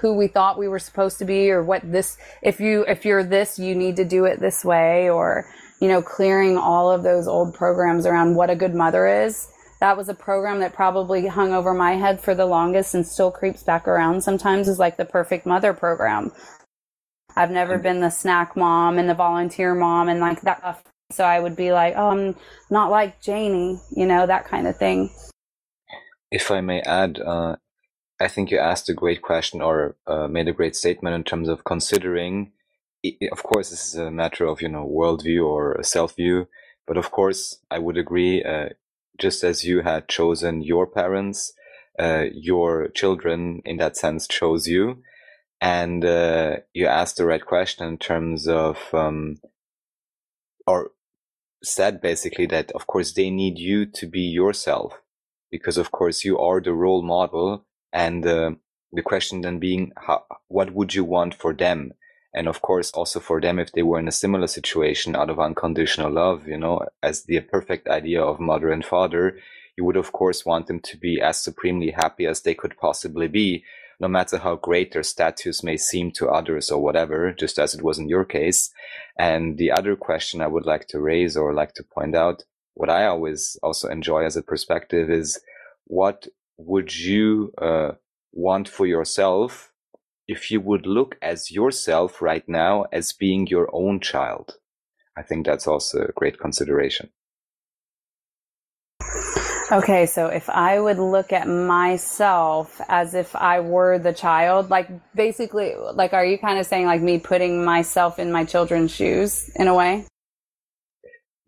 who 0.00 0.14
we 0.14 0.26
thought 0.26 0.58
we 0.58 0.68
were 0.68 0.78
supposed 0.78 1.18
to 1.18 1.24
be 1.24 1.50
or 1.50 1.62
what 1.62 1.82
this 1.90 2.18
if 2.42 2.60
you 2.60 2.84
if 2.86 3.04
you're 3.04 3.24
this 3.24 3.58
you 3.58 3.74
need 3.74 3.96
to 3.96 4.04
do 4.04 4.24
it 4.24 4.40
this 4.40 4.64
way 4.64 5.08
or 5.10 5.46
you 5.80 5.88
know 5.88 6.02
clearing 6.02 6.56
all 6.56 6.90
of 6.90 7.02
those 7.02 7.26
old 7.26 7.54
programs 7.54 8.06
around 8.06 8.34
what 8.34 8.50
a 8.50 8.56
good 8.56 8.74
mother 8.74 9.06
is. 9.06 9.48
That 9.80 9.96
was 9.96 10.08
a 10.08 10.14
program 10.14 10.60
that 10.60 10.72
probably 10.72 11.26
hung 11.26 11.52
over 11.52 11.74
my 11.74 11.92
head 11.92 12.20
for 12.20 12.34
the 12.34 12.46
longest 12.46 12.94
and 12.94 13.06
still 13.06 13.30
creeps 13.30 13.62
back 13.62 13.86
around 13.86 14.22
sometimes 14.22 14.68
is 14.68 14.78
like 14.78 14.96
the 14.96 15.04
perfect 15.04 15.44
mother 15.46 15.74
program. 15.74 16.32
I've 17.36 17.50
never 17.50 17.76
been 17.76 18.00
the 18.00 18.10
snack 18.10 18.56
mom 18.56 18.98
and 18.98 19.08
the 19.08 19.14
volunteer 19.14 19.74
mom 19.74 20.08
and 20.08 20.20
like 20.20 20.40
that 20.42 20.82
so 21.10 21.24
i 21.24 21.38
would 21.38 21.54
be 21.54 21.72
like 21.72 21.94
oh 21.96 22.08
i'm 22.08 22.34
not 22.70 22.90
like 22.90 23.20
janie 23.20 23.80
you 23.94 24.06
know 24.06 24.26
that 24.26 24.44
kind 24.46 24.66
of 24.66 24.76
thing. 24.76 25.10
If 26.32 26.50
i 26.50 26.60
may 26.60 26.80
add 26.80 27.20
uh, 27.20 27.56
I 28.18 28.28
think 28.28 28.50
you 28.50 28.58
asked 28.58 28.88
a 28.88 28.94
great 28.94 29.22
question 29.22 29.60
or 29.60 29.96
uh, 30.06 30.26
made 30.28 30.48
a 30.48 30.52
great 30.52 30.74
statement 30.74 31.14
in 31.14 31.24
terms 31.24 31.48
of 31.48 31.64
considering. 31.64 32.52
Of 33.30 33.42
course, 33.42 33.70
this 33.70 33.88
is 33.88 33.94
a 33.94 34.10
matter 34.10 34.46
of 34.46 34.62
you 34.62 34.68
know 34.68 34.86
worldview 34.86 35.44
or 35.44 35.82
self 35.82 36.16
view, 36.16 36.48
but 36.86 36.96
of 36.96 37.10
course, 37.10 37.58
I 37.70 37.78
would 37.78 37.96
agree. 37.96 38.42
Uh, 38.42 38.70
just 39.18 39.44
as 39.44 39.64
you 39.64 39.80
had 39.80 40.08
chosen 40.08 40.62
your 40.62 40.86
parents, 40.86 41.52
uh, 41.98 42.24
your 42.32 42.88
children, 42.88 43.62
in 43.64 43.78
that 43.78 43.96
sense, 43.96 44.26
chose 44.26 44.66
you, 44.66 45.02
and 45.60 46.04
uh, 46.04 46.56
you 46.72 46.86
asked 46.86 47.16
the 47.16 47.26
right 47.26 47.44
question 47.44 47.86
in 47.86 47.98
terms 47.98 48.46
of, 48.46 48.78
um, 48.92 49.36
or 50.66 50.90
said 51.62 52.00
basically 52.00 52.46
that 52.46 52.70
of 52.72 52.86
course 52.86 53.12
they 53.12 53.30
need 53.30 53.58
you 53.58 53.86
to 53.86 54.06
be 54.06 54.20
yourself 54.20 55.00
because 55.50 55.78
of 55.78 55.90
course 55.90 56.24
you 56.24 56.38
are 56.38 56.60
the 56.60 56.72
role 56.72 57.02
model 57.02 57.65
and 57.96 58.26
uh, 58.26 58.50
the 58.92 59.00
question 59.00 59.40
then 59.40 59.58
being 59.58 59.92
how, 59.96 60.24
what 60.48 60.72
would 60.72 60.94
you 60.94 61.02
want 61.02 61.34
for 61.34 61.54
them? 61.54 61.94
And 62.34 62.46
of 62.46 62.60
course 62.60 62.90
also 62.92 63.20
for 63.20 63.40
them 63.40 63.58
if 63.58 63.72
they 63.72 63.82
were 63.82 63.98
in 63.98 64.06
a 64.06 64.12
similar 64.12 64.46
situation 64.46 65.16
out 65.16 65.30
of 65.30 65.40
unconditional 65.40 66.12
love 66.12 66.46
you 66.46 66.58
know 66.58 66.82
as 67.02 67.24
the 67.24 67.40
perfect 67.40 67.88
idea 67.88 68.22
of 68.22 68.38
mother 68.38 68.70
and 68.70 68.84
father 68.84 69.38
you 69.78 69.84
would 69.86 69.96
of 69.96 70.12
course 70.12 70.44
want 70.44 70.66
them 70.66 70.80
to 70.80 70.98
be 70.98 71.18
as 71.22 71.42
supremely 71.42 71.92
happy 71.92 72.26
as 72.26 72.42
they 72.42 72.54
could 72.54 72.76
possibly 72.76 73.28
be 73.28 73.64
no 73.98 74.08
matter 74.08 74.36
how 74.36 74.56
great 74.56 74.92
their 74.92 75.02
status 75.02 75.62
may 75.62 75.78
seem 75.78 76.10
to 76.12 76.28
others 76.28 76.70
or 76.70 76.82
whatever 76.82 77.32
just 77.32 77.58
as 77.58 77.72
it 77.74 77.80
was 77.80 77.98
in 77.98 78.10
your 78.10 78.26
case. 78.26 78.70
And 79.18 79.56
the 79.56 79.72
other 79.72 79.96
question 79.96 80.42
i 80.42 80.46
would 80.46 80.66
like 80.66 80.86
to 80.88 81.00
raise 81.00 81.34
or 81.38 81.54
like 81.54 81.72
to 81.76 81.82
point 81.82 82.14
out 82.14 82.44
what 82.74 82.90
i 82.90 83.06
always 83.06 83.58
also 83.62 83.88
enjoy 83.88 84.22
as 84.26 84.36
a 84.36 84.42
perspective 84.42 85.08
is 85.10 85.40
what 85.86 86.28
would 86.58 86.96
you 86.96 87.52
uh, 87.60 87.92
want 88.32 88.68
for 88.68 88.86
yourself 88.86 89.72
if 90.28 90.50
you 90.50 90.60
would 90.60 90.86
look 90.86 91.16
as 91.22 91.50
yourself 91.50 92.20
right 92.20 92.44
now 92.48 92.86
as 92.92 93.12
being 93.12 93.46
your 93.46 93.68
own 93.72 94.00
child? 94.00 94.56
I 95.16 95.22
think 95.22 95.46
that's 95.46 95.66
also 95.66 96.02
a 96.02 96.12
great 96.12 96.38
consideration. 96.38 97.10
Okay, 99.72 100.06
so 100.06 100.28
if 100.28 100.48
I 100.48 100.78
would 100.78 100.98
look 100.98 101.32
at 101.32 101.48
myself 101.48 102.80
as 102.88 103.14
if 103.14 103.34
I 103.34 103.58
were 103.58 103.98
the 103.98 104.12
child, 104.12 104.70
like 104.70 104.88
basically, 105.14 105.74
like, 105.74 106.12
are 106.12 106.24
you 106.24 106.38
kind 106.38 106.60
of 106.60 106.66
saying 106.66 106.86
like 106.86 107.00
me 107.00 107.18
putting 107.18 107.64
myself 107.64 108.20
in 108.20 108.30
my 108.30 108.44
children's 108.44 108.94
shoes 108.94 109.50
in 109.56 109.66
a 109.66 109.74
way? 109.74 110.06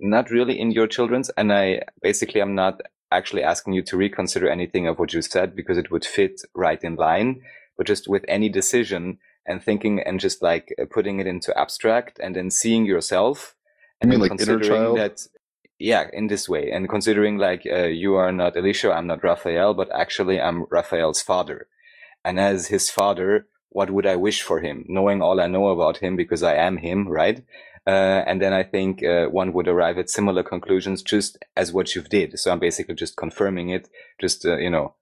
Not 0.00 0.30
really 0.30 0.58
in 0.58 0.72
your 0.72 0.88
children's. 0.88 1.30
And 1.30 1.52
I 1.52 1.82
basically, 2.02 2.40
I'm 2.40 2.56
not 2.56 2.80
actually 3.10 3.42
asking 3.42 3.72
you 3.72 3.82
to 3.82 3.96
reconsider 3.96 4.48
anything 4.48 4.86
of 4.86 4.98
what 4.98 5.12
you 5.12 5.22
said 5.22 5.56
because 5.56 5.78
it 5.78 5.90
would 5.90 6.04
fit 6.04 6.42
right 6.54 6.82
in 6.82 6.96
line. 6.96 7.42
But 7.76 7.86
just 7.86 8.08
with 8.08 8.24
any 8.28 8.48
decision 8.48 9.18
and 9.46 9.62
thinking 9.62 10.00
and 10.00 10.20
just 10.20 10.42
like 10.42 10.74
uh, 10.80 10.84
putting 10.90 11.20
it 11.20 11.26
into 11.26 11.56
abstract 11.58 12.18
and 12.22 12.36
then 12.36 12.50
seeing 12.50 12.84
yourself 12.84 13.54
and 14.00 14.10
mean, 14.10 14.20
like 14.20 14.30
considering 14.30 14.94
that 14.94 15.26
yeah 15.78 16.08
in 16.12 16.26
this 16.26 16.48
way. 16.48 16.70
And 16.70 16.88
considering 16.88 17.38
like 17.38 17.62
uh, 17.70 17.84
you 17.84 18.14
are 18.14 18.32
not 18.32 18.56
Alicia 18.56 18.92
I'm 18.92 19.06
not 19.06 19.24
Raphael 19.24 19.74
but 19.74 19.90
actually 19.92 20.40
I'm 20.40 20.64
Raphael's 20.70 21.22
father. 21.22 21.68
And 22.24 22.38
as 22.38 22.68
his 22.68 22.90
father 22.90 23.46
what 23.70 23.90
would 23.90 24.06
I 24.06 24.16
wish 24.16 24.42
for 24.42 24.60
him? 24.60 24.84
Knowing 24.88 25.20
all 25.22 25.40
I 25.40 25.46
know 25.46 25.68
about 25.68 25.98
him 25.98 26.16
because 26.16 26.42
I 26.42 26.54
am 26.54 26.78
him 26.78 27.08
right 27.08 27.44
uh, 27.88 28.22
and 28.26 28.42
then 28.42 28.52
I 28.52 28.64
think 28.64 29.02
uh, 29.02 29.28
one 29.28 29.54
would 29.54 29.66
arrive 29.66 29.96
at 29.96 30.10
similar 30.10 30.42
conclusions 30.42 31.02
just 31.02 31.38
as 31.56 31.72
what 31.72 31.94
you've 31.94 32.10
did. 32.10 32.38
So 32.38 32.52
I'm 32.52 32.58
basically 32.58 32.94
just 32.94 33.16
confirming 33.16 33.70
it, 33.70 33.88
just, 34.20 34.44
uh, 34.44 34.58
you 34.58 34.68
know, 34.68 34.94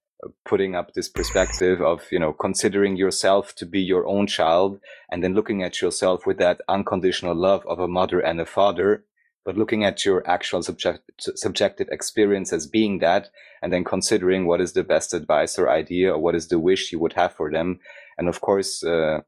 putting 0.45 0.77
up 0.77 0.95
this 0.95 1.09
perspective 1.09 1.81
of, 1.83 2.03
you 2.13 2.21
know, 2.21 2.33
considering 2.33 2.97
yourself 2.97 3.57
to 3.57 3.67
be 3.67 3.81
your 3.81 4.07
own 4.07 4.29
child 4.29 4.79
and 5.11 5.25
then 5.25 5.35
looking 5.35 5.65
at 5.65 5.83
yourself 5.83 6.27
with 6.27 6.39
that 6.39 6.61
unconditional 6.69 7.35
love 7.35 7.67
of 7.67 7.81
a 7.81 7.89
mother 7.89 8.21
and 8.21 8.41
a 8.41 8.47
father, 8.47 9.05
but 9.45 9.57
looking 9.59 9.85
at 9.85 10.05
your 10.05 10.23
actual 10.25 10.63
subject, 10.63 11.11
subjective 11.19 11.89
experience 11.91 12.53
as 12.53 12.69
being 12.69 13.01
that 13.01 13.31
and 13.63 13.73
then 13.73 13.83
considering 13.83 14.47
what 14.47 14.61
is 14.61 14.75
the 14.75 14.85
best 14.85 15.13
advice 15.13 15.59
or 15.59 15.69
idea 15.69 16.13
or 16.13 16.19
what 16.19 16.37
is 16.37 16.47
the 16.47 16.61
wish 16.61 16.93
you 16.93 17.01
would 17.01 17.15
have 17.15 17.35
for 17.35 17.51
them. 17.51 17.81
And 18.17 18.29
of 18.29 18.41
course, 18.41 18.85
uh, 18.85 19.23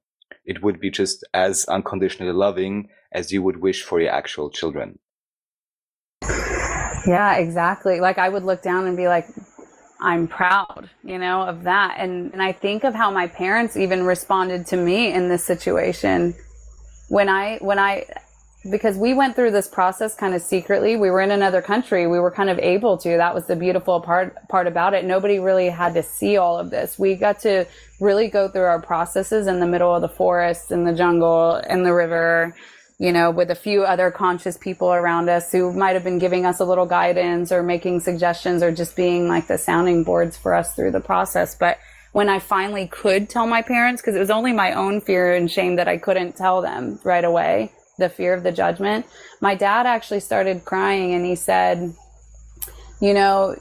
it 0.49 0.63
would 0.63 0.81
be 0.81 0.91
just 0.91 1.23
as 1.35 1.67
unconditionally 1.67 2.33
loving 2.33 2.89
as 3.13 3.31
you 3.31 3.43
would 3.43 3.59
wish 3.59 3.83
for 3.83 4.01
your 4.01 4.11
actual 4.11 4.49
children. 4.51 4.99
Yeah, 7.07 7.37
exactly. 7.37 8.01
Like 8.01 8.19
I 8.19 8.31
would 8.31 8.45
look 8.45 8.63
down 8.63 8.87
and 8.87 8.97
be 8.97 9.09
like, 9.09 9.27
I'm 10.01 10.27
proud, 10.27 10.89
you 11.05 11.19
know, 11.19 11.43
of 11.43 11.65
that. 11.65 11.97
And 11.99 12.33
and 12.33 12.43
I 12.43 12.53
think 12.53 12.85
of 12.85 12.95
how 12.95 13.11
my 13.11 13.27
parents 13.27 13.77
even 13.77 14.05
responded 14.05 14.67
to 14.69 14.77
me 14.77 15.13
in 15.13 15.29
this 15.29 15.45
situation 15.45 16.35
when 17.09 17.29
I 17.29 17.59
when 17.61 17.79
I 17.79 18.07
because 18.69 18.97
we 18.97 19.15
went 19.15 19.37
through 19.37 19.53
this 19.53 19.69
process 19.69 20.15
kind 20.15 20.35
of 20.35 20.43
secretly. 20.43 20.97
We 20.97 21.11
were 21.11 21.21
in 21.21 21.31
another 21.31 21.63
country. 21.63 22.07
We 22.07 22.19
were 22.19 22.31
kind 22.31 22.51
of 22.51 22.59
able 22.59 22.99
to. 22.99 23.17
That 23.17 23.35
was 23.35 23.47
the 23.47 23.57
beautiful 23.57 24.01
part 24.01 24.49
part 24.49 24.67
about 24.67 24.95
it. 24.95 25.05
Nobody 25.05 25.39
really 25.39 25.69
had 25.69 25.95
to 25.95 26.03
see 26.03 26.37
all 26.37 26.59
of 26.59 26.71
this. 26.71 26.99
We 26.99 27.15
got 27.15 27.41
to 27.41 27.67
really 28.01 28.29
go 28.29 28.49
through 28.49 28.63
our 28.63 28.81
processes 28.81 29.47
in 29.47 29.61
the 29.61 29.67
middle 29.67 29.95
of 29.95 30.03
the 30.03 30.09
forest, 30.09 30.73
in 30.73 30.85
the 30.85 30.93
jungle, 30.93 31.57
in 31.57 31.85
the 31.85 31.93
river, 31.95 32.55
you 32.99 33.13
know, 33.13 33.31
with 33.31 33.51
a 33.51 33.55
few 33.55 33.85
other 33.85 34.11
conscious 34.11 34.57
people 34.57 34.93
around 34.93 35.29
us 35.29 35.53
who 35.53 35.73
might 35.73 35.95
have 35.95 36.05
been 36.05 36.19
giving 36.19 36.45
us 36.45 36.59
a 36.59 36.65
little 36.65 36.87
guidance 36.87 37.53
or 37.53 37.63
making 37.63 38.01
suggestions 38.01 38.63
or 38.63 38.73
just 38.73 38.97
being 38.97 39.29
like 39.29 39.47
the 39.47 39.59
sounding 39.59 40.03
boards 40.03 40.37
for 40.37 40.55
us 40.55 40.75
through 40.75 40.91
the 40.91 41.01
process. 41.01 41.55
But 41.55 41.79
when 42.13 42.29
I 42.29 42.41
finally 42.41 42.89
could 42.89 43.29
tell 43.29 43.47
my 43.47 43.63
parents, 43.63 44.03
because 44.03 44.17
it 44.17 44.21
was 44.21 44.31
only 44.31 44.53
my 44.53 44.73
own 44.73 45.01
fear 45.01 45.35
and 45.35 45.49
shame 45.49 45.77
that 45.77 45.87
I 45.87 45.99
couldn't 45.99 46.37
tell 46.37 46.61
them 46.61 46.99
right 47.05 47.25
away, 47.25 47.71
the 47.99 48.09
fear 48.09 48.33
of 48.33 48.43
the 48.43 48.53
judgment, 48.53 49.07
my 49.41 49.55
dad 49.55 49.87
actually 49.87 50.21
started 50.21 50.65
crying 50.65 51.13
and 51.15 51.25
he 51.27 51.35
said, 51.35 51.93
you 53.01 53.13
know, 53.13 53.57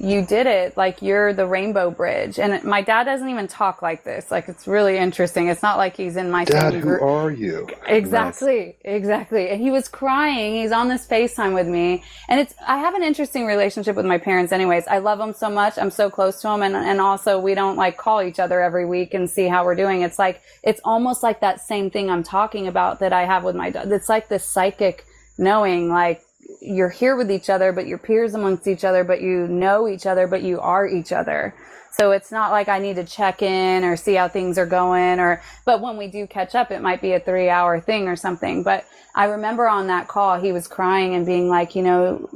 you 0.00 0.24
did 0.24 0.46
it 0.46 0.76
like 0.76 1.02
you're 1.02 1.32
the 1.32 1.46
rainbow 1.46 1.90
bridge. 1.90 2.38
And 2.38 2.62
my 2.64 2.82
dad 2.82 3.04
doesn't 3.04 3.28
even 3.28 3.48
talk 3.48 3.82
like 3.82 4.04
this. 4.04 4.30
Like 4.30 4.48
it's 4.48 4.66
really 4.66 4.96
interesting. 4.96 5.48
It's 5.48 5.62
not 5.62 5.76
like 5.76 5.96
he's 5.96 6.16
in 6.16 6.30
my 6.30 6.44
Dad, 6.44 6.74
who 6.74 6.80
group. 6.80 7.02
are 7.02 7.30
you? 7.30 7.68
exactly 7.86 8.76
exactly. 8.82 9.48
And 9.48 9.60
he 9.60 9.70
was 9.70 9.88
crying. 9.88 10.56
He's 10.56 10.72
on 10.72 10.88
this 10.88 11.06
facetime 11.06 11.54
with 11.54 11.66
me. 11.66 12.04
And 12.28 12.38
it's 12.40 12.54
i 12.66 12.78
have 12.78 12.94
an 12.94 13.02
interesting 13.02 13.46
relationship 13.46 13.96
with 13.96 14.06
my 14.06 14.18
parents 14.18 14.52
anyways. 14.52 14.86
I 14.86 14.98
love 14.98 15.18
them 15.18 15.32
so 15.32 15.50
much. 15.50 15.76
I'm 15.78 15.90
so 15.90 16.10
close 16.10 16.40
to 16.42 16.48
them 16.48 16.62
and, 16.62 16.76
and 16.76 17.00
also 17.00 17.38
we 17.38 17.54
don't 17.54 17.76
like 17.76 17.96
call 17.96 18.22
each 18.22 18.38
other 18.38 18.60
every 18.62 18.86
week 18.86 19.14
and 19.14 19.28
see 19.28 19.48
how 19.48 19.64
we're 19.64 19.74
doing. 19.74 20.02
It's 20.02 20.18
like 20.18 20.40
it's 20.62 20.80
almost 20.84 21.22
like 21.22 21.40
that 21.40 21.60
same 21.60 21.90
thing 21.90 22.10
i'm 22.10 22.22
talking 22.22 22.66
about 22.66 23.00
that 23.00 23.12
i 23.12 23.24
have 23.24 23.44
with 23.44 23.56
my 23.56 23.70
dad 23.70 23.90
it's 23.90 24.08
like 24.08 24.28
this 24.28 24.44
psychic 24.44 25.04
knowing 25.38 25.88
like 25.88 26.22
you're 26.60 26.88
here 26.88 27.16
with 27.16 27.30
each 27.30 27.50
other, 27.50 27.72
but 27.72 27.86
you're 27.86 27.98
peers 27.98 28.34
amongst 28.34 28.66
each 28.66 28.84
other, 28.84 29.04
but 29.04 29.20
you 29.20 29.46
know 29.48 29.88
each 29.88 30.06
other, 30.06 30.26
but 30.26 30.42
you 30.42 30.60
are 30.60 30.86
each 30.86 31.12
other. 31.12 31.54
So 31.92 32.12
it's 32.12 32.30
not 32.30 32.50
like 32.50 32.68
I 32.68 32.78
need 32.78 32.96
to 32.96 33.04
check 33.04 33.42
in 33.42 33.84
or 33.84 33.96
see 33.96 34.14
how 34.14 34.28
things 34.28 34.58
are 34.58 34.66
going 34.66 35.18
or, 35.18 35.42
but 35.64 35.80
when 35.80 35.96
we 35.96 36.06
do 36.06 36.26
catch 36.26 36.54
up, 36.54 36.70
it 36.70 36.80
might 36.80 37.00
be 37.00 37.12
a 37.12 37.20
three 37.20 37.48
hour 37.48 37.80
thing 37.80 38.08
or 38.08 38.16
something. 38.16 38.62
But 38.62 38.84
I 39.14 39.24
remember 39.24 39.68
on 39.68 39.88
that 39.88 40.06
call, 40.08 40.38
he 40.38 40.52
was 40.52 40.68
crying 40.68 41.14
and 41.14 41.26
being 41.26 41.48
like, 41.48 41.74
you 41.74 41.82
know, 41.82 42.28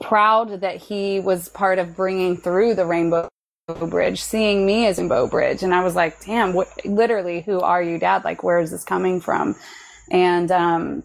proud 0.00 0.60
that 0.60 0.76
he 0.76 1.20
was 1.20 1.48
part 1.48 1.78
of 1.78 1.96
bringing 1.96 2.36
through 2.36 2.74
the 2.74 2.84
rainbow 2.84 3.28
bridge, 3.88 4.22
seeing 4.22 4.66
me 4.66 4.86
as 4.86 4.98
Rainbow 4.98 5.26
Bridge. 5.26 5.62
And 5.62 5.74
I 5.74 5.82
was 5.82 5.94
like, 5.94 6.22
damn, 6.24 6.52
what, 6.52 6.68
literally, 6.84 7.40
who 7.40 7.60
are 7.60 7.82
you, 7.82 7.98
dad? 7.98 8.24
Like, 8.24 8.42
where 8.42 8.58
is 8.58 8.70
this 8.70 8.84
coming 8.84 9.20
from? 9.20 9.56
And, 10.10 10.50
um, 10.52 11.02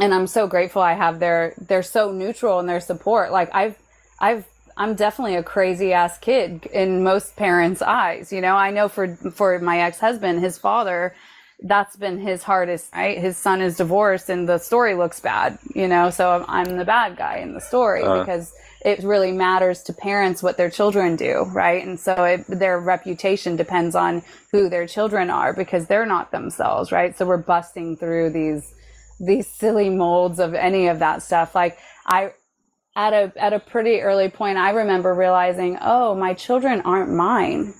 and 0.00 0.14
I'm 0.14 0.26
so 0.26 0.46
grateful 0.46 0.82
I 0.82 0.94
have 0.94 1.20
their 1.20 1.54
they're 1.58 1.82
so 1.82 2.12
neutral 2.12 2.60
in 2.60 2.66
their 2.66 2.80
support. 2.80 3.32
Like 3.32 3.54
I've 3.54 3.76
I've 4.20 4.44
I'm 4.76 4.94
definitely 4.94 5.36
a 5.36 5.42
crazy 5.42 5.92
ass 5.92 6.18
kid 6.18 6.66
in 6.66 7.02
most 7.02 7.36
parents' 7.36 7.82
eyes. 7.82 8.32
You 8.32 8.40
know, 8.40 8.54
I 8.56 8.70
know 8.70 8.88
for 8.88 9.16
for 9.16 9.58
my 9.58 9.80
ex 9.80 9.98
husband, 9.98 10.40
his 10.40 10.58
father, 10.58 11.14
that's 11.62 11.96
been 11.96 12.18
his 12.18 12.42
hardest. 12.42 12.92
Right, 12.94 13.18
his 13.18 13.36
son 13.36 13.60
is 13.62 13.76
divorced, 13.76 14.28
and 14.28 14.48
the 14.48 14.58
story 14.58 14.94
looks 14.94 15.20
bad. 15.20 15.58
You 15.74 15.88
know, 15.88 16.10
so 16.10 16.30
I'm, 16.30 16.44
I'm 16.48 16.76
the 16.76 16.84
bad 16.84 17.16
guy 17.16 17.38
in 17.38 17.54
the 17.54 17.60
story 17.60 18.02
Uh. 18.02 18.20
because 18.20 18.52
it 18.84 19.02
really 19.02 19.32
matters 19.32 19.82
to 19.82 19.92
parents 19.92 20.42
what 20.42 20.56
their 20.56 20.70
children 20.70 21.16
do, 21.16 21.42
right? 21.52 21.84
And 21.84 21.98
so 21.98 22.22
it, 22.22 22.44
their 22.46 22.78
reputation 22.78 23.56
depends 23.56 23.96
on 23.96 24.22
who 24.52 24.68
their 24.68 24.86
children 24.86 25.28
are 25.28 25.52
because 25.52 25.86
they're 25.86 26.06
not 26.06 26.30
themselves, 26.30 26.92
right? 26.92 27.16
So 27.16 27.26
we're 27.26 27.38
busting 27.38 27.96
through 27.96 28.30
these 28.30 28.74
these 29.18 29.46
silly 29.46 29.90
molds 29.90 30.38
of 30.38 30.54
any 30.54 30.88
of 30.88 30.98
that 31.00 31.22
stuff. 31.22 31.54
Like 31.54 31.78
I, 32.06 32.32
at 32.94 33.12
a, 33.12 33.32
at 33.36 33.52
a 33.52 33.60
pretty 33.60 34.00
early 34.00 34.28
point, 34.28 34.58
I 34.58 34.70
remember 34.70 35.14
realizing, 35.14 35.78
oh, 35.80 36.14
my 36.14 36.34
children 36.34 36.80
aren't 36.82 37.12
mine. 37.12 37.74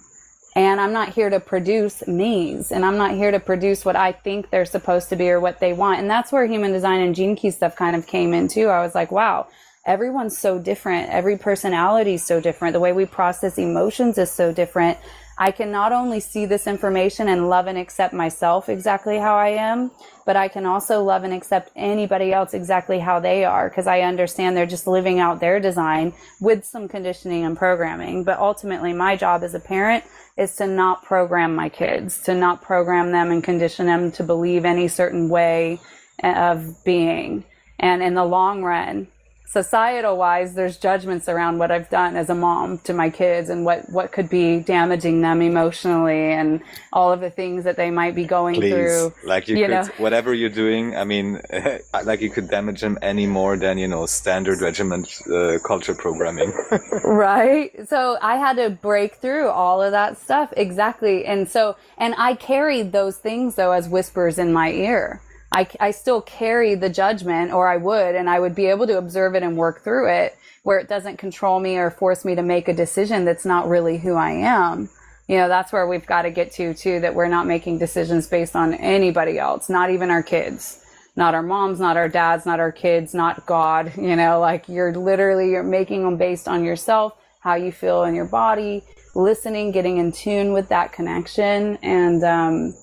And 0.54 0.80
I'm 0.80 0.92
not 0.94 1.10
here 1.10 1.28
to 1.28 1.38
produce 1.38 2.06
me's 2.06 2.72
and 2.72 2.82
I'm 2.82 2.96
not 2.96 3.10
here 3.12 3.30
to 3.30 3.38
produce 3.38 3.84
what 3.84 3.94
I 3.94 4.12
think 4.12 4.48
they're 4.48 4.64
supposed 4.64 5.10
to 5.10 5.16
be 5.16 5.28
or 5.30 5.38
what 5.38 5.60
they 5.60 5.74
want. 5.74 6.00
And 6.00 6.08
that's 6.08 6.32
where 6.32 6.46
human 6.46 6.72
design 6.72 7.02
and 7.02 7.14
gene 7.14 7.36
key 7.36 7.50
stuff 7.50 7.76
kind 7.76 7.94
of 7.94 8.06
came 8.06 8.32
in 8.32 8.48
too. 8.48 8.68
I 8.68 8.80
was 8.80 8.94
like, 8.94 9.12
wow, 9.12 9.48
everyone's 9.84 10.38
so 10.38 10.58
different. 10.58 11.10
Every 11.10 11.36
personality 11.36 12.14
is 12.14 12.24
so 12.24 12.40
different. 12.40 12.72
The 12.72 12.80
way 12.80 12.94
we 12.94 13.04
process 13.04 13.58
emotions 13.58 14.16
is 14.16 14.30
so 14.30 14.50
different. 14.50 14.96
I 15.38 15.50
can 15.50 15.70
not 15.70 15.92
only 15.92 16.20
see 16.20 16.46
this 16.46 16.66
information 16.66 17.28
and 17.28 17.50
love 17.50 17.66
and 17.66 17.76
accept 17.76 18.14
myself 18.14 18.70
exactly 18.70 19.18
how 19.18 19.36
I 19.36 19.48
am, 19.48 19.90
but 20.24 20.34
I 20.34 20.48
can 20.48 20.64
also 20.64 21.02
love 21.02 21.24
and 21.24 21.34
accept 21.34 21.70
anybody 21.76 22.32
else 22.32 22.54
exactly 22.54 22.98
how 22.98 23.20
they 23.20 23.44
are 23.44 23.68
because 23.68 23.86
I 23.86 24.00
understand 24.00 24.56
they're 24.56 24.64
just 24.64 24.86
living 24.86 25.18
out 25.18 25.40
their 25.40 25.60
design 25.60 26.14
with 26.40 26.64
some 26.64 26.88
conditioning 26.88 27.44
and 27.44 27.56
programming. 27.56 28.24
But 28.24 28.38
ultimately, 28.38 28.94
my 28.94 29.14
job 29.14 29.42
as 29.42 29.54
a 29.54 29.60
parent 29.60 30.04
is 30.38 30.56
to 30.56 30.66
not 30.66 31.04
program 31.04 31.54
my 31.54 31.68
kids, 31.68 32.22
to 32.22 32.34
not 32.34 32.62
program 32.62 33.12
them 33.12 33.30
and 33.30 33.44
condition 33.44 33.86
them 33.86 34.10
to 34.12 34.22
believe 34.22 34.64
any 34.64 34.88
certain 34.88 35.28
way 35.28 35.80
of 36.24 36.82
being. 36.82 37.44
And 37.78 38.02
in 38.02 38.14
the 38.14 38.24
long 38.24 38.62
run, 38.62 39.08
societal 39.46 40.16
wise, 40.16 40.54
there's 40.54 40.76
judgments 40.76 41.28
around 41.28 41.58
what 41.58 41.70
I've 41.70 41.88
done 41.88 42.16
as 42.16 42.28
a 42.28 42.34
mom 42.34 42.78
to 42.78 42.92
my 42.92 43.10
kids 43.10 43.48
and 43.48 43.64
what, 43.64 43.88
what 43.90 44.12
could 44.12 44.28
be 44.28 44.58
damaging 44.60 45.20
them 45.20 45.40
emotionally 45.40 46.32
and 46.32 46.60
all 46.92 47.12
of 47.12 47.20
the 47.20 47.30
things 47.30 47.64
that 47.64 47.76
they 47.76 47.90
might 47.90 48.14
be 48.14 48.24
going 48.24 48.56
Please, 48.56 48.72
through. 48.72 49.14
like 49.24 49.48
you, 49.48 49.56
you 49.56 49.64
could, 49.64 49.70
know. 49.70 49.88
whatever 49.98 50.34
you're 50.34 50.50
doing. 50.50 50.96
I 50.96 51.04
mean, 51.04 51.40
like 52.04 52.20
you 52.20 52.30
could 52.30 52.48
damage 52.50 52.80
them 52.80 52.98
any 53.00 53.26
more 53.26 53.56
than 53.56 53.78
you 53.78 53.88
know 53.88 54.04
standard 54.06 54.60
regiment 54.60 55.08
uh, 55.32 55.58
culture 55.64 55.94
programming. 55.94 56.52
Right. 57.04 57.88
So 57.88 58.18
I 58.20 58.36
had 58.36 58.56
to 58.56 58.70
break 58.70 59.16
through 59.16 59.48
all 59.48 59.82
of 59.82 59.92
that 59.92 60.18
stuff. 60.18 60.52
Exactly. 60.56 61.24
And 61.24 61.48
so, 61.48 61.76
and 61.98 62.14
I 62.18 62.34
carried 62.34 62.92
those 62.92 63.16
things 63.16 63.54
though 63.54 63.72
as 63.72 63.88
whispers 63.88 64.38
in 64.38 64.52
my 64.52 64.70
ear. 64.72 65.20
I, 65.56 65.66
I 65.80 65.90
still 65.90 66.20
carry 66.20 66.74
the 66.74 66.90
judgment 66.90 67.52
or 67.52 67.66
I 67.66 67.78
would, 67.78 68.14
and 68.14 68.28
I 68.28 68.38
would 68.38 68.54
be 68.54 68.66
able 68.66 68.86
to 68.88 68.98
observe 68.98 69.34
it 69.34 69.42
and 69.42 69.56
work 69.56 69.82
through 69.82 70.10
it 70.10 70.36
where 70.64 70.78
it 70.78 70.88
doesn't 70.88 71.16
control 71.16 71.60
me 71.60 71.76
or 71.78 71.90
force 71.90 72.24
me 72.24 72.34
to 72.34 72.42
make 72.42 72.68
a 72.68 72.74
decision 72.74 73.24
that's 73.24 73.44
not 73.44 73.68
really 73.68 73.98
who 73.98 74.14
I 74.14 74.32
am. 74.32 74.90
You 75.28 75.38
know, 75.38 75.48
that's 75.48 75.72
where 75.72 75.86
we've 75.86 76.04
got 76.04 76.22
to 76.22 76.30
get 76.30 76.52
to 76.52 76.74
too, 76.74 77.00
that 77.00 77.14
we're 77.14 77.28
not 77.28 77.46
making 77.46 77.78
decisions 77.78 78.26
based 78.26 78.54
on 78.54 78.74
anybody 78.74 79.38
else, 79.38 79.70
not 79.70 79.90
even 79.90 80.10
our 80.10 80.22
kids 80.22 80.82
not 81.16 81.34
our 81.34 81.42
moms, 81.42 81.80
not 81.80 81.96
our 81.96 82.08
dads, 82.08 82.44
not 82.44 82.60
our 82.60 82.70
kids, 82.70 83.14
not 83.14 83.46
God. 83.46 83.92
You 83.96 84.16
know, 84.16 84.38
like 84.38 84.68
you're 84.68 84.94
literally 84.94 85.50
you're 85.50 85.62
making 85.62 86.04
them 86.04 86.16
based 86.18 86.46
on 86.46 86.62
yourself, 86.62 87.14
how 87.40 87.54
you 87.54 87.72
feel 87.72 88.04
in 88.04 88.14
your 88.14 88.26
body, 88.26 88.84
listening, 89.14 89.72
getting 89.72 89.96
in 89.96 90.12
tune 90.12 90.52
with 90.52 90.68
that 90.68 90.92
connection, 90.92 91.78
and 91.82 92.22
um, 92.22 92.74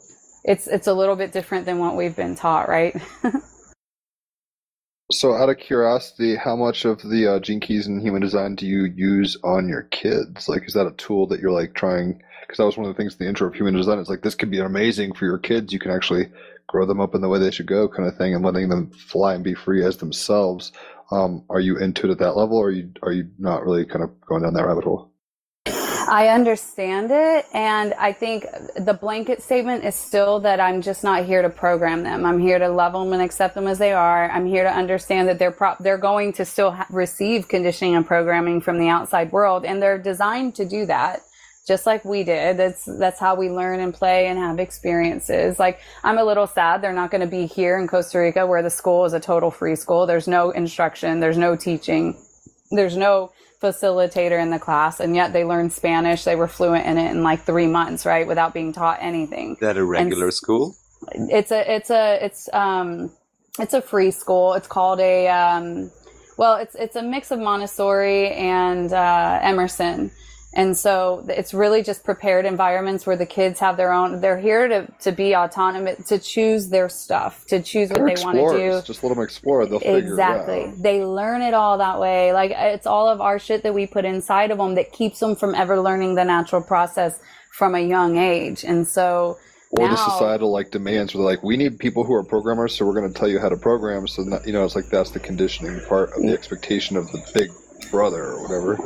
it's 0.44 0.68
it's 0.68 0.88
a 0.88 0.94
little 0.94 1.16
bit 1.16 1.32
different 1.32 1.66
than 1.66 1.80
what 1.80 1.96
we've 1.96 2.16
been 2.16 2.36
taught, 2.36 2.68
right? 2.70 2.96
So, 5.14 5.36
out 5.36 5.50
of 5.50 5.60
curiosity, 5.60 6.36
how 6.36 6.56
much 6.56 6.86
of 6.86 7.02
the 7.02 7.28
uh, 7.28 7.40
gene 7.40 7.60
keys 7.60 7.86
in 7.88 8.02
human 8.02 8.22
design 8.22 8.56
do 8.56 8.66
you 8.66 8.86
use 8.86 9.38
on 9.44 9.70
your 9.70 9.84
kids? 9.84 10.50
Like, 10.50 10.66
is 10.66 10.74
that 10.74 10.88
a 10.88 10.92
tool 10.92 11.28
that 11.28 11.40
you're 11.40 11.52
like 11.52 11.76
trying? 11.76 12.24
Because 12.42 12.58
that 12.58 12.66
was 12.66 12.78
one 12.78 12.88
of 12.88 12.96
the 12.96 12.98
things 12.98 13.14
in 13.14 13.20
the 13.20 13.30
intro 13.30 13.48
of 13.48 13.54
human 13.54 13.76
design. 13.76 14.00
It's 14.00 14.10
like 14.10 14.24
this 14.24 14.34
could 14.34 14.50
be 14.50 14.60
amazing 14.60 15.14
for 15.14 15.26
your 15.26 15.38
kids. 15.38 15.72
You 15.72 15.78
can 15.78 15.92
actually 15.92 16.32
grow 16.68 16.88
them 16.88 17.00
up 17.00 17.14
in 17.14 17.22
the 17.22 17.30
way 17.30 17.38
they 17.38 17.52
should 17.52 17.68
go, 17.68 17.88
kind 17.88 18.10
of 18.10 18.18
thing, 18.18 18.34
and 18.34 18.44
letting 18.44 18.70
them 18.70 18.90
fly 18.90 19.36
and 19.36 19.44
be 19.44 19.54
free 19.54 19.84
as 19.86 19.98
themselves. 19.98 20.72
Um, 21.12 21.44
are 21.50 21.60
you 21.60 21.78
into 21.78 22.08
it 22.08 22.12
at 22.12 22.18
that 22.20 22.36
level, 22.36 22.58
or 22.58 22.68
are 22.68 22.72
you 22.72 22.92
are 23.04 23.12
you 23.12 23.30
not 23.38 23.64
really 23.66 23.86
kind 23.86 24.04
of 24.04 24.20
going 24.22 24.42
down 24.42 24.56
that 24.56 24.66
rabbit 24.66 24.86
hole? 24.86 25.13
I 26.08 26.30
understand 26.30 27.12
it, 27.12 27.46
and 27.54 27.94
I 27.96 28.14
think 28.14 28.46
the 28.76 28.94
blanket 28.94 29.42
statement 29.44 29.84
is 29.86 29.96
still 29.96 30.40
that 30.42 30.60
I'm 30.60 30.82
just 30.82 31.04
not 31.04 31.26
here 31.26 31.42
to 31.42 31.50
program 31.50 32.04
them. 32.04 32.26
I'm 32.26 32.40
here 32.40 32.60
to 32.60 32.70
love 32.70 32.94
them 32.94 33.14
and 33.14 33.22
accept 33.22 33.56
them 33.56 33.68
as 33.68 33.80
they 33.80 33.94
are. 33.94 34.30
I'm 34.30 34.46
here 34.46 34.64
to 34.64 34.72
understand 34.72 35.28
that 35.30 35.40
they're 35.40 35.52
pro- 35.52 35.76
they're 35.80 35.98
going 35.98 36.34
to 36.34 36.46
still 36.46 36.72
ha- 36.72 36.88
receive 36.90 37.48
conditioning 37.48 37.96
and 37.96 38.06
programming 38.06 38.62
from 38.62 38.80
the 38.80 38.90
outside 38.90 39.32
world, 39.32 39.66
and 39.66 39.82
they're 39.82 39.98
designed 39.98 40.56
to 40.56 40.66
do 40.66 40.86
that, 40.88 41.22
just 41.68 41.86
like 41.86 42.06
we 42.06 42.24
did. 42.24 42.58
That's 42.58 42.86
that's 43.00 43.20
how 43.20 43.36
we 43.36 43.50
learn 43.50 43.80
and 43.80 43.94
play 43.94 44.28
and 44.28 44.40
have 44.40 44.60
experiences. 44.60 45.60
Like 45.60 45.80
I'm 46.04 46.18
a 46.18 46.24
little 46.26 46.48
sad 46.48 46.82
they're 46.82 46.94
not 46.94 47.12
going 47.12 47.22
to 47.22 47.28
be 47.28 47.46
here 47.48 47.78
in 47.80 47.88
Costa 47.88 48.20
Rica, 48.20 48.48
where 48.48 48.64
the 48.64 48.70
school 48.70 49.06
is 49.06 49.14
a 49.14 49.20
total 49.20 49.52
free 49.52 49.76
school. 49.76 50.06
There's 50.08 50.28
no 50.28 50.52
instruction. 50.52 51.20
There's 51.20 51.38
no 51.38 51.56
teaching. 51.56 52.18
There's 52.72 52.98
no 52.98 53.32
facilitator 53.64 54.42
in 54.42 54.50
the 54.50 54.60
class 54.60 55.00
and 55.00 55.16
yet 55.16 55.32
they 55.34 55.46
learned 55.46 55.72
Spanish. 55.72 56.24
They 56.24 56.36
were 56.36 56.48
fluent 56.48 56.86
in 56.86 56.98
it 56.98 57.10
in 57.12 57.24
like 57.24 57.42
three 57.44 57.68
months, 57.68 58.06
right? 58.06 58.28
Without 58.28 58.54
being 58.54 58.74
taught 58.74 58.98
anything. 59.02 59.54
Is 59.54 59.60
that 59.60 59.78
a 59.78 59.86
regular 59.86 60.32
school? 60.32 60.76
It's 61.14 61.52
a, 61.52 61.76
it's 61.76 61.90
a, 61.90 62.24
it's, 62.26 62.50
um, 62.54 63.12
it's 63.60 63.74
a 63.74 63.82
free 63.82 64.12
school. 64.12 64.54
It's 64.54 64.68
called 64.68 65.00
a, 65.00 65.28
um, 65.28 65.92
well, 66.38 66.56
it's 66.58 66.76
it's 66.76 66.96
a 66.96 67.02
mix 67.02 67.32
of 67.32 67.40
Montessori 67.40 68.32
and 68.32 68.92
uh, 68.92 69.40
Emerson. 69.42 70.12
And 70.56 70.78
so 70.78 71.26
it's 71.28 71.52
really 71.52 71.82
just 71.82 72.04
prepared 72.04 72.46
environments 72.46 73.08
where 73.08 73.16
the 73.16 73.26
kids 73.26 73.60
have 73.60 73.76
their 73.76 73.92
own, 73.92 74.22
they're 74.22 74.40
here 74.40 74.68
to, 74.68 74.88
to 75.00 75.12
be 75.12 75.36
autonomous, 75.36 76.08
to 76.10 76.20
choose 76.20 76.70
their 76.70 76.90
stuff, 76.90 77.46
to 77.48 77.60
choose 77.60 77.90
what 77.90 78.06
They're 78.06 78.16
they 78.16 78.24
want 78.24 78.38
to 78.38 78.58
do. 78.58 78.82
Just 78.86 79.04
let 79.04 79.10
them 79.10 79.24
explore. 79.24 79.66
They'll 79.66 79.80
figure 79.80 79.98
Exactly. 79.98 80.62
it 80.62 80.68
out. 80.70 80.84
They 80.84 81.04
learn 81.04 81.42
it 81.42 81.56
all 81.56 81.80
that 81.80 82.00
way. 82.00 82.34
Like 82.34 82.52
uh, 82.52 82.76
it's 82.76 82.86
all 82.86 83.10
of 83.10 83.20
our 83.20 83.40
shit 83.40 83.64
that 83.64 83.74
we 83.74 83.88
put 83.88 84.06
inside 84.06 84.52
of 84.52 84.60
them 84.60 84.76
that 84.76 84.92
keeps 84.94 85.20
them 85.20 85.36
from 85.36 85.56
ever 85.56 85.82
learning 85.82 86.14
the 86.14 86.24
natural 86.24 86.62
process 86.62 87.20
from 87.52 87.74
a 87.74 87.82
young 87.82 88.18
age. 88.18 88.64
And 88.64 88.88
so 88.88 89.40
Or 89.72 89.88
the 89.88 89.98
societal 89.98 90.52
like 90.52 90.70
demands 90.70 91.16
where 91.16 91.24
they're 91.24 91.36
like, 91.36 91.44
we 91.44 91.58
need 91.58 91.80
people 91.80 92.04
who 92.04 92.14
are 92.14 92.24
programmers, 92.24 92.76
so 92.76 92.86
we're 92.86 92.94
going 92.94 93.12
to 93.12 93.20
tell 93.20 93.28
you 93.28 93.40
how 93.40 93.50
to 93.50 93.58
program. 93.58 94.08
So 94.08 94.24
that, 94.26 94.46
you 94.46 94.54
know, 94.54 94.64
it's 94.66 94.76
like 94.76 94.90
that's 94.90 95.10
the 95.10 95.20
conditioning 95.20 95.82
part 95.88 96.10
of 96.14 96.22
the 96.22 96.28
mm. 96.28 96.34
expectation 96.34 96.96
of 96.96 97.12
the 97.12 97.24
big 97.34 97.50
brother 97.92 98.24
or 98.24 98.42
whatever. 98.42 98.80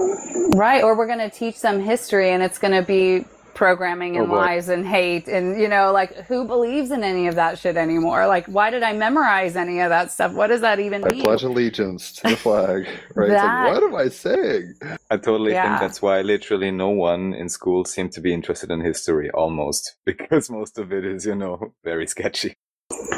Right, 0.57 0.83
or 0.83 0.95
we're 0.97 1.07
going 1.07 1.19
to 1.19 1.29
teach 1.29 1.61
them 1.61 1.79
history 1.79 2.31
and 2.31 2.43
it's 2.43 2.57
going 2.59 2.73
to 2.73 2.81
be 2.83 3.25
programming 3.53 4.17
oh, 4.17 4.21
and 4.23 4.31
Oh, 4.31 4.35
lies 4.35 4.69
and 4.69 4.85
hate 4.87 5.27
and 5.27 5.59
you 5.59 5.67
know 5.67 5.91
like 5.91 6.15
who 6.27 6.45
believes 6.45 6.91
in 6.91 7.03
any 7.03 7.27
of 7.27 7.35
that 7.35 7.57
shit 7.57 7.75
anymore 7.75 8.27
like 8.27 8.45
why 8.47 8.69
did 8.69 8.83
i 8.83 8.93
memorize 8.93 9.55
any 9.55 9.79
of 9.79 9.89
that 9.89 10.11
stuff 10.11 10.31
what 10.33 10.47
does 10.47 10.61
that 10.61 10.79
even 10.79 11.03
I 11.03 11.09
mean 11.09 11.23
pledge 11.23 11.43
allegiance 11.43 12.11
to 12.13 12.27
the 12.29 12.37
flag. 12.37 12.87
Right? 13.15 13.29
That- 13.29 13.43
It's 13.43 13.43
like, 13.43 13.73
what 13.73 13.83
am 13.83 13.95
I 13.95 14.09
saying? 14.09 14.75
I 15.09 15.17
totally 15.17 15.53
Yeah. 15.53 15.63
think 15.63 15.79
that's 15.79 16.01
why 16.01 16.21
literally 16.21 16.71
no 16.71 16.89
one 16.89 17.33
in 17.33 17.49
school 17.49 17.85
seemed 17.85 18.11
to 18.13 18.21
be 18.21 18.33
interested 18.33 18.71
in 18.71 18.81
history 18.81 19.29
almost 19.31 19.95
because 20.05 20.49
most 20.51 20.77
of 20.77 20.93
it 20.93 21.05
is, 21.05 21.25
you 21.25 21.35
know, 21.35 21.73
very 21.83 22.07
sketchy. 22.07 22.55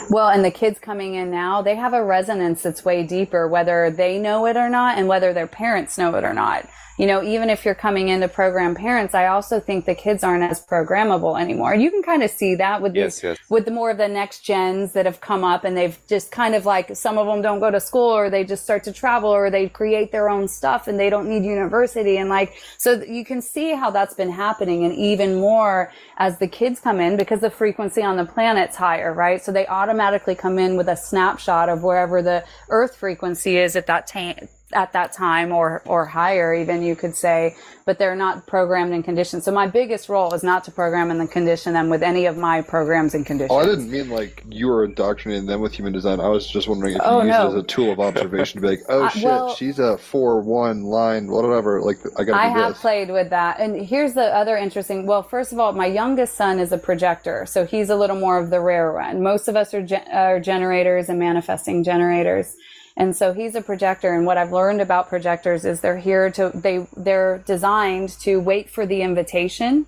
Well 0.09 0.29
and 0.29 0.43
the 0.43 0.51
kids 0.51 0.79
coming 0.79 1.15
in 1.15 1.29
now 1.31 1.61
they 1.61 1.75
have 1.75 1.93
a 1.93 2.03
resonance 2.03 2.63
that's 2.63 2.83
way 2.83 3.03
deeper 3.03 3.47
whether 3.47 3.91
they 3.91 4.17
know 4.17 4.45
it 4.45 4.57
or 4.57 4.69
not 4.69 4.97
and 4.97 5.07
whether 5.07 5.33
their 5.33 5.47
parents 5.47 5.97
know 5.97 6.15
it 6.15 6.23
or 6.23 6.33
not. 6.33 6.67
You 6.97 7.07
know 7.07 7.23
even 7.23 7.49
if 7.49 7.63
you're 7.63 7.75
coming 7.75 8.09
into 8.09 8.27
program 8.27 8.75
parents 8.75 9.13
i 9.15 9.27
also 9.27 9.59
think 9.61 9.85
the 9.85 9.95
kids 9.95 10.21
aren't 10.23 10.43
as 10.43 10.65
programmable 10.65 11.39
anymore. 11.39 11.73
You 11.73 11.91
can 11.91 12.03
kind 12.03 12.23
of 12.23 12.31
see 12.31 12.55
that 12.55 12.81
with 12.81 12.93
Yes, 12.93 13.21
these 13.21 13.23
yes. 13.23 13.37
with 13.49 13.63
the 13.65 13.71
more 13.71 13.89
of 13.91 13.97
the 13.97 14.07
next 14.09 14.41
gens 14.43 14.91
that 14.93 15.05
have 15.05 15.21
come 15.21 15.43
up 15.45 15.63
and 15.63 15.77
they've 15.77 15.97
just 16.07 16.29
kind 16.31 16.55
of 16.55 16.65
like 16.65 16.95
some 16.97 17.17
of 17.17 17.25
them 17.27 17.41
don't 17.41 17.59
go 17.61 17.71
to 17.71 17.79
school 17.79 18.09
or 18.09 18.29
they 18.29 18.43
just 18.43 18.63
start 18.63 18.83
to 18.83 18.91
travel 18.91 19.29
or 19.29 19.49
they 19.49 19.69
create 19.69 20.11
their 20.11 20.27
own 20.29 20.47
stuff 20.47 20.87
and 20.89 20.99
they 20.99 21.09
don't 21.09 21.29
need 21.29 21.45
university 21.45 22.17
and 22.17 22.29
like 22.29 22.55
so 22.77 23.01
you 23.07 23.23
can 23.23 23.41
see 23.41 23.73
how 23.73 23.89
that's 23.89 24.13
been 24.13 24.31
happening 24.31 24.83
and 24.83 24.93
even 24.95 25.39
more 25.39 25.91
as 26.17 26.37
the 26.39 26.47
kids 26.47 26.81
come 26.81 26.99
in 26.99 27.15
because 27.15 27.39
the 27.39 27.49
frequency 27.49 28.01
on 28.03 28.17
the 28.17 28.25
planet's 28.25 28.75
higher 28.75 29.13
right? 29.13 29.41
So 29.41 29.53
they 29.59 29.67
automatically 29.67 30.35
come 30.35 30.57
in 30.57 30.77
with 30.77 30.87
a 30.87 30.95
snapshot 30.95 31.67
of 31.67 31.83
wherever 31.83 32.21
the 32.21 32.45
earth 32.69 32.95
frequency 32.95 33.57
is 33.57 33.75
at 33.75 33.87
that 33.87 34.07
time 34.07 34.47
at 34.73 34.93
that 34.93 35.11
time 35.11 35.51
or 35.51 35.81
or 35.85 36.05
higher 36.05 36.53
even 36.53 36.83
you 36.83 36.95
could 36.95 37.15
say 37.15 37.55
but 37.85 37.97
they're 37.97 38.15
not 38.15 38.45
programmed 38.45 38.93
and 38.93 39.03
conditioned 39.03 39.43
so 39.43 39.51
my 39.51 39.65
biggest 39.65 40.09
role 40.09 40.31
is 40.35 40.43
not 40.43 40.63
to 40.63 40.69
program 40.71 41.09
and 41.09 41.19
then 41.19 41.27
condition 41.27 41.73
them 41.73 41.89
with 41.89 42.03
any 42.03 42.25
of 42.27 42.37
my 42.37 42.61
programs 42.61 43.15
and 43.15 43.25
conditions 43.25 43.51
Oh, 43.51 43.57
I 43.59 43.65
didn't 43.65 43.89
mean 43.89 44.09
like 44.09 44.43
you 44.47 44.67
were 44.67 44.85
indoctrinating 44.85 45.47
them 45.47 45.59
with 45.61 45.73
human 45.73 45.91
design. 45.91 46.19
I 46.19 46.27
was 46.27 46.45
just 46.47 46.67
wondering 46.67 46.93
if 46.95 47.01
you 47.01 47.07
Oh, 47.07 47.21
used 47.23 47.29
no. 47.29 47.45
it 47.45 47.47
as 47.47 47.55
a 47.55 47.63
tool 47.63 47.91
of 47.91 47.99
observation 47.99 48.61
to 48.61 48.67
be 48.67 48.75
like, 48.75 48.85
oh 48.89 49.09
shit, 49.13 49.23
well- 49.23 49.55
she's 49.55 49.79
a 49.79 49.97
four 49.97 50.39
one 50.41 50.83
line, 50.83 51.27
whatever. 51.31 51.81
Like 51.81 51.97
I 52.19 52.23
gotta 52.23 52.39
I 52.39 52.53
do 52.53 52.59
have 52.59 52.73
this. 52.73 52.81
played 52.81 53.09
with 53.09 53.31
that. 53.31 53.59
And 53.59 53.83
here's 53.83 54.13
the 54.13 54.25
other 54.35 54.55
interesting. 54.55 55.07
Well, 55.07 55.23
first 55.23 55.51
of 55.51 55.57
all, 55.59 55.71
my 55.73 55.87
youngest 55.87 56.35
son 56.35 56.59
is 56.59 56.71
a 56.71 56.77
projector, 56.77 57.45
so 57.47 57.65
he's 57.65 57.89
a 57.89 57.95
little 57.95 58.17
more 58.19 58.37
of 58.37 58.51
the 58.51 58.59
rare 58.61 58.93
one. 58.93 59.23
Most 59.23 59.47
of 59.47 59.55
us 59.55 59.73
are, 59.73 59.81
gen- 59.81 60.07
are 60.11 60.39
generators 60.39 61.09
and 61.09 61.17
manifesting 61.17 61.83
generators. 61.83 62.55
And 62.99 63.15
so 63.15 63.31
he's 63.33 63.55
a 63.55 63.61
projector. 63.61 64.13
And 64.13 64.25
what 64.25 64.37
I've 64.37 64.51
learned 64.51 64.81
about 64.81 65.07
projectors 65.07 65.63
is 65.65 65.79
they're 65.79 65.97
here 65.97 66.29
to, 66.31 66.51
they, 66.53 66.85
they're 66.97 67.41
designed 67.47 68.09
to 68.19 68.39
wait 68.41 68.69
for 68.69 68.85
the 68.85 69.01
invitation. 69.01 69.85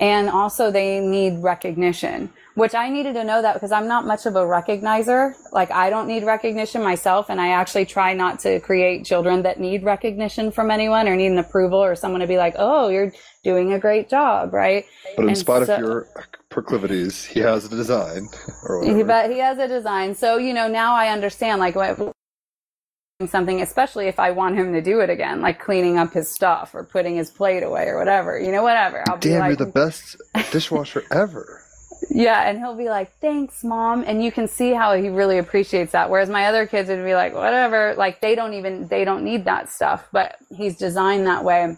And 0.00 0.28
also 0.28 0.70
they 0.70 1.00
need 1.00 1.42
recognition, 1.42 2.30
which 2.54 2.74
I 2.74 2.88
needed 2.90 3.14
to 3.14 3.24
know 3.24 3.40
that 3.42 3.54
because 3.54 3.72
I'm 3.72 3.88
not 3.88 4.06
much 4.06 4.26
of 4.26 4.36
a 4.36 4.40
recognizer. 4.40 5.34
Like 5.52 5.70
I 5.70 5.88
don't 5.90 6.06
need 6.06 6.22
recognition 6.24 6.82
myself. 6.82 7.28
And 7.30 7.40
I 7.40 7.48
actually 7.48 7.84
try 7.86 8.14
not 8.14 8.38
to 8.40 8.58
create 8.60 9.04
children 9.04 9.42
that 9.42 9.60
need 9.60 9.84
recognition 9.84 10.50
from 10.50 10.70
anyone 10.70 11.08
or 11.08 11.14
need 11.16 11.32
an 11.32 11.38
approval 11.38 11.78
or 11.82 11.94
someone 11.94 12.20
to 12.22 12.26
be 12.26 12.36
like, 12.38 12.54
Oh, 12.58 12.88
you're 12.88 13.12
doing 13.44 13.72
a 13.74 13.78
great 13.78 14.08
job. 14.10 14.52
Right. 14.54 14.84
But 15.14 15.22
in 15.24 15.28
And 15.28 15.38
spite 15.38 15.66
so- 15.66 15.74
of 15.74 15.80
your 15.80 16.08
proclivities, 16.50 17.24
he 17.24 17.40
has 17.40 17.64
a 17.66 17.68
design 17.68 18.28
or 18.64 18.80
whatever. 18.80 19.04
but 19.04 19.30
he 19.30 19.38
has 19.40 19.58
a 19.58 19.68
design. 19.68 20.14
So, 20.14 20.36
you 20.38 20.52
know, 20.54 20.68
now 20.68 20.94
I 20.94 21.08
understand 21.08 21.60
like 21.60 21.74
what 21.74 22.14
something, 23.24 23.62
especially 23.62 24.08
if 24.08 24.20
I 24.20 24.30
want 24.30 24.56
him 24.56 24.74
to 24.74 24.82
do 24.82 25.00
it 25.00 25.08
again, 25.08 25.40
like 25.40 25.58
cleaning 25.58 25.96
up 25.96 26.12
his 26.12 26.30
stuff 26.34 26.74
or 26.74 26.84
putting 26.84 27.16
his 27.16 27.30
plate 27.30 27.62
away 27.62 27.86
or 27.86 27.98
whatever, 27.98 28.38
you 28.38 28.52
know, 28.52 28.62
whatever. 28.62 29.02
I'll 29.08 29.16
be 29.16 29.30
Damn, 29.30 29.40
like, 29.40 29.48
you're 29.48 29.66
the 29.66 29.72
best 29.72 30.20
dishwasher 30.52 31.02
ever. 31.10 31.62
Yeah, 32.10 32.46
and 32.46 32.58
he'll 32.58 32.76
be 32.76 32.90
like, 32.90 33.10
"Thanks, 33.20 33.64
mom," 33.64 34.04
and 34.06 34.22
you 34.22 34.30
can 34.30 34.46
see 34.46 34.72
how 34.72 34.94
he 34.94 35.08
really 35.08 35.38
appreciates 35.38 35.92
that. 35.92 36.10
Whereas 36.10 36.28
my 36.28 36.46
other 36.46 36.66
kids 36.66 36.90
would 36.90 37.04
be 37.04 37.14
like, 37.14 37.34
"Whatever," 37.34 37.94
like 37.96 38.20
they 38.20 38.34
don't 38.34 38.52
even 38.52 38.86
they 38.88 39.04
don't 39.04 39.24
need 39.24 39.46
that 39.46 39.70
stuff. 39.70 40.06
But 40.12 40.36
he's 40.54 40.76
designed 40.76 41.26
that 41.26 41.42
way. 41.42 41.76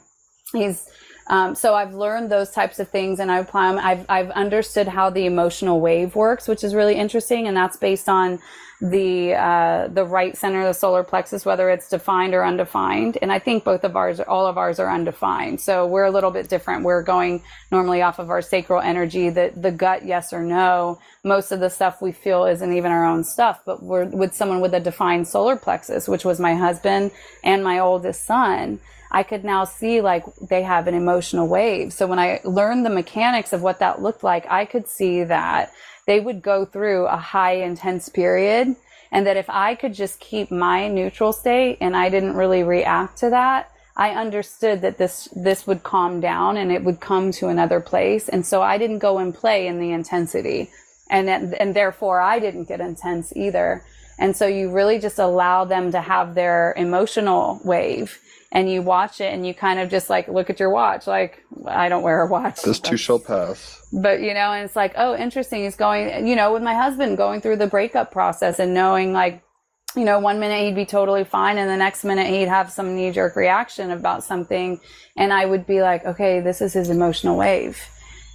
He's 0.52 0.88
um, 1.28 1.54
so 1.54 1.74
I've 1.74 1.94
learned 1.94 2.30
those 2.30 2.50
types 2.50 2.80
of 2.80 2.88
things, 2.88 3.20
and 3.20 3.30
I 3.30 3.38
apply 3.38 3.72
them. 3.72 3.78
I've 3.82 4.06
I've 4.08 4.30
understood 4.30 4.88
how 4.88 5.08
the 5.08 5.24
emotional 5.24 5.80
wave 5.80 6.16
works, 6.16 6.48
which 6.48 6.64
is 6.64 6.74
really 6.74 6.96
interesting, 6.96 7.46
and 7.46 7.56
that's 7.56 7.76
based 7.76 8.08
on 8.08 8.40
the 8.80 9.34
uh, 9.34 9.88
the 9.88 10.04
right 10.04 10.36
center 10.36 10.60
of 10.60 10.66
the 10.66 10.74
solar 10.74 11.02
plexus, 11.02 11.44
whether 11.44 11.68
it's 11.68 11.88
defined 11.88 12.34
or 12.34 12.44
undefined. 12.44 13.18
And 13.20 13.32
I 13.32 13.38
think 13.38 13.64
both 13.64 13.82
of 13.82 13.96
ours, 13.96 14.20
all 14.20 14.46
of 14.46 14.56
ours, 14.56 14.78
are 14.78 14.90
undefined. 14.90 15.60
So 15.60 15.86
we're 15.86 16.04
a 16.04 16.10
little 16.10 16.30
bit 16.30 16.48
different. 16.48 16.84
We're 16.84 17.02
going 17.02 17.42
normally 17.72 18.02
off 18.02 18.18
of 18.18 18.30
our 18.30 18.42
sacral 18.42 18.80
energy, 18.80 19.30
the 19.30 19.52
the 19.56 19.72
gut, 19.72 20.04
yes 20.04 20.32
or 20.32 20.42
no. 20.42 21.00
Most 21.24 21.50
of 21.50 21.58
the 21.58 21.70
stuff 21.70 22.00
we 22.00 22.12
feel 22.12 22.44
isn't 22.44 22.72
even 22.72 22.92
our 22.92 23.04
own 23.04 23.24
stuff, 23.24 23.60
but 23.66 23.82
we're 23.82 24.04
with 24.04 24.34
someone 24.34 24.60
with 24.60 24.74
a 24.74 24.80
defined 24.80 25.26
solar 25.26 25.56
plexus, 25.56 26.08
which 26.08 26.24
was 26.24 26.38
my 26.38 26.54
husband 26.54 27.10
and 27.42 27.64
my 27.64 27.80
oldest 27.80 28.24
son. 28.24 28.78
I 29.10 29.22
could 29.22 29.44
now 29.44 29.64
see 29.64 30.00
like 30.00 30.24
they 30.50 30.62
have 30.62 30.86
an 30.86 30.94
emotional 30.94 31.48
wave. 31.48 31.92
So 31.92 32.06
when 32.06 32.18
I 32.18 32.40
learned 32.44 32.84
the 32.84 32.90
mechanics 32.90 33.52
of 33.52 33.62
what 33.62 33.78
that 33.78 34.02
looked 34.02 34.22
like, 34.22 34.46
I 34.50 34.66
could 34.66 34.86
see 34.86 35.24
that 35.24 35.72
they 36.08 36.20
would 36.20 36.40
go 36.40 36.64
through 36.64 37.06
a 37.06 37.18
high 37.18 37.56
intense 37.56 38.08
period 38.08 38.74
and 39.12 39.26
that 39.26 39.36
if 39.36 39.48
I 39.50 39.74
could 39.74 39.92
just 39.92 40.18
keep 40.20 40.50
my 40.50 40.88
neutral 40.88 41.34
state 41.34 41.76
and 41.82 41.94
I 41.94 42.08
didn't 42.08 42.34
really 42.34 42.62
react 42.62 43.18
to 43.18 43.30
that, 43.30 43.70
I 43.94 44.10
understood 44.12 44.80
that 44.80 44.96
this 44.96 45.28
this 45.36 45.66
would 45.66 45.82
calm 45.82 46.20
down 46.20 46.56
and 46.56 46.72
it 46.72 46.82
would 46.82 47.00
come 47.00 47.30
to 47.32 47.48
another 47.48 47.80
place. 47.80 48.26
And 48.30 48.46
so 48.46 48.62
I 48.62 48.78
didn't 48.78 49.00
go 49.00 49.18
and 49.18 49.34
play 49.34 49.66
in 49.66 49.78
the 49.80 49.92
intensity. 49.92 50.70
And 51.10 51.28
and 51.28 51.76
therefore 51.76 52.20
I 52.22 52.38
didn't 52.38 52.68
get 52.68 52.80
intense 52.80 53.34
either. 53.36 53.84
And 54.18 54.34
so 54.34 54.46
you 54.46 54.72
really 54.72 54.98
just 54.98 55.18
allow 55.18 55.66
them 55.66 55.92
to 55.92 56.00
have 56.00 56.34
their 56.34 56.72
emotional 56.78 57.60
wave 57.64 58.18
and 58.50 58.70
you 58.70 58.80
watch 58.80 59.20
it 59.20 59.34
and 59.34 59.46
you 59.46 59.52
kind 59.52 59.78
of 59.78 59.90
just 59.90 60.08
like 60.08 60.26
look 60.26 60.48
at 60.48 60.58
your 60.58 60.70
watch 60.70 61.06
like 61.06 61.44
I 61.66 61.90
don't 61.90 62.02
wear 62.02 62.22
a 62.22 62.26
watch. 62.26 62.62
This 62.62 62.80
too 62.80 62.96
shall 62.96 63.18
pass. 63.18 63.77
But 63.92 64.20
you 64.20 64.34
know 64.34 64.52
and 64.52 64.64
it's 64.64 64.76
like 64.76 64.92
oh 64.96 65.16
interesting 65.16 65.64
he's 65.64 65.76
going 65.76 66.26
you 66.26 66.36
know 66.36 66.52
with 66.52 66.62
my 66.62 66.74
husband 66.74 67.16
going 67.16 67.40
through 67.40 67.56
the 67.56 67.66
breakup 67.66 68.10
process 68.12 68.58
and 68.58 68.74
knowing 68.74 69.12
like 69.12 69.42
you 69.96 70.04
know 70.04 70.18
one 70.18 70.38
minute 70.38 70.64
he'd 70.64 70.74
be 70.74 70.84
totally 70.84 71.24
fine 71.24 71.56
and 71.58 71.70
the 71.70 71.76
next 71.76 72.04
minute 72.04 72.26
he'd 72.26 72.48
have 72.48 72.70
some 72.70 72.94
knee 72.94 73.10
jerk 73.10 73.36
reaction 73.36 73.90
about 73.90 74.22
something. 74.22 74.80
And 75.16 75.32
i 75.32 75.44
would 75.44 75.66
be 75.66 75.80
like 75.80 76.04
okay 76.04 76.40
this 76.40 76.60
is 76.60 76.72
his 76.72 76.90
emotional 76.90 77.36
wave. 77.36 77.80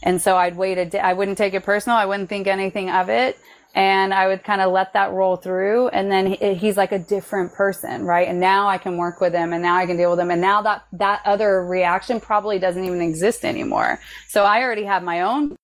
And 0.02 0.22
so 0.22 0.36
i'd 0.38 0.58
wait 0.58 0.78
a 0.78 0.86
day 0.86 1.00
i 1.00 1.14
wouldn't 1.14 1.38
take 1.38 1.54
it 1.54 1.64
personal. 1.64 1.98
I 1.98 2.06
wouldn't 2.06 2.30
think 2.30 2.48
anything 2.48 2.90
of 2.90 3.10
it 3.10 3.38
and 3.74 4.14
I 4.14 4.28
would 4.28 4.44
kind 4.44 4.62
of 4.62 4.72
let 4.72 4.94
that 4.94 5.12
roll 5.12 5.36
through. 5.36 5.88
And 5.90 6.12
then 6.12 6.28
he, 6.28 6.54
he's 6.54 6.78
like 6.78 6.92
a 6.92 7.00
different 7.00 7.54
person, 7.54 8.06
right? 8.06 8.28
And 8.28 8.40
now 8.40 8.68
I 8.68 8.78
can 8.78 8.98
work 8.98 9.20
with 9.20 9.34
him 9.34 9.52
and 9.52 9.64
now 9.64 9.76
I 9.76 9.86
can 9.88 9.98
deal 9.98 10.12
with 10.12 10.20
him. 10.20 10.30
And 10.30 10.42
now 10.42 10.62
that, 10.62 10.86
that 10.94 11.22
other 11.26 11.66
reaction 11.66 12.20
probably 12.20 12.60
doesn't 12.60 12.84
even 12.84 13.02
exist 13.02 13.44
anymore. 13.44 14.00
So 14.28 14.44
I 14.44 14.62
already 14.62 14.84
have 14.84 15.02
my 15.02 15.22
own 15.22 15.56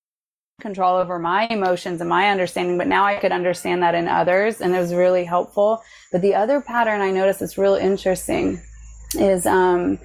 control 0.59 0.97
over 0.97 1.19
my 1.19 1.47
emotions 1.47 2.01
and 2.01 2.09
my 2.09 2.29
understanding, 2.29 2.77
but 2.77 2.87
now 2.87 3.05
I 3.05 3.17
could 3.17 3.31
understand 3.31 3.83
that 3.83 3.95
in 3.95 4.07
others. 4.07 4.59
And 4.59 4.75
it 4.75 4.79
was 4.79 4.93
really 4.93 5.23
helpful. 5.23 5.83
But 6.11 6.21
the 6.21 6.33
other 6.33 6.61
pattern 6.61 7.01
I 7.01 7.11
noticed 7.11 7.41
that's 7.41 7.57
real 7.57 7.75
interesting 7.75 8.59
is, 9.13 9.45
um, 9.45 9.99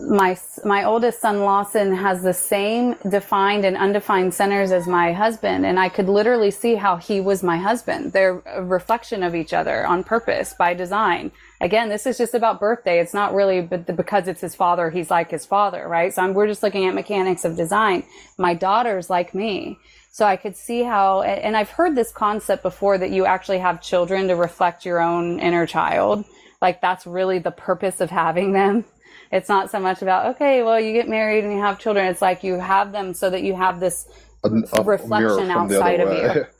my 0.00 0.36
my 0.64 0.84
oldest 0.84 1.20
son 1.20 1.40
Lawson 1.40 1.94
has 1.94 2.22
the 2.22 2.32
same 2.32 2.94
defined 3.08 3.64
and 3.64 3.76
undefined 3.76 4.34
centers 4.34 4.72
as 4.72 4.86
my 4.86 5.12
husband 5.12 5.64
and 5.64 5.78
I 5.78 5.88
could 5.88 6.08
literally 6.08 6.50
see 6.50 6.74
how 6.74 6.96
he 6.96 7.20
was 7.20 7.42
my 7.42 7.58
husband. 7.58 8.12
They're 8.12 8.42
a 8.46 8.62
reflection 8.62 9.22
of 9.22 9.34
each 9.34 9.52
other 9.52 9.86
on 9.86 10.04
purpose 10.04 10.54
by 10.54 10.74
design. 10.74 11.32
Again 11.60 11.88
this 11.88 12.06
is 12.06 12.18
just 12.18 12.34
about 12.34 12.60
birthday. 12.60 13.00
It's 13.00 13.14
not 13.14 13.34
really 13.34 13.60
but 13.60 13.96
because 13.96 14.28
it's 14.28 14.40
his 14.40 14.54
father 14.54 14.90
he's 14.90 15.10
like 15.10 15.30
his 15.30 15.46
father 15.46 15.86
right? 15.88 16.12
So 16.12 16.22
I'm, 16.22 16.34
we're 16.34 16.48
just 16.48 16.62
looking 16.62 16.86
at 16.86 16.94
mechanics 16.94 17.44
of 17.44 17.56
design. 17.56 18.04
My 18.38 18.54
daughter's 18.54 19.10
like 19.10 19.34
me. 19.34 19.78
So 20.10 20.24
I 20.24 20.36
could 20.36 20.56
see 20.56 20.84
how, 20.84 21.22
and 21.22 21.56
I've 21.56 21.70
heard 21.70 21.96
this 21.96 22.12
concept 22.12 22.62
before 22.62 22.98
that 22.98 23.10
you 23.10 23.26
actually 23.26 23.58
have 23.58 23.82
children 23.82 24.28
to 24.28 24.36
reflect 24.36 24.84
your 24.84 25.00
own 25.00 25.40
inner 25.40 25.66
child. 25.66 26.24
Like 26.62 26.80
that's 26.80 27.04
really 27.04 27.40
the 27.40 27.50
purpose 27.50 28.00
of 28.00 28.10
having 28.10 28.52
them. 28.52 28.84
It's 29.34 29.48
not 29.48 29.68
so 29.68 29.80
much 29.80 30.00
about, 30.00 30.36
okay, 30.36 30.62
well, 30.62 30.78
you 30.78 30.92
get 30.92 31.08
married 31.08 31.42
and 31.42 31.52
you 31.52 31.58
have 31.58 31.80
children. 31.80 32.06
It's 32.06 32.22
like 32.22 32.44
you 32.44 32.54
have 32.54 32.92
them 32.92 33.12
so 33.14 33.30
that 33.30 33.42
you 33.42 33.56
have 33.56 33.80
this 33.80 34.06
A, 34.44 34.48
reflection 34.82 35.08
mirror 35.08 35.38
from 35.38 35.48
the 35.48 35.78
outside 35.78 36.00
of 36.00 36.36
you. 36.36 36.46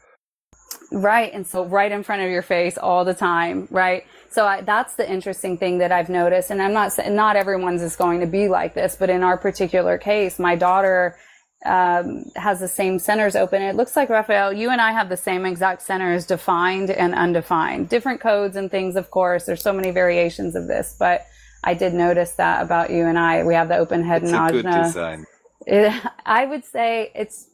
Right. 0.93 1.33
And 1.33 1.45
so 1.45 1.65
right 1.65 1.91
in 1.91 2.05
front 2.05 2.23
of 2.23 2.31
your 2.31 2.43
face 2.43 2.79
all 2.79 3.05
the 3.05 3.15
time. 3.15 3.67
Right. 3.71 4.05
So 4.31 4.45
I, 4.47 4.61
that's 4.61 4.95
the 4.95 5.11
interesting 5.11 5.57
thing 5.59 5.79
that 5.79 5.91
I've 5.91 6.09
noticed. 6.09 6.51
And 6.51 6.63
I'm 6.63 6.73
not 6.73 6.93
saying 6.93 7.17
not 7.17 7.35
everyone's 7.35 7.83
is 7.83 7.97
going 7.97 8.21
to 8.21 8.27
be 8.27 8.47
like 8.49 8.75
this, 8.75 8.95
but 8.95 9.11
in 9.11 9.25
our 9.25 9.37
particular 9.37 9.99
case, 9.99 10.39
my 10.39 10.55
daughter 10.55 11.17
um, 11.65 12.27
has 12.37 12.61
the 12.61 12.69
same 12.69 13.01
centers 13.01 13.35
open. 13.35 13.63
It 13.63 13.75
looks 13.75 13.97
like 13.97 14.09
Raphael, 14.09 14.53
you 14.53 14.71
and 14.71 14.81
I 14.81 14.93
have 14.93 15.09
the 15.09 15.17
same 15.17 15.47
exact 15.47 15.83
centers 15.83 16.27
defined 16.27 16.91
and 16.91 17.13
undefined. 17.15 17.89
Different 17.89 18.21
codes 18.21 18.55
and 18.55 18.71
things, 18.71 18.95
of 18.95 19.11
course. 19.11 19.45
There's 19.47 19.63
so 19.63 19.73
many 19.73 19.91
variations 19.91 20.55
of 20.55 20.69
this, 20.69 20.95
but 20.97 21.27
I 21.65 21.75
did 21.75 21.95
notice 21.95 22.33
that 22.33 22.63
about 22.63 22.91
you 22.91 23.07
and 23.07 23.19
I. 23.19 23.43
We 23.45 23.55
have 23.55 23.69
the 23.69 23.79
open 23.79 24.05
head 24.05 24.23
It's 24.23 24.33
and 24.33 24.49
a 24.49 24.53
good 24.53 24.67
ajna. 24.67 24.85
design. 24.85 25.27
It, 25.67 25.93
I 26.27 26.47
would 26.47 26.65
say 26.65 27.11
it's 27.15 27.49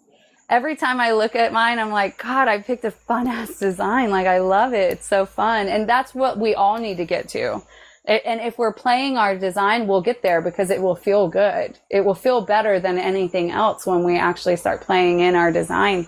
every 0.49 0.77
time 0.77 1.01
I 1.01 1.13
look 1.13 1.37
at 1.37 1.53
mine, 1.53 1.79
I'm 1.79 1.91
like, 1.91 2.19
God, 2.19 2.49
I 2.49 2.59
picked 2.59 2.85
a 2.85 2.91
fun 2.91 3.29
ass 3.29 3.59
design. 3.59 4.11
Like, 4.11 4.27
I 4.27 4.39
love 4.41 4.73
it. 4.75 4.93
It's 4.93 5.07
so 5.07 5.25
fun. 5.27 5.69
And 5.69 5.89
that's 5.89 6.15
what 6.15 6.39
we 6.39 6.55
all 6.55 6.79
need 6.79 6.97
to 6.97 7.05
get 7.07 7.29
to. 7.31 7.63
And 8.05 8.41
if 8.41 8.59
we're 8.59 8.73
playing 8.73 9.17
our 9.19 9.37
design, 9.39 9.87
we'll 9.87 10.01
get 10.03 10.23
there 10.23 10.41
because 10.41 10.71
it 10.71 10.83
will 10.83 10.97
feel 10.97 11.29
good. 11.29 11.79
It 11.91 12.05
will 12.05 12.15
feel 12.15 12.41
better 12.41 12.81
than 12.81 12.99
anything 12.99 13.53
else 13.53 13.87
when 13.87 14.03
we 14.03 14.19
actually 14.19 14.57
start 14.57 14.81
playing 14.81 15.21
in 15.21 15.37
our 15.37 15.53
design. 15.53 16.07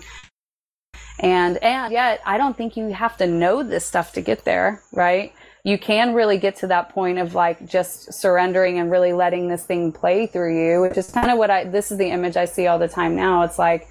And, 1.19 1.57
and 1.63 1.93
yet 1.93 2.19
I 2.25 2.37
don't 2.37 2.57
think 2.57 2.75
you 2.75 2.89
have 2.93 3.15
to 3.17 3.27
know 3.27 3.63
this 3.63 3.85
stuff 3.85 4.11
to 4.13 4.21
get 4.21 4.43
there, 4.43 4.81
right? 4.91 5.33
You 5.63 5.77
can 5.77 6.13
really 6.13 6.37
get 6.37 6.57
to 6.57 6.67
that 6.67 6.89
point 6.89 7.19
of 7.19 7.35
like 7.35 7.65
just 7.65 8.13
surrendering 8.13 8.79
and 8.79 8.91
really 8.91 9.13
letting 9.13 9.47
this 9.47 9.63
thing 9.63 9.93
play 9.93 10.27
through 10.27 10.57
you, 10.57 10.81
which 10.81 10.97
is 10.97 11.09
kind 11.09 11.31
of 11.31 11.37
what 11.37 11.49
I, 11.49 11.63
this 11.63 11.89
is 11.89 11.97
the 11.97 12.09
image 12.09 12.35
I 12.35 12.45
see 12.45 12.67
all 12.67 12.77
the 12.77 12.89
time 12.89 13.15
now. 13.15 13.43
It's 13.43 13.57
like, 13.57 13.87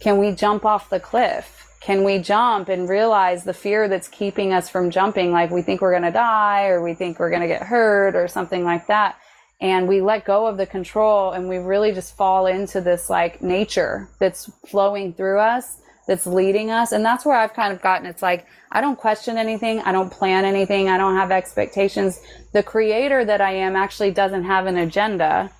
can 0.00 0.16
we 0.16 0.32
jump 0.32 0.64
off 0.64 0.88
the 0.88 0.98
cliff? 0.98 1.68
Can 1.80 2.04
we 2.04 2.18
jump 2.18 2.70
and 2.70 2.88
realize 2.88 3.44
the 3.44 3.52
fear 3.52 3.86
that's 3.86 4.08
keeping 4.08 4.52
us 4.52 4.70
from 4.70 4.90
jumping? 4.90 5.30
Like 5.30 5.50
we 5.50 5.60
think 5.60 5.82
we're 5.82 5.92
going 5.92 6.04
to 6.04 6.10
die 6.10 6.68
or 6.68 6.82
we 6.82 6.94
think 6.94 7.18
we're 7.18 7.30
going 7.30 7.42
to 7.42 7.48
get 7.48 7.62
hurt 7.62 8.16
or 8.16 8.26
something 8.26 8.64
like 8.64 8.86
that. 8.86 9.16
And 9.60 9.88
we 9.88 10.00
let 10.00 10.24
go 10.24 10.46
of 10.46 10.56
the 10.56 10.66
control 10.66 11.32
and 11.32 11.48
we 11.48 11.58
really 11.58 11.92
just 11.92 12.16
fall 12.16 12.46
into 12.46 12.80
this 12.80 13.10
like 13.10 13.42
nature 13.42 14.08
that's 14.18 14.50
flowing 14.66 15.12
through 15.12 15.38
us, 15.38 15.79
that's 16.10 16.26
leading 16.26 16.72
us. 16.72 16.90
And 16.90 17.04
that's 17.04 17.24
where 17.24 17.36
I've 17.36 17.54
kind 17.54 17.72
of 17.72 17.80
gotten. 17.80 18.04
It's 18.04 18.20
like, 18.20 18.44
I 18.72 18.80
don't 18.80 18.98
question 18.98 19.38
anything. 19.38 19.78
I 19.82 19.92
don't 19.92 20.10
plan 20.10 20.44
anything. 20.44 20.88
I 20.88 20.98
don't 20.98 21.14
have 21.14 21.30
expectations. 21.30 22.20
The 22.52 22.64
creator 22.64 23.24
that 23.24 23.40
I 23.40 23.52
am 23.52 23.76
actually 23.76 24.10
doesn't 24.10 24.42
have 24.42 24.66
an 24.66 24.76
agenda. 24.76 25.52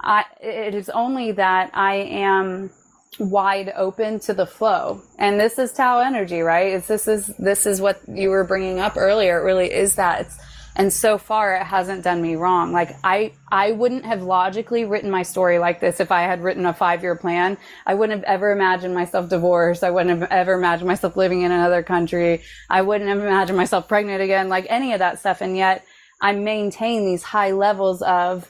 I, 0.00 0.24
it 0.40 0.76
is 0.76 0.88
only 0.88 1.32
that 1.32 1.72
I 1.74 1.96
am 1.96 2.70
wide 3.18 3.72
open 3.74 4.20
to 4.20 4.34
the 4.34 4.46
flow. 4.46 5.02
And 5.18 5.40
this 5.40 5.58
is 5.58 5.72
Tao 5.72 5.98
energy, 5.98 6.42
right? 6.42 6.74
It's 6.74 6.86
this 6.86 7.08
is 7.08 7.26
this 7.38 7.66
is 7.66 7.80
what 7.80 8.00
you 8.06 8.30
were 8.30 8.44
bringing 8.44 8.78
up 8.78 8.96
earlier. 8.96 9.40
It 9.40 9.42
really 9.42 9.72
is 9.72 9.96
that. 9.96 10.20
It's, 10.20 10.38
and 10.76 10.92
so 10.92 11.18
far 11.18 11.54
it 11.54 11.64
hasn't 11.64 12.04
done 12.04 12.22
me 12.22 12.36
wrong. 12.36 12.72
Like 12.72 12.96
I 13.04 13.32
I 13.50 13.72
wouldn't 13.72 14.04
have 14.04 14.22
logically 14.22 14.84
written 14.84 15.10
my 15.10 15.22
story 15.22 15.58
like 15.58 15.80
this 15.80 16.00
if 16.00 16.10
I 16.10 16.22
had 16.22 16.42
written 16.42 16.66
a 16.66 16.72
5-year 16.72 17.16
plan. 17.16 17.58
I 17.86 17.94
wouldn't 17.94 18.18
have 18.18 18.24
ever 18.24 18.52
imagined 18.52 18.94
myself 18.94 19.28
divorced. 19.28 19.84
I 19.84 19.90
wouldn't 19.90 20.18
have 20.18 20.30
ever 20.30 20.54
imagined 20.54 20.88
myself 20.88 21.16
living 21.16 21.42
in 21.42 21.52
another 21.52 21.82
country. 21.82 22.42
I 22.70 22.82
wouldn't 22.82 23.10
have 23.10 23.20
imagined 23.20 23.58
myself 23.58 23.88
pregnant 23.88 24.22
again, 24.22 24.48
like 24.48 24.66
any 24.68 24.92
of 24.92 25.00
that 25.00 25.18
stuff 25.18 25.40
and 25.40 25.56
yet 25.56 25.84
I 26.20 26.32
maintain 26.32 27.04
these 27.04 27.22
high 27.22 27.50
levels 27.50 28.00
of 28.02 28.48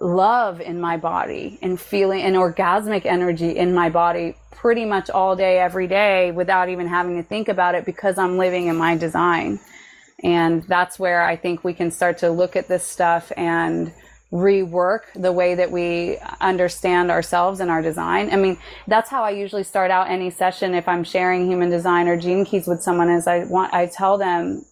love 0.00 0.60
in 0.60 0.80
my 0.80 0.96
body 0.96 1.58
and 1.62 1.78
feeling 1.78 2.22
an 2.22 2.34
orgasmic 2.34 3.04
energy 3.04 3.56
in 3.56 3.74
my 3.74 3.90
body 3.90 4.34
pretty 4.50 4.84
much 4.84 5.10
all 5.10 5.36
day, 5.36 5.58
every 5.58 5.86
day 5.86 6.30
without 6.30 6.68
even 6.68 6.86
having 6.86 7.16
to 7.16 7.22
think 7.22 7.48
about 7.48 7.74
it 7.74 7.84
because 7.84 8.16
I'm 8.16 8.38
living 8.38 8.68
in 8.68 8.76
my 8.76 8.96
design. 8.96 9.60
And 10.22 10.62
that's 10.64 10.98
where 10.98 11.22
I 11.22 11.36
think 11.36 11.64
we 11.64 11.74
can 11.74 11.90
start 11.90 12.18
to 12.18 12.30
look 12.30 12.56
at 12.56 12.68
this 12.68 12.86
stuff 12.86 13.32
and 13.36 13.92
rework 14.32 15.02
the 15.14 15.30
way 15.30 15.54
that 15.54 15.70
we 15.70 16.16
understand 16.40 17.10
ourselves 17.10 17.60
and 17.60 17.70
our 17.70 17.82
design. 17.82 18.30
I 18.32 18.36
mean, 18.36 18.56
that's 18.86 19.10
how 19.10 19.22
I 19.22 19.30
usually 19.30 19.64
start 19.64 19.90
out 19.90 20.08
any 20.08 20.30
session 20.30 20.74
if 20.74 20.88
I'm 20.88 21.04
sharing 21.04 21.46
human 21.46 21.68
design 21.68 22.08
or 22.08 22.16
gene 22.16 22.46
keys 22.46 22.66
with 22.66 22.82
someone 22.82 23.10
is 23.10 23.26
I 23.26 23.44
want 23.44 23.74
I 23.74 23.86
tell 23.86 24.16
them 24.16 24.64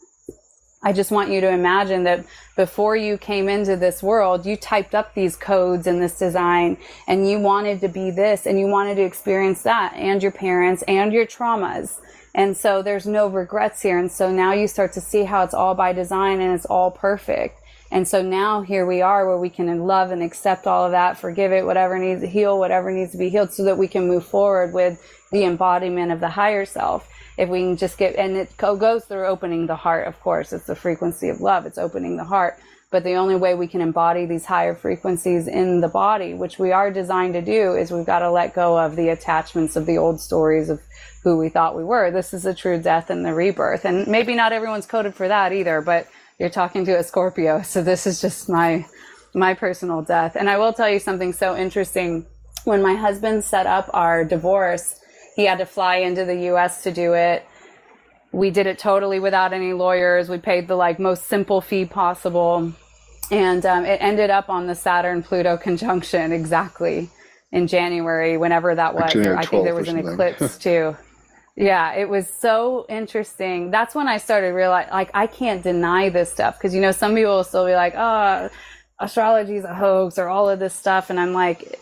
I 0.82 0.94
just 0.94 1.10
want 1.10 1.28
you 1.28 1.43
to 1.43 1.48
imagine 1.51 2.05
that 2.05 2.24
before 2.56 2.97
you 2.97 3.18
came 3.18 3.51
into 3.51 3.77
this 3.77 4.02
world, 4.02 4.47
you 4.47 4.56
typed 4.56 4.94
up 4.94 5.14
these 5.14 5.36
codes 5.36 5.86
and 5.86 6.01
this 6.01 6.18
design 6.18 6.78
and 7.06 7.28
you 7.28 7.39
wanted 7.39 7.82
to 7.82 7.89
be 7.89 8.10
this 8.10 8.47
and 8.47 8.59
you 8.59 8.66
wanted 8.66 8.94
to 8.94 9.02
experience 9.02 9.62
that 9.64 9.93
and 9.94 10.22
your 10.22 10.32
parents 10.32 10.82
and 10.89 11.12
your 11.12 11.27
traumas. 11.27 12.01
And 12.35 12.57
so 12.57 12.82
there's 12.82 13.07
no 13.07 13.27
regrets 13.27 13.82
here. 13.82 13.98
And 13.98 14.11
so 14.11 14.31
now 14.31 14.52
you 14.52 14.69
start 14.69 14.93
to 14.94 15.01
see 15.01 15.24
how 15.24 15.43
it's 15.43 15.55
all 15.55 15.74
by 15.74 15.93
design 15.93 16.40
and 16.40 16.55
it's 16.55 16.66
all 16.66 16.90
perfect. 16.90 17.61
And 17.93 18.07
so 18.07 18.23
now 18.23 18.62
here 18.62 18.86
we 18.86 19.02
are 19.02 19.27
where 19.27 19.39
we 19.39 19.51
can 19.51 19.81
love 19.81 20.12
and 20.12 20.23
accept 20.23 20.66
all 20.69 20.85
of 20.85 20.93
that, 20.93 21.19
forgive 21.19 21.51
it, 21.51 21.66
whatever 21.66 21.98
needs 21.98 22.20
to 22.20 22.28
heal, 22.28 22.57
whatever 22.57 22.93
needs 22.93 23.11
to 23.12 23.19
be 23.19 23.31
healed 23.31 23.52
so 23.52 23.65
that 23.65 23.78
we 23.78 23.89
can 23.89 24.07
move 24.07 24.24
forward 24.24 24.73
with 24.73 25.02
the 25.32 25.44
embodiment 25.44 26.12
of 26.12 26.20
the 26.20 26.28
higher 26.28 26.65
self 26.65 27.09
if 27.40 27.48
we 27.48 27.61
can 27.61 27.77
just 27.77 27.97
get 27.97 28.16
and 28.16 28.36
it 28.36 28.55
goes 28.57 29.05
through 29.07 29.24
opening 29.24 29.66
the 29.66 29.77
heart 29.77 30.07
of 30.07 30.19
course 30.20 30.52
it's 30.52 30.66
the 30.66 30.74
frequency 30.74 31.28
of 31.28 31.40
love 31.40 31.65
it's 31.65 31.78
opening 31.78 32.16
the 32.16 32.24
heart 32.24 32.59
but 32.91 33.05
the 33.05 33.15
only 33.15 33.37
way 33.37 33.55
we 33.55 33.67
can 33.67 33.81
embody 33.81 34.27
these 34.27 34.45
higher 34.45 34.75
frequencies 34.75 35.47
in 35.47 35.81
the 35.81 35.89
body 35.89 36.35
which 36.35 36.59
we 36.59 36.73
are 36.73 36.91
designed 36.91 37.35
to 37.35 37.43
do 37.43 37.75
is 37.75 37.91
we've 37.91 38.07
got 38.07 38.21
to 38.21 38.31
let 38.31 38.55
go 38.55 38.79
of 38.79 38.97
the 38.97 39.09
attachments 39.09 39.77
of 39.77 39.87
the 39.87 39.97
old 39.97 40.21
stories 40.21 40.69
of 40.69 40.81
who 41.23 41.37
we 41.37 41.49
thought 41.49 41.77
we 41.77 41.85
were 41.85 42.11
this 42.11 42.33
is 42.33 42.43
the 42.43 42.55
true 42.55 42.81
death 42.81 43.11
and 43.11 43.25
the 43.25 43.33
rebirth 43.35 43.85
and 43.85 44.07
maybe 44.07 44.35
not 44.35 44.52
everyone's 44.52 44.86
coded 44.86 45.15
for 45.15 45.28
that 45.28 45.52
either 45.52 45.81
but 45.81 46.09
you're 46.39 46.51
talking 46.51 46.85
to 46.85 46.99
a 46.99 47.02
scorpio 47.02 47.62
so 47.62 47.83
this 47.83 48.07
is 48.07 48.20
just 48.20 48.49
my 48.49 48.85
my 49.35 49.55
personal 49.55 50.02
death 50.02 50.36
and 50.36 50.51
i 50.51 50.59
will 50.59 50.73
tell 50.73 50.89
you 50.89 50.99
something 50.99 51.33
so 51.33 51.57
interesting 51.57 52.27
when 52.65 52.83
my 52.83 52.94
husband 52.94 53.44
set 53.44 53.67
up 53.67 53.89
our 53.93 54.25
divorce 54.25 55.01
he 55.41 55.47
had 55.47 55.59
to 55.59 55.67
fly 55.67 55.97
into 55.97 56.25
the 56.25 56.51
US 56.52 56.83
to 56.83 56.93
do 56.93 57.15
it. 57.15 57.47
We 58.33 58.51
did 58.51 58.67
it 58.67 58.78
totally 58.78 59.19
without 59.19 59.52
any 59.52 59.73
lawyers. 59.73 60.28
We 60.28 60.39
paid 60.39 60.69
the 60.69 60.77
like 60.77 60.99
most 60.99 61.27
simple 61.27 61.60
fee 61.60 61.86
possible. 61.86 62.73
And 63.31 63.65
um, 63.67 63.84
it 63.84 63.99
ended 64.02 64.31
up 64.31 64.49
on 64.49 64.67
the 64.67 64.75
Saturn 64.75 65.23
Pluto 65.23 65.57
conjunction 65.57 66.33
exactly 66.33 67.10
in 67.52 67.67
January, 67.67 68.36
whenever 68.36 68.75
that 68.75 68.94
was. 68.94 69.05
I 69.39 69.44
think 69.47 69.65
there 69.65 69.75
was 69.75 69.89
an 69.89 69.99
eclipse 70.15 70.59
too. 70.59 70.97
Yeah, 71.57 71.94
it 71.94 72.09
was 72.09 72.28
so 72.28 72.86
interesting. 72.89 73.70
That's 73.70 73.94
when 73.94 74.09
I 74.09 74.18
started 74.18 74.55
realize 74.55 74.89
like 74.91 75.10
I 75.15 75.26
can't 75.26 75.62
deny 75.62 76.09
this 76.09 76.33
stuff 76.33 76.57
because 76.59 76.75
you 76.75 76.81
know 76.81 76.92
some 76.92 77.15
people 77.15 77.36
will 77.36 77.44
still 77.44 77.67
be 77.67 77.75
like, 77.75 77.94
"Oh, 77.97 78.49
astrology 78.99 79.57
is 79.57 79.65
a 79.65 79.75
hoax" 79.75 80.18
or 80.18 80.28
all 80.28 80.49
of 80.49 80.59
this 80.59 80.75
stuff, 80.75 81.10
and 81.10 81.20
I'm 81.20 81.33
like, 81.33 81.60
li- 81.60 81.76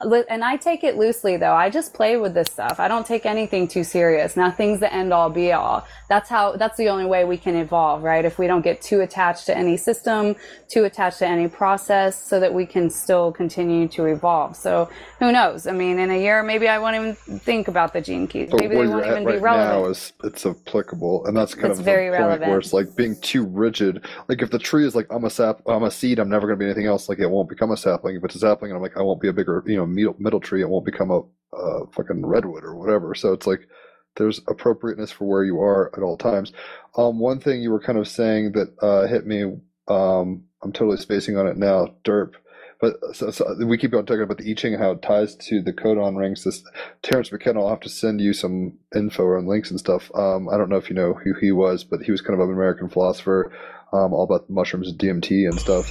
and 0.00 0.44
I 0.44 0.56
take 0.56 0.84
it 0.84 0.96
loosely 0.96 1.36
though. 1.36 1.52
I 1.54 1.70
just 1.70 1.94
play 1.94 2.16
with 2.16 2.34
this 2.34 2.48
stuff. 2.50 2.78
I 2.80 2.88
don't 2.88 3.06
take 3.06 3.24
anything 3.26 3.68
too 3.68 3.84
serious. 3.84 4.36
Nothing's 4.36 4.80
the 4.80 4.92
end 4.92 5.12
all 5.12 5.30
be 5.30 5.52
all. 5.52 5.86
That's 6.08 6.28
how, 6.28 6.56
that's 6.56 6.76
the 6.76 6.88
only 6.88 7.06
way 7.06 7.24
we 7.24 7.36
can 7.36 7.56
evolve, 7.56 8.02
right? 8.02 8.24
If 8.24 8.38
we 8.38 8.46
don't 8.46 8.62
get 8.62 8.82
too 8.82 9.00
attached 9.00 9.46
to 9.46 9.56
any 9.56 9.76
system, 9.76 10.36
too 10.68 10.84
attached 10.84 11.18
to 11.20 11.26
any 11.26 11.48
process 11.48 12.22
so 12.22 12.38
that 12.40 12.52
we 12.52 12.66
can 12.66 12.90
still 12.90 13.32
continue 13.32 13.88
to 13.88 14.04
evolve. 14.06 14.56
So 14.56 14.90
who 15.18 15.32
knows? 15.32 15.66
I 15.66 15.72
mean, 15.72 15.98
in 15.98 16.10
a 16.10 16.20
year, 16.20 16.42
maybe 16.42 16.68
I 16.68 16.78
won't 16.78 16.96
even 16.96 17.14
think 17.40 17.68
about 17.68 17.92
the 17.92 18.00
gene 18.00 18.26
keys. 18.26 18.50
But 18.50 18.60
Maybe 18.60 18.76
they 18.76 18.86
won't 18.86 19.06
even 19.06 19.24
right 19.24 19.34
be 19.36 19.40
relevant. 19.40 19.82
now 19.84 19.90
is 19.90 20.12
it's 20.24 20.44
applicable, 20.44 21.26
and 21.26 21.36
that's 21.36 21.54
kind 21.54 21.70
It's 21.70 21.78
of 21.78 21.84
very 21.84 22.06
the 22.10 22.16
point 22.16 22.26
relevant. 22.26 22.50
where 22.50 22.58
it's 22.58 22.72
like 22.72 22.94
being 22.96 23.16
too 23.20 23.44
rigid. 23.46 24.04
Like 24.28 24.42
if 24.42 24.50
the 24.50 24.58
tree 24.58 24.86
is 24.86 24.94
like 24.94 25.06
I'm 25.10 25.24
a 25.24 25.30
sap, 25.30 25.60
I'm 25.66 25.82
a 25.84 25.90
seed, 25.90 26.18
I'm 26.18 26.28
never 26.28 26.46
going 26.46 26.58
to 26.58 26.62
be 26.62 26.66
anything 26.66 26.86
else. 26.86 27.08
Like 27.08 27.18
it 27.20 27.30
won't 27.30 27.48
become 27.48 27.70
a 27.70 27.76
sapling. 27.76 28.16
If 28.16 28.24
it's 28.24 28.34
a 28.34 28.38
sapling, 28.40 28.70
and 28.70 28.76
I'm 28.76 28.82
like 28.82 28.96
I 28.96 29.02
won't 29.02 29.20
be 29.20 29.28
a 29.28 29.32
bigger, 29.32 29.62
you 29.66 29.76
know, 29.76 29.83
middle, 29.86 30.16
middle 30.18 30.40
tree. 30.40 30.60
It 30.60 30.68
won't 30.68 30.84
become 30.84 31.10
a, 31.10 31.20
a 31.56 31.86
fucking 31.92 32.24
redwood 32.24 32.64
or 32.64 32.76
whatever. 32.76 33.14
So 33.14 33.32
it's 33.32 33.46
like 33.46 33.68
there's 34.16 34.40
appropriateness 34.48 35.12
for 35.12 35.24
where 35.24 35.44
you 35.44 35.60
are 35.60 35.90
at 35.96 36.02
all 36.02 36.16
times. 36.16 36.52
Um, 36.96 37.18
one 37.18 37.40
thing 37.40 37.62
you 37.62 37.70
were 37.70 37.80
kind 37.80 37.98
of 37.98 38.08
saying 38.08 38.52
that 38.52 38.74
uh, 38.80 39.06
hit 39.06 39.26
me. 39.26 39.42
Um, 39.88 40.44
I'm 40.62 40.72
totally 40.72 40.96
spacing 40.96 41.36
on 41.36 41.46
it 41.46 41.56
now. 41.56 41.94
Derp. 42.04 42.34
But 42.80 42.96
so, 43.14 43.30
so 43.30 43.54
we 43.64 43.78
keep 43.78 43.94
on 43.94 44.04
talking 44.04 44.22
about 44.22 44.38
the 44.38 44.50
I 44.50 44.54
Ching, 44.54 44.74
how 44.74 44.90
it 44.92 45.02
ties 45.02 45.36
to 45.36 45.62
the 45.62 45.72
codon 45.72 46.18
rings. 46.18 46.44
This 46.44 46.62
Terence 47.02 47.30
McKenna, 47.32 47.62
I'll 47.62 47.70
have 47.70 47.80
to 47.80 47.88
send 47.88 48.20
you 48.20 48.32
some 48.32 48.78
info 48.94 49.38
and 49.38 49.48
links 49.48 49.70
and 49.70 49.78
stuff. 49.80 50.10
Um, 50.14 50.48
I 50.48 50.58
don't 50.58 50.68
know 50.68 50.76
if 50.76 50.90
you 50.90 50.94
know 50.94 51.14
who 51.14 51.34
he 51.40 51.52
was, 51.52 51.84
but 51.84 52.02
he 52.02 52.10
was 52.10 52.20
kind 52.20 52.38
of 52.38 52.46
an 52.46 52.54
American 52.54 52.88
philosopher, 52.88 53.52
um, 53.94 54.12
all 54.12 54.24
about 54.24 54.50
mushrooms, 54.50 54.92
DMT, 54.94 55.48
and 55.48 55.58
stuff. 55.60 55.90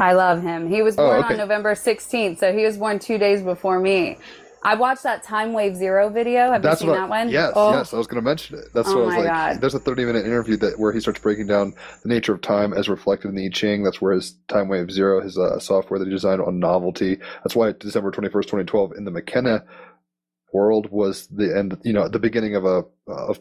I 0.00 0.12
love 0.14 0.42
him. 0.42 0.68
He 0.68 0.82
was 0.82 0.98
Oh, 0.98 1.06
born 1.08 1.24
okay. 1.24 1.34
on 1.34 1.38
November 1.38 1.74
16th, 1.74 2.38
so 2.38 2.52
he 2.52 2.64
was 2.64 2.78
born 2.78 2.98
two 2.98 3.18
days 3.18 3.42
before 3.42 3.80
me. 3.80 4.18
I 4.62 4.74
watched 4.74 5.04
that 5.04 5.22
Time 5.22 5.54
Wave 5.54 5.76
Zero 5.76 6.10
video. 6.10 6.52
Have 6.52 6.62
That's 6.62 6.82
you 6.82 6.88
seen 6.88 6.94
that 6.96 7.08
one? 7.08 7.30
Yes, 7.30 7.52
Oh, 7.56 7.72
yes. 7.72 7.94
I 7.94 7.98
was 7.98 8.06
going 8.06 8.22
to 8.22 8.28
mention 8.28 8.58
it. 8.58 8.66
That's 8.74 8.88
Oh 8.88 8.96
what 8.96 9.02
I 9.04 9.06
was 9.06 9.16
like. 9.16 9.26
God. 9.26 9.60
There's 9.62 9.74
a 9.74 9.78
30 9.80 10.04
minute 10.04 10.26
interview 10.26 10.56
that 10.58 10.78
where 10.78 10.92
he 10.92 11.00
starts 11.00 11.20
breaking 11.20 11.46
down 11.46 11.74
the 12.02 12.08
nature 12.10 12.34
of 12.34 12.42
time 12.42 12.74
as 12.74 12.88
reflected 12.88 13.28
in 13.28 13.36
the 13.36 13.46
I 13.46 13.50
Ching. 13.50 13.84
That's 13.84 14.02
where 14.02 14.14
his 14.14 14.34
Time 14.48 14.68
Wave 14.68 14.90
Zero, 14.90 15.22
his 15.22 15.38
uh, 15.38 15.58
software 15.60 15.98
that 15.98 16.06
he 16.06 16.12
designed 16.12 16.42
on 16.42 16.58
novelty. 16.58 17.18
That's 17.44 17.56
why 17.56 17.72
December 17.72 18.10
21st, 18.10 18.32
2012, 18.32 18.92
in 18.98 19.04
the 19.04 19.10
McKenna 19.12 19.64
world 20.52 20.90
was 20.90 21.26
the 21.28 21.56
end. 21.56 21.78
You 21.84 21.94
know, 21.94 22.08
the 22.08 22.18
beginning 22.18 22.54
of 22.56 22.64
a 22.66 22.84
of 23.08 23.40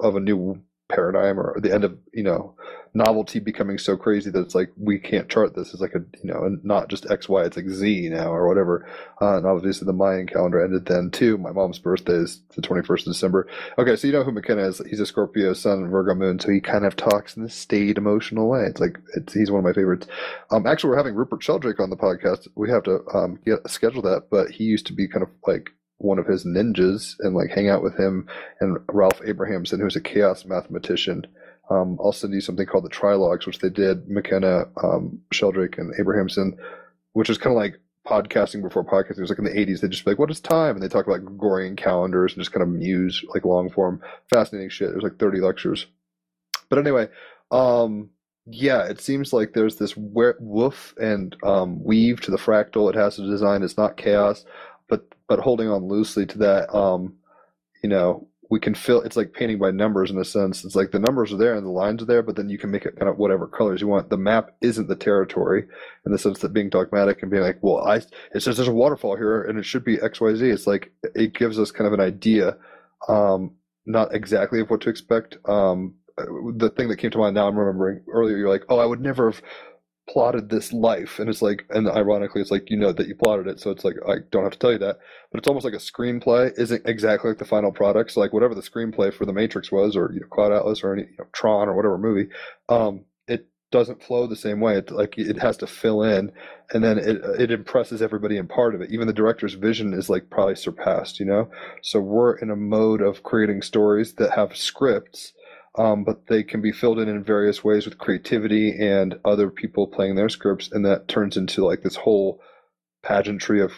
of 0.00 0.16
a 0.16 0.20
new 0.20 0.60
paradigm 0.88 1.38
or 1.40 1.58
the 1.60 1.72
end 1.74 1.84
of 1.84 1.98
you 2.12 2.22
know 2.24 2.54
novelty 2.96 3.38
becoming 3.38 3.76
so 3.76 3.96
crazy 3.96 4.30
that 4.30 4.40
it's 4.40 4.54
like 4.54 4.72
we 4.76 4.98
can't 4.98 5.28
chart 5.28 5.54
this. 5.54 5.74
As 5.74 5.80
like 5.80 5.94
a 5.94 6.02
you 6.22 6.32
know 6.32 6.44
and 6.44 6.64
not 6.64 6.88
just 6.88 7.10
x 7.10 7.28
y 7.28 7.44
it's 7.44 7.56
like 7.56 7.68
z 7.68 8.08
now 8.08 8.32
or 8.32 8.48
whatever. 8.48 8.88
Uh, 9.20 9.36
and 9.36 9.46
obviously 9.46 9.84
the 9.84 9.92
mayan 9.92 10.26
calendar 10.26 10.64
ended 10.64 10.86
then 10.86 11.10
too. 11.10 11.36
My 11.36 11.52
mom's 11.52 11.78
birthday 11.78 12.14
is 12.14 12.40
the 12.54 12.62
21st 12.62 13.00
of 13.00 13.12
december. 13.12 13.48
Okay 13.78 13.96
so 13.96 14.06
you 14.06 14.12
know 14.12 14.24
who 14.24 14.32
mckenna 14.32 14.66
is. 14.66 14.80
He's 14.88 15.00
a 15.00 15.06
scorpio 15.06 15.52
sun 15.52 15.90
virgo 15.90 16.14
moon 16.14 16.40
so 16.40 16.50
he 16.50 16.60
kind 16.60 16.86
of 16.86 16.96
talks 16.96 17.36
in 17.36 17.42
this 17.42 17.54
staid 17.54 17.98
emotional 17.98 18.48
way. 18.48 18.62
It's 18.62 18.80
like 18.80 18.98
it's, 19.14 19.34
he's 19.34 19.50
one 19.50 19.58
of 19.60 19.64
my 19.64 19.74
favorites. 19.74 20.06
Um 20.50 20.66
actually 20.66 20.90
we're 20.90 20.96
having 20.96 21.14
rupert 21.14 21.42
sheldrake 21.42 21.80
on 21.80 21.90
the 21.90 21.96
podcast. 21.96 22.48
We 22.54 22.70
have 22.70 22.84
to 22.84 23.00
um 23.12 23.38
get 23.44 23.68
schedule 23.70 24.02
that 24.02 24.28
but 24.30 24.50
he 24.50 24.64
used 24.64 24.86
to 24.86 24.94
be 24.94 25.06
kind 25.06 25.22
of 25.22 25.28
like 25.46 25.70
one 25.98 26.18
of 26.18 26.26
his 26.26 26.44
ninjas 26.44 27.16
and 27.20 27.34
like 27.34 27.50
hang 27.50 27.68
out 27.68 27.82
with 27.82 27.98
him 27.98 28.28
and 28.60 28.78
Ralph 28.88 29.20
Abrahamson, 29.24 29.80
who's 29.80 29.96
a 29.96 30.00
chaos 30.00 30.44
mathematician. 30.44 31.26
Um, 31.70 31.98
I'll 32.02 32.12
send 32.12 32.32
you 32.32 32.40
something 32.40 32.66
called 32.66 32.84
the 32.84 32.90
Trialogues, 32.90 33.46
which 33.46 33.58
they 33.58 33.70
did, 33.70 34.08
McKenna, 34.08 34.66
um, 34.82 35.20
Sheldrake, 35.32 35.78
and 35.78 35.92
Abrahamson, 35.98 36.56
which 37.12 37.28
is 37.28 37.38
kind 37.38 37.56
of 37.56 37.60
like 37.60 37.80
podcasting 38.06 38.62
before 38.62 38.84
podcasting. 38.84 39.18
It 39.18 39.22
was 39.22 39.30
like 39.30 39.38
in 39.38 39.44
the 39.44 39.50
80s. 39.50 39.80
They'd 39.80 39.90
just 39.90 40.04
be 40.04 40.12
like, 40.12 40.18
what 40.18 40.30
is 40.30 40.40
time? 40.40 40.76
And 40.76 40.82
they 40.82 40.88
talk 40.88 41.06
about 41.06 41.24
Gregorian 41.24 41.76
calendars 41.76 42.32
and 42.32 42.40
just 42.40 42.52
kind 42.52 42.62
of 42.62 42.68
muse, 42.68 43.24
like 43.34 43.44
long 43.44 43.68
form. 43.68 44.00
Fascinating 44.30 44.70
shit. 44.70 44.90
There's 44.90 45.02
like 45.02 45.18
30 45.18 45.40
lectures. 45.40 45.86
But 46.68 46.78
anyway, 46.78 47.08
um, 47.50 48.10
yeah, 48.46 48.84
it 48.84 49.00
seems 49.00 49.32
like 49.32 49.52
there's 49.52 49.76
this 49.76 49.96
woof 49.96 50.94
and 51.00 51.36
um, 51.42 51.82
weave 51.82 52.20
to 52.22 52.30
the 52.30 52.36
fractal. 52.36 52.88
It 52.88 52.96
has 52.96 53.18
a 53.18 53.26
design. 53.26 53.62
It's 53.62 53.76
not 53.76 53.96
chaos, 53.96 54.44
but 54.88 55.04
but 55.28 55.40
holding 55.40 55.68
on 55.68 55.88
loosely 55.88 56.26
to 56.26 56.38
that, 56.38 56.74
um, 56.74 57.14
you 57.82 57.88
know, 57.88 58.28
we 58.48 58.60
can 58.60 58.74
fill. 58.74 59.02
It's 59.02 59.16
like 59.16 59.32
painting 59.32 59.58
by 59.58 59.70
numbers 59.70 60.10
in 60.10 60.18
a 60.18 60.24
sense. 60.24 60.64
It's 60.64 60.76
like 60.76 60.92
the 60.92 60.98
numbers 60.98 61.32
are 61.32 61.36
there 61.36 61.54
and 61.54 61.66
the 61.66 61.70
lines 61.70 62.02
are 62.02 62.06
there, 62.06 62.22
but 62.22 62.36
then 62.36 62.48
you 62.48 62.58
can 62.58 62.70
make 62.70 62.84
it 62.84 62.96
kind 62.96 63.08
of 63.08 63.18
whatever 63.18 63.46
colors 63.46 63.80
you 63.80 63.88
want. 63.88 64.08
The 64.08 64.16
map 64.16 64.50
isn't 64.60 64.88
the 64.88 64.96
territory 64.96 65.66
in 66.04 66.12
the 66.12 66.18
sense 66.18 66.38
that 66.40 66.52
being 66.52 66.70
dogmatic 66.70 67.22
and 67.22 67.30
being 67.30 67.42
like, 67.42 67.58
well, 67.62 67.78
I 67.86 67.96
it 67.96 68.42
says 68.42 68.56
there's 68.56 68.68
a 68.68 68.72
waterfall 68.72 69.16
here 69.16 69.42
and 69.42 69.58
it 69.58 69.64
should 69.64 69.84
be 69.84 70.00
X 70.00 70.20
Y 70.20 70.34
Z. 70.34 70.48
It's 70.48 70.66
like 70.66 70.92
it 71.14 71.34
gives 71.34 71.58
us 71.58 71.70
kind 71.70 71.86
of 71.86 71.92
an 71.92 72.00
idea, 72.00 72.56
um, 73.08 73.52
not 73.84 74.14
exactly 74.14 74.60
of 74.60 74.70
what 74.70 74.80
to 74.82 74.90
expect. 74.90 75.38
Um, 75.48 75.94
the 76.16 76.70
thing 76.70 76.88
that 76.88 76.96
came 76.96 77.10
to 77.10 77.18
mind 77.18 77.34
now, 77.34 77.48
I'm 77.48 77.58
remembering 77.58 78.02
earlier. 78.10 78.36
You're 78.36 78.48
like, 78.48 78.64
oh, 78.68 78.78
I 78.78 78.86
would 78.86 79.00
never 79.00 79.30
have 79.30 79.42
plotted 80.08 80.48
this 80.48 80.72
life 80.72 81.18
and 81.18 81.28
it's 81.28 81.42
like 81.42 81.66
and 81.70 81.88
ironically 81.88 82.40
it's 82.40 82.50
like 82.52 82.70
you 82.70 82.76
know 82.76 82.92
that 82.92 83.08
you 83.08 83.14
plotted 83.14 83.48
it 83.48 83.58
so 83.58 83.70
it's 83.70 83.84
like 83.84 83.96
i 84.08 84.14
don't 84.30 84.44
have 84.44 84.52
to 84.52 84.58
tell 84.58 84.70
you 84.70 84.78
that 84.78 84.98
but 85.32 85.38
it's 85.38 85.48
almost 85.48 85.64
like 85.64 85.74
a 85.74 85.78
screenplay 85.78 86.56
isn't 86.56 86.86
exactly 86.86 87.28
like 87.28 87.38
the 87.38 87.44
final 87.44 87.72
product 87.72 88.12
so 88.12 88.20
like 88.20 88.32
whatever 88.32 88.54
the 88.54 88.60
screenplay 88.60 89.12
for 89.12 89.24
the 89.24 89.32
matrix 89.32 89.72
was 89.72 89.96
or 89.96 90.12
you 90.12 90.20
know 90.20 90.26
cloud 90.28 90.52
atlas 90.52 90.84
or 90.84 90.92
any 90.92 91.02
you 91.02 91.16
know, 91.18 91.26
tron 91.32 91.68
or 91.68 91.74
whatever 91.74 91.98
movie 91.98 92.28
um 92.68 93.04
it 93.26 93.48
doesn't 93.72 94.00
flow 94.00 94.28
the 94.28 94.36
same 94.36 94.60
way 94.60 94.76
it 94.76 94.92
like 94.92 95.18
it 95.18 95.40
has 95.40 95.56
to 95.56 95.66
fill 95.66 96.04
in 96.04 96.30
and 96.72 96.84
then 96.84 96.98
it 96.98 97.20
it 97.40 97.50
impresses 97.50 98.00
everybody 98.00 98.36
in 98.36 98.46
part 98.46 98.76
of 98.76 98.80
it 98.80 98.92
even 98.92 99.08
the 99.08 99.12
director's 99.12 99.54
vision 99.54 99.92
is 99.92 100.08
like 100.08 100.30
probably 100.30 100.54
surpassed 100.54 101.18
you 101.18 101.26
know? 101.26 101.50
So 101.82 101.98
we're 101.98 102.36
in 102.36 102.50
a 102.50 102.56
mode 102.56 103.02
of 103.02 103.24
creating 103.24 103.62
stories 103.62 104.14
that 104.14 104.30
have 104.32 104.56
scripts 104.56 105.32
um, 105.76 106.04
but 106.04 106.26
they 106.26 106.42
can 106.42 106.60
be 106.60 106.72
filled 106.72 106.98
in 106.98 107.08
in 107.08 107.22
various 107.22 107.62
ways 107.62 107.84
with 107.84 107.98
creativity 107.98 108.76
and 108.78 109.18
other 109.24 109.50
people 109.50 109.86
playing 109.86 110.14
their 110.14 110.28
scripts, 110.28 110.70
and 110.72 110.84
that 110.84 111.08
turns 111.08 111.36
into 111.36 111.64
like 111.64 111.82
this 111.82 111.96
whole 111.96 112.40
pageantry 113.02 113.60
of 113.60 113.72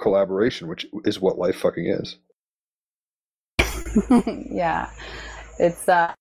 collaboration, 0.00 0.68
which 0.68 0.86
is 1.04 1.20
what 1.20 1.38
life 1.38 1.56
fucking 1.56 1.86
is. 1.86 2.16
yeah. 4.50 4.90
It's 5.58 5.88
uh 5.88 6.14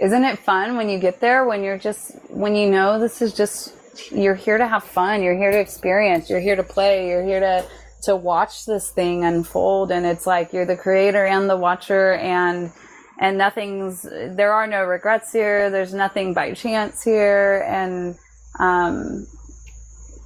isn't 0.00 0.24
it 0.24 0.38
fun 0.38 0.76
when 0.76 0.88
you 0.88 0.98
get 0.98 1.20
there 1.20 1.44
when 1.44 1.62
you're 1.62 1.78
just 1.78 2.12
when 2.30 2.54
you 2.54 2.70
know 2.70 2.98
this 2.98 3.20
is 3.20 3.34
just 3.34 3.74
you're 4.12 4.34
here 4.34 4.58
to 4.58 4.66
have 4.66 4.82
fun, 4.82 5.22
you're 5.22 5.36
here 5.36 5.50
to 5.50 5.60
experience, 5.60 6.30
you're 6.30 6.40
here 6.40 6.56
to 6.56 6.62
play, 6.62 7.08
you're 7.08 7.24
here 7.24 7.40
to 7.40 7.64
to 8.02 8.16
watch 8.16 8.64
this 8.64 8.90
thing 8.90 9.24
unfold 9.24 9.90
and 9.90 10.06
it's 10.06 10.26
like 10.26 10.52
you're 10.52 10.64
the 10.64 10.76
creator 10.76 11.24
and 11.26 11.50
the 11.50 11.56
watcher 11.56 12.14
and 12.14 12.72
and 13.20 13.38
nothing's 13.38 14.02
there 14.02 14.52
are 14.52 14.66
no 14.66 14.82
regrets 14.84 15.30
here. 15.32 15.70
There's 15.70 15.94
nothing 15.94 16.34
by 16.34 16.54
chance 16.54 17.04
here. 17.04 17.64
And 17.68 18.16
um 18.58 19.26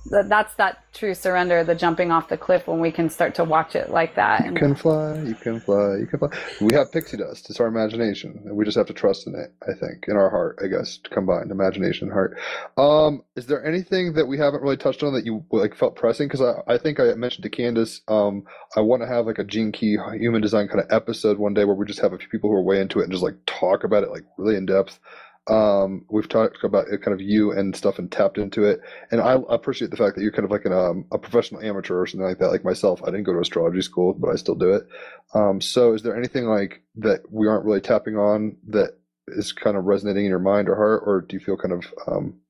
that's 0.06 0.54
that 0.54 0.78
true 0.92 1.14
surrender 1.14 1.64
the 1.64 1.74
jumping 1.74 2.10
off 2.10 2.28
the 2.28 2.36
cliff 2.36 2.66
when 2.66 2.80
we 2.80 2.90
can 2.90 3.08
start 3.10 3.34
to 3.34 3.44
watch 3.44 3.74
it 3.74 3.90
like 3.90 4.14
that 4.14 4.44
You 4.44 4.52
can 4.52 4.74
fly, 4.74 5.18
you 5.20 5.34
can 5.34 5.60
fly, 5.60 5.96
you 5.96 6.06
can 6.06 6.18
fly. 6.18 6.28
We 6.60 6.74
have 6.74 6.92
pixie 6.92 7.16
dust. 7.16 7.50
It's 7.50 7.60
our 7.60 7.66
imagination, 7.66 8.42
and 8.44 8.56
we 8.56 8.64
just 8.64 8.76
have 8.76 8.86
to 8.86 8.92
trust 8.92 9.26
in 9.26 9.34
it. 9.34 9.52
I 9.62 9.72
think 9.74 10.04
in 10.08 10.16
our 10.16 10.30
heart, 10.30 10.58
I 10.62 10.68
guess, 10.68 10.98
combined 11.10 11.50
imagination 11.50 12.08
and 12.08 12.12
heart. 12.12 12.38
Um, 12.76 13.22
is 13.36 13.46
there 13.46 13.64
anything 13.64 14.14
that 14.14 14.26
we 14.26 14.38
haven't 14.38 14.62
really 14.62 14.76
touched 14.76 15.02
on 15.02 15.14
that 15.14 15.24
you 15.24 15.44
like 15.50 15.74
felt 15.74 15.96
pressing? 15.96 16.28
Because 16.28 16.42
I, 16.42 16.74
I 16.74 16.78
think 16.78 17.00
I 17.00 17.14
mentioned 17.14 17.44
to 17.44 17.50
Candace, 17.50 18.02
um, 18.08 18.44
I 18.76 18.80
want 18.80 19.02
to 19.02 19.08
have 19.08 19.26
like 19.26 19.38
a 19.38 19.44
Gene 19.44 19.72
Key 19.72 19.96
human 20.18 20.42
design 20.42 20.68
kind 20.68 20.80
of 20.80 20.86
episode 20.90 21.38
one 21.38 21.54
day 21.54 21.64
where 21.64 21.74
we 21.74 21.86
just 21.86 22.00
have 22.00 22.12
a 22.12 22.18
few 22.18 22.28
people 22.28 22.50
who 22.50 22.56
are 22.56 22.62
way 22.62 22.80
into 22.80 23.00
it 23.00 23.04
and 23.04 23.12
just 23.12 23.24
like 23.24 23.36
talk 23.46 23.84
about 23.84 24.02
it 24.02 24.10
like 24.10 24.24
really 24.38 24.56
in 24.56 24.66
depth. 24.66 24.98
Um, 25.46 26.06
we've 26.08 26.28
talked 26.28 26.64
about 26.64 26.88
it, 26.88 27.02
kind 27.02 27.12
of 27.12 27.20
you 27.20 27.52
and 27.52 27.76
stuff 27.76 27.98
and 27.98 28.10
tapped 28.10 28.38
into 28.38 28.64
it. 28.64 28.80
And 29.10 29.20
I 29.20 29.38
appreciate 29.48 29.90
the 29.90 29.96
fact 29.96 30.16
that 30.16 30.22
you're 30.22 30.32
kind 30.32 30.44
of 30.44 30.50
like 30.50 30.64
an, 30.64 30.72
um, 30.72 31.04
a 31.12 31.18
professional 31.18 31.60
amateur 31.60 32.00
or 32.00 32.06
something 32.06 32.26
like 32.26 32.38
that. 32.38 32.50
Like 32.50 32.64
myself, 32.64 33.02
I 33.02 33.06
didn't 33.06 33.24
go 33.24 33.34
to 33.34 33.40
astrology 33.40 33.82
school, 33.82 34.14
but 34.14 34.30
I 34.30 34.36
still 34.36 34.54
do 34.54 34.72
it. 34.72 34.86
Um, 35.34 35.60
so 35.60 35.92
is 35.92 36.02
there 36.02 36.16
anything 36.16 36.46
like 36.46 36.82
that 36.96 37.30
we 37.30 37.46
aren't 37.46 37.66
really 37.66 37.82
tapping 37.82 38.16
on 38.16 38.56
that 38.68 38.96
is 39.28 39.52
kind 39.52 39.76
of 39.76 39.84
resonating 39.84 40.24
in 40.24 40.30
your 40.30 40.38
mind 40.38 40.68
or 40.68 40.76
heart, 40.76 41.02
or 41.06 41.20
do 41.20 41.36
you 41.36 41.40
feel 41.40 41.56
kind 41.56 41.72
of 41.72 41.94
um, 42.06 42.40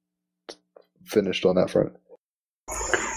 finished 1.05 1.45
on 1.45 1.57
that 1.57 1.71
front? 1.71 1.93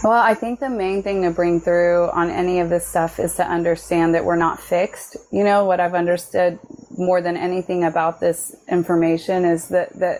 Well, 0.04 0.14
I 0.14 0.36
think 0.36 0.60
the 0.60 0.70
main 0.70 1.02
thing 1.02 1.24
to 1.24 1.32
bring 1.32 1.60
through 1.60 2.10
on 2.12 2.30
any 2.30 2.60
of 2.60 2.70
this 2.70 2.88
stuff 2.88 3.20
is 3.20 3.36
to 3.36 3.44
understand 3.44 4.14
that 4.16 4.24
we're 4.24 4.36
not 4.36 4.60
fixed. 4.60 5.18
You 5.32 5.44
know, 5.44 5.66
what 5.66 5.80
I've 5.80 5.96
understood 5.96 6.60
more 6.98 7.22
than 7.22 7.36
anything 7.36 7.84
about 7.84 8.20
this 8.20 8.56
information 8.70 9.44
is 9.44 9.70
that, 9.70 9.94
that 10.00 10.20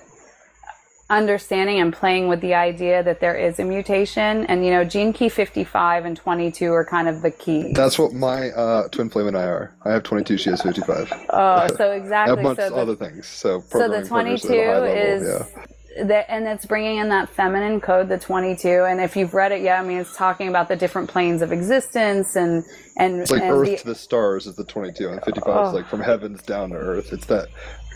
understanding 1.10 1.80
and 1.80 1.94
playing 1.94 2.28
with 2.28 2.42
the 2.42 2.54
idea 2.54 3.02
that 3.04 3.20
there 3.20 3.36
is 3.36 3.60
a 3.60 3.64
mutation. 3.64 4.46
And, 4.48 4.66
you 4.66 4.72
know, 4.72 4.84
gene 4.84 5.14
key 5.14 5.30
55 5.30 6.06
and 6.06 6.18
22 6.18 6.74
are 6.74 6.86
kind 6.86 7.08
of 7.08 7.22
the 7.22 7.32
key. 7.32 7.72
That's 7.74 7.98
what 7.98 8.14
my 8.14 8.50
uh, 8.52 8.88
twin 8.90 9.10
flame 9.10 9.28
and 9.28 9.38
I 9.38 9.44
are. 9.44 9.76
I 9.86 9.92
have 9.92 10.04
22, 10.04 10.38
she 10.38 10.50
has 10.50 10.62
55. 10.62 11.14
Oh, 11.30 11.68
so 11.76 11.92
exactly. 11.92 12.40
amongst 12.40 12.62
So 12.62 12.70
the, 12.70 12.76
other 12.76 12.96
things. 12.96 13.26
So, 13.26 13.62
so 13.70 13.88
the 13.88 14.06
22 14.06 14.48
at 14.54 14.82
level, 14.82 14.84
is 14.84 15.50
yeah. 15.56 15.66
That 16.06 16.26
and 16.30 16.48
it's 16.48 16.66
bringing 16.66 16.98
in 16.98 17.10
that 17.10 17.30
feminine 17.30 17.80
code 17.82 18.10
the 18.10 18.18
22 18.18 18.68
and 18.86 19.00
if 19.02 19.16
you've 19.16 19.34
read 19.34 19.52
it 19.52 19.62
yeah, 19.62 19.80
i 19.80 19.84
mean 19.86 19.98
it's 19.98 20.16
talking 20.16 20.48
about 20.48 20.68
the 20.68 20.76
different 20.76 21.10
planes 21.10 21.42
of 21.42 21.52
existence 21.52 22.36
and 22.36 22.64
and, 22.98 23.22
It's 23.22 23.32
like 23.32 23.42
and 23.44 23.52
Earth 23.52 23.70
the, 23.70 23.78
to 23.78 23.86
the 23.86 23.96
stars 23.96 24.48
is 24.48 24.56
the 24.56 24.64
22, 24.64 25.10
and 25.10 25.22
55 25.24 25.44
Oh. 25.56 25.68
is 25.68 25.74
like 25.74 25.88
from 25.88 26.02
heavens 26.02 26.42
down 26.42 26.72
to 26.72 26.76
Earth. 26.78 27.14
It's 27.14 27.28
that 27.28 27.48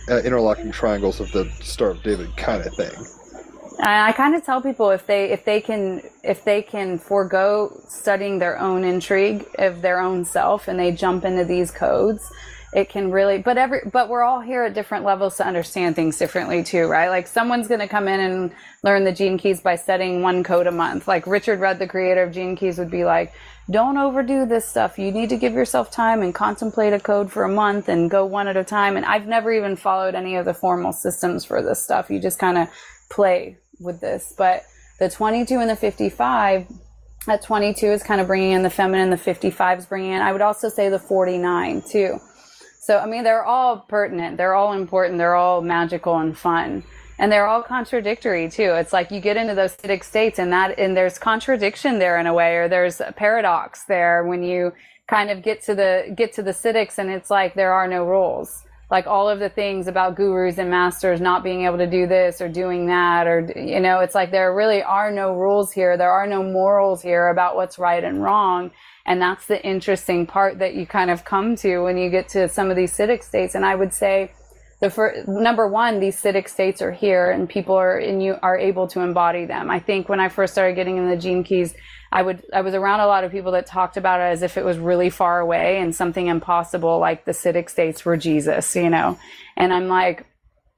uh, 0.09 0.17
interlocking 0.19 0.71
triangles 0.71 1.19
of 1.19 1.31
the 1.31 1.45
Star 1.61 1.89
of 1.89 2.03
David 2.03 2.35
kind 2.37 2.63
of 2.65 2.73
thing. 2.75 2.91
and 3.79 3.87
i 4.09 4.11
kind 4.11 4.35
of 4.35 4.43
tell 4.45 4.61
people 4.61 4.89
if 4.91 5.07
they 5.07 5.31
if 5.31 5.43
they 5.45 5.59
can 5.61 6.01
if 6.23 6.43
they 6.43 6.61
can 6.61 6.99
forego 6.99 7.71
studying 7.87 8.37
their 8.39 8.59
own 8.59 8.83
intrigue 8.83 9.45
of 9.57 9.81
their 9.81 9.99
own 9.99 10.23
self 10.25 10.67
and 10.67 10.79
they 10.79 10.91
jump 10.91 11.25
into 11.25 11.43
these 11.45 11.71
codes 11.71 12.29
it 12.73 12.89
can 12.89 13.11
really 13.11 13.37
but 13.37 13.57
every 13.57 13.81
but 13.91 14.07
we're 14.07 14.23
all 14.23 14.39
here 14.39 14.63
at 14.63 14.73
different 14.73 15.03
levels 15.03 15.35
to 15.37 15.45
understand 15.45 15.95
things 15.95 16.17
differently 16.17 16.63
too 16.63 16.87
right? 16.87 17.09
Like 17.09 17.27
someone's 17.27 17.67
going 17.67 17.81
to 17.81 17.87
come 17.87 18.07
in 18.07 18.19
and 18.19 18.51
learn 18.83 19.03
the 19.03 19.11
gene 19.11 19.37
keys 19.37 19.61
by 19.61 19.75
studying 19.75 20.21
one 20.21 20.43
code 20.43 20.67
a 20.67 20.71
month. 20.71 21.07
Like 21.07 21.27
richard 21.27 21.59
rudd 21.59 21.79
the 21.79 21.87
creator 21.87 22.23
of 22.23 22.31
gene 22.31 22.55
keys 22.55 22.77
would 22.77 22.91
be 22.91 23.03
like 23.03 23.33
don't 23.69 23.97
overdo 23.97 24.45
this 24.45 24.67
stuff. 24.67 24.97
You 24.97 25.11
need 25.11 25.29
to 25.29 25.37
give 25.37 25.53
yourself 25.53 25.91
time 25.91 26.21
and 26.21 26.33
contemplate 26.33 26.93
a 26.93 26.99
code 26.99 27.31
for 27.31 27.43
a 27.43 27.49
month 27.49 27.87
and 27.87 28.09
go 28.09 28.25
one 28.25 28.47
at 28.47 28.57
a 28.57 28.63
time. 28.63 28.97
And 28.97 29.05
i've 29.05 29.27
never 29.27 29.51
even 29.51 29.75
followed 29.75 30.15
any 30.15 30.35
of 30.35 30.45
the 30.45 30.53
formal 30.53 30.93
systems 30.93 31.45
for 31.45 31.61
this 31.61 31.83
stuff. 31.83 32.09
You 32.09 32.19
just 32.19 32.39
kind 32.39 32.57
of 32.57 32.69
play 33.09 33.57
with 33.79 33.99
this. 33.99 34.33
But 34.37 34.63
the 34.99 35.09
22 35.09 35.59
and 35.59 35.69
the 35.69 35.75
55 35.75 36.67
at 37.27 37.43
22 37.43 37.85
is 37.85 38.03
kind 38.03 38.21
of 38.21 38.27
bringing 38.27 38.51
in 38.51 38.63
the 38.63 38.69
feminine 38.69 39.09
the 39.09 39.17
55 39.17 39.79
is 39.79 39.85
bringing 39.85 40.13
in. 40.13 40.21
I 40.21 40.31
would 40.31 40.41
also 40.41 40.69
say 40.69 40.89
the 40.89 40.99
49 40.99 41.81
too 41.81 42.19
so, 42.81 42.97
I 42.97 43.05
mean, 43.05 43.23
they're 43.23 43.45
all 43.45 43.85
pertinent, 43.87 44.37
they're 44.37 44.55
all 44.55 44.73
important, 44.73 45.19
they're 45.19 45.35
all 45.35 45.61
magical 45.61 46.17
and 46.17 46.35
fun. 46.37 46.83
and 47.21 47.31
they're 47.31 47.45
all 47.45 47.61
contradictory 47.61 48.49
too. 48.49 48.73
It's 48.73 48.91
like 48.91 49.11
you 49.11 49.21
get 49.21 49.37
into 49.37 49.53
those 49.53 49.75
siddhic 49.77 50.03
states 50.03 50.39
and 50.39 50.51
that, 50.51 50.79
and 50.79 50.97
there's 50.97 51.19
contradiction 51.19 51.99
there 51.99 52.17
in 52.17 52.25
a 52.25 52.33
way, 52.33 52.55
or 52.55 52.67
there's 52.67 52.99
a 52.99 53.11
paradox 53.11 53.83
there 53.83 54.25
when 54.25 54.41
you 54.41 54.73
kind 55.07 55.29
of 55.29 55.43
get 55.43 55.61
to 55.65 55.75
the, 55.75 56.11
get 56.15 56.33
to 56.33 56.41
the 56.41 56.49
siddhics 56.51 56.97
and 56.97 57.11
it's 57.11 57.29
like 57.29 57.53
there 57.53 57.73
are 57.73 57.87
no 57.87 58.03
rules. 58.03 58.63
Like 58.89 59.05
all 59.05 59.29
of 59.29 59.37
the 59.39 59.49
things 59.49 59.87
about 59.87 60.15
gurus 60.15 60.57
and 60.57 60.71
masters 60.71 61.21
not 61.21 61.43
being 61.43 61.65
able 61.65 61.77
to 61.77 61.87
do 61.87 62.07
this 62.07 62.41
or 62.41 62.49
doing 62.49 62.87
that, 62.87 63.27
or, 63.27 63.53
you 63.55 63.79
know, 63.79 63.99
it's 63.99 64.15
like 64.15 64.31
there 64.31 64.53
really 64.55 64.81
are 64.81 65.11
no 65.11 65.31
rules 65.33 65.71
here. 65.71 65.97
There 65.97 66.11
are 66.11 66.25
no 66.25 66.41
morals 66.41 67.03
here 67.03 67.27
about 67.27 67.55
what's 67.55 67.77
right 67.77 68.03
and 68.03 68.23
wrong. 68.23 68.71
And 69.05 69.21
that's 69.21 69.45
the 69.45 69.63
interesting 69.65 70.27
part 70.27 70.59
that 70.59 70.75
you 70.75 70.85
kind 70.85 71.09
of 71.09 71.25
come 71.25 71.55
to 71.57 71.79
when 71.79 71.97
you 71.97 72.09
get 72.09 72.29
to 72.29 72.47
some 72.47 72.69
of 72.69 72.75
these 72.75 72.95
siddhic 72.95 73.23
states. 73.23 73.55
And 73.55 73.65
I 73.65 73.75
would 73.75 73.93
say, 73.93 74.31
the 74.81 74.89
first, 74.89 75.27
number 75.27 75.67
one, 75.67 75.99
these 75.99 76.19
siddhic 76.19 76.49
states 76.49 76.81
are 76.81 76.91
here 76.91 77.29
and 77.29 77.47
people 77.47 77.75
are 77.75 77.97
and 77.97 78.21
you 78.21 78.37
are 78.41 78.57
able 78.57 78.87
to 78.87 79.01
embody 79.01 79.45
them. 79.45 79.69
I 79.69 79.79
think 79.79 80.09
when 80.09 80.19
I 80.19 80.27
first 80.27 80.53
started 80.53 80.75
getting 80.75 80.97
in 80.97 81.07
the 81.07 81.15
gene 81.15 81.43
keys, 81.43 81.75
I 82.11 82.23
would 82.23 82.43
I 82.51 82.61
was 82.61 82.73
around 82.73 82.99
a 82.99 83.05
lot 83.05 83.23
of 83.23 83.31
people 83.31 83.51
that 83.51 83.67
talked 83.67 83.95
about 83.95 84.19
it 84.19 84.33
as 84.33 84.41
if 84.41 84.57
it 84.57 84.65
was 84.65 84.79
really 84.79 85.11
far 85.11 85.39
away 85.39 85.79
and 85.79 85.95
something 85.95 86.25
impossible, 86.25 86.97
like 86.97 87.25
the 87.25 87.31
siddhic 87.31 87.69
states 87.69 88.03
were 88.03 88.17
Jesus, 88.17 88.75
you 88.75 88.89
know. 88.89 89.19
And 89.55 89.71
I'm 89.71 89.87
like, 89.87 90.25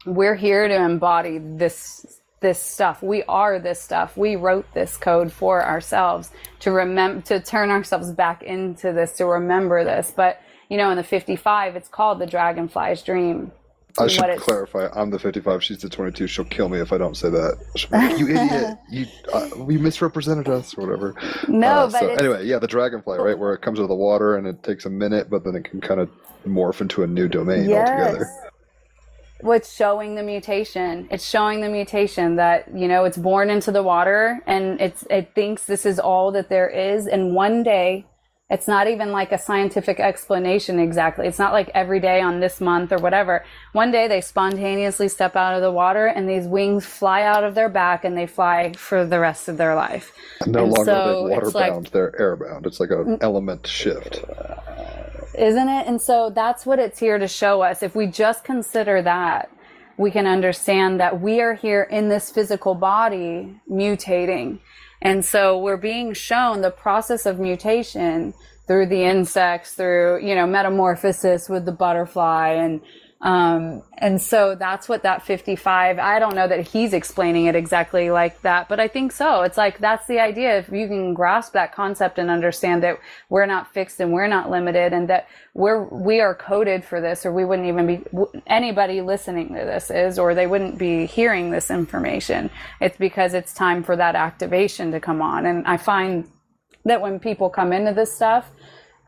we're 0.05 0.35
here 0.35 0.67
to 0.67 0.75
embody 0.75 1.39
this 1.39 2.21
this 2.43 2.61
stuff. 2.61 3.01
We 3.01 3.23
are 3.23 3.57
this 3.57 3.81
stuff. 3.81 4.15
We 4.15 4.35
wrote 4.35 4.71
this 4.75 4.95
code 4.97 5.31
for 5.31 5.65
ourselves 5.65 6.29
to 6.59 6.71
remember 6.71 7.21
to 7.23 7.39
turn 7.39 7.71
ourselves 7.71 8.11
back 8.11 8.43
into 8.43 8.93
this 8.93 9.13
to 9.17 9.25
remember 9.25 9.83
this. 9.83 10.13
But 10.15 10.39
you 10.69 10.77
know, 10.77 10.91
in 10.91 10.97
the 10.97 11.03
55, 11.03 11.75
it's 11.75 11.89
called 11.89 12.19
the 12.19 12.27
Dragonfly's 12.27 13.01
Dream 13.01 13.51
I 13.99 14.07
should 14.07 14.39
clarify. 14.39 14.89
I'm 14.93 15.11
the 15.11 15.19
55. 15.19 15.63
She's 15.63 15.79
the 15.79 15.89
22. 15.89 16.25
She'll 16.27 16.45
kill 16.45 16.67
me 16.67 16.79
if 16.79 16.91
I 16.91 16.97
don't 16.97 17.15
say 17.15 17.29
that. 17.29 17.59
Like, 17.91 18.17
you 18.17 18.27
idiot! 18.35 18.77
You 18.89 19.05
uh, 19.31 19.49
we 19.57 19.77
misrepresented 19.77 20.49
us 20.49 20.75
or 20.75 20.87
whatever. 20.87 21.15
No, 21.47 21.67
uh, 21.67 21.91
but 21.91 21.99
so 21.99 22.09
anyway, 22.13 22.45
yeah, 22.45 22.57
the 22.57 22.67
dragonfly, 22.67 23.19
right, 23.19 23.37
where 23.37 23.53
it 23.53 23.61
comes 23.61 23.79
out 23.79 23.83
of 23.83 23.89
the 23.89 23.95
water 23.95 24.35
and 24.35 24.47
it 24.47 24.63
takes 24.63 24.85
a 24.85 24.89
minute, 24.89 25.29
but 25.29 25.43
then 25.43 25.55
it 25.55 25.65
can 25.65 25.79
kind 25.79 25.99
of 25.99 26.09
morph 26.47 26.81
into 26.81 27.03
a 27.03 27.07
new 27.07 27.27
domain 27.27 27.69
yes. 27.69 27.87
altogether. 27.87 28.29
What's 29.43 29.75
showing 29.75 30.15
the 30.15 30.23
mutation? 30.23 31.07
It's 31.11 31.27
showing 31.27 31.59
the 31.59 31.69
mutation 31.69 32.37
that 32.37 32.73
you 32.73 32.87
know 32.87 33.03
it's 33.03 33.17
born 33.17 33.49
into 33.49 33.71
the 33.71 33.83
water 33.83 34.39
and 34.47 34.79
it's 34.79 35.05
it 35.09 35.35
thinks 35.35 35.65
this 35.65 35.85
is 35.85 35.99
all 35.99 36.31
that 36.31 36.47
there 36.47 36.69
is, 36.69 37.07
and 37.07 37.35
one 37.35 37.61
day 37.61 38.05
it's 38.49 38.67
not 38.67 38.87
even 38.87 39.11
like 39.11 39.31
a 39.31 39.37
scientific 39.37 39.99
explanation 39.99 40.79
exactly. 40.79 41.27
It's 41.27 41.39
not 41.39 41.53
like 41.53 41.71
every 41.73 41.99
day 41.99 42.21
on 42.21 42.39
this 42.39 42.61
month 42.61 42.91
or 42.91 42.97
whatever. 42.99 43.43
One 43.71 43.91
day 43.91 44.07
they 44.07 44.21
spontaneously 44.21 45.07
step 45.09 45.35
out 45.35 45.55
of 45.55 45.61
the 45.61 45.71
water 45.71 46.05
and 46.05 46.29
these 46.29 46.45
wings 46.45 46.85
fly 46.85 47.23
out 47.23 47.43
of 47.43 47.55
their 47.55 47.69
back 47.69 48.05
and 48.05 48.17
they 48.17 48.27
fly 48.27 48.73
for 48.73 49.05
the 49.05 49.19
rest 49.19 49.49
of 49.49 49.57
their 49.57 49.75
life. 49.75 50.13
No 50.45 50.65
and 50.65 50.71
longer 50.71 50.85
so 50.85 51.27
water 51.27 51.51
bound, 51.51 51.85
like, 51.85 51.91
they're 51.91 52.11
airbound. 52.11 52.67
It's 52.67 52.79
like 52.79 52.91
an 52.91 53.17
element 53.21 53.65
shift. 53.65 54.23
Isn't 55.37 55.69
it? 55.69 55.87
And 55.87 56.01
so 56.01 56.29
that's 56.29 56.65
what 56.65 56.79
it's 56.79 56.99
here 56.99 57.17
to 57.17 57.27
show 57.27 57.61
us. 57.61 57.81
If 57.83 57.95
we 57.95 58.07
just 58.07 58.43
consider 58.43 59.01
that, 59.01 59.49
we 59.97 60.11
can 60.11 60.27
understand 60.27 60.99
that 60.99 61.21
we 61.21 61.41
are 61.41 61.53
here 61.53 61.83
in 61.83 62.09
this 62.09 62.31
physical 62.31 62.75
body 62.75 63.59
mutating 63.69 64.59
and 65.03 65.23
so 65.23 65.59
we're 65.59 65.77
being 65.77 66.13
shown 66.13 66.61
the 66.61 66.71
process 66.71 67.25
of 67.25 67.37
mutation 67.37 68.33
through 68.67 68.85
the 68.85 69.03
insects, 69.03 69.73
through, 69.73 70.25
you 70.25 70.33
know, 70.33 70.47
metamorphosis 70.47 71.49
with 71.49 71.65
the 71.65 71.73
butterfly 71.73 72.51
and, 72.51 72.79
um, 73.23 73.83
and 73.99 74.21
so 74.21 74.53
that's 74.53 74.89
what 74.89 75.03
that 75.03 75.23
55, 75.23 75.97
I 75.97 76.19
don't 76.19 76.35
know 76.35 76.45
that 76.45 76.67
he's 76.67 76.91
explaining 76.91 77.45
it 77.45 77.55
exactly 77.55 78.09
like 78.09 78.41
that, 78.41 78.67
but 78.67 78.81
I 78.81 78.89
think 78.89 79.13
so. 79.13 79.43
It's 79.43 79.57
like, 79.57 79.79
that's 79.79 80.05
the 80.07 80.19
idea. 80.19 80.57
If 80.57 80.69
you 80.69 80.89
can 80.89 81.13
grasp 81.13 81.53
that 81.53 81.73
concept 81.73 82.19
and 82.19 82.29
understand 82.29 82.83
that 82.83 82.99
we're 83.29 83.45
not 83.45 83.73
fixed 83.73 84.01
and 84.01 84.11
we're 84.11 84.27
not 84.27 84.51
limited 84.51 84.91
and 84.91 85.07
that 85.07 85.29
we're, 85.53 85.85
we 85.85 86.19
are 86.19 86.35
coded 86.35 86.83
for 86.83 86.99
this 86.99 87.25
or 87.25 87.31
we 87.31 87.45
wouldn't 87.45 87.69
even 87.69 87.87
be, 87.87 88.03
anybody 88.45 88.99
listening 88.99 89.47
to 89.53 89.61
this 89.61 89.89
is, 89.89 90.19
or 90.19 90.35
they 90.35 90.45
wouldn't 90.45 90.77
be 90.77 91.05
hearing 91.05 91.49
this 91.49 91.71
information. 91.71 92.49
It's 92.81 92.97
because 92.97 93.33
it's 93.33 93.53
time 93.53 93.83
for 93.83 93.95
that 93.95 94.15
activation 94.15 94.91
to 94.91 94.99
come 94.99 95.21
on. 95.21 95.45
And 95.45 95.65
I 95.65 95.77
find 95.77 96.27
that 96.83 96.99
when 96.99 97.19
people 97.19 97.49
come 97.49 97.71
into 97.71 97.93
this 97.93 98.13
stuff, 98.13 98.51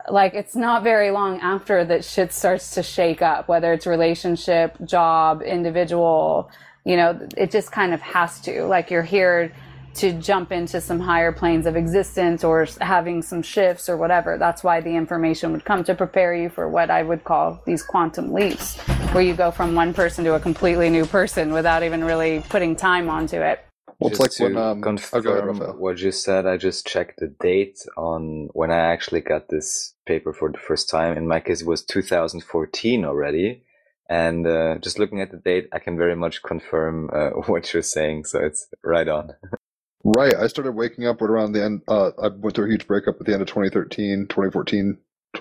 like 0.10 0.34
it's 0.34 0.56
not 0.56 0.84
very 0.84 1.12
long 1.12 1.40
after 1.40 1.84
that 1.86 2.06
shit 2.06 2.32
starts 2.32 2.72
to 2.76 2.84
shake 2.84 3.22
up, 3.22 3.48
whether 3.48 3.74
it's 3.74 3.88
relationship, 3.88 4.78
job, 4.86 5.42
individual, 5.42 6.50
you 6.86 6.96
know, 6.96 7.20
it 7.36 7.52
just 7.52 7.72
kind 7.72 7.94
of 7.94 8.02
has 8.02 8.40
to. 8.42 8.66
Like 8.66 8.92
you're 8.92 9.04
here 9.04 9.52
to 9.96 10.12
jump 10.14 10.52
into 10.52 10.82
some 10.82 11.00
higher 11.00 11.32
planes 11.32 11.66
of 11.66 11.76
existence 11.76 12.44
or 12.44 12.68
having 12.82 13.22
some 13.22 13.42
shifts 13.42 13.88
or 13.88 13.96
whatever. 13.96 14.38
That's 14.38 14.64
why 14.64 14.82
the 14.82 14.94
information 14.94 15.52
would 15.54 15.64
come 15.64 15.84
to 15.86 15.96
prepare 15.96 16.36
you 16.36 16.50
for 16.50 16.70
what 16.70 16.90
I 16.90 17.02
would 17.02 17.24
call 17.24 17.62
these 17.66 17.82
quantum 17.82 18.34
leaps, 18.34 18.78
where 19.14 19.24
you 19.24 19.34
go 19.34 19.52
from 19.52 19.74
one 19.74 19.94
person 19.94 20.26
to 20.26 20.36
a 20.36 20.40
completely 20.40 20.90
new 20.90 21.06
person 21.06 21.54
without 21.54 21.82
even 21.82 22.04
really 22.04 22.44
putting 22.50 22.76
time 22.76 23.10
onto 23.10 23.38
it. 23.38 23.62
Well, 24.00 24.10
it's 24.10 24.20
just 24.20 24.40
like 24.42 24.50
to 24.50 24.56
when, 24.56 24.64
um, 24.64 24.82
confirm 24.82 25.62
oh, 25.62 25.72
what 25.78 26.00
you 26.00 26.12
said, 26.12 26.46
I 26.46 26.58
just 26.58 26.86
checked 26.86 27.20
the 27.20 27.28
date 27.28 27.80
on 27.96 28.50
when 28.52 28.70
I 28.70 28.92
actually 28.92 29.22
got 29.22 29.48
this 29.48 29.95
paper 30.06 30.34
for 30.34 30.52
the 30.52 30.58
first 30.58 30.90
time. 30.90 31.18
In 31.18 31.28
my 31.28 31.40
case, 31.40 31.62
it 31.62 31.68
was 31.68 31.84
2014 31.84 33.06
already. 33.06 33.64
And 34.08 34.46
uh, 34.46 34.78
just 34.78 35.00
looking 35.00 35.22
at 35.22 35.32
the 35.32 35.38
date, 35.38 35.68
I 35.74 35.80
can 35.80 35.98
very 35.98 36.16
much 36.16 36.44
confirm 36.44 37.10
uh, 37.12 37.30
what 37.48 37.74
you're 37.74 37.84
saying. 37.84 38.26
So 38.26 38.40
it's 38.40 38.68
right 38.84 39.08
on. 39.08 39.34
right. 40.04 40.36
I 40.36 40.48
started 40.48 40.74
waking 40.74 41.08
up 41.08 41.22
right 41.22 41.30
around 41.30 41.54
the 41.54 41.64
end. 41.64 41.82
Uh, 41.88 42.12
I 42.22 42.28
went 42.28 42.56
through 42.56 42.68
a 42.68 42.72
huge 42.72 42.88
breakup 42.88 43.20
at 43.20 43.26
the 43.26 43.34
end 43.34 43.42
of 43.42 43.48
2013, 43.48 44.28
2014. 44.30 44.98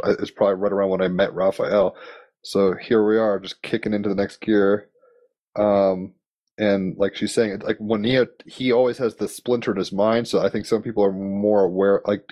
It's 0.07 0.31
probably 0.31 0.55
right 0.57 0.73
around 0.73 0.91
when 0.91 1.03
I 1.03 1.09
met 1.09 1.35
Raphael. 1.35 1.97
So 2.43 2.75
here 2.75 3.07
we 3.07 3.17
are, 3.17 3.39
just 3.39 3.63
kicking 3.63 3.95
into 3.95 4.09
the 4.09 4.15
next 4.15 4.41
gear. 4.41 4.89
Um, 5.57 6.15
and 6.59 6.97
like 6.99 7.17
she's 7.17 7.35
saying, 7.35 7.61
like 7.61 7.79
when 7.79 8.05
he 8.05 8.23
he 8.47 8.73
always 8.73 8.99
has 8.99 9.17
the 9.17 9.29
splinter 9.29 9.73
in 9.73 9.77
his 9.77 9.93
mind. 9.93 10.29
So 10.29 10.41
I 10.41 10.51
think 10.51 10.67
some 10.67 10.83
people 10.83 11.05
are 11.05 11.13
more 11.13 11.65
aware, 11.65 12.03
like 12.07 12.25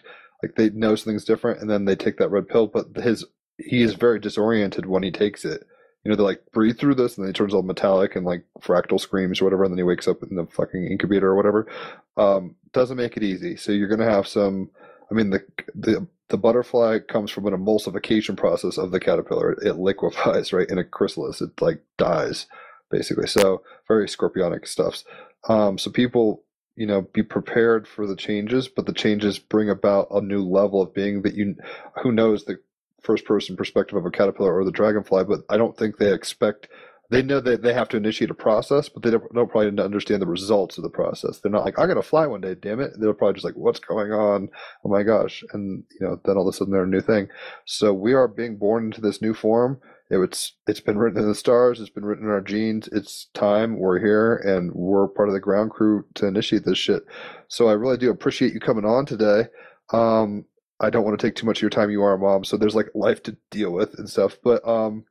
like 0.43 0.55
they 0.57 0.71
know 0.71 0.95
something's 0.95 1.25
different, 1.25 1.61
and 1.61 1.71
then 1.71 1.85
they 1.85 1.97
take 1.97 2.19
that 2.19 2.31
red 2.31 2.49
pill. 2.49 2.67
But 2.67 2.97
his 2.97 3.25
he 3.59 3.83
is 3.83 3.95
very 3.95 4.19
disoriented 4.19 4.87
when 4.87 5.03
he 5.03 5.11
takes 5.11 5.45
it. 5.45 5.65
You 6.05 6.11
know, 6.11 6.17
they 6.17 6.23
like 6.23 6.43
breathe 6.53 6.79
through 6.79 6.97
this, 6.97 7.17
and 7.17 7.25
then 7.25 7.31
he 7.31 7.37
turns 7.37 7.55
all 7.55 7.63
metallic 7.63 8.17
and 8.17 8.27
like 8.27 8.45
fractal 8.61 9.01
screams 9.01 9.41
or 9.41 9.45
whatever, 9.45 9.65
and 9.65 9.73
then 9.73 9.79
he 9.79 9.85
wakes 9.85 10.09
up 10.09 10.23
in 10.23 10.37
the 10.37 10.47
fucking 10.47 10.87
incubator 10.87 11.29
or 11.29 11.37
whatever. 11.37 11.69
Um, 12.17 12.57
doesn't 12.73 12.97
make 12.97 13.17
it 13.17 13.23
easy. 13.23 13.57
So 13.57 13.73
you're 13.73 13.89
gonna 13.89 14.11
have 14.11 14.27
some. 14.27 14.71
I 15.11 15.15
mean, 15.15 15.31
the 15.31 15.45
the 15.75 16.07
the 16.29 16.39
butterfly 16.39 16.99
comes 17.01 17.31
from 17.31 17.47
an 17.47 17.55
emulsification 17.55 18.37
process 18.37 18.79
of 18.79 18.91
the 18.91 19.01
caterpillar. 19.01 19.53
It 19.63 19.77
liquefies 19.77 20.53
right 20.53 20.69
in 20.69 20.79
a 20.79 20.85
chrysalis. 20.85 21.41
It 21.41 21.61
like 21.61 21.83
dies 21.99 22.47
basically. 22.93 23.27
So 23.27 23.63
very 23.89 24.07
scorpionic 24.07 24.69
stuffs. 24.69 25.05
Um, 25.49 25.79
so 25.79 25.91
people, 25.91 26.45
you 26.77 26.87
know, 26.87 27.03
be 27.03 27.23
prepared 27.23 27.87
for 27.87 28.07
the 28.07 28.17
changes, 28.17 28.69
but 28.69 28.87
the 28.87 28.93
changes 28.93 29.39
bring 29.39 29.69
about 29.69 30.09
a 30.11 30.21
new 30.21 30.43
level 30.43 30.81
of 30.81 30.95
being 30.95 31.23
that 31.23 31.35
you, 31.35 31.57
who 32.03 32.13
knows 32.13 32.45
the 32.45 32.59
first 33.03 33.25
person 33.25 33.57
perspective 33.57 33.97
of 33.97 34.07
a 34.07 34.11
caterpillar 34.11 34.57
or 34.57 34.65
the 34.65 34.71
dragonfly, 34.71 35.25
but 35.25 35.41
I 35.49 35.57
don't 35.57 35.77
think 35.77 35.99
they 35.99 36.13
expect 36.13 36.69
they 37.13 37.23
know 37.23 37.41
that 37.41 37.61
they 37.61 37.75
have 37.75 37.91
to 37.91 37.99
initiate 37.99 38.31
a 38.31 38.35
process, 38.35 38.89
but 38.89 39.03
they 39.03 39.11
don't, 39.11 39.31
don't 39.35 39.51
probably 39.51 39.83
understand 39.83 40.23
the 40.23 40.27
results 40.27 40.79
of 40.79 40.83
the 40.83 40.89
process. 40.89 41.39
They're 41.39 41.53
not 41.53 41.67
like, 41.67 41.79
I'm 41.79 41.85
going 41.85 41.97
to 41.97 42.03
fly 42.03 42.27
one 42.27 42.41
day, 42.41 42.55
damn 42.55 42.81
it. 42.81 42.93
They're 42.99 43.13
probably 43.13 43.35
just 43.35 43.45
like, 43.45 43.55
what's 43.55 43.81
going 43.81 44.13
on? 44.13 44.49
Oh 44.83 44.89
my 44.89 45.03
gosh. 45.03 45.45
And, 45.53 45.85
you 46.01 46.07
know, 46.07 46.19
then 46.25 46.39
all 46.39 46.49
of 46.49 46.55
a 46.55 46.57
sudden 46.57 46.73
they're 46.73 46.85
a 46.85 46.87
new 46.87 47.03
thing. 47.03 47.29
So 47.67 47.93
we 47.93 48.15
are 48.15 48.27
being 48.27 48.57
born 48.57 48.87
into 48.87 49.03
this 49.03 49.21
new 49.21 49.35
form 49.35 49.79
it's 50.21 50.53
it's 50.67 50.81
been 50.81 50.99
written 50.99 51.23
in 51.23 51.29
the 51.29 51.35
stars. 51.35 51.81
It's 51.81 51.89
been 51.89 52.05
written 52.05 52.27
in 52.27 52.31
our 52.31 52.43
genes. 52.43 52.89
It's 52.93 53.29
time. 53.33 53.79
We're 53.79 53.99
here, 53.99 54.37
and 54.37 54.71
we're 54.73 55.09
part 55.09 55.29
of 55.29 55.33
the 55.33 55.41
ground 55.41 55.71
crew 55.71 56.05
to 56.15 56.27
initiate 56.27 56.67
this 56.67 56.77
shit. 56.77 57.05
So 57.49 57.69
I 57.69 57.73
really 57.73 57.97
do 57.97 58.11
appreciate 58.11 58.53
you 58.53 58.61
coming 58.61 58.85
on 58.85 59.07
today. 59.07 59.45
Um, 59.93 60.45
I 60.81 60.91
don't 60.91 61.05
want 61.05 61.19
to 61.19 61.27
take 61.27 61.37
too 61.37 61.47
much 61.47 61.59
of 61.59 61.63
your 61.63 61.71
time. 61.71 61.91
You 61.91 62.03
are 62.03 62.15
a 62.15 62.19
mom, 62.19 62.45
so 62.45 62.59
there's 62.59 62.75
like 62.75 62.91
life 62.95 63.23
to 63.23 63.37
deal 63.51 63.73
with 63.73 63.99
and 63.99 64.11
stuff. 64.11 64.37
But 64.45 64.67
um, 64.69 65.05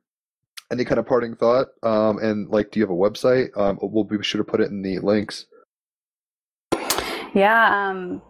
any 0.70 0.84
kind 0.84 1.00
of 1.00 1.06
parting 1.06 1.34
thought? 1.34 1.68
Um, 1.82 2.18
and 2.18 2.48
like, 2.50 2.70
do 2.70 2.78
you 2.78 2.84
have 2.84 2.90
a 2.90 2.94
website? 2.94 3.56
Um, 3.56 3.78
we'll 3.82 4.04
be 4.04 4.22
sure 4.22 4.42
to 4.42 4.48
put 4.48 4.60
it 4.60 4.70
in 4.70 4.82
the 4.82 4.98
links. 5.00 5.46
Yeah. 7.34 7.88
Um, 7.90 8.22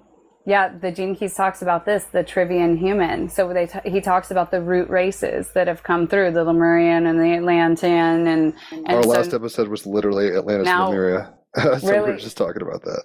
yeah, 0.45 0.77
the 0.77 0.91
Gene 0.91 1.15
Keys 1.15 1.35
talks 1.35 1.63
about 1.63 1.85
this, 1.85 2.05
the 2.05 2.25
Trivian 2.25 2.79
human. 2.79 3.29
So 3.29 3.53
they 3.53 3.67
t- 3.67 3.91
he 3.91 4.01
talks 4.01 4.31
about 4.31 4.51
the 4.51 4.61
root 4.61 4.89
races 4.89 5.53
that 5.55 5.69
have 5.69 5.83
come 5.83 6.09
through, 6.09 6.33
the 6.33 6.45
Lemurian 6.45 7.07
and 7.07 7.21
the 7.21 7.35
Atlantean. 7.35 8.27
And, 8.27 8.55
and 8.73 8.87
our 8.89 9.03
so 9.03 9.09
last 9.09 9.35
episode 9.35 9.69
was 9.69 9.87
literally 9.87 10.35
Atlantis 10.35 10.65
now, 10.65 10.89
Lemuria. 10.89 11.35
so 11.57 11.71
really, 11.83 12.11
we 12.11 12.17
are 12.17 12.19
just 12.19 12.37
talking 12.37 12.63
about 12.63 12.83
that. 12.83 13.05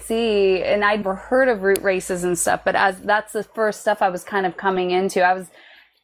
See, 0.00 0.62
and 0.62 0.84
I'd 0.84 0.98
never 0.98 1.14
heard 1.14 1.48
of 1.48 1.62
root 1.62 1.80
races 1.80 2.24
and 2.24 2.38
stuff, 2.38 2.60
but 2.62 2.74
as 2.74 3.00
that's 3.00 3.32
the 3.32 3.42
first 3.42 3.80
stuff 3.80 4.02
I 4.02 4.10
was 4.10 4.22
kind 4.22 4.44
of 4.44 4.58
coming 4.58 4.90
into. 4.90 5.22
I 5.22 5.32
was 5.32 5.48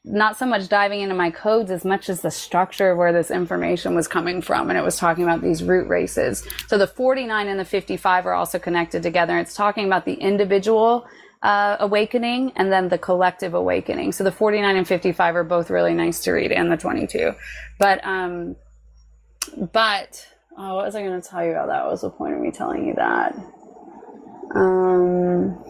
not 0.04 0.38
so 0.38 0.46
much 0.46 0.68
diving 0.68 1.00
into 1.00 1.14
my 1.14 1.30
codes 1.30 1.70
as 1.70 1.84
much 1.84 2.08
as 2.08 2.22
the 2.22 2.30
structure 2.30 2.92
of 2.92 2.98
where 2.98 3.12
this 3.12 3.30
information 3.30 3.94
was 3.94 4.08
coming 4.08 4.40
from. 4.40 4.70
And 4.70 4.78
it 4.78 4.82
was 4.82 4.96
talking 4.96 5.24
about 5.24 5.42
these 5.42 5.62
root 5.62 5.88
races. 5.88 6.46
So 6.68 6.78
the 6.78 6.86
49 6.86 7.48
and 7.48 7.60
the 7.60 7.64
55 7.64 8.26
are 8.26 8.32
also 8.32 8.58
connected 8.58 9.02
together. 9.02 9.38
It's 9.38 9.54
talking 9.54 9.84
about 9.84 10.06
the 10.06 10.14
individual 10.14 11.06
uh, 11.42 11.76
awakening 11.80 12.52
and 12.56 12.72
then 12.72 12.88
the 12.88 12.98
collective 12.98 13.52
awakening. 13.52 14.12
So 14.12 14.24
the 14.24 14.32
49 14.32 14.76
and 14.76 14.88
55 14.88 15.36
are 15.36 15.44
both 15.44 15.70
really 15.70 15.94
nice 15.94 16.20
to 16.20 16.32
read 16.32 16.52
and 16.52 16.72
the 16.72 16.76
22. 16.78 17.34
But, 17.78 18.04
um, 18.04 18.56
but, 19.72 20.26
oh, 20.56 20.76
what 20.76 20.86
was 20.86 20.94
I 20.94 21.02
going 21.02 21.20
to 21.20 21.26
tell 21.28 21.44
you 21.44 21.50
about 21.50 21.68
that? 21.68 21.82
What 21.82 21.92
was 21.92 22.00
the 22.02 22.10
point 22.10 22.34
of 22.34 22.40
me 22.40 22.50
telling 22.50 22.86
you 22.86 22.94
that? 22.94 23.34
Um, 24.54 25.62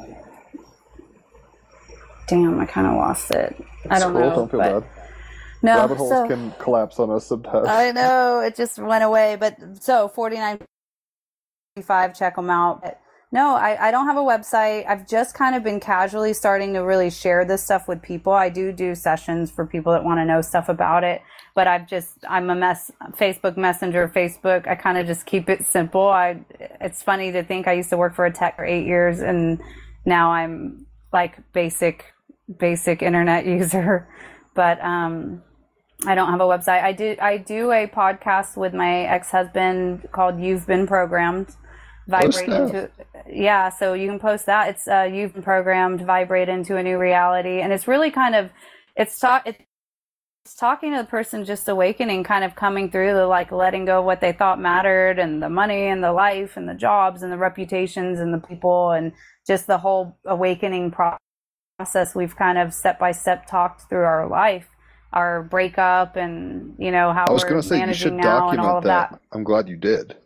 damn, 2.30 2.58
I 2.60 2.66
kind 2.66 2.86
of 2.86 2.94
lost 2.94 3.30
it. 3.32 3.54
I 3.90 3.98
don't 3.98 4.12
Cool, 4.12 4.20
know. 4.22 4.34
Don't 4.34 4.50
feel 4.50 4.60
but- 4.60 4.80
bad. 4.80 4.90
no, 5.62 5.76
Rabbit 5.76 5.96
holes 5.98 6.10
so- 6.10 6.26
can 6.28 6.52
collapse 6.58 6.98
on 6.98 7.10
us 7.10 7.26
sometimes. 7.26 7.68
I 7.68 7.90
know 7.92 8.40
it 8.40 8.56
just 8.56 8.78
went 8.78 9.04
away, 9.04 9.36
but 9.38 9.56
so 9.82 10.08
forty 10.08 10.36
nine 10.36 10.58
five. 11.82 12.14
Check 12.16 12.36
them 12.36 12.50
out. 12.50 12.82
But 12.82 13.00
No, 13.32 13.54
I, 13.54 13.88
I 13.88 13.90
don't 13.90 14.06
have 14.06 14.16
a 14.16 14.20
website. 14.20 14.86
I've 14.88 15.06
just 15.06 15.34
kind 15.34 15.54
of 15.54 15.62
been 15.62 15.78
casually 15.80 16.32
starting 16.32 16.74
to 16.74 16.80
really 16.80 17.10
share 17.10 17.44
this 17.44 17.62
stuff 17.62 17.86
with 17.88 18.02
people. 18.02 18.32
I 18.32 18.48
do 18.48 18.72
do 18.72 18.94
sessions 18.94 19.50
for 19.52 19.64
people 19.66 19.92
that 19.92 20.02
want 20.04 20.18
to 20.18 20.24
know 20.24 20.40
stuff 20.42 20.68
about 20.68 21.04
it, 21.04 21.22
but 21.54 21.66
I've 21.68 21.86
just 21.86 22.12
I'm 22.28 22.50
a 22.50 22.54
mess. 22.54 22.90
Facebook 23.12 23.56
Messenger, 23.56 24.08
Facebook. 24.08 24.66
I 24.66 24.74
kind 24.74 24.98
of 24.98 25.06
just 25.06 25.26
keep 25.26 25.48
it 25.48 25.66
simple. 25.66 26.08
I 26.08 26.40
it's 26.80 27.02
funny 27.02 27.32
to 27.32 27.42
think 27.44 27.66
I 27.68 27.72
used 27.74 27.90
to 27.90 27.96
work 27.96 28.14
for 28.14 28.24
a 28.26 28.32
tech 28.32 28.56
for 28.56 28.64
eight 28.64 28.86
years, 28.86 29.20
and 29.20 29.60
now 30.04 30.32
I'm 30.32 30.86
like 31.12 31.38
basic 31.52 32.04
basic 32.58 33.02
internet 33.02 33.46
user. 33.58 34.08
But 34.54 34.82
um, 34.82 35.42
I 36.06 36.14
don't 36.14 36.30
have 36.30 36.40
a 36.40 36.44
website. 36.44 36.82
I 36.82 36.92
do 36.92 37.16
I 37.20 37.36
do 37.36 37.72
a 37.72 37.86
podcast 37.86 38.56
with 38.56 38.74
my 38.74 39.02
ex 39.02 39.30
husband 39.30 40.08
called 40.12 40.40
"You've 40.40 40.66
Been 40.66 40.86
Programmed." 40.86 41.56
Vibrate 42.08 42.48
into 42.48 42.90
yeah, 43.30 43.68
so 43.68 43.92
you 43.92 44.08
can 44.08 44.18
post 44.18 44.46
that. 44.46 44.70
It's 44.70 44.88
uh, 44.88 45.08
"You've 45.12 45.34
Been 45.34 45.42
Programmed." 45.42 46.00
Vibrate 46.00 46.48
into 46.48 46.76
a 46.76 46.82
new 46.82 46.98
reality, 46.98 47.60
and 47.60 47.72
it's 47.72 47.86
really 47.86 48.10
kind 48.10 48.34
of 48.34 48.50
it's 48.96 49.18
talk 49.18 49.46
it's 49.46 50.54
talking 50.54 50.92
to 50.92 50.98
the 50.98 51.06
person 51.06 51.44
just 51.44 51.68
awakening, 51.68 52.24
kind 52.24 52.44
of 52.44 52.56
coming 52.56 52.90
through 52.90 53.12
the 53.12 53.26
like 53.26 53.52
letting 53.52 53.84
go 53.84 54.00
of 54.00 54.04
what 54.04 54.20
they 54.20 54.32
thought 54.32 54.58
mattered, 54.58 55.18
and 55.18 55.42
the 55.42 55.50
money, 55.50 55.86
and 55.86 56.02
the 56.02 56.12
life, 56.12 56.56
and 56.56 56.68
the 56.68 56.74
jobs, 56.74 57.22
and 57.22 57.30
the 57.30 57.38
reputations, 57.38 58.18
and 58.18 58.32
the 58.32 58.46
people, 58.46 58.90
and 58.90 59.12
just 59.46 59.66
the 59.66 59.78
whole 59.78 60.18
awakening 60.26 60.90
pro- 60.90 61.16
process. 61.80 62.14
We've 62.14 62.36
kind 62.36 62.58
of 62.58 62.74
step 62.74 62.98
by 62.98 63.12
step 63.12 63.46
talked 63.46 63.88
through 63.88 64.04
our 64.04 64.28
life 64.28 64.66
our 65.12 65.42
breakup 65.42 66.14
and 66.14 66.76
you 66.78 66.92
know 66.92 67.12
how 67.12 67.24
I 67.26 67.32
was 67.32 67.42
going 67.42 67.60
to 67.60 67.66
say 67.66 67.76
you 67.76 67.80
managing 67.80 68.10
should 68.10 68.12
now 68.14 68.50
and 68.50 68.60
all 68.60 68.66
document 68.66 68.76
of 68.76 68.84
that. 68.84 69.10
that. 69.10 69.20
I'm 69.32 69.42
glad 69.42 69.68
you 69.68 69.76
did. 69.76 70.16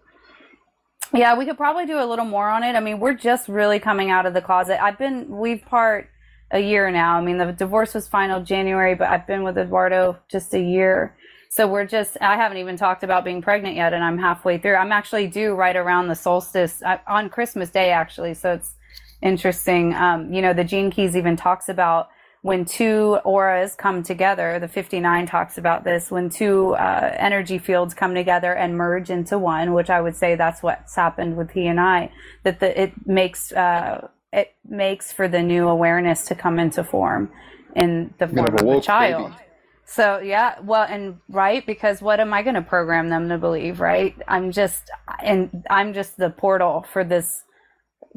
Yeah, 1.15 1.39
we 1.39 1.47
could 1.47 1.57
probably 1.57 1.86
do 1.86 2.02
a 2.02 2.05
little 2.05 2.24
more 2.26 2.50
on 2.50 2.62
it. 2.62 2.74
I 2.74 2.81
mean, 2.81 3.00
we're 3.00 3.15
just 3.15 3.49
really 3.49 3.78
coming 3.78 4.10
out 4.10 4.26
of 4.26 4.34
the 4.34 4.42
closet. 4.42 4.83
I've 4.83 4.99
been 4.99 5.39
we've 5.39 5.65
part 5.65 6.10
a 6.50 6.58
year 6.58 6.91
now. 6.91 7.16
I 7.16 7.23
mean, 7.23 7.39
the 7.39 7.52
divorce 7.52 7.94
was 7.94 8.08
final 8.08 8.42
January, 8.42 8.94
but 8.94 9.08
I've 9.08 9.26
been 9.26 9.42
with 9.42 9.57
Eduardo 9.57 10.18
just 10.28 10.52
a 10.52 10.60
year. 10.60 11.16
So 11.49 11.66
we're 11.66 11.86
just 11.86 12.18
I 12.20 12.36
haven't 12.36 12.58
even 12.58 12.76
talked 12.76 13.05
about 13.05 13.24
being 13.24 13.41
pregnant 13.41 13.76
yet 13.76 13.94
and 13.94 14.05
I'm 14.05 14.18
halfway 14.18 14.58
through. 14.58 14.74
I'm 14.74 14.92
actually 14.92 15.28
due 15.28 15.55
right 15.55 15.76
around 15.76 16.08
the 16.08 16.16
solstice 16.16 16.83
uh, 16.84 16.99
on 17.07 17.31
Christmas 17.31 17.70
Day 17.70 17.91
actually. 17.91 18.34
So 18.34 18.55
it's 18.55 18.74
interesting. 19.24 19.94
Um, 19.94 20.32
you 20.32 20.40
know, 20.40 20.52
the 20.52 20.62
Gene 20.62 20.90
Keys 20.90 21.16
even 21.16 21.34
talks 21.34 21.68
about 21.68 22.10
when 22.42 22.66
two 22.66 23.18
auras 23.24 23.74
come 23.74 24.02
together, 24.02 24.58
the 24.58 24.68
59 24.68 25.26
talks 25.26 25.56
about 25.56 25.82
this, 25.82 26.10
when 26.10 26.28
two 26.28 26.74
uh, 26.74 27.16
energy 27.18 27.56
fields 27.56 27.94
come 27.94 28.14
together 28.14 28.52
and 28.52 28.76
merge 28.76 29.08
into 29.08 29.38
one, 29.38 29.72
which 29.72 29.88
I 29.88 30.02
would 30.02 30.14
say 30.14 30.34
that's 30.34 30.62
what's 30.62 30.94
happened 30.94 31.38
with 31.38 31.52
he 31.52 31.66
and 31.66 31.80
I, 31.80 32.12
that 32.42 32.60
the, 32.60 32.78
it 32.78 32.92
makes, 33.06 33.50
uh, 33.52 34.08
it 34.30 34.54
makes 34.68 35.10
for 35.10 35.26
the 35.26 35.42
new 35.42 35.68
awareness 35.68 36.26
to 36.26 36.34
come 36.34 36.58
into 36.58 36.84
form 36.84 37.30
in 37.74 38.12
the 38.18 38.28
form 38.28 38.54
of 38.54 38.66
a 38.66 38.80
child. 38.82 39.30
baby. 39.30 39.42
So 39.86 40.18
yeah, 40.18 40.60
well, 40.60 40.86
and 40.86 41.20
right 41.30 41.64
because 41.64 42.02
what 42.02 42.20
am 42.20 42.34
I 42.34 42.42
going 42.42 42.56
to 42.56 42.62
program 42.62 43.08
them 43.08 43.30
to 43.30 43.38
believe? 43.38 43.80
Right? 43.80 44.14
I'm 44.28 44.52
just, 44.52 44.90
and 45.22 45.64
I'm 45.70 45.94
just 45.94 46.18
the 46.18 46.28
portal 46.28 46.84
for 46.92 47.04
this 47.04 47.44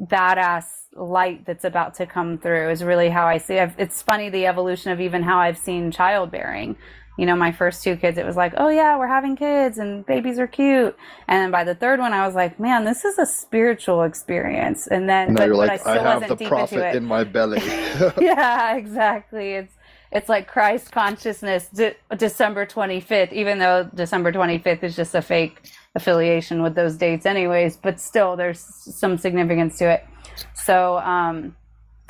badass 0.00 0.64
light 0.94 1.44
that's 1.46 1.64
about 1.64 1.94
to 1.94 2.06
come 2.06 2.38
through. 2.38 2.70
Is 2.70 2.82
really 2.82 3.08
how 3.08 3.26
I 3.26 3.38
see 3.38 3.54
it. 3.54 3.72
It's 3.78 4.02
funny 4.02 4.30
the 4.30 4.46
evolution 4.46 4.92
of 4.92 5.00
even 5.00 5.22
how 5.22 5.38
I've 5.38 5.58
seen 5.58 5.90
childbearing. 5.90 6.76
You 7.18 7.26
know, 7.26 7.34
my 7.34 7.50
first 7.50 7.82
two 7.82 7.96
kids, 7.96 8.16
it 8.16 8.24
was 8.24 8.36
like, 8.36 8.54
oh 8.56 8.68
yeah, 8.68 8.96
we're 8.96 9.08
having 9.08 9.34
kids 9.34 9.78
and 9.78 10.06
babies 10.06 10.38
are 10.38 10.46
cute. 10.46 10.96
And 11.26 11.42
then 11.42 11.50
by 11.50 11.64
the 11.64 11.74
third 11.74 11.98
one, 11.98 12.12
I 12.12 12.24
was 12.24 12.36
like, 12.36 12.60
man, 12.60 12.84
this 12.84 13.04
is 13.04 13.18
a 13.18 13.26
spiritual 13.26 14.04
experience. 14.04 14.86
And 14.86 15.08
then, 15.08 15.34
but, 15.34 15.44
you're 15.44 15.56
but 15.56 15.58
like, 15.58 15.72
I 15.72 15.78
I, 15.84 15.96
still 15.96 16.04
have 16.04 16.22
wasn't 16.22 16.28
the 16.28 16.36
deep 16.36 16.56
into 16.56 16.78
prophet 16.78 16.78
it 16.78 16.94
in 16.94 17.04
my 17.04 17.24
belly. 17.24 17.60
yeah, 18.20 18.76
exactly. 18.76 19.54
It's 19.54 19.74
it's 20.10 20.28
like 20.28 20.48
Christ 20.48 20.92
consciousness, 20.92 21.68
De- 21.68 21.96
December 22.16 22.66
25th, 22.66 23.32
even 23.32 23.58
though 23.58 23.90
December 23.94 24.32
25th 24.32 24.82
is 24.82 24.96
just 24.96 25.14
a 25.14 25.22
fake 25.22 25.70
affiliation 25.98 26.62
with 26.62 26.74
those 26.74 26.96
dates, 26.96 27.26
anyways. 27.26 27.76
But 27.76 28.00
still, 28.00 28.36
there's 28.36 28.60
some 28.60 29.18
significance 29.18 29.78
to 29.78 29.90
it. 29.90 30.06
So, 30.54 30.98
um, 30.98 31.56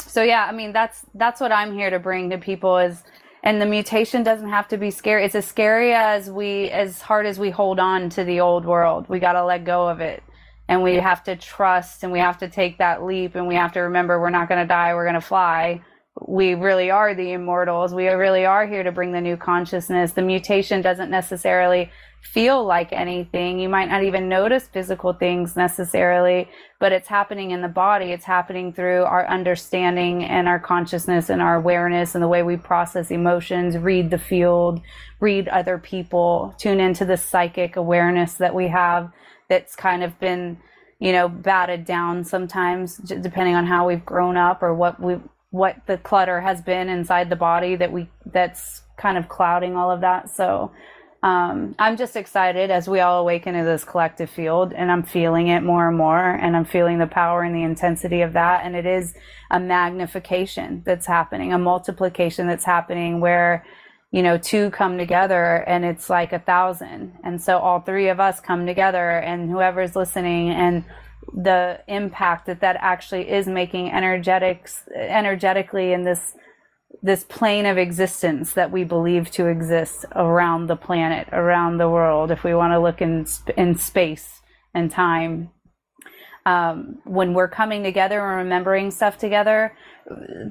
so 0.07 0.23
yeah, 0.23 0.47
I 0.49 0.53
mean, 0.53 0.73
that's 0.73 1.05
that's 1.15 1.41
what 1.41 1.51
I'm 1.53 1.73
here 1.73 1.91
to 1.91 1.99
bring 1.99 2.31
to 2.31 2.39
people 2.39 2.79
is, 2.79 3.03
and 3.43 3.61
the 3.61 3.67
mutation 3.67 4.23
doesn't 4.23 4.49
have 4.49 4.69
to 4.69 4.79
be 4.79 4.91
scary. 4.91 5.25
It's 5.25 5.35
as 5.35 5.47
scary 5.47 5.93
as 5.95 6.31
we, 6.31 6.71
as 6.71 7.01
hard 7.01 7.27
as 7.27 7.39
we 7.39 7.51
hold 7.51 7.79
on 7.81 8.11
to 8.11 8.25
the 8.25 8.41
old 8.41 8.65
world. 8.65 9.09
We 9.09 9.19
got 9.19 9.33
to 9.33 9.45
let 9.45 9.65
go 9.65 9.89
of 9.89 10.01
it 10.01 10.23
and 10.69 10.83
we 10.83 10.97
have 10.97 11.25
to 11.25 11.35
trust 11.35 12.05
and 12.05 12.13
we 12.13 12.19
have 12.19 12.39
to 12.39 12.49
take 12.49 12.79
that 12.79 13.03
leap 13.03 13.35
and 13.35 13.49
we 13.49 13.55
have 13.55 13.73
to 13.73 13.81
remember 13.81 14.21
we're 14.21 14.31
not 14.31 14.49
going 14.49 14.61
to 14.61 14.67
die 14.67 14.95
we're 14.95 15.05
going 15.05 15.15
to 15.15 15.21
fly 15.21 15.81
we 16.27 16.55
really 16.55 16.91
are 16.91 17.15
the 17.15 17.33
immortals. 17.33 17.95
We 17.95 18.09
really 18.09 18.45
are 18.45 18.67
here 18.67 18.83
to 18.83 18.93
bring 18.93 19.13
the 19.13 19.21
new 19.21 19.37
consciousness. 19.37 20.13
The 20.13 20.23
mutation 20.23 20.83
doesn't 20.83 21.11
necessarily 21.11 21.91
feel 22.21 22.65
like 22.65 22.93
anything. 22.93 23.61
You 23.61 23.69
might 23.69 23.89
not 23.89 24.03
even 24.03 24.29
notice 24.29 24.67
physical 24.67 25.13
things 25.13 25.57
necessarily 25.57 26.49
but 26.81 26.93
it's 26.93 27.09
happening 27.09 27.51
in 27.51 27.61
the 27.61 27.69
body. 27.69 28.07
It's 28.07 28.25
happening 28.25 28.73
through 28.73 29.03
our 29.03 29.27
understanding 29.27 30.25
and 30.25 30.47
our 30.47 30.61
consciousness 30.61 31.29
and 31.29 31.43
our 31.43 31.57
awareness 31.57 32.15
and 32.15 32.23
the 32.23 32.29
way 32.29 32.43
we 32.43 32.57
process 32.57 33.11
emotions 33.11 33.77
read 33.77 34.11
the 34.11 34.19
field 34.19 34.81
read 35.21 35.49
other 35.49 35.79
people 35.79 36.55
tune 36.59 36.79
into 36.79 37.05
the 37.05 37.17
psychic 37.17 37.75
awareness 37.75 38.35
that 38.35 38.55
we 38.55 38.69
have 38.69 39.11
that's 39.49 39.75
kind 39.75 40.05
of 40.05 40.19
been 40.21 40.57
you 41.01 41.11
know 41.11 41.29
batted 41.29 41.85
down 41.85 42.23
sometimes 42.23 42.99
depending 42.99 43.57
on 43.57 43.67
how 43.67 43.87
we've 43.87 44.05
grown 44.05 44.37
up 44.37 44.63
or 44.63 44.73
what 44.73 45.01
we 45.01 45.17
what 45.51 45.77
the 45.87 45.99
clutter 45.99 46.41
has 46.41 46.61
been 46.61 46.89
inside 46.89 47.31
the 47.31 47.37
body 47.37 47.77
that 47.77 47.93
we 47.93 48.09
that's 48.27 48.83
kind 48.97 49.17
of 49.17 49.29
clouding 49.29 49.77
all 49.77 49.91
of 49.91 50.01
that 50.01 50.29
so 50.31 50.71
um, 51.23 51.75
i'm 51.79 51.97
just 51.97 52.17
excited 52.17 52.71
as 52.71 52.89
we 52.89 53.01
all 53.01 53.21
awaken 53.21 53.55
to 53.55 53.65
this 53.65 53.85
collective 53.85 54.31
field 54.31 54.73
and 54.73 54.91
i'm 54.91 55.03
feeling 55.03 55.49
it 55.49 55.63
more 55.63 55.89
and 55.89 55.97
more 55.97 56.35
and 56.35 56.57
i'm 56.57 56.65
feeling 56.65 56.99
the 56.99 57.07
power 57.07 57.43
and 57.43 57.55
the 57.55 57.63
intensity 57.63 58.21
of 58.21 58.33
that 58.35 58.65
and 58.65 58.77
it 58.77 58.87
is 58.87 59.15
a 59.51 59.59
magnification 59.59 60.83
that's 60.85 61.07
happening 61.07 61.53
a 61.53 61.59
multiplication 61.59 62.47
that's 62.47 62.65
happening 62.65 63.21
where 63.21 63.65
you 64.11 64.23
know, 64.23 64.39
two 64.39 64.71
come 64.71 64.97
together 64.97 65.57
and 65.67 65.85
it's 65.85 66.09
like 66.09 66.33
a 66.33 66.39
thousand. 66.39 67.13
And 67.23 67.41
so 67.41 67.59
all 67.59 67.81
three 67.81 68.09
of 68.09 68.21
us 68.21 68.41
come 68.41 68.67
together 68.67 69.11
and 69.19 69.51
whoever's 69.51 69.95
listening 69.95 70.51
and 70.51 70.85
the 71.35 71.81
impact 71.89 72.47
that 72.47 72.61
that 72.61 72.77
actually 72.81 73.29
is 73.29 73.47
making 73.47 73.91
energetics 73.91 74.85
energetically 74.95 75.93
in 75.93 76.05
this 76.05 76.35
this 77.03 77.25
plane 77.25 77.67
of 77.67 77.79
existence 77.79 78.55
that 78.55 78.71
we 78.71 78.83
believe 78.83 79.31
to 79.31 79.47
exist 79.47 80.05
around 80.17 80.67
the 80.67 80.77
planet, 80.77 81.29
around 81.33 81.79
the 81.79 81.89
world, 81.89 82.31
if 82.31 82.43
we 82.43 82.55
want 82.55 82.73
to 82.73 82.79
look 82.79 83.01
in 83.01 83.27
in 83.57 83.77
space 83.77 84.41
and 84.75 84.91
time. 84.91 85.51
Um, 86.47 87.01
when 87.05 87.35
we're 87.35 87.49
coming 87.49 87.83
together 87.83 88.21
and 88.21 88.39
remembering 88.39 88.91
stuff 88.91 89.19
together, 89.19 89.77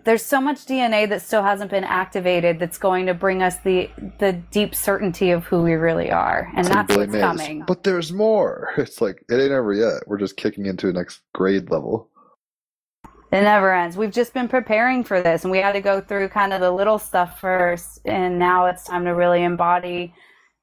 there's 0.06 0.24
so 0.24 0.40
much 0.40 0.66
DNA 0.66 1.10
that 1.10 1.22
still 1.22 1.42
hasn't 1.44 1.72
been 1.72 1.84
activated 1.84 2.60
that's 2.60 2.78
going 2.78 3.06
to 3.08 3.14
bring 3.14 3.42
us 3.42 3.58
the 3.58 3.90
the 4.20 4.34
deep 4.34 4.76
certainty 4.76 5.32
of 5.32 5.46
who 5.46 5.62
we 5.64 5.74
really 5.74 6.12
are, 6.12 6.52
and 6.56 6.66
that's 6.66 6.96
what's 6.96 7.12
Mays. 7.12 7.22
coming. 7.22 7.64
But 7.68 7.84
there's 7.84 8.12
more. 8.12 8.70
It's 8.78 9.02
like 9.02 9.24
it 9.30 9.36
ain't 9.36 9.52
over 9.52 9.74
yet. 9.74 10.04
We're 10.08 10.20
just 10.20 10.38
kicking 10.38 10.66
into 10.66 10.90
a 10.90 10.94
next 10.94 11.22
grade 11.34 11.70
level. 11.72 12.10
It 13.32 13.42
never 13.42 13.74
ends. 13.74 13.98
We've 13.98 14.12
just 14.12 14.34
been 14.34 14.48
preparing 14.48 15.04
for 15.04 15.22
this, 15.22 15.44
and 15.44 15.52
we 15.52 15.58
had 15.58 15.74
to 15.74 15.82
go 15.82 16.00
through 16.00 16.30
kind 16.30 16.54
of 16.54 16.62
the 16.62 16.72
little 16.72 16.98
stuff 17.00 17.42
first, 17.42 18.00
and 18.06 18.40
now 18.40 18.68
it's 18.68 18.86
time 18.86 19.04
to 19.06 19.12
really 19.12 19.44
embody. 19.44 20.14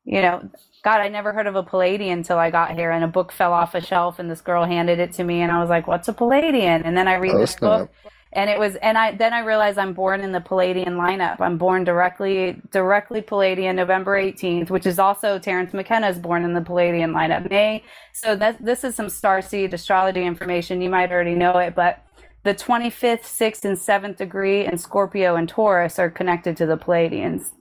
You 0.04 0.22
know, 0.22 0.48
God, 0.82 1.00
I 1.00 1.08
never 1.08 1.32
heard 1.32 1.46
of 1.46 1.56
a 1.56 1.62
Pleiadian 1.62 2.12
until 2.12 2.38
I 2.38 2.50
got 2.50 2.74
here, 2.74 2.90
and 2.90 3.04
a 3.04 3.08
book 3.08 3.32
fell 3.32 3.52
off 3.52 3.74
a 3.74 3.80
shelf, 3.82 4.18
and 4.18 4.30
this 4.30 4.40
girl 4.40 4.64
handed 4.64 4.98
it 4.98 5.12
to 5.14 5.24
me, 5.24 5.40
and 5.42 5.50
I 5.52 5.60
was 5.60 5.68
like, 5.68 5.86
"What's 5.86 6.08
a 6.08 6.12
Pleiadian?" 6.14 6.82
And 6.84 6.96
then 6.96 7.06
I 7.08 7.16
read 7.16 7.32
Oh, 7.34 7.38
this 7.38 7.52
snap. 7.52 7.60
book, 7.80 7.90
and 8.34 8.50
it 8.50 8.58
was 8.58 8.74
and 8.76 8.98
i 8.98 9.12
then 9.12 9.32
i 9.32 9.40
realized 9.40 9.78
i'm 9.78 9.94
born 9.94 10.20
in 10.20 10.32
the 10.32 10.40
pleiadian 10.40 10.96
lineup. 10.96 11.40
I'm 11.40 11.56
born 11.56 11.84
directly 11.84 12.60
directly 12.70 13.22
pleiadian 13.22 13.76
november 13.76 14.20
18th 14.20 14.70
which 14.70 14.86
is 14.86 14.98
also 14.98 15.38
terence 15.38 15.72
mckenna's 15.72 16.18
born 16.18 16.44
in 16.44 16.52
the 16.52 16.60
pleiadian 16.60 17.12
lineup. 17.12 17.48
May 17.48 17.84
so 18.12 18.36
that 18.36 18.62
this 18.64 18.84
is 18.84 18.94
some 18.94 19.08
star 19.08 19.40
seed 19.40 19.72
astrology 19.72 20.24
information. 20.24 20.80
You 20.80 20.90
might 20.90 21.10
already 21.10 21.34
know 21.34 21.58
it 21.58 21.74
but 21.74 22.04
the 22.42 22.54
25th 22.54 23.22
6th 23.22 23.64
and 23.64 23.76
7th 23.76 24.18
degree 24.18 24.66
in 24.66 24.76
scorpio 24.76 25.34
and 25.36 25.48
taurus 25.48 25.98
are 25.98 26.10
connected 26.10 26.58
to 26.58 26.66
the 26.66 26.76
pleiadians. 26.76 27.52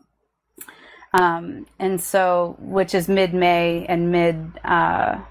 Um, 1.13 1.67
and 1.79 2.01
so 2.01 2.57
which 2.59 2.93
is 2.93 3.07
mid-may 3.07 3.85
and 3.87 4.11
mid 4.11 4.51
uh, 4.63 5.21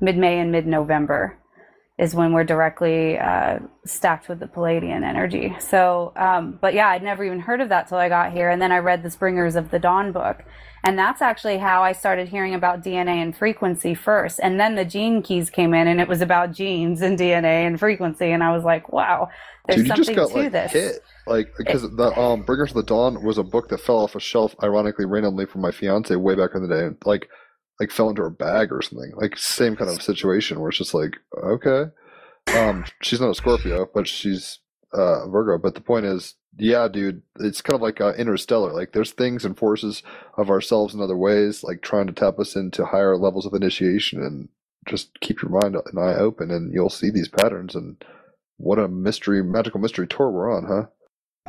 mid-may 0.00 0.40
and 0.40 0.50
mid-november 0.50 1.39
is 2.00 2.14
when 2.14 2.32
we're 2.32 2.44
directly 2.44 3.18
uh, 3.18 3.58
stacked 3.84 4.30
with 4.30 4.40
the 4.40 4.46
Pleiadian 4.46 5.04
energy. 5.04 5.54
So, 5.60 6.14
um, 6.16 6.58
but 6.58 6.72
yeah, 6.72 6.88
I'd 6.88 7.02
never 7.02 7.22
even 7.22 7.40
heard 7.40 7.60
of 7.60 7.68
that 7.68 7.88
till 7.88 7.98
I 7.98 8.08
got 8.08 8.32
here. 8.32 8.48
And 8.48 8.60
then 8.60 8.72
I 8.72 8.78
read 8.78 9.02
the 9.02 9.10
Bringers 9.10 9.54
of 9.54 9.70
the 9.70 9.78
Dawn 9.78 10.10
book. 10.10 10.42
And 10.82 10.98
that's 10.98 11.20
actually 11.20 11.58
how 11.58 11.82
I 11.82 11.92
started 11.92 12.26
hearing 12.26 12.54
about 12.54 12.82
DNA 12.82 13.22
and 13.22 13.36
frequency 13.36 13.94
first. 13.94 14.40
And 14.42 14.58
then 14.58 14.76
the 14.76 14.84
gene 14.86 15.20
keys 15.20 15.50
came 15.50 15.74
in 15.74 15.86
and 15.88 16.00
it 16.00 16.08
was 16.08 16.22
about 16.22 16.52
genes 16.52 17.02
and 17.02 17.18
DNA 17.18 17.66
and 17.66 17.78
frequency. 17.78 18.30
And 18.30 18.42
I 18.42 18.50
was 18.56 18.64
like, 18.64 18.90
wow, 18.90 19.28
there's 19.66 19.80
Dude, 19.80 19.88
you 19.88 19.94
just 19.94 20.06
something 20.06 20.16
got 20.16 20.30
to 20.30 20.36
like 20.38 20.52
this. 20.52 20.72
hit. 20.72 21.04
Like 21.26 21.52
because 21.58 21.82
the 21.82 22.18
um 22.18 22.44
Bringers 22.44 22.70
of 22.70 22.76
the 22.76 22.82
Dawn 22.82 23.22
was 23.22 23.36
a 23.36 23.42
book 23.42 23.68
that 23.68 23.78
fell 23.78 23.98
off 23.98 24.14
a 24.14 24.20
shelf, 24.20 24.54
ironically, 24.62 25.04
randomly 25.04 25.44
from 25.44 25.60
my 25.60 25.70
fiance 25.70 26.16
way 26.16 26.34
back 26.34 26.52
in 26.54 26.66
the 26.66 26.68
day. 26.74 26.96
Like 27.04 27.28
like 27.80 27.90
fell 27.90 28.10
into 28.10 28.22
her 28.22 28.30
bag 28.30 28.70
or 28.70 28.82
something. 28.82 29.12
Like 29.16 29.36
same 29.36 29.74
kind 29.74 29.90
of 29.90 30.02
situation 30.02 30.60
where 30.60 30.68
it's 30.68 30.78
just 30.78 30.94
like, 30.94 31.16
okay. 31.42 31.90
Um 32.54 32.84
she's 33.02 33.20
not 33.20 33.30
a 33.30 33.34
Scorpio, 33.34 33.88
but 33.92 34.06
she's 34.06 34.58
uh 34.92 35.26
Virgo. 35.28 35.58
But 35.58 35.74
the 35.74 35.80
point 35.80 36.04
is, 36.06 36.34
yeah, 36.58 36.88
dude, 36.88 37.22
it's 37.38 37.62
kind 37.62 37.74
of 37.74 37.80
like 37.80 38.00
uh, 38.00 38.12
interstellar. 38.14 38.72
Like 38.72 38.92
there's 38.92 39.12
things 39.12 39.44
and 39.44 39.56
forces 39.56 40.02
of 40.36 40.50
ourselves 40.50 40.94
in 40.94 41.00
other 41.00 41.16
ways, 41.16 41.64
like 41.64 41.80
trying 41.80 42.06
to 42.08 42.12
tap 42.12 42.38
us 42.38 42.54
into 42.54 42.84
higher 42.84 43.16
levels 43.16 43.46
of 43.46 43.54
initiation 43.54 44.22
and 44.22 44.48
just 44.86 45.18
keep 45.20 45.42
your 45.42 45.50
mind 45.50 45.74
and 45.74 45.98
eye 45.98 46.14
open 46.14 46.50
and 46.50 46.72
you'll 46.72 46.90
see 46.90 47.10
these 47.10 47.28
patterns 47.28 47.74
and 47.74 48.02
what 48.56 48.78
a 48.78 48.88
mystery 48.88 49.42
magical 49.42 49.80
mystery 49.80 50.06
tour 50.06 50.30
we're 50.30 50.54
on, 50.54 50.66
huh? 50.66 50.86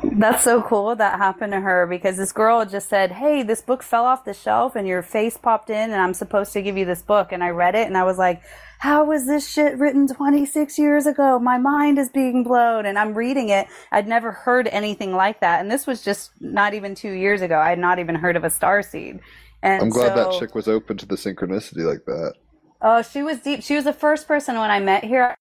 That's 0.02 0.42
so 0.42 0.62
cool 0.62 0.96
that 0.96 1.18
happened 1.18 1.52
to 1.52 1.60
her 1.60 1.86
because 1.86 2.16
this 2.16 2.32
girl 2.32 2.64
just 2.64 2.88
said, 2.88 3.12
Hey, 3.12 3.42
this 3.42 3.62
book 3.62 3.82
fell 3.82 4.04
off 4.04 4.24
the 4.24 4.34
shelf 4.34 4.74
and 4.74 4.86
your 4.86 5.02
face 5.02 5.36
popped 5.36 5.70
in 5.70 5.90
and 5.90 5.94
I'm 5.94 6.14
supposed 6.14 6.52
to 6.54 6.62
give 6.62 6.76
you 6.76 6.84
this 6.84 7.02
book. 7.02 7.30
And 7.30 7.42
I 7.42 7.50
read 7.50 7.74
it 7.74 7.86
and 7.86 7.96
I 7.96 8.02
was 8.02 8.18
like, 8.18 8.42
How 8.78 9.04
was 9.04 9.26
this 9.26 9.48
shit 9.48 9.78
written 9.78 10.08
26 10.08 10.78
years 10.78 11.06
ago? 11.06 11.38
My 11.38 11.56
mind 11.56 11.98
is 11.98 12.08
being 12.08 12.42
blown. 12.42 12.84
And 12.84 12.98
I'm 12.98 13.14
reading 13.14 13.48
it. 13.48 13.68
I'd 13.90 14.08
never 14.08 14.32
heard 14.32 14.68
anything 14.68 15.14
like 15.14 15.40
that. 15.40 15.60
And 15.60 15.70
this 15.70 15.86
was 15.86 16.02
just 16.02 16.32
not 16.40 16.74
even 16.74 16.94
two 16.94 17.12
years 17.12 17.40
ago. 17.40 17.58
I 17.58 17.70
had 17.70 17.78
not 17.78 17.98
even 17.98 18.16
heard 18.16 18.36
of 18.36 18.44
a 18.44 18.50
star 18.50 18.82
seed. 18.82 19.20
And 19.62 19.82
I'm 19.82 19.88
glad 19.90 20.16
so, 20.16 20.30
that 20.30 20.38
chick 20.38 20.54
was 20.54 20.68
open 20.68 20.96
to 20.98 21.06
the 21.06 21.16
synchronicity 21.16 21.86
like 21.86 22.04
that. 22.06 22.34
Oh, 22.80 23.02
she 23.02 23.22
was 23.22 23.38
deep. 23.38 23.62
She 23.62 23.76
was 23.76 23.84
the 23.84 23.92
first 23.92 24.26
person 24.26 24.58
when 24.58 24.70
I 24.70 24.80
met 24.80 25.04
here. 25.04 25.36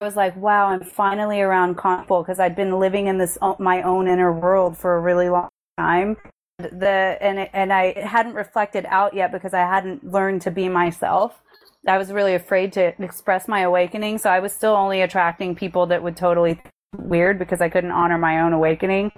I 0.00 0.04
was 0.04 0.14
like, 0.14 0.36
wow, 0.36 0.66
I'm 0.66 0.84
finally 0.84 1.40
around 1.40 1.76
people 1.76 2.22
because 2.22 2.38
I'd 2.38 2.54
been 2.54 2.78
living 2.78 3.08
in 3.08 3.18
this 3.18 3.36
uh, 3.42 3.54
my 3.58 3.82
own 3.82 4.06
inner 4.06 4.32
world 4.32 4.78
for 4.78 4.96
a 4.96 5.00
really 5.00 5.28
long 5.28 5.48
time. 5.76 6.16
The 6.58 7.18
and 7.20 7.48
and 7.52 7.72
I 7.72 7.98
hadn't 8.00 8.34
reflected 8.34 8.86
out 8.88 9.12
yet 9.14 9.32
because 9.32 9.54
I 9.54 9.60
hadn't 9.60 10.04
learned 10.04 10.42
to 10.42 10.52
be 10.52 10.68
myself. 10.68 11.42
I 11.86 11.98
was 11.98 12.12
really 12.12 12.34
afraid 12.34 12.72
to 12.74 12.94
express 13.02 13.48
my 13.48 13.60
awakening, 13.60 14.18
so 14.18 14.30
I 14.30 14.38
was 14.38 14.52
still 14.52 14.74
only 14.74 15.00
attracting 15.00 15.56
people 15.56 15.86
that 15.86 16.02
would 16.02 16.16
totally 16.16 16.60
weird 16.96 17.38
because 17.38 17.60
I 17.60 17.68
couldn't 17.68 17.90
honor 17.90 18.18
my 18.18 18.40
own 18.40 18.52
awakening. 18.52 19.10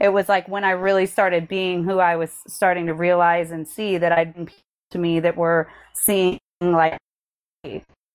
It 0.00 0.10
was 0.10 0.28
like 0.28 0.48
when 0.48 0.64
I 0.64 0.70
really 0.70 1.06
started 1.06 1.48
being 1.48 1.84
who 1.84 1.98
I 1.98 2.16
was 2.16 2.30
starting 2.46 2.86
to 2.86 2.94
realize 2.94 3.50
and 3.50 3.66
see 3.66 3.96
that 3.98 4.12
I'd 4.12 4.34
been 4.34 4.50
to 4.90 4.98
me 4.98 5.20
that 5.20 5.36
were 5.36 5.70
seeing 5.94 6.38
like 6.60 6.98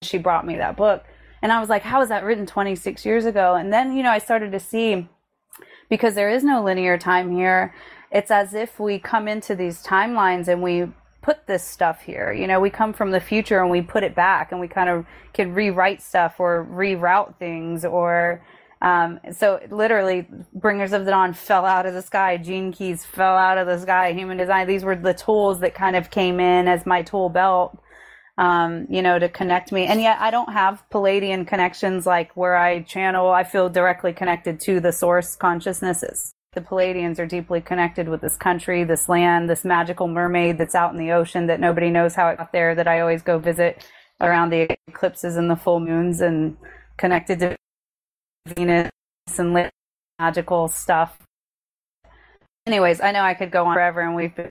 she 0.04 0.18
brought 0.20 0.46
me 0.46 0.56
that 0.58 0.78
book 0.78 1.04
and 1.42 1.52
I 1.52 1.60
was 1.60 1.70
like, 1.70 1.84
how 1.84 2.00
was 2.00 2.10
that 2.10 2.24
written 2.24 2.46
26 2.46 3.06
years 3.06 3.26
ago? 3.26 3.56
And 3.56 3.72
then, 3.72 3.96
you 3.96 4.04
know, 4.04 4.12
I 4.12 4.20
started 4.20 4.52
to 4.52 4.60
see 4.60 5.08
because 5.90 6.16
there 6.16 6.30
is 6.30 6.44
no 6.44 6.64
linear 6.64 6.98
time 6.98 7.32
here, 7.32 7.74
it's 8.12 8.32
as 8.32 8.54
if 8.54 8.80
we 8.80 9.00
come 9.00 9.28
into 9.28 9.56
these 9.56 9.84
timelines 9.84 10.48
and 10.48 10.62
we 10.62 10.88
put 11.22 11.46
this 11.48 11.64
stuff 11.64 12.02
here. 12.02 12.32
You 12.32 12.48
know, 12.48 12.60
we 12.60 12.70
come 12.70 12.94
from 12.94 13.12
the 13.12 13.20
future 13.20 13.62
and 13.62 13.70
we 13.70 13.82
put 13.82 14.04
it 14.04 14.16
back 14.16 14.52
and 14.52 14.62
we 14.62 14.68
kind 14.68 14.90
of 14.90 15.06
can 15.34 15.54
rewrite 15.54 16.02
stuff 16.02 16.40
or 16.40 16.68
reroute 16.70 17.36
things 17.38 17.86
or 17.86 18.44
um, 18.82 19.20
so 19.34 19.60
literally 19.70 20.26
bringers 20.54 20.94
of 20.94 21.04
the 21.04 21.12
dawn 21.12 21.34
fell 21.34 21.66
out 21.66 21.86
of 21.86 21.94
the 21.94 22.02
sky 22.02 22.38
gene 22.38 22.72
keys 22.72 23.04
fell 23.04 23.36
out 23.36 23.58
of 23.58 23.68
the 23.68 23.78
sky 23.78 24.14
human 24.14 24.38
design 24.38 24.68
these 24.68 24.86
were 24.86 24.96
the 24.96 25.14
tools 25.14 25.60
that 25.60 25.76
kind 25.76 25.98
of 25.98 26.10
came 26.10 26.40
in 26.40 26.66
as 26.66 26.86
my 26.86 27.02
tool 27.02 27.28
belt 27.28 27.78
um, 28.40 28.88
you 28.90 29.02
know, 29.02 29.20
to 29.20 29.28
connect 29.28 29.74
me. 29.74 29.86
And 29.86 30.02
yet 30.02 30.18
I 30.22 30.32
don't 30.32 30.54
have 30.54 30.82
Pleiadian 30.92 31.46
connections 31.46 32.06
like 32.06 32.36
where 32.38 32.56
I 32.56 32.84
channel, 32.84 33.30
I 33.30 33.44
feel 33.44 33.70
directly 33.70 34.14
connected 34.14 34.62
to 34.62 34.80
the 34.80 34.94
source 34.94 35.36
consciousnesses. 35.36 36.32
The 36.54 36.62
Pleiadians 36.62 37.20
are 37.20 37.26
deeply 37.26 37.60
connected 37.60 38.08
with 38.08 38.22
this 38.22 38.38
country, 38.38 38.86
this 38.86 39.10
land, 39.10 39.50
this 39.50 39.66
magical 39.66 40.08
mermaid 40.08 40.58
that's 40.58 40.74
out 40.74 40.94
in 40.94 40.98
the 40.98 41.12
ocean 41.12 41.48
that 41.48 41.60
nobody 41.60 41.90
knows 41.90 42.16
how 42.16 42.30
it 42.30 42.38
got 42.38 42.54
there, 42.54 42.74
that 42.76 42.88
I 42.88 43.02
always 43.02 43.22
go 43.22 43.40
visit 43.40 43.86
around 44.22 44.52
the 44.52 44.70
eclipses 44.88 45.36
and 45.36 45.52
the 45.52 45.58
full 45.58 45.82
moons 45.82 46.22
and 46.22 46.56
connected 46.98 47.40
to 47.40 47.58
Venus 48.48 48.90
and 49.38 49.70
magical 50.18 50.70
stuff. 50.70 51.18
Anyways, 52.66 53.02
I 53.02 53.12
know 53.12 53.22
I 53.22 53.34
could 53.34 53.52
go 53.52 53.66
on 53.66 53.76
forever 53.76 54.00
and 54.00 54.16
we've 54.16 54.34
been 54.34 54.50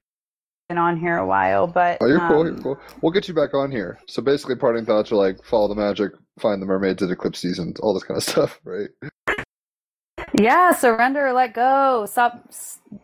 on 0.77 0.99
here 0.99 1.17
a 1.17 1.27
while, 1.27 1.67
but 1.67 1.97
Oh, 2.03 2.07
you're 2.07 2.19
cool. 2.29 2.41
um, 2.41 2.47
You're 2.49 2.57
cool. 2.59 2.79
We'll 3.01 3.13
get 3.13 3.27
you 3.27 3.33
back 3.33 3.55
on 3.55 3.71
here. 3.71 3.99
So 4.07 4.21
basically, 4.21 4.57
parting 4.57 4.85
thoughts 4.85 5.11
are 5.11 5.17
like 5.17 5.43
follow 5.43 5.69
the 5.69 5.75
magic, 5.75 6.13
find 6.39 6.61
the 6.61 6.67
mermaids 6.67 7.03
at 7.03 7.11
eclipse 7.11 7.39
seasons, 7.39 7.81
all 7.81 7.95
this 7.95 8.03
kind 8.03 8.19
of 8.19 8.23
stuff, 8.25 8.61
right? 8.65 8.91
Yeah, 10.39 10.73
surrender, 10.73 11.33
let 11.33 11.55
go. 11.55 12.05
Stop. 12.07 12.51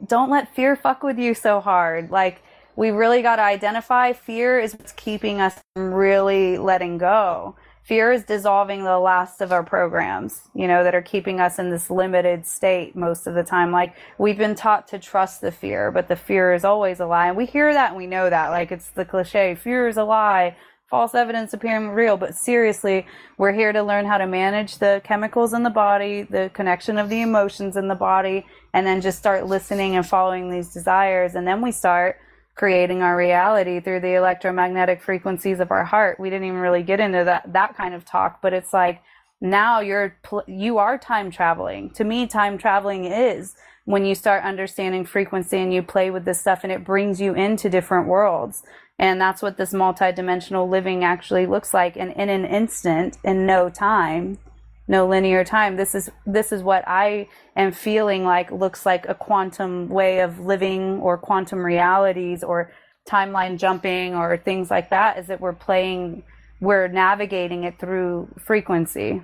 Don't 0.07 0.31
let 0.31 0.55
fear 0.55 0.77
fuck 0.77 1.03
with 1.03 1.19
you 1.19 1.33
so 1.33 1.61
hard. 1.61 2.11
Like, 2.11 2.43
we 2.77 2.91
really 2.91 3.23
got 3.23 3.37
to 3.37 3.43
identify 3.43 4.13
fear 4.13 4.59
is 4.61 4.75
what's 4.75 4.93
keeping 4.93 5.41
us 5.41 5.59
from 5.75 5.95
really 5.95 6.59
letting 6.59 6.99
go. 6.99 7.57
Fear 7.85 8.13
is 8.13 8.25
dissolving 8.25 8.83
the 8.83 8.99
last 8.99 9.43
of 9.43 9.53
our 9.53 9.63
programs, 9.63 10.49
you 10.55 10.67
know, 10.67 10.83
that 10.85 10.95
are 10.95 11.03
keeping 11.03 11.39
us 11.39 11.59
in 11.59 11.71
this 11.71 11.91
limited 11.91 12.47
state 12.47 12.97
most 12.97 13.27
of 13.27 13.35
the 13.35 13.45
time. 13.45 13.73
Like, 13.73 13.95
we've 14.17 14.39
been 14.39 14.55
taught 14.55 14.89
to 14.89 14.99
trust 14.99 15.43
the 15.43 15.53
fear, 15.53 15.91
but 15.91 16.09
the 16.09 16.17
fear 16.17 16.55
is 16.55 16.65
always 16.65 16.99
a 17.01 17.07
lie. 17.07 17.29
And 17.29 17.37
we 17.37 17.45
hear 17.45 17.73
that 17.75 17.91
and 17.91 17.99
we 17.99 18.07
know 18.07 18.31
that. 18.31 18.49
Like, 18.49 18.73
it's 18.73 18.89
the 18.89 19.05
cliche 19.05 19.55
fear 19.55 19.87
is 19.87 19.99
a 19.99 20.05
lie 20.05 20.57
false 20.95 21.15
evidence 21.17 21.53
appearing 21.53 21.89
real, 21.89 22.17
but 22.17 22.37
seriously, 22.37 23.05
we're 23.37 23.53
here 23.53 23.73
to 23.73 23.83
learn 23.83 24.07
how 24.07 24.17
to 24.17 24.29
manage 24.29 24.79
the 24.79 25.01
chemicals 25.03 25.53
in 25.53 25.65
the 25.65 25.71
body, 25.71 26.23
the 26.23 26.51
connection 26.55 26.99
of 26.99 27.09
the 27.09 27.21
emotions 27.21 27.77
in 27.77 27.89
the 27.89 27.97
body, 27.97 28.47
and 28.73 28.87
then 28.87 29.01
just 29.01 29.19
start 29.19 29.45
listening 29.45 29.97
and 29.97 30.07
following 30.07 30.51
these 30.51 30.73
desires. 30.73 31.35
And 31.35 31.49
then 31.49 31.61
we 31.61 31.73
start 31.73 32.17
creating 32.55 33.03
our 33.03 33.17
reality 33.17 33.81
through 33.81 34.01
the 34.01 34.15
electromagnetic 34.15 35.03
frequencies 35.03 35.61
of 35.61 35.71
our 35.71 35.85
heart. 35.85 36.21
We 36.21 36.31
didn't 36.31 36.47
even 36.47 36.61
really 36.61 36.83
get 36.83 37.01
into 37.01 37.25
that, 37.25 37.53
that 37.53 37.77
kind 37.77 37.95
of 37.95 38.05
talk, 38.05 38.41
but 38.41 38.53
it's 38.53 38.73
like 38.73 39.03
now 39.41 39.81
you're, 39.81 40.17
you 40.47 40.79
are 40.79 40.97
time 40.97 41.31
traveling. 41.31 41.91
To 41.91 42.05
me, 42.05 42.27
time 42.27 42.57
traveling 42.57 43.05
is 43.05 43.57
when 43.85 44.05
you 44.05 44.15
start 44.15 44.45
understanding 44.45 45.05
frequency 45.05 45.59
and 45.59 45.75
you 45.75 45.83
play 45.83 46.11
with 46.11 46.25
this 46.25 46.41
stuff 46.41 46.61
and 46.63 46.73
it 46.73 46.85
brings 46.85 47.21
you 47.21 47.35
into 47.35 47.69
different 47.69 48.09
worlds. 48.09 48.63
And 48.99 49.21
that's 49.21 49.43
what 49.43 49.57
this 49.57 49.73
multidimensional 49.73 50.69
living 50.69 51.03
actually 51.03 51.47
looks 51.47 51.75
like. 51.75 51.97
And 51.97 52.13
in 52.13 52.29
an 52.29 52.45
instant, 52.45 53.19
in 53.25 53.45
no 53.45 53.69
time, 53.69 54.39
no 54.87 55.07
linear 55.07 55.45
time, 55.45 55.77
this 55.77 55.95
is 55.95 56.11
this 56.27 56.53
is 56.53 56.63
what 56.63 56.85
I 56.87 57.29
am 57.57 57.73
feeling 57.73 58.25
like 58.25 58.51
looks 58.51 58.85
like 58.85 59.09
a 59.09 59.15
quantum 59.15 59.89
way 59.89 60.21
of 60.21 60.41
living 60.41 61.01
or 61.01 61.17
quantum 61.17 61.65
realities 61.65 62.45
or 62.45 62.73
timeline 63.09 63.59
jumping 63.59 64.15
or 64.15 64.37
things 64.37 64.71
like 64.71 64.91
that, 64.91 65.19
is 65.19 65.27
that 65.29 65.41
we're 65.41 65.53
playing 65.53 66.25
we're 66.61 66.89
navigating 66.89 67.65
it 67.65 67.79
through 67.79 68.29
frequency. 68.39 69.23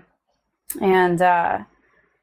And 0.80 1.20
uh 1.20 1.58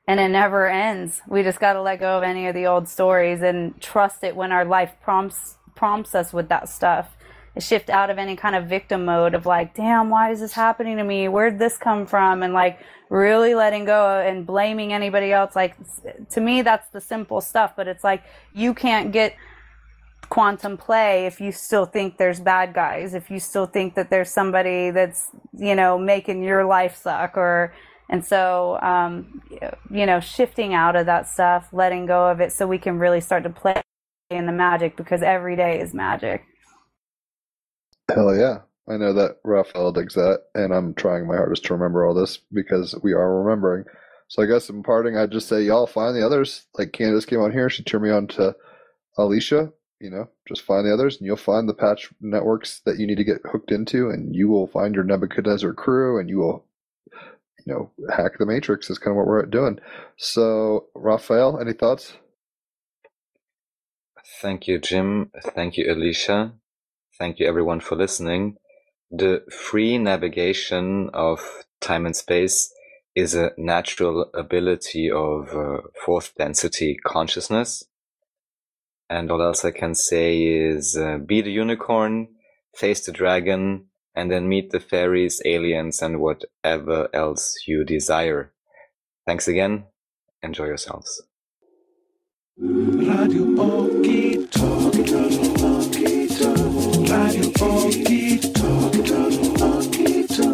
and 0.08 0.20
it 0.22 0.30
never 0.30 0.68
ends. 0.68 1.22
We 1.28 1.44
just 1.44 1.60
got 1.60 1.74
to 1.74 1.82
let 1.82 2.00
go 2.00 2.18
of 2.18 2.24
any 2.24 2.48
of 2.48 2.56
the 2.56 2.66
old 2.66 2.88
stories 2.88 3.42
and 3.42 3.80
trust 3.82 4.24
it 4.24 4.38
when 4.38 4.54
our 4.54 4.64
life 4.64 4.94
prompts 5.04 5.58
prompts 5.76 6.16
us 6.16 6.32
with 6.32 6.48
that 6.50 6.70
stuff. 6.70 7.17
Shift 7.60 7.90
out 7.90 8.10
of 8.10 8.18
any 8.18 8.36
kind 8.36 8.56
of 8.56 8.66
victim 8.66 9.06
mode 9.06 9.34
of 9.34 9.46
like, 9.46 9.74
damn, 9.74 10.10
why 10.10 10.32
is 10.32 10.40
this 10.40 10.54
happening 10.54 10.98
to 10.98 11.04
me? 11.04 11.28
Where'd 11.28 11.60
this 11.60 11.78
come 11.78 12.06
from? 12.06 12.44
And 12.44 12.54
like 12.54 12.80
really 13.10 13.56
letting 13.56 13.86
go 13.86 14.20
and 14.20 14.46
blaming 14.46 14.94
anybody 14.94 15.32
else. 15.32 15.56
Like 15.56 15.76
to 16.30 16.42
me, 16.42 16.62
that's 16.62 16.90
the 16.90 17.02
simple 17.02 17.42
stuff. 17.42 17.74
But 17.76 17.88
it's 17.88 18.04
like 18.04 18.24
you 18.54 18.74
can't 18.74 19.12
get 19.12 19.36
quantum 20.30 20.78
play 20.78 21.26
if 21.26 21.40
you 21.40 21.52
still 21.52 21.86
think 21.86 22.18
there's 22.18 22.40
bad 22.40 22.74
guys, 22.74 23.14
if 23.14 23.32
you 23.32 23.40
still 23.40 23.66
think 23.66 23.96
that 23.96 24.10
there's 24.10 24.30
somebody 24.30 24.92
that's, 24.92 25.30
you 25.54 25.74
know, 25.74 25.98
making 25.98 26.44
your 26.44 26.66
life 26.66 26.96
suck 26.96 27.38
or 27.38 27.74
And 28.10 28.26
so, 28.26 28.80
um, 28.82 29.42
you 29.92 30.06
know, 30.06 30.20
shifting 30.20 30.74
out 30.74 30.96
of 30.96 31.06
that 31.08 31.28
stuff, 31.28 31.70
letting 31.74 32.06
go 32.06 32.30
of 32.30 32.40
it 32.40 32.52
so 32.52 32.68
we 32.68 32.78
can 32.78 33.00
really 33.00 33.22
start 33.22 33.44
to 33.44 33.50
play 33.50 33.82
in 34.30 34.46
the 34.46 34.52
magic 34.52 34.96
because 34.96 35.22
every 35.22 35.56
day 35.56 35.80
is 35.80 35.94
magic. 35.94 36.44
Hell 38.14 38.36
yeah. 38.36 38.60
I 38.90 38.96
know 38.98 39.14
that 39.14 39.38
Raphael 39.44 39.92
digs 39.92 40.14
that, 40.14 40.44
and 40.56 40.74
I'm 40.74 40.94
trying 40.94 41.28
my 41.28 41.36
hardest 41.36 41.66
to 41.66 41.74
remember 41.74 42.06
all 42.06 42.14
this 42.14 42.40
because 42.54 42.96
we 43.04 43.12
are 43.14 43.44
remembering. 43.44 43.84
So 44.30 44.42
I 44.42 44.46
guess 44.46 44.70
in 44.70 44.84
parting, 44.84 45.18
I'd 45.18 45.32
just 45.32 45.48
say 45.50 45.62
y'all 45.64 45.88
find 45.88 46.16
the 46.16 46.26
others. 46.26 46.66
Like 46.78 46.94
Candace 46.94 47.26
came 47.26 47.42
on 47.42 47.52
here, 47.52 47.70
she 47.70 47.84
turned 47.84 48.04
me 48.04 48.12
on 48.12 48.28
to 48.28 48.56
Alicia. 49.18 49.74
You 50.00 50.12
know, 50.12 50.30
just 50.48 50.62
find 50.62 50.86
the 50.86 50.94
others, 50.94 51.18
and 51.18 51.26
you'll 51.26 51.38
find 51.38 51.68
the 51.68 51.74
patch 51.74 52.14
networks 52.22 52.82
that 52.86 53.00
you 53.00 53.08
need 53.08 53.18
to 53.18 53.24
get 53.24 53.42
hooked 53.52 53.72
into, 53.72 54.10
and 54.10 54.36
you 54.36 54.48
will 54.48 54.68
find 54.68 54.94
your 54.94 55.04
Nebuchadnezzar 55.04 55.74
crew, 55.74 56.20
and 56.20 56.30
you 56.30 56.38
will, 56.38 56.66
you 57.66 57.74
know, 57.74 57.92
hack 58.16 58.34
the 58.38 58.46
matrix. 58.46 58.90
Is 58.92 59.00
kind 59.00 59.14
of 59.14 59.18
what 59.18 59.26
we're 59.26 59.44
doing. 59.48 59.80
So, 60.16 60.86
Raphael, 60.94 61.60
any 61.60 61.74
thoughts? 61.74 62.14
Thank 64.40 64.68
you, 64.68 64.80
Jim. 64.80 65.32
Thank 65.42 65.78
you, 65.78 65.92
Alicia. 65.92 66.54
Thank 67.20 67.40
you, 67.40 67.48
everyone, 67.48 67.80
for 67.80 67.96
listening. 67.96 68.58
The 69.10 69.44
free 69.52 69.98
navigation 69.98 71.10
of 71.14 71.40
time 71.82 72.06
and 72.06 72.16
space 72.16 72.72
is 73.16 73.34
a 73.34 73.52
natural 73.58 74.30
ability 74.36 75.10
of 75.10 75.50
uh, 75.50 75.78
fourth 76.06 76.36
density 76.38 76.98
consciousness. 77.04 77.84
And 79.10 79.32
all 79.32 79.42
else 79.42 79.66
I 79.66 79.72
can 79.72 79.96
say 79.96 80.44
is 80.44 80.96
uh, 80.96 81.18
be 81.18 81.42
the 81.42 81.52
unicorn, 81.52 82.28
face 82.76 83.04
the 83.06 83.12
dragon, 83.12 83.88
and 84.14 84.30
then 84.30 84.48
meet 84.48 84.70
the 84.70 84.80
fairies, 84.80 85.42
aliens, 85.46 86.02
and 86.02 86.20
whatever 86.20 87.10
else 87.14 87.56
you 87.66 87.84
desire. 87.84 88.52
Thanks 89.26 89.48
again. 89.48 89.86
Enjoy 90.44 90.66
yourselves. 90.66 91.24
Radio 92.60 93.46
Radio 97.10 97.50
Oquito, 97.62 98.92
Oquito, 99.62 100.54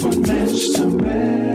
for 0.00 0.20
match 0.20 0.72
to 0.72 0.86
match. 0.86 1.45